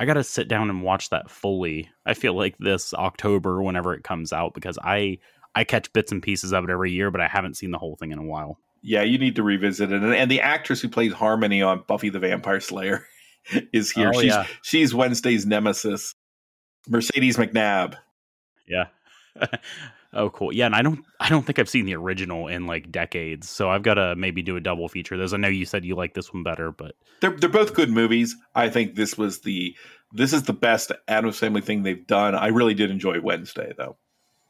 I 0.00 0.06
gotta 0.06 0.24
sit 0.24 0.48
down 0.48 0.70
and 0.70 0.82
watch 0.82 1.10
that 1.10 1.30
fully. 1.30 1.90
I 2.06 2.14
feel 2.14 2.32
like 2.32 2.56
this 2.58 2.94
October, 2.94 3.62
whenever 3.62 3.92
it 3.92 4.02
comes 4.02 4.32
out, 4.32 4.54
because 4.54 4.78
I 4.82 5.18
I 5.54 5.64
catch 5.64 5.92
bits 5.92 6.10
and 6.10 6.22
pieces 6.22 6.54
of 6.54 6.64
it 6.64 6.70
every 6.70 6.90
year, 6.90 7.10
but 7.10 7.20
I 7.20 7.28
haven't 7.28 7.58
seen 7.58 7.70
the 7.70 7.76
whole 7.76 7.96
thing 7.96 8.10
in 8.10 8.18
a 8.18 8.24
while. 8.24 8.56
Yeah, 8.80 9.02
you 9.02 9.18
need 9.18 9.36
to 9.36 9.42
revisit 9.42 9.92
it. 9.92 10.02
And, 10.02 10.14
and 10.14 10.30
the 10.30 10.40
actress 10.40 10.80
who 10.80 10.88
plays 10.88 11.12
Harmony 11.12 11.60
on 11.60 11.84
Buffy 11.86 12.08
the 12.08 12.18
Vampire 12.18 12.60
Slayer 12.60 13.06
is 13.74 13.92
here. 13.92 14.10
Oh, 14.14 14.20
she's 14.22 14.30
yeah. 14.30 14.46
she's 14.62 14.94
Wednesday's 14.94 15.44
nemesis, 15.44 16.14
Mercedes 16.88 17.36
McNabb. 17.36 17.96
Yeah. 18.66 18.86
oh, 20.12 20.30
cool. 20.30 20.52
Yeah, 20.52 20.66
and 20.66 20.74
I 20.74 20.82
don't 20.82 21.04
I 21.20 21.28
don't 21.28 21.44
think 21.44 21.58
I've 21.58 21.68
seen 21.68 21.84
the 21.86 21.94
original 21.96 22.48
in 22.48 22.66
like 22.66 22.90
decades, 22.90 23.48
so 23.48 23.70
I've 23.70 23.82
got 23.82 23.94
to 23.94 24.14
maybe 24.16 24.42
do 24.42 24.56
a 24.56 24.60
double 24.60 24.88
feature. 24.88 25.16
Those 25.16 25.32
I 25.34 25.36
know 25.36 25.48
you 25.48 25.64
said 25.66 25.84
you 25.84 25.94
like 25.94 26.14
this 26.14 26.32
one 26.32 26.42
better, 26.42 26.70
but 26.72 26.94
They're 27.20 27.30
they're 27.36 27.48
both 27.48 27.74
good 27.74 27.90
movies. 27.90 28.36
I 28.54 28.68
think 28.68 28.94
this 28.94 29.16
was 29.18 29.40
the 29.40 29.74
this 30.12 30.32
is 30.32 30.44
the 30.44 30.52
best 30.52 30.92
Addams 31.08 31.38
Family 31.38 31.60
thing 31.60 31.82
they've 31.82 32.06
done. 32.06 32.34
I 32.34 32.48
really 32.48 32.74
did 32.74 32.90
enjoy 32.90 33.20
Wednesday 33.20 33.72
though. 33.76 33.96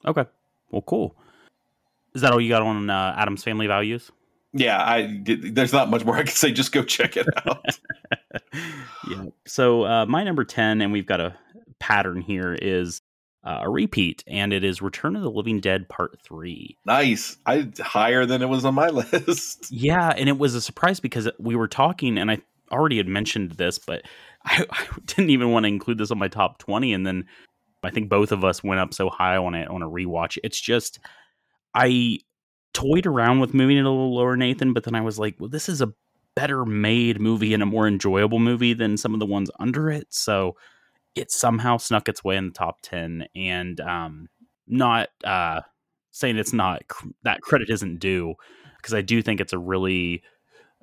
okay. 0.07 0.25
Well, 0.71 0.83
cool. 0.83 1.17
Is 2.15 2.23
that 2.23 2.33
all 2.33 2.41
you 2.41 2.49
got 2.49 2.63
on 2.63 2.89
uh, 2.91 3.15
Addams 3.19 3.43
Family 3.45 3.67
Values? 3.67 4.11
Yeah, 4.53 4.83
I 4.83 5.03
did, 5.03 5.55
there's 5.55 5.73
not 5.73 5.91
much 5.91 6.05
more 6.05 6.17
I 6.17 6.23
can 6.25 6.35
say. 6.35 6.51
Just 6.53 6.73
go 6.73 6.83
check 6.83 7.17
it 7.17 7.27
out. 7.47 7.79
yeah. 9.09 9.25
So 9.47 9.85
uh, 9.85 10.07
my 10.07 10.25
number 10.25 10.45
ten, 10.45 10.81
and 10.81 10.93
we've 10.93 11.07
got 11.07 11.21
a 11.21 11.37
pattern 11.79 12.21
here, 12.21 12.57
is 12.61 13.01
uh, 13.43 13.61
a 13.63 13.71
repeat, 13.71 14.23
and 14.27 14.53
it 14.53 14.65
is 14.65 14.83
Return 14.83 15.17
of 15.17 15.23
the 15.23 15.31
Living 15.31 15.61
Dead 15.61 15.89
Part 15.89 16.19
Three. 16.23 16.77
nice. 16.85 17.37
I 17.47 17.71
higher 17.81 18.27
than 18.27 18.43
it 18.43 18.49
was 18.49 18.65
on 18.65 18.75
my 18.75 18.89
list. 18.91 19.71
Yeah, 19.71 20.11
and 20.11 20.29
it 20.29 20.39
was 20.39 20.55
a 20.55 20.61
surprise 20.61 21.01
because 21.01 21.29
we 21.39 21.57
were 21.57 21.69
talking, 21.69 22.19
and 22.19 22.31
I 22.31 22.39
already 22.71 22.99
had 22.99 23.09
mentioned 23.09 23.53
this, 23.53 23.79
but 23.79 24.03
I, 24.45 24.67
I 24.71 24.87
didn't 25.07 25.31
even 25.31 25.51
want 25.51 25.65
to 25.65 25.69
include 25.69 25.99
this 25.99 26.11
on 26.11 26.19
my 26.19 26.29
top 26.29 26.59
twenty, 26.59 26.93
and 26.93 27.07
then 27.07 27.27
I 27.83 27.91
think 27.91 28.11
both 28.11 28.31
of 28.33 28.45
us 28.45 28.63
went 28.63 28.81
up 28.81 28.93
so 28.93 29.09
high 29.09 29.37
on 29.37 29.55
it 29.55 29.69
on 29.69 29.83
a 29.83 29.89
rewatch. 29.89 30.37
It's 30.45 30.61
just 30.61 30.99
I 31.75 32.19
toyed 32.75 33.07
around 33.07 33.41
with 33.41 33.55
moving 33.55 33.79
it 33.79 33.87
a 33.87 33.91
little 33.91 34.15
lower, 34.15 34.37
Nathan, 34.37 34.73
but 34.75 34.85
then 34.85 34.95
I 34.95 35.01
was 35.01 35.19
like, 35.19 35.37
well, 35.39 35.49
this 35.49 35.69
is 35.69 35.81
a 35.81 35.93
better 36.37 36.65
made 36.65 37.21
movie 37.21 37.55
and 37.55 37.63
a 37.63 37.67
more 37.67 37.89
enjoyable 37.89 38.39
movie 38.39 38.75
than 38.75 38.97
some 38.97 39.15
of 39.15 39.21
the 39.21 39.27
ones 39.27 39.51
under 39.59 39.91
it, 39.91 40.09
so 40.11 40.57
it 41.15 41.31
somehow 41.31 41.77
snuck 41.77 42.09
its 42.09 42.23
way 42.23 42.37
in 42.37 42.47
the 42.47 42.53
top 42.53 42.81
10 42.83 43.27
and 43.35 43.81
um 43.81 44.29
not 44.67 45.09
uh 45.25 45.61
saying 46.11 46.37
it's 46.37 46.53
not 46.53 46.87
cr- 46.89 47.09
that 47.23 47.41
credit 47.41 47.71
isn't 47.71 47.99
due 47.99 48.35
because 48.77 48.95
I 48.95 49.03
do 49.03 49.23
think 49.23 49.41
it's 49.41 49.53
a 49.53 49.59
really 49.59 50.23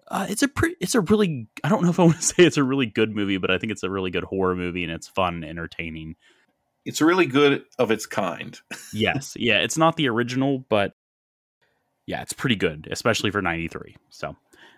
uh, 0.09 0.25
it's 0.29 0.41
a 0.41 0.47
pretty 0.47 0.75
it's 0.79 0.95
a 0.95 1.01
really 1.01 1.47
I 1.63 1.69
don't 1.69 1.83
know 1.83 1.89
if 1.89 1.99
I 1.99 2.03
want 2.05 2.17
to 2.17 2.21
say 2.23 2.43
it's 2.43 2.57
a 2.57 2.63
really 2.63 2.85
good 2.85 3.15
movie 3.15 3.37
but 3.37 3.51
I 3.51 3.57
think 3.57 3.71
it's 3.71 3.83
a 3.83 3.89
really 3.89 4.11
good 4.11 4.23
horror 4.23 4.55
movie 4.55 4.83
and 4.83 4.91
it's 4.91 5.07
fun 5.07 5.35
and 5.35 5.45
entertaining. 5.45 6.15
It's 6.85 7.01
really 7.01 7.25
good 7.25 7.63
of 7.79 7.91
its 7.91 8.05
kind. 8.05 8.59
Yes. 8.93 9.35
yeah, 9.37 9.59
it's 9.59 9.77
not 9.77 9.95
the 9.97 10.07
original 10.07 10.59
but 10.69 10.93
yeah, 12.05 12.21
it's 12.21 12.33
pretty 12.33 12.55
good 12.55 12.87
especially 12.91 13.31
for 13.31 13.41
93. 13.41 13.95
So 14.09 14.35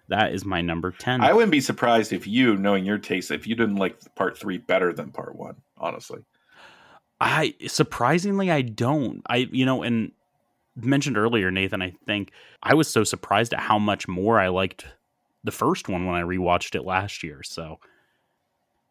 that 0.10 0.34
is 0.34 0.46
my 0.46 0.62
number 0.62 0.92
10. 0.92 1.22
I 1.22 1.34
wouldn't 1.34 1.52
be 1.52 1.62
surprised 1.62 2.12
if 2.14 2.28
you, 2.28 2.58
knowing 2.58 2.86
your 2.86 2.98
taste, 2.98 3.32
if 3.32 3.48
you 3.48 3.56
didn't 3.56 3.78
like 3.78 3.98
part 4.16 4.38
three 4.38 4.58
better 4.58 4.94
than 4.94 5.12
part 5.12 5.36
one. 5.36 5.56
Honestly, 5.78 6.20
I 7.22 7.56
surprisingly 7.68 8.52
I 8.52 8.62
don't. 8.62 9.22
I 9.28 9.48
you 9.52 9.66
know 9.66 9.84
and 9.84 10.12
mentioned 10.76 11.18
earlier 11.18 11.52
Nathan 11.52 11.82
I 11.82 11.94
think 12.06 12.32
I 12.64 12.74
was 12.74 12.88
so 12.88 13.04
surprised 13.04 13.54
at 13.54 13.60
how 13.60 13.78
much 13.80 14.08
more 14.08 14.40
I 14.40 14.48
liked 14.48 14.86
the 15.44 15.52
first 15.52 15.90
one 15.90 16.06
when 16.06 16.16
I 16.16 16.22
rewatched 16.22 16.76
it 16.76 16.84
last 16.84 17.24
year. 17.24 17.44
So 17.44 17.80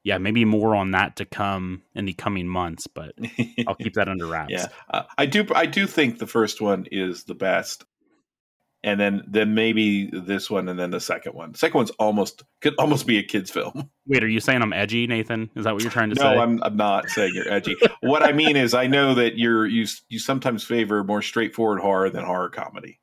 yeah, 0.05 0.19
maybe 0.19 0.45
more 0.45 0.75
on 0.75 0.93
that 0.93 1.17
to 1.17 1.25
come 1.25 1.83
in 1.95 2.07
the 2.07 2.15
coming 2.15 2.49
months, 2.49 2.87
but 2.87 3.15
I'll 3.67 3.75
keep 3.75 3.95
that 3.95 4.09
under 4.09 4.27
wraps. 4.27 4.53
yeah, 4.53 4.69
uh, 4.91 5.03
I 5.19 5.27
do. 5.27 5.47
I 5.55 5.67
do 5.67 5.87
think 5.87 6.19
the 6.19 6.27
first 6.27 6.61
one 6.61 6.87
is 6.91 7.25
the 7.25 7.35
best, 7.35 7.85
and 8.85 8.99
then 9.01 9.23
then 9.29 9.55
maybe 9.55 10.09
this 10.13 10.49
one, 10.51 10.69
and 10.69 10.79
then 10.79 10.91
the 10.91 11.01
second 11.01 11.35
one. 11.35 11.53
The 11.53 11.59
second 11.59 11.79
one's 11.79 11.91
almost 11.93 12.43
could 12.61 12.75
almost 12.79 13.07
be 13.07 13.19
a 13.19 13.23
kids' 13.23 13.51
film. 13.51 13.91
Wait, 14.07 14.23
are 14.25 14.29
you 14.29 14.41
saying 14.41 14.63
I'm 14.63 14.73
edgy, 14.73 15.07
Nathan? 15.07 15.51
Is 15.57 15.65
that 15.65 15.75
what 15.75 15.83
you're 15.83 15.91
trying 15.91 16.11
to 16.11 16.17
No, 16.17 16.23
say? 16.23 16.39
I'm 16.39 16.63
I'm 16.63 16.77
not 16.77 17.11
saying 17.11 17.33
you're 17.35 17.51
edgy. 17.53 17.77
what 18.01 18.23
I 18.23 18.33
mean 18.33 18.57
is, 18.57 18.75
I 18.75 18.87
know 18.87 19.15
that 19.15 19.37
you're 19.39 19.67
you 19.67 19.87
you 20.09 20.19
sometimes 20.19 20.63
favor 20.65 21.03
more 21.05 21.23
straightforward 21.23 21.81
horror 21.81 22.09
than 22.11 22.25
horror 22.25 22.51
comedy. 22.51 23.01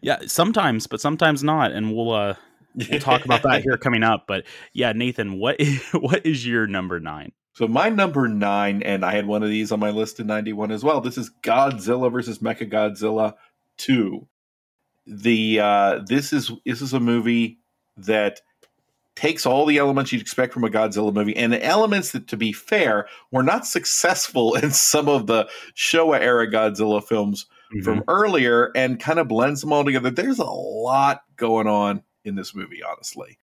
yeah, 0.00 0.18
sometimes, 0.26 0.86
but 0.86 1.00
sometimes 1.00 1.42
not, 1.44 1.72
and 1.72 1.94
we'll 1.94 2.12
uh 2.12 2.34
we'll 2.90 3.00
talk 3.00 3.24
about 3.24 3.42
that 3.42 3.62
here 3.62 3.76
coming 3.76 4.02
up. 4.02 4.26
But 4.26 4.44
yeah, 4.72 4.92
Nathan, 4.92 5.38
what 5.38 5.60
is, 5.60 5.82
what 5.92 6.24
is 6.26 6.46
your 6.46 6.66
number 6.66 7.00
nine? 7.00 7.32
So 7.54 7.66
my 7.66 7.88
number 7.88 8.28
nine, 8.28 8.82
and 8.82 9.02
I 9.04 9.14
had 9.14 9.26
one 9.26 9.42
of 9.42 9.48
these 9.48 9.72
on 9.72 9.80
my 9.80 9.90
list 9.90 10.20
in 10.20 10.26
'91 10.26 10.70
as 10.72 10.82
well. 10.84 11.00
This 11.00 11.16
is 11.18 11.30
Godzilla 11.42 12.10
versus 12.12 12.38
Mechagodzilla 12.40 13.34
Two. 13.78 14.28
The 15.06 15.60
uh, 15.60 16.00
this 16.06 16.32
is 16.32 16.50
this 16.64 16.82
is 16.82 16.92
a 16.92 17.00
movie 17.00 17.58
that 17.96 18.40
takes 19.14 19.46
all 19.46 19.64
the 19.64 19.78
elements 19.78 20.12
you'd 20.12 20.20
expect 20.20 20.52
from 20.52 20.64
a 20.64 20.68
Godzilla 20.68 21.12
movie, 21.12 21.36
and 21.36 21.52
the 21.52 21.64
elements 21.64 22.12
that, 22.12 22.28
to 22.28 22.36
be 22.36 22.52
fair, 22.52 23.08
were 23.30 23.42
not 23.42 23.66
successful 23.66 24.54
in 24.62 24.70
some 24.70 25.08
of 25.08 25.26
the 25.26 25.48
Showa 25.74 26.20
era 26.20 26.50
Godzilla 26.50 27.02
films 27.02 27.46
from 27.82 28.04
earlier, 28.06 28.70
and 28.76 29.00
kind 29.00 29.18
of 29.18 29.26
blends 29.26 29.60
them 29.60 29.72
all 29.72 29.84
together. 29.84 30.10
There's 30.10 30.38
a 30.38 30.44
lot 30.44 31.22
going 31.36 31.66
on 31.66 32.02
in 32.24 32.36
this 32.36 32.54
movie, 32.54 32.82
honestly. 32.82 33.38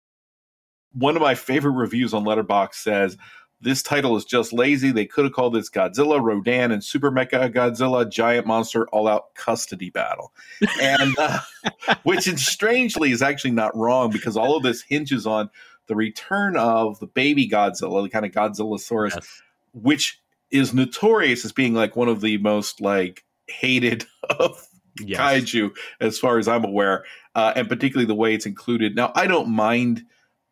One 0.93 1.17
of 1.17 1.23
my 1.23 1.35
favorite 1.35 1.73
reviews 1.73 2.15
on 2.15 2.25
Letterboxd 2.25 2.75
says 2.75 3.17
this 3.61 3.83
title 3.83 4.17
is 4.17 4.25
just 4.25 4.53
lazy. 4.53 4.93
They 4.93 5.07
could 5.07 5.25
have 5.25 5.33
called 5.33 5.55
this 5.55 5.69
Godzilla, 5.69 6.23
Rodan, 6.23 6.71
and 6.71 6.83
Super 6.85 7.11
Mecha 7.11 7.53
Godzilla 7.53 8.09
Giant 8.09 8.47
Monster 8.47 8.87
All 8.91 9.09
Out 9.09 9.35
Custody 9.35 9.91
Battle. 9.91 10.33
And 10.81 11.19
uh, 11.19 11.41
which 12.05 12.29
is 12.29 12.47
strangely 12.47 13.11
is 13.11 13.23
actually 13.23 13.51
not 13.53 13.77
wrong 13.77 14.11
because 14.11 14.37
all 14.37 14.57
of 14.57 14.63
this 14.63 14.83
hinges 14.83 15.27
on 15.27 15.51
the 15.89 15.97
return 15.97 16.57
of 16.57 17.01
the 17.01 17.07
baby 17.07 17.49
Godzilla, 17.49 18.03
the 18.05 18.11
kind 18.11 18.25
of 18.27 18.33
Godzillasaurus, 18.33 19.15
Yes. 19.17 19.43
which 19.73 20.21
is 20.51 20.73
notorious 20.73 21.45
as 21.45 21.53
being 21.53 21.75
like 21.75 21.97
one 21.97 22.09
of 22.09 22.21
the 22.21 22.39
most 22.39 22.81
like 22.81 23.25
hated 23.49 24.05
of 24.31 24.65
Yes. 25.01 25.21
kaiju 25.21 25.71
as 26.01 26.19
far 26.19 26.39
as 26.39 26.49
I'm 26.49 26.65
aware, 26.65 27.05
uh, 27.35 27.53
and 27.55 27.69
particularly 27.69 28.07
the 28.07 28.15
way 28.17 28.35
it's 28.35 28.47
included. 28.47 28.97
Now, 28.97 29.13
I 29.15 29.27
don't 29.29 29.49
mind 29.49 30.03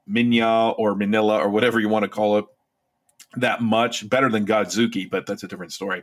Minya 0.08 0.74
or 0.78 0.94
Minilla 0.94 1.38
or 1.40 1.48
whatever 1.48 1.80
you 1.80 1.88
want 1.88 2.04
to 2.04 2.08
call 2.08 2.38
it 2.38 2.44
that 3.36 3.60
much 3.62 4.08
better 4.08 4.28
than 4.28 4.46
Godzooky, 4.46 5.08
but 5.10 5.26
that's 5.26 5.42
a 5.42 5.48
different 5.48 5.72
story. 5.72 6.02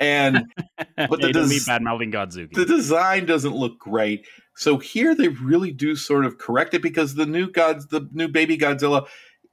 And 0.00 0.52
but 0.96 1.20
the 1.20 1.28
the 1.28 1.32
does 1.32 1.50
me 1.50 1.58
des- 1.58 1.64
bad 1.66 1.82
mouthing 1.82 2.10
Godzooky. 2.12 2.52
the 2.54 2.64
design 2.64 3.26
doesn't 3.26 3.54
look 3.54 3.78
great. 3.78 4.26
So 4.56 4.78
here 4.78 5.14
they 5.14 5.28
really 5.28 5.70
do 5.72 5.96
sort 5.96 6.24
of 6.26 6.38
correct 6.38 6.74
it 6.74 6.82
because 6.82 7.14
the 7.14 7.26
new 7.26 7.50
gods, 7.50 7.86
the 7.86 8.08
new 8.12 8.28
baby 8.28 8.58
Godzilla 8.58 9.06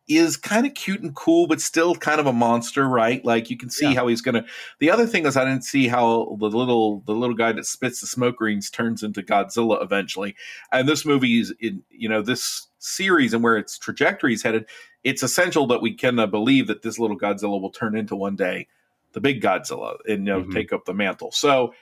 is 0.07 0.35
kind 0.37 0.65
of 0.65 0.73
cute 0.73 1.01
and 1.01 1.15
cool, 1.15 1.45
but 1.45 1.61
still 1.61 1.93
kind 1.93 2.19
of 2.19 2.25
a 2.25 2.33
monster, 2.33 2.89
right? 2.89 3.23
Like 3.23 3.51
you 3.51 3.57
can 3.57 3.69
see 3.69 3.89
Yeah. 3.89 3.93
how 3.93 4.07
he's 4.07 4.21
gonna. 4.21 4.43
The 4.79 4.89
other 4.89 5.05
thing 5.05 5.25
is 5.27 5.37
I 5.37 5.45
didn't 5.45 5.63
see 5.63 5.87
how 5.87 6.35
the 6.39 6.47
little 6.47 7.01
the 7.05 7.13
little 7.13 7.35
guy 7.35 7.51
that 7.51 7.65
spits 7.67 8.01
the 8.01 8.07
smoke 8.07 8.41
rings 8.41 8.71
turns 8.71 9.03
into 9.03 9.21
Godzilla 9.21 9.81
eventually. 9.83 10.35
And 10.71 10.89
this 10.89 11.05
movie 11.05 11.39
is 11.39 11.53
in 11.59 11.83
you 11.91 12.09
know 12.09 12.23
this 12.23 12.67
series 12.79 13.33
and 13.35 13.43
where 13.43 13.55
its 13.57 13.77
trajectory 13.77 14.33
is 14.33 14.41
headed. 14.41 14.65
It's 15.03 15.23
essential 15.23 15.67
that 15.67 15.81
we 15.81 15.93
can 15.93 16.19
uh, 16.19 16.27
believe 16.27 16.67
that 16.67 16.81
this 16.81 16.99
little 16.99 17.17
Godzilla 17.17 17.59
will 17.61 17.69
turn 17.69 17.95
into 17.95 18.15
one 18.15 18.35
day 18.35 18.67
the 19.13 19.21
big 19.21 19.41
Godzilla 19.41 19.95
and 20.07 20.27
you 20.27 20.33
know 20.33 20.43
Mhm. 20.43 20.53
take 20.53 20.71
up 20.73 20.85
the 20.85 20.93
mantle. 20.93 21.31
So 21.31 21.73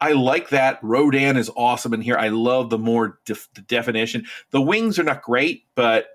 I 0.00 0.12
like 0.12 0.48
that. 0.48 0.78
Rodan 0.82 1.36
is 1.36 1.50
awesome 1.56 1.92
in 1.92 2.00
here. 2.00 2.16
I 2.16 2.28
love 2.28 2.70
the 2.70 2.78
more 2.78 3.18
def- 3.26 3.48
the 3.54 3.60
definition. 3.62 4.24
The 4.50 4.60
wings 4.62 4.98
are 4.98 5.02
not 5.04 5.22
great, 5.22 5.64
but 5.74 6.08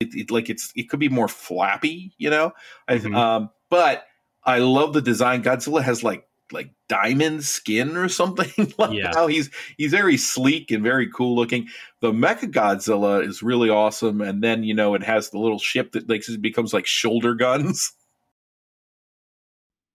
it, 0.00 0.08
it 0.14 0.30
like 0.30 0.50
it's 0.50 0.72
it 0.74 0.88
could 0.88 0.98
be 0.98 1.08
more 1.08 1.28
flappy, 1.28 2.12
you 2.18 2.30
know. 2.30 2.52
I, 2.88 2.98
Mhm. 2.98 3.14
um, 3.16 3.50
but 3.70 4.06
I 4.44 4.58
love 4.58 4.92
the 4.92 5.02
design. 5.02 5.42
Godzilla 5.44 5.82
has 5.82 6.02
like 6.02 6.26
like 6.52 6.70
diamond 6.88 7.44
skin 7.44 7.96
or 7.96 8.08
something. 8.08 8.72
like 8.78 8.92
Yeah. 8.92 9.12
how 9.14 9.26
he's 9.26 9.50
he's 9.76 9.90
very 9.90 10.16
sleek 10.16 10.70
and 10.70 10.82
very 10.82 11.08
cool 11.10 11.34
looking. 11.36 11.68
The 12.00 12.12
Mecha 12.12 12.50
Godzilla 12.50 13.26
is 13.26 13.42
really 13.42 13.70
awesome, 13.70 14.20
and 14.20 14.42
then 14.42 14.62
you 14.64 14.74
know 14.74 14.94
it 14.94 15.02
has 15.02 15.30
the 15.30 15.38
little 15.38 15.58
ship 15.58 15.92
that 15.92 16.08
like 16.08 16.28
it 16.28 16.42
becomes 16.42 16.72
like 16.72 16.86
shoulder 16.86 17.34
guns. 17.34 17.92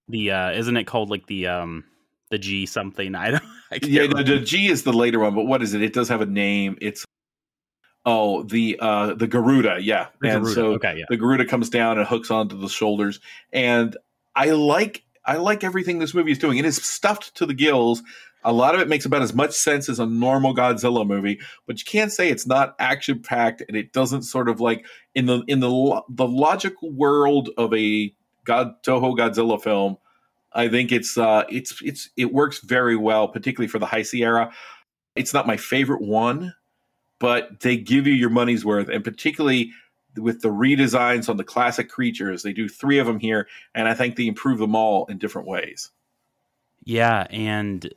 the 0.08 0.32
uh 0.32 0.52
isn't 0.52 0.78
it 0.78 0.86
called 0.86 1.10
like 1.10 1.28
the 1.28 1.48
um 1.48 1.84
the 2.30 2.38
G 2.38 2.66
something? 2.66 3.16
I 3.16 3.32
don't 3.32 3.44
I 3.72 3.80
Yeah, 3.82 4.08
the, 4.08 4.24
the 4.24 4.40
G 4.40 4.68
is 4.68 4.84
the 4.84 4.94
later 4.94 5.20
one, 5.20 5.36
but 5.36 5.46
what 5.46 5.62
is 5.62 5.74
it? 5.74 5.82
It 5.82 5.94
does 5.94 6.10
have 6.10 6.22
a 6.22 6.26
name. 6.26 6.78
It's 6.82 7.06
Oh, 8.06 8.44
the 8.44 8.78
uh 8.80 9.16
the 9.16 9.28
Garuda, 9.28 9.80
yeah. 9.82 10.08
The 10.22 10.30
and 10.30 10.44
Garuda, 10.44 10.56
so 10.56 10.66
okay, 10.76 10.96
yeah. 11.00 11.06
the 11.10 11.18
Garuda 11.18 11.46
comes 11.46 11.70
down 11.70 11.98
and 11.98 12.08
hooks 12.08 12.32
onto 12.32 12.58
the 12.58 12.70
shoulders. 12.70 13.20
And 13.52 13.98
I 14.34 14.52
like 14.52 15.04
I 15.28 15.36
like 15.36 15.64
everything 15.64 16.00
this 16.00 16.14
movie 16.14 16.32
is 16.32 16.40
doing. 16.40 16.58
It 16.58 16.66
is 16.66 16.78
stuffed 16.78 17.36
to 17.36 17.46
the 17.46 17.54
gills. 17.54 18.02
A 18.44 18.54
lot 18.54 18.74
of 18.74 18.82
it 18.82 18.88
makes 18.88 19.06
about 19.06 19.22
as 19.22 19.34
much 19.34 19.52
sense 19.52 19.90
as 19.90 20.00
a 20.00 20.06
normal 20.06 20.56
Godzilla 20.56 21.06
movie, 21.06 21.40
but 21.66 21.80
you 21.80 21.86
can't 21.86 22.14
say 22.14 22.30
it's 22.30 22.48
not 22.48 22.76
action 22.80 23.22
packed 23.22 23.62
and 23.68 23.76
it 23.76 23.92
doesn't 23.92 24.24
sort 24.24 24.48
of 24.48 24.62
like 24.62 24.86
in 25.16 25.26
the 25.26 25.44
in 25.48 25.60
the 25.60 26.02
the 26.10 26.28
logical 26.28 26.90
world 26.92 27.50
of 27.58 27.74
a 27.74 28.14
God 28.46 28.82
Toho 28.84 29.18
Godzilla 29.18 29.62
film. 29.62 29.98
I 30.54 30.70
think 30.70 30.94
it's 30.94 31.18
uh 31.18 31.44
it's 31.50 31.82
it's 31.82 32.10
it 32.16 32.32
works 32.32 32.60
very 32.60 32.96
well, 32.96 33.28
particularly 33.28 33.68
for 33.68 33.80
the 33.80 33.86
Heisei 33.86 34.22
era. 34.22 34.54
It's 35.16 35.34
not 35.34 35.46
my 35.46 35.58
favorite 35.58 36.02
one, 36.02 36.54
but 37.20 37.60
they 37.60 37.76
give 37.76 38.08
you 38.08 38.14
your 38.14 38.30
money's 38.30 38.64
worth, 38.64 38.88
and 38.88 39.04
particularly 39.04 39.72
with 40.18 40.42
the 40.42 40.50
redesigns 40.50 41.30
on 41.30 41.38
the 41.38 41.44
classic 41.44 41.90
creatures, 41.90 42.44
they 42.44 42.54
do 42.54 42.68
three 42.68 43.00
of 43.00 43.08
them 43.08 43.20
here, 43.20 43.48
and 43.74 43.88
I 43.88 43.94
think 43.94 44.16
they 44.16 44.28
improve 44.28 44.60
them 44.60 44.76
all 44.76 45.06
in 45.06 45.18
different 45.18 45.48
ways. 45.48 45.92
Yeah, 46.84 47.28
and 47.30 47.94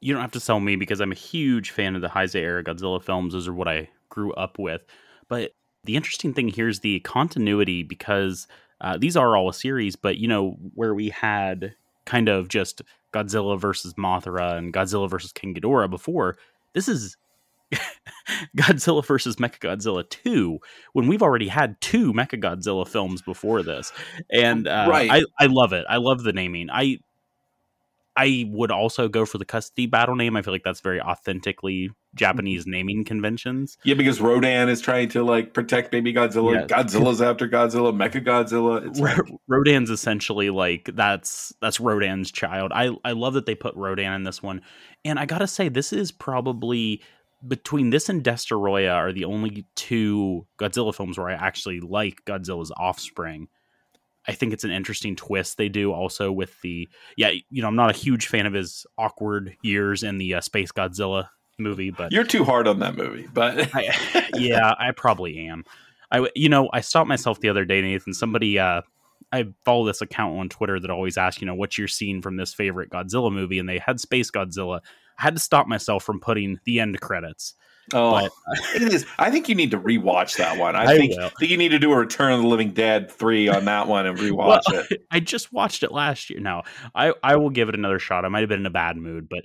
you 0.00 0.12
don't 0.12 0.22
have 0.22 0.32
to 0.32 0.40
sell 0.40 0.60
me 0.60 0.76
because 0.76 1.00
I'm 1.00 1.12
a 1.12 1.16
huge 1.16 1.70
fan 1.70 1.94
of 1.94 2.02
the 2.02 2.08
Heisei 2.08 2.40
era 2.40 2.64
Godzilla 2.64 3.02
films. 3.02 3.32
Those 3.32 3.48
are 3.48 3.54
what 3.54 3.68
I 3.68 3.88
grew 4.08 4.32
up 4.34 4.58
with. 4.58 4.82
But 5.28 5.52
the 5.84 5.96
interesting 5.96 6.34
thing 6.34 6.48
here 6.48 6.68
is 6.68 6.80
the 6.80 7.00
continuity 7.00 7.82
because 7.82 8.46
uh, 8.80 8.98
these 8.98 9.16
are 9.16 9.36
all 9.36 9.48
a 9.48 9.54
series, 9.54 9.96
but 9.96 10.18
you 10.18 10.28
know, 10.28 10.56
where 10.74 10.94
we 10.94 11.08
had 11.08 11.74
kind 12.04 12.28
of 12.28 12.48
just 12.48 12.82
Godzilla 13.12 13.58
versus 13.58 13.94
Mothra 13.94 14.56
and 14.56 14.72
Godzilla 14.72 15.08
versus 15.08 15.32
King 15.32 15.54
Ghidorah 15.54 15.90
before, 15.90 16.36
this 16.74 16.88
is 16.88 17.16
Godzilla 18.56 19.04
versus 19.04 19.36
Mechagodzilla 19.36 20.08
2 20.08 20.58
when 20.92 21.06
we've 21.06 21.22
already 21.22 21.48
had 21.48 21.80
two 21.80 22.12
Mechagodzilla 22.12 22.86
films 22.86 23.22
before 23.22 23.62
this. 23.62 23.92
And 24.30 24.66
uh, 24.66 24.86
Right. 24.88 25.10
I, 25.10 25.22
I 25.38 25.46
love 25.46 25.72
it. 25.72 25.84
I 25.88 25.96
love 25.96 26.22
the 26.22 26.32
naming. 26.32 26.68
I 26.70 26.98
I 28.16 28.44
would 28.50 28.70
also 28.70 29.08
go 29.08 29.24
for 29.24 29.38
the 29.38 29.44
custody 29.44 29.86
battle 29.86 30.16
name. 30.16 30.36
I 30.36 30.42
feel 30.42 30.52
like 30.52 30.64
that's 30.64 30.80
very 30.80 31.00
authentically 31.00 31.90
Japanese 32.14 32.66
naming 32.66 33.04
conventions. 33.04 33.78
Yeah, 33.84 33.94
because 33.94 34.20
Rodan 34.20 34.68
is 34.68 34.80
trying 34.80 35.08
to 35.10 35.22
like 35.22 35.54
protect 35.54 35.90
baby 35.90 36.12
Godzilla. 36.12 36.54
Yeah. 36.54 36.66
Godzilla's 36.66 37.22
after 37.22 37.48
Godzilla, 37.48 37.94
Mecha 37.94 38.24
Godzilla. 38.24 38.86
It's 38.86 39.00
like, 39.00 39.18
Rodan's 39.48 39.88
essentially 39.88 40.50
like 40.50 40.90
that's 40.94 41.54
that's 41.62 41.80
Rodan's 41.80 42.30
child. 42.30 42.72
I 42.74 42.90
I 43.04 43.12
love 43.12 43.34
that 43.34 43.46
they 43.46 43.54
put 43.54 43.74
Rodan 43.76 44.12
in 44.12 44.24
this 44.24 44.42
one, 44.42 44.60
and 45.04 45.18
I 45.18 45.24
gotta 45.24 45.46
say 45.46 45.68
this 45.70 45.92
is 45.92 46.12
probably 46.12 47.02
between 47.46 47.90
this 47.90 48.08
and 48.08 48.22
Destoroyah 48.22 48.94
are 48.94 49.12
the 49.12 49.24
only 49.24 49.66
two 49.74 50.46
Godzilla 50.58 50.94
films 50.94 51.18
where 51.18 51.28
I 51.28 51.34
actually 51.34 51.80
like 51.80 52.24
Godzilla's 52.24 52.72
offspring. 52.76 53.48
I 54.26 54.32
think 54.32 54.52
it's 54.52 54.64
an 54.64 54.70
interesting 54.70 55.16
twist 55.16 55.56
they 55.56 55.68
do 55.68 55.92
also 55.92 56.30
with 56.30 56.60
the 56.62 56.88
yeah 57.16 57.30
you 57.50 57.60
know 57.60 57.66
I'm 57.66 57.74
not 57.74 57.90
a 57.90 57.98
huge 57.98 58.28
fan 58.28 58.46
of 58.46 58.52
his 58.52 58.86
awkward 58.96 59.56
years 59.62 60.04
in 60.04 60.18
the 60.18 60.34
uh, 60.34 60.40
Space 60.40 60.70
Godzilla 60.70 61.28
movie, 61.58 61.90
but 61.90 62.12
you're 62.12 62.24
too 62.24 62.44
hard 62.44 62.68
on 62.68 62.78
that 62.80 62.96
movie, 62.96 63.26
but 63.32 63.70
I, 63.74 64.28
yeah, 64.34 64.74
I 64.78 64.92
probably 64.92 65.48
am. 65.48 65.64
I, 66.12 66.28
you 66.36 66.48
know, 66.48 66.68
I 66.72 66.82
stopped 66.82 67.08
myself 67.08 67.40
the 67.40 67.48
other 67.48 67.64
day, 67.64 67.80
Nathan. 67.80 68.12
Somebody, 68.12 68.58
uh, 68.58 68.82
I 69.32 69.46
follow 69.64 69.86
this 69.86 70.02
account 70.02 70.38
on 70.38 70.48
Twitter 70.50 70.78
that 70.78 70.90
always 70.90 71.16
asks, 71.16 71.40
you 71.40 71.46
know, 71.46 71.54
what's 71.54 71.78
your 71.78 71.88
scene 71.88 72.20
from 72.20 72.36
this 72.36 72.52
favorite 72.52 72.90
Godzilla 72.90 73.32
movie? 73.32 73.58
And 73.58 73.68
they 73.68 73.78
had 73.78 73.98
Space 73.98 74.30
Godzilla. 74.30 74.80
I 75.18 75.22
had 75.22 75.34
to 75.34 75.40
stop 75.40 75.66
myself 75.66 76.04
from 76.04 76.20
putting 76.20 76.58
the 76.64 76.80
end 76.80 77.00
credits. 77.00 77.54
oh, 77.92 78.12
But 78.12 78.30
it 78.74 78.92
is. 78.92 79.06
I 79.18 79.30
think 79.30 79.48
you 79.48 79.54
need 79.54 79.70
to 79.72 79.78
rewatch 79.78 80.36
that 80.36 80.58
one. 80.58 80.76
I, 80.76 80.84
I 80.84 80.96
think, 80.96 81.14
think 81.14 81.50
you 81.50 81.56
need 81.56 81.70
to 81.70 81.78
do 81.78 81.92
a 81.92 81.96
Return 81.96 82.32
of 82.32 82.42
the 82.42 82.46
Living 82.48 82.70
Dead 82.72 83.10
three 83.10 83.48
on 83.48 83.64
that 83.66 83.88
one 83.88 84.06
and 84.06 84.18
rewatch 84.18 84.62
Well, 84.70 84.84
it. 84.90 85.02
I 85.10 85.20
just 85.20 85.52
watched 85.52 85.82
it 85.82 85.92
last 85.92 86.30
year. 86.30 86.40
Now, 86.40 86.62
I, 86.94 87.12
I 87.22 87.36
will 87.36 87.50
give 87.50 87.68
it 87.68 87.74
another 87.74 87.98
shot. 87.98 88.24
I 88.24 88.28
might 88.28 88.40
have 88.40 88.48
been 88.48 88.60
in 88.60 88.66
a 88.66 88.70
bad 88.70 88.96
mood, 88.96 89.28
but 89.28 89.44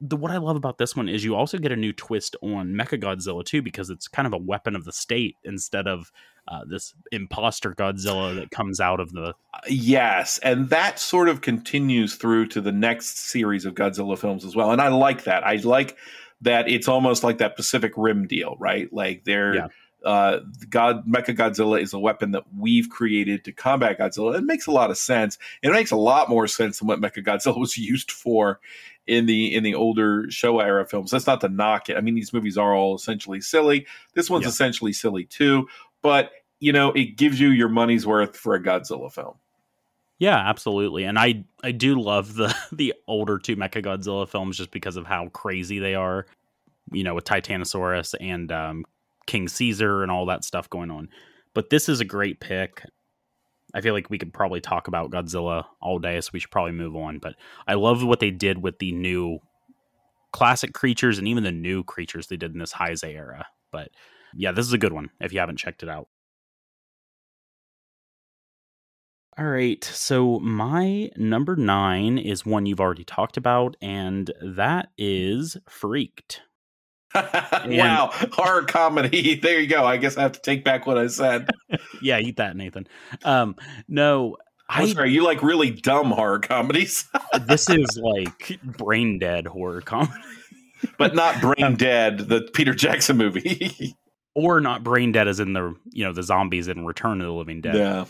the 0.00 0.16
what 0.16 0.32
I 0.32 0.38
love 0.38 0.56
about 0.56 0.78
this 0.78 0.96
one 0.96 1.08
is 1.08 1.24
you 1.24 1.36
also 1.36 1.58
get 1.58 1.70
a 1.70 1.76
new 1.76 1.92
twist 1.92 2.34
on 2.42 2.74
Mechagodzilla 2.74 3.44
too, 3.44 3.62
because 3.62 3.88
it's 3.88 4.08
kind 4.08 4.26
of 4.26 4.32
a 4.34 4.38
weapon 4.38 4.74
of 4.74 4.84
the 4.84 4.92
state 4.92 5.36
instead 5.44 5.86
of 5.86 6.10
uh, 6.48 6.64
this 6.66 6.94
imposter 7.12 7.72
Godzilla 7.72 8.34
that 8.34 8.50
comes 8.50 8.80
out 8.80 9.00
of 9.00 9.12
the 9.12 9.34
Yes, 9.68 10.38
and 10.38 10.68
that 10.70 10.98
sort 10.98 11.28
of 11.28 11.40
continues 11.40 12.16
through 12.16 12.46
to 12.48 12.60
the 12.60 12.72
next 12.72 13.18
series 13.18 13.64
of 13.64 13.74
Godzilla 13.74 14.18
films 14.18 14.44
as 14.44 14.56
well. 14.56 14.72
And 14.72 14.80
I 14.80 14.88
like 14.88 15.24
that. 15.24 15.46
I 15.46 15.56
like 15.56 15.96
that 16.40 16.68
it's 16.68 16.88
almost 16.88 17.22
like 17.22 17.38
that 17.38 17.54
Pacific 17.56 17.92
Rim 17.96 18.26
deal, 18.26 18.56
right? 18.58 18.92
Like 18.92 19.22
they're 19.24 19.54
Yeah. 19.54 19.68
uh 20.04 20.40
God 20.68 21.06
Mecha 21.06 21.36
Godzilla 21.36 21.80
is 21.80 21.92
a 21.92 21.98
weapon 22.00 22.32
that 22.32 22.42
we've 22.58 22.90
created 22.90 23.44
to 23.44 23.52
combat 23.52 23.98
Godzilla. 24.00 24.36
It 24.36 24.42
makes 24.44 24.66
a 24.66 24.72
lot 24.72 24.90
of 24.90 24.98
sense. 24.98 25.38
It 25.62 25.70
makes 25.70 25.92
a 25.92 25.96
lot 25.96 26.28
more 26.28 26.48
sense 26.48 26.80
than 26.80 26.88
what 26.88 27.00
Mecha 27.00 27.24
Godzilla 27.24 27.56
was 27.60 27.78
used 27.78 28.10
for 28.10 28.58
in 29.06 29.26
the 29.26 29.54
in 29.54 29.62
the 29.62 29.74
older 29.76 30.24
Showa 30.24 30.64
era 30.64 30.84
films. 30.86 31.12
That's 31.12 31.26
not 31.28 31.40
to 31.42 31.48
knock 31.48 31.88
it. 31.88 31.96
I 31.96 32.00
mean, 32.00 32.14
these 32.16 32.32
movies 32.32 32.58
are 32.58 32.74
all 32.74 32.96
essentially 32.96 33.40
silly. 33.40 33.86
This 34.14 34.28
one's 34.28 34.42
Yeah. 34.42 34.48
essentially 34.48 34.92
silly 34.92 35.24
too, 35.24 35.68
but 36.02 36.30
you 36.60 36.72
know, 36.72 36.92
it 36.92 37.16
gives 37.16 37.40
you 37.40 37.48
your 37.48 37.68
money's 37.68 38.06
worth 38.06 38.36
for 38.36 38.54
a 38.54 38.62
Godzilla 38.62 39.12
film. 39.12 39.34
Yeah, 40.18 40.36
absolutely. 40.36 41.02
And 41.02 41.18
I 41.18 41.44
I 41.64 41.72
do 41.72 42.00
love 42.00 42.34
the 42.34 42.54
the 42.72 42.94
older 43.08 43.38
two 43.38 43.56
Mechagodzilla 43.56 44.28
films 44.28 44.56
just 44.56 44.70
because 44.70 44.96
of 44.96 45.06
how 45.06 45.28
crazy 45.28 45.78
they 45.78 45.94
are. 45.94 46.26
You 46.92 47.04
know, 47.04 47.14
with 47.14 47.24
Titanosaurus 47.24 48.14
and 48.20 48.52
um, 48.52 48.84
King 49.26 49.48
Caesar 49.48 50.02
and 50.02 50.12
all 50.12 50.26
that 50.26 50.44
stuff 50.44 50.68
going 50.68 50.90
on. 50.90 51.08
But 51.54 51.70
this 51.70 51.88
is 51.88 52.00
a 52.00 52.04
great 52.04 52.38
pick. 52.38 52.84
I 53.74 53.80
feel 53.80 53.94
like 53.94 54.10
we 54.10 54.18
could 54.18 54.32
probably 54.34 54.60
talk 54.60 54.88
about 54.88 55.10
Godzilla 55.10 55.64
all 55.80 55.98
day, 55.98 56.20
so 56.20 56.30
we 56.32 56.40
should 56.40 56.50
probably 56.50 56.72
move 56.72 56.94
on. 56.94 57.18
But 57.18 57.36
I 57.66 57.74
love 57.74 58.04
what 58.04 58.20
they 58.20 58.30
did 58.30 58.62
with 58.62 58.78
the 58.78 58.92
new 58.92 59.38
classic 60.32 60.72
creatures 60.72 61.18
and 61.18 61.26
even 61.26 61.44
the 61.44 61.52
new 61.52 61.82
creatures 61.82 62.26
they 62.26 62.36
did 62.36 62.52
in 62.52 62.58
this 62.58 62.72
Heisei 62.72 63.14
era. 63.14 63.46
But 63.70 63.90
yeah, 64.34 64.52
this 64.52 64.66
is 64.66 64.72
a 64.72 64.78
good 64.78 64.92
one 64.92 65.10
if 65.20 65.32
you 65.32 65.40
haven't 65.40 65.58
checked 65.58 65.82
it 65.82 65.88
out. 65.88 66.08
All 69.38 69.46
right, 69.46 69.82
so 69.82 70.38
my 70.40 71.10
number 71.16 71.56
nine 71.56 72.18
is 72.18 72.44
one 72.44 72.66
you've 72.66 72.80
already 72.82 73.04
talked 73.04 73.38
about, 73.38 73.76
and 73.80 74.30
that 74.42 74.90
is 74.98 75.56
Freaked. 75.66 76.42
wow, 77.14 78.10
horror 78.32 78.64
comedy. 78.64 79.36
There 79.42 79.58
you 79.58 79.66
go. 79.66 79.84
I 79.86 79.96
guess 79.96 80.18
I 80.18 80.22
have 80.22 80.32
to 80.32 80.40
take 80.40 80.64
back 80.64 80.86
what 80.86 80.98
I 80.98 81.06
said. 81.06 81.48
Yeah, 82.02 82.18
eat 82.18 82.36
that, 82.38 82.56
Nathan. 82.56 82.88
Um, 83.24 83.54
no, 83.86 84.36
I'm 84.68 84.84
I 84.84 84.92
sorry, 84.92 85.12
you 85.12 85.24
like 85.24 85.42
really 85.42 85.70
dumb 85.70 86.10
horror 86.10 86.40
comedies, 86.40 87.08
this 87.46 87.70
is 87.70 87.96
like 87.96 88.60
brain 88.64 89.18
dead 89.18 89.46
horror 89.46 89.80
comedy, 89.80 90.12
but 90.98 91.14
not 91.14 91.40
Brain 91.40 91.76
Dead, 91.76 92.18
the 92.18 92.48
Peter 92.52 92.74
Jackson 92.74 93.16
movie. 93.16 93.96
Or 94.34 94.60
not 94.60 94.82
brain 94.82 95.12
dead 95.12 95.28
as 95.28 95.40
in 95.40 95.52
the 95.52 95.74
you 95.90 96.04
know 96.04 96.12
the 96.12 96.22
zombies 96.22 96.68
in 96.68 96.84
Return 96.84 97.20
of 97.20 97.26
the 97.26 97.32
Living 97.32 97.60
Dead. 97.60 97.76
yeah. 97.76 98.04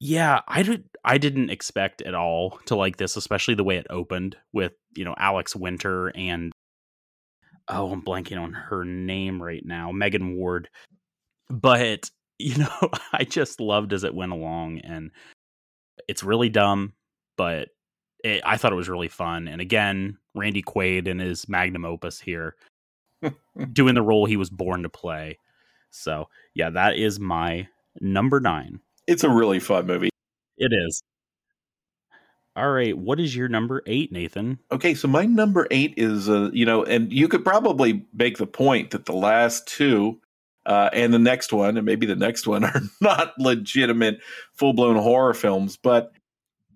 Yeah, 0.00 0.40
I 0.46 0.62
did. 0.62 0.84
I 1.04 1.16
didn't 1.18 1.50
expect 1.50 2.02
at 2.02 2.14
all 2.14 2.58
to 2.66 2.74
like 2.74 2.96
this, 2.98 3.16
especially 3.16 3.54
the 3.54 3.64
way 3.64 3.76
it 3.76 3.86
opened 3.88 4.36
with 4.52 4.72
you 4.94 5.04
know 5.04 5.14
Alex 5.16 5.56
Winter 5.56 6.08
and 6.14 6.52
oh, 7.68 7.90
I'm 7.90 8.02
blanking 8.02 8.38
on 8.38 8.52
her 8.52 8.84
name 8.84 9.42
right 9.42 9.64
now, 9.64 9.92
Megan 9.92 10.36
Ward. 10.36 10.68
But 11.48 12.10
you 12.38 12.56
know, 12.58 12.90
I 13.12 13.24
just 13.24 13.60
loved 13.60 13.92
as 13.92 14.04
it 14.04 14.14
went 14.14 14.32
along, 14.32 14.80
and 14.80 15.10
it's 16.08 16.24
really 16.24 16.48
dumb, 16.48 16.92
but 17.36 17.68
it, 18.22 18.42
I 18.44 18.56
thought 18.56 18.72
it 18.72 18.76
was 18.76 18.88
really 18.88 19.08
fun. 19.08 19.48
And 19.48 19.60
again, 19.60 20.18
Randy 20.34 20.62
Quaid 20.62 21.08
and 21.08 21.20
his 21.20 21.48
magnum 21.48 21.84
opus 21.84 22.20
here, 22.20 22.56
doing 23.72 23.94
the 23.94 24.02
role 24.02 24.26
he 24.26 24.36
was 24.36 24.50
born 24.50 24.82
to 24.82 24.88
play. 24.88 25.38
So 25.90 26.28
yeah, 26.54 26.70
that 26.70 26.96
is 26.96 27.20
my 27.20 27.68
number 28.00 28.40
nine. 28.40 28.80
It's 29.06 29.24
a 29.24 29.30
really 29.30 29.60
fun 29.60 29.86
movie. 29.86 30.10
It 30.56 30.72
is. 30.72 31.02
All 32.56 32.70
right. 32.70 32.96
What 32.96 33.18
is 33.18 33.34
your 33.34 33.48
number 33.48 33.82
eight, 33.86 34.12
Nathan? 34.12 34.60
Okay, 34.70 34.94
so 34.94 35.08
my 35.08 35.26
number 35.26 35.66
eight 35.72 35.94
is, 35.96 36.28
uh, 36.28 36.50
you 36.52 36.64
know, 36.64 36.84
and 36.84 37.12
you 37.12 37.26
could 37.26 37.44
probably 37.44 38.06
make 38.12 38.38
the 38.38 38.46
point 38.46 38.92
that 38.92 39.06
the 39.06 39.12
last 39.12 39.66
two 39.66 40.20
uh, 40.64 40.88
and 40.92 41.12
the 41.12 41.18
next 41.18 41.52
one, 41.52 41.76
and 41.76 41.84
maybe 41.84 42.06
the 42.06 42.14
next 42.14 42.46
one, 42.46 42.64
are 42.64 42.80
not 43.00 43.34
legitimate 43.38 44.20
full 44.52 44.72
blown 44.72 44.96
horror 44.96 45.34
films. 45.34 45.76
But 45.76 46.12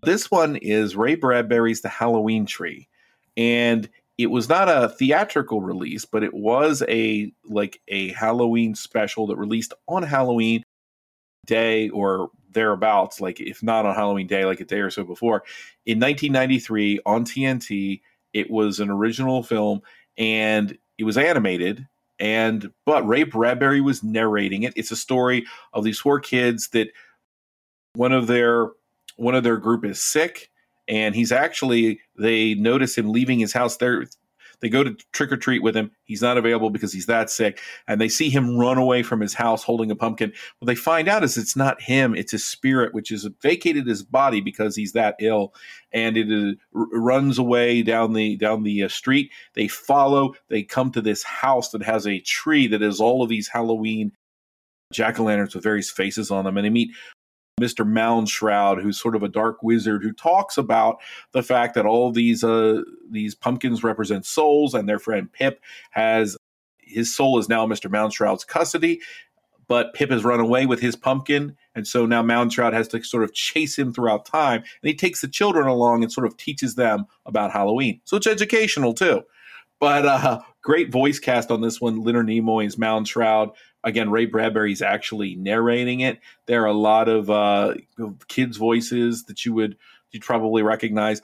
this 0.02 0.30
one 0.30 0.56
is 0.56 0.96
Ray 0.96 1.14
Bradbury's 1.14 1.80
The 1.80 1.88
Halloween 1.88 2.44
Tree. 2.44 2.88
And 3.36 3.88
it 4.18 4.26
was 4.26 4.48
not 4.48 4.68
a 4.68 4.88
theatrical 4.88 5.62
release, 5.62 6.04
but 6.04 6.24
it 6.24 6.34
was 6.34 6.82
a 6.88 7.32
like 7.44 7.80
a 7.88 8.12
Halloween 8.12 8.74
special 8.74 9.28
that 9.28 9.36
released 9.36 9.72
on 9.86 10.02
Halloween 10.02 10.64
day 11.46 11.88
or 11.90 12.30
thereabouts, 12.50 13.20
like 13.20 13.40
if 13.40 13.62
not 13.62 13.86
on 13.86 13.94
Halloween 13.94 14.26
day, 14.26 14.44
like 14.44 14.60
a 14.60 14.64
day 14.64 14.80
or 14.80 14.90
so 14.90 15.04
before. 15.04 15.44
In 15.86 16.00
1993 16.00 17.00
on 17.06 17.24
TNT, 17.24 18.00
it 18.32 18.50
was 18.50 18.80
an 18.80 18.90
original 18.90 19.42
film 19.42 19.80
and 20.16 20.76
it 20.98 21.04
was 21.04 21.16
animated 21.16 21.86
and 22.18 22.72
but 22.84 23.06
Ray 23.06 23.22
Bradbury 23.22 23.80
was 23.80 24.02
narrating 24.02 24.64
it. 24.64 24.72
It's 24.76 24.90
a 24.90 24.96
story 24.96 25.46
of 25.72 25.84
these 25.84 26.00
four 26.00 26.18
kids 26.18 26.68
that 26.70 26.88
one 27.94 28.12
of 28.12 28.26
their 28.26 28.70
one 29.16 29.34
of 29.34 29.44
their 29.44 29.56
group 29.56 29.84
is 29.84 30.00
sick 30.00 30.50
and 30.88 31.14
he's 31.14 31.32
actually 31.32 32.00
they 32.16 32.54
notice 32.54 32.96
him 32.96 33.10
leaving 33.10 33.38
his 33.38 33.52
house 33.52 33.76
there 33.76 34.06
they 34.60 34.68
go 34.68 34.82
to 34.82 34.96
trick 35.12 35.30
or 35.30 35.36
treat 35.36 35.62
with 35.62 35.76
him. 35.76 35.90
He's 36.04 36.22
not 36.22 36.36
available 36.36 36.70
because 36.70 36.92
he's 36.92 37.06
that 37.06 37.30
sick. 37.30 37.60
And 37.86 38.00
they 38.00 38.08
see 38.08 38.28
him 38.28 38.58
run 38.58 38.78
away 38.78 39.02
from 39.02 39.20
his 39.20 39.34
house 39.34 39.62
holding 39.62 39.90
a 39.90 39.96
pumpkin. 39.96 40.32
What 40.58 40.66
they 40.66 40.74
find 40.74 41.08
out 41.08 41.22
is 41.22 41.36
it's 41.36 41.56
not 41.56 41.80
him, 41.80 42.14
it's 42.14 42.32
his 42.32 42.44
spirit, 42.44 42.94
which 42.94 43.10
has 43.10 43.28
vacated 43.40 43.86
his 43.86 44.02
body 44.02 44.40
because 44.40 44.74
he's 44.74 44.92
that 44.92 45.16
ill. 45.20 45.54
And 45.92 46.16
it 46.16 46.30
is, 46.30 46.56
runs 46.72 47.38
away 47.38 47.82
down 47.82 48.12
the 48.14 48.36
down 48.36 48.62
the 48.62 48.82
uh, 48.82 48.88
street. 48.88 49.30
They 49.54 49.68
follow. 49.68 50.34
They 50.48 50.62
come 50.62 50.90
to 50.92 51.00
this 51.00 51.22
house 51.22 51.70
that 51.70 51.82
has 51.82 52.06
a 52.06 52.20
tree 52.20 52.66
that 52.68 52.80
has 52.80 53.00
all 53.00 53.22
of 53.22 53.28
these 53.28 53.48
Halloween 53.48 54.12
jack 54.92 55.20
o' 55.20 55.24
lanterns 55.24 55.54
with 55.54 55.64
various 55.64 55.90
faces 55.90 56.30
on 56.30 56.44
them. 56.44 56.56
And 56.56 56.64
they 56.64 56.70
meet 56.70 56.90
Mr. 57.58 57.86
Moundshroud, 57.86 58.82
who's 58.82 59.00
sort 59.00 59.16
of 59.16 59.22
a 59.22 59.28
dark 59.28 59.62
wizard 59.62 60.02
who 60.02 60.12
talks 60.12 60.56
about 60.56 60.98
the 61.32 61.42
fact 61.42 61.74
that 61.74 61.86
all 61.86 62.10
these 62.12 62.44
uh, 62.44 62.82
these 63.10 63.34
pumpkins 63.34 63.82
represent 63.82 64.26
souls, 64.26 64.74
and 64.74 64.88
their 64.88 64.98
friend 64.98 65.32
Pip 65.32 65.60
has 65.90 66.36
his 66.78 67.14
soul 67.14 67.38
is 67.38 67.48
now 67.48 67.66
Mr. 67.66 67.90
Moundshroud's 67.90 68.44
custody, 68.44 69.00
but 69.66 69.92
Pip 69.92 70.10
has 70.10 70.24
run 70.24 70.40
away 70.40 70.66
with 70.66 70.80
his 70.80 70.96
pumpkin, 70.96 71.56
and 71.74 71.86
so 71.86 72.06
now 72.06 72.22
Moundshroud 72.22 72.72
has 72.72 72.88
to 72.88 73.02
sort 73.02 73.24
of 73.24 73.34
chase 73.34 73.78
him 73.78 73.92
throughout 73.92 74.24
time, 74.24 74.60
and 74.60 74.88
he 74.88 74.94
takes 74.94 75.20
the 75.20 75.28
children 75.28 75.66
along 75.66 76.02
and 76.02 76.12
sort 76.12 76.26
of 76.26 76.36
teaches 76.36 76.74
them 76.74 77.06
about 77.26 77.52
Halloween. 77.52 78.00
So 78.04 78.16
it's 78.16 78.26
educational 78.26 78.94
too. 78.94 79.22
But 79.80 80.06
uh, 80.06 80.40
great 80.62 80.90
voice 80.90 81.18
cast 81.18 81.50
on 81.50 81.60
this 81.60 81.80
one. 81.80 82.02
Leonard 82.02 82.26
Nimoy 82.26 82.66
is 82.66 82.76
Moundshroud 82.76 83.52
again, 83.88 84.10
Ray 84.10 84.26
Bradbury's 84.26 84.82
actually 84.82 85.34
narrating 85.34 86.00
it. 86.00 86.18
There 86.46 86.62
are 86.62 86.66
a 86.66 86.72
lot 86.72 87.08
of 87.08 87.30
uh, 87.30 87.74
kids' 88.28 88.56
voices 88.56 89.24
that 89.24 89.44
you 89.44 89.52
would 89.54 89.76
you'd 90.10 90.22
probably 90.22 90.62
recognize. 90.62 91.20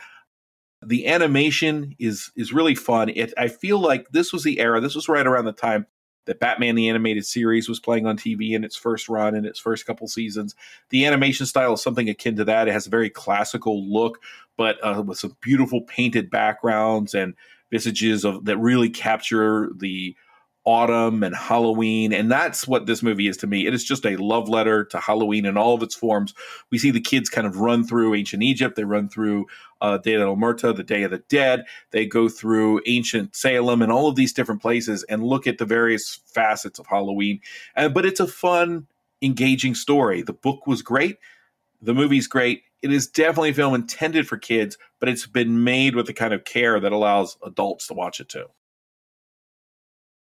The 0.82 1.06
animation 1.06 1.94
is 1.98 2.30
is 2.36 2.52
really 2.52 2.74
fun. 2.74 3.08
It 3.08 3.32
I 3.38 3.48
feel 3.48 3.78
like 3.78 4.10
this 4.10 4.32
was 4.32 4.44
the 4.44 4.60
era. 4.60 4.80
This 4.80 4.94
was 4.94 5.08
right 5.08 5.26
around 5.26 5.46
the 5.46 5.52
time 5.52 5.86
that 6.26 6.40
Batman 6.40 6.74
the 6.74 6.88
animated 6.88 7.26
series 7.26 7.68
was 7.68 7.80
playing 7.80 8.06
on 8.06 8.16
TV 8.16 8.52
in 8.52 8.64
its 8.64 8.76
first 8.76 9.08
run 9.08 9.34
in 9.34 9.44
its 9.44 9.58
first 9.58 9.86
couple 9.86 10.06
seasons. 10.08 10.54
The 10.90 11.04
animation 11.06 11.46
style 11.46 11.74
is 11.74 11.82
something 11.82 12.08
akin 12.08 12.36
to 12.36 12.44
that. 12.44 12.68
It 12.68 12.72
has 12.72 12.86
a 12.86 12.90
very 12.90 13.10
classical 13.10 13.84
look, 13.90 14.20
but 14.56 14.78
uh, 14.82 15.02
with 15.02 15.18
some 15.18 15.36
beautiful 15.40 15.82
painted 15.82 16.30
backgrounds 16.30 17.14
and 17.14 17.34
visages 17.70 18.24
of 18.24 18.44
that 18.44 18.56
really 18.58 18.88
capture 18.88 19.70
the 19.76 20.16
autumn 20.64 21.22
and 21.22 21.36
Halloween. 21.36 22.12
And 22.12 22.30
that's 22.30 22.66
what 22.66 22.86
this 22.86 23.02
movie 23.02 23.28
is 23.28 23.36
to 23.38 23.46
me. 23.46 23.66
It 23.66 23.74
is 23.74 23.84
just 23.84 24.06
a 24.06 24.16
love 24.16 24.48
letter 24.48 24.84
to 24.86 24.98
Halloween 24.98 25.44
in 25.44 25.56
all 25.56 25.74
of 25.74 25.82
its 25.82 25.94
forms. 25.94 26.34
We 26.70 26.78
see 26.78 26.90
the 26.90 27.00
kids 27.00 27.28
kind 27.28 27.46
of 27.46 27.58
run 27.58 27.86
through 27.86 28.14
ancient 28.14 28.42
Egypt, 28.42 28.76
they 28.76 28.84
run 28.84 29.08
through 29.08 29.46
uh, 29.80 29.96
of 29.96 30.02
the 30.02 30.12
Muerta, 30.12 30.74
the 30.74 30.82
Day 30.82 31.02
of 31.02 31.10
the 31.10 31.18
Dead, 31.28 31.64
they 31.90 32.06
go 32.06 32.28
through 32.28 32.80
ancient 32.86 33.36
Salem 33.36 33.82
and 33.82 33.92
all 33.92 34.08
of 34.08 34.16
these 34.16 34.32
different 34.32 34.62
places 34.62 35.02
and 35.04 35.22
look 35.22 35.46
at 35.46 35.58
the 35.58 35.66
various 35.66 36.20
facets 36.26 36.78
of 36.78 36.86
Halloween. 36.86 37.40
Uh, 37.76 37.90
but 37.90 38.06
it's 38.06 38.20
a 38.20 38.26
fun, 38.26 38.86
engaging 39.20 39.74
story. 39.74 40.22
The 40.22 40.32
book 40.32 40.66
was 40.66 40.80
great. 40.80 41.18
The 41.82 41.94
movie's 41.94 42.26
great. 42.26 42.62
It 42.80 42.92
is 42.92 43.06
definitely 43.06 43.50
a 43.50 43.54
film 43.54 43.74
intended 43.74 44.26
for 44.26 44.38
kids, 44.38 44.78
but 45.00 45.08
it's 45.08 45.26
been 45.26 45.64
made 45.64 45.96
with 45.96 46.06
the 46.06 46.12
kind 46.14 46.32
of 46.32 46.44
care 46.44 46.80
that 46.80 46.92
allows 46.92 47.36
adults 47.44 47.86
to 47.88 47.94
watch 47.94 48.20
it 48.20 48.28
too. 48.28 48.46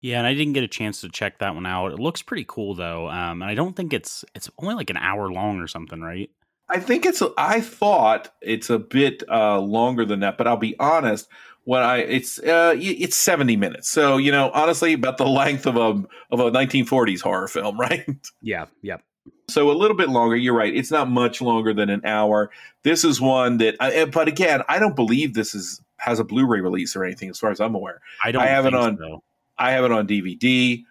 Yeah, 0.02 0.18
and 0.18 0.26
I 0.26 0.34
didn't 0.34 0.52
get 0.52 0.64
a 0.64 0.68
chance 0.68 1.00
to 1.00 1.08
check 1.08 1.39
that 1.39 1.55
one 1.55 1.64
out. 1.64 1.92
It 1.92 2.00
looks 2.00 2.22
pretty 2.22 2.44
cool 2.47 2.74
though, 2.74 3.08
um, 3.08 3.40
and 3.40 3.50
I 3.50 3.55
don't 3.55 3.74
think 3.74 3.92
it's 3.92 4.24
it's 4.34 4.50
only 4.58 4.74
like 4.74 4.90
an 4.90 4.97
hour 4.97 5.32
long 5.32 5.60
or 5.60 5.68
something, 5.68 6.00
right? 6.00 6.28
I 6.68 6.81
think 6.81 7.06
it's. 7.06 7.22
I 7.39 7.60
thought 7.60 8.32
it's 8.40 8.68
a 8.68 8.78
bit 8.78 9.22
uh, 9.31 9.60
longer 9.60 10.05
than 10.05 10.20
that, 10.20 10.39
but 10.39 10.47
I'll 10.48 10.56
be 10.56 10.78
honest. 10.78 11.28
When 11.64 11.82
I 11.82 11.98
it's 11.98 12.40
uh, 12.40 12.74
it's 12.76 13.16
seventy 13.16 13.56
minutes, 13.56 13.89
so 13.89 14.16
you 14.16 14.32
know 14.32 14.50
honestly 14.52 14.92
about 14.92 15.18
the 15.18 15.26
length 15.26 15.66
of 15.66 15.76
a 15.76 16.02
of 16.32 16.40
a 16.40 16.50
nineteen 16.50 16.84
forties 16.84 17.20
horror 17.20 17.47
film, 17.47 17.78
right? 17.81 18.05
Yeah. 18.40 18.66
Yep. 18.82 19.02
So 19.48 19.70
a 19.70 19.72
little 19.72 19.97
bit 19.97 20.08
longer. 20.08 20.34
You're 20.34 20.56
right. 20.56 20.74
It's 20.74 20.90
not 20.90 21.08
much 21.08 21.40
longer 21.40 21.72
than 21.72 21.90
an 21.90 22.05
hour. 22.05 22.50
This 22.82 23.05
is 23.05 23.20
one 23.20 23.58
that, 23.58 23.76
I, 23.78 24.06
but 24.06 24.26
again, 24.26 24.62
I 24.68 24.81
don't 24.81 24.97
believe 24.97 25.34
this 25.34 25.55
is 25.55 25.81
has 25.98 26.18
a 26.18 26.24
Blu-ray 26.24 26.60
release 26.60 26.97
or 26.97 27.05
anything, 27.05 27.31
as 27.31 27.39
far 27.39 27.52
as 27.52 27.60
I'm 27.60 27.76
aware. 27.76 28.00
I 28.24 28.32
don't. 28.32 28.42
I 28.42 28.47
have 28.47 28.66
it 28.66 28.74
on. 28.74 28.97
So. 28.97 29.22
I 29.62 29.70
have 29.70 29.84
it 29.84 29.92
on 29.92 30.08
DVD. 30.08 30.84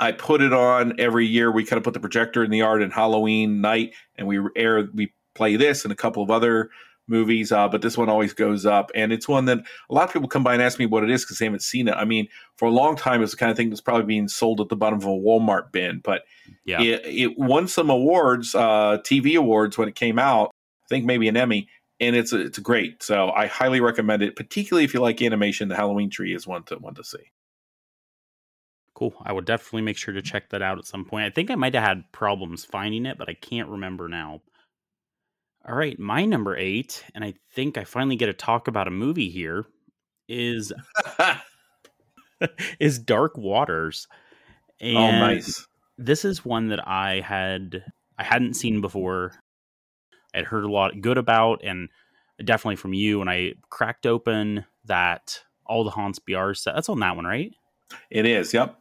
I 0.00 0.10
put 0.10 0.42
it 0.42 0.52
on 0.52 0.98
every 0.98 1.24
year. 1.24 1.52
We 1.52 1.64
kind 1.64 1.78
of 1.78 1.84
put 1.84 1.94
the 1.94 2.00
projector 2.00 2.42
in 2.42 2.50
the 2.50 2.58
yard 2.58 2.82
in 2.82 2.90
Halloween 2.90 3.60
night, 3.60 3.94
and 4.16 4.26
we 4.26 4.40
air 4.56 4.88
we 4.92 5.12
play 5.36 5.54
this 5.54 5.84
and 5.84 5.92
a 5.92 5.96
couple 5.96 6.20
of 6.20 6.28
other 6.28 6.70
movies. 7.06 7.52
Uh, 7.52 7.68
but 7.68 7.80
this 7.80 7.96
one 7.96 8.08
always 8.08 8.32
goes 8.32 8.66
up, 8.66 8.90
and 8.96 9.12
it's 9.12 9.28
one 9.28 9.44
that 9.44 9.58
a 9.88 9.94
lot 9.94 10.08
of 10.08 10.12
people 10.12 10.26
come 10.26 10.42
by 10.42 10.52
and 10.52 10.60
ask 10.60 10.80
me 10.80 10.86
what 10.86 11.04
it 11.04 11.10
is 11.10 11.24
because 11.24 11.38
they 11.38 11.44
haven't 11.44 11.62
seen 11.62 11.86
it. 11.86 11.94
I 11.94 12.04
mean, 12.04 12.26
for 12.56 12.66
a 12.66 12.72
long 12.72 12.96
time, 12.96 13.22
it's 13.22 13.30
the 13.30 13.36
kind 13.36 13.52
of 13.52 13.56
thing 13.56 13.70
that's 13.70 13.80
probably 13.80 14.06
being 14.06 14.26
sold 14.26 14.60
at 14.60 14.68
the 14.68 14.74
bottom 14.74 14.98
of 14.98 15.04
a 15.04 15.08
Walmart 15.08 15.70
bin. 15.70 16.00
But 16.02 16.22
yeah, 16.64 16.82
it, 16.82 17.02
it 17.04 17.38
won 17.38 17.68
some 17.68 17.88
awards, 17.88 18.56
uh, 18.56 18.98
TV 19.04 19.36
awards 19.36 19.78
when 19.78 19.86
it 19.86 19.94
came 19.94 20.18
out. 20.18 20.50
I 20.86 20.86
think 20.88 21.04
maybe 21.04 21.28
an 21.28 21.36
Emmy. 21.36 21.68
And 22.00 22.16
it's 22.16 22.32
it's 22.32 22.58
great, 22.58 23.00
so 23.00 23.30
I 23.30 23.46
highly 23.46 23.80
recommend 23.80 24.24
it. 24.24 24.34
Particularly 24.34 24.82
if 24.82 24.92
you 24.92 24.98
like 24.98 25.22
animation, 25.22 25.68
the 25.68 25.76
Halloween 25.76 26.10
Tree 26.10 26.34
is 26.34 26.48
one 26.48 26.64
to 26.64 26.74
one 26.74 26.94
to 26.96 27.04
see. 27.04 27.30
Cool. 29.02 29.20
I 29.24 29.32
would 29.32 29.46
definitely 29.46 29.82
make 29.82 29.96
sure 29.96 30.14
to 30.14 30.20
mm-hmm. 30.20 30.26
check 30.26 30.50
that 30.50 30.62
out 30.62 30.78
at 30.78 30.86
some 30.86 31.04
point. 31.04 31.24
I 31.24 31.30
think 31.30 31.50
I 31.50 31.56
might 31.56 31.74
have 31.74 31.82
had 31.82 32.12
problems 32.12 32.64
finding 32.64 33.04
it, 33.04 33.18
but 33.18 33.28
I 33.28 33.34
can't 33.34 33.68
remember 33.68 34.08
now. 34.08 34.42
All 35.66 35.74
right, 35.74 35.98
my 35.98 36.24
number 36.24 36.56
eight, 36.56 37.04
and 37.14 37.24
I 37.24 37.34
think 37.52 37.76
I 37.76 37.84
finally 37.84 38.16
get 38.16 38.26
to 38.26 38.32
talk 38.32 38.68
about 38.68 38.88
a 38.88 38.92
movie 38.92 39.28
here, 39.28 39.64
is 40.28 40.72
is 42.80 42.98
Dark 42.98 43.36
Waters. 43.36 44.06
Oh, 44.80 44.86
and 44.86 45.16
oh, 45.16 45.26
nice. 45.26 45.66
This 45.98 46.24
is 46.24 46.44
one 46.44 46.68
that 46.68 46.86
I 46.86 47.20
had 47.20 47.84
I 48.18 48.24
hadn't 48.24 48.54
seen 48.54 48.80
before. 48.80 49.32
I'd 50.34 50.44
heard 50.44 50.64
a 50.64 50.70
lot 50.70 51.00
good 51.00 51.18
about, 51.18 51.60
and 51.64 51.88
definitely 52.44 52.76
from 52.76 52.94
you. 52.94 53.20
And 53.20 53.28
I 53.28 53.54
cracked 53.68 54.06
open 54.06 54.64
that 54.84 55.40
all 55.66 55.84
the 55.84 55.90
Haunts 55.90 56.18
Be 56.20 56.34
Ours 56.34 56.62
set. 56.62 56.74
That's 56.74 56.88
on 56.88 57.00
that 57.00 57.16
one, 57.16 57.24
right? 57.24 57.52
It 58.10 58.26
is. 58.26 58.52
Yep. 58.52 58.78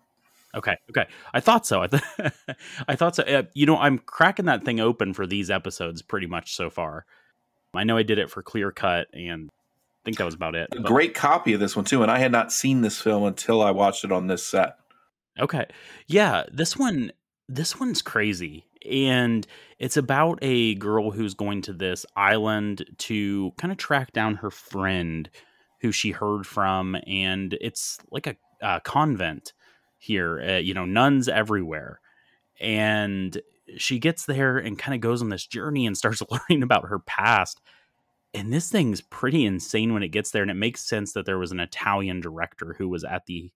Okay. 0.55 0.75
Okay. 0.89 1.07
I 1.33 1.39
thought 1.39 1.65
so. 1.65 1.81
I, 1.81 1.87
th- 1.87 2.03
I 2.87 2.95
thought 2.95 3.15
so. 3.15 3.23
Uh, 3.23 3.43
you 3.53 3.65
know, 3.65 3.77
I'm 3.77 3.99
cracking 3.99 4.45
that 4.45 4.65
thing 4.65 4.79
open 4.79 5.13
for 5.13 5.25
these 5.25 5.49
episodes 5.49 6.01
pretty 6.01 6.27
much 6.27 6.55
so 6.55 6.69
far. 6.69 7.05
I 7.73 7.83
know 7.83 7.97
I 7.97 8.03
did 8.03 8.19
it 8.19 8.29
for 8.29 8.43
Clear 8.43 8.71
Cut, 8.71 9.07
and 9.13 9.49
I 9.49 10.01
think 10.03 10.17
that 10.17 10.25
was 10.25 10.33
about 10.33 10.55
it. 10.55 10.69
A 10.73 10.81
but... 10.81 10.85
great 10.85 11.13
copy 11.13 11.53
of 11.53 11.59
this 11.59 11.75
one 11.75 11.85
too, 11.85 12.01
and 12.01 12.11
I 12.11 12.19
had 12.19 12.31
not 12.31 12.51
seen 12.51 12.81
this 12.81 12.99
film 12.99 13.23
until 13.23 13.61
I 13.61 13.71
watched 13.71 14.03
it 14.03 14.11
on 14.11 14.27
this 14.27 14.45
set. 14.45 14.75
Okay. 15.39 15.65
Yeah, 16.07 16.43
this 16.51 16.77
one. 16.77 17.11
This 17.47 17.79
one's 17.79 18.01
crazy, 18.01 18.65
and 18.89 19.45
it's 19.77 19.97
about 19.97 20.39
a 20.41 20.75
girl 20.75 21.11
who's 21.11 21.33
going 21.33 21.61
to 21.63 21.73
this 21.73 22.05
island 22.15 22.85
to 22.99 23.51
kind 23.57 23.71
of 23.71 23.77
track 23.77 24.13
down 24.13 24.35
her 24.35 24.51
friend, 24.51 25.29
who 25.81 25.91
she 25.91 26.11
heard 26.11 26.47
from, 26.47 26.95
and 27.07 27.57
it's 27.59 27.97
like 28.09 28.27
a, 28.27 28.35
a 28.61 28.79
convent 28.81 29.51
here. 30.01 30.41
Uh, 30.41 30.57
you 30.57 30.73
know, 30.73 30.85
nuns 30.85 31.29
everywhere. 31.29 31.99
And 32.59 33.39
she 33.77 33.99
gets 33.99 34.25
there 34.25 34.57
and 34.57 34.77
kind 34.77 34.93
of 34.93 35.01
goes 35.01 35.21
on 35.21 35.29
this 35.29 35.45
journey 35.47 35.85
and 35.85 35.97
starts 35.97 36.21
learning 36.31 36.63
about 36.63 36.87
her 36.87 36.99
past. 36.99 37.61
And 38.33 38.51
this 38.51 38.69
thing's 38.69 39.01
pretty 39.01 39.45
insane 39.45 39.93
when 39.93 40.03
it 40.03 40.09
gets 40.09 40.31
there. 40.31 40.41
And 40.41 40.51
it 40.51 40.55
makes 40.55 40.81
sense 40.81 41.13
that 41.13 41.25
there 41.25 41.39
was 41.39 41.51
an 41.51 41.59
Italian 41.59 42.21
director 42.21 42.75
who 42.77 42.89
was 42.89 43.03
at 43.03 43.25
the 43.25 43.51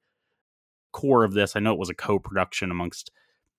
core 0.92 1.24
of 1.24 1.34
this. 1.34 1.56
I 1.56 1.60
know 1.60 1.74
it 1.74 1.80
was 1.80 1.90
a 1.90 1.96
co 1.96 2.20
production 2.20 2.72
amongst 2.72 3.12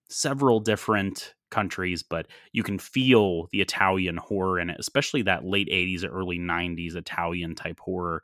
several 0.08 0.60
different 0.60 1.34
countries, 1.50 2.02
but 2.02 2.26
you 2.52 2.62
can 2.62 2.78
feel 2.78 3.48
the 3.52 3.60
Italian 3.60 4.16
horror 4.16 4.60
in 4.60 4.70
it, 4.70 4.76
especially 4.78 5.22
that 5.22 5.44
late 5.44 5.68
80s 5.68 6.04
or 6.04 6.08
early 6.08 6.38
90s 6.38 6.96
Italian 6.96 7.54
type 7.54 7.78
horror. 7.80 8.22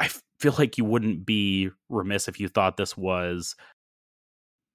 I 0.00 0.10
feel 0.38 0.54
like 0.58 0.78
you 0.78 0.84
wouldn't 0.84 1.24
be 1.24 1.70
remiss 1.88 2.28
if 2.28 2.40
you 2.40 2.48
thought 2.48 2.76
this 2.76 2.96
was 2.96 3.54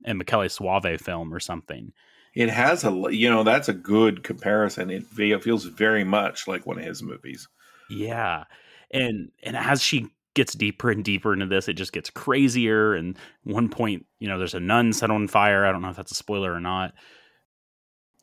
a 0.05 0.13
Michele 0.13 0.41
Soavi 0.41 0.99
film 0.99 1.33
or 1.33 1.39
something. 1.39 1.91
It 2.33 2.49
has 2.49 2.83
a, 2.83 2.91
you 3.09 3.29
know, 3.29 3.43
that's 3.43 3.67
a 3.67 3.73
good 3.73 4.23
comparison. 4.23 4.91
It 4.91 5.05
feels 5.43 5.65
very 5.65 6.03
much 6.03 6.47
like 6.47 6.65
one 6.65 6.77
of 6.77 6.85
his 6.85 7.01
movies. 7.01 7.47
Yeah, 7.89 8.43
and 8.91 9.31
and 9.43 9.57
as 9.57 9.81
she 9.81 10.07
gets 10.37 10.53
deeper 10.53 10.91
and 10.91 11.03
deeper 11.03 11.33
into 11.33 11.47
this, 11.47 11.67
it 11.67 11.73
just 11.73 11.91
gets 11.91 12.11
crazier. 12.11 12.93
And 12.93 13.17
one 13.43 13.69
point, 13.69 14.05
you 14.19 14.27
know, 14.27 14.37
there's 14.37 14.53
a 14.53 14.59
nun 14.59 14.93
set 14.93 15.09
on 15.09 15.27
fire. 15.27 15.65
I 15.65 15.71
don't 15.71 15.81
know 15.81 15.89
if 15.89 15.95
that's 15.95 16.11
a 16.11 16.15
spoiler 16.15 16.53
or 16.53 16.59
not. 16.59 16.93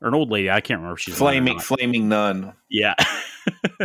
Or 0.00 0.08
an 0.08 0.14
old 0.14 0.31
lady. 0.31 0.50
I 0.50 0.60
can't 0.60 0.78
remember 0.78 0.94
if 0.94 1.00
she's 1.00 1.16
flaming, 1.16 1.58
flaming 1.58 2.08
nun. 2.08 2.52
Yeah. 2.70 2.94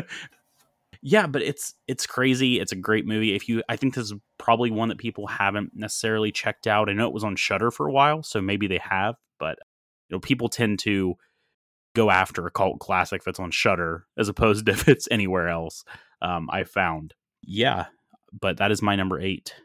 Yeah, 1.01 1.27
but 1.27 1.41
it's 1.41 1.73
it's 1.87 2.05
crazy. 2.05 2.59
It's 2.59 2.73
a 2.73 2.77
great 2.77 3.05
movie. 3.05 3.33
If 3.33 3.47
you, 3.47 3.63
I 3.69 3.77
think 3.77 3.95
this 3.95 4.11
is 4.11 4.13
probably 4.37 4.69
one 4.69 4.89
that 4.89 4.97
people 4.97 5.27
haven't 5.27 5.71
necessarily 5.73 6.31
checked 6.31 6.67
out. 6.67 6.89
I 6.89 6.93
know 6.93 7.07
it 7.07 7.13
was 7.13 7.23
on 7.23 7.37
Shudder 7.37 7.71
for 7.71 7.87
a 7.87 7.91
while, 7.91 8.21
so 8.21 8.41
maybe 8.41 8.67
they 8.67 8.79
have. 8.79 9.15
But 9.39 9.59
you 10.09 10.15
know, 10.15 10.19
people 10.19 10.49
tend 10.49 10.79
to 10.79 11.15
go 11.95 12.09
after 12.09 12.45
a 12.45 12.51
cult 12.51 12.79
classic 12.79 13.21
if 13.21 13.27
it's 13.27 13.39
on 13.39 13.51
Shudder 13.51 14.05
as 14.17 14.27
opposed 14.27 14.65
to 14.65 14.71
if 14.73 14.89
it's 14.89 15.07
anywhere 15.09 15.47
else. 15.47 15.85
Um, 16.21 16.49
I 16.51 16.65
found, 16.65 17.13
yeah, 17.41 17.85
but 18.37 18.57
that 18.57 18.71
is 18.71 18.81
my 18.81 18.97
number 18.97 19.21
eight. 19.21 19.55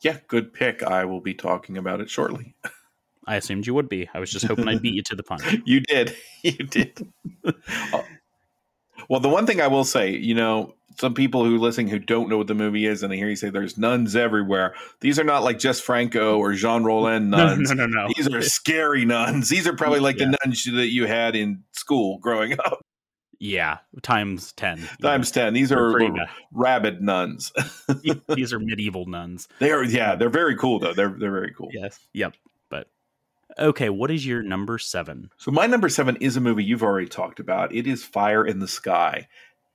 Yeah, 0.00 0.18
good 0.28 0.52
pick. 0.52 0.82
I 0.82 1.04
will 1.04 1.20
be 1.20 1.34
talking 1.34 1.76
about 1.76 2.00
it 2.00 2.10
shortly. 2.10 2.56
I 3.26 3.36
assumed 3.36 3.66
you 3.66 3.74
would 3.74 3.88
be. 3.88 4.08
I 4.12 4.18
was 4.18 4.32
just 4.32 4.46
hoping 4.46 4.66
I'd 4.66 4.82
beat 4.82 4.94
you 4.94 5.02
to 5.04 5.14
the 5.14 5.22
punch. 5.22 5.58
you 5.64 5.80
did. 5.80 6.16
You 6.42 6.52
did. 6.52 7.06
Well, 9.08 9.20
the 9.20 9.28
one 9.28 9.46
thing 9.46 9.60
I 9.60 9.68
will 9.68 9.84
say, 9.84 10.10
you 10.10 10.34
know, 10.34 10.74
some 10.98 11.14
people 11.14 11.44
who 11.44 11.58
listen 11.58 11.88
who 11.88 11.98
don't 11.98 12.28
know 12.28 12.38
what 12.38 12.46
the 12.46 12.54
movie 12.54 12.86
is, 12.86 13.02
and 13.02 13.12
I 13.12 13.16
hear 13.16 13.28
you 13.28 13.36
say 13.36 13.50
there's 13.50 13.78
nuns 13.78 14.14
everywhere. 14.14 14.74
These 15.00 15.18
are 15.18 15.24
not 15.24 15.42
like 15.42 15.58
Jess 15.58 15.80
Franco 15.80 16.38
or 16.38 16.52
Jean 16.52 16.84
Rollin 16.84 17.30
nuns. 17.30 17.70
No, 17.70 17.74
no, 17.74 17.86
no, 17.86 18.06
no. 18.06 18.12
These 18.16 18.28
are 18.32 18.42
scary 18.42 19.04
nuns. 19.04 19.48
These 19.48 19.66
are 19.66 19.74
probably 19.74 20.00
like 20.00 20.18
yeah. 20.18 20.26
the 20.26 20.38
nuns 20.44 20.64
that 20.64 20.88
you 20.88 21.06
had 21.06 21.34
in 21.34 21.64
school 21.72 22.18
growing 22.18 22.52
up. 22.52 22.80
Yeah, 23.38 23.78
times 24.02 24.52
ten. 24.52 24.88
Times 25.02 25.34
know. 25.34 25.42
ten. 25.42 25.54
These 25.54 25.72
are 25.72 25.92
rabid 26.52 27.02
nuns. 27.02 27.52
These 28.28 28.52
are 28.52 28.60
medieval 28.60 29.06
nuns. 29.06 29.48
They 29.58 29.72
are. 29.72 29.82
Yeah, 29.82 30.14
they're 30.14 30.30
very 30.30 30.56
cool 30.56 30.78
though. 30.78 30.94
They're 30.94 31.16
they're 31.18 31.32
very 31.32 31.52
cool. 31.52 31.68
Yes. 31.72 31.98
Yep. 32.12 32.34
Okay, 33.58 33.88
what 33.90 34.10
is 34.10 34.26
your 34.26 34.42
number 34.42 34.78
seven? 34.78 35.30
So 35.36 35.50
my 35.50 35.66
number 35.66 35.88
seven 35.88 36.16
is 36.16 36.36
a 36.36 36.40
movie 36.40 36.64
you've 36.64 36.82
already 36.82 37.08
talked 37.08 37.40
about. 37.40 37.74
It 37.74 37.86
is 37.86 38.04
Fire 38.04 38.44
in 38.44 38.60
the 38.60 38.68
Sky, 38.68 39.28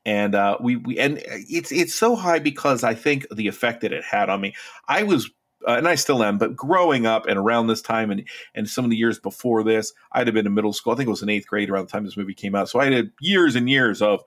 and 0.06 0.36
uh, 0.36 0.58
we 0.60 0.78
we 0.78 0.98
and 0.98 1.22
it's 1.26 1.72
it's 1.72 1.94
so 1.94 2.16
high 2.16 2.40
because 2.40 2.84
I 2.84 2.94
think 2.94 3.28
the 3.34 3.48
effect 3.48 3.82
that 3.82 3.94
it 3.94 4.04
had 4.04 4.30
on 4.30 4.42
me. 4.42 4.56
I 4.88 5.04
was 5.04 5.30
uh, 5.68 5.74
and 5.74 5.88
I 5.88 5.96
still 5.96 6.24
am, 6.24 6.38
but 6.38 6.56
growing 6.56 7.06
up 7.06 7.26
and 7.26 7.38
around 7.38 7.68
this 7.68 7.82
time 7.82 8.12
and 8.12 8.28
and 8.56 8.70
some 8.70 8.86
of 8.86 8.92
the 8.92 8.98
years 8.98 9.20
before 9.20 9.64
this, 9.64 9.94
I'd 10.12 10.28
have 10.28 10.34
been 10.34 10.48
in 10.48 10.54
middle 10.54 10.74
school. 10.74 10.94
I 10.94 10.96
think 10.96 11.08
it 11.08 11.12
was 11.12 11.24
in 11.24 11.30
eighth 11.30 11.48
grade 11.48 11.70
around 11.70 11.88
the 11.88 11.92
time 11.92 12.06
this 12.06 12.18
movie 12.18 12.34
came 12.34 12.56
out. 12.56 12.70
So 12.70 12.80
I 12.80 12.92
had 12.92 13.12
years 13.20 13.56
and 13.56 13.70
years 13.70 14.02
of 14.02 14.24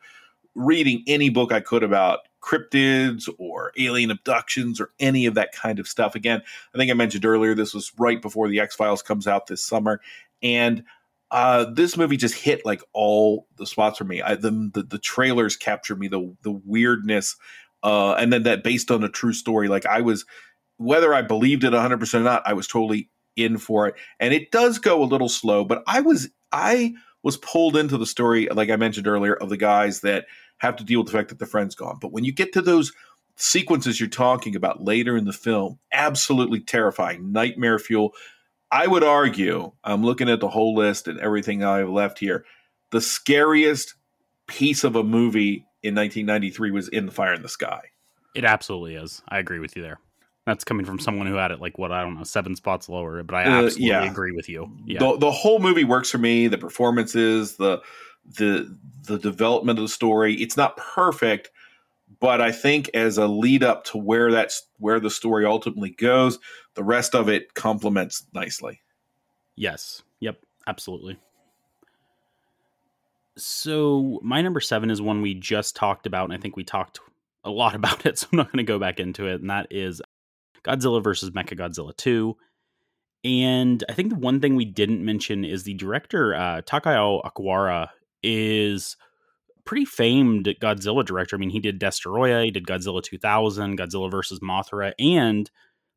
reading 0.55 1.03
any 1.07 1.31
book 1.31 1.53
I 1.53 1.61
could 1.61 1.83
about 1.83 2.21
cryptids 2.41 3.29
or 3.39 3.73
alien 3.79 4.11
abductions 4.11 4.81
or 4.81 4.91
any 4.99 5.27
of 5.27 5.35
that 5.35 5.53
kind 5.53 5.79
of 5.79 5.87
stuff. 5.87 6.15
Again, 6.15 6.43
I 6.75 6.79
think 6.79 6.91
I 6.91 6.95
mentioned 6.95 7.25
earlier 7.25 7.55
this 7.55 7.75
was 7.75 7.93
right 7.99 8.21
before 8.21 8.49
the 8.49 8.61
X 8.61 8.75
Files 8.75 9.03
comes 9.03 9.27
out 9.27 9.47
this 9.47 9.65
summer, 9.65 10.01
and 10.43 10.85
uh, 11.31 11.65
this 11.65 11.97
movie 11.97 12.17
just 12.17 12.35
hit 12.35 12.67
like 12.67 12.83
all 12.93 13.47
the 13.57 13.67
spots 13.67 13.99
for 13.99 14.05
me. 14.05 14.21
I, 14.21 14.35
the, 14.35 14.71
the, 14.75 14.83
the 14.83 14.99
trailers 14.99 15.57
captured 15.57 15.99
me, 15.99 16.09
the 16.09 16.35
the 16.43 16.53
weirdness, 16.53 17.37
uh, 17.83 18.15
and 18.15 18.33
then 18.33 18.43
that 18.45 18.65
based 18.65 18.91
on 18.91 19.05
a 19.05 19.09
true 19.09 19.33
story. 19.33 19.69
Like 19.69 19.87
I 19.87 20.01
was 20.01 20.25
whether 20.81 21.13
I 21.13 21.21
believed 21.21 21.63
it 21.65 21.75
100% 21.75 22.15
or 22.15 22.21
not, 22.21 22.43
I 22.47 22.55
was 22.55 22.67
totally 22.67 23.11
in 23.37 23.59
for 23.59 23.87
it. 23.87 23.95
And 24.19 24.33
it 24.33 24.51
does 24.51 24.79
go 24.79 25.03
a 25.03 25.05
little 25.05 25.29
slow, 25.29 25.63
but 25.63 25.83
I 25.87 26.01
was 26.01 26.31
I 26.53 26.95
was 27.23 27.37
pulled 27.37 27.77
into 27.77 27.99
the 27.99 28.07
story 28.07 28.49
like 28.49 28.71
I 28.71 28.77
mentioned 28.77 29.07
earlier 29.07 29.35
of 29.35 29.51
the 29.51 29.59
guys 29.59 30.01
that 30.01 30.25
have 30.61 30.77
to 30.77 30.85
deal 30.85 31.01
with 31.01 31.11
the 31.11 31.19
fact 31.19 31.29
that 31.31 31.39
the 31.39 31.47
friend's 31.47 31.75
gone. 31.75 31.99
But 32.01 32.13
when 32.13 32.25
you 32.25 32.33
get 32.33 32.53
to 32.55 32.63
those 32.63 32.93
sequences 33.41 33.99
you're 33.99 34.09
talking 34.09 34.55
about 34.55 34.85
later 34.85 35.17
in 35.17 35.25
the 35.25 35.33
film, 35.33 35.79
absolutely 35.93 36.61
terrifying, 36.61 37.33
nightmare 37.33 37.79
fuel. 37.79 38.15
I 38.71 38.87
would 38.87 39.03
argue, 39.03 39.73
I'm 39.83 40.05
looking 40.05 40.29
at 40.29 40.41
the 40.41 40.49
whole 40.49 40.75
list 40.75 41.09
and 41.09 41.19
everything 41.19 41.65
I've 41.65 41.89
left 41.89 42.19
here, 42.19 42.45
the 42.91 43.01
scariest 43.01 43.95
piece 44.47 44.85
of 44.85 44.95
a 44.95 45.03
movie 45.03 45.67
in 45.83 45.95
1993 45.95 46.71
was 46.71 46.89
In 46.89 47.07
the 47.07 47.13
Fire 47.13 47.35
in 47.35 47.43
the 47.43 47.49
Sky. 47.49 47.81
It 48.35 48.45
absolutely 48.45 48.95
is. 48.95 49.23
I 49.29 49.39
agree 49.39 49.59
with 49.59 49.75
you 49.75 49.83
there. 49.83 49.99
That's 50.47 50.65
coming 50.65 50.87
from 50.87 50.99
someone 50.99 51.27
who 51.27 51.35
had 51.35 51.51
it 51.51 51.61
like 51.61 51.79
what 51.79 51.93
I 51.93 52.03
don't 52.03 52.17
know 52.17 52.25
seven 52.25 52.57
spots 52.57 52.89
lower, 52.89 53.23
but 53.23 53.35
I 53.35 53.45
uh, 53.45 53.65
absolutely 53.65 53.93
uh, 53.93 54.03
yeah. 54.03 54.11
agree 54.11 54.33
with 54.33 54.49
you. 54.49 54.71
Yeah. 54.85 55.01
The, 55.01 55.19
the 55.19 55.31
whole 55.31 55.59
movie 55.59 55.85
works 55.85 56.11
for 56.11 56.19
me. 56.19 56.47
The 56.49 56.59
performances, 56.59 57.57
the 57.57 57.81
the 58.37 58.77
the 59.03 59.19
development 59.19 59.79
of 59.79 59.85
the 59.85 59.89
story. 59.89 60.35
It's 60.35 60.57
not 60.57 60.77
perfect, 60.77 61.51
but 62.21 62.41
I 62.41 62.53
think 62.53 62.91
as 62.95 63.19
a 63.19 63.27
lead 63.27 63.63
up 63.63 63.85
to 63.87 63.99
where 63.99 64.31
that's 64.31 64.67
where 64.79 65.01
the 65.01 65.11
story 65.11 65.47
ultimately 65.47 65.91
goes, 65.91 66.39
the 66.75 66.85
rest 66.85 67.15
of 67.15 67.29
it 67.29 67.55
complements 67.55 68.27
nicely. 68.35 68.83
Yes. 69.57 70.03
Yep. 70.21 70.41
Absolutely. 70.67 71.19
So 73.37 74.21
my 74.23 74.43
number 74.43 74.61
seven 74.61 74.91
is 74.91 75.01
one 75.01 75.23
we 75.23 75.35
just 75.35 75.77
talked 75.77 76.07
about, 76.07 76.25
and 76.25 76.33
I 76.33 76.37
think 76.37 76.57
we 76.57 76.65
talked 76.65 77.01
a 77.45 77.51
lot 77.51 77.75
about 77.75 78.07
it, 78.07 78.19
so 78.19 78.29
I'm 78.33 78.39
not 78.39 78.53
going 78.53 78.65
to 78.65 78.71
go 78.71 78.79
back 78.79 79.01
into 79.01 79.27
it. 79.27 79.41
And 79.41 79.51
that 79.51 79.69
is 79.71 80.03
Godzilla 80.65 81.03
versus 81.03 81.31
Mechagodzilla 81.31 81.97
2. 81.97 82.37
And 83.23 83.85
I 83.89 83.93
think 83.93 84.11
the 84.11 84.19
one 84.19 84.41
thing 84.41 84.57
we 84.57 84.65
didn't 84.65 85.05
mention 85.05 85.45
is 85.45 85.65
the 85.65 85.75
director, 85.75 86.35
uh, 86.35 86.63
Takao 86.63 87.23
Okawara, 87.25 87.89
is 88.23 88.97
pretty 89.65 89.85
famed 89.85 90.47
Godzilla 90.61 91.05
director. 91.05 91.37
I 91.37 91.39
mean, 91.39 91.51
he 91.51 91.61
did 91.61 91.81
Destoroyah, 91.81 92.45
he 92.45 92.51
did 92.51 92.67
Godzilla 92.67 93.03
2000, 93.03 93.79
Godzilla 93.79 94.11
versus 94.11 94.41
Mothra, 94.41 94.93
and 94.99 95.51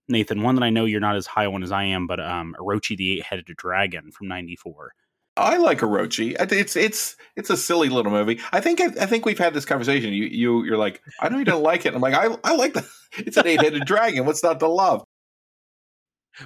Nathan, 0.08 0.42
one 0.42 0.56
that 0.56 0.64
I 0.64 0.70
know 0.70 0.86
you're 0.86 1.00
not 1.00 1.16
as 1.16 1.28
high 1.28 1.46
on 1.46 1.64
as 1.64 1.72
I 1.72 1.86
am, 1.86 2.08
but 2.08 2.20
um, 2.20 2.56
Orochi 2.60 2.98
the 2.98 3.14
Eight 3.14 3.24
Headed 3.24 3.46
Dragon 3.58 4.12
from 4.12 4.28
'94. 4.28 4.94
I 5.36 5.58
like 5.58 5.80
Orochi. 5.80 6.36
It's 6.52 6.76
it's 6.76 7.16
it's 7.36 7.50
a 7.50 7.58
silly 7.58 7.90
little 7.90 8.12
movie. 8.12 8.40
I 8.52 8.60
think 8.60 8.82
I, 8.82 8.86
I 9.02 9.06
think 9.06 9.26
we've 9.26 9.40
had 9.40 9.54
this 9.54 9.66
conversation. 9.66 10.14
You 10.14 10.26
you 10.26 10.64
you're 10.64 10.78
like, 10.78 11.02
I 11.22 11.30
know 11.30 11.40
you 11.40 11.46
don't 11.46 11.64
like 11.64 11.86
it. 11.86 11.96
I'm 11.96 12.02
like, 12.02 12.14
I 12.14 12.36
I 12.44 12.56
like 12.56 12.74
the. 12.74 12.88
It's 13.16 13.38
an 13.38 13.46
eight 13.46 13.62
headed 13.62 13.86
dragon. 13.86 14.26
What's 14.26 14.42
not 14.42 14.60
to 14.62 14.68
love? 14.68 15.06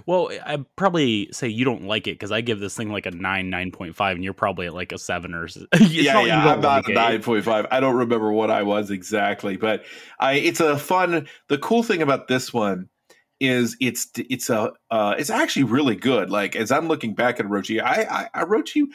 Well, 0.05 0.29
I 0.45 0.57
probably 0.75 1.29
say 1.31 1.47
you 1.47 1.65
don't 1.65 1.83
like 1.83 2.07
it 2.07 2.13
because 2.13 2.31
I 2.31 2.41
give 2.41 2.59
this 2.59 2.75
thing 2.75 2.91
like 2.91 3.05
a 3.05 3.11
nine, 3.11 3.49
nine 3.49 3.71
point 3.71 3.95
five, 3.95 4.15
and 4.15 4.23
you're 4.23 4.33
probably 4.33 4.67
at 4.67 4.73
like 4.73 4.91
a 4.91 4.97
seven 4.97 5.33
or. 5.33 5.47
yeah, 5.79 6.21
yeah, 6.23 6.39
I'm 6.39 6.61
not 6.61 6.85
like 6.87 6.93
nine 6.93 7.21
point 7.21 7.45
five. 7.45 7.65
I 7.71 7.79
don't 7.79 7.95
remember 7.95 8.31
what 8.31 8.51
I 8.51 8.63
was 8.63 8.91
exactly, 8.91 9.57
but 9.57 9.83
I. 10.19 10.33
It's 10.33 10.59
a 10.59 10.77
fun. 10.77 11.27
The 11.47 11.57
cool 11.57 11.83
thing 11.83 12.01
about 12.01 12.27
this 12.27 12.53
one 12.53 12.89
is 13.39 13.77
it's 13.79 14.07
it's 14.15 14.49
a 14.49 14.71
uh, 14.91 15.15
it's 15.17 15.29
actually 15.29 15.63
really 15.63 15.95
good. 15.95 16.29
Like 16.29 16.55
as 16.55 16.71
I'm 16.71 16.87
looking 16.87 17.13
back 17.13 17.39
at 17.39 17.45
Orochi, 17.45 17.81
I 17.81 18.29
I, 18.33 18.43
Orochi, 18.43 18.85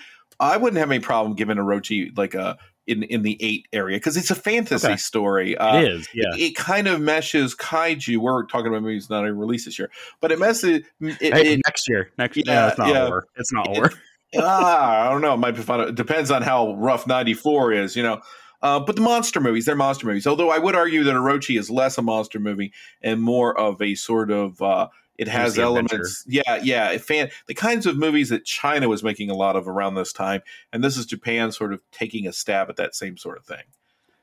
I 0.41 0.57
wouldn't 0.57 0.79
have 0.79 0.91
any 0.91 1.01
problem 1.01 1.37
giving 1.37 1.57
Orochi 1.57 2.17
like 2.17 2.35
a 2.35 2.59
in 2.87 3.03
in 3.05 3.23
the 3.23 3.37
eight 3.41 3.69
area 3.73 3.97
because 3.97 4.17
it's 4.17 4.31
a 4.31 4.35
fantasy 4.35 4.87
okay. 4.87 4.97
story. 4.97 5.57
Uh, 5.57 5.81
it 5.81 5.89
is, 5.89 6.09
yeah. 6.15 6.35
It, 6.35 6.41
it, 6.41 6.57
kind 6.57 6.89
of 6.89 7.01
meshes 7.01 7.55
kaiju. 7.55 8.19
We're 8.19 8.45
talking 8.47 8.69
about 8.69 8.83
movies 8.83 9.09
not 9.09 9.23
even 9.23 9.39
released 9.39 9.67
this 9.67 9.79
year, 9.79 9.91
but 10.21 10.33
it 10.33 10.39
messes 10.39 10.83
it, 11.01 11.35
hey, 11.35 11.61
next 11.65 11.89
year. 11.89 12.11
Next 12.19 12.37
year, 12.37 12.45
yeah, 12.47 12.69
it's 12.69 12.79
not 12.79 12.89
yeah. 12.89 13.09
War. 13.09 13.27
It's 13.37 13.53
not 13.53 13.71
war. 13.71 13.93
ah, 14.37 15.07
I 15.07 15.11
don't 15.11 15.23
know. 15.23 15.35
It 15.35 15.39
might 15.39 15.55
be 15.55 15.63
fun. 15.63 15.81
It 15.81 15.95
depends 15.95 16.31
on 16.31 16.43
how 16.43 16.75
rough 16.75 17.07
ninety 17.07 17.35
four 17.35 17.73
is. 17.73 17.95
You 17.97 18.03
know, 18.03 18.21
uh, 18.63 18.79
but 18.79 18.97
the 18.97 19.03
monster 19.03 19.41
movies, 19.41 19.67
they're 19.67 19.77
monster 19.77 20.07
movies. 20.07 20.27
Although 20.27 20.51
I 20.51 20.59
would 20.59 20.77
argue 20.77 21.05
that 21.05 21.15
Orochi 21.15 21.59
is 21.59 21.69
less 21.69 21.99
a 21.99 22.03
monster 22.03 22.39
movie 22.39 22.73
and 23.03 23.21
more 23.21 23.59
of 23.59 23.83
a 23.83 23.95
sort 23.97 24.31
of 24.31 24.63
uh, 24.63 24.89
it 25.23 25.29
has 25.29 25.59
elements. 25.59 26.25
Yeah, 26.27 26.61
yeah. 26.63 26.97
Fan 26.99 27.31
the 27.47 27.55
kinds 27.55 27.87
of 27.87 27.97
movies 27.97 28.29
that 28.29 28.45
China 28.45 28.89
was 28.89 29.03
making 29.03 29.31
a 29.31 29.35
lot 29.35 29.57
of 29.57 29.69
around 29.69 29.95
this 29.95 30.13
time, 30.13 30.43
and 30.73 30.83
this 30.83 30.97
is 30.97 31.07
Japan 31.07 31.53
sort 31.53 31.73
of 31.73 31.81
taking 31.91 32.27
a 32.27 32.33
stab 32.33 32.69
at 32.69 32.77
that 32.77 32.95
same 32.95 33.17
sort 33.17 33.39
of 33.39 33.45
thing. 33.45 33.65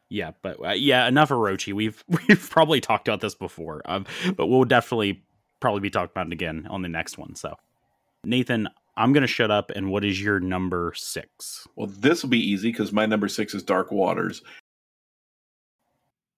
Yeah, 0.10 0.32
but 0.42 0.64
uh, 0.64 0.72
yeah, 0.72 1.08
enough 1.08 1.30
Orochi. 1.30 1.74
We've 1.74 2.03
we've 2.28 2.50
probably 2.50 2.82
talked 2.82 3.08
about 3.08 3.22
this 3.22 3.36
before, 3.36 3.82
um, 3.86 4.06
but 4.36 4.48
we'll 4.48 4.66
definitely 4.66 5.24
probably 5.60 5.82
be 5.82 5.90
talking 5.90 6.11
about 6.14 6.28
it 6.28 6.34
again 6.34 6.68
on 6.69 6.82
the 6.82 6.90
next 6.90 7.18
one. 7.18 7.36
So, 7.36 7.56
Nathan, 8.24 8.69
I'm 9.00 9.14
going 9.14 9.22
to 9.22 9.28
shut 9.28 9.50
up. 9.50 9.72
And 9.76 9.90
what 9.90 10.03
is 10.03 10.22
your 10.22 10.40
number 10.40 10.94
six? 10.95 11.68
Well, 11.76 11.88
this 11.88 12.22
will 12.22 12.30
be 12.30 12.40
easy 12.40 12.72
because 12.72 12.92
my 12.92 13.06
number 13.06 13.28
six 13.28 13.53
is 13.53 13.64
Dark 13.64 13.92
Waters. 13.92 14.42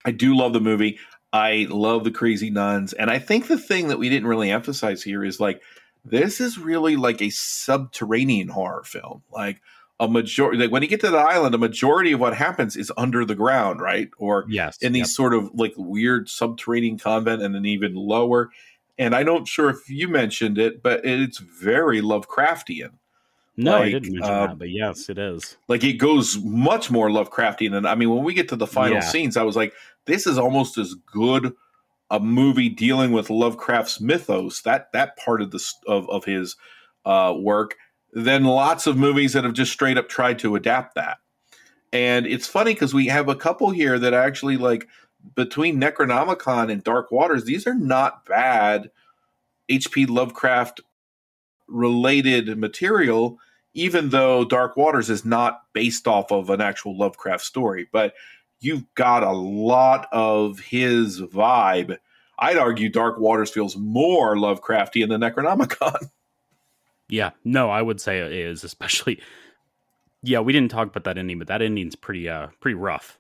I 0.06 0.11
do 0.11 0.35
love 0.35 0.53
the 0.53 0.61
movie. 0.61 0.99
I 1.33 1.67
love 1.69 2.03
the 2.03 2.11
crazy 2.11 2.49
nuns. 2.49 2.93
And 2.93 3.09
I 3.09 3.19
think 3.19 3.47
the 3.47 3.57
thing 3.57 3.87
that 3.87 3.99
we 3.99 4.09
didn't 4.09 4.27
really 4.27 4.51
emphasize 4.51 5.01
here 5.01 5.23
is 5.23 5.39
like, 5.39 5.61
this 6.03 6.41
is 6.41 6.57
really 6.57 6.95
like 6.95 7.21
a 7.21 7.29
subterranean 7.29 8.49
horror 8.49 8.83
film. 8.83 9.23
Like, 9.31 9.61
a 9.99 10.07
majority 10.07 10.57
like 10.57 10.71
when 10.71 10.81
you 10.81 10.87
get 10.87 10.99
to 10.99 11.11
the 11.11 11.17
island 11.19 11.53
a 11.53 11.59
majority 11.59 12.11
of 12.11 12.19
what 12.19 12.35
happens 12.35 12.75
is 12.75 12.91
under 12.97 13.23
the 13.23 13.35
ground 13.35 13.79
right 13.79 14.09
or 14.17 14.45
yes 14.49 14.79
in 14.79 14.93
these 14.93 15.01
yep. 15.01 15.09
sort 15.09 15.31
of 15.31 15.51
like 15.53 15.73
weird 15.77 16.27
subterranean 16.27 16.97
convent 16.97 17.39
and 17.43 17.53
then 17.53 17.67
even 17.67 17.93
lower 17.93 18.49
and 19.01 19.15
I 19.15 19.23
don't 19.23 19.47
sure 19.47 19.69
if 19.69 19.89
you 19.89 20.07
mentioned 20.07 20.59
it, 20.59 20.83
but 20.83 21.03
it's 21.03 21.39
very 21.39 22.01
Lovecraftian. 22.01 22.91
No, 23.57 23.71
like, 23.71 23.81
I 23.81 23.89
didn't 23.91 24.13
mention 24.13 24.33
uh, 24.33 24.47
that, 24.47 24.59
but 24.59 24.69
yes, 24.69 25.09
it 25.09 25.17
is. 25.17 25.57
Like 25.67 25.83
it 25.83 25.93
goes 25.93 26.38
much 26.43 26.89
more 26.89 27.09
Lovecraftian, 27.09 27.75
and 27.75 27.88
I 27.88 27.95
mean, 27.95 28.09
when 28.09 28.23
we 28.23 28.33
get 28.33 28.49
to 28.49 28.55
the 28.55 28.67
final 28.67 28.95
yeah. 28.95 29.01
scenes, 29.01 29.38
I 29.38 29.43
was 29.43 29.55
like, 29.55 29.73
this 30.05 30.25
is 30.25 30.38
almost 30.38 30.77
as 30.77 30.93
good 30.93 31.53
a 32.09 32.19
movie 32.19 32.69
dealing 32.69 33.11
with 33.11 33.30
Lovecraft's 33.30 34.01
mythos 34.01 34.61
that 34.61 34.91
that 34.93 35.17
part 35.17 35.41
of 35.41 35.51
the 35.51 35.73
of 35.88 36.09
of 36.09 36.25
his 36.25 36.55
uh, 37.05 37.33
work 37.38 37.75
than 38.13 38.43
lots 38.43 38.88
of 38.88 38.97
movies 38.97 39.33
that 39.33 39.43
have 39.43 39.53
just 39.53 39.71
straight 39.71 39.97
up 39.97 40.09
tried 40.09 40.39
to 40.39 40.55
adapt 40.55 40.95
that. 40.95 41.17
And 41.93 42.25
it's 42.25 42.47
funny 42.47 42.73
because 42.73 42.93
we 42.93 43.07
have 43.07 43.30
a 43.30 43.35
couple 43.35 43.71
here 43.71 43.99
that 43.99 44.13
actually 44.13 44.57
like 44.57 44.88
between 45.35 45.80
Necronomicon 45.80 46.71
and 46.71 46.83
Dark 46.83 47.11
Waters, 47.11 47.45
these 47.45 47.67
are 47.67 47.75
not 47.75 48.25
bad 48.25 48.91
HP 49.69 50.09
Lovecraft 50.09 50.81
related 51.72 52.58
material, 52.58 53.40
even 53.74 54.09
though 54.09 54.43
Dark 54.45 54.77
Waters 54.77 55.09
is 55.09 55.25
not 55.25 55.61
based 55.74 56.08
off 56.08 56.32
of 56.32 56.50
an 56.50 56.61
actual 56.61 56.98
Lovecraft 56.98 57.43
story. 57.43 57.88
But 57.91 58.14
you've 58.59 58.85
got 58.95 59.24
a 59.24 59.32
lot 59.32 60.08
of 60.11 60.59
his 60.59 61.22
vibe. 61.22 61.98
I'd 62.40 62.58
argue 62.58 62.90
Dark 62.90 63.19
Waters 63.19 63.51
feels 63.51 63.75
more 63.75 64.35
Lovecraftian 64.35 65.09
than 65.09 65.19
the 65.19 65.32
Necronomicon. 65.32 66.09
Yeah, 67.11 67.32
no, 67.43 67.69
I 67.69 67.82
would 67.82 68.00
say 68.00 68.19
it 68.19 68.32
is, 68.32 68.64
especially. 68.64 69.19
Yeah, 70.24 70.40
we 70.40 70.53
didn't 70.53 70.72
talk 70.72 70.88
about 70.88 71.03
that 71.03 71.17
ending, 71.17 71.40
but 71.40 71.50
that 71.50 71.61
ending's 71.61 71.93
pretty, 71.93 72.30
uh, 72.30 72.48
pretty 72.61 72.75
rough. 72.75 73.19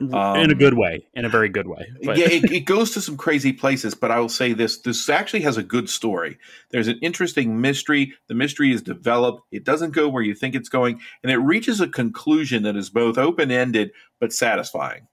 Um, 0.00 0.36
in 0.38 0.50
a 0.50 0.54
good 0.54 0.74
way, 0.74 1.06
in 1.14 1.26
a 1.26 1.28
very 1.28 1.50
good 1.50 1.66
way. 1.66 1.86
But. 2.02 2.16
Yeah, 2.16 2.28
it, 2.30 2.44
it, 2.52 2.60
goes 2.60 2.92
to 2.92 3.02
some 3.02 3.18
crazy 3.18 3.52
places, 3.52 3.94
but 3.94 4.10
I 4.10 4.18
will 4.18 4.30
say 4.30 4.54
this: 4.54 4.78
this 4.78 5.08
actually 5.08 5.42
has 5.42 5.58
a 5.58 5.62
good 5.62 5.90
story. 5.90 6.38
There's 6.70 6.88
an 6.88 6.98
interesting 7.02 7.60
mystery. 7.60 8.14
The 8.28 8.34
mystery 8.34 8.72
is 8.72 8.80
developed. 8.80 9.42
It 9.52 9.64
doesn't 9.64 9.90
go 9.90 10.08
where 10.08 10.22
you 10.22 10.34
think 10.34 10.54
it's 10.54 10.70
going, 10.70 11.00
and 11.22 11.30
it 11.30 11.36
reaches 11.38 11.80
a 11.80 11.88
conclusion 11.88 12.62
that 12.62 12.76
is 12.76 12.88
both 12.88 13.18
open-ended 13.18 13.90
but 14.18 14.32
satisfying. 14.32 15.06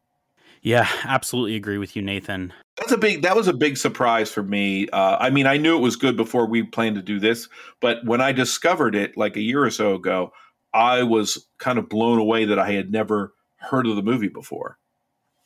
Yeah, 0.62 0.88
absolutely 1.04 1.56
agree 1.56 1.78
with 1.78 1.96
you, 1.96 2.02
Nathan. 2.02 2.54
That's 2.78 2.92
a 2.92 2.98
big. 2.98 3.24
That 3.24 3.36
was 3.36 3.48
a 3.48 3.54
big 3.54 3.78
surprise 3.78 4.32
for 4.32 4.44
me. 4.44 4.88
Uh, 4.90 5.18
I 5.20 5.30
mean, 5.30 5.48
I 5.48 5.58
knew 5.58 5.76
it 5.76 5.82
was 5.82 5.98
good 5.98 6.16
before 6.16 6.48
we 6.48 6.64
planned 6.64 6.96
to 6.96 7.02
do 7.02 7.20
this, 7.20 7.50
but 7.82 8.06
when 8.06 8.22
I 8.22 8.32
discovered 8.32 8.96
it 8.96 9.18
like 9.18 9.36
a 9.36 9.42
year 9.42 9.64
or 9.64 9.72
so 9.72 9.96
ago, 9.96 10.32
I 10.74 11.04
was 11.04 11.46
kind 11.60 11.78
of 11.78 11.90
blown 11.90 12.20
away 12.20 12.46
that 12.46 12.60
I 12.60 12.72
had 12.72 12.92
never 12.92 13.34
heard 13.58 13.88
of 13.88 13.96
the 13.96 14.02
movie 14.02 14.28
before. 14.28 14.78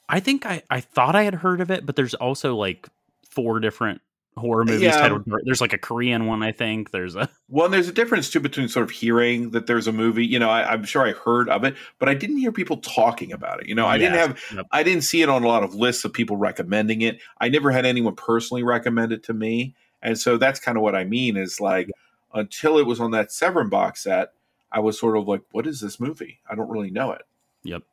I 0.10 0.20
think 0.20 0.46
I 0.46 0.62
I 0.70 0.82
thought 0.82 1.16
I 1.16 1.24
had 1.24 1.36
heard 1.36 1.62
of 1.62 1.72
it, 1.72 1.86
but 1.86 1.96
there's 1.96 2.14
also 2.14 2.56
like 2.56 2.90
four 3.30 3.60
different 3.60 4.02
horror 4.38 4.64
movies 4.64 4.82
yeah. 4.82 4.98
titled 4.98 5.28
um, 5.28 5.40
there's 5.44 5.60
like 5.60 5.74
a 5.74 5.78
korean 5.78 6.26
one 6.26 6.42
i 6.42 6.52
think. 6.52 6.92
There's 6.92 7.16
a 7.16 7.30
well 7.50 7.68
there's 7.68 7.90
a 7.90 7.92
difference 7.92 8.30
too 8.30 8.40
between 8.40 8.70
sort 8.70 8.84
of 8.84 8.92
hearing 8.92 9.52
that 9.52 9.68
there's 9.68 9.88
a 9.88 9.92
movie 9.92 10.26
you 10.26 10.40
know 10.40 10.50
I, 10.50 10.74
am 10.74 10.86
sure 10.86 11.06
i 11.06 11.12
heard 11.12 11.50
of 11.50 11.66
it 11.66 11.76
but 12.00 12.08
i 12.08 12.14
didn't 12.14 12.38
hear 12.38 12.52
people 12.52 12.78
talking 12.78 13.34
about 13.34 13.62
it 13.62 13.68
you 13.68 13.76
know? 13.76 13.88
I 13.88 13.98
didn't 13.98 14.18
have 14.18 14.42
yep. 14.56 14.68
i 14.72 14.84
didn't 14.84 15.04
see 15.04 15.22
it 15.22 15.28
on 15.28 15.44
a 15.44 15.48
lot 15.48 15.64
of 15.64 15.76
lists 15.76 16.06
of 16.06 16.14
people 16.14 16.38
recommending 16.38 17.02
it. 17.02 17.20
I 17.40 17.50
never 17.50 17.72
had 17.72 17.86
anyone 17.86 18.16
personally 18.16 18.64
recommend 18.64 19.12
it 19.12 19.24
to 19.24 19.34
me 19.34 19.76
and 20.02 20.18
so 20.18 20.38
that's 20.38 20.60
kind 20.60 20.78
of 20.78 20.84
what 20.84 20.96
i 20.96 21.04
mean 21.04 21.36
is 21.36 21.60
like 21.60 21.90
until 22.34 22.78
it 22.78 22.86
was 22.86 23.02
on 23.02 23.12
that 23.12 23.34
severin 23.34 23.68
box 23.68 24.04
set 24.04 24.32
i 24.72 24.80
was 24.80 24.98
sort 24.98 25.18
of 25.18 25.28
like 25.28 25.42
what 25.52 25.68
is 25.68 25.82
this 25.82 26.00
movie? 26.00 26.40
I 26.50 26.56
don't 26.56 26.70
really 26.70 26.92
know 26.92 27.12
it. 27.12 27.24
Yep 27.64 27.84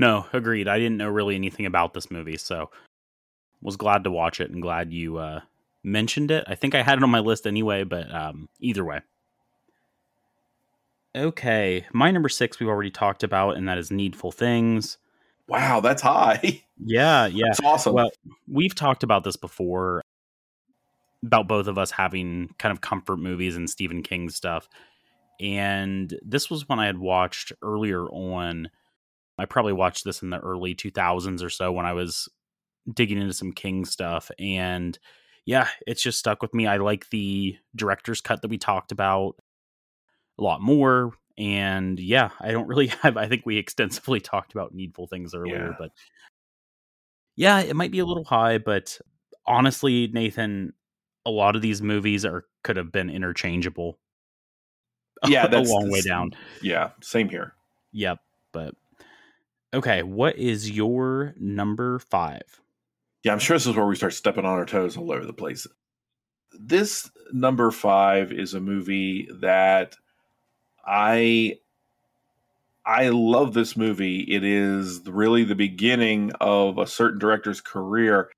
no 0.00 0.26
agreed 0.32 0.66
i 0.66 0.78
didn't 0.78 0.96
know 0.96 1.08
really 1.08 1.34
anything 1.34 1.66
about 1.66 1.94
this 1.94 2.10
movie 2.10 2.36
so 2.36 2.70
was 3.62 3.76
glad 3.76 4.04
to 4.04 4.10
watch 4.10 4.40
it 4.40 4.50
and 4.50 4.62
glad 4.62 4.92
you 4.92 5.18
uh, 5.18 5.40
mentioned 5.82 6.30
it. 6.30 6.44
I 6.46 6.54
think 6.54 6.74
I 6.74 6.82
had 6.82 6.98
it 6.98 7.04
on 7.04 7.10
my 7.10 7.20
list 7.20 7.46
anyway, 7.46 7.84
but 7.84 8.12
um, 8.14 8.48
either 8.60 8.84
way. 8.84 9.00
Okay, 11.16 11.86
my 11.92 12.10
number 12.10 12.28
six 12.28 12.60
we've 12.60 12.68
already 12.68 12.90
talked 12.90 13.22
about, 13.22 13.56
and 13.56 13.68
that 13.68 13.78
is 13.78 13.90
Needful 13.90 14.30
Things. 14.30 14.98
Wow, 15.48 15.80
that's 15.80 16.02
high. 16.02 16.62
Yeah, 16.82 17.26
yeah, 17.26 17.48
that's 17.48 17.60
awesome. 17.62 17.92
Well, 17.92 18.10
we've 18.48 18.74
talked 18.74 19.02
about 19.02 19.22
this 19.22 19.36
before 19.36 20.00
about 21.22 21.46
both 21.46 21.66
of 21.66 21.76
us 21.76 21.90
having 21.90 22.54
kind 22.58 22.72
of 22.72 22.80
comfort 22.80 23.18
movies 23.18 23.54
and 23.54 23.68
Stephen 23.68 24.02
King 24.02 24.30
stuff, 24.30 24.66
and 25.38 26.18
this 26.22 26.48
was 26.48 26.66
one 26.70 26.78
I 26.78 26.86
had 26.86 26.96
watched 26.96 27.52
earlier 27.60 28.06
on. 28.06 28.70
I 29.40 29.46
probably 29.46 29.72
watched 29.72 30.04
this 30.04 30.22
in 30.22 30.30
the 30.30 30.38
early 30.38 30.74
2000s 30.74 31.42
or 31.42 31.50
so 31.50 31.72
when 31.72 31.86
I 31.86 31.92
was 31.92 32.28
digging 32.92 33.20
into 33.20 33.34
some 33.34 33.52
King 33.52 33.84
stuff. 33.84 34.30
And 34.38 34.98
yeah, 35.46 35.68
it's 35.86 36.02
just 36.02 36.18
stuck 36.18 36.42
with 36.42 36.54
me. 36.54 36.66
I 36.66 36.76
like 36.76 37.08
the 37.10 37.56
director's 37.74 38.20
cut 38.20 38.42
that 38.42 38.48
we 38.48 38.58
talked 38.58 38.92
about 38.92 39.36
a 40.38 40.42
lot 40.42 40.60
more. 40.60 41.12
And 41.38 41.98
yeah, 41.98 42.30
I 42.40 42.52
don't 42.52 42.68
really 42.68 42.86
have, 43.02 43.16
I 43.16 43.28
think 43.28 43.46
we 43.46 43.56
extensively 43.56 44.20
talked 44.20 44.52
about 44.52 44.74
Needful 44.74 45.06
Things 45.06 45.34
earlier, 45.34 45.68
yeah. 45.70 45.76
but 45.78 45.90
yeah, 47.36 47.60
it 47.60 47.74
might 47.74 47.92
be 47.92 48.00
a 48.00 48.04
little 48.04 48.24
high, 48.24 48.58
but 48.58 48.98
honestly, 49.46 50.08
Nathan, 50.08 50.74
a 51.24 51.30
lot 51.30 51.56
of 51.56 51.62
these 51.62 51.80
movies 51.80 52.24
are 52.24 52.44
could 52.62 52.76
have 52.76 52.92
been 52.92 53.08
interchangeable. 53.08 53.98
Yeah, 55.26 55.46
that's 55.48 55.70
a 55.70 55.72
long 55.72 55.90
way 55.90 56.02
down. 56.02 56.32
Yeah, 56.62 56.90
same 57.00 57.28
here. 57.28 57.54
Yep, 57.92 58.18
but 58.52 58.74
okay, 59.72 60.02
what 60.02 60.36
is 60.36 60.70
your 60.70 61.34
number 61.38 61.98
five? 61.98 62.60
Yeah, 63.22 63.32
I'm 63.32 63.38
sure 63.38 63.56
this 63.56 63.66
is 63.66 63.76
where 63.76 63.86
we 63.86 63.96
start 63.96 64.14
stepping 64.14 64.44
on 64.44 64.58
our 64.58 64.64
toes 64.64 64.96
all 64.96 65.12
over 65.12 65.24
the 65.24 65.32
place. 65.32 65.66
This 66.58 67.10
number 67.32 67.70
five 67.70 68.32
is 68.32 68.54
a 68.54 68.60
movie 68.60 69.28
that 69.40 69.96
I 70.84 71.58
I 72.84 73.10
love 73.10 73.54
this 73.54 73.76
movie. 73.76 74.20
It 74.20 74.42
is 74.42 75.02
really 75.06 75.44
the 75.44 75.54
beginning 75.54 76.32
of 76.40 76.78
a 76.78 76.86
certain 76.86 77.18
director's 77.18 77.60
career. 77.60 78.30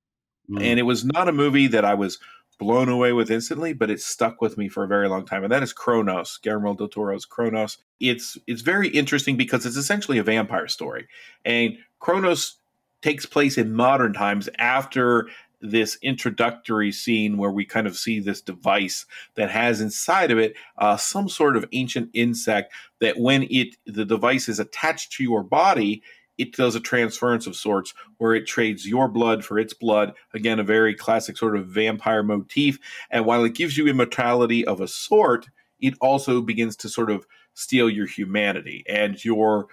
Mm. 0.51 0.63
And 0.63 0.79
it 0.81 0.83
was 0.83 1.05
not 1.05 1.29
a 1.29 1.33
movie 1.33 1.69
that 1.69 1.85
I 1.85 1.95
was 1.95 2.19
blown 2.63 2.89
away 2.89 3.13
with 3.13 3.29
instantly, 3.29 3.73
but 3.73 3.91
it 3.91 4.01
stuck 4.01 4.41
with 4.41 4.57
me 4.57 4.69
for 4.69 4.85
a 4.85 4.89
very 4.89 5.09
long 5.09 5.27
time. 5.27 5.43
And 5.43 5.53
that 5.53 5.65
is 5.65 5.73
Cronos, 5.73 6.39
Guillermo 6.39 6.75
del 6.75 6.87
Toro's 6.87 7.25
Cronos. 7.25 7.79
It's 7.99 8.39
it's 8.47 8.63
very 8.63 8.89
interesting 8.89 9.37
because 9.37 9.67
it's 9.67 9.77
essentially 9.77 10.19
a 10.19 10.23
vampire 10.23 10.69
story. 10.69 11.09
And 11.45 11.77
Cronos 11.99 12.59
takes 13.03 13.27
place 13.27 13.59
in 13.59 13.75
modern 13.75 14.13
times 14.13 14.49
after 14.59 15.29
this 15.61 15.99
introductory 16.03 16.93
scene 16.93 17.37
where 17.37 17.51
we 17.51 17.65
kind 17.65 17.89
of 17.89 17.97
see 17.97 18.21
this 18.21 18.41
device 18.41 19.07
that 19.35 19.51
has 19.51 19.81
inside 19.81 20.31
of 20.31 20.39
it 20.39 20.55
uh, 20.79 20.97
some 20.97 21.29
sort 21.29 21.57
of 21.57 21.65
ancient 21.73 22.11
insect 22.13 22.73
that 23.01 23.19
when 23.19 23.43
it 23.51 23.77
the 23.87 24.05
device 24.05 24.49
is 24.49 24.61
attached 24.61 25.13
to 25.13 25.25
your 25.25 25.43
body 25.43 26.01
it 26.43 26.57
does 26.57 26.75
a 26.75 26.81
transference 26.81 27.47
of 27.47 27.57
sorts 27.57 27.95
where 28.19 28.35
it 28.35 28.47
trades 28.47 28.87
your 28.87 29.09
blood 29.09 29.45
for 29.45 29.59
its 29.59 29.73
blood 29.73 30.13
again 30.35 30.59
a 30.59 30.65
very 30.65 30.95
classic 30.95 31.37
sort 31.37 31.57
of 31.57 31.67
vampire 31.67 32.23
motif 32.23 32.79
and 33.11 33.25
while 33.25 33.45
it 33.45 33.55
gives 33.55 33.77
you 33.77 33.87
immortality 33.87 34.65
of 34.67 34.81
a 34.81 34.89
sort 34.89 35.49
it 35.81 35.95
also 36.01 36.41
begins 36.41 36.77
to 36.77 36.89
sort 36.89 37.11
of 37.11 37.27
steal 37.55 37.91
your 37.91 38.07
humanity 38.07 38.85
and 38.89 39.25
your 39.25 39.69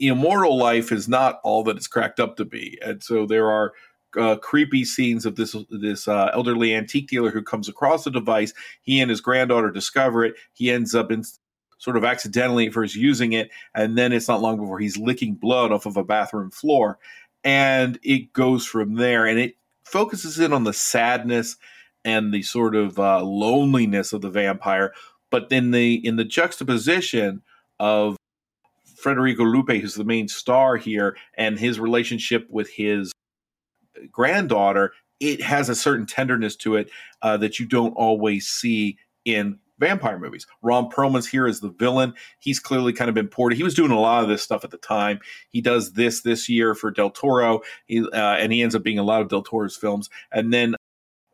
immortal 0.00 0.56
life 0.56 0.90
is 0.90 1.08
not 1.08 1.40
all 1.44 1.62
that 1.64 1.76
it's 1.76 1.86
cracked 1.86 2.18
up 2.18 2.36
to 2.36 2.44
be, 2.44 2.78
and 2.84 3.02
so 3.02 3.26
there 3.26 3.50
are 3.50 3.72
uh, 4.18 4.36
creepy 4.36 4.84
scenes 4.84 5.24
of 5.24 5.36
this 5.36 5.54
this 5.70 6.08
uh, 6.08 6.30
elderly 6.32 6.74
antique 6.74 7.08
dealer 7.08 7.30
who 7.30 7.42
comes 7.42 7.68
across 7.68 8.04
the 8.04 8.10
device. 8.10 8.52
He 8.80 9.00
and 9.00 9.10
his 9.10 9.20
granddaughter 9.20 9.70
discover 9.70 10.24
it. 10.24 10.34
He 10.52 10.70
ends 10.70 10.94
up 10.94 11.12
in 11.12 11.22
sort 11.80 11.96
of 11.96 12.04
accidentally 12.04 12.70
first 12.70 12.94
using 12.94 13.32
it, 13.32 13.50
and 13.74 13.98
then 13.98 14.12
it's 14.12 14.28
not 14.28 14.40
long 14.40 14.58
before 14.58 14.78
he's 14.78 14.96
licking 14.96 15.34
blood 15.34 15.72
off 15.72 15.86
of 15.86 15.96
a 15.96 16.04
bathroom 16.04 16.50
floor, 16.50 16.98
and 17.42 17.98
it 18.02 18.32
goes 18.32 18.64
from 18.64 18.94
there. 18.94 19.26
And 19.26 19.40
it 19.40 19.56
focuses 19.82 20.38
in 20.38 20.52
on 20.52 20.64
the 20.64 20.74
sadness 20.74 21.56
and 22.04 22.32
the 22.32 22.42
sort 22.42 22.76
of 22.76 22.98
uh, 22.98 23.24
loneliness 23.24 24.12
of 24.12 24.20
the 24.20 24.30
vampire, 24.30 24.92
but 25.30 25.48
then 25.48 25.72
the 25.72 25.94
in 26.06 26.16
the 26.16 26.24
juxtaposition 26.24 27.42
of 27.80 28.16
Federico 28.84 29.44
Luppi, 29.44 29.80
who's 29.80 29.94
the 29.94 30.04
main 30.04 30.28
star 30.28 30.76
here, 30.76 31.16
and 31.36 31.58
his 31.58 31.80
relationship 31.80 32.46
with 32.50 32.70
his 32.70 33.10
granddaughter, 34.12 34.92
it 35.18 35.42
has 35.42 35.68
a 35.70 35.74
certain 35.74 36.06
tenderness 36.06 36.56
to 36.56 36.76
it 36.76 36.90
uh, 37.22 37.38
that 37.38 37.58
you 37.58 37.66
don't 37.66 37.92
always 37.92 38.46
see 38.46 38.98
in 39.24 39.58
vampire 39.80 40.18
movies. 40.18 40.46
Ron 40.62 40.88
Perlman's 40.88 41.26
here 41.26 41.46
as 41.46 41.60
the 41.60 41.70
villain. 41.70 42.14
He's 42.38 42.60
clearly 42.60 42.92
kind 42.92 43.08
of 43.08 43.14
been 43.14 43.28
ported. 43.28 43.56
He 43.56 43.64
was 43.64 43.74
doing 43.74 43.90
a 43.90 43.98
lot 43.98 44.22
of 44.22 44.28
this 44.28 44.42
stuff 44.42 44.62
at 44.62 44.70
the 44.70 44.78
time. 44.78 45.18
He 45.48 45.60
does 45.60 45.94
this 45.94 46.20
this 46.20 46.48
year 46.48 46.74
for 46.74 46.90
Del 46.90 47.10
Toro, 47.10 47.62
he, 47.86 48.00
uh, 48.00 48.36
and 48.36 48.52
he 48.52 48.62
ends 48.62 48.74
up 48.74 48.82
being 48.82 48.98
a 48.98 49.02
lot 49.02 49.22
of 49.22 49.28
Del 49.28 49.42
Toro's 49.42 49.76
films. 49.76 50.08
And 50.30 50.52
then 50.52 50.76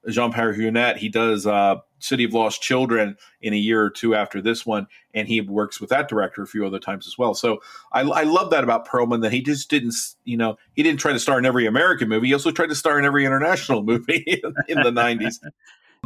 Jean 0.08 0.33
Pierre 0.33 0.55
Jeunet, 0.55 0.97
he 0.97 1.08
does 1.08 1.47
uh, 1.47 1.76
City 1.99 2.25
of 2.25 2.33
Lost 2.33 2.62
Children 2.62 3.16
in 3.41 3.52
a 3.52 3.57
year 3.57 3.83
or 3.83 3.91
two 3.91 4.15
after 4.15 4.41
this 4.41 4.65
one, 4.65 4.86
and 5.15 5.26
he 5.26 5.41
works 5.41 5.81
with 5.81 5.91
that 5.91 6.08
director 6.08 6.42
a 6.42 6.47
few 6.47 6.65
other 6.66 6.78
times 6.78 7.07
as 7.07 7.18
well. 7.18 7.34
So 7.34 7.60
I, 7.92 8.02
I 8.02 8.23
love 8.23 8.50
that 8.50 8.65
about 8.65 8.86
Perlman 8.86 9.23
that 9.23 9.33
he 9.33 9.42
just 9.42 9.68
didn't, 9.68 9.94
you 10.25 10.36
know, 10.36 10.58
he 10.75 10.83
didn't 10.83 11.00
try 11.00 11.12
to 11.12 11.18
star 11.18 11.39
in 11.39 11.47
every 11.47 11.66
American 11.66 12.08
movie. 12.08 12.28
He 12.28 12.33
also 12.33 12.50
tried 12.50 12.68
to 12.68 12.75
star 12.75 12.99
in 12.99 13.05
every 13.05 13.25
international 13.25 13.83
movie 13.84 14.23
in, 14.26 14.55
in 14.68 14.83
the 14.83 14.91
'90s. 14.91 15.39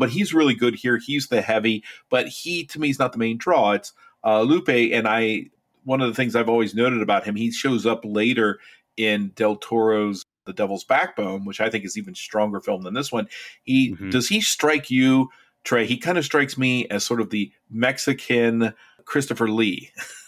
But 0.01 0.11
he's 0.11 0.35
really 0.35 0.55
good 0.55 0.75
here. 0.75 0.99
He's 0.99 1.29
the 1.29 1.41
heavy, 1.43 1.85
but 2.09 2.27
he 2.27 2.65
to 2.67 2.81
me 2.81 2.91
is 2.91 2.99
not 2.99 3.13
the 3.13 3.19
main 3.19 3.39
draw. 3.39 3.73
It's 3.73 3.93
uh, 4.25 4.41
Luppi, 4.41 4.93
and 4.93 5.07
I. 5.07 5.51
One 5.85 6.03
of 6.03 6.09
the 6.09 6.15
things 6.15 6.37
I've 6.37 6.49
always 6.49 6.75
noted 6.75 7.01
about 7.01 7.25
him, 7.25 7.37
he 7.37 7.51
shows 7.51 7.87
up 7.87 8.03
later 8.05 8.59
in 8.99 9.33
Del 9.35 9.57
Toro's 9.57 10.27
The 10.45 10.53
Devil's 10.53 10.85
Backbone, 10.85 11.47
which 11.47 11.59
I 11.59 11.71
think 11.71 11.87
is 11.87 11.97
even 11.97 12.15
stronger 12.15 12.61
film 12.61 12.83
than 12.83 12.93
this 12.93 13.11
one. 13.11 13.29
He 13.63 13.93
mm-hmm. 13.93 14.11
does 14.11 14.29
he 14.29 14.43
strike 14.43 14.91
you 14.91 15.31
Trey, 15.65 15.87
he 15.87 15.99
kind 15.99 16.19
of 16.19 16.25
strikes 16.25 16.57
me 16.57 16.87
as 16.89 17.05
sort 17.05 17.21
of 17.21 17.31
the 17.31 17.53
Mexican 17.71 18.73
Christopher 19.05 19.49
Lee. 19.49 19.91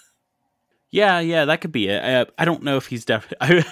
Yeah, 0.93 1.21
yeah, 1.21 1.47
that 1.47 1.63
could 1.63 1.73
be 1.73 1.89
it. 1.89 2.03
I, 2.05 2.43
I 2.43 2.45
don't 2.45 2.63
know 2.63 2.77
if 2.77 2.87
he's 2.87 3.07
definitely. 3.07 3.65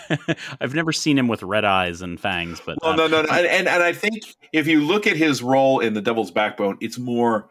I've 0.61 0.75
never 0.75 0.91
seen 0.91 1.19
him 1.19 1.29
with 1.29 1.43
red 1.43 1.67
eyes 1.67 2.01
and 2.01 2.19
fangs, 2.19 2.63
but 2.65 2.79
well, 2.83 2.93
uh, 2.93 2.97
no, 2.97 3.07
no, 3.07 3.23
no, 3.23 3.29
and, 3.33 3.47
and 3.47 3.69
and 3.69 3.83
I 3.83 3.93
think 3.93 4.35
if 4.55 4.67
you 4.67 4.81
look 4.81 5.07
at 5.07 5.17
his 5.17 5.43
role 5.43 5.81
in 5.81 5.93
the 5.93 6.01
Devil's 6.01 6.31
Backbone, 6.31 6.79
it's 6.81 6.99
more. 6.99 7.49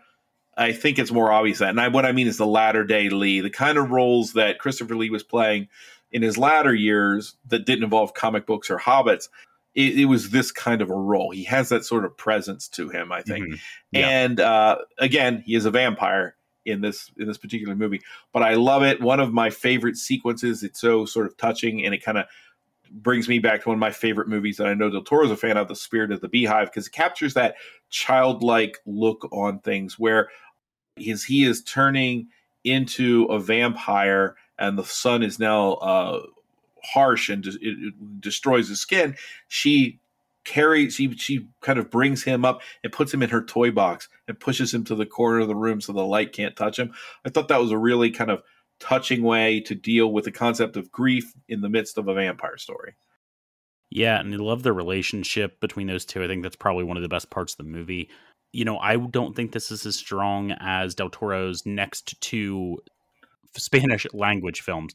I 0.58 0.74
think 0.74 1.00
it's 1.00 1.12
more 1.12 1.32
obvious 1.32 1.60
that, 1.60 1.70
and 1.70 1.80
I, 1.80 1.88
what 1.88 2.06
I 2.06 2.12
mean 2.12 2.28
is 2.28 2.38
the 2.38 2.46
latter 2.46 2.84
day 2.84 3.10
Lee, 3.10 3.40
the 3.40 3.50
kind 3.50 3.78
of 3.78 3.92
roles 3.92 4.34
that 4.34 4.60
Christopher 4.60 4.96
Lee 4.96 5.10
was 5.10 5.24
playing 5.24 5.70
in 6.12 6.22
his 6.22 6.38
latter 6.38 6.74
years 6.74 7.36
that 7.48 7.66
didn't 7.66 7.84
involve 7.84 8.14
comic 8.14 8.46
books 8.46 8.70
or 8.70 8.78
hobbits. 8.78 9.30
It, 9.76 10.00
it 10.00 10.06
was 10.06 10.32
this 10.32 10.52
kind 10.52 10.82
of 10.82 10.90
a 10.90 10.96
role. 10.96 11.30
He 11.30 11.44
has 11.46 11.70
that 11.70 11.86
sort 11.86 12.04
of 12.04 12.18
presence 12.18 12.68
to 12.70 12.90
him, 12.90 13.12
I 13.12 13.22
think. 13.22 13.46
Mm-hmm. 13.46 13.56
Yeah. 13.92 14.10
And 14.10 14.40
uh, 14.42 14.78
again, 14.98 15.44
he 15.46 15.56
is 15.56 15.64
a 15.64 15.72
vampire 15.72 16.36
in 16.70 16.82
this 16.82 17.12
in 17.18 17.28
this 17.28 17.38
particular 17.38 17.76
movie. 17.76 18.02
But 18.34 18.44
I 18.44 18.56
love 18.56 18.84
it. 18.84 19.02
One 19.02 19.20
of 19.20 19.34
my 19.34 19.50
favorite 19.50 19.98
sequences. 19.98 20.64
It's 20.64 20.80
so 20.80 21.06
sort 21.06 21.26
of 21.26 21.38
touching, 21.38 21.86
and 21.86 21.94
it 21.94 22.04
kind 22.04 22.18
of 22.18 22.26
brings 22.92 23.30
me 23.30 23.40
back 23.40 23.62
to 23.62 23.70
one 23.70 23.76
of 23.76 23.80
my 23.80 23.92
favorite 23.92 24.28
movies 24.28 24.58
that 24.58 24.68
I 24.68 24.74
know 24.74 24.90
Del 24.90 25.04
Toro's 25.04 25.32
a 25.32 25.38
fan 25.38 25.58
of, 25.58 25.68
The 25.68 25.76
Spirit 25.76 26.12
of 26.12 26.22
the 26.22 26.28
Beehive, 26.28 26.68
because 26.68 26.88
it 26.88 26.92
captures 26.92 27.34
that 27.36 27.56
childlike 27.90 28.78
look 28.86 29.28
on 29.32 29.60
things 29.60 30.00
where 30.00 30.30
his, 30.96 31.24
he 31.24 31.46
is 31.46 31.64
turning 31.64 32.28
into 32.64 33.26
a 33.26 33.40
vampire 33.40 34.36
and 34.58 34.78
the 34.78 34.84
sun 34.84 35.24
is 35.24 35.40
now 35.40 35.74
uh, 35.74 36.22
harsh 36.84 37.30
and 37.30 37.46
it, 37.46 37.58
it 37.62 38.22
destroys 38.22 38.68
his 38.70 38.82
skin. 38.82 39.16
She 39.48 40.00
carries 40.50 40.96
she 40.96 41.16
she 41.16 41.48
kind 41.62 41.78
of 41.78 41.92
brings 41.92 42.24
him 42.24 42.44
up 42.44 42.62
and 42.84 42.92
puts 42.92 43.14
him 43.14 43.22
in 43.22 43.30
her 43.30 43.44
toy 43.44 43.70
box 43.70 44.10
and 44.28 44.40
pushes 44.40 44.74
him 44.74 44.84
to 44.84 44.96
the 44.96 45.06
corner 45.06 45.42
of 45.42 45.48
the 45.48 45.56
room 45.56 45.80
so 45.80 45.94
the 45.94 46.04
light 46.04 46.34
can't 46.34 46.56
touch 46.56 46.80
him. 46.80 46.92
I 47.24 47.30
thought 47.30 47.50
that 47.50 47.62
was 47.62 47.72
a 47.72 47.78
really 47.78 48.10
kind 48.10 48.32
of 48.32 48.42
touching 48.80 49.22
way 49.22 49.60
to 49.62 49.76
deal 49.76 50.12
with 50.12 50.26
the 50.26 50.32
concept 50.32 50.76
of 50.76 50.92
grief 50.92 51.32
in 51.48 51.62
the 51.62 51.70
midst 51.70 52.00
of 52.00 52.08
a 52.08 52.16
vampire 52.16 52.58
story. 52.58 52.96
Yeah, 53.92 54.20
and 54.20 54.34
I 54.34 54.38
love 54.38 54.64
the 54.64 54.74
relationship 54.74 55.60
between 55.60 55.86
those 55.86 56.06
two. 56.06 56.24
I 56.24 56.28
think 56.28 56.42
that's 56.42 56.56
probably 56.56 56.84
one 56.84 56.98
of 56.98 57.04
the 57.04 57.10
best 57.10 57.30
parts 57.30 57.54
of 57.54 57.58
the 57.58 57.72
movie. 57.72 58.10
You 58.52 58.66
know, 58.66 58.80
I 58.80 58.96
don't 58.96 59.36
think 59.36 59.52
this 59.52 59.70
is 59.70 59.86
as 59.86 59.98
strong 59.98 60.52
as 60.60 60.96
Del 60.96 61.12
Toro's 61.12 61.66
next 61.66 62.20
two 62.22 62.78
Spanish 63.56 64.08
language 64.14 64.62
films, 64.62 64.94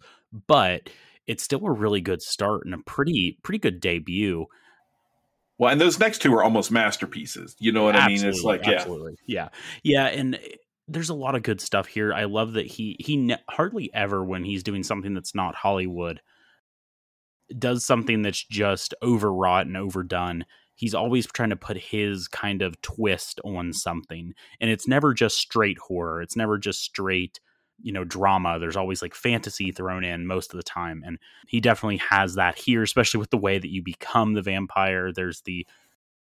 but 0.48 0.90
it's 1.28 1.44
still 1.44 1.64
a 1.64 1.72
really 1.72 2.00
good 2.00 2.22
start 2.22 2.62
and 2.64 2.74
a 2.74 2.78
pretty 2.78 3.38
pretty 3.44 3.58
good 3.58 3.80
debut. 3.80 4.46
Well, 5.58 5.70
and 5.70 5.80
those 5.80 5.98
next 5.98 6.20
two 6.20 6.34
are 6.34 6.42
almost 6.42 6.70
masterpieces. 6.70 7.54
You 7.58 7.72
know 7.72 7.84
what 7.84 7.94
absolutely, 7.94 8.20
I 8.20 8.24
mean? 8.24 8.34
It's 8.34 8.44
like, 8.44 8.66
absolutely. 8.66 9.14
yeah, 9.26 9.48
yeah, 9.82 10.08
yeah, 10.10 10.20
and 10.20 10.34
eh, 10.34 10.56
there's 10.88 11.10
a 11.10 11.14
lot 11.14 11.34
of 11.34 11.42
good 11.42 11.60
stuff 11.60 11.86
here. 11.86 12.12
I 12.12 12.24
love 12.24 12.54
that 12.54 12.66
he 12.66 12.96
he 12.98 13.16
ne- 13.16 13.42
hardly 13.48 13.92
ever 13.94 14.24
when 14.24 14.44
he's 14.44 14.62
doing 14.62 14.82
something 14.82 15.14
that's 15.14 15.34
not 15.34 15.54
Hollywood 15.54 16.20
does 17.58 17.84
something 17.84 18.22
that's 18.22 18.42
just 18.42 18.94
overwrought 19.02 19.66
and 19.66 19.76
overdone. 19.76 20.44
He's 20.74 20.94
always 20.94 21.26
trying 21.26 21.50
to 21.50 21.56
put 21.56 21.76
his 21.76 22.26
kind 22.26 22.62
of 22.62 22.80
twist 22.82 23.40
on 23.44 23.72
something, 23.72 24.34
and 24.60 24.70
it's 24.70 24.88
never 24.88 25.14
just 25.14 25.38
straight 25.38 25.78
horror. 25.78 26.20
It's 26.20 26.36
never 26.36 26.58
just 26.58 26.80
straight 26.80 27.38
you 27.82 27.92
know 27.92 28.04
drama 28.04 28.58
there's 28.58 28.76
always 28.76 29.02
like 29.02 29.14
fantasy 29.14 29.72
thrown 29.72 30.04
in 30.04 30.26
most 30.26 30.52
of 30.52 30.56
the 30.56 30.62
time 30.62 31.02
and 31.04 31.18
he 31.48 31.60
definitely 31.60 31.96
has 31.96 32.34
that 32.34 32.56
here 32.58 32.82
especially 32.82 33.18
with 33.18 33.30
the 33.30 33.36
way 33.36 33.58
that 33.58 33.70
you 33.70 33.82
become 33.82 34.34
the 34.34 34.42
vampire. 34.42 35.12
There's 35.12 35.40
the 35.42 35.66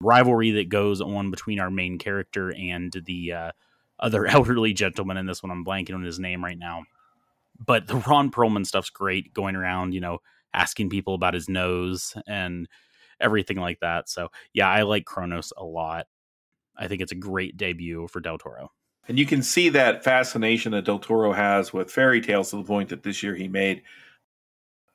rivalry 0.01 0.51
that 0.53 0.69
goes 0.69 1.01
on 1.01 1.31
between 1.31 1.61
our 1.61 1.71
main 1.71 1.99
character 1.99 2.53
and 2.53 2.93
the 3.07 3.33
uh, 3.33 3.53
other 4.01 4.27
elderly 4.29 4.73
gentleman 4.73 5.17
in 5.17 5.27
this 5.27 5.43
one 5.43 5.51
i'm 5.51 5.65
blanking 5.65 5.95
on 5.95 6.03
his 6.03 6.19
name 6.19 6.45
right 6.45 6.59
now. 6.59 6.85
But 7.65 7.87
the 7.87 7.97
ron 7.97 8.31
perlman 8.31 8.67
stuff's 8.67 8.91
great 8.91 9.35
going 9.35 9.57
around 9.57 9.95
you 9.95 10.01
know 10.01 10.19
asking 10.55 10.91
people 10.91 11.15
about 11.15 11.35
his 11.35 11.49
nose 11.49 12.15
and 12.27 12.69
everything 13.21 13.57
like 13.57 13.81
that. 13.81 14.09
So 14.09 14.29
yeah 14.53 14.69
i 14.69 14.83
like 14.83 15.05
cronos 15.05 15.53
a 15.57 15.65
lot. 15.65 16.07
I 16.77 16.89
think 16.89 17.03
it's 17.03 17.13
a 17.13 17.17
great 17.17 17.57
debut 17.57 18.09
for 18.09 18.21
del 18.21 18.39
toro 18.39 18.71
and 19.09 19.19
you 19.19 19.27
can 19.27 19.43
see 19.43 19.69
that 19.71 20.05
fascination 20.05 20.73
that 20.73 20.85
Del 20.85 20.99
Toro 20.99 21.33
has 21.33 21.73
with 21.73 21.91
fairy 21.91 22.21
tales 22.21 22.51
to 22.51 22.57
the 22.57 22.65
point 22.65 22.89
that 22.91 23.03
this 23.03 23.23
year 23.23 23.35
he 23.35 23.49
made, 23.49 23.83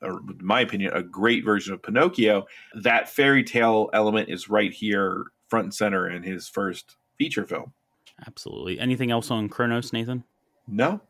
in 0.02 0.38
my 0.40 0.60
opinion, 0.60 0.92
a 0.94 1.02
great 1.02 1.44
version 1.44 1.74
of 1.74 1.82
Pinocchio. 1.82 2.46
That 2.74 3.08
fairy 3.08 3.44
tale 3.44 3.90
element 3.92 4.28
is 4.30 4.48
right 4.48 4.72
here, 4.72 5.26
front 5.48 5.64
and 5.64 5.74
center 5.74 6.08
in 6.08 6.22
his 6.22 6.48
first 6.48 6.96
feature 7.18 7.44
film. 7.44 7.72
Absolutely. 8.26 8.80
Anything 8.80 9.10
else 9.10 9.30
on 9.30 9.48
Cronos, 9.48 9.92
Nathan? 9.92 10.24
No. 10.66 11.00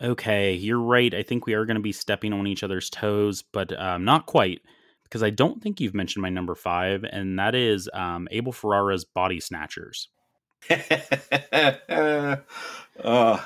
Okay, 0.00 0.52
you're 0.52 0.80
right. 0.80 1.14
I 1.14 1.22
think 1.22 1.46
we 1.46 1.54
are 1.54 1.64
going 1.64 1.76
to 1.76 1.82
be 1.82 1.92
stepping 1.92 2.32
on 2.32 2.46
each 2.46 2.62
other's 2.62 2.90
toes, 2.90 3.42
but 3.50 3.78
um, 3.80 4.04
not 4.04 4.26
quite, 4.26 4.60
because 5.04 5.22
I 5.22 5.30
don't 5.30 5.62
think 5.62 5.80
you've 5.80 5.94
mentioned 5.94 6.22
my 6.22 6.28
number 6.28 6.54
five, 6.54 7.02
and 7.04 7.38
that 7.38 7.54
is 7.54 7.88
um, 7.94 8.28
Abel 8.30 8.52
Ferrara's 8.52 9.04
Body 9.04 9.40
Snatchers. 9.40 10.10
uh, 13.04 13.38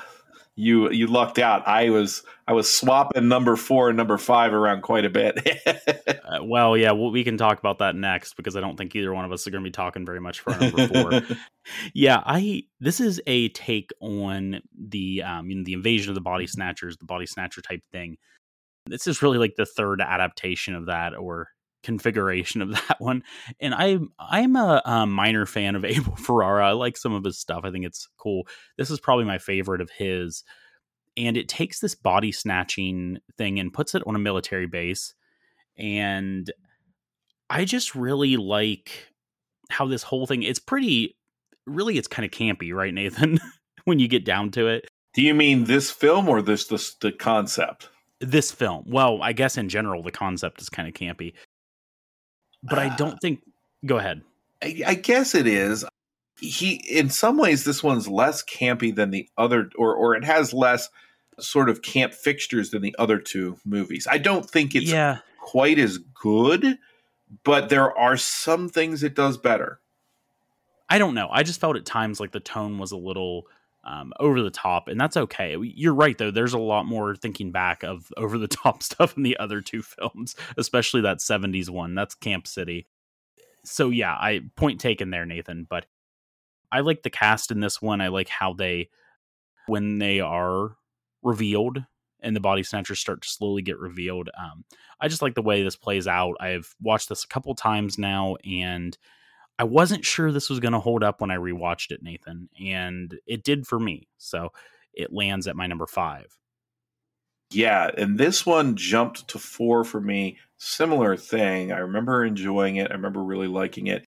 you 0.55 0.91
you 0.91 1.07
lucked 1.07 1.39
out. 1.39 1.67
I 1.67 1.89
was 1.89 2.23
I 2.47 2.53
was 2.53 2.71
swapping 2.71 3.27
number 3.27 3.55
four 3.55 3.89
and 3.89 3.97
number 3.97 4.17
five 4.17 4.53
around 4.53 4.81
quite 4.81 5.05
a 5.05 5.09
bit. 5.09 5.39
uh, 6.07 6.43
well, 6.43 6.75
yeah, 6.75 6.91
well, 6.91 7.11
we 7.11 7.23
can 7.23 7.37
talk 7.37 7.57
about 7.59 7.79
that 7.79 7.95
next 7.95 8.35
because 8.35 8.55
I 8.55 8.59
don't 8.59 8.77
think 8.77 8.95
either 8.95 9.13
one 9.13 9.25
of 9.25 9.31
us 9.31 9.47
are 9.47 9.51
going 9.51 9.63
to 9.63 9.67
be 9.67 9.71
talking 9.71 10.05
very 10.05 10.19
much 10.19 10.41
for 10.41 10.55
number 10.57 10.87
four. 10.87 11.21
yeah, 11.93 12.21
I 12.25 12.63
this 12.79 12.99
is 12.99 13.21
a 13.27 13.49
take 13.49 13.91
on 14.01 14.61
the 14.77 15.23
um 15.23 15.49
you 15.49 15.55
know 15.57 15.63
the 15.63 15.73
invasion 15.73 16.09
of 16.09 16.15
the 16.15 16.21
body 16.21 16.47
snatchers, 16.47 16.97
the 16.97 17.05
body 17.05 17.25
snatcher 17.25 17.61
type 17.61 17.81
thing. 17.91 18.17
This 18.87 19.07
is 19.07 19.21
really 19.21 19.37
like 19.37 19.55
the 19.57 19.65
third 19.65 20.01
adaptation 20.01 20.75
of 20.75 20.87
that, 20.87 21.15
or 21.15 21.47
configuration 21.83 22.61
of 22.61 22.71
that 22.87 22.97
one. 22.99 23.23
And 23.59 23.73
I 23.73 23.97
I'm 24.19 24.55
a, 24.55 24.81
a, 24.85 25.05
minor 25.05 25.45
fan 25.45 25.75
of 25.75 25.85
Abel 25.85 26.15
Ferrara. 26.15 26.69
I 26.69 26.71
like 26.71 26.97
some 26.97 27.13
of 27.13 27.23
his 27.23 27.39
stuff. 27.39 27.61
I 27.63 27.71
think 27.71 27.85
it's 27.85 28.07
cool. 28.17 28.47
This 28.77 28.89
is 28.89 28.99
probably 28.99 29.25
my 29.25 29.37
favorite 29.37 29.81
of 29.81 29.89
his. 29.89 30.43
And 31.17 31.35
it 31.35 31.49
takes 31.49 31.79
this 31.79 31.93
body 31.93 32.31
snatching 32.31 33.19
thing 33.37 33.59
and 33.59 33.73
puts 33.73 33.95
it 33.95 34.03
on 34.07 34.15
a 34.15 34.19
military 34.19 34.67
base. 34.67 35.13
And 35.77 36.51
I 37.49 37.65
just 37.65 37.95
really 37.95 38.37
like 38.37 39.07
how 39.69 39.87
this 39.87 40.03
whole 40.03 40.25
thing 40.25 40.43
it's 40.43 40.59
pretty 40.59 41.17
really 41.65 41.97
it's 41.97 42.07
kind 42.07 42.25
of 42.25 42.31
campy, 42.31 42.73
right, 42.73 42.93
Nathan? 42.93 43.39
when 43.85 43.99
you 43.99 44.07
get 44.07 44.25
down 44.25 44.51
to 44.51 44.67
it. 44.67 44.87
Do 45.13 45.21
you 45.21 45.33
mean 45.33 45.65
this 45.65 45.91
film 45.91 46.29
or 46.29 46.41
this, 46.41 46.67
this 46.67 46.93
the 46.95 47.11
concept? 47.11 47.89
This 48.19 48.51
film. 48.51 48.83
Well, 48.87 49.21
I 49.21 49.33
guess 49.33 49.57
in 49.57 49.67
general 49.67 50.03
the 50.03 50.11
concept 50.11 50.61
is 50.61 50.69
kind 50.69 50.87
of 50.87 50.93
campy 50.93 51.33
but 52.63 52.79
I 52.79 52.95
don't 52.95 53.19
think. 53.19 53.41
Go 53.85 53.97
ahead. 53.97 54.21
I, 54.61 54.81
I 54.85 54.93
guess 54.93 55.33
it 55.35 55.47
is. 55.47 55.85
He, 56.39 56.75
in 56.89 57.09
some 57.09 57.37
ways, 57.37 57.63
this 57.63 57.83
one's 57.83 58.07
less 58.07 58.43
campy 58.43 58.93
than 58.93 59.11
the 59.11 59.27
other, 59.37 59.69
or 59.77 59.93
or 59.93 60.15
it 60.15 60.23
has 60.23 60.53
less 60.53 60.89
sort 61.39 61.69
of 61.69 61.81
camp 61.81 62.13
fixtures 62.13 62.71
than 62.71 62.81
the 62.81 62.95
other 62.99 63.17
two 63.17 63.57
movies. 63.65 64.07
I 64.09 64.17
don't 64.17 64.49
think 64.49 64.75
it's 64.75 64.91
yeah. 64.91 65.19
quite 65.39 65.79
as 65.79 65.97
good, 65.97 66.77
but 67.43 67.69
there 67.69 67.97
are 67.97 68.17
some 68.17 68.69
things 68.69 69.03
it 69.03 69.15
does 69.15 69.37
better. 69.37 69.79
I 70.89 70.97
don't 70.97 71.13
know. 71.13 71.29
I 71.31 71.43
just 71.43 71.61
felt 71.61 71.77
at 71.77 71.85
times 71.85 72.19
like 72.19 72.31
the 72.31 72.39
tone 72.39 72.77
was 72.77 72.91
a 72.91 72.97
little 72.97 73.47
um, 73.83 74.13
over 74.19 74.41
the 74.41 74.51
top, 74.51 74.87
and 74.87 74.99
that's 74.99 75.17
okay. 75.17 75.57
You're 75.59 75.93
right, 75.93 76.17
though. 76.17 76.31
There's 76.31 76.53
a 76.53 76.59
lot 76.59 76.85
more 76.85 77.15
thinking 77.15 77.51
back 77.51 77.83
of 77.83 78.11
over 78.17 78.37
the 78.37 78.47
top 78.47 78.83
stuff 78.83 79.17
in 79.17 79.23
the 79.23 79.37
other 79.37 79.61
two 79.61 79.81
films, 79.81 80.35
especially 80.57 81.01
that 81.01 81.17
70s 81.17 81.69
one. 81.69 81.95
That's 81.95 82.15
Camp 82.15 82.47
City. 82.47 82.87
So, 83.63 83.89
yeah, 83.89 84.13
I 84.13 84.41
point 84.55 84.79
taken 84.79 85.09
there, 85.09 85.25
Nathan. 85.25 85.65
But 85.69 85.85
I 86.71 86.81
like 86.81 87.03
the 87.03 87.09
cast 87.09 87.51
in 87.51 87.59
this 87.59 87.81
one. 87.81 88.01
I 88.01 88.07
like 88.07 88.29
how 88.29 88.53
they, 88.53 88.89
when 89.67 89.99
they 89.99 90.19
are 90.19 90.75
revealed 91.21 91.83
and 92.23 92.35
the 92.35 92.39
body 92.39 92.63
snatchers 92.63 92.99
start 92.99 93.21
to 93.21 93.29
slowly 93.29 93.61
get 93.61 93.79
revealed, 93.79 94.29
um, 94.37 94.63
I 94.99 95.07
just 95.07 95.21
like 95.21 95.35
the 95.35 95.41
way 95.41 95.63
this 95.63 95.75
plays 95.75 96.07
out. 96.07 96.37
I've 96.39 96.75
watched 96.79 97.09
this 97.09 97.23
a 97.23 97.27
couple 97.27 97.53
times 97.55 97.97
now, 97.97 98.35
and 98.45 98.95
I 99.61 99.63
wasn't 99.63 100.03
sure 100.03 100.31
this 100.31 100.49
was 100.49 100.59
going 100.59 100.71
to 100.73 100.79
hold 100.79 101.03
up 101.03 101.21
when 101.21 101.29
I 101.29 101.35
rewatched 101.35 101.91
it, 101.91 102.01
Nathan, 102.01 102.49
and 102.59 103.19
it 103.27 103.43
did 103.43 103.67
for 103.67 103.79
me. 103.79 104.07
So 104.17 104.53
it 104.91 105.13
lands 105.13 105.45
at 105.45 105.55
my 105.55 105.67
number 105.67 105.85
five. 105.85 106.35
Yeah, 107.51 107.91
and 107.95 108.17
this 108.17 108.43
one 108.43 108.75
jumped 108.75 109.27
to 109.27 109.37
four 109.37 109.83
for 109.83 110.01
me. 110.01 110.39
Similar 110.57 111.15
thing. 111.15 111.71
I 111.71 111.77
remember 111.77 112.25
enjoying 112.25 112.77
it. 112.77 112.89
I 112.89 112.95
remember 112.95 113.23
really 113.23 113.47
liking 113.47 113.85
it, 113.85 114.03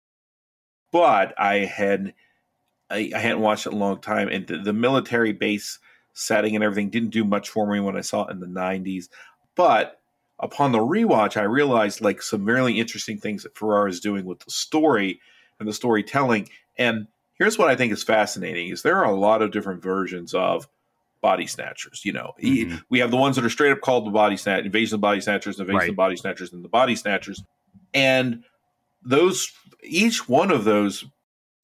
but 0.92 1.32
I 1.38 1.60
had 1.60 2.12
I, 2.90 3.10
I 3.16 3.18
hadn't 3.18 3.40
watched 3.40 3.64
it 3.64 3.70
in 3.70 3.76
a 3.76 3.80
long 3.80 4.02
time, 4.02 4.28
and 4.28 4.46
the, 4.46 4.58
the 4.58 4.74
military 4.74 5.32
base 5.32 5.78
setting 6.12 6.56
and 6.56 6.62
everything 6.62 6.90
didn't 6.90 7.08
do 7.08 7.24
much 7.24 7.48
for 7.48 7.66
me 7.66 7.80
when 7.80 7.96
I 7.96 8.02
saw 8.02 8.26
it 8.26 8.32
in 8.32 8.40
the 8.40 8.46
'90s. 8.46 9.06
But 9.54 9.98
upon 10.38 10.72
the 10.72 10.78
rewatch, 10.78 11.38
I 11.38 11.44
realized 11.44 12.02
like 12.02 12.20
some 12.20 12.44
really 12.44 12.78
interesting 12.78 13.16
things 13.16 13.44
that 13.44 13.56
Ferrara 13.56 13.88
is 13.88 14.00
doing 14.00 14.26
with 14.26 14.40
the 14.40 14.50
story 14.50 15.22
and 15.58 15.68
the 15.68 15.72
storytelling. 15.72 16.48
And 16.76 17.08
here's 17.34 17.58
what 17.58 17.68
I 17.68 17.76
think 17.76 17.92
is 17.92 18.02
fascinating: 18.02 18.68
is 18.68 18.82
there 18.82 18.98
are 18.98 19.10
a 19.10 19.16
lot 19.16 19.42
of 19.42 19.50
different 19.50 19.82
versions 19.82 20.34
of 20.34 20.68
body 21.20 21.46
snatchers. 21.46 22.04
You 22.04 22.12
know, 22.12 22.34
mm-hmm. 22.42 22.76
we 22.88 23.00
have 23.00 23.10
the 23.10 23.16
ones 23.16 23.36
that 23.36 23.44
are 23.44 23.50
straight 23.50 23.72
up 23.72 23.80
called 23.80 24.06
the 24.06 24.10
body 24.10 24.36
snatch, 24.36 24.64
invasion 24.64 24.96
of 24.96 25.00
body 25.00 25.20
snatchers, 25.20 25.58
invasion 25.58 25.78
right. 25.78 25.90
of 25.90 25.96
body 25.96 26.16
snatchers, 26.16 26.52
and 26.52 26.64
the 26.64 26.68
body 26.68 26.96
snatchers. 26.96 27.42
And 27.94 28.44
those, 29.02 29.50
each 29.82 30.28
one 30.28 30.50
of 30.50 30.64
those 30.64 31.04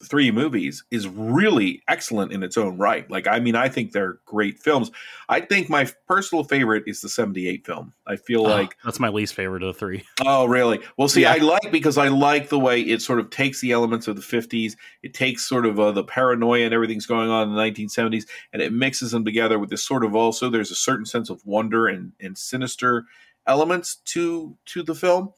three 0.07 0.31
movies 0.31 0.83
is 0.91 1.07
really 1.07 1.81
excellent 1.87 2.31
in 2.31 2.43
its 2.43 2.57
own 2.57 2.77
right. 2.77 3.09
Like, 3.09 3.27
I 3.27 3.39
mean, 3.39 3.55
I 3.55 3.69
think 3.69 3.91
they're 3.91 4.19
great 4.25 4.59
films. 4.59 4.91
I 5.29 5.41
think 5.41 5.69
my 5.69 5.89
personal 6.07 6.43
favorite 6.43 6.83
is 6.87 7.01
the 7.01 7.09
78 7.09 7.65
film. 7.65 7.93
I 8.07 8.15
feel 8.15 8.41
oh, 8.41 8.49
like 8.49 8.77
that's 8.83 8.99
my 8.99 9.09
least 9.09 9.33
favorite 9.33 9.63
of 9.63 9.73
the 9.73 9.79
three. 9.79 10.03
Oh, 10.27 10.45
really? 10.45 10.79
Well, 10.97 11.07
see, 11.07 11.21
yeah. 11.21 11.33
I 11.33 11.37
like 11.37 11.71
because 11.71 11.97
I 11.97 12.07
like 12.07 12.49
the 12.49 12.59
way 12.59 12.81
it 12.81 13.01
sort 13.01 13.19
of 13.19 13.29
takes 13.29 13.61
the 13.61 13.71
elements 13.71 14.07
of 14.07 14.15
the 14.15 14.21
50s, 14.21 14.75
it 15.03 15.13
takes 15.13 15.45
sort 15.45 15.65
of 15.65 15.79
uh, 15.79 15.91
the 15.91 16.03
paranoia 16.03 16.65
and 16.65 16.73
everything's 16.73 17.05
going 17.05 17.29
on 17.29 17.49
in 17.49 17.55
the 17.55 17.61
1970s, 17.61 18.25
and 18.53 18.61
it 18.61 18.73
mixes 18.73 19.11
them 19.11 19.23
together 19.23 19.59
with 19.59 19.69
this 19.69 19.83
sort 19.83 20.03
of 20.03 20.15
also 20.15 20.49
there's 20.49 20.71
a 20.71 20.75
certain 20.75 21.05
sense 21.05 21.29
of 21.29 21.45
wonder 21.45 21.87
and, 21.87 22.13
and 22.19 22.37
sinister 22.37 23.05
elements 23.47 23.97
to 23.97 24.57
to 24.65 24.81
the 24.81 24.95
film 24.95 25.31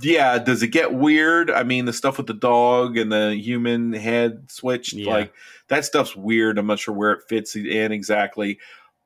yeah 0.00 0.38
does 0.38 0.62
it 0.62 0.68
get 0.68 0.94
weird? 0.94 1.50
I 1.50 1.62
mean 1.62 1.84
the 1.84 1.92
stuff 1.92 2.18
with 2.18 2.26
the 2.26 2.34
dog 2.34 2.96
and 2.96 3.10
the 3.10 3.34
human 3.34 3.92
head 3.92 4.50
switched 4.50 4.94
yeah. 4.94 5.12
like 5.12 5.32
that 5.68 5.84
stuff's 5.84 6.16
weird. 6.16 6.58
I'm 6.58 6.66
not 6.66 6.78
sure 6.78 6.94
where 6.94 7.12
it 7.12 7.28
fits 7.28 7.56
in 7.56 7.92
exactly. 7.92 8.58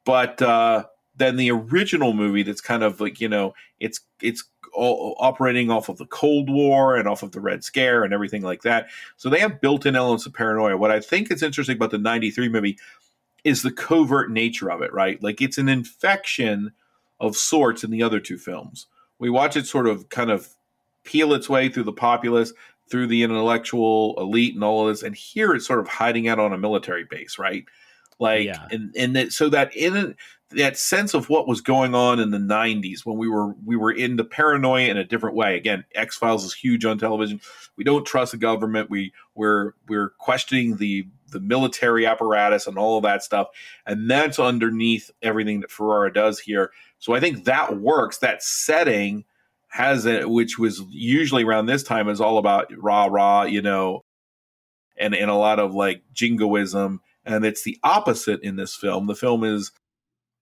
But 0.04 0.40
uh 0.42 0.84
then 1.16 1.36
the 1.36 1.50
original 1.50 2.12
movie 2.12 2.42
that's 2.42 2.60
kind 2.60 2.82
of 2.82 3.00
like 3.00 3.20
you 3.20 3.28
know 3.28 3.54
it's 3.80 4.00
it's 4.20 4.44
all 4.72 5.14
operating 5.20 5.70
off 5.70 5.88
of 5.88 5.98
the 5.98 6.06
cold 6.06 6.50
war 6.50 6.96
and 6.96 7.06
off 7.06 7.22
of 7.22 7.30
the 7.30 7.40
red 7.40 7.62
scare 7.62 8.02
and 8.02 8.12
everything 8.12 8.42
like 8.42 8.62
that. 8.62 8.88
So 9.16 9.30
they 9.30 9.38
have 9.38 9.60
built-in 9.60 9.94
elements 9.94 10.26
of 10.26 10.34
paranoia. 10.34 10.76
What 10.76 10.90
i 10.90 11.00
think 11.00 11.30
is 11.30 11.42
interesting 11.42 11.76
about 11.76 11.92
the 11.92 11.98
93 11.98 12.48
movie 12.48 12.78
is 13.44 13.62
the 13.62 13.70
covert 13.70 14.30
nature 14.30 14.70
of 14.70 14.82
it 14.82 14.92
right? 14.92 15.22
Like 15.22 15.40
it's 15.40 15.58
an 15.58 15.68
infection 15.68 16.72
of 17.20 17.36
sorts 17.36 17.84
in 17.84 17.90
the 17.90 18.02
other 18.02 18.20
two 18.20 18.38
films. 18.38 18.86
We 19.18 19.30
watch 19.30 19.56
it 19.56 19.66
sort 19.66 19.86
of 19.86 20.08
kind 20.08 20.30
of 20.30 20.48
peel 21.04 21.34
its 21.34 21.48
way 21.48 21.68
through 21.68 21.84
the 21.84 21.92
populace, 21.92 22.52
through 22.90 23.06
the 23.06 23.22
intellectual 23.22 24.14
elite, 24.18 24.54
and 24.54 24.64
all 24.64 24.88
of 24.88 24.94
this. 24.94 25.02
And 25.02 25.14
here 25.14 25.54
it's 25.54 25.66
sort 25.66 25.80
of 25.80 25.88
hiding 25.88 26.28
out 26.28 26.38
on 26.38 26.52
a 26.52 26.58
military 26.58 27.04
base, 27.04 27.38
right? 27.38 27.64
Like, 28.18 28.46
yeah. 28.46 28.66
and 28.70 28.94
and 28.96 29.16
that, 29.16 29.32
so 29.32 29.48
that 29.48 29.74
in 29.74 30.14
that 30.50 30.76
sense 30.76 31.14
of 31.14 31.28
what 31.28 31.48
was 31.48 31.60
going 31.60 31.94
on 31.94 32.20
in 32.20 32.30
the 32.30 32.38
90s 32.38 33.00
when 33.04 33.16
we 33.16 33.28
were 33.28 33.54
we 33.64 33.76
were 33.76 33.90
into 33.90 34.24
paranoia 34.24 34.88
in 34.88 34.96
a 34.96 35.04
different 35.04 35.36
way 35.36 35.56
again 35.56 35.84
x-files 35.94 36.44
is 36.44 36.54
huge 36.54 36.84
on 36.84 36.98
television 36.98 37.40
we 37.76 37.84
don't 37.84 38.06
trust 38.06 38.32
the 38.32 38.38
government 38.38 38.90
we 38.90 39.12
we're 39.34 39.72
we're 39.88 40.10
questioning 40.18 40.76
the 40.76 41.06
the 41.30 41.40
military 41.40 42.06
apparatus 42.06 42.66
and 42.66 42.78
all 42.78 42.96
of 42.96 43.02
that 43.02 43.22
stuff 43.22 43.48
and 43.86 44.08
that's 44.08 44.38
underneath 44.38 45.10
everything 45.22 45.60
that 45.60 45.70
ferrara 45.70 46.12
does 46.12 46.38
here 46.38 46.70
so 46.98 47.14
i 47.14 47.20
think 47.20 47.44
that 47.44 47.80
works 47.80 48.18
that 48.18 48.42
setting 48.42 49.24
has 49.74 50.06
it, 50.06 50.30
which 50.30 50.56
was 50.56 50.82
usually 50.88 51.42
around 51.42 51.66
this 51.66 51.82
time, 51.82 52.08
is 52.08 52.20
all 52.20 52.38
about 52.38 52.70
rah 52.78 53.06
rah, 53.06 53.42
you 53.42 53.60
know, 53.60 54.02
and 54.96 55.16
and 55.16 55.28
a 55.28 55.34
lot 55.34 55.58
of 55.58 55.74
like 55.74 56.02
jingoism, 56.12 57.00
and 57.24 57.44
it's 57.44 57.64
the 57.64 57.76
opposite 57.82 58.40
in 58.42 58.54
this 58.54 58.76
film. 58.76 59.08
The 59.08 59.16
film 59.16 59.42
is 59.42 59.72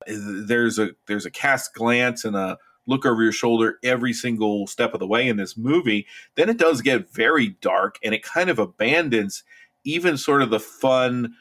there's 0.07 0.79
a 0.79 0.91
there's 1.07 1.25
a 1.25 1.31
cast 1.31 1.73
glance 1.73 2.27
and 2.27 2.37
a 2.37 2.59
look 2.87 3.07
over 3.07 3.23
your 3.23 3.33
shoulder 3.33 3.79
every 3.83 4.13
single 4.13 4.67
step 4.67 4.93
of 4.93 5.01
the 5.01 5.07
way 5.07 5.27
in 5.27 5.39
this 5.39 5.57
movie. 5.57 6.07
Then 6.35 6.51
it 6.51 6.59
does 6.59 6.83
get 6.83 7.11
very 7.11 7.57
dark, 7.63 7.99
and 8.05 8.15
it 8.15 8.23
kind 8.23 8.51
of 8.51 8.59
abandons 8.59 9.45
even 9.85 10.19
sort 10.19 10.43
of 10.43 10.51
the 10.51 10.61
fun 10.61 11.33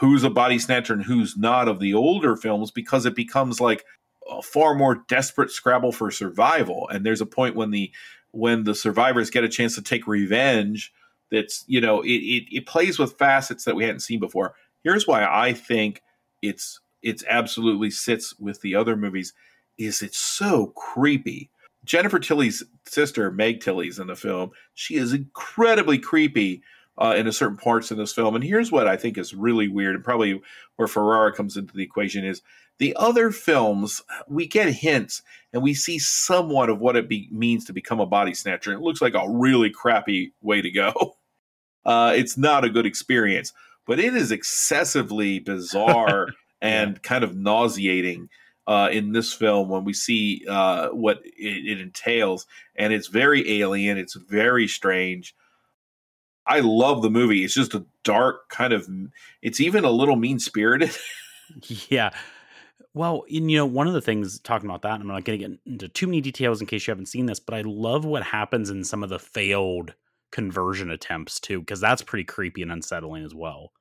who's 0.00 0.24
a 0.24 0.30
body 0.30 0.58
snatcher 0.58 0.92
and 0.92 1.04
who's 1.04 1.36
not 1.36 1.68
of 1.68 1.78
the 1.78 1.94
older 1.94 2.34
films 2.34 2.72
because 2.72 3.06
it 3.06 3.14
becomes 3.14 3.60
like 3.60 3.84
a 4.30 4.42
far 4.42 4.74
more 4.74 5.02
desperate 5.08 5.50
scrabble 5.50 5.92
for 5.92 6.10
survival. 6.10 6.88
And 6.88 7.04
there's 7.04 7.20
a 7.20 7.26
point 7.26 7.56
when 7.56 7.70
the 7.70 7.90
when 8.32 8.64
the 8.64 8.74
survivors 8.74 9.30
get 9.30 9.44
a 9.44 9.48
chance 9.48 9.74
to 9.74 9.82
take 9.82 10.06
revenge 10.06 10.92
that's 11.30 11.64
you 11.66 11.80
know 11.80 12.00
it, 12.02 12.08
it, 12.08 12.44
it 12.50 12.66
plays 12.66 12.98
with 12.98 13.18
facets 13.18 13.64
that 13.64 13.76
we 13.76 13.84
hadn't 13.84 14.00
seen 14.00 14.20
before. 14.20 14.54
Here's 14.82 15.06
why 15.06 15.24
I 15.24 15.52
think 15.52 16.02
it's 16.42 16.80
it's 17.02 17.24
absolutely 17.28 17.90
sits 17.90 18.38
with 18.38 18.60
the 18.60 18.74
other 18.74 18.96
movies 18.96 19.32
is 19.78 20.02
it's 20.02 20.18
so 20.18 20.68
creepy. 20.76 21.50
Jennifer 21.84 22.18
Tilly's 22.18 22.62
sister, 22.86 23.30
Meg 23.30 23.60
Tilly's 23.60 23.98
in 23.98 24.08
the 24.08 24.16
film. 24.16 24.50
She 24.74 24.96
is 24.96 25.14
incredibly 25.14 25.98
creepy 25.98 26.62
uh, 26.98 27.14
in 27.16 27.26
a 27.26 27.32
certain 27.32 27.56
parts 27.56 27.90
in 27.90 27.96
this 27.96 28.12
film. 28.12 28.34
And 28.34 28.44
here's 28.44 28.70
what 28.70 28.86
I 28.86 28.96
think 28.96 29.16
is 29.16 29.34
really 29.34 29.68
weird, 29.68 29.94
and 29.94 30.04
probably 30.04 30.40
where 30.76 30.88
Ferrara 30.88 31.32
comes 31.32 31.56
into 31.56 31.74
the 31.74 31.82
equation 31.82 32.24
is 32.24 32.42
the 32.80 32.96
other 32.98 33.30
films, 33.30 34.02
we 34.26 34.46
get 34.46 34.72
hints 34.72 35.22
and 35.52 35.62
we 35.62 35.74
see 35.74 35.98
somewhat 35.98 36.70
of 36.70 36.80
what 36.80 36.96
it 36.96 37.10
be, 37.10 37.28
means 37.30 37.66
to 37.66 37.74
become 37.74 38.00
a 38.00 38.06
body 38.06 38.32
snatcher. 38.32 38.72
It 38.72 38.80
looks 38.80 39.02
like 39.02 39.14
a 39.14 39.28
really 39.28 39.68
crappy 39.70 40.32
way 40.42 40.60
to 40.60 40.70
go. 40.70 41.16
Uh, 41.82 42.12
it's 42.14 42.36
not 42.36 42.62
a 42.62 42.68
good 42.68 42.84
experience, 42.84 43.54
but 43.86 43.98
it 43.98 44.14
is 44.14 44.30
excessively 44.30 45.38
bizarre 45.38 46.28
and 46.60 47.02
kind 47.02 47.24
of 47.24 47.34
nauseating 47.34 48.28
uh, 48.66 48.90
in 48.92 49.12
this 49.12 49.32
film 49.32 49.70
when 49.70 49.82
we 49.82 49.94
see 49.94 50.44
uh, 50.46 50.90
what 50.90 51.22
it, 51.24 51.32
it, 51.70 51.80
entails. 51.80 52.46
And 52.76 52.92
it's 52.92 53.06
very 53.06 53.62
alien, 53.62 53.96
it's 53.96 54.14
very 54.14 54.68
strange. 54.68 55.34
I 56.46 56.60
love 56.60 57.00
the 57.00 57.08
movie. 57.08 57.44
It's 57.44 57.54
just 57.54 57.72
a 57.72 57.86
dark 58.04 58.50
kind 58.50 58.74
of, 58.74 58.86
it's 59.40 59.58
even 59.58 59.86
a 59.86 59.90
little 59.90 60.16
mean 60.16 60.38
spirited. 60.38 60.94
yeah. 61.88 62.10
Well, 62.92 63.24
and, 63.32 63.50
you 63.50 63.56
know, 63.56 63.66
one 63.66 63.86
of 63.86 63.94
the 63.94 64.00
things 64.00 64.40
talking 64.40 64.68
about 64.68 64.82
that, 64.82 65.00
I'm 65.00 65.06
not 65.06 65.24
going 65.24 65.38
to 65.38 65.48
get 65.48 65.58
into 65.64 65.88
too 65.88 66.06
many 66.06 66.20
details 66.20 66.60
in 66.60 66.66
case 66.66 66.86
you 66.86 66.90
haven't 66.90 67.06
seen 67.06 67.26
this, 67.26 67.38
but 67.38 67.54
I 67.54 67.62
love 67.62 68.04
what 68.04 68.24
happens 68.24 68.68
in 68.68 68.82
some 68.82 69.04
of 69.04 69.10
the 69.10 69.18
failed 69.18 69.94
conversion 70.32 70.90
attempts 70.90 71.38
too, 71.38 71.60
because 71.60 71.80
that's 71.80 72.02
pretty 72.02 72.24
creepy 72.24 72.62
and 72.62 72.72
unsettling 72.72 73.24
as 73.24 73.34
well. 73.34 73.72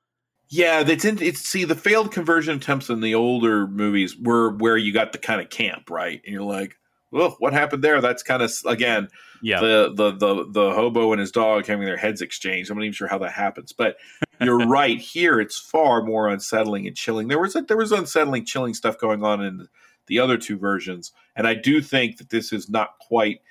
Yeah, 0.50 0.84
that's 0.84 1.06
in, 1.06 1.22
it's 1.22 1.42
see 1.42 1.64
the 1.64 1.76
failed 1.76 2.12
conversion 2.12 2.58
attempts 2.58 2.90
in 2.90 3.02
the 3.02 3.16
older 3.16 3.68
movies 3.68 4.16
were 4.20 4.56
where 4.58 4.78
you 4.78 4.92
got 4.92 5.12
the 5.12 5.20
kind 5.20 5.42
of 5.42 5.50
camp 5.50 5.90
right, 5.90 6.22
and 6.26 6.34
you're 6.34 6.42
like, 6.44 6.76
well, 7.12 7.36
what 7.40 7.54
happened 7.54 7.84
there? 7.84 8.02
That's 8.02 8.24
kind 8.24 8.42
of 8.42 8.52
again, 8.66 9.10
yeah, 9.42 9.60
the 9.60 9.94
the 9.94 10.12
the 10.12 10.46
the 10.50 10.72
hobo 10.74 11.12
and 11.12 11.20
his 11.20 11.32
dog 11.32 11.66
having 11.66 11.86
their 11.86 11.98
heads 11.98 12.22
exchanged. 12.22 12.70
I'm 12.70 12.78
not 12.78 12.84
even 12.84 12.94
sure 12.94 13.08
how 13.08 13.18
that 13.20 13.32
happens, 13.32 13.72
but 13.72 13.98
you're 14.40 14.60
right. 14.68 15.00
Here, 15.00 15.40
it's 15.40 15.58
far 15.58 16.04
more 16.04 16.28
unsettling 16.28 16.88
and 16.88 16.96
chilling. 16.96 17.28
There 17.28 17.40
was 17.40 17.56
a, 17.56 17.62
there 17.62 17.78
was 17.78 17.92
unsettling, 17.92 18.46
chilling 18.46 18.74
stuff 18.74 18.98
going 18.98 19.24
on 19.24 19.44
in 19.44 19.68
the 20.08 20.20
other 20.20 20.38
two 20.38 20.58
versions, 20.58 21.12
and 21.36 21.48
I 21.48 21.56
do 21.56 21.82
think 21.82 22.18
that 22.18 22.30
this 22.30 22.54
is 22.54 22.70
not 22.70 23.00
quite 23.00 23.42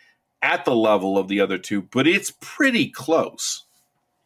at 0.40 0.64
the 0.64 0.74
level 0.74 1.18
of 1.18 1.28
the 1.28 1.40
other 1.40 1.58
two, 1.58 1.82
but 1.82 2.06
it's 2.06 2.32
pretty 2.40 2.88
close. 2.88 3.64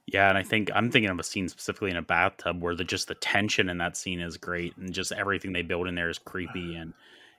Yeah, 0.06 0.28
and 0.28 0.36
I 0.36 0.42
think 0.42 0.70
I'm 0.74 0.90
thinking 0.90 1.10
of 1.10 1.18
a 1.18 1.24
scene 1.24 1.48
specifically 1.48 1.90
in 1.90 1.96
a 1.96 2.02
bathtub 2.02 2.60
where 2.60 2.74
the 2.74 2.84
just 2.84 3.08
the 3.08 3.14
tension 3.14 3.70
in 3.70 3.78
that 3.78 3.96
scene 3.96 4.20
is 4.20 4.36
great, 4.36 4.76
and 4.76 4.92
just 4.92 5.12
everything 5.12 5.52
they 5.52 5.62
build 5.62 5.88
in 5.88 5.94
there 5.94 6.10
is 6.10 6.18
creepy 6.18 6.74
and 6.74 6.92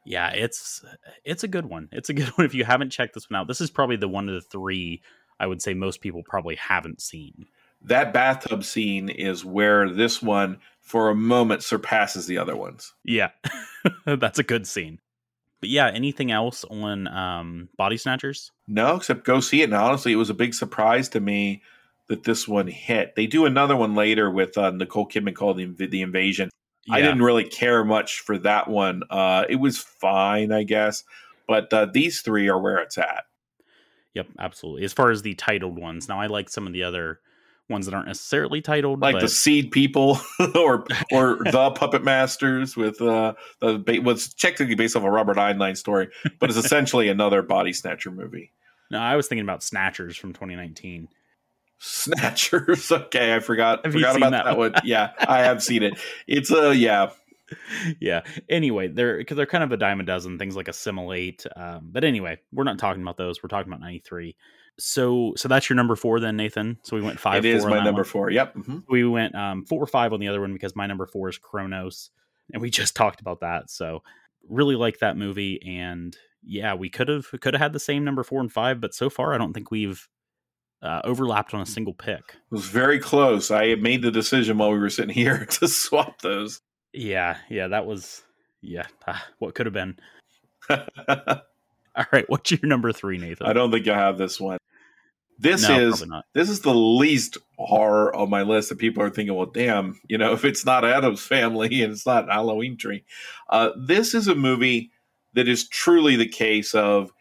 yeah, 0.05 0.29
it's 0.29 0.83
it's 1.23 1.43
a 1.43 1.47
good 1.47 1.65
one. 1.65 1.89
It's 1.91 2.09
a 2.09 2.13
good 2.13 2.27
one. 2.35 2.45
If 2.45 2.53
you 2.53 2.65
haven't 2.65 2.91
checked 2.91 3.13
this 3.13 3.29
one 3.29 3.39
out, 3.39 3.47
this 3.47 3.61
is 3.61 3.69
probably 3.69 3.95
the 3.95 4.07
one 4.07 4.29
of 4.29 4.35
the 4.35 4.41
three 4.41 5.01
I 5.39 5.47
would 5.47 5.61
say 5.61 5.73
most 5.73 6.01
people 6.01 6.23
probably 6.23 6.55
haven't 6.55 7.01
seen. 7.01 7.47
That 7.81 8.13
bathtub 8.13 8.63
scene 8.63 9.09
is 9.09 9.43
where 9.43 9.89
this 9.89 10.21
one, 10.21 10.59
for 10.79 11.09
a 11.09 11.15
moment, 11.15 11.63
surpasses 11.63 12.27
the 12.27 12.37
other 12.37 12.55
ones. 12.55 12.93
Yeah, 13.03 13.31
that's 14.05 14.39
a 14.39 14.43
good 14.43 14.65
scene. 14.65 14.99
But 15.59 15.69
yeah, 15.69 15.89
anything 15.89 16.31
else 16.31 16.63
on 16.65 17.07
um, 17.07 17.69
Body 17.77 17.97
Snatchers? 17.97 18.51
No, 18.67 18.95
except 18.95 19.25
go 19.25 19.39
see 19.39 19.61
it. 19.61 19.65
And 19.65 19.73
honestly, 19.73 20.13
it 20.13 20.17
was 20.17 20.29
a 20.29 20.33
big 20.33 20.53
surprise 20.53 21.09
to 21.09 21.19
me 21.19 21.61
that 22.07 22.23
this 22.23 22.47
one 22.47 22.67
hit. 22.67 23.15
They 23.15 23.27
do 23.27 23.45
another 23.45 23.75
one 23.75 23.95
later 23.95 24.29
with 24.29 24.57
uh, 24.57 24.71
Nicole 24.71 25.07
Kidman 25.07 25.35
called 25.35 25.57
the, 25.57 25.87
the 25.87 26.01
Invasion. 26.01 26.49
Yeah. 26.85 26.95
I 26.95 27.01
didn't 27.01 27.21
really 27.21 27.45
care 27.45 27.83
much 27.83 28.19
for 28.19 28.37
that 28.39 28.67
one. 28.67 29.03
Uh, 29.09 29.45
it 29.47 29.55
was 29.55 29.77
fine, 29.77 30.51
I 30.51 30.63
guess, 30.63 31.03
but 31.47 31.71
uh, 31.71 31.85
these 31.85 32.21
three 32.21 32.49
are 32.49 32.59
where 32.59 32.79
it's 32.79 32.97
at. 32.97 33.23
Yep, 34.13 34.27
absolutely. 34.37 34.83
As 34.83 34.93
far 34.93 35.09
as 35.09 35.21
the 35.21 35.33
titled 35.33 35.79
ones, 35.79 36.07
now 36.07 36.19
I 36.19 36.27
like 36.27 36.49
some 36.49 36.67
of 36.67 36.73
the 36.73 36.83
other 36.83 37.19
ones 37.69 37.85
that 37.85 37.93
aren't 37.93 38.07
necessarily 38.07 38.61
titled, 38.61 39.01
like 39.01 39.15
but... 39.15 39.21
the 39.21 39.29
Seed 39.29 39.71
People 39.71 40.19
or 40.55 40.85
or 41.11 41.39
the 41.51 41.71
Puppet 41.75 42.03
Masters 42.03 42.75
with 42.75 43.01
uh 43.01 43.33
the 43.59 44.01
was 44.03 44.33
technically 44.33 44.75
based 44.75 44.95
off 44.95 45.03
a 45.03 45.09
Robert 45.09 45.37
Heinlein 45.37 45.77
story, 45.77 46.09
but 46.39 46.49
it's 46.49 46.59
essentially 46.63 47.07
another 47.09 47.41
body 47.41 47.73
snatcher 47.73 48.11
movie. 48.11 48.51
No, 48.91 48.99
I 48.99 49.15
was 49.15 49.27
thinking 49.27 49.43
about 49.43 49.63
Snatchers 49.63 50.15
from 50.15 50.33
2019. 50.33 51.07
Snatchers. 51.83 52.89
Okay, 52.91 53.35
I 53.35 53.39
forgot. 53.39 53.83
Have 53.83 53.93
forgot 53.93 54.15
about 54.15 54.31
that, 54.31 54.45
that 54.45 54.57
one. 54.57 54.73
Yeah, 54.85 55.11
I 55.19 55.39
have 55.39 55.61
seen 55.61 55.83
it. 55.83 55.99
It's 56.27 56.49
a 56.49 56.73
yeah. 56.73 57.09
yeah. 57.99 58.21
Anyway, 58.47 58.87
they're 58.87 59.17
because 59.17 59.35
they're 59.35 59.45
kind 59.45 59.65
of 59.65 59.71
a 59.73 59.77
dime 59.77 59.99
a 59.99 60.03
dozen 60.03 60.39
things 60.39 60.55
like 60.55 60.69
assimilate. 60.69 61.45
Um, 61.57 61.89
but 61.91 62.05
anyway, 62.05 62.39
we're 62.53 62.63
not 62.63 62.79
talking 62.79 63.01
about 63.01 63.17
those. 63.17 63.43
We're 63.43 63.49
talking 63.49 63.69
about 63.69 63.81
ninety 63.81 63.99
three. 63.99 64.37
So 64.79 65.33
so 65.35 65.49
that's 65.49 65.69
your 65.69 65.75
number 65.75 65.97
four 65.97 66.21
then, 66.21 66.37
Nathan. 66.37 66.79
So 66.83 66.95
we 66.95 67.01
went 67.01 67.19
five. 67.19 67.45
It 67.45 67.53
is 67.53 67.65
my 67.65 67.83
number 67.83 68.01
one. 68.01 68.05
four. 68.05 68.29
Yep. 68.29 68.55
Mm-hmm. 68.55 68.77
We 68.87 69.03
went 69.03 69.35
um, 69.35 69.65
four 69.65 69.83
or 69.83 69.87
five 69.87 70.13
on 70.13 70.21
the 70.21 70.29
other 70.29 70.39
one 70.39 70.53
because 70.53 70.77
my 70.77 70.87
number 70.87 71.05
four 71.05 71.27
is 71.27 71.37
Cronos, 71.37 72.11
and 72.53 72.61
we 72.61 72.69
just 72.71 72.95
talked 72.95 73.19
about 73.19 73.41
that. 73.41 73.69
So 73.69 74.03
really 74.47 74.77
like 74.77 74.99
that 74.99 75.17
movie, 75.17 75.61
and 75.63 76.15
yeah, 76.43 76.75
we 76.75 76.89
could 76.89 77.09
have 77.09 77.29
could 77.41 77.55
have 77.55 77.61
had 77.61 77.73
the 77.73 77.79
same 77.79 78.05
number 78.05 78.23
four 78.23 78.39
and 78.39 78.51
five, 78.51 78.79
but 78.79 78.95
so 78.95 79.09
far 79.09 79.33
I 79.33 79.37
don't 79.37 79.51
think 79.51 79.69
we've 79.69 80.07
uh, 80.83 81.01
overlapped 81.03 81.53
on 81.53 81.61
a 81.61 81.65
single 81.65 81.93
pick. 81.93 82.21
It 82.29 82.51
was 82.51 82.65
very 82.65 82.99
close. 82.99 83.49
I 83.49 83.75
made 83.75 84.01
the 84.01 84.11
decision 84.11 84.57
while 84.57 84.71
we 84.71 84.77
were 84.77 84.89
sitting 84.89 85.15
here 85.15 85.45
to 85.45 85.67
swap 85.67 86.21
those. 86.21 86.59
Yeah, 86.93 87.37
yeah, 87.49 87.67
that 87.69 87.85
was 87.85 88.21
yeah. 88.61 88.85
Ah, 89.07 89.25
what 89.39 89.55
could 89.55 89.65
have 89.65 89.73
been? 89.73 89.97
All 91.95 92.05
right, 92.11 92.27
what's 92.27 92.51
your 92.51 92.59
number 92.63 92.91
three, 92.91 93.17
Nathan? 93.17 93.47
I 93.47 93.53
don't 93.53 93.71
think 93.71 93.87
I 93.87 93.97
have 93.97 94.17
this 94.17 94.39
one. 94.39 94.57
This 95.39 95.67
no, 95.67 95.89
is 95.89 96.05
this 96.33 96.49
is 96.49 96.61
the 96.61 96.73
least 96.73 97.37
horror 97.57 98.15
on 98.15 98.29
my 98.29 98.43
list 98.43 98.69
that 98.69 98.77
people 98.77 99.01
are 99.03 99.09
thinking, 99.09 99.35
well, 99.35 99.47
damn, 99.47 99.99
you 100.07 100.17
know, 100.17 100.33
if 100.33 100.45
it's 100.45 100.65
not 100.65 100.85
Addams 100.85 101.21
Family 101.21 101.81
and 101.81 101.93
it's 101.93 102.05
not 102.05 102.29
Halloween 102.29 102.77
Tree, 102.77 103.03
uh, 103.49 103.71
this 103.77 104.13
is 104.13 104.27
a 104.27 104.35
movie 104.35 104.91
that 105.33 105.47
is 105.47 105.67
truly 105.67 106.15
the 106.15 106.27
case 106.27 106.75
of 106.75 107.11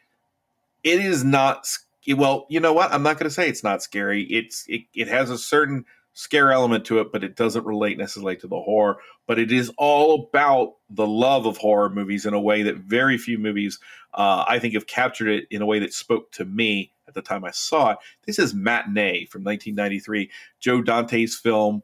it 0.84 1.00
is 1.00 1.24
not. 1.24 1.66
Well, 2.08 2.46
you 2.48 2.60
know 2.60 2.72
what? 2.72 2.92
I'm 2.92 3.02
not 3.02 3.18
going 3.18 3.28
to 3.28 3.34
say 3.34 3.48
it's 3.48 3.64
not 3.64 3.82
scary. 3.82 4.24
It's 4.24 4.64
it, 4.68 4.82
it 4.94 5.08
has 5.08 5.30
a 5.30 5.38
certain 5.38 5.84
scare 6.14 6.52
element 6.52 6.84
to 6.86 7.00
it, 7.00 7.12
but 7.12 7.24
it 7.24 7.36
doesn't 7.36 7.64
relate 7.64 7.96
necessarily 7.98 8.36
to 8.36 8.46
the 8.46 8.60
horror. 8.60 8.98
But 9.26 9.38
it 9.38 9.52
is 9.52 9.72
all 9.78 10.28
about 10.28 10.74
the 10.90 11.06
love 11.06 11.46
of 11.46 11.56
horror 11.56 11.88
movies 11.88 12.26
in 12.26 12.34
a 12.34 12.40
way 12.40 12.62
that 12.64 12.76
very 12.78 13.16
few 13.18 13.38
movies, 13.38 13.78
uh, 14.14 14.44
I 14.46 14.58
think, 14.58 14.74
have 14.74 14.86
captured 14.86 15.28
it 15.28 15.44
in 15.50 15.62
a 15.62 15.66
way 15.66 15.78
that 15.78 15.94
spoke 15.94 16.32
to 16.32 16.44
me 16.44 16.92
at 17.08 17.14
the 17.14 17.22
time 17.22 17.44
I 17.44 17.50
saw 17.50 17.92
it. 17.92 17.98
This 18.26 18.38
is 18.38 18.54
Matinee 18.54 19.26
from 19.26 19.42
1993, 19.44 20.30
Joe 20.60 20.82
Dante's 20.82 21.36
film 21.36 21.82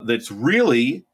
that's 0.00 0.30
really, 0.30 1.04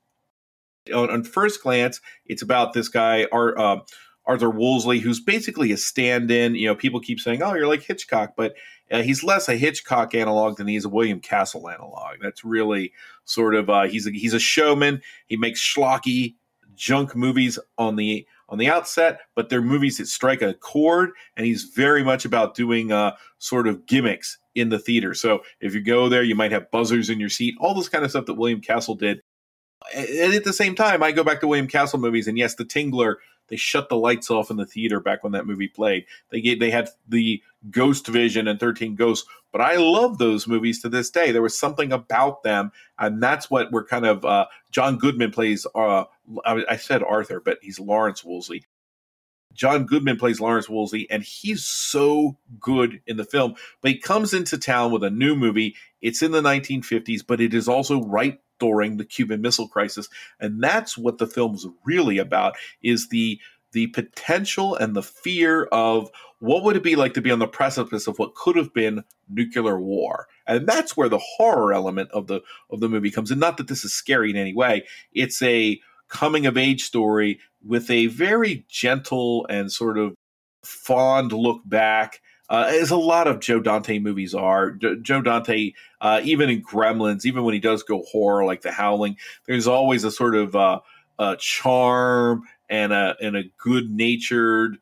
on, 0.92 1.10
on 1.10 1.24
first 1.24 1.62
glance, 1.62 2.00
it's 2.26 2.42
about 2.42 2.72
this 2.72 2.88
guy, 2.88 3.26
Art, 3.30 3.58
uh, 3.58 3.80
Arthur 4.28 4.50
Woolsey, 4.50 4.98
who's 4.98 5.20
basically 5.20 5.72
a 5.72 5.76
stand 5.78 6.30
in. 6.30 6.54
You 6.54 6.68
know, 6.68 6.74
people 6.74 7.00
keep 7.00 7.18
saying, 7.18 7.42
oh, 7.42 7.54
you're 7.54 7.66
like 7.66 7.82
Hitchcock, 7.82 8.34
but 8.36 8.54
uh, 8.90 9.02
he's 9.02 9.24
less 9.24 9.48
a 9.48 9.56
Hitchcock 9.56 10.14
analog 10.14 10.58
than 10.58 10.68
he's 10.68 10.84
a 10.84 10.88
William 10.90 11.18
Castle 11.18 11.68
analog. 11.68 12.18
That's 12.20 12.44
really 12.44 12.92
sort 13.24 13.54
of 13.54 13.70
uh, 13.70 13.84
he's 13.84 14.06
a, 14.06 14.10
he's 14.10 14.34
a 14.34 14.38
showman. 14.38 15.00
He 15.26 15.36
makes 15.36 15.60
schlocky 15.60 16.34
junk 16.74 17.16
movies 17.16 17.58
on 17.78 17.96
the 17.96 18.26
on 18.50 18.58
the 18.58 18.68
outset, 18.68 19.20
but 19.34 19.48
they're 19.48 19.60
movies 19.60 19.98
that 19.98 20.06
strike 20.06 20.40
a 20.40 20.54
chord, 20.54 21.10
and 21.36 21.44
he's 21.44 21.64
very 21.64 22.02
much 22.02 22.24
about 22.24 22.54
doing 22.54 22.92
uh, 22.92 23.14
sort 23.38 23.66
of 23.66 23.84
gimmicks 23.86 24.38
in 24.54 24.70
the 24.70 24.78
theater. 24.78 25.12
So 25.14 25.42
if 25.60 25.74
you 25.74 25.82
go 25.82 26.08
there, 26.08 26.22
you 26.22 26.34
might 26.34 26.52
have 26.52 26.70
buzzers 26.70 27.10
in 27.10 27.20
your 27.20 27.28
seat, 27.28 27.54
all 27.60 27.74
this 27.74 27.90
kind 27.90 28.04
of 28.04 28.10
stuff 28.10 28.26
that 28.26 28.34
William 28.34 28.60
Castle 28.60 28.94
did. 28.94 29.20
And 29.94 30.34
at 30.34 30.44
the 30.44 30.52
same 30.52 30.74
time, 30.74 31.02
I 31.02 31.12
go 31.12 31.22
back 31.22 31.40
to 31.40 31.46
William 31.46 31.68
Castle 31.68 31.98
movies, 31.98 32.26
and 32.26 32.38
yes, 32.38 32.54
The 32.54 32.64
Tingler 32.64 33.16
they 33.48 33.56
shut 33.56 33.88
the 33.88 33.96
lights 33.96 34.30
off 34.30 34.50
in 34.50 34.56
the 34.56 34.66
theater 34.66 35.00
back 35.00 35.22
when 35.22 35.32
that 35.32 35.46
movie 35.46 35.68
played. 35.68 36.04
They 36.30 36.40
gave, 36.40 36.60
they 36.60 36.70
had 36.70 36.90
the 37.08 37.42
Ghost 37.70 38.06
Vision 38.06 38.46
and 38.48 38.60
Thirteen 38.60 38.94
Ghosts, 38.94 39.28
but 39.52 39.60
I 39.60 39.76
love 39.76 40.18
those 40.18 40.46
movies 40.46 40.80
to 40.82 40.88
this 40.88 41.10
day. 41.10 41.32
There 41.32 41.42
was 41.42 41.58
something 41.58 41.92
about 41.92 42.42
them, 42.42 42.72
and 42.98 43.22
that's 43.22 43.50
what 43.50 43.72
we're 43.72 43.84
kind 43.84 44.06
of. 44.06 44.24
Uh, 44.24 44.46
John 44.70 44.98
Goodman 44.98 45.30
plays. 45.30 45.66
Uh, 45.74 46.04
I, 46.44 46.64
I 46.70 46.76
said 46.76 47.02
Arthur, 47.02 47.40
but 47.40 47.58
he's 47.62 47.80
Lawrence 47.80 48.24
Woolsey. 48.24 48.64
John 49.58 49.86
Goodman 49.86 50.16
plays 50.18 50.40
Lawrence 50.40 50.68
Woolsey, 50.68 51.10
and 51.10 51.22
he's 51.22 51.66
so 51.66 52.38
good 52.60 53.02
in 53.08 53.16
the 53.16 53.24
film. 53.24 53.56
But 53.82 53.90
he 53.90 53.98
comes 53.98 54.32
into 54.32 54.56
town 54.56 54.92
with 54.92 55.02
a 55.02 55.10
new 55.10 55.34
movie. 55.34 55.74
It's 56.00 56.22
in 56.22 56.30
the 56.30 56.40
1950s, 56.40 57.26
but 57.26 57.40
it 57.40 57.52
is 57.52 57.68
also 57.68 58.00
right 58.04 58.40
during 58.60 58.96
the 58.96 59.04
Cuban 59.04 59.42
Missile 59.42 59.68
Crisis, 59.68 60.08
and 60.40 60.62
that's 60.62 60.96
what 60.96 61.18
the 61.18 61.26
film's 61.26 61.66
really 61.84 62.18
about: 62.18 62.54
is 62.82 63.08
the 63.08 63.40
the 63.72 63.88
potential 63.88 64.74
and 64.76 64.96
the 64.96 65.02
fear 65.02 65.64
of 65.64 66.10
what 66.40 66.62
would 66.62 66.76
it 66.76 66.82
be 66.82 66.96
like 66.96 67.14
to 67.14 67.20
be 67.20 67.30
on 67.30 67.38
the 67.38 67.46
precipice 67.46 68.06
of 68.06 68.18
what 68.18 68.34
could 68.34 68.56
have 68.56 68.72
been 68.72 69.04
nuclear 69.28 69.78
war 69.78 70.26
and 70.46 70.66
that's 70.66 70.96
where 70.96 71.08
the 71.08 71.18
horror 71.18 71.72
element 71.72 72.10
of 72.12 72.28
the 72.28 72.40
of 72.70 72.80
the 72.80 72.88
movie 72.88 73.10
comes 73.10 73.30
in 73.30 73.38
not 73.38 73.58
that 73.58 73.68
this 73.68 73.84
is 73.84 73.92
scary 73.92 74.30
in 74.30 74.36
any 74.36 74.54
way 74.54 74.84
it's 75.12 75.42
a 75.42 75.78
coming 76.08 76.46
of 76.46 76.56
age 76.56 76.84
story 76.84 77.40
with 77.64 77.90
a 77.90 78.06
very 78.06 78.64
gentle 78.68 79.46
and 79.48 79.70
sort 79.70 79.98
of 79.98 80.14
fond 80.64 81.32
look 81.32 81.62
back 81.64 82.20
uh, 82.50 82.70
as 82.70 82.90
a 82.90 82.96
lot 82.96 83.26
of 83.26 83.40
Joe 83.40 83.60
Dante 83.60 83.98
movies 83.98 84.34
are. 84.34 84.70
D- 84.70 84.96
Joe 85.02 85.20
Dante, 85.20 85.72
uh, 86.00 86.20
even 86.24 86.48
in 86.48 86.62
Gremlins, 86.62 87.26
even 87.26 87.44
when 87.44 87.54
he 87.54 87.60
does 87.60 87.82
go 87.82 88.02
horror 88.10 88.44
like 88.44 88.62
The 88.62 88.72
Howling, 88.72 89.16
there's 89.46 89.66
always 89.66 90.04
a 90.04 90.10
sort 90.10 90.34
of 90.34 90.56
uh, 90.56 90.80
a 91.18 91.36
charm 91.36 92.42
and 92.68 92.92
a 92.92 93.16
and 93.20 93.36
a 93.36 93.44
good 93.58 93.90
natured 93.90 94.78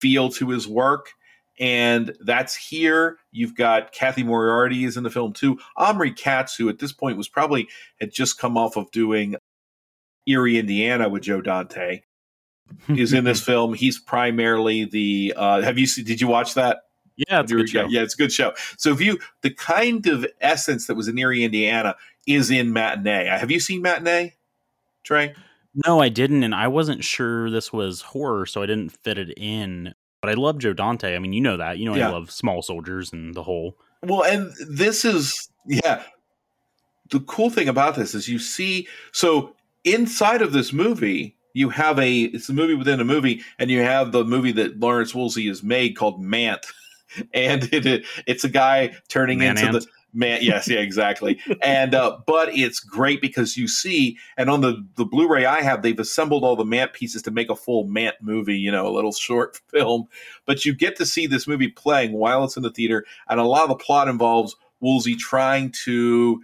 feel 0.00 0.28
to 0.30 0.50
his 0.50 0.68
work. 0.68 1.10
And 1.58 2.16
that's 2.20 2.56
here. 2.56 3.18
You've 3.30 3.54
got 3.54 3.92
Cathy 3.92 4.24
Moriarty 4.24 4.84
is 4.84 4.96
in 4.96 5.04
the 5.04 5.10
film 5.10 5.32
too. 5.32 5.58
Omri 5.76 6.12
Katz, 6.12 6.56
who 6.56 6.68
at 6.68 6.80
this 6.80 6.92
point 6.92 7.16
was 7.16 7.28
probably 7.28 7.68
had 8.00 8.12
just 8.12 8.38
come 8.38 8.56
off 8.56 8.76
of 8.76 8.90
doing 8.90 9.36
Eerie, 10.26 10.58
Indiana 10.58 11.08
with 11.08 11.22
Joe 11.22 11.40
Dante 11.40 12.02
is 12.88 13.12
in 13.12 13.24
this 13.24 13.40
film. 13.44 13.74
He's 13.74 13.98
primarily 13.98 14.84
the. 14.84 15.34
Uh, 15.36 15.62
have 15.62 15.78
you 15.78 15.86
did 15.86 16.20
you 16.20 16.28
watch 16.28 16.54
that? 16.54 16.82
Yeah, 17.16 17.40
it's 17.40 17.52
a 17.52 17.54
good 17.54 17.68
show. 17.68 17.86
Yeah, 17.86 18.02
it's 18.02 18.14
a 18.14 18.16
good 18.16 18.32
show. 18.32 18.54
So 18.76 18.90
if 18.90 19.00
you 19.00 19.18
the 19.42 19.50
kind 19.50 20.06
of 20.06 20.26
essence 20.40 20.86
that 20.86 20.96
was 20.96 21.08
in 21.08 21.18
Eerie, 21.18 21.44
Indiana, 21.44 21.96
is 22.26 22.50
in 22.50 22.72
Matinee. 22.72 23.26
Have 23.26 23.50
you 23.50 23.60
seen 23.60 23.82
Matinee, 23.82 24.34
Trey? 25.04 25.34
No, 25.86 26.00
I 26.00 26.08
didn't, 26.08 26.44
and 26.44 26.54
I 26.54 26.68
wasn't 26.68 27.02
sure 27.02 27.50
this 27.50 27.72
was 27.72 28.00
horror, 28.00 28.46
so 28.46 28.62
I 28.62 28.66
didn't 28.66 28.90
fit 28.90 29.18
it 29.18 29.36
in. 29.36 29.94
But 30.20 30.30
I 30.30 30.34
love 30.34 30.58
Joe 30.58 30.72
Dante. 30.72 31.14
I 31.14 31.18
mean, 31.18 31.32
you 31.32 31.40
know 31.40 31.56
that. 31.56 31.78
You 31.78 31.84
know 31.84 31.94
yeah. 31.94 32.08
I 32.08 32.12
love 32.12 32.30
Small 32.30 32.62
Soldiers 32.62 33.12
and 33.12 33.34
the 33.34 33.42
whole. 33.42 33.76
Well, 34.02 34.24
and 34.24 34.52
this 34.68 35.04
is 35.04 35.48
yeah. 35.66 36.02
The 37.10 37.20
cool 37.20 37.50
thing 37.50 37.68
about 37.68 37.96
this 37.96 38.14
is 38.14 38.28
you 38.28 38.38
see 38.38 38.88
so 39.12 39.54
inside 39.84 40.42
of 40.42 40.52
this 40.52 40.72
movie 40.72 41.36
you 41.54 41.68
have 41.70 41.98
a 41.98 42.22
it's 42.22 42.48
a 42.48 42.52
movie 42.52 42.74
within 42.74 43.00
a 43.00 43.04
movie, 43.04 43.42
and 43.58 43.70
you 43.70 43.80
have 43.80 44.12
the 44.12 44.24
movie 44.24 44.52
that 44.52 44.78
Lawrence 44.78 45.14
Woolsey 45.14 45.46
has 45.46 45.62
made 45.62 45.96
called 45.96 46.20
Mant, 46.20 46.66
and 47.32 47.72
it, 47.72 48.04
it's 48.26 48.44
a 48.44 48.48
guy 48.48 48.92
turning 49.08 49.38
Man 49.38 49.52
into 49.52 49.66
Ant. 49.66 49.72
the 49.74 49.86
man 50.12 50.40
yes 50.42 50.68
yeah 50.68 50.80
exactly. 50.80 51.40
And 51.62 51.94
uh, 51.94 52.18
but 52.26 52.54
it's 52.54 52.80
great 52.80 53.20
because 53.20 53.56
you 53.56 53.68
see 53.68 54.18
and 54.36 54.50
on 54.50 54.60
the 54.60 54.86
the 54.96 55.04
blu-ray 55.04 55.44
i 55.44 55.60
have 55.62 55.82
they've 55.82 55.98
assembled 55.98 56.44
all 56.44 56.56
the 56.56 56.64
mant 56.64 56.92
pieces 56.92 57.22
to 57.22 57.30
make 57.30 57.50
a 57.50 57.56
full 57.56 57.84
mant 57.84 58.16
movie 58.20 58.56
you 58.56 58.70
know 58.70 58.86
a 58.86 58.92
little 58.94 59.12
short 59.12 59.60
film. 59.68 60.06
But 60.46 60.64
you 60.64 60.74
get 60.74 60.96
to 60.96 61.06
see 61.06 61.26
this 61.26 61.48
movie 61.48 61.68
playing 61.68 62.12
while 62.12 62.44
it's 62.44 62.56
in 62.56 62.62
the 62.62 62.70
theater 62.70 63.04
and 63.28 63.40
a 63.40 63.44
lot 63.44 63.62
of 63.62 63.68
the 63.68 63.84
plot 63.84 64.08
involves 64.08 64.56
woolsey 64.80 65.14
trying 65.16 65.70
to 65.84 66.42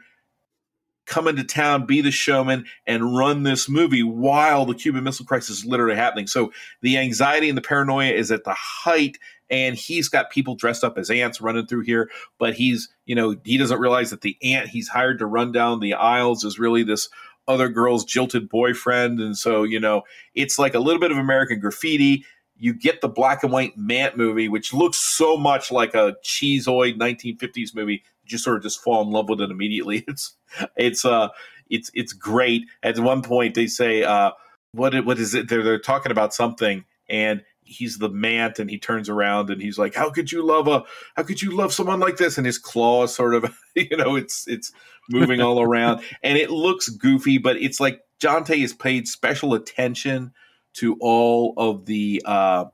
come 1.10 1.28
into 1.28 1.44
town, 1.44 1.84
be 1.84 2.00
the 2.00 2.10
showman, 2.10 2.64
and 2.86 3.16
run 3.16 3.42
this 3.42 3.68
movie 3.68 4.05
while 4.05 4.64
the 4.64 4.74
Cuban 4.74 5.05
Missile 5.05 5.26
Crisis 5.26 5.58
is 5.58 5.64
literally 5.66 5.97
happening. 5.97 6.28
So 6.28 6.52
the 6.80 6.97
anxiety 6.97 7.48
and 7.48 7.58
the 7.58 7.62
paranoia 7.62 8.12
is 8.12 8.30
at 8.30 8.44
the 8.44 8.55
height, 8.55 9.18
and 9.50 9.74
he's 9.74 10.08
got 10.08 10.30
people 10.30 10.55
dressed 10.55 10.84
up 10.84 10.97
as 10.97 11.10
ants 11.10 11.40
running 11.40 11.66
through 11.66 11.82
here. 11.82 12.08
But 12.39 12.55
he's, 12.55 12.89
you 13.05 13.16
know, 13.16 13.36
he 13.44 13.58
doesn't 13.58 13.80
realize 13.80 14.10
that 14.10 14.22
the 14.22 14.39
ant 14.42 14.68
he's 14.68 14.89
hired 14.89 15.18
to 15.18 15.26
run 15.26 15.52
down 15.52 15.80
the 15.80 15.94
aisles 15.94 16.44
is 16.44 16.58
really 16.58 16.84
this 16.84 17.08
other 17.48 17.68
girl's 17.68 18.05
jilted 18.05 18.48
boyfriend. 18.48 19.18
And 19.18 19.36
so, 19.36 19.64
you 19.64 19.80
know, 19.80 20.02
it's 20.34 20.58
like 20.58 20.74
a 20.74 20.78
little 20.78 21.00
bit 21.00 21.10
of 21.10 21.18
American 21.18 21.58
graffiti 21.58 22.24
you 22.60 22.74
get 22.74 23.00
the 23.00 23.08
black 23.08 23.42
and 23.42 23.50
white 23.50 23.76
Mant 23.76 24.18
movie, 24.18 24.48
which 24.48 24.74
looks 24.74 24.98
so 24.98 25.36
much 25.36 25.72
like 25.72 25.94
a 25.94 26.14
cheeseoid 26.22 26.98
1950s 26.98 27.74
movie. 27.74 28.05
You 28.31 28.36
just 28.36 28.44
sort 28.44 28.57
of 28.57 28.62
just 28.62 28.83
fall 28.83 29.02
in 29.02 29.10
love 29.10 29.28
with 29.28 29.41
it 29.41 29.50
immediately. 29.50 30.05
It's 30.09 30.36
it's 30.76 31.05
uh 31.05 31.28
it's 31.68 31.91
it's 31.94 32.12
great. 32.12 32.67
At 32.83 32.99
one 32.99 33.23
point, 33.23 33.55
they 33.55 33.67
say 33.67 34.02
uh, 34.02 34.33
what 34.73 35.05
what 35.05 35.18
is 35.18 35.34
it? 35.34 35.49
They're 35.49 35.62
they're 35.62 35.78
talking 35.78 36.12
about 36.12 36.34
something, 36.34 36.84
and 37.09 37.42
he's 37.62 37.99
the 37.99 38.09
Mant, 38.09 38.59
and 38.59 38.68
he 38.68 38.78
turns 38.78 39.09
around 39.09 39.50
and 39.50 39.62
he's 39.62 39.78
like, 39.78 39.94
"How 39.94 40.10
could 40.10 40.33
you 40.33 40.44
love 40.44 40.68
a? 40.68 40.84
How 41.17 41.23
could 41.23 41.41
you 41.41 41.57
love 41.57 41.73
someone 41.73 42.00
like 42.00 42.17
this?" 42.17 42.36
And 42.36 42.47
his 42.47 42.59
claws 42.59 43.15
sort 43.15 43.34
of, 43.34 43.44
you 43.75 43.97
know, 43.97 44.17
it's 44.17 44.47
it's 44.49 44.73
moving 45.09 45.41
all 45.41 45.60
around, 45.60 46.02
and 46.23 46.36
it 46.36 46.50
looks 46.50 46.89
goofy, 46.89 47.39
but 47.39 47.57
it's 47.57 47.81
like 47.81 48.02
Dante 48.18 48.59
has 48.60 48.73
paid 48.73 49.09
special 49.09 49.55
attention 49.55 50.33
to 50.75 50.97
all 51.00 51.55
of 51.57 51.86
the 51.86 52.23
uh, 52.25 52.65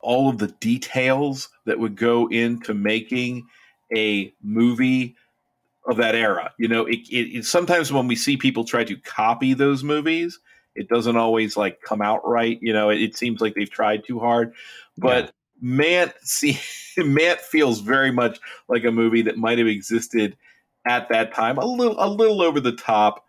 all 0.00 0.28
of 0.28 0.38
the 0.38 0.48
details 0.48 1.48
that 1.64 1.78
would 1.78 1.96
go 1.96 2.26
into 2.28 2.74
making 2.74 3.46
a 3.94 4.32
movie 4.42 5.16
of 5.86 5.96
that 5.98 6.14
era. 6.14 6.52
You 6.58 6.68
know, 6.68 6.86
it, 6.86 7.00
it, 7.10 7.38
it, 7.38 7.44
sometimes 7.44 7.92
when 7.92 8.08
we 8.08 8.16
see 8.16 8.36
people 8.36 8.64
try 8.64 8.84
to 8.84 8.96
copy 8.96 9.54
those 9.54 9.84
movies, 9.84 10.38
it 10.74 10.88
doesn't 10.88 11.16
always 11.16 11.56
like 11.56 11.80
come 11.82 12.02
out 12.02 12.26
right. 12.26 12.58
You 12.60 12.72
know, 12.72 12.90
it, 12.90 13.00
it 13.00 13.16
seems 13.16 13.40
like 13.40 13.54
they've 13.54 13.70
tried 13.70 14.04
too 14.04 14.18
hard, 14.18 14.52
but. 14.96 15.24
Yeah. 15.24 15.30
Mant 15.58 16.12
see 16.22 16.60
Mant 16.98 17.40
feels 17.40 17.80
very 17.80 18.12
much 18.12 18.38
like 18.68 18.84
a 18.84 18.90
movie 18.90 19.22
that 19.22 19.38
might 19.38 19.56
have 19.56 19.66
existed 19.66 20.36
at 20.86 21.08
that 21.08 21.34
time, 21.34 21.58
a 21.58 21.64
little 21.64 21.96
a 21.98 22.08
little 22.08 22.42
over 22.42 22.60
the 22.60 22.72
top, 22.72 23.25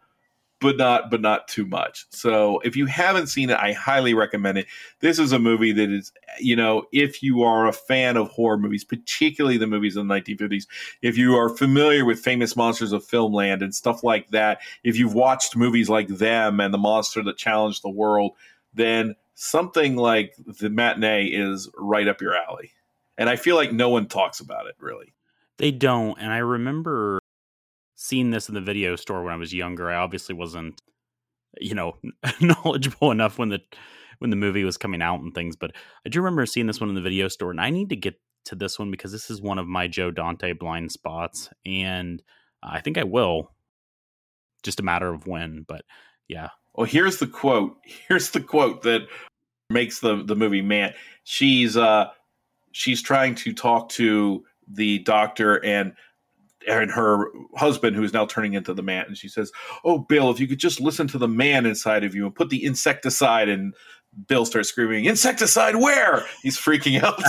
but 0.60 0.78
not 0.78 1.12
but 1.12 1.22
not 1.22 1.48
too 1.48 1.66
much. 1.66 2.06
So 2.10 2.60
if 2.60 2.76
you 2.76 2.86
haven't 2.86 3.28
seen 3.28 3.50
it, 3.50 3.58
I 3.58 3.74
highly 3.74 4.14
recommend 4.14 4.58
it. 4.58 4.66
This 5.00 5.20
is 5.20 5.32
a 5.32 5.40
movie 5.40 5.72
that 5.72 5.92
is, 5.92 6.12
you 6.40 6.56
know, 6.56 6.84
if 6.92 7.22
you 7.22 7.44
are 7.44 7.68
a 7.68 7.74
fan 7.74 8.18
of 8.18 8.30
horror 8.30 8.58
movies, 8.58 8.84
particularly 8.84 9.58
the 9.58 9.68
movies 9.68 9.96
in 9.96 10.08
the 10.08 10.16
1950s, 10.16 10.66
if 11.02 11.18
you 11.18 11.36
are 11.36 11.50
familiar 11.50 12.06
with 12.06 12.20
famous 12.20 12.56
monsters 12.56 12.92
of 12.92 13.06
filmland 13.06 13.62
and 13.62 13.76
stuff 13.76 14.04
like 14.04 14.30
that, 14.30 14.60
if 14.84 14.98
you've 14.98 15.14
watched 15.14 15.56
movies 15.56 15.90
like 15.90 16.08
them 16.08 16.60
and 16.60 16.74
the 16.74 16.80
monster 16.80 17.24
that 17.24 17.38
challenged 17.38 17.84
the 17.84 17.90
world, 17.90 18.34
then 18.74 19.16
something 19.36 19.96
like 19.96 20.34
the 20.60 20.70
matinee 20.70 21.26
is 21.26 21.70
right 21.78 22.08
up 22.08 22.22
your 22.22 22.36
alley. 22.36 22.72
And 23.18 23.30
I 23.30 23.36
feel 23.36 23.56
like 23.56 23.72
no 23.72 23.90
one 23.90 24.08
talks 24.08 24.40
about 24.40 24.68
it 24.68 24.76
really. 24.80 25.14
They 25.58 25.72
don't. 25.72 26.20
And 26.20 26.32
I 26.32 26.38
remember 26.38 27.20
seen 27.98 28.30
this 28.30 28.48
in 28.48 28.56
the 28.56 28.62
video 28.62 28.96
store 28.96 29.24
when 29.24 29.34
I 29.34 29.38
was 29.38 29.54
younger. 29.54 29.90
I 29.90 29.96
obviously 29.96 30.36
wasn't, 30.36 30.82
you 31.60 31.76
know, 31.76 31.98
knowledgeable 32.42 33.12
enough 33.12 33.38
when 33.38 33.50
the 33.50 33.60
when 34.20 34.30
the 34.30 34.36
movie 34.36 34.64
was 34.64 34.78
coming 34.78 35.02
out 35.02 35.20
and 35.20 35.34
things, 35.36 35.56
but 35.56 35.74
I 36.06 36.10
do 36.10 36.20
remember 36.20 36.46
seeing 36.46 36.66
this 36.66 36.80
one 36.80 36.90
in 36.90 36.96
the 36.96 37.02
video 37.02 37.28
store, 37.28 37.52
and 37.52 37.62
I 37.62 37.70
need 37.70 37.90
to 37.90 37.96
get 37.96 38.20
to 38.46 38.56
this 38.56 38.80
one 38.80 38.90
because 38.90 39.12
this 39.12 39.30
is 39.30 39.42
one 39.42 39.60
of 39.60 39.68
my 39.68 39.88
Joe 39.88 40.10
Dante 40.10 40.54
blind 40.54 40.92
spots, 40.92 41.50
and 41.66 42.24
I 42.64 42.82
think 42.82 42.98
I 42.98 43.04
will. 43.04 43.52
Just 44.64 44.80
a 44.80 44.84
matter 44.84 45.14
of 45.14 45.28
when, 45.28 45.66
but 45.68 45.86
yeah. 46.28 46.50
Well, 46.74 46.88
here's 46.88 47.18
the 47.18 47.28
quote. 47.28 47.78
Here's 48.08 48.32
the 48.32 48.42
quote 48.42 48.84
that 48.84 49.08
makes 49.70 50.00
the 50.00 50.24
the 50.24 50.36
movie 50.36 50.62
man. 50.62 50.94
She's 51.24 51.78
uh 51.78 52.08
she's 52.72 53.02
trying 53.02 53.36
to 53.36 53.54
talk 53.54 53.90
to 53.90 54.44
the 54.68 55.00
doctor 55.00 55.64
and 55.64 55.94
and 56.68 56.92
her 56.92 57.32
husband, 57.56 57.96
who 57.96 58.04
is 58.04 58.14
now 58.14 58.26
turning 58.26 58.54
into 58.54 58.74
the 58.74 58.84
man. 58.84 59.06
And 59.08 59.18
she 59.18 59.28
says, 59.28 59.52
"Oh, 59.84 60.00
Bill, 60.00 60.30
if 60.30 60.40
you 60.40 60.48
could 60.48 60.60
just 60.60 60.80
listen 60.80 61.08
to 61.10 61.18
the 61.18 61.28
man 61.28 61.66
inside 61.66 62.04
of 62.04 62.14
you 62.14 62.26
and 62.26 62.36
put 62.36 62.50
the 62.50 62.64
insecticide." 62.64 63.50
And 63.50 63.74
Bill 64.28 64.46
starts 64.46 64.70
screaming, 64.70 65.06
"Insecticide 65.06 65.78
where?" 65.78 66.26
He's 66.44 66.58
freaking 66.58 67.02
out. 67.02 67.22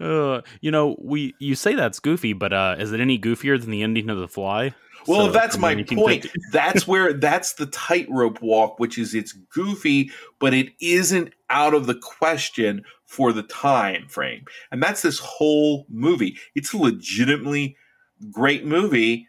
uh, 0.00 0.42
you 0.60 0.70
know, 0.70 0.96
we 1.00 1.34
you 1.38 1.54
say 1.54 1.74
that's 1.74 2.00
goofy, 2.00 2.32
but 2.32 2.52
uh, 2.52 2.76
is 2.78 2.92
it 2.92 3.00
any 3.00 3.18
goofier 3.18 3.60
than 3.60 3.70
the 3.70 3.82
ending 3.82 4.10
of 4.10 4.18
The 4.18 4.28
Fly? 4.28 4.74
Well, 5.06 5.26
so, 5.26 5.32
that's 5.32 5.56
my 5.56 5.82
point. 5.82 6.26
that's 6.52 6.86
where 6.86 7.12
that's 7.12 7.54
the 7.54 7.66
tightrope 7.66 8.42
walk, 8.42 8.78
which 8.78 8.98
is 8.98 9.14
it's 9.14 9.32
goofy, 9.32 10.10
but 10.38 10.54
it 10.54 10.72
isn't 10.80 11.32
out 11.48 11.74
of 11.74 11.86
the 11.86 11.94
question 11.94 12.84
for 13.10 13.32
the 13.32 13.42
time 13.42 14.06
frame. 14.06 14.44
And 14.70 14.80
that's 14.80 15.02
this 15.02 15.18
whole 15.18 15.84
movie. 15.88 16.38
It's 16.54 16.72
a 16.72 16.78
legitimately 16.78 17.76
great 18.30 18.64
movie, 18.64 19.26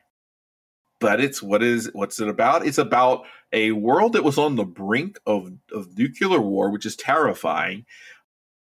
but 0.99 1.19
it's 1.19 1.41
what 1.41 1.63
is 1.63 1.89
what's 1.93 2.19
it 2.19 2.27
about? 2.27 2.63
It's 2.63 2.77
about 2.77 3.25
a 3.51 3.71
world 3.71 4.13
that 4.13 4.23
was 4.23 4.37
on 4.37 4.55
the 4.55 4.65
brink 4.65 5.19
of, 5.25 5.51
of 5.73 5.97
nuclear 5.97 6.39
war, 6.39 6.69
which 6.69 6.85
is 6.85 6.95
terrifying. 6.95 7.87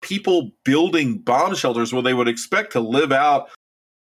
People 0.02 0.52
building 0.64 1.18
bomb 1.18 1.54
shelters 1.54 1.92
where 1.92 2.02
they 2.02 2.14
would 2.14 2.30
expect 2.30 2.72
to 2.72 2.80
live 2.80 3.12
out 3.12 3.50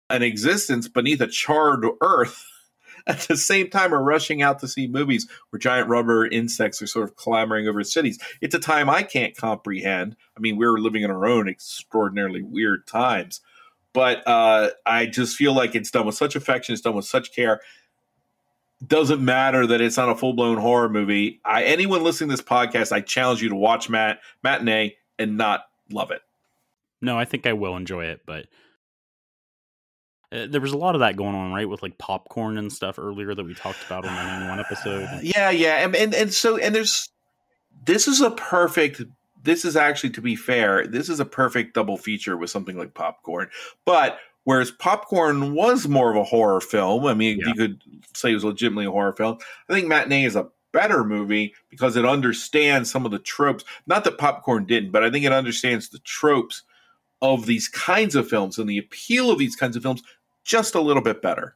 an 0.10 0.24
existence 0.24 0.88
beneath 0.88 1.20
a 1.20 1.28
charred 1.28 1.86
earth 2.00 2.42
at 3.08 3.20
the 3.22 3.38
same 3.38 3.70
time 3.70 3.94
are 3.94 4.04
rushing 4.04 4.42
out 4.42 4.60
to 4.60 4.68
see 4.68 4.88
movies 4.88 5.28
where 5.50 5.60
giant 5.60 5.90
rubber 5.90 6.28
insects 6.28 6.82
are 6.82 6.88
sort 6.88 7.04
of 7.08 7.16
clamoring 7.16 7.68
over 7.68 7.84
cities. 7.84 8.20
It's 8.42 8.56
a 8.56 8.60
time 8.60 8.90
I 8.90 9.04
can't 9.04 9.36
comprehend. 9.36 10.16
I 10.38 10.40
mean, 10.40 10.58
we're 10.58 10.78
living 10.78 11.04
in 11.04 11.12
our 11.12 11.26
own 11.26 11.48
extraordinarily 11.48 12.42
weird 12.42 12.88
times, 12.88 13.42
but 13.94 14.26
uh, 14.28 14.72
I 14.86 15.06
just 15.06 15.36
feel 15.36 15.54
like 15.54 15.76
it's 15.76 15.92
done 15.92 16.06
with 16.06 16.16
such 16.16 16.36
affection, 16.36 16.74
it's 16.74 16.82
done 16.82 16.96
with 16.96 17.06
such 17.06 17.34
care. 17.34 17.62
Doesn't 18.86 19.24
matter 19.24 19.68
that 19.68 19.80
it's 19.80 19.98
not 19.98 20.10
a 20.10 20.16
full 20.16 20.34
blown 20.34 20.58
horror 20.58 20.90
movie. 20.90 21.40
I, 21.46 21.64
anyone 21.66 22.04
listening 22.04 22.32
to 22.32 22.36
this 22.36 22.46
podcast, 22.46 22.92
I 22.92 23.02
challenge 23.02 23.42
you 23.42 23.50
to 23.50 23.56
watch 23.56 23.90
Matt 23.90 24.20
Matinee 24.44 24.96
and 25.20 25.38
not 25.38 25.66
love 25.92 26.10
it. 26.10 26.22
No, 27.00 27.18
I 27.18 27.26
think 27.26 27.46
I 27.46 27.54
will 27.54 27.76
enjoy 27.76 28.06
it, 28.06 28.22
but 28.26 28.48
uh, 30.32 30.48
there 30.50 30.62
was 30.62 30.72
a 30.72 30.78
lot 30.78 30.96
of 30.96 31.02
that 31.02 31.18
going 31.18 31.36
on, 31.36 31.52
right, 31.52 31.68
with 31.68 31.82
like 31.82 31.98
popcorn 31.98 32.58
and 32.58 32.72
stuff 32.72 32.98
earlier 32.98 33.36
that 33.36 33.44
we 33.44 33.54
talked 33.54 33.86
about 33.86 34.06
on 34.06 34.48
one 34.48 34.60
episode. 34.60 35.08
Yeah, 35.22 35.50
yeah, 35.50 35.84
and, 35.84 35.96
and 35.96 36.14
and 36.14 36.34
so 36.34 36.58
and 36.58 36.74
there's 36.74 37.10
this 37.86 38.08
is 38.08 38.22
a 38.22 38.32
perfect. 38.32 39.02
This 39.44 39.66
is 39.66 39.76
actually, 39.76 40.12
to 40.12 40.22
be 40.22 40.36
fair, 40.36 40.86
this 40.86 41.10
is 41.10 41.20
a 41.20 41.26
perfect 41.26 41.74
double 41.74 41.98
feature 41.98 42.38
with 42.38 42.52
something 42.52 42.78
like 42.78 42.94
popcorn. 42.94 43.50
But 43.86 44.20
whereas 44.44 44.70
popcorn 44.70 45.56
was 45.56 45.88
more 45.88 46.12
of 46.12 46.16
a 46.16 46.24
horror 46.24 46.62
film, 46.62 47.08
I 47.08 47.16
mean, 47.16 47.40
yeah. 47.40 47.48
you 47.48 47.54
could 47.56 47.82
say 48.14 48.32
it 48.32 48.36
was 48.36 48.44
legitimately 48.44 48.86
a 48.86 48.92
horror 48.92 49.14
film. 49.14 49.40
I 49.68 49.74
think 49.74 49.88
Matinee 49.88 50.26
is 50.26 50.36
a 50.36 50.50
better 50.72 51.04
movie 51.04 51.56
because 51.70 51.98
it 51.98 52.06
understands 52.06 52.92
some 52.92 53.04
of 53.04 53.12
the 53.12 53.20
tropes. 53.20 53.66
Not 53.88 54.04
that 54.04 54.20
popcorn 54.20 54.66
didn't, 54.66 54.92
but 54.92 55.04
I 55.04 55.10
think 55.10 55.26
it 55.26 55.34
understands 55.34 55.90
the 55.90 56.00
tropes 56.00 56.62
of 57.22 57.46
these 57.46 57.68
kinds 57.68 58.16
of 58.16 58.28
films 58.28 58.58
and 58.58 58.70
the 58.70 58.78
appeal 58.78 59.30
of 59.30 59.40
these 59.40 59.56
kinds 59.56 59.76
of 59.76 59.84
films 59.84 60.02
just 60.44 60.76
a 60.76 60.82
little 60.82 61.04
bit 61.04 61.22
better. 61.22 61.56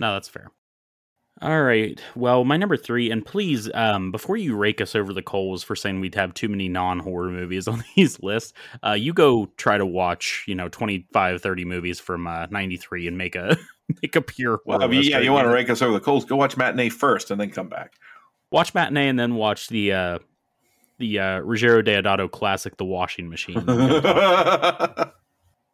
No, 0.00 0.12
that's 0.12 0.28
fair. 0.28 0.50
All 1.42 1.62
right. 1.62 2.00
Well, 2.14 2.44
my 2.44 2.56
number 2.56 2.78
three, 2.78 3.10
and 3.10 3.24
please, 3.24 3.70
um, 3.74 4.10
before 4.10 4.38
you 4.38 4.56
rake 4.56 4.80
us 4.80 4.94
over 4.94 5.12
the 5.12 5.22
coals 5.22 5.62
for 5.62 5.76
saying 5.76 6.00
we'd 6.00 6.14
have 6.14 6.32
too 6.32 6.48
many 6.48 6.66
non 6.68 6.98
horror 6.98 7.30
movies 7.30 7.68
on 7.68 7.84
these 7.94 8.18
lists, 8.22 8.54
uh, 8.84 8.92
you 8.92 9.12
go 9.12 9.46
try 9.58 9.76
to 9.76 9.84
watch, 9.84 10.44
you 10.46 10.54
know, 10.54 10.68
25, 10.68 11.42
30 11.42 11.64
movies 11.66 12.00
from 12.00 12.26
uh, 12.26 12.46
93 12.46 13.08
and 13.08 13.18
make 13.18 13.36
a 13.36 13.56
make 14.02 14.16
a 14.16 14.22
pure 14.22 14.60
Well, 14.64 14.82
I 14.82 14.86
mean, 14.86 15.02
yeah, 15.02 15.18
you 15.18 15.32
want 15.32 15.46
to 15.46 15.52
rake 15.52 15.68
us 15.68 15.82
over 15.82 15.92
the 15.92 16.00
coals, 16.00 16.24
go 16.24 16.36
watch 16.36 16.56
Matinee 16.56 16.88
first 16.88 17.30
and 17.30 17.38
then 17.38 17.50
come 17.50 17.68
back. 17.68 17.94
Watch 18.50 18.72
Matinee 18.74 19.08
and 19.08 19.18
then 19.18 19.34
watch 19.34 19.68
the 19.68 19.92
uh, 19.92 20.18
the 20.98 21.18
uh, 21.18 21.40
Deodato 21.42 22.30
classic, 22.30 22.78
The 22.78 22.84
Washing 22.86 23.28
Machine. 23.28 23.62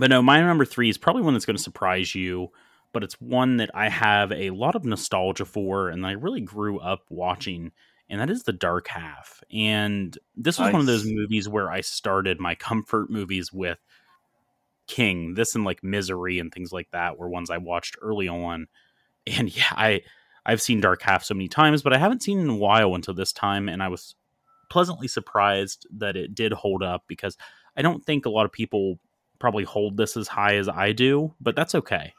But 0.03 0.11
no, 0.11 0.21
my 0.21 0.41
number 0.41 0.65
three 0.65 0.89
is 0.89 0.99
probably 0.99 1.23
one 1.23 1.33
that's 1.33 1.47
going 1.47 1.57
to 1.57 1.63
surprise 1.63 2.13
you, 2.13 2.49
but 2.93 3.05
it's 3.05 3.21
one 3.21 3.59
that 3.59 3.71
I 3.73 3.89
have 3.89 4.33
a 4.33 4.51
lot 4.51 4.75
of 4.75 4.85
nostalgia 4.85 5.45
for 5.45 5.91
and 5.91 6.05
I 6.05 6.15
really 6.15 6.41
grew 6.41 6.81
up 6.81 7.05
watching, 7.09 7.71
and 8.09 8.21
that 8.21 8.29
is 8.29 8.43
The 8.43 8.53
Dark 8.53 8.89
Half. 8.89 9.45
And 9.53 10.19
this 10.37 10.59
was 10.59 10.67
nice. 10.67 10.73
one 10.73 10.81
of 10.81 10.89
those 10.89 11.05
movies 11.07 11.49
where 11.49 11.71
I 11.71 11.83
started 11.83 12.41
my 12.41 12.55
comfort 12.57 13.11
movies 13.11 13.53
with 13.53 13.79
King. 14.89 15.35
This 15.35 15.55
and 15.55 15.63
like 15.63 15.85
Misery 15.85 16.41
and 16.41 16.53
things 16.53 16.73
like 16.73 16.91
that 16.91 17.17
were 17.17 17.29
ones 17.29 17.49
I 17.49 17.59
watched 17.59 17.97
early 18.03 18.27
on. 18.27 18.67
And 19.25 19.57
yeah, 19.57 19.71
I 19.71 20.01
I've 20.45 20.61
seen 20.61 20.81
Dark 20.81 21.03
Half 21.03 21.23
so 21.23 21.35
many 21.35 21.47
times, 21.47 21.81
but 21.81 21.93
I 21.93 21.99
haven't 21.99 22.25
seen 22.25 22.41
it 22.41 22.43
in 22.43 22.51
a 22.51 22.57
while 22.57 22.97
until 22.97 23.15
this 23.15 23.33
time, 23.33 23.69
and 23.69 23.81
I 23.81 23.87
was 23.87 24.17
pleasantly 24.69 25.07
surprised 25.07 25.87
that 25.93 26.17
it 26.17 26.35
did 26.35 26.53
hold 26.53 26.83
up 26.83 27.05
because 27.07 27.37
I 27.77 27.83
don't 27.83 28.05
think 28.05 28.27
a 28.27 28.31
lot 28.31 28.47
of 28.47 28.51
people 28.51 28.99
probably 29.43 29.65
hold 29.65 29.97
this 29.97 30.17
as 30.17 30.29
high 30.29 30.55
as 30.55 30.69
I 30.69 30.93
do, 30.93 31.35
but 31.41 31.57
that's 31.57 31.75
okay. 31.75 32.15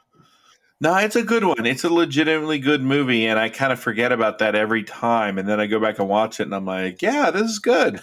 No, 0.78 0.94
it's 0.98 1.16
a 1.16 1.22
good 1.22 1.42
one. 1.42 1.64
It's 1.64 1.82
a 1.82 1.88
legitimately 1.88 2.58
good 2.58 2.82
movie, 2.82 3.26
and 3.26 3.38
I 3.38 3.48
kind 3.48 3.72
of 3.72 3.80
forget 3.80 4.12
about 4.12 4.40
that 4.40 4.54
every 4.54 4.84
time. 4.84 5.38
And 5.38 5.48
then 5.48 5.58
I 5.58 5.66
go 5.66 5.80
back 5.80 5.98
and 5.98 6.06
watch 6.06 6.38
it, 6.38 6.42
and 6.42 6.54
I'm 6.54 6.66
like, 6.66 7.00
yeah, 7.00 7.30
this 7.30 7.50
is 7.50 7.58
good. 7.60 8.02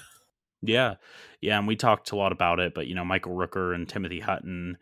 Yeah. 0.63 0.95
Yeah. 1.39 1.59
And 1.59 1.67
we 1.67 1.75
talked 1.75 2.11
a 2.11 2.15
lot 2.15 2.31
about 2.31 2.59
it, 2.59 2.73
but, 2.73 2.87
you 2.87 2.95
know, 2.95 3.05
Michael 3.05 3.35
Rooker 3.35 3.75
and 3.75 3.87
Timothy 3.87 4.19
Hutton, 4.19 4.79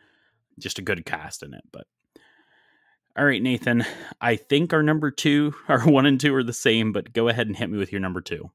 just 0.58 0.80
a 0.80 0.84
good 0.84 1.06
cast 1.06 1.44
in 1.44 1.54
it. 1.54 1.64
But, 1.74 1.88
all 3.18 3.26
right, 3.26 3.42
Nathan, 3.42 3.86
I 4.22 4.38
think 4.38 4.72
our 4.72 4.84
number 4.84 5.12
two, 5.12 5.54
our 5.68 5.82
one 5.82 6.06
and 6.06 6.20
two 6.20 6.34
are 6.34 6.44
the 6.44 6.54
same, 6.54 6.94
but 6.94 7.12
go 7.12 7.28
ahead 7.28 7.48
and 7.48 7.58
hit 7.58 7.70
me 7.70 7.78
with 7.78 7.92
your 7.92 8.02
number 8.02 8.22
two. 8.22 8.50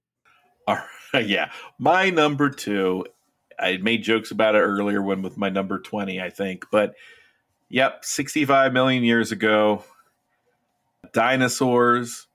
All 0.67 0.77
right. 0.77 0.85
Yeah. 1.27 1.53
My 1.79 2.11
number 2.11 2.51
two 2.51 3.05
I 3.59 3.77
made 3.79 4.03
jokes 4.03 4.31
about 4.31 4.55
it 4.55 4.61
earlier 4.61 5.03
when 5.03 5.23
with 5.23 5.37
my 5.37 5.49
number 5.49 5.79
20, 5.79 6.21
I 6.21 6.31
think. 6.31 6.67
But 6.71 6.95
yep, 7.69 8.05
65 8.05 8.73
million 8.73 9.05
years 9.05 9.33
ago, 9.33 9.85
dinosaurs 11.13 12.27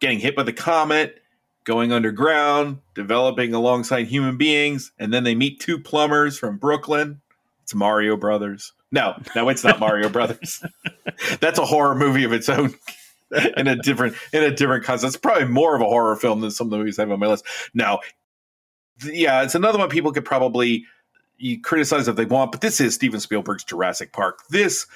getting 0.00 0.18
hit 0.18 0.36
by 0.36 0.42
the 0.42 0.52
comet, 0.52 1.20
going 1.64 1.92
underground, 1.92 2.78
developing 2.94 3.54
alongside 3.54 4.06
human 4.06 4.36
beings, 4.36 4.92
and 4.98 5.12
then 5.12 5.24
they 5.24 5.34
meet 5.34 5.60
two 5.60 5.78
plumbers 5.78 6.38
from 6.38 6.56
Brooklyn. 6.56 7.20
It's 7.62 7.74
Mario 7.74 8.16
Brothers. 8.16 8.72
No, 8.90 9.14
no, 9.36 9.48
it's 9.48 9.62
not 9.62 9.78
Mario 9.78 10.08
Brothers. 10.10 10.62
That's 11.40 11.58
a 11.58 11.66
horror 11.66 11.94
movie 11.94 12.24
of 12.24 12.32
its 12.32 12.48
own. 12.48 12.74
in 13.56 13.68
a 13.68 13.76
different 13.76 14.16
in 14.32 14.42
a 14.42 14.50
different 14.50 14.84
concept. 14.84 15.14
It's 15.14 15.16
probably 15.16 15.44
more 15.44 15.76
of 15.76 15.82
a 15.82 15.84
horror 15.84 16.16
film 16.16 16.40
than 16.40 16.50
some 16.50 16.66
of 16.66 16.72
the 16.72 16.78
movies 16.78 16.98
I 16.98 17.02
have 17.02 17.12
on 17.12 17.20
my 17.20 17.28
list. 17.28 17.44
Now, 17.74 18.00
yeah, 19.04 19.42
it's 19.42 19.54
another 19.54 19.78
one 19.78 19.88
people 19.88 20.12
could 20.12 20.24
probably 20.24 20.84
criticize 21.62 22.08
if 22.08 22.16
they 22.16 22.24
want, 22.24 22.52
but 22.52 22.60
this 22.60 22.80
is 22.80 22.94
Steven 22.94 23.20
Spielberg's 23.20 23.64
Jurassic 23.64 24.12
Park. 24.12 24.40
This 24.48 24.86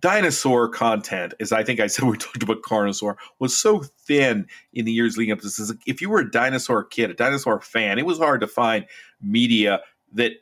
dinosaur 0.00 0.68
content, 0.68 1.34
as 1.40 1.52
I 1.52 1.62
think 1.62 1.80
I 1.80 1.86
said 1.86 2.04
we 2.08 2.16
talked 2.16 2.42
about 2.42 2.62
Carnosaur, 2.62 3.16
was 3.38 3.56
so 3.56 3.82
thin 4.06 4.46
in 4.72 4.84
the 4.84 4.92
years 4.92 5.16
leading 5.16 5.32
up 5.32 5.40
to 5.40 5.44
this. 5.44 5.72
If 5.86 6.00
you 6.00 6.10
were 6.10 6.20
a 6.20 6.30
dinosaur 6.30 6.84
kid, 6.84 7.10
a 7.10 7.14
dinosaur 7.14 7.60
fan, 7.60 7.98
it 7.98 8.06
was 8.06 8.18
hard 8.18 8.40
to 8.40 8.46
find 8.46 8.86
media 9.20 9.80
that 10.12 10.32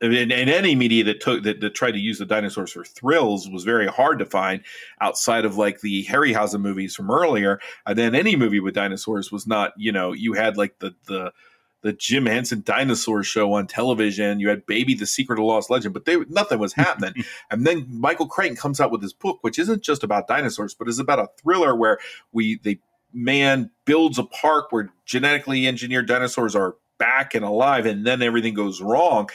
and, 0.00 0.32
any 0.32 0.74
media 0.74 1.04
that 1.04 1.20
took 1.20 1.44
that, 1.44 1.60
that, 1.60 1.74
tried 1.74 1.92
to 1.92 1.98
use 1.98 2.18
the 2.18 2.26
dinosaurs 2.26 2.72
for 2.72 2.84
thrills 2.84 3.48
was 3.48 3.64
very 3.64 3.86
hard 3.86 4.18
to 4.18 4.26
find 4.26 4.62
outside 5.00 5.44
of 5.44 5.56
like 5.56 5.80
the 5.80 6.04
Harryhausen 6.04 6.60
movies 6.60 6.94
from 6.94 7.10
earlier. 7.10 7.58
And 7.86 7.96
then 7.96 8.14
any 8.14 8.36
movie 8.36 8.60
with 8.60 8.74
dinosaurs 8.74 9.32
was 9.32 9.46
not, 9.46 9.72
you 9.78 9.92
know, 9.92 10.12
you 10.12 10.34
had 10.34 10.56
like 10.58 10.78
the 10.80 10.94
the 11.06 11.32
the 11.84 11.92
Jim 11.92 12.24
Henson 12.24 12.62
dinosaur 12.64 13.22
show 13.22 13.52
on 13.52 13.66
television. 13.66 14.40
You 14.40 14.48
had 14.48 14.64
Baby 14.64 14.94
the 14.94 15.06
Secret 15.06 15.38
of 15.38 15.44
Lost 15.44 15.68
Legend, 15.68 15.92
but 15.92 16.06
they, 16.06 16.16
nothing 16.30 16.58
was 16.58 16.72
happening. 16.72 17.12
and 17.50 17.66
then 17.66 17.86
Michael 17.90 18.26
Crichton 18.26 18.56
comes 18.56 18.80
out 18.80 18.90
with 18.90 19.02
his 19.02 19.12
book, 19.12 19.38
which 19.42 19.58
isn't 19.58 19.82
just 19.82 20.02
about 20.02 20.26
dinosaurs, 20.26 20.74
but 20.74 20.88
is 20.88 20.98
about 20.98 21.18
a 21.18 21.28
thriller 21.40 21.76
where 21.76 21.98
we 22.32 22.58
the 22.62 22.80
man 23.12 23.70
builds 23.84 24.18
a 24.18 24.24
park 24.24 24.72
where 24.72 24.90
genetically 25.04 25.66
engineered 25.68 26.08
dinosaurs 26.08 26.56
are 26.56 26.76
back 26.98 27.34
and 27.34 27.44
alive, 27.44 27.84
and 27.84 28.06
then 28.06 28.22
everything 28.22 28.54
goes 28.54 28.80
wrong. 28.80 29.28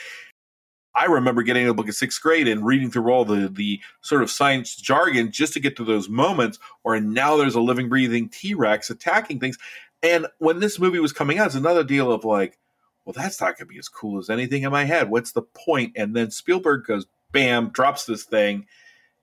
I 0.92 1.04
remember 1.04 1.44
getting 1.44 1.68
a 1.68 1.72
book 1.72 1.86
in 1.86 1.92
sixth 1.92 2.20
grade 2.20 2.48
and 2.48 2.66
reading 2.66 2.90
through 2.90 3.12
all 3.12 3.24
the 3.24 3.48
the 3.48 3.80
sort 4.00 4.22
of 4.22 4.30
science 4.30 4.74
jargon 4.74 5.30
just 5.30 5.52
to 5.52 5.60
get 5.60 5.76
to 5.76 5.84
those 5.84 6.08
moments 6.08 6.58
Or 6.82 6.98
now 7.00 7.36
there's 7.36 7.54
a 7.54 7.60
living, 7.60 7.88
breathing 7.88 8.28
T 8.28 8.54
Rex 8.54 8.90
attacking 8.90 9.38
things. 9.38 9.56
And 10.02 10.26
when 10.38 10.60
this 10.60 10.78
movie 10.78 11.00
was 11.00 11.12
coming 11.12 11.38
out, 11.38 11.46
it's 11.46 11.54
another 11.54 11.84
deal 11.84 12.10
of 12.10 12.24
like, 12.24 12.58
well, 13.04 13.12
that's 13.12 13.40
not 13.40 13.58
going 13.58 13.66
to 13.68 13.72
be 13.72 13.78
as 13.78 13.88
cool 13.88 14.18
as 14.18 14.30
anything 14.30 14.62
in 14.62 14.72
my 14.72 14.84
head. 14.84 15.10
What's 15.10 15.32
the 15.32 15.42
point? 15.42 15.92
And 15.96 16.14
then 16.14 16.30
Spielberg 16.30 16.86
goes, 16.86 17.06
bam, 17.32 17.70
drops 17.70 18.04
this 18.04 18.24
thing, 18.24 18.66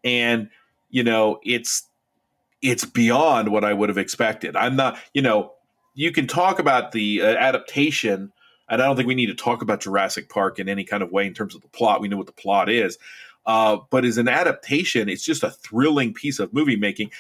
and 0.04 0.50
you 0.90 1.04
know, 1.04 1.40
it's 1.44 1.88
it's 2.62 2.86
beyond 2.86 3.50
what 3.50 3.64
I 3.64 3.74
would 3.74 3.90
have 3.90 3.98
expected. 3.98 4.56
I'm 4.56 4.76
not, 4.76 4.98
you 5.14 5.22
know, 5.22 5.54
you 5.94 6.12
can 6.12 6.28
talk 6.28 6.60
about 6.60 6.92
the 6.92 7.22
uh, 7.22 7.26
adaptation, 7.26 8.32
and 8.70 8.82
I 8.82 8.86
don't 8.86 8.96
think 8.96 9.08
we 9.08 9.16
need 9.16 9.28
to 9.28 9.36
talk 9.36 9.62
about 9.62 9.82
Jurassic 9.82 10.30
Park 10.30 10.60
in 10.60 10.68
any 10.68 10.84
kind 10.84 11.04
of 11.04 11.12
way 11.12 11.28
in 11.28 11.34
terms 11.34 11.56
of 11.56 11.62
the 11.62 11.68
plot. 11.68 12.02
We 12.02 12.08
know 12.08 12.18
what 12.18 12.26
the 12.26 12.34
plot 12.34 12.70
is, 12.70 12.98
uh, 13.46 13.78
but 13.90 14.06
as 14.06 14.18
an 14.18 14.28
adaptation, 14.28 15.10
it's 15.10 15.24
just 15.24 15.44
a 15.44 15.52
thrilling 15.52 16.14
piece 16.14 16.40
of 16.40 16.54
movie 16.54 16.78
making. 16.78 17.12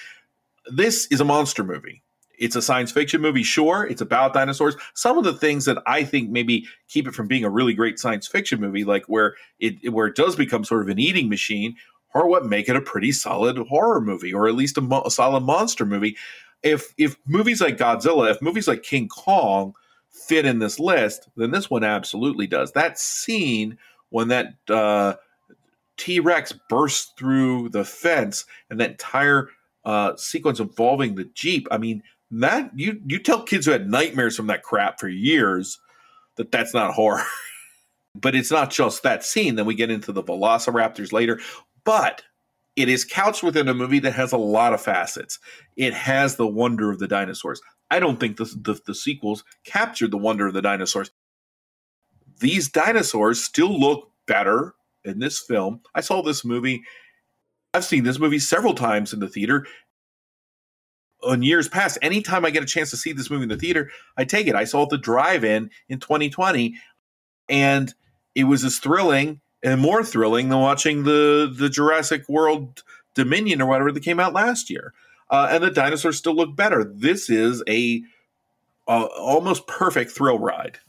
This 0.70 1.08
is 1.08 1.22
a 1.22 1.26
monster 1.26 1.64
movie 1.64 2.04
it's 2.38 2.56
a 2.56 2.62
science 2.62 2.92
fiction 2.92 3.22
movie, 3.22 3.44
sure. 3.44 3.86
It's 3.86 4.02
about 4.02 4.34
dinosaurs. 4.34 4.76
Some 4.94 5.18
of 5.18 5.24
the 5.24 5.34
things 5.34 5.66
that 5.66 5.82
I 5.86 6.04
think 6.04 6.30
maybe 6.30 6.68
keep 6.88 7.08
it 7.08 7.16
from 7.16 7.28
being 7.28 7.44
a 7.44 7.50
really 7.50 7.74
great 7.74 8.00
science 8.00 8.28
fiction 8.28 8.60
movie, 8.62 8.84
like 8.84 9.06
where 9.06 9.36
it 9.60 9.92
where 9.92 10.08
it 10.08 10.16
does 10.16 10.36
become 10.36 10.64
sort 10.64 10.84
of 10.84 10.90
an 10.90 11.00
eating 11.00 11.30
machine, 11.30 11.76
are 12.14 12.28
what 12.28 12.46
make 12.46 12.70
it 12.70 12.76
a 12.76 12.82
pretty 12.82 13.12
solid 13.12 13.58
horror 13.58 14.02
movie, 14.02 14.34
or 14.34 14.48
at 14.48 14.56
least 14.56 14.78
a, 14.78 14.82
mo- 14.82 15.04
a 15.06 15.12
solid 15.12 15.42
monster 15.42 15.86
movie. 15.86 16.16
If 16.64 16.94
if 16.98 17.18
movies 17.26 17.62
like 17.62 17.78
Godzilla, 17.78 18.32
if 18.32 18.42
movies 18.42 18.68
like 18.68 18.84
King 18.84 19.08
Kong 19.08 19.74
fit 20.12 20.46
in 20.46 20.60
this 20.60 20.80
list, 20.80 21.30
then 21.36 21.52
this 21.52 21.70
one 21.70 21.84
absolutely 21.84 22.48
does. 22.48 22.72
That 22.72 23.00
scene 23.00 23.78
when 24.10 24.30
that 24.30 24.54
uh, 24.70 25.16
T 25.98 26.20
Rex 26.20 26.54
bursts 26.70 27.14
through 27.18 27.70
the 27.70 27.84
fence 27.84 28.46
and 28.70 28.80
that 28.80 28.92
entire 28.92 29.50
uh, 29.86 30.16
sequence 30.16 30.60
involving 30.60 31.16
the 31.16 31.26
Jeep, 31.34 31.68
I 31.72 31.78
mean, 31.78 32.04
that 32.32 32.72
you 32.76 33.02
you 33.06 33.20
tell 33.20 33.44
kids 33.44 33.66
who 33.66 33.72
had 33.72 33.90
nightmares 33.90 34.36
from 34.36 34.48
that 34.48 34.64
crap 34.64 35.00
for 35.00 35.08
years 35.08 35.80
that 36.36 36.52
that's 36.52 36.74
not 36.74 36.94
horror. 36.94 37.24
but 38.16 38.36
it's 38.36 38.52
not 38.52 38.72
just 38.72 39.04
that 39.04 39.24
scene. 39.24 39.56
Then 39.56 39.66
we 39.66 39.76
get 39.76 39.92
into 39.92 40.12
the 40.12 40.24
velociraptors 40.24 41.12
later. 41.12 41.40
But 41.84 42.24
it 42.76 42.90
is 42.90 43.06
couched 43.06 43.44
within 43.44 43.68
a 43.68 43.74
movie 43.74 44.00
that 44.00 44.14
has 44.14 44.32
a 44.32 44.38
lot 44.38 44.74
of 44.74 44.82
facets. 44.82 45.40
It 45.76 45.94
has 45.94 46.36
the 46.36 46.48
wonder 46.48 46.92
of 46.92 47.00
the 47.00 47.08
dinosaurs. 47.08 47.62
I 47.90 48.00
don't 48.00 48.20
think 48.20 48.38
the, 48.38 48.46
the, 48.46 48.80
the 48.86 48.96
sequels 48.96 49.44
captured 49.66 50.12
the 50.12 50.18
wonder 50.18 50.48
of 50.48 50.54
the 50.54 50.62
dinosaurs. 50.62 51.12
These 52.40 52.70
dinosaurs 52.70 53.44
still 53.44 53.80
look 53.80 54.12
better 54.28 54.76
in 55.04 55.20
this 55.20 55.40
film. 55.40 55.82
I 55.96 56.02
saw 56.02 56.22
this 56.22 56.44
movie. 56.44 56.84
I've 57.74 57.86
seen 57.86 58.04
this 58.04 58.20
movie 58.20 58.40
several 58.40 58.74
times 58.74 59.14
in 59.14 59.20
the 59.20 59.30
theater, 59.30 59.66
in 61.32 61.44
years 61.44 61.68
past, 61.68 61.98
anytime 62.02 62.46
I 62.46 62.50
get 62.50 62.64
a 62.64 62.68
chance 62.68 62.90
to 62.92 62.98
see 62.98 63.14
this 63.14 63.30
movie 63.30 63.44
in 63.44 63.50
the 63.50 63.58
theater, 63.58 63.90
I 64.16 64.26
take 64.26 64.48
it. 64.48 64.56
I 64.56 64.64
saw 64.64 64.84
it 64.84 64.90
the 64.90 64.98
drive-in 64.98 65.70
in 65.90 66.00
2020, 66.00 66.76
and 67.50 67.94
it 68.36 68.46
was 68.46 68.64
as 68.64 68.80
thrilling 68.80 69.42
and 69.64 69.82
more 69.82 70.04
thrilling 70.04 70.50
than 70.50 70.60
watching 70.60 71.04
the 71.04 71.54
the 71.54 71.70
Jurassic 71.70 72.28
World 72.30 72.84
Dominion 73.16 73.62
or 73.62 73.68
whatever 73.68 73.92
that 73.92 74.04
came 74.04 74.20
out 74.20 74.34
last 74.34 74.70
year. 74.70 74.94
Uh, 75.30 75.50
and 75.52 75.64
the 75.64 75.72
dinosaurs 75.72 76.18
still 76.18 76.36
look 76.36 76.56
better. 76.56 76.84
This 76.84 77.30
is 77.30 77.64
a 77.68 78.02
almost 78.88 79.68
perfect 79.68 80.12
thrill 80.12 80.40
ride. 80.40 80.80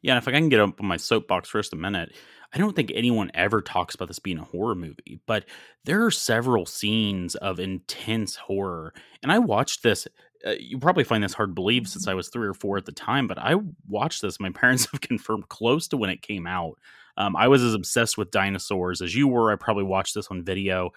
Yeah, 0.00 0.16
if 0.16 0.28
I 0.28 0.30
can 0.30 0.48
get 0.48 0.60
up 0.60 0.80
on 0.80 0.86
my 0.86 0.96
soapbox 0.96 1.48
for 1.48 1.58
just 1.58 1.72
a 1.72 1.76
minute, 1.76 2.14
I 2.52 2.58
don't 2.58 2.74
think 2.76 2.92
anyone 2.94 3.30
ever 3.34 3.60
talks 3.60 3.94
about 3.94 4.08
this 4.08 4.18
being 4.18 4.38
a 4.38 4.44
horror 4.44 4.74
movie, 4.74 5.20
but 5.26 5.44
there 5.84 6.04
are 6.04 6.10
several 6.10 6.66
scenes 6.66 7.34
of 7.36 7.58
intense 7.58 8.36
horror. 8.36 8.94
And 9.22 9.32
I 9.32 9.38
watched 9.38 9.82
this. 9.82 10.06
Uh, 10.46 10.54
you 10.58 10.78
probably 10.78 11.04
find 11.04 11.24
this 11.24 11.34
hard 11.34 11.50
to 11.50 11.54
believe 11.54 11.88
since 11.88 12.06
I 12.06 12.14
was 12.14 12.28
three 12.28 12.46
or 12.46 12.54
four 12.54 12.76
at 12.76 12.86
the 12.86 12.92
time, 12.92 13.26
but 13.26 13.38
I 13.38 13.56
watched 13.88 14.22
this. 14.22 14.38
My 14.40 14.50
parents 14.54 14.88
have 14.90 15.00
confirmed 15.00 15.48
close 15.48 15.88
to 15.88 15.96
when 15.96 16.10
it 16.10 16.22
came 16.22 16.46
out. 16.46 16.78
Um, 17.16 17.34
I 17.34 17.48
was 17.48 17.62
as 17.62 17.74
obsessed 17.74 18.18
with 18.18 18.30
dinosaurs 18.30 19.00
as 19.00 19.14
you 19.14 19.26
were. 19.26 19.50
I 19.50 19.56
probably 19.56 19.84
watched 19.84 20.14
this 20.14 20.28
on 20.28 20.44
video, 20.44 20.90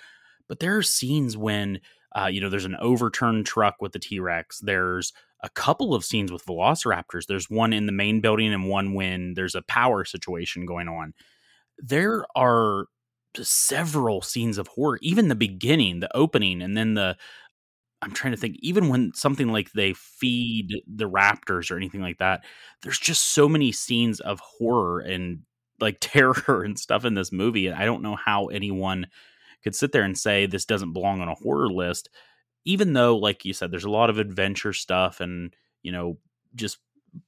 but 0.47 0.59
there 0.59 0.77
are 0.77 0.83
scenes 0.83 1.37
when 1.37 1.79
uh, 2.17 2.25
you 2.25 2.41
know 2.41 2.49
there's 2.49 2.65
an 2.65 2.75
overturned 2.79 3.45
truck 3.45 3.75
with 3.79 3.93
the 3.93 3.99
T 3.99 4.19
Rex. 4.19 4.59
There's 4.59 5.13
a 5.41 5.49
couple 5.49 5.95
of 5.95 6.03
scenes 6.03 6.31
with 6.31 6.45
velociraptors. 6.45 7.25
There's 7.27 7.49
one 7.49 7.71
in 7.71 7.85
the 7.85 7.93
main 7.93 8.19
building 8.19 8.53
and 8.53 8.67
one 8.67 8.93
when 8.93 9.35
there's 9.35 9.55
a 9.55 9.61
power 9.61 10.03
situation 10.03 10.65
going 10.65 10.89
on 10.89 11.13
there 11.81 12.25
are 12.35 12.85
several 13.41 14.21
scenes 14.21 14.57
of 14.57 14.67
horror, 14.67 14.99
even 15.01 15.27
the 15.27 15.35
beginning, 15.35 15.99
the 15.99 16.15
opening, 16.15 16.61
and 16.61 16.75
then 16.75 16.93
the 16.95 17.15
I'm 18.01 18.11
trying 18.11 18.31
to 18.31 18.39
think, 18.39 18.55
even 18.59 18.87
when 18.87 19.13
something 19.13 19.49
like 19.49 19.71
they 19.73 19.93
feed 19.93 20.81
the 20.87 21.09
raptors 21.09 21.69
or 21.69 21.75
anything 21.75 22.01
like 22.01 22.19
that, 22.19 22.45
there's 22.81 22.99
just 22.99 23.33
so 23.33 23.49
many 23.49 23.71
scenes 23.71 24.21
of 24.21 24.39
horror 24.39 24.99
and 25.01 25.39
like 25.81 25.97
terror 26.01 26.63
and 26.63 26.79
stuff 26.79 27.05
in 27.05 27.13
this 27.13 27.31
movie. 27.31 27.67
And 27.67 27.75
I 27.75 27.85
don't 27.85 28.01
know 28.01 28.15
how 28.15 28.45
anyone 28.47 29.07
could 29.63 29.75
sit 29.75 29.91
there 29.91 30.03
and 30.03 30.17
say 30.17 30.45
this 30.45 30.65
doesn't 30.65 30.93
belong 30.93 31.19
on 31.21 31.27
a 31.27 31.35
horror 31.35 31.69
list, 31.69 32.09
even 32.65 32.93
though, 32.93 33.17
like 33.17 33.43
you 33.43 33.53
said, 33.53 33.71
there's 33.71 33.83
a 33.83 33.89
lot 33.89 34.09
of 34.09 34.17
adventure 34.17 34.73
stuff 34.73 35.19
and, 35.19 35.53
you 35.83 35.91
know, 35.91 36.17
just 36.55 36.77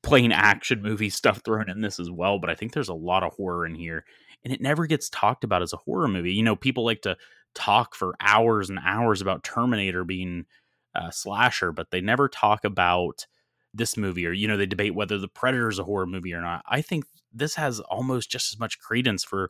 plain 0.04 0.32
action 0.32 0.82
movie 0.82 1.10
stuff 1.12 1.42
thrown 1.44 1.70
in 1.70 1.82
this 1.82 2.00
as 2.00 2.10
well. 2.10 2.40
But 2.40 2.50
I 2.50 2.56
think 2.56 2.72
there's 2.72 2.90
a 2.90 2.94
lot 2.94 3.24
of 3.24 3.34
horror 3.34 3.66
in 3.66 3.76
here 3.76 4.06
and 4.44 4.54
it 4.54 4.62
never 4.62 4.88
gets 4.88 5.10
talked 5.10 5.44
about 5.44 5.62
as 5.62 5.74
a 5.74 5.78
horror 5.78 6.08
movie. 6.08 6.34
You 6.34 6.44
know, 6.44 6.56
people 6.56 6.86
like 6.86 7.02
to 7.04 7.18
talk 7.54 7.96
for 7.96 8.16
hours 8.20 8.70
and 8.70 8.80
hours 8.84 9.22
about 9.22 9.44
Terminator 9.44 10.04
being 10.04 10.46
a 10.96 11.12
slasher, 11.12 11.72
but 11.72 11.92
they 11.92 12.02
never 12.02 12.28
talk 12.28 12.66
about 12.66 13.26
this 13.74 13.96
movie 13.96 14.28
or 14.28 14.34
you 14.34 14.50
know 14.50 14.58
they 14.58 14.66
debate 14.66 14.96
whether 14.96 15.18
the 15.18 15.30
Predator 15.30 15.70
is 15.70 15.80
a 15.80 15.84
horror 15.84 16.06
movie 16.06 16.34
or 16.34 16.42
not. 16.42 16.64
I 16.68 16.82
think 16.82 17.06
this 17.34 17.56
has 17.56 17.80
almost 17.80 18.30
just 18.30 18.54
as 18.54 18.60
much 18.60 18.80
credence 18.80 19.24
for 19.24 19.50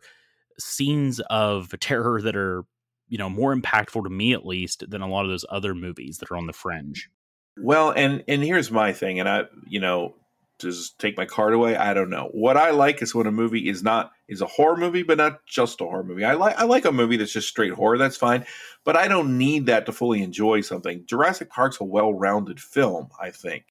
scenes 0.60 1.20
of 1.30 1.74
terror 1.80 2.22
that 2.22 2.36
are 2.36 2.64
you 3.08 3.18
know 3.18 3.30
more 3.30 3.56
impactful 3.56 4.04
to 4.04 4.10
me 4.10 4.34
at 4.34 4.46
least 4.46 4.84
than 4.90 5.02
a 5.02 5.08
lot 5.08 5.26
of 5.26 5.32
those 5.32 5.46
other 5.50 5.74
movies 5.74 6.18
that 6.18 6.32
are 6.32 6.38
on 6.38 6.48
the 6.48 6.54
fringe. 6.54 7.10
Well, 7.58 7.92
and 7.92 8.24
and 8.28 8.44
here's 8.44 8.72
my 8.72 8.94
thing, 8.94 9.20
and 9.20 9.28
I 9.28 9.44
you 9.68 9.80
know 9.80 10.16
just 10.62 11.00
take 11.00 11.18
my 11.18 11.26
card 11.26 11.54
away. 11.54 11.76
I 11.76 11.94
don't 11.94 12.10
know. 12.10 12.30
What 12.32 12.58
I 12.58 12.72
like 12.72 13.02
is 13.02 13.16
when 13.16 13.28
a 13.28 13.32
movie 13.32 13.70
is 13.70 13.84
not 13.84 14.12
is 14.28 14.42
a 14.42 14.48
horror 14.48 14.78
movie, 14.78 15.04
but 15.04 15.18
not 15.18 15.46
just 15.46 15.82
a 15.82 15.86
horror 15.86 16.04
movie. 16.04 16.24
I 16.24 16.34
like 16.34 16.58
I 16.58 16.64
like 16.64 16.86
a 16.86 16.92
movie 16.92 17.18
that's 17.18 17.34
just 17.34 17.50
straight 17.50 17.74
horror. 17.74 17.98
That's 17.98 18.18
fine, 18.18 18.46
but 18.84 18.96
I 18.96 19.08
don't 19.08 19.38
need 19.38 19.66
that 19.66 19.86
to 19.86 19.92
fully 19.92 20.22
enjoy 20.22 20.62
something. 20.62 21.06
Jurassic 21.06 21.50
Park's 21.50 21.80
a 21.80 21.84
well-rounded 21.84 22.60
film, 22.60 23.10
I 23.20 23.32
think, 23.32 23.66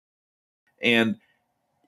and 0.82 1.16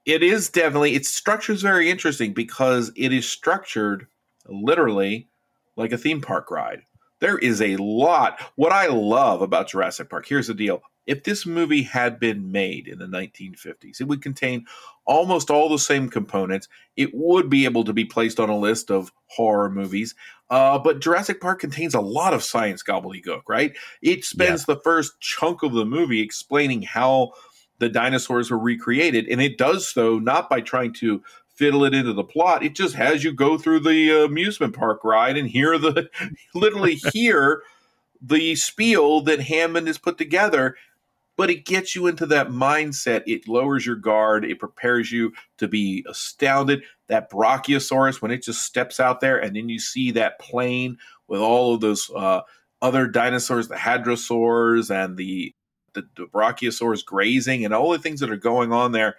it 0.05 0.23
is 0.23 0.49
definitely 0.49 0.95
its 0.95 1.09
structure 1.09 1.53
is 1.53 1.63
very 1.63 1.91
interesting 1.91 2.33
because 2.33 2.91
it 2.97 3.13
is 3.13 3.29
structured 3.29 4.07
literally 4.47 5.29
like 5.77 5.93
a 5.93 5.99
theme 5.99 6.21
park 6.21 6.51
ride. 6.51 6.83
There 7.21 7.39
is 7.39 7.63
a 7.63 7.77
lot. 7.77 8.41
What 8.57 8.73
I 8.73 8.89
love 8.89 9.43
about 9.43 9.69
Jurassic 9.69 10.11
Park, 10.11 10.27
here's 10.27 10.49
the 10.49 10.55
deal 10.55 10.83
if 11.07 11.25
this 11.25 11.47
movie 11.47 11.83
had 11.83 12.21
been 12.21 12.53
made 12.53 12.87
in 12.87 12.99
the 12.99 13.07
1950s, 13.07 14.01
it 14.01 14.05
would 14.05 14.23
contain 14.23 14.67
almost 15.05 15.51
all 15.51 15.69
the 15.69 15.79
same 15.79 16.09
components. 16.09 16.69
It 16.97 17.11
would 17.13 17.51
be 17.51 17.65
able 17.65 17.85
to 17.85 17.93
be 17.93 18.05
placed 18.05 18.39
on 18.39 18.49
a 18.49 18.59
list 18.59 18.91
of 18.91 19.13
horror 19.27 19.71
movies. 19.71 20.15
Uh, 20.51 20.79
but 20.79 21.01
Jurassic 21.01 21.41
Park 21.41 21.61
contains 21.61 21.95
a 21.95 22.01
lot 22.01 22.35
of 22.35 22.43
science 22.43 22.83
gobbledygook, 22.83 23.43
right? 23.49 23.77
It 24.03 24.25
spends 24.25 24.67
yeah. 24.69 24.75
the 24.75 24.81
first 24.81 25.19
chunk 25.21 25.63
of 25.63 25.73
the 25.73 25.87
movie 25.87 26.21
explaining 26.21 26.83
how 26.83 27.33
the 27.79 27.89
dinosaurs 27.89 28.51
were 28.51 28.59
recreated, 28.59 29.27
and 29.29 29.41
it 29.41 29.59
does 29.59 29.89
so 29.89 30.19
not 30.19 30.49
by 30.49 30.61
trying 30.61 30.93
to 30.95 31.23
fiddle 31.55 31.85
it 31.85 31.95
into 31.95 32.13
the 32.13 32.25
plot. 32.25 32.63
It 32.63 32.75
just 32.75 32.95
has 32.95 33.25
you 33.25 33.33
go 33.33 33.59
through 33.59 33.81
the 33.81 34.25
amusement 34.25 34.75
park 34.75 35.05
ride 35.05 35.37
and 35.37 35.49
hear 35.49 35.79
the 35.79 36.09
literally 36.55 36.95
hear 37.13 37.63
the 38.21 38.55
spiel 38.55 39.21
that 39.23 39.41
Hammond 39.41 39.87
has 39.89 39.99
put 39.99 40.17
together, 40.17 40.77
but 41.37 41.51
it 41.51 41.65
gets 41.65 41.95
you 41.95 42.07
into 42.07 42.27
that 42.27 42.49
mindset. 42.49 43.23
It 43.27 43.49
lowers 43.49 43.87
your 43.87 43.97
guard. 43.97 44.45
It 44.45 44.59
prepares 44.59 45.11
you 45.11 45.33
to 45.59 45.69
be 45.69 46.05
astounded. 46.09 46.83
That 47.09 47.31
Brachiosaurus, 47.31 48.23
when 48.23 48.31
it 48.31 48.43
just 48.43 48.63
steps 48.63 49.01
out 49.01 49.21
there, 49.21 49.39
and 49.39 49.57
then 49.57 49.69
you 49.69 49.79
see 49.79 50.11
that 50.13 50.39
plane 50.39 50.99
with 51.29 51.41
all 51.41 51.75
of 51.75 51.81
those 51.81 52.11
uh, 52.15 52.43
other 52.81 53.07
dinosaurs, 53.07 53.69
the 53.69 53.75
hadrosaurs 53.77 54.91
and 54.91 55.17
the, 55.17 55.55
the 55.95 56.07
the 56.17 56.27
Brachiosaurus 56.27 57.05
grazing, 57.05 57.65
and 57.65 57.75
all 57.75 57.91
the 57.91 57.99
things 57.99 58.21
that 58.21 58.31
are 58.31 58.37
going 58.37 58.73
on 58.73 58.93
there, 58.93 59.17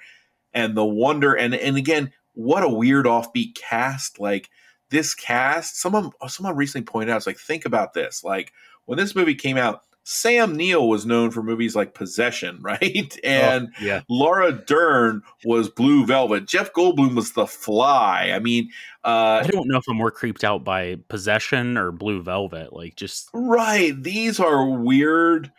and 0.54 0.76
the 0.76 0.86
wonder. 0.86 1.34
And 1.34 1.56
and 1.56 1.78
again, 1.78 2.12
what 2.34 2.64
a 2.64 2.70
weird 2.70 3.06
offbeat 3.06 3.56
cast! 3.56 4.20
Like 4.20 4.50
this 4.90 5.14
cast, 5.16 5.80
someone 5.80 6.12
someone 6.28 6.56
recently 6.56 6.86
pointed 6.86 7.12
out, 7.12 7.18
it's 7.18 7.28
like 7.28 7.40
think 7.40 7.66
about 7.66 7.94
this, 7.94 8.24
like 8.24 8.54
when 8.86 8.98
this 8.98 9.16
movie 9.16 9.36
came 9.36 9.58
out, 9.58 9.82
Sam 10.04 10.56
Neill 10.56 10.88
was 10.88 11.06
known 11.06 11.32
for 11.32 11.42
movies 11.42 11.76
like 11.76 11.94
Possession, 11.94 12.60
right? 12.62 13.18
And 13.24 13.70
oh, 13.70 13.84
yeah. 13.84 14.02
Laura 14.10 14.52
Dern 14.52 15.22
was 15.46 15.70
Blue 15.70 16.06
Velvet. 16.06 16.48
Jeff 16.48 16.74
Goldblum 16.74 17.16
was 17.16 17.32
The 17.34 17.48
Fly. 17.48 18.32
I 18.34 18.40
mean, 18.40 18.70
uh, 19.04 19.42
I 19.44 19.48
don't 19.48 19.68
know 19.68 19.78
if 19.78 19.88
I'm 19.88 19.98
more 19.98 20.12
creeped 20.12 20.44
out 20.44 20.64
by 20.64 20.98
Possession 21.08 21.78
or 21.78 21.92
Blue 21.92 22.22
Velvet. 22.22 22.74
Like, 22.74 22.96
just 22.96 23.30
right. 23.34 23.94
These 24.02 24.40
are 24.40 24.70
weird, 24.70 25.52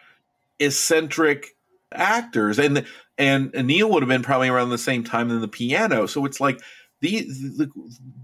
eccentric 0.60 1.56
actors, 1.92 2.58
and 2.58 2.84
and, 3.16 3.54
and 3.54 3.68
Neill 3.68 3.90
would 3.90 4.02
have 4.02 4.08
been 4.08 4.22
probably 4.22 4.48
around 4.48 4.70
the 4.70 4.78
same 4.78 5.04
time 5.04 5.28
than 5.28 5.40
the 5.40 5.48
piano. 5.48 6.06
So 6.06 6.24
it's 6.24 6.40
like 6.40 6.60
the, 7.00 7.22
the 7.22 7.70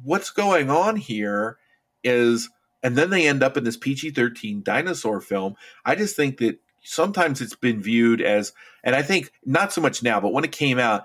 what's 0.02 0.30
going 0.30 0.68
on 0.68 0.96
here 0.96 1.58
is 2.02 2.50
and 2.82 2.96
then 2.96 3.10
they 3.10 3.26
end 3.26 3.42
up 3.42 3.56
in 3.56 3.64
this 3.64 3.76
PG 3.76 4.10
13 4.10 4.62
dinosaur 4.62 5.20
film. 5.20 5.54
I 5.84 5.94
just 5.94 6.16
think 6.16 6.38
that 6.38 6.58
sometimes 6.82 7.40
it's 7.40 7.54
been 7.54 7.82
viewed 7.82 8.20
as, 8.20 8.52
and 8.82 8.94
I 8.94 9.02
think 9.02 9.32
not 9.44 9.72
so 9.72 9.80
much 9.80 10.02
now, 10.02 10.20
but 10.20 10.32
when 10.32 10.44
it 10.44 10.52
came 10.52 10.78
out, 10.78 11.04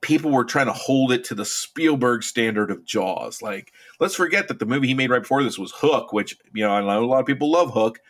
people 0.00 0.32
were 0.32 0.44
trying 0.44 0.66
to 0.66 0.72
hold 0.72 1.12
it 1.12 1.24
to 1.24 1.34
the 1.34 1.44
Spielberg 1.44 2.24
standard 2.24 2.70
of 2.70 2.84
Jaws. 2.84 3.40
Like, 3.40 3.72
let's 4.00 4.16
forget 4.16 4.48
that 4.48 4.58
the 4.58 4.66
movie 4.66 4.88
he 4.88 4.94
made 4.94 5.10
right 5.10 5.22
before 5.22 5.42
this 5.42 5.58
was 5.58 5.72
Hook, 5.76 6.12
which, 6.12 6.36
you 6.52 6.64
know, 6.64 6.72
I 6.72 6.80
know 6.80 7.04
a 7.04 7.06
lot 7.06 7.20
of 7.20 7.26
people 7.26 7.50
love 7.50 7.72
Hook. 7.72 8.00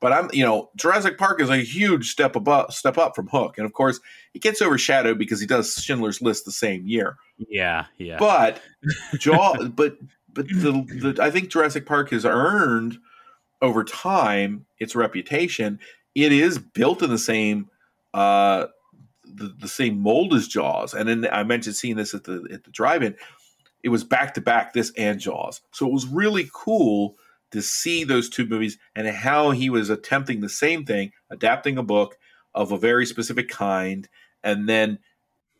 But 0.00 0.14
I'm, 0.14 0.30
you 0.32 0.42
know, 0.42 0.70
Jurassic 0.76 1.18
Park 1.18 1.42
is 1.42 1.50
a 1.50 1.58
huge 1.58 2.10
step 2.10 2.34
above, 2.34 2.72
step 2.72 2.96
up 2.96 3.14
from 3.14 3.28
Hook, 3.28 3.58
and 3.58 3.66
of 3.66 3.74
course, 3.74 4.00
it 4.32 4.40
gets 4.40 4.62
overshadowed 4.62 5.18
because 5.18 5.40
he 5.40 5.46
does 5.46 5.74
Schindler's 5.74 6.22
List 6.22 6.46
the 6.46 6.52
same 6.52 6.86
year. 6.86 7.18
Yeah, 7.36 7.84
yeah. 7.98 8.16
But 8.18 8.62
Jaw, 9.18 9.68
but 9.68 9.98
but 10.34 10.48
the, 10.48 11.14
the 11.14 11.22
I 11.22 11.30
think 11.30 11.50
Jurassic 11.50 11.86
Park 11.86 12.10
has 12.10 12.24
earned 12.24 12.98
over 13.62 13.84
time 13.84 14.66
its 14.78 14.94
reputation. 14.94 15.78
It 16.14 16.32
is 16.32 16.58
built 16.58 17.02
in 17.02 17.10
the 17.10 17.18
same 17.18 17.68
uh, 18.14 18.66
the, 19.24 19.54
the 19.58 19.68
same 19.68 20.00
mold 20.00 20.34
as 20.34 20.48
Jaws, 20.48 20.94
and 20.94 21.08
then 21.08 21.28
I 21.30 21.44
mentioned 21.44 21.76
seeing 21.76 21.96
this 21.96 22.14
at 22.14 22.24
the 22.24 22.46
at 22.52 22.64
the 22.64 22.70
drive-in. 22.70 23.16
It 23.82 23.88
was 23.88 24.04
back 24.04 24.34
to 24.34 24.40
back 24.40 24.72
this 24.72 24.92
and 24.96 25.20
Jaws, 25.20 25.60
so 25.72 25.86
it 25.86 25.92
was 25.92 26.06
really 26.06 26.50
cool 26.52 27.16
to 27.52 27.62
see 27.62 28.04
those 28.04 28.28
two 28.28 28.46
movies 28.46 28.78
and 28.94 29.08
how 29.08 29.50
he 29.50 29.70
was 29.70 29.90
attempting 29.90 30.40
the 30.40 30.48
same 30.48 30.84
thing, 30.84 31.12
adapting 31.30 31.78
a 31.78 31.82
book 31.82 32.16
of 32.54 32.72
a 32.72 32.78
very 32.78 33.06
specific 33.06 33.48
kind, 33.48 34.08
and 34.42 34.68
then 34.68 34.98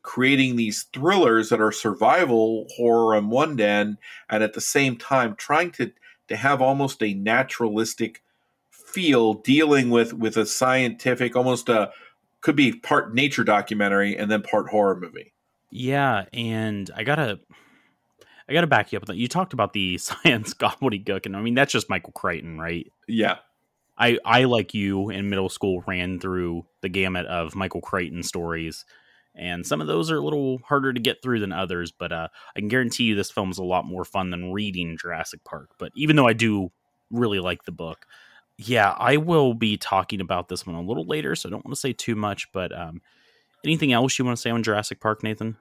creating 0.02 0.56
these 0.56 0.84
thrillers 0.92 1.50
that 1.50 1.60
are 1.60 1.72
survival 1.72 2.66
horror 2.76 3.14
on 3.14 3.28
one 3.28 3.60
end 3.60 3.98
and 4.28 4.42
at 4.42 4.54
the 4.54 4.60
same 4.60 4.96
time 4.96 5.34
trying 5.36 5.70
to 5.70 5.92
to 6.28 6.36
have 6.36 6.62
almost 6.62 7.02
a 7.02 7.12
naturalistic 7.14 8.22
feel 8.70 9.34
dealing 9.34 9.90
with 9.90 10.12
with 10.12 10.36
a 10.36 10.46
scientific 10.46 11.36
almost 11.36 11.68
a 11.68 11.90
could 12.40 12.56
be 12.56 12.72
part 12.72 13.14
nature 13.14 13.44
documentary 13.44 14.16
and 14.16 14.30
then 14.30 14.42
part 14.42 14.68
horror 14.70 14.98
movie. 14.98 15.32
Yeah 15.70 16.24
and 16.32 16.90
i 16.96 17.04
gotta 17.04 17.38
i 18.48 18.52
gotta 18.52 18.66
back 18.66 18.92
you 18.92 18.98
up 18.98 19.04
you 19.14 19.28
talked 19.28 19.52
about 19.52 19.72
the 19.72 19.98
science 19.98 20.54
gobbledygook 20.54 21.26
and 21.26 21.36
i 21.36 21.40
mean 21.40 21.54
that's 21.54 21.72
just 21.72 21.90
michael 21.90 22.12
crichton 22.12 22.58
right? 22.58 22.90
Yeah. 23.06 23.36
I 23.98 24.18
i 24.24 24.44
like 24.44 24.72
you 24.72 25.10
in 25.10 25.28
middle 25.28 25.50
school 25.50 25.84
ran 25.86 26.18
through 26.20 26.64
the 26.80 26.88
gamut 26.88 27.26
of 27.26 27.54
michael 27.54 27.82
crichton 27.82 28.22
stories 28.22 28.84
and 29.40 29.66
some 29.66 29.80
of 29.80 29.86
those 29.86 30.10
are 30.10 30.18
a 30.18 30.22
little 30.22 30.58
harder 30.66 30.92
to 30.92 31.00
get 31.00 31.22
through 31.22 31.40
than 31.40 31.50
others. 31.50 31.90
But 31.90 32.12
uh, 32.12 32.28
I 32.54 32.60
can 32.60 32.68
guarantee 32.68 33.04
you 33.04 33.14
this 33.14 33.30
film 33.30 33.50
is 33.50 33.56
a 33.56 33.64
lot 33.64 33.86
more 33.86 34.04
fun 34.04 34.28
than 34.28 34.52
reading 34.52 34.98
Jurassic 35.00 35.42
Park. 35.44 35.70
But 35.78 35.92
even 35.94 36.14
though 36.14 36.28
I 36.28 36.34
do 36.34 36.70
really 37.10 37.40
like 37.40 37.64
the 37.64 37.72
book, 37.72 38.04
yeah, 38.58 38.90
I 38.90 39.16
will 39.16 39.54
be 39.54 39.78
talking 39.78 40.20
about 40.20 40.50
this 40.50 40.66
one 40.66 40.76
a 40.76 40.82
little 40.82 41.06
later, 41.06 41.34
so 41.34 41.48
I 41.48 41.50
don't 41.50 41.64
want 41.64 41.74
to 41.74 41.80
say 41.80 41.94
too 41.94 42.14
much. 42.14 42.52
But 42.52 42.78
um, 42.78 43.00
anything 43.64 43.94
else 43.94 44.18
you 44.18 44.26
want 44.26 44.36
to 44.36 44.42
say 44.42 44.50
on 44.50 44.62
Jurassic 44.62 45.00
Park, 45.00 45.22
Nathan? 45.22 45.56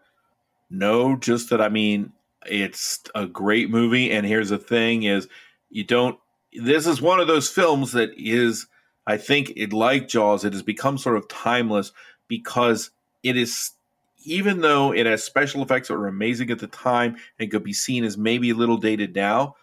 No, 0.69 1.15
just 1.15 1.49
that 1.49 1.61
I 1.61 1.69
mean 1.69 2.11
it's 2.45 2.99
a 3.15 3.25
great 3.27 3.69
movie, 3.69 4.11
and 4.11 4.25
here's 4.25 4.49
the 4.49 4.57
thing: 4.57 5.03
is 5.03 5.29
you 5.69 5.85
don't. 5.85 6.19
This 6.51 6.85
is 6.85 7.01
one 7.01 7.21
of 7.21 7.27
those 7.27 7.47
films 7.47 7.93
that 7.93 8.09
is, 8.17 8.67
I 9.07 9.15
think, 9.15 9.53
it 9.55 9.71
like 9.71 10.09
Jaws, 10.09 10.43
it 10.43 10.51
has 10.51 10.63
become 10.63 10.97
sort 10.97 11.15
of 11.15 11.29
timeless 11.29 11.93
because 12.27 12.91
it 13.23 13.37
is 13.37 13.71
even 14.25 14.61
though 14.61 14.93
it 14.93 15.05
has 15.05 15.23
special 15.23 15.61
effects 15.61 15.87
that 15.87 15.97
were 15.97 16.07
amazing 16.07 16.51
at 16.51 16.59
the 16.59 16.67
time 16.67 17.15
and 17.39 17.49
could 17.49 17.63
be 17.63 17.73
seen 17.73 18.03
as 18.03 18.17
maybe 18.17 18.49
a 18.49 18.55
little 18.55 18.77
dated 18.77 19.15
now, 19.15 19.55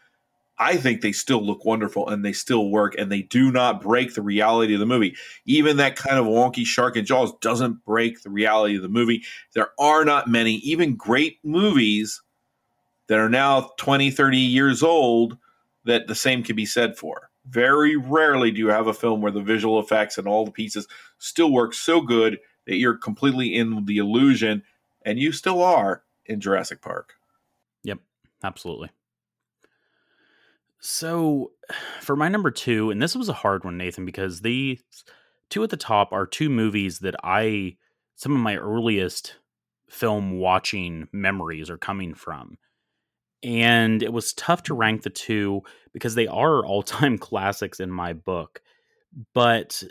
I 0.58 0.76
think 0.76 1.02
they 1.02 1.12
still 1.12 1.44
look 1.44 1.64
wonderful 1.64 2.08
and 2.08 2.24
they 2.24 2.32
still 2.32 2.70
work 2.70 2.94
and 2.96 3.12
they 3.12 3.22
do 3.22 3.52
not 3.52 3.82
break 3.82 4.14
the 4.14 4.22
reality 4.22 4.72
of 4.72 4.80
the 4.80 4.86
movie. 4.86 5.14
Even 5.44 5.76
that 5.76 5.96
kind 5.96 6.18
of 6.18 6.24
wonky 6.24 6.64
shark 6.64 6.96
and 6.96 7.06
jaws 7.06 7.32
doesn't 7.40 7.84
break 7.84 8.22
the 8.22 8.30
reality 8.30 8.76
of 8.76 8.82
the 8.82 8.88
movie. 8.88 9.22
There 9.52 9.68
are 9.78 10.04
not 10.04 10.28
many, 10.28 10.54
even 10.56 10.96
great 10.96 11.38
movies 11.44 12.22
that 13.08 13.18
are 13.18 13.28
now 13.28 13.72
20, 13.76 14.10
30 14.10 14.38
years 14.38 14.82
old 14.82 15.36
that 15.84 16.06
the 16.06 16.14
same 16.14 16.42
can 16.42 16.56
be 16.56 16.66
said 16.66 16.96
for. 16.96 17.30
Very 17.48 17.96
rarely 17.96 18.50
do 18.50 18.58
you 18.58 18.68
have 18.68 18.86
a 18.86 18.94
film 18.94 19.20
where 19.20 19.30
the 19.30 19.42
visual 19.42 19.78
effects 19.78 20.16
and 20.16 20.26
all 20.26 20.44
the 20.44 20.50
pieces 20.50 20.88
still 21.18 21.52
work 21.52 21.74
so 21.74 22.00
good 22.00 22.38
that 22.66 22.76
you're 22.76 22.96
completely 22.96 23.54
in 23.54 23.84
the 23.84 23.98
illusion, 23.98 24.62
and 25.02 25.18
you 25.18 25.32
still 25.32 25.62
are 25.62 26.02
in 26.26 26.40
Jurassic 26.40 26.82
Park. 26.82 27.14
Yep, 27.84 27.98
absolutely. 28.42 28.90
So, 30.78 31.52
for 32.00 32.16
my 32.16 32.28
number 32.28 32.50
two, 32.50 32.90
and 32.90 33.00
this 33.00 33.16
was 33.16 33.28
a 33.28 33.34
hard 33.34 33.64
one, 33.64 33.78
Nathan, 33.78 34.04
because 34.04 34.40
the 34.40 34.78
two 35.50 35.62
at 35.62 35.70
the 35.70 35.76
top 35.76 36.12
are 36.12 36.26
two 36.26 36.48
movies 36.50 37.00
that 37.00 37.16
I, 37.22 37.76
some 38.14 38.32
of 38.32 38.38
my 38.38 38.56
earliest 38.56 39.36
film 39.88 40.38
watching 40.38 41.08
memories 41.12 41.70
are 41.70 41.78
coming 41.78 42.14
from. 42.14 42.58
And 43.42 44.02
it 44.02 44.12
was 44.12 44.32
tough 44.32 44.64
to 44.64 44.74
rank 44.74 45.02
the 45.02 45.10
two 45.10 45.62
because 45.92 46.14
they 46.14 46.26
are 46.26 46.64
all 46.64 46.82
time 46.82 47.18
classics 47.18 47.80
in 47.80 47.90
my 47.90 48.12
book. 48.12 48.60
But 49.34 49.82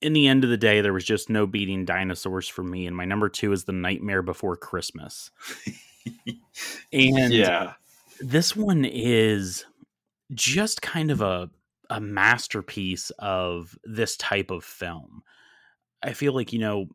in 0.00 0.12
the 0.12 0.26
end 0.26 0.44
of 0.44 0.50
the 0.50 0.56
day, 0.56 0.80
there 0.80 0.92
was 0.92 1.04
just 1.04 1.30
no 1.30 1.46
beating 1.46 1.84
dinosaurs 1.84 2.48
for 2.48 2.62
me. 2.62 2.86
And 2.86 2.96
my 2.96 3.04
number 3.04 3.28
two 3.28 3.52
is 3.52 3.64
The 3.64 3.72
Nightmare 3.72 4.22
Before 4.22 4.56
Christmas. 4.56 5.30
and 6.92 7.32
yeah, 7.32 7.74
this 8.20 8.56
one 8.56 8.84
is 8.84 9.64
just 10.34 10.82
kind 10.82 11.10
of 11.10 11.20
a 11.20 11.50
a 11.90 12.00
masterpiece 12.00 13.10
of 13.18 13.76
this 13.84 14.16
type 14.16 14.52
of 14.52 14.64
film. 14.64 15.22
I 16.04 16.12
feel 16.12 16.32
like, 16.32 16.52
you 16.52 16.60
know, 16.60 16.86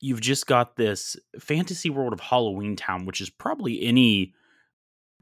you've 0.00 0.22
just 0.22 0.46
got 0.46 0.76
this 0.76 1.16
fantasy 1.38 1.90
world 1.90 2.14
of 2.14 2.20
Halloween 2.20 2.74
Town, 2.74 3.04
which 3.04 3.20
is 3.20 3.28
probably 3.28 3.82
any 3.82 4.32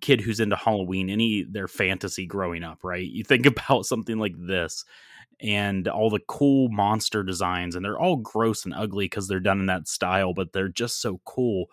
kid 0.00 0.20
who's 0.20 0.40
into 0.40 0.56
Halloween, 0.56 1.10
any 1.10 1.42
their 1.42 1.68
fantasy 1.68 2.24
growing 2.24 2.62
up, 2.62 2.84
right? 2.84 3.06
You 3.06 3.24
think 3.24 3.46
about 3.46 3.84
something 3.84 4.18
like 4.18 4.34
this 4.38 4.84
and 5.42 5.88
all 5.88 6.10
the 6.10 6.20
cool 6.28 6.68
monster 6.70 7.22
designs 7.22 7.74
and 7.74 7.84
they're 7.84 7.98
all 7.98 8.16
gross 8.16 8.64
and 8.64 8.74
ugly 8.74 9.06
because 9.06 9.28
they're 9.28 9.40
done 9.40 9.60
in 9.60 9.66
that 9.66 9.88
style 9.88 10.34
but 10.34 10.52
they're 10.52 10.68
just 10.68 11.00
so 11.00 11.20
cool 11.24 11.66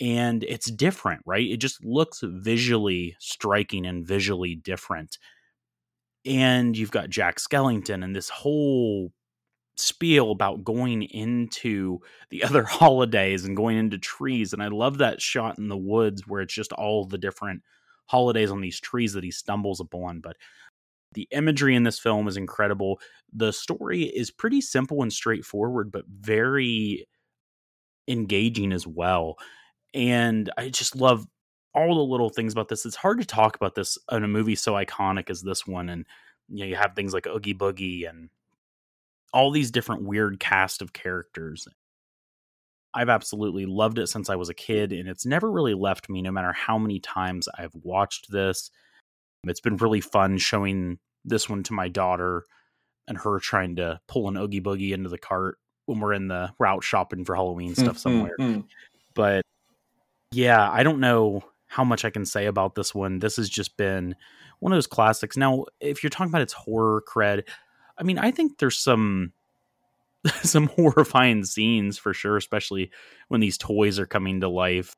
and 0.00 0.42
it's 0.44 0.70
different 0.70 1.22
right? 1.26 1.48
It 1.48 1.58
just 1.58 1.84
looks 1.84 2.20
visually 2.22 3.16
striking 3.18 3.86
and 3.86 4.06
visually 4.06 4.54
different 4.54 5.18
and 6.24 6.76
you've 6.76 6.90
got 6.90 7.10
jack 7.10 7.38
skellington 7.38 8.04
and 8.04 8.14
this 8.14 8.28
whole 8.28 9.12
spiel 9.76 10.30
about 10.30 10.64
going 10.64 11.02
into 11.02 11.98
the 12.30 12.44
other 12.44 12.64
holidays 12.64 13.44
and 13.44 13.56
going 13.56 13.76
into 13.78 13.98
trees 13.98 14.52
and 14.52 14.62
i 14.62 14.68
love 14.68 14.98
that 14.98 15.20
shot 15.20 15.58
in 15.58 15.68
the 15.68 15.76
woods 15.76 16.26
where 16.26 16.42
it's 16.42 16.54
just 16.54 16.72
all 16.74 17.06
the 17.06 17.18
different 17.18 17.62
holidays 18.06 18.50
on 18.50 18.60
these 18.60 18.80
trees 18.80 19.12
that 19.12 19.24
he 19.24 19.30
stumbles 19.30 19.80
upon 19.80 20.20
but 20.20 20.36
the 21.14 21.28
imagery 21.30 21.74
in 21.74 21.82
this 21.82 21.98
film 21.98 22.28
is 22.28 22.36
incredible. 22.36 23.00
The 23.32 23.52
story 23.52 24.04
is 24.04 24.30
pretty 24.30 24.60
simple 24.60 25.02
and 25.02 25.12
straightforward, 25.12 25.90
but 25.92 26.04
very 26.06 27.06
engaging 28.08 28.72
as 28.72 28.86
well. 28.86 29.36
And 29.94 30.50
I 30.56 30.68
just 30.68 30.96
love 30.96 31.26
all 31.74 31.94
the 31.94 32.10
little 32.10 32.30
things 32.30 32.52
about 32.52 32.68
this. 32.68 32.84
It's 32.84 32.96
hard 32.96 33.20
to 33.20 33.26
talk 33.26 33.56
about 33.56 33.74
this 33.74 33.98
in 34.10 34.24
a 34.24 34.28
movie 34.28 34.54
so 34.54 34.74
iconic 34.74 35.30
as 35.30 35.42
this 35.42 35.66
one. 35.66 35.88
And 35.88 36.06
you 36.48 36.60
know, 36.60 36.66
you 36.66 36.76
have 36.76 36.94
things 36.94 37.14
like 37.14 37.26
Oogie 37.26 37.54
Boogie 37.54 38.08
and 38.08 38.28
all 39.32 39.50
these 39.50 39.70
different 39.70 40.04
weird 40.04 40.38
cast 40.38 40.82
of 40.82 40.92
characters. 40.92 41.66
I've 42.94 43.08
absolutely 43.08 43.64
loved 43.64 43.98
it 43.98 44.08
since 44.08 44.28
I 44.28 44.36
was 44.36 44.50
a 44.50 44.54
kid, 44.54 44.92
and 44.92 45.08
it's 45.08 45.24
never 45.24 45.50
really 45.50 45.72
left 45.72 46.10
me, 46.10 46.20
no 46.20 46.30
matter 46.30 46.52
how 46.52 46.76
many 46.76 47.00
times 47.00 47.48
I've 47.56 47.74
watched 47.74 48.30
this. 48.30 48.70
It's 49.46 49.60
been 49.60 49.76
really 49.76 50.00
fun 50.00 50.38
showing 50.38 50.98
this 51.24 51.48
one 51.48 51.62
to 51.64 51.72
my 51.72 51.88
daughter 51.88 52.44
and 53.08 53.18
her 53.18 53.40
trying 53.40 53.76
to 53.76 54.00
pull 54.06 54.28
an 54.28 54.36
Oogie 54.36 54.60
Boogie 54.60 54.92
into 54.92 55.08
the 55.08 55.18
cart 55.18 55.58
when 55.86 56.00
we're 56.00 56.12
in 56.12 56.28
the 56.28 56.52
route 56.58 56.84
shopping 56.84 57.24
for 57.24 57.34
Halloween 57.34 57.74
stuff 57.74 57.96
mm-hmm. 57.96 58.36
somewhere. 58.36 58.62
but 59.14 59.42
yeah, 60.30 60.70
I 60.70 60.82
don't 60.82 61.00
know 61.00 61.42
how 61.66 61.84
much 61.84 62.04
I 62.04 62.10
can 62.10 62.24
say 62.24 62.46
about 62.46 62.74
this 62.74 62.94
one. 62.94 63.18
This 63.18 63.36
has 63.36 63.48
just 63.48 63.76
been 63.76 64.14
one 64.60 64.72
of 64.72 64.76
those 64.76 64.86
classics. 64.86 65.36
Now, 65.36 65.64
if 65.80 66.02
you're 66.02 66.10
talking 66.10 66.30
about 66.30 66.42
its 66.42 66.52
horror 66.52 67.02
cred, 67.06 67.48
I 67.98 68.02
mean, 68.04 68.18
I 68.18 68.30
think 68.30 68.58
there's 68.58 68.78
some 68.78 69.32
some 70.42 70.68
horrifying 70.68 71.44
scenes 71.44 71.98
for 71.98 72.14
sure, 72.14 72.36
especially 72.36 72.90
when 73.28 73.40
these 73.40 73.58
toys 73.58 73.98
are 73.98 74.06
coming 74.06 74.40
to 74.40 74.48
life 74.48 74.94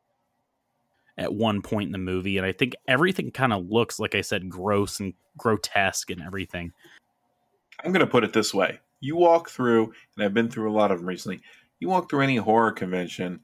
at 1.17 1.35
one 1.35 1.63
point 1.63 1.87
in 1.89 1.93
the 1.93 1.99
movie. 1.99 2.37
And 2.39 2.47
I 2.47 2.53
think 2.53 2.75
everything 2.89 3.31
kind 3.31 3.53
of 3.53 3.71
looks, 3.71 4.01
like 4.01 4.15
I 4.15 4.21
said, 4.21 4.49
gross 4.49 5.01
and 5.01 5.15
grotesque 5.37 6.11
and 6.11 6.23
everything. 6.23 6.73
I'm 7.85 7.93
going 7.93 8.05
to 8.05 8.11
put 8.11 8.25
it 8.25 8.33
this 8.33 8.55
way. 8.55 8.81
You 9.01 9.17
walk 9.17 9.51
through, 9.51 9.93
and 10.17 10.25
I've 10.25 10.35
been 10.35 10.51
through 10.51 10.71
a 10.71 10.75
lot 10.75 10.91
of 10.91 10.99
them 10.99 11.09
recently, 11.09 11.43
you 11.79 11.89
walk 11.89 12.09
through 12.09 12.23
any 12.23 12.37
horror 12.37 12.73
convention, 12.73 13.41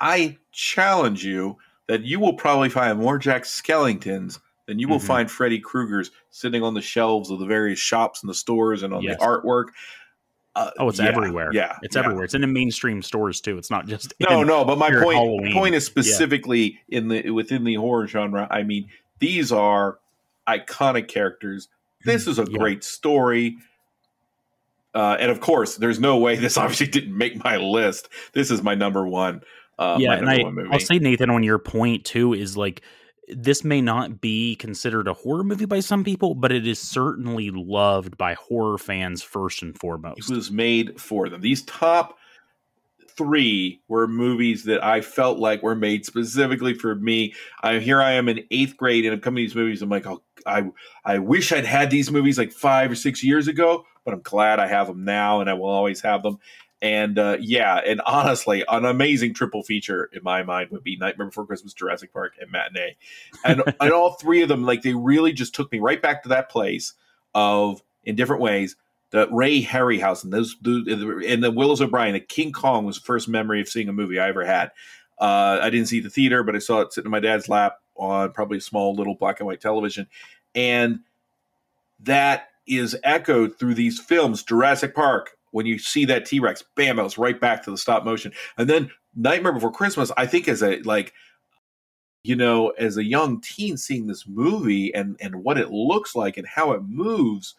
I 0.00 0.38
challenge 0.52 1.24
you 1.24 1.56
that 1.88 2.02
you 2.02 2.20
will 2.20 2.34
probably 2.34 2.68
find 2.68 2.98
more 2.98 3.18
Jack 3.18 3.44
Skellingtons 3.44 4.38
than 4.66 4.78
you 4.78 4.88
will 4.88 4.98
mm-hmm. 4.98 5.06
find 5.06 5.30
Freddy 5.30 5.58
Krueger's 5.58 6.10
sitting 6.30 6.62
on 6.62 6.74
the 6.74 6.82
shelves 6.82 7.30
of 7.30 7.38
the 7.38 7.46
various 7.46 7.78
shops 7.78 8.22
and 8.22 8.30
the 8.30 8.34
stores 8.34 8.82
and 8.82 8.92
on 8.92 9.02
yes. 9.02 9.18
the 9.18 9.24
artwork. 9.24 9.66
Uh, 10.54 10.70
oh, 10.78 10.88
it's 10.88 10.98
yeah, 10.98 11.06
everywhere. 11.06 11.50
Yeah, 11.52 11.76
it's 11.82 11.96
yeah. 11.96 12.02
everywhere. 12.02 12.24
It's 12.24 12.34
in 12.34 12.42
the 12.42 12.46
mainstream 12.46 13.00
stores 13.02 13.40
too. 13.40 13.56
It's 13.56 13.70
not 13.70 13.86
just 13.86 14.12
no, 14.20 14.42
no. 14.42 14.64
But 14.64 14.76
my 14.76 14.90
point 14.90 15.16
Halloween. 15.16 15.52
point 15.54 15.74
is 15.74 15.86
specifically 15.86 16.78
yeah. 16.88 16.98
in 16.98 17.08
the 17.08 17.30
within 17.30 17.64
the 17.64 17.74
horror 17.76 18.06
genre. 18.06 18.46
I 18.50 18.62
mean, 18.62 18.88
these 19.18 19.50
are 19.50 19.98
iconic 20.46 21.08
characters. 21.08 21.68
This 22.04 22.26
is 22.26 22.38
a 22.38 22.44
great 22.44 22.84
story. 22.84 23.56
Uh, 24.94 25.16
and 25.18 25.30
of 25.30 25.40
course, 25.40 25.76
there's 25.76 25.98
no 25.98 26.18
way 26.18 26.36
this 26.36 26.56
obviously 26.58 26.86
didn't 26.86 27.16
make 27.16 27.42
my 27.42 27.56
list. 27.56 28.08
This 28.32 28.50
is 28.50 28.62
my 28.62 28.74
number 28.74 29.06
one. 29.06 29.42
Uh, 29.78 29.96
yeah, 29.98 30.12
and 30.12 30.28
I, 30.28 30.44
I'll 30.70 30.78
say 30.78 30.98
Nathan 30.98 31.30
on 31.30 31.42
your 31.42 31.58
point 31.58 32.04
too 32.04 32.34
is 32.34 32.58
like 32.58 32.82
this 33.36 33.64
may 33.64 33.80
not 33.80 34.20
be 34.20 34.56
considered 34.56 35.08
a 35.08 35.14
horror 35.14 35.44
movie 35.44 35.66
by 35.66 35.80
some 35.80 36.04
people, 36.04 36.34
but 36.34 36.52
it 36.52 36.66
is 36.66 36.78
certainly 36.78 37.50
loved 37.50 38.16
by 38.16 38.34
horror 38.34 38.78
fans 38.78 39.22
first 39.22 39.62
and 39.62 39.78
foremost. 39.78 40.30
It 40.30 40.34
was 40.34 40.50
made 40.50 41.00
for 41.00 41.28
them. 41.28 41.40
These 41.40 41.62
top 41.62 42.18
three 43.16 43.80
were 43.88 44.08
movies 44.08 44.64
that 44.64 44.82
I 44.82 45.00
felt 45.00 45.38
like 45.38 45.62
were 45.62 45.74
made 45.74 46.06
specifically 46.06 46.74
for 46.74 46.94
me. 46.94 47.34
I 47.62 47.78
here 47.78 48.00
I 48.00 48.12
am 48.12 48.28
in 48.28 48.44
eighth 48.50 48.76
grade 48.76 49.04
and 49.04 49.14
I'm 49.14 49.20
coming 49.20 49.42
to 49.42 49.48
these 49.48 49.56
movies. 49.56 49.82
I'm 49.82 49.90
like, 49.90 50.06
oh, 50.06 50.22
I 50.46 50.70
I 51.04 51.18
wish 51.18 51.52
I'd 51.52 51.66
had 51.66 51.90
these 51.90 52.10
movies 52.10 52.38
like 52.38 52.52
five 52.52 52.90
or 52.90 52.94
six 52.94 53.22
years 53.22 53.48
ago, 53.48 53.84
but 54.04 54.14
I'm 54.14 54.22
glad 54.22 54.58
I 54.58 54.66
have 54.66 54.86
them 54.86 55.04
now, 55.04 55.40
and 55.40 55.48
I 55.48 55.54
will 55.54 55.68
always 55.68 56.00
have 56.00 56.22
them. 56.22 56.38
And 56.82 57.16
uh, 57.16 57.36
yeah, 57.40 57.76
and 57.76 58.00
honestly, 58.04 58.64
an 58.68 58.84
amazing 58.84 59.34
triple 59.34 59.62
feature 59.62 60.10
in 60.12 60.22
my 60.24 60.42
mind 60.42 60.70
would 60.72 60.82
be 60.82 60.96
Nightmare 60.96 61.28
Before 61.28 61.46
Christmas, 61.46 61.72
Jurassic 61.72 62.12
Park, 62.12 62.34
and 62.40 62.50
Matinee. 62.50 62.96
And, 63.44 63.62
and 63.80 63.92
all 63.92 64.14
three 64.14 64.42
of 64.42 64.48
them, 64.48 64.64
like 64.64 64.82
they 64.82 64.94
really 64.94 65.32
just 65.32 65.54
took 65.54 65.70
me 65.70 65.78
right 65.78 66.02
back 66.02 66.24
to 66.24 66.28
that 66.30 66.50
place 66.50 66.94
of, 67.36 67.82
in 68.04 68.16
different 68.16 68.42
ways, 68.42 68.74
the 69.10 69.28
Ray 69.30 69.62
Harryhausen, 69.62 70.30
those, 70.30 70.56
and 70.64 71.44
the 71.44 71.52
Willis 71.52 71.80
O'Brien, 71.80 72.14
the 72.14 72.20
King 72.20 72.50
Kong 72.50 72.84
was 72.84 72.96
the 72.96 73.04
first 73.04 73.28
memory 73.28 73.60
of 73.60 73.68
seeing 73.68 73.88
a 73.88 73.92
movie 73.92 74.18
I 74.18 74.28
ever 74.28 74.44
had. 74.44 74.72
Uh, 75.20 75.60
I 75.62 75.70
didn't 75.70 75.86
see 75.86 76.00
the 76.00 76.10
theater, 76.10 76.42
but 76.42 76.56
I 76.56 76.58
saw 76.58 76.80
it 76.80 76.92
sitting 76.92 77.06
in 77.06 77.12
my 77.12 77.20
dad's 77.20 77.48
lap 77.48 77.76
on 77.94 78.32
probably 78.32 78.58
a 78.58 78.62
small 78.62 78.94
little 78.94 79.14
black 79.14 79.38
and 79.38 79.46
white 79.46 79.60
television. 79.60 80.08
And 80.54 81.00
that 82.00 82.48
is 82.66 82.96
echoed 83.04 83.58
through 83.58 83.74
these 83.74 84.00
films 84.00 84.42
Jurassic 84.42 84.94
Park, 84.94 85.36
when 85.52 85.66
you 85.66 85.78
see 85.78 86.04
that 86.06 86.26
T 86.26 86.40
Rex, 86.40 86.64
bam, 86.74 86.98
it 86.98 87.02
was 87.02 87.18
right 87.18 87.40
back 87.40 87.62
to 87.64 87.70
the 87.70 87.78
stop 87.78 88.04
motion. 88.04 88.32
And 88.58 88.68
then 88.68 88.90
Nightmare 89.14 89.52
Before 89.52 89.70
Christmas, 89.70 90.10
I 90.16 90.26
think 90.26 90.48
as 90.48 90.62
a 90.62 90.78
like, 90.80 91.12
you 92.24 92.34
know, 92.34 92.70
as 92.70 92.96
a 92.96 93.04
young 93.04 93.40
teen 93.40 93.76
seeing 93.76 94.06
this 94.06 94.26
movie 94.26 94.92
and 94.92 95.16
and 95.20 95.44
what 95.44 95.58
it 95.58 95.70
looks 95.70 96.16
like 96.16 96.36
and 96.36 96.46
how 96.46 96.72
it 96.72 96.82
moves, 96.82 97.54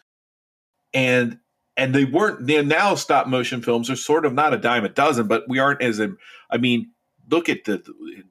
and 0.92 1.38
and 1.76 1.94
they 1.94 2.04
weren't 2.04 2.46
they 2.46 2.62
now 2.62 2.94
stop 2.94 3.26
motion 3.26 3.62
films 3.62 3.88
are 3.88 3.96
sort 3.96 4.26
of 4.26 4.34
not 4.34 4.54
a 4.54 4.58
dime 4.58 4.84
a 4.84 4.88
dozen, 4.88 5.26
but 5.26 5.44
we 5.48 5.58
aren't 5.58 5.82
as 5.82 5.98
in, 5.98 6.16
I 6.50 6.58
mean, 6.58 6.90
look 7.30 7.48
at 7.48 7.64
the 7.64 7.82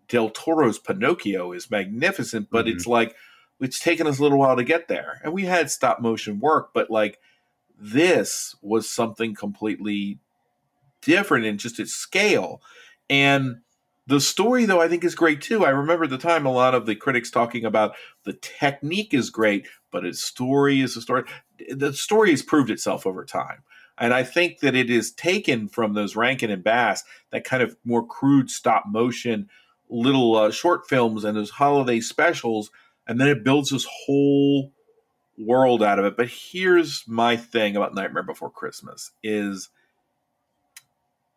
Del 0.07 0.29
Toro's 0.29 0.79
Pinocchio 0.79 1.51
is 1.51 1.71
magnificent, 1.71 2.49
but 2.51 2.65
mm-hmm. 2.65 2.75
it's 2.75 2.87
like 2.87 3.15
it's 3.59 3.79
taken 3.79 4.07
us 4.07 4.19
a 4.19 4.23
little 4.23 4.39
while 4.39 4.55
to 4.55 4.63
get 4.63 4.87
there. 4.87 5.21
And 5.23 5.33
we 5.33 5.43
had 5.43 5.71
stop 5.71 6.01
motion 6.01 6.39
work, 6.39 6.71
but 6.73 6.89
like 6.89 7.19
this 7.79 8.55
was 8.61 8.89
something 8.89 9.35
completely 9.35 10.19
different 11.01 11.45
in 11.45 11.57
just 11.57 11.79
its 11.79 11.93
scale. 11.93 12.61
And 13.09 13.57
the 14.07 14.19
story, 14.19 14.65
though, 14.65 14.81
I 14.81 14.87
think 14.87 15.03
is 15.03 15.15
great 15.15 15.41
too. 15.41 15.65
I 15.65 15.69
remember 15.69 16.05
at 16.05 16.09
the 16.09 16.17
time 16.17 16.45
a 16.45 16.51
lot 16.51 16.75
of 16.75 16.85
the 16.85 16.95
critics 16.95 17.31
talking 17.31 17.65
about 17.65 17.95
the 18.23 18.33
technique 18.33 19.13
is 19.13 19.29
great, 19.29 19.67
but 19.91 20.05
its 20.05 20.23
story 20.23 20.81
is 20.81 20.97
a 20.97 21.01
story. 21.01 21.23
The 21.69 21.93
story 21.93 22.31
has 22.31 22.41
proved 22.41 22.69
itself 22.69 23.05
over 23.05 23.23
time. 23.23 23.63
And 23.97 24.13
I 24.13 24.23
think 24.23 24.59
that 24.59 24.75
it 24.75 24.89
is 24.89 25.11
taken 25.11 25.67
from 25.67 25.93
those 25.93 26.15
Rankin 26.15 26.49
and 26.49 26.63
Bass, 26.63 27.03
that 27.29 27.43
kind 27.43 27.61
of 27.61 27.77
more 27.85 28.05
crude 28.05 28.49
stop 28.49 28.85
motion 28.87 29.49
little 29.89 30.35
uh, 30.35 30.51
short 30.51 30.89
films 30.89 31.23
and 31.23 31.37
those 31.37 31.51
holiday 31.51 31.99
specials. 31.99 32.71
And 33.07 33.21
then 33.21 33.27
it 33.27 33.43
builds 33.43 33.69
this 33.69 33.87
whole 34.05 34.71
world 35.37 35.83
out 35.83 35.99
of 35.99 36.05
it. 36.05 36.17
But 36.17 36.29
here's 36.29 37.03
my 37.07 37.37
thing 37.37 37.75
about 37.75 37.95
Nightmare 37.95 38.23
Before 38.23 38.49
Christmas 38.49 39.11
is 39.21 39.69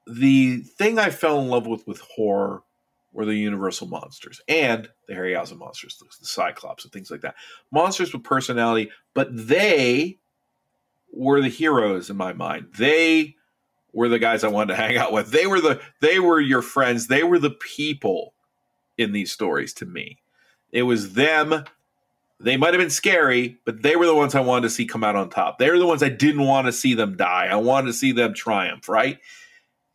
the 0.06 0.58
thing 0.58 0.98
I 0.98 1.10
fell 1.10 1.40
in 1.40 1.48
love 1.48 1.66
with 1.66 1.86
with 1.86 2.00
horror 2.00 2.62
were 3.12 3.24
the 3.24 3.34
universal 3.34 3.86
monsters 3.86 4.42
and 4.46 4.88
the 5.08 5.14
Harryhausen 5.14 5.56
monsters, 5.56 5.98
the 5.98 6.26
Cyclops 6.26 6.84
and 6.84 6.92
things 6.92 7.10
like 7.10 7.22
that. 7.22 7.34
Monsters 7.72 8.12
with 8.12 8.22
personality, 8.22 8.90
but 9.14 9.28
they 9.32 10.18
were 11.12 11.40
the 11.40 11.48
heroes 11.48 12.10
in 12.10 12.16
my 12.16 12.34
mind. 12.34 12.66
They 12.76 13.36
were 13.94 14.10
the 14.10 14.18
guys 14.18 14.44
I 14.44 14.48
wanted 14.48 14.74
to 14.74 14.80
hang 14.80 14.98
out 14.98 15.12
with. 15.12 15.30
They 15.30 15.46
were 15.46 15.60
the 15.60 15.80
they 16.00 16.18
were 16.18 16.38
your 16.38 16.62
friends. 16.62 17.06
They 17.06 17.24
were 17.24 17.38
the 17.38 17.50
people 17.50 18.34
in 18.98 19.12
these 19.12 19.32
stories 19.32 19.72
to 19.74 19.86
me. 19.86 20.18
It 20.70 20.82
was 20.82 21.14
them 21.14 21.64
they 22.38 22.56
might 22.56 22.74
have 22.74 22.80
been 22.80 22.90
scary, 22.90 23.56
but 23.64 23.82
they 23.82 23.96
were 23.96 24.06
the 24.06 24.14
ones 24.14 24.34
I 24.34 24.40
wanted 24.40 24.62
to 24.62 24.70
see 24.70 24.84
come 24.84 25.02
out 25.02 25.16
on 25.16 25.30
top. 25.30 25.58
They're 25.58 25.78
the 25.78 25.86
ones 25.86 26.02
I 26.02 26.10
didn't 26.10 26.42
want 26.42 26.66
to 26.66 26.72
see 26.72 26.94
them 26.94 27.16
die. 27.16 27.46
I 27.50 27.56
wanted 27.56 27.88
to 27.88 27.92
see 27.94 28.12
them 28.12 28.34
triumph, 28.34 28.88
right? 28.88 29.18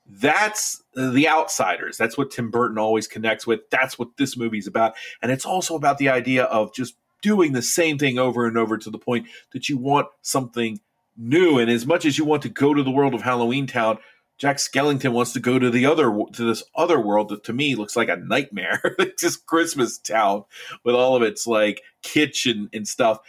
That's 0.07 0.83
the 0.95 1.29
outsiders. 1.29 1.97
That's 1.97 2.17
what 2.17 2.31
Tim 2.31 2.49
Burton 2.49 2.77
always 2.77 3.07
connects 3.07 3.45
with. 3.45 3.69
That's 3.69 3.97
what 3.99 4.17
this 4.17 4.35
movie's 4.35 4.67
about. 4.67 4.95
And 5.21 5.31
it's 5.31 5.45
also 5.45 5.75
about 5.75 5.99
the 5.99 6.09
idea 6.09 6.45
of 6.45 6.73
just 6.73 6.95
doing 7.21 7.53
the 7.53 7.61
same 7.61 7.97
thing 7.97 8.17
over 8.17 8.47
and 8.47 8.57
over 8.57 8.77
to 8.77 8.89
the 8.89 8.97
point 8.97 9.27
that 9.53 9.69
you 9.69 9.77
want 9.77 10.07
something 10.21 10.79
new. 11.15 11.59
And 11.59 11.69
as 11.69 11.85
much 11.85 12.05
as 12.05 12.17
you 12.17 12.25
want 12.25 12.41
to 12.41 12.49
go 12.49 12.73
to 12.73 12.83
the 12.83 12.91
world 12.91 13.13
of 13.13 13.21
Halloween 13.21 13.67
Town, 13.67 13.99
Jack 14.41 14.57
Skellington 14.57 15.11
wants 15.11 15.33
to 15.33 15.39
go 15.39 15.59
to 15.59 15.69
the 15.69 15.85
other 15.85 16.11
to 16.33 16.43
this 16.43 16.63
other 16.75 16.99
world 16.99 17.29
that 17.29 17.43
to 17.43 17.53
me 17.53 17.75
looks 17.75 17.95
like 17.95 18.09
a 18.09 18.15
nightmare. 18.15 18.81
it's 18.99 19.21
just 19.21 19.45
Christmas 19.45 19.99
town 19.99 20.45
with 20.83 20.95
all 20.95 21.15
of 21.15 21.21
its 21.21 21.45
like 21.45 21.83
kitchen 22.01 22.67
and 22.73 22.87
stuff, 22.87 23.19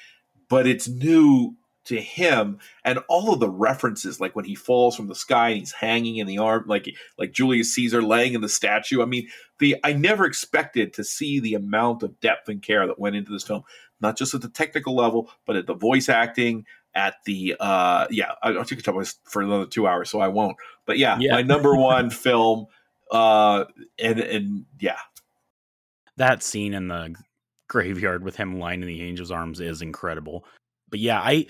but 0.49 0.67
it's 0.67 0.89
new 0.89 1.55
to 1.85 2.01
him 2.01 2.61
and 2.83 2.99
all 3.11 3.35
of 3.35 3.41
the 3.41 3.51
references 3.51 4.21
like 4.21 4.35
when 4.35 4.47
he 4.47 4.55
falls 4.55 4.97
from 4.97 5.09
the 5.09 5.15
sky 5.15 5.51
and 5.51 5.59
he's 5.59 5.73
hanging 5.73 6.17
in 6.17 6.27
the 6.27 6.39
arm 6.39 6.65
like 6.67 6.89
like 7.19 7.33
Julius 7.33 7.75
Caesar 7.75 8.01
laying 8.01 8.33
in 8.33 8.41
the 8.41 8.49
statue. 8.49 9.03
I 9.03 9.05
mean, 9.05 9.29
the 9.59 9.77
I 9.85 9.93
never 9.93 10.25
expected 10.25 10.95
to 10.95 11.05
see 11.05 11.41
the 11.41 11.53
amount 11.53 12.03
of 12.03 12.21
depth 12.21 12.49
and 12.49 12.63
care 12.63 12.87
that 12.87 12.99
went 12.99 13.17
into 13.17 13.33
this 13.33 13.45
film, 13.45 13.65
not 14.01 14.17
just 14.17 14.33
at 14.33 14.41
the 14.41 14.49
technical 14.49 14.97
level, 14.97 15.31
but 15.45 15.57
at 15.57 15.67
the 15.67 15.75
voice 15.75 16.09
acting, 16.09 16.65
at 16.95 17.15
the 17.25 17.57
uh 17.59 18.07
yeah 18.11 18.33
i'll 18.43 18.65
take 18.65 18.79
a 18.79 18.83
couple 18.83 19.03
for 19.25 19.43
another 19.43 19.67
two 19.67 19.87
hours 19.87 20.11
so 20.11 20.21
i 20.21 20.29
won't. 20.29 20.57
But 20.87 20.99
yeah, 20.99 21.17
yeah. 21.21 21.33
my 21.33 21.43
number 21.43 21.75
one 21.75 22.11
film 22.25 22.67
uh 23.11 23.65
and 23.99 24.21
and 24.21 24.65
yeah. 24.81 24.99
That 26.19 26.43
scene 26.43 26.75
in 26.75 26.89
the 26.89 27.15
graveyard 27.69 28.23
with 28.23 28.37
him 28.37 28.59
lying 28.59 28.83
in 28.83 28.89
the 28.89 29.01
angel's 29.03 29.31
arms 29.31 29.61
is 29.61 29.83
incredible. 29.83 30.45
But 30.91 31.01
yeah 31.01 31.21
i 31.21 31.47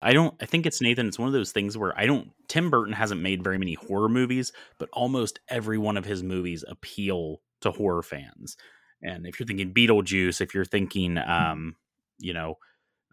i 0.00 0.12
don't 0.12 0.34
i 0.40 0.46
think 0.46 0.64
it's 0.64 0.80
nathan 0.80 1.06
it's 1.06 1.18
one 1.18 1.26
of 1.26 1.34
those 1.34 1.52
things 1.52 1.76
where 1.76 1.92
i 1.98 2.06
don't 2.06 2.30
tim 2.48 2.70
burton 2.70 2.94
hasn't 2.94 3.20
made 3.20 3.44
very 3.44 3.58
many 3.58 3.74
horror 3.74 4.08
movies 4.08 4.50
but 4.78 4.88
almost 4.94 5.40
every 5.48 5.76
one 5.76 5.98
of 5.98 6.06
his 6.06 6.22
movies 6.22 6.64
appeal 6.66 7.42
to 7.60 7.70
horror 7.70 8.02
fans. 8.02 8.56
And 9.02 9.26
if 9.26 9.38
you're 9.38 9.46
thinking 9.46 9.72
beetlejuice 9.72 10.40
if 10.40 10.54
you're 10.54 10.64
thinking 10.64 11.18
um 11.18 11.76
you 12.18 12.32
know 12.32 12.56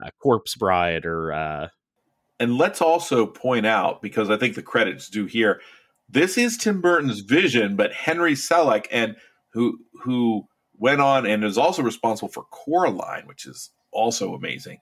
uh, 0.04 0.10
Corpse 0.22 0.56
Bride 0.56 1.06
or. 1.06 1.34
Uh, 1.34 1.68
and 2.40 2.58
let's 2.58 2.82
also 2.82 3.26
point 3.26 3.66
out 3.66 4.02
because 4.02 4.30
I 4.30 4.38
think 4.38 4.56
the 4.56 4.62
credits 4.62 5.10
do 5.10 5.26
here. 5.26 5.60
This 6.10 6.38
is 6.38 6.56
Tim 6.56 6.82
Burton's 6.82 7.22
vision, 7.22 7.76
but 7.76 7.94
Henry 7.94 8.34
Selick 8.34 8.86
and 8.92 9.16
who 9.54 9.80
who 10.04 10.48
went 10.78 11.02
on 11.02 11.26
and 11.26 11.44
is 11.44 11.58
also 11.58 11.82
responsible 11.82 12.30
for 12.30 12.44
Coraline, 12.52 13.26
which 13.26 13.46
is 13.46 13.72
also 13.92 14.34
amazing. 14.34 14.80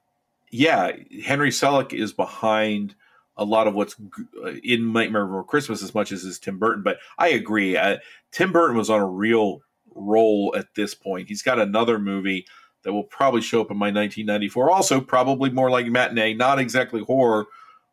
Yeah, 0.51 0.91
Henry 1.23 1.49
Selick 1.49 1.93
is 1.93 2.13
behind 2.13 2.95
a 3.37 3.45
lot 3.45 3.67
of 3.67 3.73
what's 3.73 3.95
uh, 4.43 4.51
in 4.63 4.93
Nightmare 4.93 5.25
Before 5.25 5.43
Christmas 5.43 5.83
as 5.83 5.93
much 5.93 6.11
as 6.11 6.23
is 6.23 6.39
Tim 6.39 6.59
Burton. 6.59 6.83
But 6.83 6.97
I 7.17 7.29
agree. 7.29 7.75
Uh, 7.75 7.97
Tim 8.31 8.51
Burton 8.51 8.77
was 8.77 8.89
on 8.89 9.01
a 9.01 9.07
real 9.07 9.61
roll 9.93 10.53
at 10.57 10.67
this 10.75 10.93
point. 10.93 11.27
He's 11.27 11.41
got 11.41 11.59
another 11.59 11.99
movie 11.99 12.45
that 12.85 12.93
will 12.93 13.03
probably 13.03 13.41
show 13.41 13.59
up 13.61 13.71
in 13.71 13.77
my 13.77 13.87
1994. 13.87 14.69
Also, 14.69 15.01
probably 15.01 15.49
more 15.49 15.69
like 15.69 15.87
matinee, 15.87 16.35
not 16.35 16.59
exactly 16.59 17.03
horror, 17.03 17.47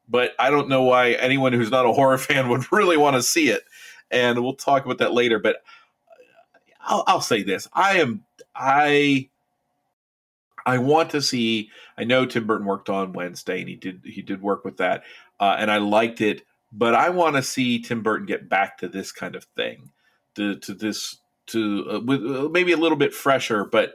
but 0.08 0.34
I 0.38 0.50
don't 0.50 0.68
know 0.68 0.82
why 0.82 1.12
anyone 1.12 1.54
who's 1.54 1.70
not 1.70 1.86
a 1.86 1.92
horror 1.92 2.18
fan 2.18 2.48
would 2.50 2.70
really 2.70 2.98
want 2.98 3.16
to 3.16 3.22
see 3.22 3.48
it. 3.48 3.64
And 4.10 4.40
we'll 4.42 4.54
talk 4.54 4.84
about 4.84 4.98
that 4.98 5.14
later. 5.14 5.38
But 5.38 5.56
I'll, 6.82 7.02
I'll 7.06 7.20
say 7.22 7.42
this: 7.42 7.66
I 7.72 8.00
am 8.00 8.22
I 8.54 9.30
I 10.66 10.78
want 10.78 11.10
to 11.10 11.22
see. 11.22 11.70
I 11.96 12.04
know 12.04 12.26
Tim 12.26 12.46
Burton 12.46 12.66
worked 12.66 12.90
on 12.90 13.14
Wednesday, 13.14 13.60
and 13.60 13.68
he 13.68 13.76
did 13.76 14.02
he 14.04 14.20
did 14.20 14.42
work 14.42 14.64
with 14.64 14.76
that, 14.76 15.04
uh, 15.40 15.56
and 15.58 15.70
I 15.70 15.78
liked 15.78 16.20
it. 16.20 16.42
But 16.70 16.94
I 16.94 17.08
want 17.08 17.36
to 17.36 17.42
see 17.42 17.80
Tim 17.80 18.02
Burton 18.02 18.26
get 18.26 18.48
back 18.48 18.78
to 18.78 18.88
this 18.88 19.10
kind 19.10 19.34
of 19.34 19.44
thing, 19.56 19.90
to 20.34 20.56
to 20.56 20.74
this 20.74 21.16
to 21.46 21.86
uh, 21.90 22.00
with 22.00 22.24
uh, 22.24 22.48
maybe 22.50 22.72
a 22.72 22.76
little 22.76 22.98
bit 22.98 23.14
fresher. 23.14 23.64
But 23.64 23.94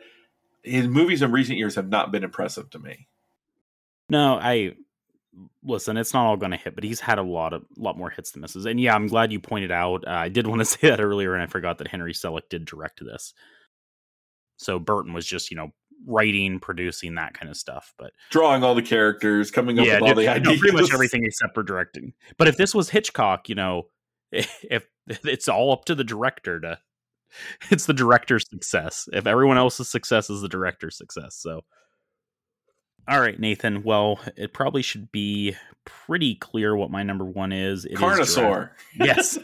his 0.64 0.88
movies 0.88 1.22
in 1.22 1.32
recent 1.32 1.58
years 1.58 1.76
have 1.76 1.90
not 1.90 2.12
been 2.12 2.24
impressive 2.24 2.70
to 2.72 2.80
me. 2.80 3.08
No, 4.10 4.36
I 4.36 4.74
listen. 5.64 5.98
It's 5.98 6.14
not 6.14 6.26
all 6.26 6.38
going 6.38 6.52
to 6.52 6.58
hit, 6.58 6.76
but 6.76 6.84
he's 6.84 7.00
had 7.00 7.20
a 7.20 7.24
lot 7.24 7.54
of 7.54 7.64
lot 7.78 7.98
more 7.98 8.10
hits 8.10 8.32
than 8.32 8.42
misses. 8.42 8.66
And 8.66 8.80
yeah, 8.80 8.96
I'm 8.96 9.08
glad 9.08 9.32
you 9.32 9.40
pointed 9.40 9.72
out. 9.72 10.08
Uh, 10.08 10.12
I 10.12 10.30
did 10.30 10.48
want 10.48 10.60
to 10.60 10.66
say 10.66 10.90
that 10.90 11.02
earlier, 11.02 11.34
and 11.34 11.44
I 11.44 11.48
forgot 11.48 11.78
that 11.80 11.88
Henry 11.88 12.14
Selick 12.14 12.50
did 12.50 12.66
direct 12.66 13.04
this. 13.04 13.34
So 14.58 14.80
Burton 14.80 15.14
was 15.14 15.26
just 15.26 15.52
you 15.52 15.58
know 15.58 15.72
writing, 16.06 16.60
producing 16.60 17.16
that 17.16 17.34
kind 17.34 17.50
of 17.50 17.58
stuff, 17.58 17.94
but 17.98 18.14
drawing 18.30 18.64
all 18.64 18.76
the 18.76 18.82
characters, 18.82 19.52
coming 19.52 19.80
up 19.80 19.86
yeah, 19.86 19.96
with 19.96 20.10
all 20.10 20.16
the 20.16 20.28
ideas, 20.28 20.60
pretty 20.60 20.78
much 20.78 20.94
everything 20.94 21.24
except 21.24 21.54
for 21.54 21.64
directing. 21.64 22.14
But 22.38 22.48
if 22.48 22.58
this 22.58 22.74
was 22.74 22.90
Hitchcock, 22.90 23.50
you 23.50 23.56
know, 23.56 23.88
if 24.32 24.88
it's 25.08 25.48
all 25.48 25.72
up 25.72 25.86
to 25.86 25.96
the 25.96 26.04
director 26.04 26.60
to, 26.60 26.80
it's 27.72 27.86
the 27.86 27.94
director's 27.94 28.48
success. 28.50 29.08
If 29.14 29.28
everyone 29.28 29.58
else's 29.58 29.90
success 29.90 30.30
is 30.30 30.42
the 30.42 30.50
director's 30.50 30.98
success, 30.98 31.36
so. 31.36 31.62
All 33.10 33.22
right, 33.22 33.40
Nathan. 33.40 33.84
Well, 33.84 34.20
it 34.36 34.54
probably 34.54 34.82
should 34.82 35.12
be 35.14 35.56
pretty 35.86 36.36
clear 36.36 36.76
what 36.76 36.92
my 36.92 37.04
number 37.04 37.24
one 37.24 37.54
is. 37.54 37.86
It 37.86 37.94
Carnosaur. 37.96 38.72
Is 39.00 39.08
yes. 39.08 39.40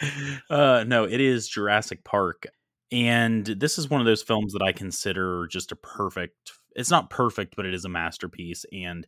uh, 0.50 0.84
no, 0.84 1.04
it 1.04 1.20
is 1.20 1.46
Jurassic 1.46 2.02
Park. 2.02 2.46
And 2.90 3.46
this 3.46 3.78
is 3.78 3.88
one 3.88 4.00
of 4.00 4.06
those 4.06 4.22
films 4.22 4.52
that 4.52 4.62
I 4.62 4.72
consider 4.72 5.46
just 5.48 5.70
a 5.70 5.76
perfect. 5.76 6.52
It's 6.74 6.90
not 6.90 7.08
perfect, 7.08 7.54
but 7.56 7.66
it 7.66 7.72
is 7.72 7.84
a 7.84 7.88
masterpiece, 7.88 8.66
and 8.72 9.06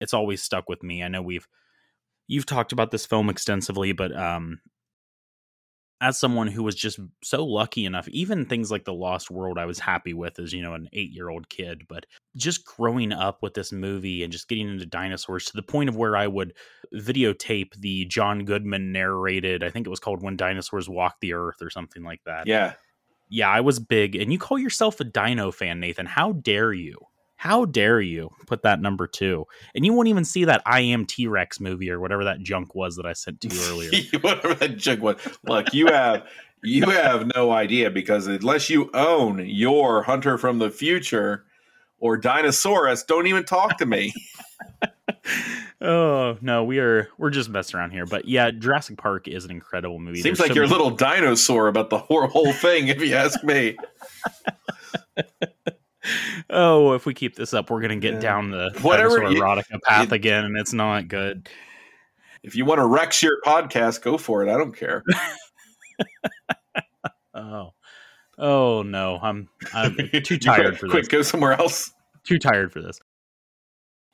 it's 0.00 0.14
always 0.14 0.42
stuck 0.42 0.68
with 0.68 0.82
me. 0.82 1.02
I 1.02 1.08
know 1.08 1.22
we've 1.22 1.46
you've 2.26 2.46
talked 2.46 2.72
about 2.72 2.90
this 2.90 3.06
film 3.06 3.30
extensively, 3.30 3.92
but 3.92 4.16
um, 4.16 4.60
as 6.00 6.18
someone 6.18 6.46
who 6.46 6.62
was 6.62 6.74
just 6.74 7.00
so 7.22 7.44
lucky 7.44 7.84
enough, 7.84 8.08
even 8.08 8.44
things 8.44 8.70
like 8.70 8.84
The 8.84 8.94
Lost 8.94 9.30
World, 9.30 9.58
I 9.58 9.66
was 9.66 9.78
happy 9.78 10.14
with 10.14 10.38
as, 10.38 10.52
you 10.52 10.62
know, 10.62 10.74
an 10.74 10.88
eight 10.92 11.10
year 11.10 11.28
old 11.28 11.48
kid. 11.48 11.82
But 11.88 12.06
just 12.36 12.64
growing 12.64 13.12
up 13.12 13.42
with 13.42 13.54
this 13.54 13.72
movie 13.72 14.22
and 14.22 14.32
just 14.32 14.48
getting 14.48 14.68
into 14.68 14.86
dinosaurs 14.86 15.46
to 15.46 15.56
the 15.56 15.62
point 15.62 15.88
of 15.88 15.96
where 15.96 16.16
I 16.16 16.26
would 16.26 16.54
videotape 16.94 17.74
the 17.74 18.04
John 18.04 18.44
Goodman 18.44 18.92
narrated, 18.92 19.62
I 19.62 19.70
think 19.70 19.86
it 19.86 19.90
was 19.90 20.00
called 20.00 20.22
When 20.22 20.36
Dinosaurs 20.36 20.88
Walk 20.88 21.16
the 21.20 21.32
Earth 21.32 21.62
or 21.62 21.70
something 21.70 22.04
like 22.04 22.20
that. 22.24 22.46
Yeah 22.46 22.74
yeah, 23.28 23.48
I 23.48 23.60
was 23.60 23.78
big. 23.78 24.16
And 24.16 24.32
you 24.32 24.38
call 24.38 24.58
yourself 24.58 25.00
a 25.00 25.04
dino 25.04 25.50
fan, 25.50 25.80
Nathan. 25.80 26.06
How 26.06 26.32
dare 26.32 26.72
you? 26.72 26.96
How 27.38 27.66
dare 27.66 28.00
you 28.00 28.30
put 28.46 28.62
that 28.64 28.80
number 28.80 29.06
two? 29.06 29.46
And 29.72 29.86
you 29.86 29.92
won't 29.92 30.08
even 30.08 30.24
see 30.24 30.44
that 30.44 30.60
I 30.66 30.80
Am 30.80 31.06
T 31.06 31.28
Rex 31.28 31.60
movie 31.60 31.88
or 31.88 32.00
whatever 32.00 32.24
that 32.24 32.40
junk 32.40 32.74
was 32.74 32.96
that 32.96 33.06
I 33.06 33.12
sent 33.12 33.40
to 33.42 33.48
you 33.48 33.60
earlier. 33.70 33.90
whatever 34.20 34.54
that 34.54 34.76
junk 34.76 35.02
was. 35.02 35.16
Look, 35.44 35.72
you 35.72 35.86
have 35.86 36.26
you 36.64 36.90
have 36.90 37.30
no 37.36 37.52
idea 37.52 37.90
because 37.90 38.26
unless 38.26 38.68
you 38.68 38.90
own 38.92 39.46
your 39.46 40.02
Hunter 40.02 40.36
from 40.36 40.58
the 40.58 40.68
Future 40.68 41.44
or 42.00 42.18
Dinosaurus, 42.18 43.06
don't 43.06 43.28
even 43.28 43.44
talk 43.44 43.78
to 43.78 43.86
me. 43.86 44.12
oh 45.80 46.36
no, 46.40 46.64
we 46.64 46.80
are 46.80 47.08
we're 47.18 47.30
just 47.30 47.48
messing 47.48 47.78
around 47.78 47.92
here. 47.92 48.04
But 48.04 48.26
yeah, 48.26 48.50
Jurassic 48.50 48.98
Park 48.98 49.28
is 49.28 49.44
an 49.44 49.52
incredible 49.52 50.00
movie. 50.00 50.22
Seems 50.22 50.38
There's 50.38 50.48
like 50.48 50.48
so 50.48 50.54
you're 50.54 50.64
many... 50.64 50.74
a 50.74 50.82
little 50.82 50.96
dinosaur 50.96 51.68
about 51.68 51.90
the 51.90 51.98
whole, 51.98 52.26
whole 52.26 52.52
thing, 52.52 52.88
if 52.88 53.00
you 53.00 53.14
ask 53.14 53.42
me. 53.44 53.76
Oh, 56.50 56.92
if 56.92 57.06
we 57.06 57.14
keep 57.14 57.36
this 57.36 57.54
up, 57.54 57.70
we're 57.70 57.80
gonna 57.80 57.96
get 57.96 58.14
yeah. 58.14 58.20
down 58.20 58.50
the 58.50 58.70
whatever 58.82 59.20
erotica 59.20 59.80
path 59.82 60.12
again, 60.12 60.44
and 60.44 60.56
it's 60.56 60.72
not 60.72 61.08
good. 61.08 61.48
If 62.42 62.54
you 62.54 62.64
want 62.64 62.78
to 62.78 62.86
wreck 62.86 63.20
your 63.20 63.40
podcast, 63.44 64.02
go 64.02 64.16
for 64.16 64.46
it. 64.46 64.52
I 64.52 64.56
don't 64.56 64.76
care. 64.76 65.02
oh, 67.34 67.70
oh 68.38 68.82
no, 68.82 69.18
I'm 69.20 69.48
I'm 69.74 69.96
too 70.24 70.38
tired 70.38 70.78
for 70.78 70.86
this. 70.86 70.92
Quick, 70.92 71.08
go 71.08 71.22
somewhere 71.22 71.52
else. 71.52 71.92
Too 72.24 72.38
tired 72.38 72.72
for 72.72 72.80
this. 72.80 73.00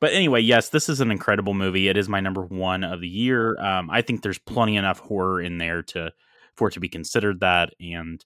But 0.00 0.12
anyway, 0.12 0.40
yes, 0.40 0.68
this 0.68 0.88
is 0.88 1.00
an 1.00 1.10
incredible 1.10 1.54
movie. 1.54 1.88
It 1.88 1.96
is 1.96 2.08
my 2.08 2.20
number 2.20 2.44
one 2.44 2.84
of 2.84 3.00
the 3.00 3.08
year. 3.08 3.58
Um, 3.58 3.90
I 3.90 4.02
think 4.02 4.22
there's 4.22 4.38
plenty 4.38 4.76
enough 4.76 4.98
horror 4.98 5.40
in 5.40 5.58
there 5.58 5.82
to 5.82 6.12
for 6.56 6.68
it 6.68 6.72
to 6.72 6.80
be 6.80 6.88
considered 6.88 7.40
that. 7.40 7.74
And 7.80 8.24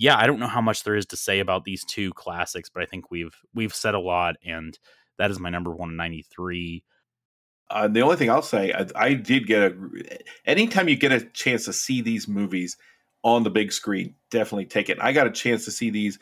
yeah, 0.00 0.16
I 0.16 0.26
don't 0.26 0.40
know 0.40 0.46
how 0.46 0.62
much 0.62 0.82
there 0.82 0.96
is 0.96 1.04
to 1.06 1.16
say 1.16 1.40
about 1.40 1.64
these 1.64 1.84
two 1.84 2.14
classics, 2.14 2.70
but 2.70 2.82
I 2.82 2.86
think 2.86 3.10
we've 3.10 3.36
we've 3.54 3.74
said 3.74 3.94
a 3.94 4.00
lot, 4.00 4.36
and 4.42 4.76
that 5.18 5.30
is 5.30 5.38
my 5.38 5.50
number 5.50 5.70
one 5.70 5.98
three. 6.30 6.84
Uh, 7.68 7.86
the 7.86 8.00
only 8.00 8.16
thing 8.16 8.30
I'll 8.30 8.40
say, 8.40 8.72
I, 8.72 8.86
I 8.96 9.12
did 9.12 9.46
get 9.46 9.62
a. 9.62 10.18
Anytime 10.46 10.88
you 10.88 10.96
get 10.96 11.12
a 11.12 11.20
chance 11.20 11.66
to 11.66 11.74
see 11.74 12.00
these 12.00 12.26
movies 12.26 12.78
on 13.22 13.42
the 13.42 13.50
big 13.50 13.72
screen, 13.72 14.14
definitely 14.30 14.64
take 14.64 14.88
it. 14.88 14.96
I 15.02 15.12
got 15.12 15.26
a 15.26 15.30
chance 15.30 15.66
to 15.66 15.70
see 15.70 15.90
these 15.90 16.18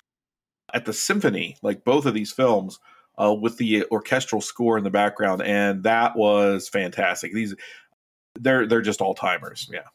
at 0.74 0.84
the 0.84 0.92
symphony, 0.92 1.56
like 1.62 1.84
both 1.84 2.04
of 2.04 2.14
these 2.14 2.32
films 2.32 2.80
uh, 3.16 3.32
with 3.32 3.58
the 3.58 3.84
orchestral 3.92 4.40
score 4.40 4.76
in 4.76 4.82
the 4.82 4.90
background, 4.90 5.40
and 5.40 5.84
that 5.84 6.16
was 6.16 6.68
fantastic. 6.68 7.32
These 7.32 7.54
they're 8.34 8.66
they're 8.66 8.82
just 8.82 9.00
all 9.00 9.14
timers, 9.14 9.70
yeah. 9.72 9.86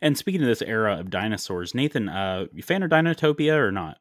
And 0.00 0.16
speaking 0.16 0.40
of 0.42 0.46
this 0.46 0.62
era 0.62 0.98
of 0.98 1.10
dinosaurs, 1.10 1.74
Nathan, 1.74 2.08
uh, 2.08 2.46
you 2.52 2.62
fan 2.62 2.82
of 2.82 2.90
Dinotopia 2.90 3.54
or 3.54 3.72
not? 3.72 3.98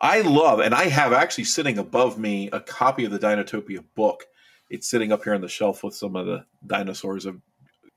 I 0.00 0.20
love, 0.20 0.60
and 0.60 0.74
I 0.74 0.88
have 0.88 1.12
actually 1.12 1.44
sitting 1.44 1.78
above 1.78 2.18
me 2.18 2.50
a 2.52 2.60
copy 2.60 3.04
of 3.04 3.12
the 3.12 3.18
Dinotopia 3.18 3.82
book. 3.94 4.24
It's 4.68 4.90
sitting 4.90 5.10
up 5.10 5.24
here 5.24 5.34
on 5.34 5.40
the 5.40 5.48
shelf 5.48 5.82
with 5.82 5.94
some 5.94 6.16
of 6.16 6.26
the 6.26 6.44
dinosaurs 6.66 7.26
I've 7.26 7.40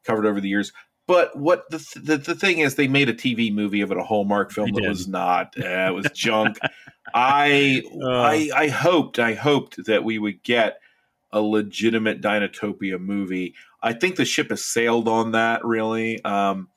covered 0.06 0.26
over 0.26 0.40
the 0.40 0.48
years. 0.48 0.72
But 1.08 1.36
what 1.36 1.70
the, 1.72 1.80
th- 1.80 2.06
the, 2.06 2.18
the 2.18 2.36
thing 2.36 2.60
is, 2.60 2.76
they 2.76 2.88
made 2.88 3.10
a 3.10 3.16
TV 3.16 3.52
movie 3.52 3.82
of 3.82 3.92
it, 3.92 3.98
a 3.98 4.04
Hallmark 4.04 4.52
film 4.52 4.72
that 4.74 4.88
was 4.88 5.08
not. 5.08 5.56
Uh, 5.58 5.90
it 5.90 5.94
was 5.96 6.06
junk. 6.14 6.60
I 7.14 7.82
uh. 8.02 8.08
I 8.08 8.50
I 8.56 8.68
hoped 8.68 9.18
I 9.18 9.34
hoped 9.34 9.86
that 9.86 10.04
we 10.04 10.20
would 10.20 10.44
get 10.44 10.80
a 11.32 11.42
legitimate 11.42 12.22
Dinotopia 12.22 13.00
movie. 13.00 13.56
I 13.82 13.94
think 13.94 14.16
the 14.16 14.26
ship 14.26 14.52
has 14.52 14.64
sailed 14.64 15.08
on 15.08 15.32
that. 15.32 15.66
Really, 15.66 16.24
um, 16.24 16.70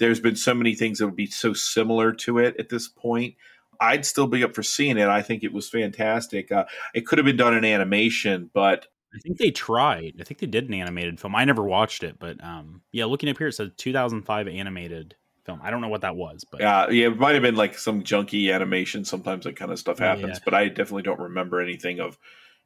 there's 0.00 0.18
been 0.18 0.34
so 0.34 0.54
many 0.54 0.74
things 0.74 0.98
that 0.98 1.06
would 1.06 1.14
be 1.14 1.26
so 1.26 1.52
similar 1.52 2.12
to 2.12 2.38
it 2.38 2.56
at 2.58 2.70
this 2.70 2.88
point. 2.88 3.36
I'd 3.78 4.04
still 4.04 4.26
be 4.26 4.42
up 4.42 4.54
for 4.54 4.62
seeing 4.62 4.98
it. 4.98 5.08
I 5.08 5.22
think 5.22 5.44
it 5.44 5.52
was 5.52 5.68
fantastic. 5.68 6.50
Uh, 6.50 6.64
it 6.94 7.06
could 7.06 7.18
have 7.18 7.24
been 7.24 7.36
done 7.36 7.54
in 7.54 7.64
animation, 7.64 8.50
but 8.52 8.86
I 9.14 9.18
think 9.18 9.38
they 9.38 9.50
tried. 9.50 10.14
I 10.20 10.24
think 10.24 10.40
they 10.40 10.46
did 10.46 10.68
an 10.68 10.74
animated 10.74 11.20
film. 11.20 11.36
I 11.36 11.44
never 11.44 11.62
watched 11.62 12.02
it, 12.02 12.18
but 12.18 12.42
um, 12.42 12.82
yeah, 12.92 13.04
looking 13.04 13.28
up 13.28 13.38
here, 13.38 13.48
it 13.48 13.52
says 13.52 13.70
2005 13.76 14.48
animated 14.48 15.16
film. 15.44 15.60
I 15.62 15.70
don't 15.70 15.82
know 15.82 15.88
what 15.88 16.00
that 16.00 16.16
was, 16.16 16.44
but 16.50 16.60
yeah, 16.60 16.88
yeah, 16.88 17.06
it 17.08 17.18
might 17.18 17.34
have 17.34 17.42
been 17.42 17.56
like 17.56 17.76
some 17.76 18.02
junky 18.02 18.52
animation. 18.54 19.04
Sometimes 19.04 19.44
that 19.44 19.56
kind 19.56 19.70
of 19.70 19.78
stuff 19.78 19.98
happens, 19.98 20.38
yeah. 20.38 20.44
but 20.44 20.54
I 20.54 20.68
definitely 20.68 21.02
don't 21.02 21.20
remember 21.20 21.60
anything 21.60 22.00
of 22.00 22.18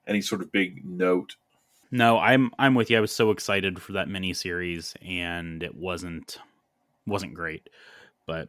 any 0.07 0.21
sort 0.21 0.41
of 0.41 0.53
big 0.53 0.85
note. 0.85 1.37
No, 1.91 2.19
I'm 2.19 2.53
I'm 2.59 2.75
with 2.75 2.91
you. 2.91 2.97
I 2.97 3.01
was 3.01 3.13
so 3.13 3.31
excited 3.31 3.83
for 3.83 3.93
that 3.93 4.09
mini 4.09 4.35
series, 4.35 4.95
and 5.03 5.63
it 5.63 5.75
wasn't 5.75 6.39
wasn't 7.07 7.35
great, 7.35 7.69
but 8.27 8.49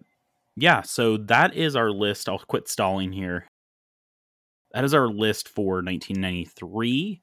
yeah. 0.55 0.81
So 0.81 1.17
that 1.17 1.55
is 1.55 1.75
our 1.75 1.91
list. 1.91 2.29
I'll 2.29 2.39
quit 2.39 2.67
stalling 2.69 3.11
here. 3.11 3.45
That 4.73 4.83
is 4.83 4.93
our 4.93 5.07
list 5.07 5.47
for 5.49 5.75
1993. 5.75 7.21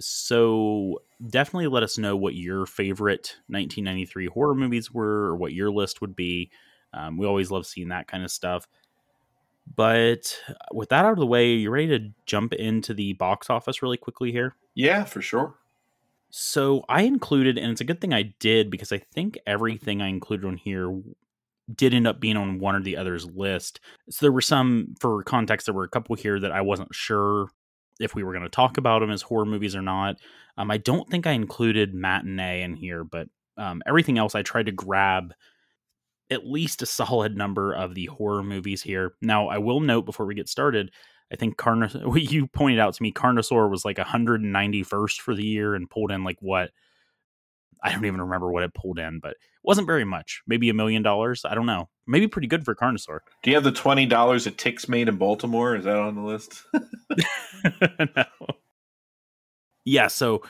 So 0.00 1.02
definitely 1.26 1.68
let 1.68 1.82
us 1.82 1.98
know 1.98 2.16
what 2.16 2.34
your 2.34 2.66
favorite 2.66 3.36
1993 3.48 4.26
horror 4.26 4.54
movies 4.54 4.90
were 4.90 5.26
or 5.26 5.36
what 5.36 5.52
your 5.52 5.70
list 5.70 6.00
would 6.00 6.16
be. 6.16 6.50
Um, 6.92 7.16
we 7.16 7.26
always 7.26 7.50
love 7.50 7.66
seeing 7.66 7.88
that 7.88 8.08
kind 8.08 8.24
of 8.24 8.30
stuff. 8.30 8.66
But 9.76 10.38
with 10.72 10.90
that 10.90 11.04
out 11.04 11.12
of 11.12 11.18
the 11.18 11.26
way, 11.26 11.52
you 11.52 11.70
ready 11.70 11.88
to 11.88 12.10
jump 12.26 12.52
into 12.52 12.92
the 12.92 13.14
box 13.14 13.48
office 13.48 13.82
really 13.82 13.96
quickly 13.96 14.30
here? 14.30 14.54
Yeah, 14.74 15.04
for 15.04 15.22
sure. 15.22 15.54
So 16.36 16.82
I 16.88 17.02
included, 17.02 17.58
and 17.58 17.70
it's 17.70 17.80
a 17.80 17.84
good 17.84 18.00
thing 18.00 18.12
I 18.12 18.34
did 18.40 18.68
because 18.68 18.90
I 18.90 18.98
think 18.98 19.38
everything 19.46 20.02
I 20.02 20.08
included 20.08 20.44
on 20.44 20.56
here 20.56 21.00
did 21.72 21.94
end 21.94 22.08
up 22.08 22.18
being 22.18 22.36
on 22.36 22.58
one 22.58 22.74
or 22.74 22.82
the 22.82 22.96
other's 22.96 23.24
list. 23.24 23.78
So 24.10 24.26
there 24.26 24.32
were 24.32 24.40
some, 24.40 24.96
for 24.98 25.22
context, 25.22 25.66
there 25.66 25.74
were 25.76 25.84
a 25.84 25.88
couple 25.88 26.16
here 26.16 26.40
that 26.40 26.50
I 26.50 26.60
wasn't 26.60 26.92
sure 26.92 27.50
if 28.00 28.16
we 28.16 28.24
were 28.24 28.32
going 28.32 28.42
to 28.42 28.48
talk 28.48 28.78
about 28.78 28.98
them 28.98 29.12
as 29.12 29.22
horror 29.22 29.44
movies 29.44 29.76
or 29.76 29.82
not. 29.82 30.16
Um, 30.58 30.72
I 30.72 30.78
don't 30.78 31.08
think 31.08 31.24
I 31.28 31.32
included 31.34 31.94
Matinee 31.94 32.62
in 32.62 32.74
here, 32.74 33.04
but 33.04 33.28
um, 33.56 33.80
everything 33.86 34.18
else 34.18 34.34
I 34.34 34.42
tried 34.42 34.66
to 34.66 34.72
grab 34.72 35.34
at 36.30 36.44
least 36.44 36.82
a 36.82 36.86
solid 36.86 37.36
number 37.36 37.72
of 37.72 37.94
the 37.94 38.06
horror 38.06 38.42
movies 38.42 38.82
here. 38.82 39.14
Now, 39.22 39.46
I 39.46 39.58
will 39.58 39.78
note 39.78 40.04
before 40.04 40.26
we 40.26 40.34
get 40.34 40.48
started, 40.48 40.90
I 41.34 41.36
think 41.36 41.56
Carnosaur, 41.56 42.30
you 42.30 42.46
pointed 42.46 42.78
out 42.78 42.94
to 42.94 43.02
me, 43.02 43.12
Carnosaur 43.12 43.68
was 43.68 43.84
like 43.84 43.96
191st 43.96 45.20
for 45.20 45.34
the 45.34 45.44
year 45.44 45.74
and 45.74 45.90
pulled 45.90 46.12
in 46.12 46.22
like 46.22 46.38
what? 46.40 46.70
I 47.82 47.92
don't 47.92 48.04
even 48.06 48.20
remember 48.20 48.50
what 48.50 48.62
it 48.62 48.72
pulled 48.72 48.98
in, 48.98 49.18
but 49.20 49.32
it 49.32 49.38
wasn't 49.64 49.88
very 49.88 50.04
much. 50.04 50.42
Maybe 50.46 50.70
a 50.70 50.74
million 50.74 51.02
dollars. 51.02 51.44
I 51.44 51.54
don't 51.54 51.66
know. 51.66 51.90
Maybe 52.06 52.28
pretty 52.28 52.46
good 52.46 52.64
for 52.64 52.74
Carnosaur. 52.74 53.18
Do 53.42 53.50
you 53.50 53.56
have 53.56 53.64
the 53.64 53.72
twenty 53.72 54.06
dollars 54.06 54.44
that 54.44 54.56
Ticks 54.56 54.88
made 54.88 55.08
in 55.08 55.16
Baltimore? 55.16 55.76
Is 55.76 55.84
that 55.84 55.96
on 55.96 56.14
the 56.14 56.22
list? 56.22 56.62
no. 58.16 58.24
Yeah, 59.84 60.06
so 60.06 60.42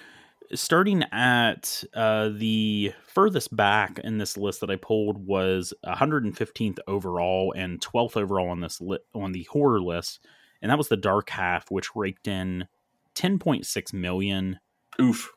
starting 0.53 1.03
at 1.13 1.83
uh, 1.95 2.31
the 2.35 2.93
furthest 3.07 3.55
back 3.55 3.99
in 3.99 4.19
this 4.19 4.37
list 4.37 4.61
that 4.61 4.71
I 4.71 4.77
pulled 4.77 5.27
was 5.27 5.73
115th 5.85 6.79
overall 6.87 7.53
and 7.57 7.81
12th 7.81 8.17
overall 8.17 8.51
on 8.51 8.61
this 8.61 8.81
li- 8.81 8.99
on 9.15 9.33
the 9.33 9.45
horror 9.45 9.81
list, 9.81 10.25
and 10.63 10.71
that 10.71 10.79
was 10.79 10.89
the 10.89 10.97
Dark 10.97 11.31
Half, 11.31 11.71
which 11.71 11.95
raked 11.95 12.29
in 12.29 12.67
10.6 13.15 13.93
million. 13.93 14.59
Oof. 15.01 15.33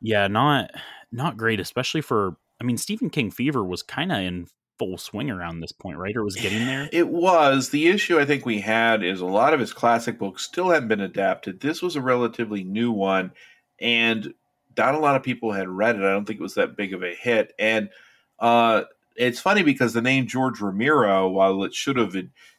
Yeah, 0.00 0.28
not 0.28 0.70
not 1.10 1.36
great, 1.36 1.60
especially 1.60 2.00
for. 2.00 2.36
I 2.60 2.64
mean, 2.64 2.76
Stephen 2.76 3.10
King 3.10 3.30
Fever 3.30 3.64
was 3.64 3.82
kind 3.82 4.10
of 4.10 4.18
in 4.18 4.46
full 4.78 4.98
swing 4.98 5.30
around 5.30 5.60
this 5.60 5.72
point, 5.72 5.98
right? 5.98 6.16
Or 6.16 6.24
was 6.24 6.36
getting 6.36 6.66
there? 6.66 6.88
It 6.92 7.08
was. 7.08 7.70
The 7.70 7.88
issue 7.88 8.18
I 8.18 8.24
think 8.24 8.46
we 8.46 8.60
had 8.60 9.02
is 9.02 9.20
a 9.20 9.26
lot 9.26 9.54
of 9.54 9.60
his 9.60 9.72
classic 9.72 10.18
books 10.18 10.44
still 10.44 10.70
hadn't 10.70 10.88
been 10.88 11.00
adapted. 11.00 11.60
This 11.60 11.82
was 11.82 11.96
a 11.96 12.00
relatively 12.00 12.64
new 12.64 12.92
one, 12.92 13.32
and 13.80 14.32
not 14.76 14.94
a 14.94 14.98
lot 14.98 15.16
of 15.16 15.22
people 15.22 15.52
had 15.52 15.68
read 15.68 15.96
it. 15.96 16.02
I 16.02 16.10
don't 16.10 16.24
think 16.24 16.38
it 16.38 16.42
was 16.42 16.54
that 16.54 16.76
big 16.76 16.94
of 16.94 17.02
a 17.02 17.14
hit. 17.14 17.52
And 17.58 17.90
uh, 18.38 18.84
it's 19.16 19.40
funny 19.40 19.62
because 19.62 19.92
the 19.92 20.00
name 20.00 20.26
George 20.26 20.60
Romero, 20.60 21.28
while 21.28 21.64
it 21.64 21.74
should 21.74 21.96
have, 21.96 22.14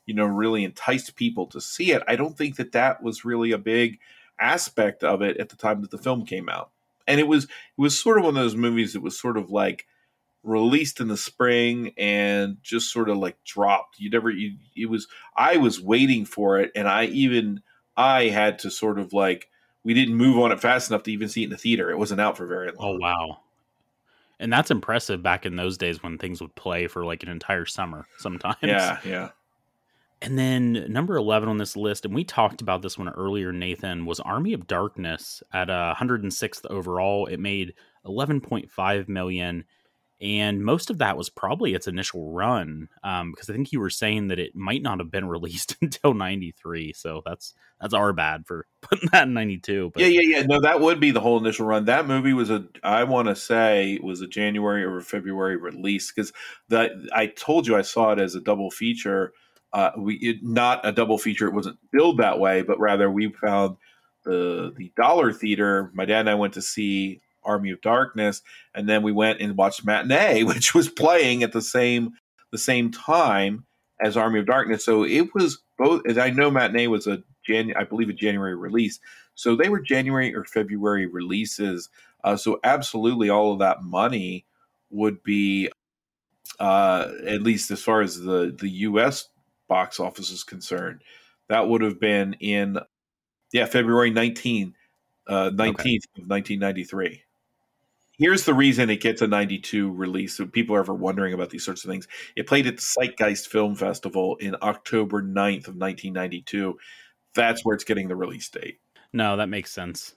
you 0.09 0.15
know, 0.15 0.25
really 0.25 0.63
enticed 0.63 1.15
people 1.15 1.45
to 1.45 1.61
see 1.61 1.91
it, 1.91 2.01
I 2.07 2.15
don't 2.15 2.35
think 2.35 2.55
that 2.55 2.71
that 2.71 3.03
was 3.03 3.23
really 3.23 3.51
a 3.51 3.59
big 3.59 3.99
aspect 4.39 5.03
of 5.03 5.21
it 5.21 5.37
at 5.37 5.49
the 5.49 5.55
time 5.55 5.81
that 5.81 5.91
the 5.91 5.99
film 5.99 6.25
came 6.25 6.49
out. 6.49 6.71
And 7.05 7.19
it 7.19 7.27
was 7.27 7.43
it 7.43 7.49
was 7.77 8.01
sort 8.01 8.17
of 8.17 8.23
one 8.23 8.35
of 8.35 8.41
those 8.41 8.55
movies 8.55 8.93
that 8.93 9.03
was 9.03 9.19
sort 9.19 9.37
of 9.37 9.51
like 9.51 9.85
released 10.41 10.99
in 10.99 11.09
the 11.09 11.15
spring 11.15 11.93
and 11.95 12.57
just 12.63 12.91
sort 12.91 13.07
of 13.07 13.17
like 13.17 13.37
dropped. 13.43 13.99
You 13.99 14.09
never 14.09 14.31
you 14.31 14.57
it 14.75 14.87
was 14.87 15.07
I 15.35 15.57
was 15.57 15.79
waiting 15.79 16.25
for 16.25 16.59
it 16.59 16.71
and 16.75 16.87
I 16.87 17.05
even 17.05 17.61
I 17.95 18.29
had 18.29 18.57
to 18.59 18.71
sort 18.71 18.97
of 18.97 19.13
like 19.13 19.47
we 19.83 19.93
didn't 19.93 20.15
move 20.15 20.39
on 20.39 20.51
it 20.51 20.59
fast 20.59 20.89
enough 20.89 21.03
to 21.03 21.11
even 21.11 21.29
see 21.29 21.43
it 21.43 21.45
in 21.45 21.51
the 21.51 21.57
theater. 21.57 21.91
It 21.91 21.99
wasn't 21.99 22.19
out 22.19 22.35
for 22.35 22.47
very 22.47 22.71
long. 22.71 22.77
Oh 22.79 22.97
wow. 22.97 23.41
And 24.39 24.51
that's 24.51 24.71
impressive 24.71 25.21
back 25.21 25.45
in 25.45 25.55
those 25.55 25.77
days 25.77 26.01
when 26.01 26.17
things 26.17 26.41
would 26.41 26.55
play 26.55 26.87
for 26.87 27.05
like 27.05 27.21
an 27.21 27.29
entire 27.29 27.67
summer 27.67 28.07
sometimes. 28.17 28.57
Yeah, 28.63 28.97
yeah. 29.05 29.29
And 30.21 30.37
then 30.37 30.85
number 30.89 31.15
11 31.15 31.47
on 31.47 31.57
this 31.57 31.77
list, 31.77 32.03
and 32.03 32.13
we 32.13 32.25
talked 32.25 32.61
about 32.61 32.81
this 32.81 32.97
one 32.97 33.09
earlier, 33.09 33.53
Nathan, 33.53 34.05
was 34.05 34.19
Army 34.19 34.53
of 34.53 34.67
Darkness 34.67 35.41
at 35.53 35.69
uh, 35.69 35.95
106th 35.97 36.65
overall. 36.69 37.25
It 37.25 37.39
made 37.39 37.73
11.5 38.05 39.07
million 39.07 39.63
and 40.21 40.63
most 40.63 40.89
of 40.89 40.97
that 40.97 41.15
was 41.15 41.29
probably 41.29 41.73
its 41.73 41.87
initial 41.87 42.31
run 42.31 42.89
um, 43.03 43.31
because 43.31 43.49
i 43.49 43.53
think 43.53 43.71
you 43.71 43.79
were 43.79 43.89
saying 43.89 44.27
that 44.27 44.39
it 44.39 44.55
might 44.55 44.81
not 44.81 44.99
have 44.99 45.11
been 45.11 45.27
released 45.29 45.75
until 45.81 46.13
93 46.13 46.93
so 46.93 47.21
that's 47.25 47.53
that's 47.79 47.93
our 47.93 48.11
bad 48.13 48.45
for 48.45 48.65
putting 48.81 49.09
that 49.11 49.27
in 49.27 49.33
92 49.33 49.91
but. 49.93 50.01
yeah 50.01 50.07
yeah 50.07 50.37
yeah 50.37 50.43
no 50.43 50.61
that 50.61 50.81
would 50.81 50.99
be 50.99 51.11
the 51.11 51.21
whole 51.21 51.37
initial 51.37 51.65
run 51.65 51.85
that 51.85 52.07
movie 52.07 52.33
was 52.33 52.49
a 52.49 52.65
i 52.83 53.03
want 53.03 53.27
to 53.27 53.35
say 53.35 53.99
was 54.01 54.21
a 54.21 54.27
january 54.27 54.83
or 54.83 54.99
february 55.01 55.57
release 55.57 56.11
because 56.11 56.33
that 56.67 56.91
i 57.13 57.25
told 57.25 57.67
you 57.67 57.75
i 57.75 57.81
saw 57.81 58.11
it 58.11 58.19
as 58.19 58.35
a 58.35 58.41
double 58.41 58.71
feature 58.71 59.33
uh, 59.73 59.91
we 59.97 60.15
it, 60.15 60.37
not 60.41 60.85
a 60.85 60.91
double 60.91 61.17
feature 61.17 61.47
it 61.47 61.53
wasn't 61.53 61.77
billed 61.91 62.17
that 62.17 62.39
way 62.39 62.61
but 62.61 62.79
rather 62.79 63.09
we 63.09 63.31
found 63.33 63.77
the 64.25 64.73
the 64.77 64.91
dollar 64.95 65.31
theater 65.31 65.91
my 65.93 66.05
dad 66.05 66.21
and 66.21 66.29
i 66.29 66.35
went 66.35 66.53
to 66.53 66.61
see 66.61 67.21
Army 67.43 67.71
of 67.71 67.81
Darkness, 67.81 68.41
and 68.75 68.87
then 68.87 69.01
we 69.03 69.11
went 69.11 69.41
and 69.41 69.57
watched 69.57 69.85
Matinee, 69.85 70.43
which 70.45 70.73
was 70.73 70.89
playing 70.89 71.43
at 71.43 71.51
the 71.51 71.61
same 71.61 72.13
the 72.51 72.57
same 72.57 72.91
time 72.91 73.65
as 74.01 74.17
Army 74.17 74.39
of 74.39 74.45
Darkness. 74.45 74.85
So 74.85 75.03
it 75.03 75.33
was 75.33 75.59
both. 75.77 76.01
As 76.07 76.17
I 76.17 76.29
know, 76.29 76.51
Matinee 76.51 76.87
was 76.87 77.07
a 77.07 77.23
Jan, 77.45 77.73
I 77.75 77.83
believe 77.83 78.09
a 78.09 78.13
January 78.13 78.55
release. 78.55 78.99
So 79.35 79.55
they 79.55 79.69
were 79.69 79.79
January 79.79 80.35
or 80.35 80.43
February 80.43 81.05
releases. 81.05 81.89
Uh, 82.23 82.35
so 82.35 82.59
absolutely, 82.63 83.29
all 83.29 83.53
of 83.53 83.59
that 83.59 83.83
money 83.83 84.45
would 84.89 85.23
be, 85.23 85.69
uh, 86.59 87.07
at 87.25 87.41
least 87.41 87.71
as 87.71 87.81
far 87.81 88.01
as 88.01 88.19
the 88.19 88.55
the 88.59 88.69
U.S. 88.69 89.29
box 89.69 89.99
office 89.99 90.31
is 90.31 90.43
concerned, 90.43 91.01
that 91.47 91.69
would 91.69 91.81
have 91.81 91.99
been 91.99 92.33
in, 92.41 92.77
yeah, 93.53 93.65
February 93.65 94.11
19, 94.11 94.75
uh, 95.27 95.51
19th 95.51 95.69
okay. 95.69 95.95
of 96.17 96.27
1993 96.27 97.23
here's 98.19 98.43
the 98.43 98.53
reason 98.53 98.89
it 98.89 99.01
gets 99.01 99.21
a 99.23 99.27
92 99.27 99.91
release. 99.91 100.39
If 100.39 100.51
people 100.51 100.75
are 100.75 100.81
ever 100.81 100.93
wondering 100.93 101.33
about 101.33 101.49
these 101.49 101.65
sorts 101.65 101.83
of 101.83 101.89
things, 101.89 102.07
it 102.35 102.45
played 102.45 102.67
at 102.67 102.77
the 102.77 102.83
Sitges 102.83 103.47
Film 103.47 103.75
Festival 103.75 104.35
in 104.35 104.55
October 104.61 105.23
9th 105.23 105.67
of 105.67 105.75
1992. 105.75 106.77
That's 107.33 107.65
where 107.65 107.73
it's 107.73 107.83
getting 107.83 108.09
the 108.09 108.15
release 108.15 108.49
date. 108.49 108.79
No, 109.11 109.37
that 109.37 109.49
makes 109.49 109.71
sense. 109.71 110.13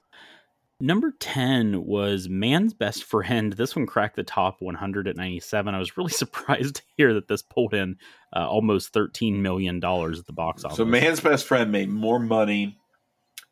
Number 0.83 1.15
10 1.21 1.87
was 1.87 2.29
Man's 2.29 2.75
Best 2.75 3.05
Friend. 3.05 3.53
This 3.53 3.77
one 3.77 3.87
cracked 3.87 4.17
the 4.17 4.25
top 4.25 4.57
100 4.59 5.07
at 5.07 5.15
97. 5.15 5.73
I 5.73 5.79
was 5.79 5.97
really 5.97 6.11
surprised 6.13 6.75
to 6.75 6.83
hear 6.97 7.15
that 7.15 7.29
this 7.29 7.41
pulled 7.41 7.73
in 7.73 7.99
uh, 8.35 8.49
almost 8.49 8.93
$13 8.93 9.37
million 9.39 9.77
at 9.77 10.27
the 10.27 10.33
box 10.33 10.65
office. 10.65 10.77
So, 10.77 10.85
Man's 10.85 11.21
Best 11.21 11.47
Friend 11.47 11.71
made 11.71 11.89
more 11.89 12.19
money 12.19 12.79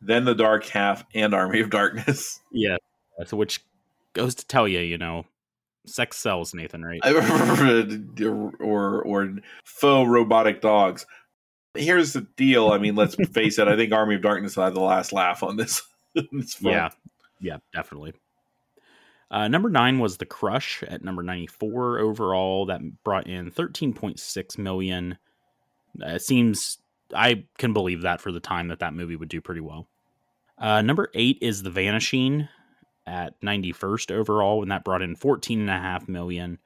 than 0.02 0.24
The 0.24 0.34
Dark 0.34 0.66
Half 0.66 1.04
and 1.14 1.32
Army 1.32 1.60
of 1.60 1.70
Darkness. 1.70 2.40
Yeah. 2.52 2.78
So, 3.26 3.36
which 3.36 3.64
goes 4.12 4.34
to 4.34 4.46
tell 4.46 4.66
you, 4.66 4.80
you 4.80 4.98
know, 4.98 5.24
sex 5.86 6.16
sells, 6.16 6.52
Nathan, 6.52 6.84
right? 6.84 7.00
or 8.58 9.02
or 9.04 9.36
faux 9.62 10.08
robotic 10.08 10.60
dogs. 10.62 11.06
Here's 11.74 12.12
the 12.12 12.26
deal. 12.36 12.70
I 12.70 12.78
mean, 12.78 12.96
let's 12.96 13.14
face 13.32 13.60
it. 13.60 13.68
I 13.68 13.76
think 13.76 13.92
Army 13.92 14.16
of 14.16 14.22
Darkness 14.22 14.56
had 14.56 14.74
the 14.74 14.80
last 14.80 15.12
laugh 15.12 15.44
on 15.44 15.56
this. 15.56 15.82
yeah, 16.60 16.88
yeah, 17.40 17.58
definitely. 17.72 18.14
Uh, 19.30 19.48
number 19.48 19.70
nine 19.70 19.98
was 19.98 20.16
The 20.16 20.26
Crush 20.26 20.82
at 20.82 21.04
number 21.04 21.22
94 21.22 22.00
overall. 22.00 22.66
That 22.66 22.80
brought 23.04 23.28
in 23.28 23.50
13.6 23.50 24.58
million. 24.58 25.18
Uh, 26.02 26.14
it 26.14 26.22
seems 26.22 26.78
I 27.14 27.44
can 27.58 27.72
believe 27.72 28.02
that 28.02 28.20
for 28.20 28.32
the 28.32 28.40
time 28.40 28.68
that 28.68 28.80
that 28.80 28.94
movie 28.94 29.16
would 29.16 29.28
do 29.28 29.40
pretty 29.40 29.60
well. 29.60 29.88
Uh, 30.58 30.82
number 30.82 31.10
eight 31.14 31.38
is 31.40 31.62
The 31.62 31.70
Vanishing 31.70 32.48
at 33.06 33.40
91st 33.40 34.10
overall, 34.10 34.62
and 34.62 34.70
that 34.70 34.84
brought 34.84 35.02
in 35.02 35.16
14.5 35.16 36.08
million. 36.08 36.58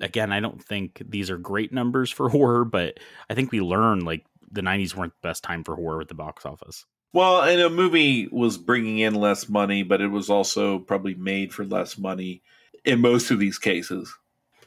Again, 0.00 0.32
I 0.32 0.40
don't 0.40 0.62
think 0.62 1.02
these 1.06 1.30
are 1.30 1.38
great 1.38 1.72
numbers 1.72 2.10
for 2.10 2.28
horror, 2.30 2.64
but 2.64 2.98
I 3.28 3.34
think 3.34 3.50
we 3.50 3.60
learned 3.60 4.04
like 4.04 4.24
the 4.50 4.60
90s 4.60 4.94
weren't 4.94 5.14
the 5.20 5.28
best 5.28 5.42
time 5.42 5.64
for 5.64 5.74
horror 5.74 6.00
at 6.00 6.08
the 6.08 6.14
box 6.14 6.46
office. 6.46 6.86
Well, 7.14 7.42
and 7.42 7.60
a 7.60 7.70
movie 7.70 8.26
was 8.32 8.58
bringing 8.58 8.98
in 8.98 9.14
less 9.14 9.48
money, 9.48 9.84
but 9.84 10.00
it 10.00 10.08
was 10.08 10.28
also 10.28 10.80
probably 10.80 11.14
made 11.14 11.54
for 11.54 11.64
less 11.64 11.96
money 11.96 12.42
in 12.84 13.00
most 13.00 13.30
of 13.30 13.38
these 13.38 13.56
cases. 13.56 14.12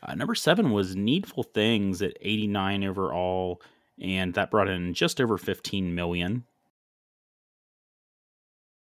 Uh, 0.01 0.15
number 0.15 0.33
seven 0.33 0.71
was 0.71 0.95
Needful 0.95 1.43
Things 1.43 2.01
at 2.01 2.17
89 2.21 2.85
overall, 2.85 3.61
and 4.01 4.33
that 4.35 4.49
brought 4.49 4.69
in 4.69 4.93
just 4.93 5.19
over 5.19 5.37
15 5.37 5.93
million. 5.93 6.45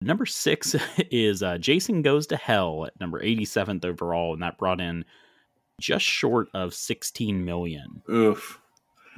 Number 0.01 0.27
six 0.27 0.75
is 1.09 1.41
uh, 1.41 1.57
Jason 1.57 2.03
Goes 2.03 2.27
to 2.27 2.37
Hell 2.37 2.85
at 2.85 2.99
number 2.99 3.19
87th 3.19 3.83
overall, 3.85 4.33
and 4.33 4.43
that 4.43 4.59
brought 4.59 4.79
in 4.79 5.03
just 5.81 6.05
short 6.05 6.47
of 6.53 6.75
16 6.75 7.43
million. 7.43 8.03
Oof. 8.07 8.59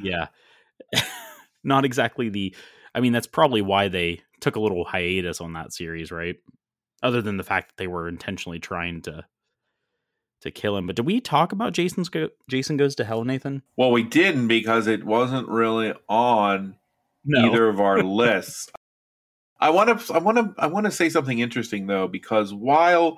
Yeah. 0.01 0.27
Not 1.65 1.83
exactly 1.83 2.29
the. 2.29 2.55
I 2.99 3.01
mean, 3.01 3.13
that's 3.13 3.27
probably 3.27 3.61
why 3.61 3.87
they 3.87 4.19
took 4.41 4.57
a 4.57 4.59
little 4.59 4.83
hiatus 4.83 5.39
on 5.39 5.53
that 5.53 5.71
series, 5.71 6.11
right? 6.11 6.35
Other 7.01 7.21
than 7.21 7.37
the 7.37 7.45
fact 7.45 7.69
that 7.69 7.77
they 7.77 7.87
were 7.87 8.09
intentionally 8.09 8.59
trying 8.59 9.01
to 9.03 9.23
to 10.41 10.51
kill 10.51 10.75
him. 10.75 10.85
But 10.85 10.97
did 10.97 11.05
we 11.05 11.21
talk 11.21 11.53
about 11.53 11.71
Jason's 11.71 12.09
go- 12.09 12.29
Jason 12.49 12.75
Goes 12.75 12.95
to 12.95 13.05
Hell, 13.05 13.23
Nathan? 13.23 13.63
Well, 13.77 13.91
we 13.91 14.03
didn't 14.03 14.49
because 14.49 14.85
it 14.85 15.05
wasn't 15.05 15.47
really 15.47 15.93
on 16.09 16.75
No. 17.23 17.45
either 17.47 17.69
of 17.69 17.79
our 17.79 18.03
lists. 18.03 18.67
I 19.61 19.69
want 19.69 19.97
to 19.97 20.13
I 20.13 20.17
want 20.17 20.37
to 20.37 20.53
I 20.61 20.67
want 20.67 20.87
to 20.87 20.91
say 20.91 21.07
something 21.07 21.39
interesting 21.39 21.87
though 21.87 22.09
because 22.09 22.53
while 22.53 23.17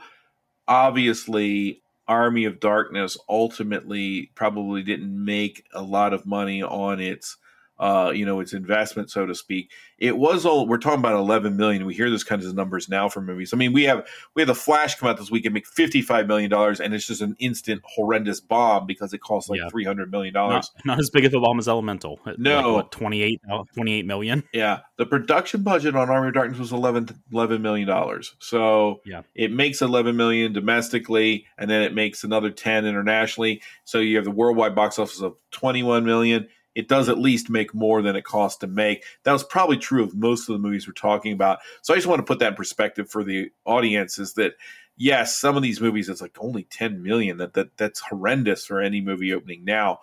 obviously 0.68 1.82
Army 2.08 2.46
of 2.46 2.60
Darkness 2.60 3.18
ultimately 3.28 4.30
probably 4.36 4.84
didn't 4.84 5.24
make 5.26 5.66
a 5.74 5.82
lot 5.82 6.14
of 6.14 6.26
money 6.28 6.62
on 6.62 7.00
its 7.00 7.38
uh, 7.82 8.12
you 8.16 8.26
know 8.26 8.40
its 8.40 8.54
investment 8.54 9.10
so 9.10 9.26
to 9.26 9.36
speak 9.36 9.72
it 9.98 10.18
was 10.18 10.46
all 10.46 10.68
we're 10.68 10.78
talking 10.78 11.00
about 11.00 11.16
11 11.16 11.58
million 11.58 11.86
we 11.86 11.94
hear 11.94 12.10
this 12.10 12.24
kind 12.24 12.42
of 12.44 12.56
numbers 12.56 12.88
now 12.88 13.10
for 13.10 13.22
movies 13.22 13.54
i 13.54 13.58
mean 13.58 13.74
we 13.74 13.84
have 13.84 14.08
we 14.36 14.42
have 14.42 14.48
the 14.48 14.56
flash 14.56 14.96
come 14.96 15.10
out 15.10 15.18
this 15.18 15.32
week 15.32 15.46
and 15.46 15.54
make 15.54 15.66
55 15.68 16.28
million 16.28 16.50
dollars 16.50 16.80
and 16.80 16.94
it's 16.94 17.08
just 17.08 17.22
an 17.22 17.36
instant 17.40 17.82
horrendous 17.86 18.40
bomb 18.40 18.86
because 18.86 19.14
it 19.14 19.20
costs 19.22 19.50
like 19.50 19.60
Yeah. 19.60 19.70
300 19.70 20.12
million 20.12 20.34
dollars 20.34 20.72
not, 20.86 20.86
not 20.86 21.00
as 21.00 21.10
big 21.10 21.26
of 21.26 21.34
a 21.34 21.40
bomb 21.42 21.58
as 21.60 21.68
Elemental. 21.68 22.20
No. 22.38 22.58
like, 22.58 22.66
what, 22.76 22.92
28, 22.92 23.42
uh, 23.52 23.64
28 23.74 24.06
million. 24.06 24.44
Yeah, 24.54 24.82
the 24.98 25.06
production 25.08 25.64
budget 25.64 25.96
on 25.96 26.10
Army 26.10 26.28
of 26.28 26.34
Darkness 26.36 26.60
was 26.60 26.72
11, 26.72 27.08
11 27.32 27.62
million 27.62 27.88
dollars. 27.88 28.36
So 28.40 29.02
Yeah. 29.06 29.22
it 29.34 29.52
makes 29.52 29.82
eleven 29.82 30.16
million 30.16 30.54
domestically, 30.54 31.46
and 31.58 31.70
then 31.70 31.82
it 31.82 31.94
makes 31.94 32.24
another 32.24 32.52
ten 32.52 32.86
internationally. 32.86 33.62
So 33.86 34.00
you 34.00 34.18
have 34.18 34.26
the 34.26 34.32
worldwide 34.32 34.76
box 34.76 35.00
office 35.00 35.22
of 35.22 35.36
twenty 35.52 35.82
one 35.84 36.06
million. 36.06 36.48
It 36.76 36.88
does 36.88 37.10
at 37.10 37.18
least 37.18 37.50
make 37.50 37.74
more 37.74 38.02
than 38.02 38.16
it 38.16 38.24
costs 38.24 38.60
to 38.60 38.68
make. 38.68 39.04
That 39.24 39.34
was 39.34 39.44
probably 39.44 39.78
true 39.78 40.04
of 40.04 40.16
most 40.16 40.48
of 40.48 40.54
the 40.54 40.60
movies 40.60 40.88
we're 40.88 40.94
talking 40.94 41.34
about. 41.34 41.60
So 41.82 41.94
I 41.94 41.98
just 41.98 42.08
want 42.08 42.20
to 42.20 42.26
put 42.26 42.40
that 42.40 42.50
in 42.50 42.56
perspective 42.56 43.10
for 43.10 43.24
the 43.24 43.52
audience: 43.66 44.18
is 44.18 44.34
that 44.34 44.54
yes, 44.98 45.38
some 45.38 45.58
of 45.58 45.64
these 45.64 45.82
movies 45.82 46.08
it's 46.10 46.22
like 46.22 46.38
only 46.40 46.64
ten 46.64 47.04
million. 47.04 47.38
That 47.38 47.54
that 47.54 47.78
that's 47.78 48.00
horrendous 48.00 48.66
for 48.66 48.80
any 48.80 49.02
movie 49.02 49.34
opening 49.34 49.66
now, 49.66 50.00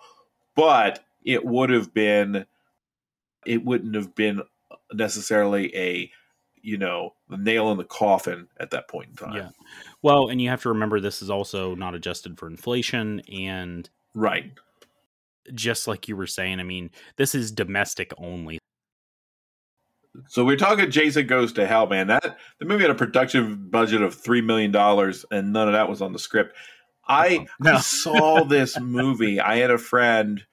but 0.55 1.03
it 1.23 1.45
would 1.45 1.69
have 1.69 1.93
been. 1.93 2.45
It 3.45 3.63
wouldn't 3.63 3.95
have 3.95 4.13
been 4.15 4.41
necessarily 4.93 5.75
a 5.75 6.11
you 6.61 6.77
know 6.77 7.13
the 7.29 7.37
nail 7.37 7.71
in 7.71 7.77
the 7.77 7.85
coffin 7.85 8.47
at 8.59 8.71
that 8.71 8.87
point 8.87 9.09
in 9.09 9.15
time 9.15 9.35
Yeah. 9.35 9.49
Well, 10.01 10.29
and 10.29 10.41
you 10.41 10.49
have 10.49 10.61
to 10.63 10.69
remember 10.69 10.99
this 10.99 11.21
is 11.21 11.29
also 11.29 11.73
not 11.75 11.95
adjusted 11.95 12.37
for 12.37 12.47
inflation. 12.47 13.21
And 13.31 13.89
right 14.13 14.51
just 15.53 15.87
like 15.87 16.07
you 16.07 16.15
were 16.15 16.27
saying, 16.27 16.59
I 16.59 16.63
mean, 16.63 16.91
this 17.17 17.35
is 17.35 17.51
domestic 17.51 18.13
only. 18.17 18.59
so 20.27 20.43
we're 20.43 20.57
talking 20.57 20.89
jason 20.91 21.27
goes 21.27 21.53
to 21.53 21.65
hell 21.67 21.87
man. 21.87 22.07
That 22.07 22.37
the 22.59 22.65
movie 22.65 22.81
had 22.83 22.91
a 22.91 22.95
production 22.95 23.69
budget 23.69 24.01
of 24.01 24.15
three 24.15 24.41
million 24.41 24.71
dollars 24.71 25.25
and 25.31 25.53
none 25.53 25.67
of 25.67 25.73
that 25.73 25.89
was 25.89 26.01
on 26.01 26.13
the 26.13 26.19
script. 26.19 26.55
I, 27.07 27.47
No. 27.59 27.73
I 27.75 27.79
saw 27.79 28.43
this 28.43 28.79
movie. 28.79 29.39
I 29.39 29.57
had 29.57 29.71
a 29.71 29.77
friend 29.77 30.43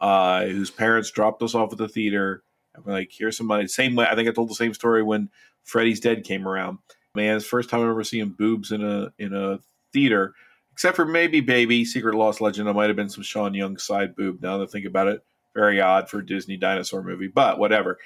uh 0.00 0.44
whose 0.44 0.70
parents 0.70 1.10
dropped 1.10 1.42
us 1.42 1.54
off 1.54 1.72
at 1.72 1.78
the 1.78 1.88
theater 1.88 2.42
and 2.74 2.84
we're 2.84 2.92
like 2.92 3.10
here's 3.16 3.36
some 3.36 3.46
money. 3.46 3.66
Same 3.66 3.94
way 3.94 4.06
i 4.10 4.14
think 4.14 4.28
i 4.28 4.32
told 4.32 4.50
the 4.50 4.54
same 4.54 4.74
story 4.74 5.02
when 5.02 5.30
freddy's 5.64 6.00
dead 6.00 6.24
came 6.24 6.46
around. 6.46 6.78
Man 7.14 7.36
it's 7.36 7.44
the 7.44 7.48
first 7.50 7.70
time 7.70 7.80
i 7.80 7.82
remember 7.84 8.04
seeing 8.04 8.30
boobs 8.30 8.72
in 8.72 8.84
a 8.84 9.12
in 9.18 9.32
a 9.34 9.60
theater 9.92 10.34
except 10.76 10.94
for 10.94 11.06
maybe 11.06 11.40
baby 11.40 11.86
secret 11.86 12.14
lost 12.14 12.42
legend. 12.42 12.68
It 12.68 12.74
might 12.74 12.90
have 12.90 12.96
been 12.96 13.08
some 13.08 13.22
Sean 13.22 13.54
Young 13.54 13.78
side 13.78 14.14
boob. 14.14 14.42
Now 14.42 14.58
that 14.58 14.68
I 14.68 14.70
think 14.70 14.84
about 14.84 15.08
it, 15.08 15.24
very 15.54 15.80
odd 15.80 16.10
for 16.10 16.18
a 16.18 16.26
Disney 16.26 16.58
dinosaur 16.58 17.02
movie, 17.02 17.28
but 17.28 17.58
whatever. 17.58 17.96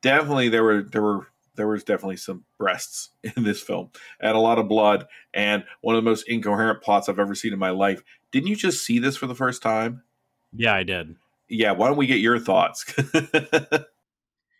Definitely, 0.00 0.48
there 0.48 0.64
were 0.64 0.82
there 0.82 1.02
were 1.02 1.26
there 1.56 1.68
was 1.68 1.84
definitely 1.84 2.16
some 2.16 2.44
breasts 2.56 3.10
in 3.36 3.42
this 3.42 3.60
film 3.60 3.90
and 4.18 4.34
a 4.34 4.40
lot 4.40 4.58
of 4.58 4.66
blood 4.66 5.06
and 5.34 5.62
one 5.82 5.94
of 5.94 6.02
the 6.02 6.10
most 6.10 6.26
incoherent 6.26 6.82
plots 6.82 7.10
I've 7.10 7.18
ever 7.18 7.34
seen 7.34 7.52
in 7.52 7.58
my 7.58 7.68
life. 7.68 8.02
Didn't 8.32 8.48
you 8.48 8.56
just 8.56 8.82
see 8.82 8.98
this 8.98 9.18
for 9.18 9.26
the 9.26 9.34
first 9.34 9.60
time? 9.60 10.02
Yeah, 10.54 10.72
I 10.74 10.84
did. 10.84 11.16
Yeah. 11.50 11.72
Why 11.72 11.88
don't 11.88 11.98
we 11.98 12.06
get 12.06 12.20
your 12.20 12.38
thoughts? 12.38 12.94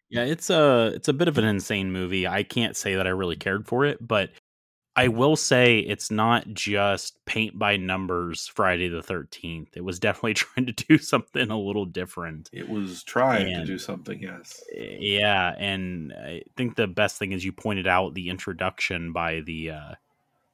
Yeah, 0.09 0.23
it's 0.23 0.51
a 0.51 0.93
it's 0.95 1.09
a 1.09 1.13
bit 1.13 1.27
of 1.29 1.37
an 1.37 1.45
insane 1.45 1.91
movie. 1.91 2.29
I 2.29 2.45
can't 2.45 2.77
say 2.77 2.95
that 2.95 3.07
I 3.07 3.11
really 3.11 3.37
cared 3.37 3.67
for 3.67 3.85
it, 3.85 3.99
but 4.07 4.31
I 4.99 5.09
will 5.09 5.37
say 5.37 5.81
it's 5.81 6.11
not 6.11 6.49
just 6.55 7.23
paint 7.27 7.59
by 7.59 7.77
numbers 7.77 8.47
Friday 8.49 8.89
the 8.89 9.03
13th. 9.03 9.69
It 9.77 9.83
was 9.85 9.99
definitely 9.99 10.35
trying 10.35 10.67
to 10.67 10.73
do 10.73 10.97
something 10.99 11.51
a 11.51 11.59
little 11.59 11.85
different. 11.85 12.49
it 12.53 12.69
was 12.69 13.03
trying 13.03 13.47
to 13.55 13.65
do 13.67 13.79
something. 13.79 14.21
Yes. 14.23 14.63
Yeah, 14.75 15.55
and 15.59 16.13
I 16.15 16.43
think 16.57 16.77
the 16.77 16.87
best 16.87 17.19
thing 17.19 17.33
is 17.33 17.45
you 17.45 17.53
pointed 17.53 17.87
out 17.87 18.15
the 18.15 18.31
introduction 18.31 19.13
by 19.13 19.41
the 19.41 19.71
uh, 19.73 19.95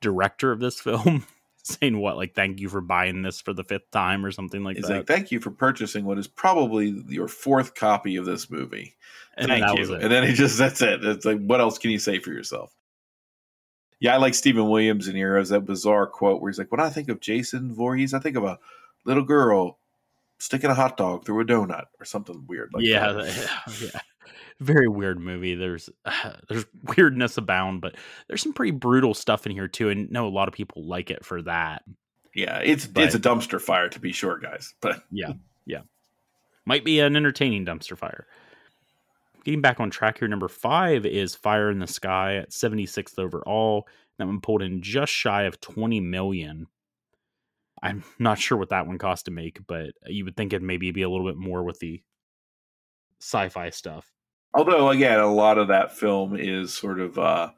director 0.00 0.50
of 0.50 0.58
this 0.60 0.80
film 0.82 1.24
saying 1.64 1.96
what 1.96 2.16
like 2.16 2.34
thank 2.34 2.58
you 2.58 2.68
for 2.68 2.80
buying 2.80 3.22
this 3.22 3.40
for 3.40 3.52
the 3.52 3.62
fifth 3.62 3.88
time 3.92 4.26
or 4.26 4.32
something 4.32 4.64
like 4.64 4.76
It's 4.76 4.88
that. 4.88 4.96
like 4.96 5.06
thank 5.06 5.30
you 5.30 5.38
for 5.38 5.52
purchasing 5.52 6.04
what 6.04 6.18
is 6.18 6.26
probably 6.26 7.00
your 7.06 7.28
fourth 7.28 7.76
copy 7.76 8.16
of 8.16 8.24
this 8.24 8.50
movie. 8.50 8.96
and 9.36 9.46
Thank 9.46 9.78
you. 9.78 9.94
And 9.94 10.10
then 10.10 10.26
he 10.26 10.32
just 10.34 10.58
that's 10.58 10.82
it. 10.82 11.04
It's 11.04 11.24
like 11.24 11.38
what 11.40 11.60
else 11.60 11.78
can 11.78 11.92
you 11.92 12.00
say 12.00 12.18
for 12.18 12.30
yourself? 12.32 12.74
Yeah, 14.02 14.14
I 14.14 14.16
like 14.16 14.34
Steven 14.34 14.68
Williams 14.68 15.06
in 15.06 15.14
here 15.14 15.36
as 15.36 15.50
that 15.50 15.60
bizarre 15.60 16.08
quote 16.08 16.42
where 16.42 16.50
he's 16.50 16.58
like, 16.58 16.72
When 16.72 16.80
I 16.80 16.90
think 16.90 17.08
of 17.08 17.20
Jason 17.20 17.72
Voorhees, 17.72 18.14
I 18.14 18.18
think 18.18 18.36
of 18.36 18.42
a 18.42 18.58
little 19.04 19.22
girl 19.22 19.78
sticking 20.40 20.70
a 20.70 20.74
hot 20.74 20.96
dog 20.96 21.24
through 21.24 21.40
a 21.40 21.44
donut 21.44 21.84
or 22.00 22.04
something 22.04 22.44
weird 22.48 22.70
like 22.74 22.84
yeah, 22.84 23.12
that. 23.12 23.50
yeah. 23.80 24.00
Very 24.58 24.88
weird 24.88 25.20
movie. 25.20 25.54
There's 25.54 25.88
there's 26.48 26.66
weirdness 26.96 27.36
abound, 27.38 27.80
but 27.80 27.94
there's 28.26 28.42
some 28.42 28.52
pretty 28.52 28.72
brutal 28.72 29.14
stuff 29.14 29.46
in 29.46 29.52
here 29.52 29.68
too. 29.68 29.88
And 29.88 30.10
no, 30.10 30.26
a 30.26 30.30
lot 30.30 30.48
of 30.48 30.54
people 30.54 30.84
like 30.84 31.12
it 31.12 31.24
for 31.24 31.40
that. 31.42 31.84
Yeah, 32.34 32.58
it's 32.58 32.88
But- 32.88 33.04
it's 33.04 33.14
a 33.14 33.20
dumpster 33.20 33.60
fire 33.60 33.88
to 33.90 34.00
be 34.00 34.10
sure, 34.10 34.36
guys. 34.36 34.74
But 34.80 35.04
yeah, 35.12 35.34
yeah, 35.64 35.82
Might 36.64 36.84
be 36.84 36.98
an 36.98 37.14
entertaining 37.14 37.64
dumpster 37.64 37.96
fire. 37.96 38.26
Getting 39.44 39.60
back 39.60 39.80
on 39.80 39.90
track 39.90 40.18
here, 40.18 40.28
number 40.28 40.48
five 40.48 41.04
is 41.04 41.34
Fire 41.34 41.70
in 41.70 41.80
the 41.80 41.86
Sky 41.86 42.36
at 42.36 42.50
76th 42.50 43.18
overall. 43.18 43.86
That 44.18 44.26
one 44.26 44.40
pulled 44.40 44.62
in 44.62 44.82
just 44.82 45.12
shy 45.12 45.42
of 45.44 45.60
20 45.60 46.00
million. 46.00 46.66
I'm 47.82 48.04
not 48.20 48.38
sure 48.38 48.56
what 48.56 48.68
that 48.68 48.86
one 48.86 48.98
cost 48.98 49.24
to 49.24 49.32
make, 49.32 49.58
but 49.66 49.90
you 50.06 50.24
would 50.24 50.36
think 50.36 50.52
it'd 50.52 50.62
maybe 50.62 50.92
be 50.92 51.02
a 51.02 51.10
little 51.10 51.26
bit 51.26 51.36
more 51.36 51.64
with 51.64 51.80
the 51.80 52.00
sci-fi 53.20 53.70
stuff. 53.70 54.12
although 54.54 54.90
again, 54.90 55.18
a 55.18 55.32
lot 55.32 55.58
of 55.58 55.68
that 55.68 55.96
film 55.96 56.36
is 56.36 56.72
sort 56.72 57.00
of 57.00 57.18
uh, 57.18 57.50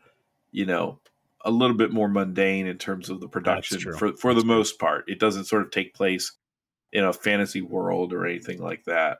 you 0.53 0.65
know, 0.65 1.01
a 1.45 1.51
little 1.51 1.77
bit 1.77 1.93
more 1.93 2.09
mundane 2.09 2.67
in 2.67 2.79
terms 2.79 3.11
of 3.11 3.21
the 3.21 3.29
production 3.29 3.81
for 3.81 3.93
for 4.17 4.33
That's 4.33 4.43
the 4.43 4.43
true. 4.43 4.45
most 4.45 4.79
part. 4.79 5.05
It 5.09 5.19
doesn't 5.19 5.45
sort 5.45 5.63
of 5.63 5.71
take 5.71 5.93
place 5.93 6.33
in 6.93 7.05
a 7.05 7.13
fantasy 7.13 7.61
world 7.61 8.13
or 8.13 8.25
anything 8.25 8.63
like 8.63 8.85
that. 8.85 9.19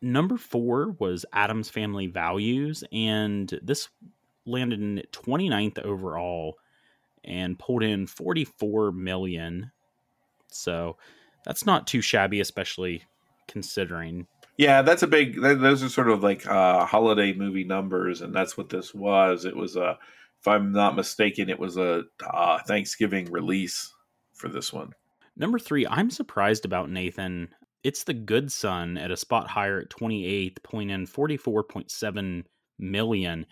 Number 0.00 0.36
four 0.36 0.96
was 0.98 1.24
Addams 1.32 1.70
Family 1.70 2.06
Values, 2.06 2.84
and 2.92 3.58
this 3.62 3.88
landed 4.46 4.80
in 4.80 5.02
29th 5.12 5.78
overall 5.80 6.56
and 7.24 7.58
pulled 7.58 7.82
in 7.82 8.06
44 8.06 8.92
million. 8.92 9.72
So 10.48 10.96
that's 11.44 11.66
not 11.66 11.86
too 11.86 12.00
shabby, 12.00 12.40
especially 12.40 13.02
considering. 13.48 14.26
Yeah, 14.56 14.82
that's 14.82 15.02
a 15.02 15.06
big. 15.06 15.40
Those 15.40 15.82
are 15.82 15.88
sort 15.88 16.08
of 16.08 16.22
like 16.22 16.46
uh, 16.46 16.84
holiday 16.84 17.32
movie 17.32 17.64
numbers, 17.64 18.20
and 18.20 18.34
that's 18.34 18.56
what 18.56 18.68
this 18.68 18.94
was. 18.94 19.44
It 19.44 19.56
was 19.56 19.76
a, 19.76 19.98
if 20.40 20.48
I'm 20.48 20.72
not 20.72 20.96
mistaken, 20.96 21.48
it 21.48 21.58
was 21.58 21.76
a 21.76 22.04
uh, 22.24 22.58
Thanksgiving 22.66 23.30
release 23.30 23.92
for 24.34 24.48
this 24.48 24.72
one. 24.72 24.92
Number 25.36 25.58
three, 25.58 25.86
I'm 25.86 26.10
surprised 26.10 26.64
about 26.64 26.90
Nathan. 26.90 27.48
It's 27.84 28.04
The 28.04 28.14
Good 28.14 28.50
Son 28.52 28.98
at 28.98 29.10
a 29.10 29.16
spot 29.16 29.48
higher 29.48 29.80
at 29.80 29.90
28th, 29.90 30.62
pulling 30.62 30.90
in 30.90 31.06
44.7 31.06 32.44
million. 32.78 33.46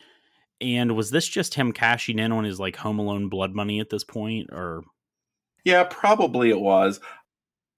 And 0.60 0.96
was 0.96 1.10
this 1.10 1.28
just 1.28 1.54
him 1.54 1.72
cashing 1.72 2.18
in 2.18 2.32
on 2.32 2.44
his 2.44 2.58
like 2.58 2.76
Home 2.76 2.98
Alone 2.98 3.28
blood 3.28 3.54
money 3.54 3.78
at 3.80 3.90
this 3.90 4.04
point, 4.04 4.48
or 4.52 4.82
Yeah, 5.64 5.84
probably 5.84 6.50
it 6.50 6.60
was. 6.60 7.00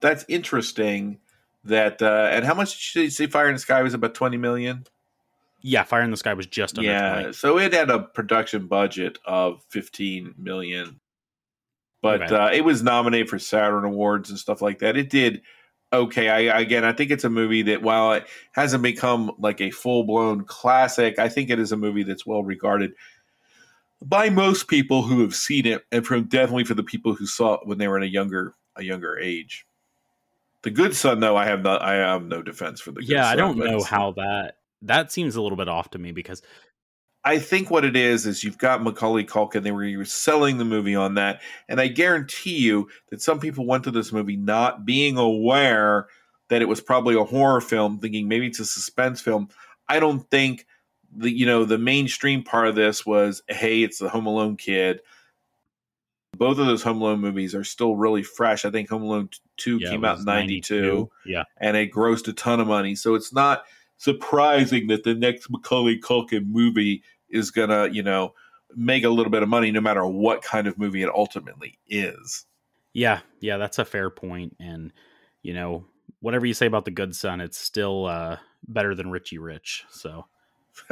That's 0.01 0.25
interesting. 0.29 1.19
That 1.65 2.01
uh, 2.01 2.29
and 2.31 2.45
how 2.45 2.53
much 2.53 2.93
did 2.93 3.03
you 3.03 3.09
say 3.09 3.27
Fire 3.27 3.49
in 3.49 3.53
the 3.55 3.59
Sky 3.59 3.81
was 3.83 3.93
about 3.93 4.13
twenty 4.13 4.37
million? 4.37 4.85
yeah, 5.61 5.83
Fire 5.83 6.03
in 6.03 6.09
the 6.11 6.15
Sky 6.15 6.33
was 6.33 6.45
just 6.47 6.79
under 6.79 6.89
Yeah, 6.89 7.15
20. 7.15 7.33
so 7.33 7.59
it 7.59 7.73
had 7.73 7.89
a 7.89 7.99
production 7.99 8.67
budget 8.67 9.19
of 9.25 9.61
fifteen 9.69 10.33
million, 10.37 11.01
but 12.01 12.21
Okay. 12.31 12.33
uh, 12.33 12.49
it 12.53 12.63
was 12.63 12.81
nominated 12.81 13.27
for 13.29 13.37
Saturn 13.39 13.83
Awards 13.83 14.29
and 14.29 14.39
stuff 14.39 14.61
like 14.61 14.79
that. 14.79 14.95
It 14.95 15.09
did 15.09 15.41
okay. 15.91 16.29
I 16.29 16.59
again, 16.59 16.85
I 16.85 16.93
think 16.93 17.11
it's 17.11 17.23
a 17.23 17.29
movie 17.29 17.63
that 17.63 17.81
while 17.81 18.13
it 18.13 18.27
hasn't 18.51 18.83
become 18.83 19.31
like 19.39 19.61
a 19.61 19.71
full 19.71 20.03
blown 20.03 20.45
classic, 20.45 21.19
I 21.19 21.29
think 21.29 21.49
it 21.49 21.59
is 21.59 21.71
a 21.71 21.77
movie 21.77 22.03
that's 22.03 22.25
well 22.25 22.43
regarded 22.43 22.93
by 24.01 24.29
most 24.29 24.67
people 24.67 25.03
who 25.03 25.21
have 25.21 25.35
seen 25.35 25.65
it, 25.65 25.83
and 25.91 26.05
from 26.05 26.25
definitely 26.25 26.63
for 26.63 26.73
the 26.73 26.83
people 26.83 27.15
who 27.15 27.25
saw 27.25 27.55
it 27.55 27.67
when 27.67 27.77
they 27.77 27.87
were 27.87 27.97
in 27.97 28.03
a 28.03 28.07
younger 28.07 28.55
a 28.75 28.83
younger 28.83 29.17
age. 29.17 29.65
The 30.61 30.71
Good 30.71 30.93
Son, 30.93 31.21
though, 31.21 31.37
I 31.37 31.45
have 31.45 31.61
not. 31.61 31.81
I 31.81 31.95
have 31.95 32.25
no 32.25 32.41
defense 32.41 32.81
for 32.81 32.91
the. 32.91 33.01
Good 33.01 33.09
yeah, 33.09 33.27
I 33.27 33.35
don't 33.35 33.57
know 33.57 33.81
how 33.81 34.11
that 34.13 34.55
that 34.81 35.11
seems 35.11 35.35
a 35.35 35.41
little 35.41 35.57
bit 35.57 35.67
off 35.67 35.91
to 35.91 35.99
me 35.99 36.11
because 36.11 36.41
I 37.23 37.37
think 37.37 37.69
what 37.69 37.83
it 37.83 37.97
is 37.97 38.25
is 38.25 38.43
you've 38.43 38.57
got 38.57 38.81
Macaulay 38.81 39.25
Culkin. 39.25 39.63
They 39.63 39.71
were 39.71 40.05
selling 40.05 40.57
the 40.57 40.65
movie 40.65 40.95
on 40.95 41.15
that, 41.15 41.41
and 41.67 41.81
I 41.81 41.87
guarantee 41.87 42.57
you 42.57 42.89
that 43.09 43.21
some 43.21 43.39
people 43.39 43.65
went 43.65 43.83
to 43.83 43.91
this 43.91 44.11
movie 44.13 44.37
not 44.37 44.85
being 44.85 45.17
aware 45.17 46.07
that 46.47 46.61
it 46.61 46.67
was 46.67 46.81
probably 46.81 47.15
a 47.15 47.23
horror 47.23 47.61
film, 47.61 47.99
thinking 47.99 48.27
maybe 48.27 48.47
it's 48.47 48.59
a 48.59 48.65
suspense 48.65 49.21
film. 49.21 49.49
I 49.87 49.99
don't 49.99 50.29
think 50.31 50.65
the 51.15 51.29
you 51.29 51.45
know 51.45 51.65
the 51.65 51.77
mainstream 51.77 52.43
part 52.43 52.67
of 52.67 52.75
this 52.75 53.05
was 53.05 53.41
hey, 53.49 53.83
it's 53.83 53.99
the 53.99 54.09
Home 54.09 54.25
Alone 54.25 54.55
kid. 54.55 55.01
Both 56.37 56.57
of 56.59 56.67
those 56.67 56.83
Home 56.83 57.01
Alone 57.01 57.19
movies 57.19 57.53
are 57.53 57.63
still 57.65 57.95
really 57.95 58.23
fresh. 58.23 58.63
I 58.63 58.71
think 58.71 58.89
Home 58.89 59.03
Alone 59.03 59.29
Two 59.57 59.77
Yeah, 59.81 59.89
came 59.89 60.05
out 60.05 60.19
in 60.19 60.25
'92 60.25 61.09
Yeah. 61.25 61.43
and 61.57 61.75
it 61.75 61.91
grossed 61.91 62.27
a 62.29 62.33
ton 62.33 62.61
of 62.61 62.67
money. 62.67 62.95
So 62.95 63.15
it's 63.15 63.33
not 63.33 63.63
surprising 63.99 64.87
that 64.87 65.03
the 65.03 65.13
next 65.13 65.51
Macaulay 65.51 65.99
Culkin 65.99 66.47
movie 66.47 67.03
is 67.29 67.51
gonna, 67.51 67.89
you 67.89 68.01
know, 68.01 68.33
make 68.75 69.03
a 69.03 69.09
little 69.09 69.31
bit 69.31 69.43
of 69.43 69.49
money 69.49 69.71
no 69.71 69.81
matter 69.81 70.05
what 70.05 70.41
kind 70.41 70.65
of 70.65 70.79
movie 70.79 71.03
it 71.03 71.09
ultimately 71.13 71.77
is. 71.87 72.45
Yeah, 72.93 73.19
yeah, 73.39 73.57
that's 73.57 73.77
a 73.77 73.85
fair 73.85 74.09
point. 74.09 74.55
And 74.59 74.91
you 75.43 75.53
know, 75.53 75.85
whatever 76.21 76.45
you 76.45 76.55
say 76.55 76.65
about 76.65 76.85
the 76.85 76.91
good 76.91 77.15
son, 77.15 77.41
it's 77.41 77.57
still 77.57 78.05
uh, 78.05 78.37
better 78.67 78.95
than 78.95 79.11
Richie 79.11 79.37
Rich. 79.37 79.85
So 79.91 80.25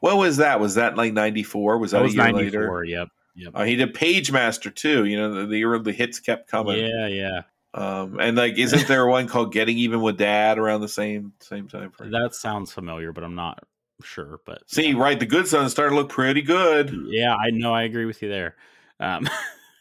what 0.00 0.16
was 0.16 0.38
that? 0.38 0.58
Was 0.58 0.74
that 0.74 0.96
like 0.96 1.12
'94? 1.12 1.78
Was 1.78 1.90
that, 1.92 1.98
that 1.98 2.02
was 2.02 2.14
a 2.14 2.16
year 2.16 2.24
ninety 2.24 2.44
later? 2.46 2.84
Yep, 2.84 3.08
yep. 3.36 3.52
Uh, 3.54 3.64
he 3.64 3.76
did 3.76 3.94
Page 3.94 4.32
Master 4.32 4.70
too. 4.70 5.04
You 5.04 5.18
know, 5.18 5.34
the, 5.34 5.46
the 5.46 5.64
early 5.64 5.92
hits 5.92 6.18
kept 6.18 6.50
coming. 6.50 6.78
yeah, 6.78 7.06
yeah. 7.06 7.42
Um, 7.72 8.18
and 8.18 8.36
like, 8.36 8.58
isn't 8.58 8.88
there 8.88 9.06
one 9.06 9.28
called 9.28 9.52
Getting 9.52 9.78
Even 9.78 10.00
with 10.00 10.18
Dad 10.18 10.58
around 10.58 10.80
the 10.80 10.88
same 10.88 11.32
same 11.40 11.68
time 11.68 11.90
frame? 11.92 12.10
That 12.10 12.34
sounds 12.34 12.72
familiar, 12.72 13.12
but 13.12 13.22
I'm 13.24 13.36
not 13.36 13.62
sure. 14.02 14.40
But 14.44 14.62
See, 14.66 14.94
right, 14.94 15.18
the 15.18 15.26
good 15.26 15.46
son's 15.46 15.70
starting 15.72 15.96
to 15.96 16.02
look 16.02 16.10
pretty 16.10 16.42
good. 16.42 16.92
yeah, 17.06 17.34
I 17.34 17.50
know. 17.50 17.72
I 17.72 17.82
agree 17.82 18.06
with 18.06 18.22
you 18.22 18.28
there. 18.28 18.56
Um, 18.98 19.28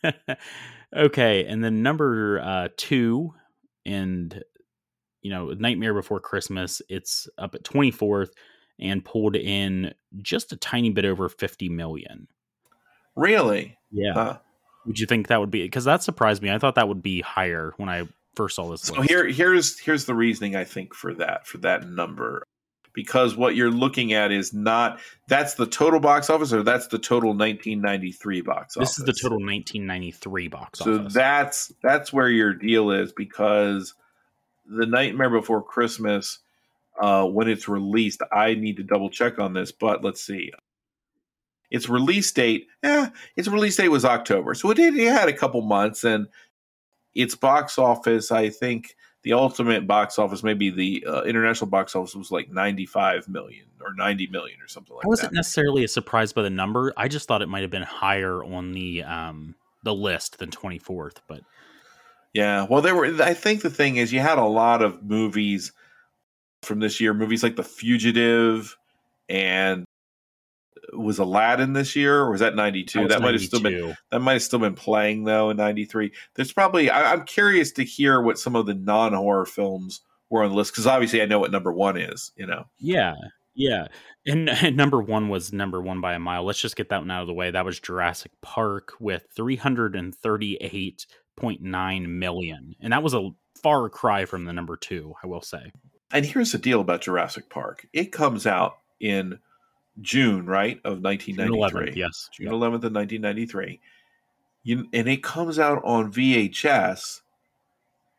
okay, 0.95 1.45
and 1.45 1.63
then 1.63 1.81
number 1.81 2.39
uh, 2.39 2.67
two, 2.77 3.33
and 3.85 4.43
you 5.21 5.31
know, 5.31 5.49
Nightmare 5.51 5.93
Before 5.93 6.19
Christmas. 6.19 6.81
It's 6.89 7.27
up 7.37 7.55
at 7.55 7.63
24th 7.63 8.29
and 8.79 9.03
pulled 9.03 9.35
in 9.35 9.93
just 10.21 10.51
a 10.53 10.57
tiny 10.57 10.89
bit 10.89 11.05
over 11.05 11.27
50 11.27 11.69
million. 11.69 12.27
Really? 13.15 13.77
Yeah. 13.91 14.13
Huh. 14.13 14.37
Would 14.85 14.99
you 14.99 15.05
think 15.05 15.27
that 15.27 15.39
would 15.39 15.51
be 15.51 15.63
because 15.63 15.85
that 15.85 16.03
surprised 16.03 16.41
me? 16.41 16.51
I 16.51 16.57
thought 16.57 16.75
that 16.75 16.87
would 16.87 17.03
be 17.03 17.21
higher 17.21 17.73
when 17.77 17.89
I 17.89 18.07
first 18.35 18.55
saw 18.55 18.69
this. 18.69 18.81
So 18.81 18.95
list. 18.95 19.09
here 19.09 19.27
here's 19.27 19.79
here's 19.79 20.05
the 20.05 20.15
reasoning 20.15 20.55
I 20.55 20.63
think 20.63 20.93
for 20.93 21.13
that 21.15 21.47
for 21.47 21.57
that 21.59 21.87
number. 21.87 22.43
Because 22.91 23.35
what 23.35 23.55
you're 23.55 23.71
looking 23.71 24.13
at 24.13 24.31
is 24.31 24.53
not 24.53 24.99
that's 25.27 25.53
the 25.53 25.67
total 25.67 25.99
box 25.99 26.29
office 26.29 26.51
or 26.51 26.63
that's 26.63 26.87
the 26.87 26.97
total 26.97 27.29
1993 27.29 28.41
box 28.41 28.75
office. 28.75 28.89
this 28.89 28.99
is 28.99 29.05
the 29.05 29.13
total 29.13 29.37
1993 29.37 30.47
box 30.47 30.79
So 30.79 30.95
office. 30.95 31.13
So 31.13 31.19
that's 31.19 31.73
that's 31.83 32.11
where 32.11 32.29
your 32.29 32.53
deal 32.53 32.91
is 32.91 33.13
because 33.13 33.93
the 34.65 34.85
Nightmare 34.85 35.29
Before 35.29 35.61
Christmas 35.61 36.39
uh, 36.99 37.25
when 37.25 37.47
it's 37.47 37.67
released, 37.69 38.21
I 38.31 38.55
need 38.55 38.77
to 38.77 38.83
double 38.83 39.09
check 39.09 39.39
on 39.39 39.53
this, 39.53 39.71
but 39.71 40.03
let's 40.03 40.21
see. 40.21 40.51
Its 41.71 41.87
release 41.87 42.31
date, 42.31 42.67
yeah, 42.83 43.09
its 43.35 43.47
release 43.47 43.77
date 43.77 43.89
was 43.89 44.05
October, 44.05 44.53
so 44.53 44.71
it 44.71 44.75
did. 44.75 44.95
It 44.95 45.11
had 45.11 45.29
a 45.29 45.33
couple 45.33 45.61
months, 45.61 46.03
and 46.03 46.27
its 47.13 47.35
box 47.35 47.77
office, 47.77 48.31
I 48.31 48.49
think, 48.49 48.95
the 49.23 49.33
ultimate 49.33 49.85
box 49.85 50.17
office, 50.17 50.43
maybe 50.43 50.69
the 50.69 51.05
uh, 51.07 51.21
international 51.23 51.69
box 51.69 51.95
office, 51.95 52.15
was 52.15 52.31
like 52.31 52.49
ninety-five 52.49 53.27
million 53.27 53.65
or 53.81 53.93
ninety 53.93 54.27
million 54.27 54.59
or 54.61 54.67
something 54.67 54.95
like 54.95 55.03
that. 55.03 55.07
I 55.07 55.09
wasn't 55.09 55.31
that. 55.31 55.37
necessarily 55.37 55.85
surprised 55.87 56.35
by 56.35 56.41
the 56.41 56.49
number. 56.49 56.93
I 56.97 57.07
just 57.07 57.27
thought 57.27 57.41
it 57.41 57.49
might 57.49 57.61
have 57.61 57.71
been 57.71 57.83
higher 57.83 58.43
on 58.43 58.71
the 58.71 59.03
um 59.03 59.55
the 59.83 59.93
list 59.93 60.39
than 60.39 60.49
24th. 60.49 61.17
But 61.27 61.41
Yeah, 62.33 62.65
well, 62.69 62.81
there 62.81 62.95
were. 62.95 63.21
I 63.21 63.33
think 63.33 63.61
the 63.61 63.69
thing 63.69 63.97
is, 63.97 64.11
you 64.13 64.19
had 64.19 64.37
a 64.37 64.45
lot 64.45 64.81
of 64.81 65.03
movies 65.03 65.71
from 66.63 66.79
this 66.79 66.99
year, 66.99 67.13
movies 67.13 67.43
like 67.43 67.55
The 67.55 67.63
Fugitive, 67.63 68.75
and 69.27 69.85
was 70.93 71.19
Aladdin 71.19 71.73
this 71.73 71.95
year, 71.95 72.19
or 72.19 72.31
was 72.31 72.39
that 72.41 72.55
ninety 72.55 72.83
two? 72.83 73.01
was 73.03 73.09
That 73.09 73.21
might 73.21 73.33
have 73.33 73.41
still 73.43 73.61
been 73.61 73.95
that 74.11 74.19
might 74.19 74.33
have 74.33 74.43
still 74.43 74.59
been 74.59 74.75
playing 74.75 75.23
though 75.23 75.49
in 75.49 75.57
ninety 75.57 75.85
three. 75.85 76.11
There's 76.35 76.53
probably. 76.53 76.89
I, 76.89 77.13
I'm 77.13 77.25
curious 77.25 77.71
to 77.73 77.83
hear 77.83 78.21
what 78.21 78.39
some 78.39 78.55
of 78.55 78.65
the 78.65 78.73
non 78.73 79.13
horror 79.13 79.45
films 79.45 80.01
were 80.29 80.43
on 80.43 80.49
the 80.51 80.55
list 80.55 80.73
because 80.73 80.87
obviously 80.87 81.21
I 81.21 81.25
know 81.25 81.39
what 81.39 81.51
number 81.51 81.71
one 81.71 81.97
is. 81.97 82.31
You 82.35 82.45
know, 82.47 82.65
Yeah, 82.79 83.15
yeah. 83.55 83.87
And, 84.25 84.49
and 84.49 84.75
number 84.77 85.01
one 85.01 85.29
was 85.29 85.53
number 85.53 85.81
one 85.81 86.01
by 86.01 86.13
a 86.13 86.19
mile. 86.19 86.43
Let's 86.43 86.61
just 86.61 86.75
get 86.75 86.89
that 86.89 86.99
one 87.01 87.11
out 87.11 87.21
of 87.21 87.27
the 87.27 87.33
way. 87.33 87.51
That 87.51 87.65
was 87.65 87.79
Jurassic 87.79 88.31
Park 88.41 88.93
with 88.99 89.25
338.9 89.37 92.07
million. 92.07 92.75
And 92.79 92.93
that 92.93 93.03
was 93.03 93.13
a 93.13 93.29
far 93.61 93.89
cry 93.89 94.25
from 94.25 94.45
the 94.45 94.53
number 94.53 94.77
two, 94.77 95.13
I 95.23 95.27
will 95.27 95.41
say. 95.41 95.71
and 96.11 96.25
here's 96.25 96.51
the 96.51 96.57
deal 96.57 96.81
about 96.81 97.01
Jurassic 97.01 97.49
Park. 97.49 97.87
It 97.93 98.11
comes 98.11 98.45
out 98.47 98.77
in 98.99 99.39
June, 100.01 100.45
right, 100.45 100.77
of 100.83 101.01
1993. 101.01 101.45
June 101.45 101.87
11th, 101.87 101.95
yes. 101.95 102.29
June 102.33 102.47
11th 102.47 102.83
of 102.83 102.93
1993. 102.93 103.79
You, 104.63 104.87
and 104.91 105.07
it 105.07 105.23
comes 105.23 105.57
out 105.57 105.81
on 105.83 106.11
VHS 106.11 107.21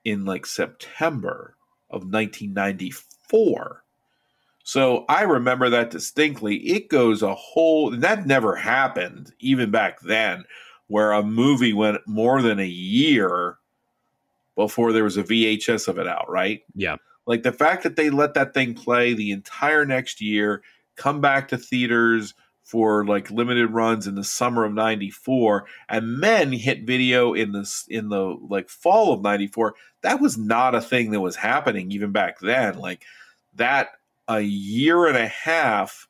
in 0.04 0.24
like 0.24 0.46
September 0.46 1.56
of 1.90 2.02
1994. 2.02 3.84
So 4.62 5.04
I 5.08 5.22
remember 5.22 5.70
that 5.70 5.90
distinctly. 5.90 6.56
It 6.56 6.88
goes 6.88 7.22
a 7.22 7.34
whole, 7.34 7.92
and 7.92 8.02
that 8.02 8.26
never 8.26 8.56
happened 8.56 9.32
even 9.38 9.70
back 9.70 10.00
then, 10.00 10.44
where 10.86 11.12
a 11.12 11.22
movie 11.22 11.72
went 11.72 12.06
more 12.06 12.42
than 12.42 12.58
a 12.58 12.66
year 12.66 13.58
before 14.56 14.92
there 14.92 15.04
was 15.04 15.16
a 15.16 15.24
VHS 15.24 15.88
of 15.88 15.98
it 15.98 16.06
out, 16.06 16.28
right? 16.30 16.62
Yeah. 16.74 16.96
Like 17.26 17.42
the 17.42 17.52
fact 17.52 17.82
that 17.82 17.96
they 17.96 18.10
let 18.10 18.34
that 18.34 18.54
thing 18.54 18.74
play 18.74 19.14
the 19.14 19.30
entire 19.30 19.84
next 19.84 20.20
year, 20.20 20.62
come 21.00 21.22
back 21.22 21.48
to 21.48 21.56
theaters 21.56 22.34
for 22.62 23.06
like 23.06 23.30
limited 23.30 23.70
runs 23.70 24.06
in 24.06 24.14
the 24.14 24.22
summer 24.22 24.64
of 24.64 24.74
94 24.74 25.64
and 25.88 26.22
then 26.22 26.52
hit 26.52 26.84
video 26.84 27.32
in 27.32 27.52
this 27.52 27.86
in 27.88 28.10
the 28.10 28.36
like 28.48 28.68
fall 28.68 29.14
of 29.14 29.22
94 29.22 29.74
that 30.02 30.20
was 30.20 30.36
not 30.36 30.74
a 30.74 30.80
thing 30.80 31.10
that 31.10 31.20
was 31.20 31.36
happening 31.36 31.90
even 31.90 32.12
back 32.12 32.38
then. 32.40 32.78
Like 32.78 33.02
that 33.54 33.88
a 34.28 34.40
year 34.40 35.06
and 35.06 35.16
a 35.16 35.26
half 35.26 36.06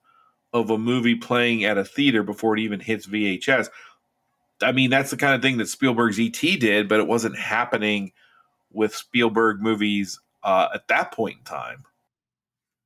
of 0.52 0.70
a 0.70 0.76
movie 0.76 1.14
playing 1.14 1.64
at 1.64 1.78
a 1.78 1.84
theater 1.84 2.24
before 2.24 2.56
it 2.56 2.60
even 2.60 2.80
hits 2.80 3.06
VHS 3.06 3.68
I 4.60 4.72
mean 4.72 4.90
that's 4.90 5.12
the 5.12 5.16
kind 5.16 5.36
of 5.36 5.40
thing 5.40 5.58
that 5.58 5.68
Spielberg's 5.68 6.18
ET 6.18 6.32
did 6.32 6.88
but 6.88 6.98
it 6.98 7.06
wasn't 7.06 7.38
happening 7.38 8.10
with 8.72 8.94
Spielberg 8.94 9.62
movies 9.62 10.18
uh, 10.42 10.68
at 10.74 10.88
that 10.88 11.12
point 11.12 11.38
in 11.38 11.44
time. 11.44 11.84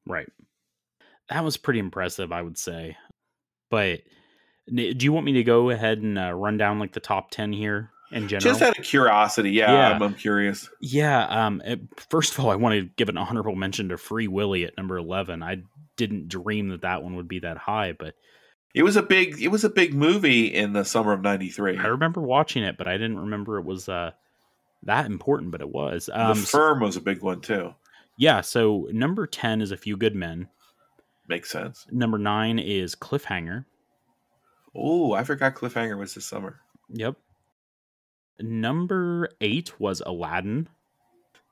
Right. 0.07 0.28
That 1.31 1.44
was 1.44 1.57
pretty 1.57 1.78
impressive, 1.81 2.33
I 2.33 2.43
would 2.43 2.59
say. 2.59 2.97
But 3.70 4.01
do 4.73 4.94
you 5.01 5.12
want 5.12 5.27
me 5.27 5.33
to 5.35 5.44
go 5.44 5.70
ahead 5.70 5.99
and 5.99 6.19
uh, 6.19 6.33
run 6.33 6.57
down 6.57 6.78
like 6.78 6.93
the 6.93 7.01
top 7.01 7.31
10 7.31 7.53
here 7.53 7.91
in 8.12 8.28
general? 8.28 8.53
just 8.53 8.62
out 8.62 8.78
of 8.78 8.85
curiosity 8.85 9.51
yeah, 9.51 9.73
Yeah. 9.73 9.89
I'm, 9.97 10.03
I'm 10.03 10.15
curious 10.15 10.69
Yeah. 10.81 11.25
Um. 11.47 11.62
it- 11.65 11.81
first 12.11 12.33
of 12.33 12.41
all, 12.44 12.51
I 12.51 12.57
want 12.57 12.75
to 12.75 12.89
give 12.97 13.09
an 13.09 13.17
honorable 13.19 13.55
mention 13.57 13.89
to 13.89 13.97
Free 13.99 14.28
Willy 14.28 14.65
at 14.65 14.77
number 14.77 14.97
eleven. 14.97 15.43
I 15.43 15.62
didn't 15.97 16.28
dream 16.28 16.69
that 16.70 16.83
that 16.83 17.03
one 17.03 17.17
would 17.17 17.28
be 17.28 17.39
that 17.41 17.57
high, 17.57 17.93
but 17.93 18.15
It 18.75 18.83
was 18.83 18.97
a 18.97 19.03
big 19.03 19.41
it 19.43 19.49
was 19.49 19.65
a 19.65 19.70
big 19.70 19.94
movie 19.94 20.47
in 20.55 20.73
the 20.73 20.85
summer 20.85 21.12
of 21.12 21.23
93. 21.23 21.78
I 21.78 21.86
remember 21.86 22.20
watching 22.20 22.62
it, 22.65 22.77
but 22.77 22.86
I 22.89 22.93
didn't 22.94 23.19
remember 23.20 23.59
it 23.59 23.65
was 23.65 23.89
uh 23.89 24.11
that 24.85 25.07
important. 25.07 25.51
But 25.53 25.61
it 25.62 25.69
was. 25.70 26.09
Um. 26.12 26.41
the 26.41 26.47
Firm 26.47 26.81
was 26.81 26.97
a 26.97 27.01
big 27.01 27.23
one 27.23 27.41
too. 27.41 27.75
yeah. 28.19 28.41
So 28.43 28.89
number 28.93 29.27
ten 29.27 29.61
is 29.61 29.73
A 29.73 29.77
Few 29.77 29.97
Good 29.97 30.15
Men. 30.15 30.49
Makes 31.28 31.51
sense. 31.51 31.86
Number 31.91 32.19
nine 32.19 32.59
is 32.59 32.94
Cliffhanger. 32.94 33.65
Oh, 34.75 35.12
I 35.12 35.25
forgot 35.25 35.55
Cliffhanger 35.55 35.99
was 35.99 36.15
this 36.15 36.27
summer. 36.27 36.61
Yep. 36.91 37.17
Number 38.41 39.28
eight 39.41 39.78
was 39.81 40.03
Aladdin. 40.05 40.69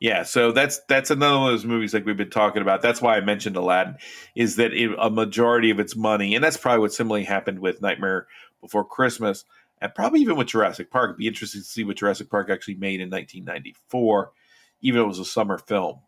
Yeah, 0.01 0.25
so 0.25 0.51
that's 0.51 0.81
that's 0.89 1.13
another 1.13 1.39
one 1.39 1.47
of 1.47 1.53
those 1.53 1.65
movies 1.65 1.95
like 1.95 2.05
we've 2.05 2.17
been 2.17 2.29
talking 2.29 2.61
about. 2.61 2.83
That's 2.83 3.01
why 3.01 3.17
I 3.17 3.21
mentioned 3.21 3.55
Aladdin 3.57 3.99
is 4.35 4.57
that 4.57 4.73
it, 4.73 4.91
a 5.01 5.09
majority 5.09 5.71
of 5.71 5.79
its 5.79 5.95
money, 5.95 6.35
and 6.35 6.43
that's 6.43 6.57
probably 6.57 6.81
what 6.81 6.93
similarly 6.93 7.25
happened 7.25 7.61
with 7.61 7.81
Nightmare 7.81 8.27
Before 8.61 8.85
Christmas, 8.85 9.45
and 9.81 9.95
probably 9.95 10.21
even 10.21 10.35
with 10.37 10.49
Jurassic 10.49 10.91
Park. 10.91 11.11
It'd 11.11 11.19
be 11.19 11.29
interesting 11.29 11.61
to 11.61 11.67
see 11.67 11.85
what 11.85 11.99
Jurassic 11.99 12.31
Park 12.31 12.51
actually 12.51 12.75
made 12.75 13.01
in 13.01 13.11
1994, 13.11 14.33
even 14.81 14.99
though 14.99 15.05
it 15.05 15.09
was 15.09 15.21
a 15.21 15.25
summer 15.25 15.57
film. 15.57 16.01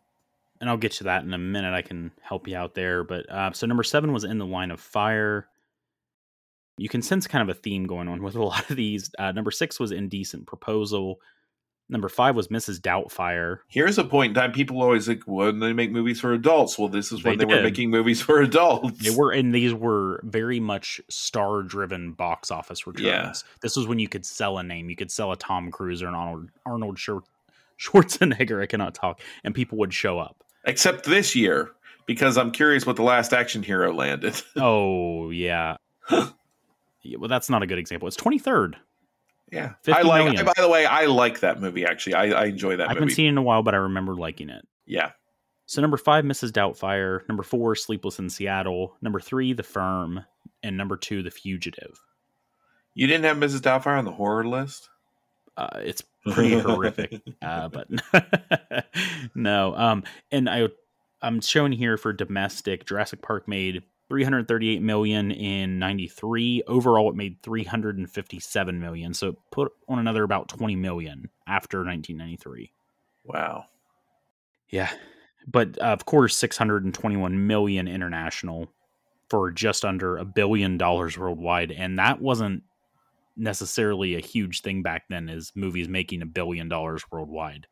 And 0.61 0.69
I'll 0.69 0.77
get 0.77 0.93
to 0.93 1.05
that 1.05 1.23
in 1.23 1.33
a 1.33 1.37
minute. 1.37 1.73
I 1.73 1.81
can 1.81 2.11
help 2.21 2.47
you 2.47 2.55
out 2.55 2.75
there. 2.75 3.03
But 3.03 3.29
uh, 3.29 3.51
so 3.51 3.67
number 3.67 3.83
seven 3.83 4.13
was 4.13 4.23
in 4.23 4.37
the 4.37 4.45
line 4.45 4.71
of 4.71 4.79
fire. 4.79 5.47
You 6.77 6.89
can 6.89 7.01
sense 7.01 7.27
kind 7.27 7.49
of 7.49 7.55
a 7.55 7.59
theme 7.59 7.85
going 7.85 8.07
on 8.07 8.21
with 8.23 8.35
a 8.35 8.43
lot 8.43 8.69
of 8.69 8.75
these. 8.75 9.11
Uh, 9.17 9.31
number 9.31 9.51
six 9.51 9.79
was 9.79 9.91
indecent 9.91 10.45
proposal. 10.47 11.19
Number 11.87 12.09
five 12.09 12.35
was 12.35 12.47
Mrs. 12.47 12.79
Doubtfire. 12.79 13.59
Here's 13.67 13.99
a 13.99 14.03
point 14.03 14.29
in 14.29 14.33
time 14.33 14.51
people 14.51 14.81
always 14.81 15.07
like, 15.07 15.21
when 15.27 15.59
they 15.59 15.71
make 15.71 15.91
movies 15.91 16.19
for 16.19 16.33
adults? 16.33 16.79
Well, 16.79 16.87
this 16.87 17.11
is 17.11 17.23
when 17.23 17.37
They 17.37 17.45
they, 17.45 17.55
were 17.55 17.61
making 17.61 17.91
movies 17.91 18.23
for 18.23 18.41
adults. 18.41 18.97
They 18.97 19.15
were, 19.15 19.31
and 19.31 19.53
these 19.53 19.71
were 19.71 20.19
very 20.23 20.59
much 20.59 20.99
star-driven 21.09 22.13
box 22.13 22.49
office 22.49 22.87
returns. 22.87 23.05
Yeah. 23.05 23.33
This 23.61 23.75
was 23.75 23.85
when 23.85 23.99
you 23.99 24.07
could 24.07 24.25
sell 24.25 24.57
a 24.57 24.63
name. 24.63 24.89
You 24.89 24.95
could 24.95 25.11
sell 25.11 25.31
a 25.31 25.37
Tom 25.37 25.69
Cruise 25.69 26.01
or 26.01 26.07
an 26.07 26.15
Arnold 26.15 26.49
Arnold 26.65 26.97
Schwarzenegger. 27.77 28.63
I 28.63 28.65
cannot 28.65 28.95
talk, 28.95 29.21
and 29.43 29.53
people 29.53 29.77
would 29.77 29.93
show 29.93 30.17
up. 30.17 30.43
Except 30.65 31.05
this 31.05 31.35
year, 31.35 31.71
because 32.05 32.37
I'm 32.37 32.51
curious 32.51 32.85
what 32.85 32.95
the 32.95 33.03
last 33.03 33.33
action 33.33 33.63
hero 33.63 33.93
landed. 33.93 34.41
Oh 34.57 35.29
yeah. 35.31 35.77
yeah. 36.09 37.17
Well, 37.17 37.29
that's 37.29 37.49
not 37.49 37.63
a 37.63 37.67
good 37.67 37.77
example. 37.79 38.07
It's 38.07 38.17
twenty 38.17 38.39
third. 38.39 38.77
yeah. 39.51 39.73
I 39.87 40.01
like 40.01 40.25
million. 40.25 40.45
by 40.45 40.53
the 40.57 40.69
way, 40.69 40.85
I 40.85 41.05
like 41.05 41.41
that 41.41 41.59
movie 41.61 41.85
actually. 41.85 42.15
I, 42.15 42.23
I 42.31 42.45
enjoy 42.45 42.77
that 42.77 42.85
I 42.89 42.93
movie. 42.93 42.99
haven't 43.01 43.15
seen 43.15 43.25
it 43.27 43.29
in 43.29 43.37
a 43.37 43.41
while, 43.43 43.63
but 43.63 43.73
I 43.73 43.77
remember 43.77 44.15
liking 44.15 44.49
it. 44.49 44.67
yeah. 44.85 45.11
So 45.67 45.81
number 45.81 45.97
five, 45.97 46.23
Mrs. 46.25 46.51
Doubtfire. 46.51 47.27
Number 47.27 47.41
four, 47.41 47.75
Sleepless 47.75 48.19
in 48.19 48.29
Seattle. 48.29 48.95
Number 49.01 49.19
three, 49.19 49.51
The 49.53 49.63
Firm, 49.63 50.23
and 50.61 50.77
number 50.77 50.95
two, 50.95 51.23
The 51.23 51.31
Fugitive. 51.31 51.99
You 52.93 53.07
didn't 53.07 53.23
have 53.25 53.37
Mrs. 53.37 53.61
Doubtfire 53.61 53.97
on 53.97 54.05
the 54.05 54.11
horror 54.11 54.47
list? 54.47 54.89
Uh, 55.57 55.69
it's 55.81 56.03
pretty 56.31 56.59
horrific, 56.59 57.21
uh, 57.41 57.69
but 57.69 57.87
no. 59.35 59.75
Um, 59.75 60.03
and 60.31 60.49
I, 60.49 60.67
I'm 61.21 61.39
showing 61.41 61.71
here 61.71 61.97
for 61.97 62.11
domestic. 62.13 62.85
Jurassic 62.85 63.21
Park 63.21 63.47
made 63.47 63.83
338 64.09 64.81
million 64.81 65.31
in 65.31 65.79
93 65.79 66.61
overall 66.67 67.09
it 67.09 67.15
made 67.15 67.41
357 67.41 68.79
million 68.79 69.13
so 69.15 69.29
it 69.29 69.35
put 69.51 69.71
on 69.87 69.97
another 69.97 70.23
about 70.23 70.47
20 70.47 70.75
million 70.75 71.29
after 71.47 71.79
1993 71.79 72.71
Wow. 73.23 73.65
yeah 74.69 74.91
but 75.47 75.79
uh, 75.81 75.85
of 75.85 76.05
course 76.05 76.37
621 76.37 77.47
million 77.47 77.87
international 77.87 78.67
for 79.29 79.49
just 79.49 79.83
under 79.83 80.17
a 80.17 80.25
billion 80.25 80.77
dollars 80.77 81.17
worldwide 81.17 81.71
and 81.71 81.97
that 81.97 82.21
wasn't 82.21 82.61
necessarily 83.37 84.15
a 84.15 84.19
huge 84.19 84.61
thing 84.61 84.81
back 84.81 85.03
then 85.09 85.29
as 85.29 85.51
movies 85.55 85.87
making 85.89 86.21
a 86.21 86.25
billion 86.25 86.69
dollars 86.69 87.03
worldwide 87.11 87.67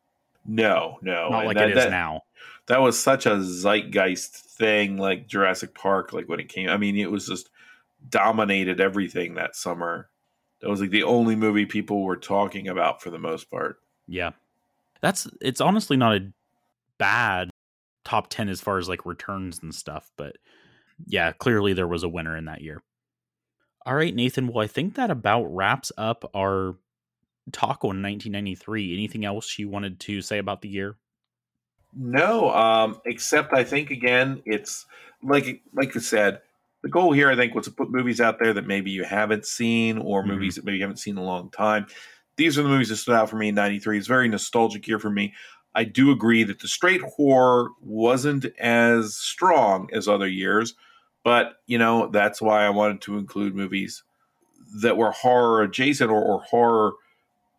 No, 0.45 0.97
no. 1.01 1.29
not 1.29 1.39
And 1.39 1.47
like 1.47 1.57
that, 1.57 1.69
it 1.69 1.77
is 1.77 1.83
that- 1.85 1.91
now 1.91 2.21
That 2.67 2.81
was 2.81 3.01
such 3.01 3.25
a 3.25 3.41
zeitgeist 3.41 4.35
thing, 4.57 4.97
like 4.97 5.27
Jurassic 5.27 5.73
Park, 5.75 6.13
like 6.13 6.27
when 6.29 6.39
it 6.39 6.49
came. 6.49 6.69
I 6.69 6.77
mean, 6.77 6.97
it 6.97 7.11
was 7.11 7.27
just 7.27 7.49
dominated 8.09 8.79
everything 8.81 9.35
that 9.35 9.55
summer. 9.55 10.09
That 10.61 10.69
was 10.69 10.79
like 10.81 10.89
the 10.91 11.03
only 11.03 11.35
movie 11.35 11.65
people 11.65 12.03
were 12.03 12.15
talking 12.17 12.67
about 12.67 13.01
for 13.01 13.09
the 13.09 13.19
most 13.19 13.49
part. 13.51 13.79
yeah 14.07 14.31
that's 15.01 15.27
it's 15.41 15.59
honestly 15.61 15.97
not 15.97 16.15
a 16.15 16.31
bad 16.97 17.49
top 18.05 18.27
10 18.29 18.47
as 18.49 18.61
far 18.61 18.77
as 18.77 18.87
like 18.87 19.05
returns 19.05 19.59
and 19.61 19.73
stuff 19.75 20.11
but 20.17 20.37
yeah 21.05 21.31
clearly 21.33 21.73
there 21.73 21.87
was 21.87 22.03
a 22.03 22.07
winner 22.09 22.37
in 22.37 22.45
that 22.45 22.61
year 22.61 22.81
all 23.85 23.95
right 23.95 24.15
nathan 24.15 24.47
well 24.47 24.63
i 24.63 24.67
think 24.67 24.95
that 24.95 25.11
about 25.11 25.43
wraps 25.45 25.91
up 25.97 26.29
our 26.35 26.77
talk 27.51 27.83
on 27.85 28.01
1993 28.01 28.93
anything 28.93 29.25
else 29.25 29.59
you 29.59 29.69
wanted 29.69 29.99
to 29.99 30.21
say 30.21 30.37
about 30.39 30.61
the 30.61 30.69
year 30.69 30.97
No, 31.95 32.49
um, 32.51 32.99
except 33.05 33.53
I 33.53 33.63
think 33.63 33.91
again, 33.91 34.41
it's 34.45 34.85
like 35.21 35.61
like 35.73 35.93
you 35.93 36.01
said, 36.01 36.41
the 36.81 36.89
goal 36.89 37.11
here 37.13 37.29
I 37.29 37.35
think 37.35 37.53
was 37.53 37.65
to 37.65 37.71
put 37.71 37.91
movies 37.91 38.19
out 38.19 38.39
there 38.39 38.53
that 38.53 38.65
maybe 38.65 38.89
you 38.89 39.03
haven't 39.03 39.45
seen 39.45 39.97
or 39.99 40.23
Mhm. 40.23 40.25
movies 40.25 40.55
that 40.55 40.65
maybe 40.65 40.77
you 40.77 40.83
haven't 40.83 40.97
seen 40.97 41.17
in 41.17 41.23
a 41.23 41.25
long 41.25 41.51
time. 41.51 41.85
These 42.35 42.57
are 42.57 42.63
the 42.63 42.69
movies 42.69 42.89
that 42.89 42.95
stood 42.97 43.13
out 43.15 43.29
for 43.29 43.35
me 43.35 43.49
in 43.49 43.55
'93. 43.55 43.97
It's 43.99 44.07
a 44.07 44.09
very 44.09 44.27
nostalgic 44.27 44.87
year 44.87 44.97
for 44.99 45.11
me. 45.11 45.35
I 45.75 45.83
do 45.83 46.11
agree 46.11 46.43
that 46.43 46.59
the 46.59 46.67
straight 46.67 47.01
horror 47.01 47.69
wasn't 47.79 48.45
as 48.59 49.15
strong 49.15 49.89
as 49.93 50.07
other 50.07 50.27
years, 50.27 50.73
but 51.23 51.55
you 51.67 51.77
know 51.77 52.07
that's 52.07 52.41
why 52.41 52.65
I 52.65 52.69
wanted 52.69 53.01
to 53.01 53.17
include 53.17 53.55
movies 53.55 54.03
that 54.81 54.97
were 54.97 55.11
horror 55.11 55.61
adjacent 55.61 56.09
or, 56.09 56.21
or 56.21 56.41
horror 56.41 56.93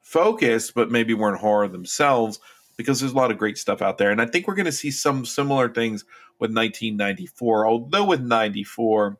focused, 0.02 0.74
but 0.74 0.90
maybe 0.90 1.14
weren't 1.14 1.40
horror 1.40 1.68
themselves 1.68 2.38
because 2.76 3.00
there's 3.00 3.12
a 3.12 3.16
lot 3.16 3.30
of 3.30 3.38
great 3.38 3.58
stuff 3.58 3.82
out 3.82 3.98
there. 3.98 4.10
And 4.10 4.20
I 4.20 4.26
think 4.26 4.46
we're 4.46 4.54
going 4.54 4.66
to 4.66 4.72
see 4.72 4.90
some 4.90 5.24
similar 5.24 5.68
things 5.68 6.02
with 6.40 6.50
1994. 6.50 7.66
Although 7.66 8.04
with 8.04 8.20
94, 8.20 9.18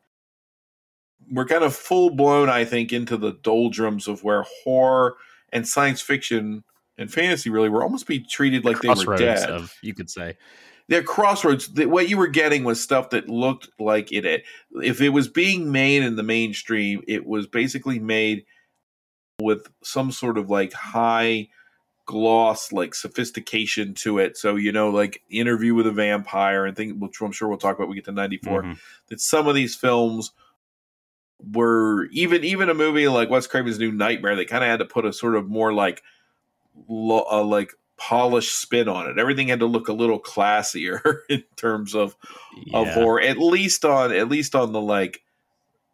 we're 1.31 1.47
kind 1.47 1.65
of 1.65 1.75
full 1.75 2.11
blown, 2.11 2.49
I 2.49 2.65
think, 2.65 2.93
into 2.93 3.17
the 3.17 3.33
doldrums 3.43 4.09
of 4.09 4.25
where 4.25 4.45
horror 4.65 5.17
and 5.53 5.67
science 5.67 6.01
fiction 6.01 6.65
and 6.99 7.13
fantasy 7.13 7.51
really 7.51 7.69
were 7.69 7.83
almost 7.83 8.07
be 8.07 8.21
treated 8.21 8.65
like 8.65 8.81
they 8.81 8.89
were 8.89 9.17
dead. 9.17 9.51
of 9.51 9.75
you 9.83 9.95
could 9.95 10.11
say 10.11 10.37
They're 10.89 11.03
crossroads. 11.03 11.69
The- 11.73 11.87
What 11.87 12.09
you 12.09 12.19
were 12.19 12.27
getting 12.29 12.65
was 12.65 12.81
stuff 12.81 13.11
that 13.11 13.29
looked 13.29 13.69
like 13.79 14.13
it. 14.13 14.45
If 14.83 15.01
it 15.01 15.09
was 15.11 15.29
being 15.29 15.73
made 15.73 16.03
in 16.03 16.17
the 16.17 16.23
mainstream, 16.23 17.03
it 17.09 17.25
was 17.27 17.47
basically 17.47 17.99
made 17.99 18.45
with 19.41 19.69
some 19.83 20.13
sort 20.13 20.39
of 20.39 20.51
like 20.51 20.73
high 20.75 21.49
gloss, 22.07 22.71
like 22.71 22.95
sophistication 22.95 23.95
to 23.95 24.19
it. 24.19 24.37
So 24.37 24.57
you 24.57 24.73
know, 24.73 24.91
like 24.91 25.23
Interview 25.31 25.75
with 25.75 25.87
a 25.87 25.91
Vampire 25.93 26.67
and 26.67 26.77
things, 26.77 26.93
which 26.99 27.21
I'm 27.21 27.33
sure 27.33 27.49
we'll 27.49 27.57
talk 27.59 27.77
about. 27.77 27.89
when 27.89 27.91
We 27.91 27.97
get 27.97 28.05
to 28.05 28.13
'94. 28.13 28.63
Mhm. 28.63 28.79
That 29.09 29.21
some 29.21 29.49
of 29.49 29.55
these 29.55 29.75
films 29.75 30.33
were 31.53 32.07
even 32.13 32.45
even 32.45 32.69
a 32.71 32.75
movie 32.75 33.09
like 33.09 33.31
Wes 33.31 33.47
Craven's 33.47 33.79
New 33.79 33.91
Nightmare. 33.93 34.37
They 34.37 34.45
kind 34.45 34.63
of 34.65 34.71
had 34.71 34.79
to 34.81 34.85
put 34.85 35.05
a 35.05 35.13
sort 35.13 35.35
of 35.35 35.49
more 35.49 35.73
like 35.73 36.03
lo- 36.89 37.27
uh, 37.31 37.43
like 37.45 37.73
polished 38.09 38.59
spin 38.61 38.89
on 38.89 39.09
it. 39.09 39.19
Everything 39.19 39.49
had 39.49 39.61
to 39.61 39.67
look 39.67 39.89
a 39.89 39.93
little 39.93 40.21
classier 40.21 41.01
in 41.29 41.43
terms 41.57 41.95
of 41.95 42.17
of 42.73 42.87
Yeah. 42.87 42.95
horror, 42.95 43.21
at 43.21 43.39
least 43.39 43.85
on 43.85 44.13
at 44.13 44.29
least 44.29 44.55
on 44.55 44.73
the 44.73 44.81
like 44.81 45.21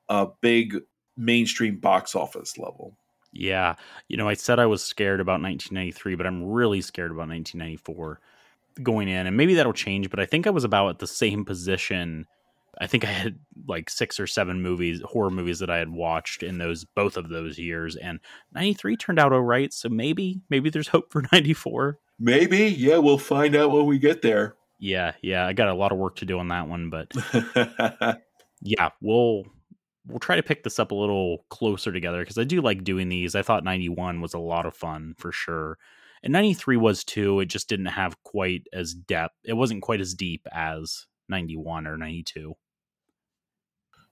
uh 0.09 0.27
big 0.41 0.79
mainstream 1.17 1.77
box 1.77 2.15
office 2.15 2.59
level. 2.59 2.97
Yeah. 3.33 3.77
You 4.09 4.17
know, 4.17 4.29
I 4.29 4.35
said 4.35 4.59
I 4.59 4.67
was 4.67 4.83
scared 4.83 5.21
about 5.21 5.41
1993, 5.41 6.17
but 6.17 6.27
I'm 6.27 6.43
really 6.45 6.81
scared 6.81 7.13
about 7.13 7.29
1994 7.29 8.19
going 8.83 9.09
in. 9.09 9.27
And 9.27 9.37
maybe 9.37 9.55
that'll 9.55 9.73
change, 9.73 10.11
but 10.11 10.19
I 10.19 10.27
think 10.27 10.47
I 10.47 10.51
was 10.51 10.65
about 10.65 10.89
at 10.89 10.99
the 10.99 11.07
same 11.07 11.45
position. 11.45 12.27
I 12.81 12.87
think 12.87 13.05
I 13.05 13.09
had 13.09 13.39
like 13.69 13.91
six 13.91 14.19
or 14.19 14.27
seven 14.27 14.63
movies, 14.63 15.03
horror 15.05 15.31
movies 15.31 15.59
that 15.59 15.71
I 15.71 15.77
had 15.77 15.91
watched 15.91 16.43
in 16.43 16.57
those 16.57 16.85
both 16.85 17.19
of 17.19 17.29
those 17.29 17.59
years. 17.59 17.95
And 17.95 18.21
93 18.55 18.97
turned 18.97 19.19
out 19.19 19.35
all 19.35 19.43
right. 19.43 19.73
So 19.73 19.91
maybe, 19.91 20.41
maybe 20.49 20.71
there's 20.71 20.89
hope 20.89 21.13
for 21.13 21.23
94. 21.33 21.99
Maybe, 22.19 22.69
yeah, 22.69 22.97
we'll 22.97 23.19
find 23.19 23.55
out 23.55 23.71
when 23.71 23.85
we 23.85 23.99
get 23.99 24.23
there. 24.23 24.57
Yeah. 24.79 25.13
Yeah. 25.23 25.47
I 25.47 25.53
got 25.53 25.69
a 25.69 25.75
lot 25.75 25.93
of 25.93 25.99
work 25.99 26.17
to 26.17 26.25
do 26.25 26.39
on 26.39 26.49
that 26.49 26.69
one, 26.69 26.89
but 26.89 27.13
yeah, 28.63 28.89
we'll 29.03 29.45
we'll 30.07 30.19
try 30.19 30.37
to 30.37 30.43
pick 30.43 30.65
this 30.65 30.79
up 30.79 30.91
a 30.91 30.95
little 30.95 31.45
closer 31.51 31.93
together 31.93 32.21
because 32.21 32.39
I 32.39 32.45
do 32.45 32.63
like 32.63 32.83
doing 32.83 33.11
these. 33.11 33.35
I 33.35 33.43
thought 33.43 33.63
91 33.63 34.23
was 34.23 34.33
a 34.33 34.39
lot 34.39 34.65
of 34.65 34.75
fun 34.75 35.15
for 35.19 35.33
sure. 35.33 35.77
And 36.23 36.33
93 36.33 36.79
was 36.79 37.05
too. 37.05 37.41
It 37.41 37.47
just 37.47 37.69
didn't 37.69 37.87
have 37.87 38.23
quite 38.23 38.67
as 38.73 38.95
depth. 38.95 39.37
It 39.45 39.53
wasn't 39.53 39.83
quite 39.83 40.01
as 40.01 40.15
deep 40.15 40.47
as 40.53 41.07
91 41.29 41.87
or 41.87 41.97
92. 41.97 42.55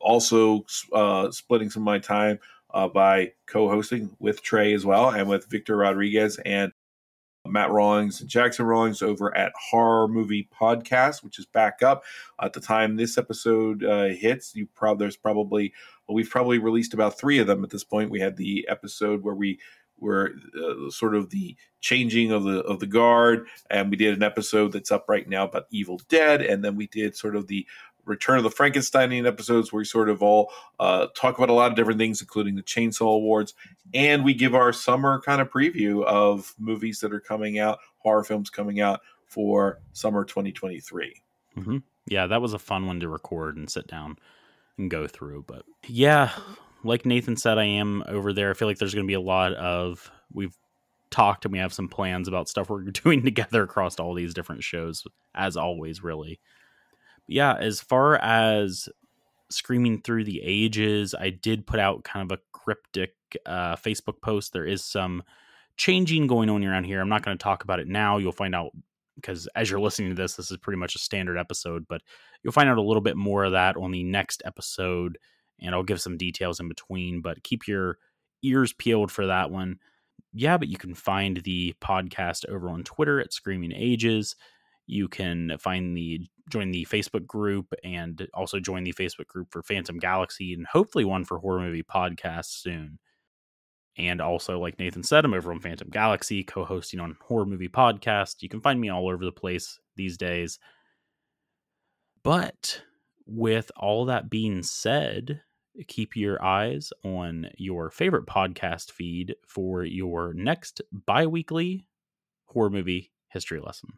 Also, 0.00 0.64
uh, 0.92 1.30
splitting 1.32 1.70
some 1.70 1.82
of 1.82 1.86
my 1.86 1.98
time 1.98 2.38
uh, 2.72 2.88
by 2.88 3.32
co-hosting 3.46 4.14
with 4.20 4.42
Trey 4.42 4.72
as 4.72 4.86
well 4.86 5.10
and 5.10 5.28
with 5.28 5.46
Victor 5.46 5.76
Rodriguez 5.76 6.38
and 6.44 6.72
Matt 7.50 7.70
Rawlings 7.70 8.20
and 8.20 8.28
Jackson 8.28 8.66
Rawlings 8.66 9.02
over 9.02 9.36
at 9.36 9.52
Horror 9.70 10.08
Movie 10.08 10.48
Podcast, 10.58 11.22
which 11.22 11.38
is 11.38 11.46
back 11.46 11.82
up. 11.82 12.04
At 12.40 12.52
the 12.52 12.60
time 12.60 12.96
this 12.96 13.18
episode 13.18 13.84
uh, 13.84 14.06
hits, 14.06 14.54
you 14.54 14.66
probably 14.74 15.04
there's 15.04 15.16
probably 15.16 15.72
well, 16.06 16.14
we've 16.14 16.30
probably 16.30 16.58
released 16.58 16.94
about 16.94 17.18
three 17.18 17.38
of 17.38 17.46
them 17.46 17.64
at 17.64 17.70
this 17.70 17.84
point. 17.84 18.10
We 18.10 18.20
had 18.20 18.36
the 18.36 18.66
episode 18.68 19.22
where 19.22 19.34
we 19.34 19.58
were 20.00 20.32
uh, 20.56 20.90
sort 20.90 21.14
of 21.14 21.30
the 21.30 21.56
changing 21.80 22.32
of 22.32 22.44
the 22.44 22.60
of 22.60 22.80
the 22.80 22.86
guard, 22.86 23.46
and 23.70 23.90
we 23.90 23.96
did 23.96 24.14
an 24.14 24.22
episode 24.22 24.72
that's 24.72 24.92
up 24.92 25.06
right 25.08 25.28
now 25.28 25.44
about 25.44 25.66
Evil 25.70 26.00
Dead, 26.08 26.42
and 26.42 26.64
then 26.64 26.76
we 26.76 26.86
did 26.86 27.16
sort 27.16 27.36
of 27.36 27.46
the 27.46 27.66
Return 28.08 28.38
of 28.38 28.44
the 28.44 28.50
Frankensteinian 28.50 29.26
episodes 29.26 29.72
where 29.72 29.78
we 29.78 29.84
sort 29.84 30.08
of 30.08 30.22
all 30.22 30.50
uh, 30.80 31.08
talk 31.14 31.36
about 31.36 31.50
a 31.50 31.52
lot 31.52 31.70
of 31.70 31.76
different 31.76 31.98
things, 31.98 32.20
including 32.20 32.56
the 32.56 32.62
Chainsaw 32.62 33.14
Awards, 33.14 33.54
and 33.94 34.24
we 34.24 34.34
give 34.34 34.54
our 34.54 34.72
summer 34.72 35.20
kind 35.20 35.40
of 35.40 35.50
preview 35.50 36.04
of 36.04 36.54
movies 36.58 37.00
that 37.00 37.12
are 37.12 37.20
coming 37.20 37.58
out, 37.58 37.78
horror 37.98 38.24
films 38.24 38.50
coming 38.50 38.80
out 38.80 39.00
for 39.26 39.80
summer 39.92 40.24
2023. 40.24 41.20
Mm-hmm. 41.56 41.78
Yeah, 42.06 42.26
that 42.26 42.40
was 42.40 42.54
a 42.54 42.58
fun 42.58 42.86
one 42.86 43.00
to 43.00 43.08
record 43.08 43.56
and 43.56 43.70
sit 43.70 43.86
down 43.86 44.16
and 44.78 44.90
go 44.90 45.06
through. 45.06 45.44
But 45.46 45.64
yeah, 45.86 46.30
like 46.82 47.04
Nathan 47.04 47.36
said, 47.36 47.58
I 47.58 47.64
am 47.64 48.02
over 48.08 48.32
there. 48.32 48.50
I 48.50 48.54
feel 48.54 48.68
like 48.68 48.78
there's 48.78 48.94
going 48.94 49.06
to 49.06 49.10
be 49.10 49.14
a 49.14 49.20
lot 49.20 49.52
of 49.52 50.10
we've 50.32 50.56
talked 51.10 51.44
and 51.44 51.52
we 51.52 51.58
have 51.58 51.72
some 51.72 51.88
plans 51.88 52.28
about 52.28 52.48
stuff 52.48 52.70
we're 52.70 52.82
doing 52.90 53.22
together 53.22 53.62
across 53.62 53.98
all 53.98 54.14
these 54.14 54.34
different 54.34 54.62
shows, 54.64 55.06
as 55.34 55.56
always, 55.56 56.02
really 56.02 56.40
yeah, 57.28 57.54
as 57.54 57.80
far 57.80 58.16
as 58.16 58.88
screaming 59.50 60.00
through 60.00 60.24
the 60.24 60.40
ages, 60.42 61.14
I 61.14 61.30
did 61.30 61.66
put 61.66 61.78
out 61.78 62.04
kind 62.04 62.30
of 62.30 62.36
a 62.36 62.42
cryptic 62.52 63.14
uh, 63.46 63.76
Facebook 63.76 64.20
post. 64.22 64.52
There 64.52 64.66
is 64.66 64.84
some 64.84 65.22
changing 65.76 66.26
going 66.26 66.50
on 66.50 66.64
around 66.64 66.84
here. 66.84 67.00
I'm 67.00 67.08
not 67.08 67.22
going 67.22 67.36
to 67.36 67.42
talk 67.42 67.64
about 67.64 67.80
it 67.80 67.86
now. 67.86 68.16
You'll 68.16 68.32
find 68.32 68.54
out 68.54 68.72
because 69.16 69.48
as 69.54 69.70
you're 69.70 69.80
listening 69.80 70.10
to 70.10 70.14
this, 70.14 70.34
this 70.34 70.50
is 70.50 70.56
pretty 70.56 70.78
much 70.78 70.94
a 70.94 71.00
standard 71.00 71.36
episode, 71.36 71.86
but 71.88 72.02
you'll 72.42 72.52
find 72.52 72.68
out 72.68 72.78
a 72.78 72.82
little 72.82 73.00
bit 73.00 73.16
more 73.16 73.44
of 73.44 73.52
that 73.52 73.76
on 73.76 73.90
the 73.90 74.04
next 74.04 74.42
episode, 74.44 75.18
and 75.60 75.74
I'll 75.74 75.82
give 75.82 76.00
some 76.00 76.16
details 76.16 76.60
in 76.60 76.68
between. 76.68 77.20
But 77.20 77.42
keep 77.42 77.66
your 77.66 77.98
ears 78.42 78.72
peeled 78.72 79.10
for 79.10 79.26
that 79.26 79.50
one. 79.50 79.78
Yeah, 80.32 80.56
but 80.56 80.68
you 80.68 80.78
can 80.78 80.94
find 80.94 81.38
the 81.38 81.74
podcast 81.80 82.48
over 82.48 82.68
on 82.68 82.84
Twitter 82.84 83.20
at 83.20 83.32
Screaming 83.32 83.72
Ages. 83.72 84.36
You 84.88 85.06
can 85.06 85.56
find 85.58 85.96
the 85.96 86.26
join 86.50 86.70
the 86.70 86.86
Facebook 86.86 87.26
group 87.26 87.74
and 87.84 88.26
also 88.32 88.58
join 88.58 88.82
the 88.82 88.94
Facebook 88.94 89.26
group 89.26 89.48
for 89.52 89.62
Phantom 89.62 89.98
Galaxy 89.98 90.54
and 90.54 90.66
hopefully 90.66 91.04
one 91.04 91.24
for 91.26 91.38
horror 91.38 91.60
movie 91.60 91.82
podcasts 91.82 92.62
soon. 92.62 92.98
And 93.98 94.20
also, 94.20 94.58
like 94.58 94.78
Nathan 94.78 95.02
said, 95.02 95.24
I'm 95.24 95.34
over 95.34 95.52
on 95.52 95.60
Phantom 95.60 95.88
Galaxy, 95.90 96.42
co 96.42 96.64
hosting 96.64 97.00
on 97.00 97.18
Horror 97.20 97.44
Movie 97.44 97.68
Podcast. 97.68 98.42
You 98.42 98.48
can 98.48 98.60
find 98.60 98.80
me 98.80 98.88
all 98.88 99.08
over 99.08 99.24
the 99.24 99.32
place 99.32 99.78
these 99.96 100.16
days. 100.16 100.58
But 102.22 102.82
with 103.26 103.70
all 103.76 104.06
that 104.06 104.30
being 104.30 104.62
said, 104.62 105.42
keep 105.86 106.16
your 106.16 106.42
eyes 106.42 106.92
on 107.04 107.50
your 107.56 107.90
favorite 107.90 108.26
podcast 108.26 108.90
feed 108.90 109.36
for 109.46 109.84
your 109.84 110.32
next 110.32 110.80
bi 110.92 111.26
weekly 111.26 111.86
horror 112.46 112.70
movie 112.70 113.12
history 113.28 113.60
lesson. 113.60 113.90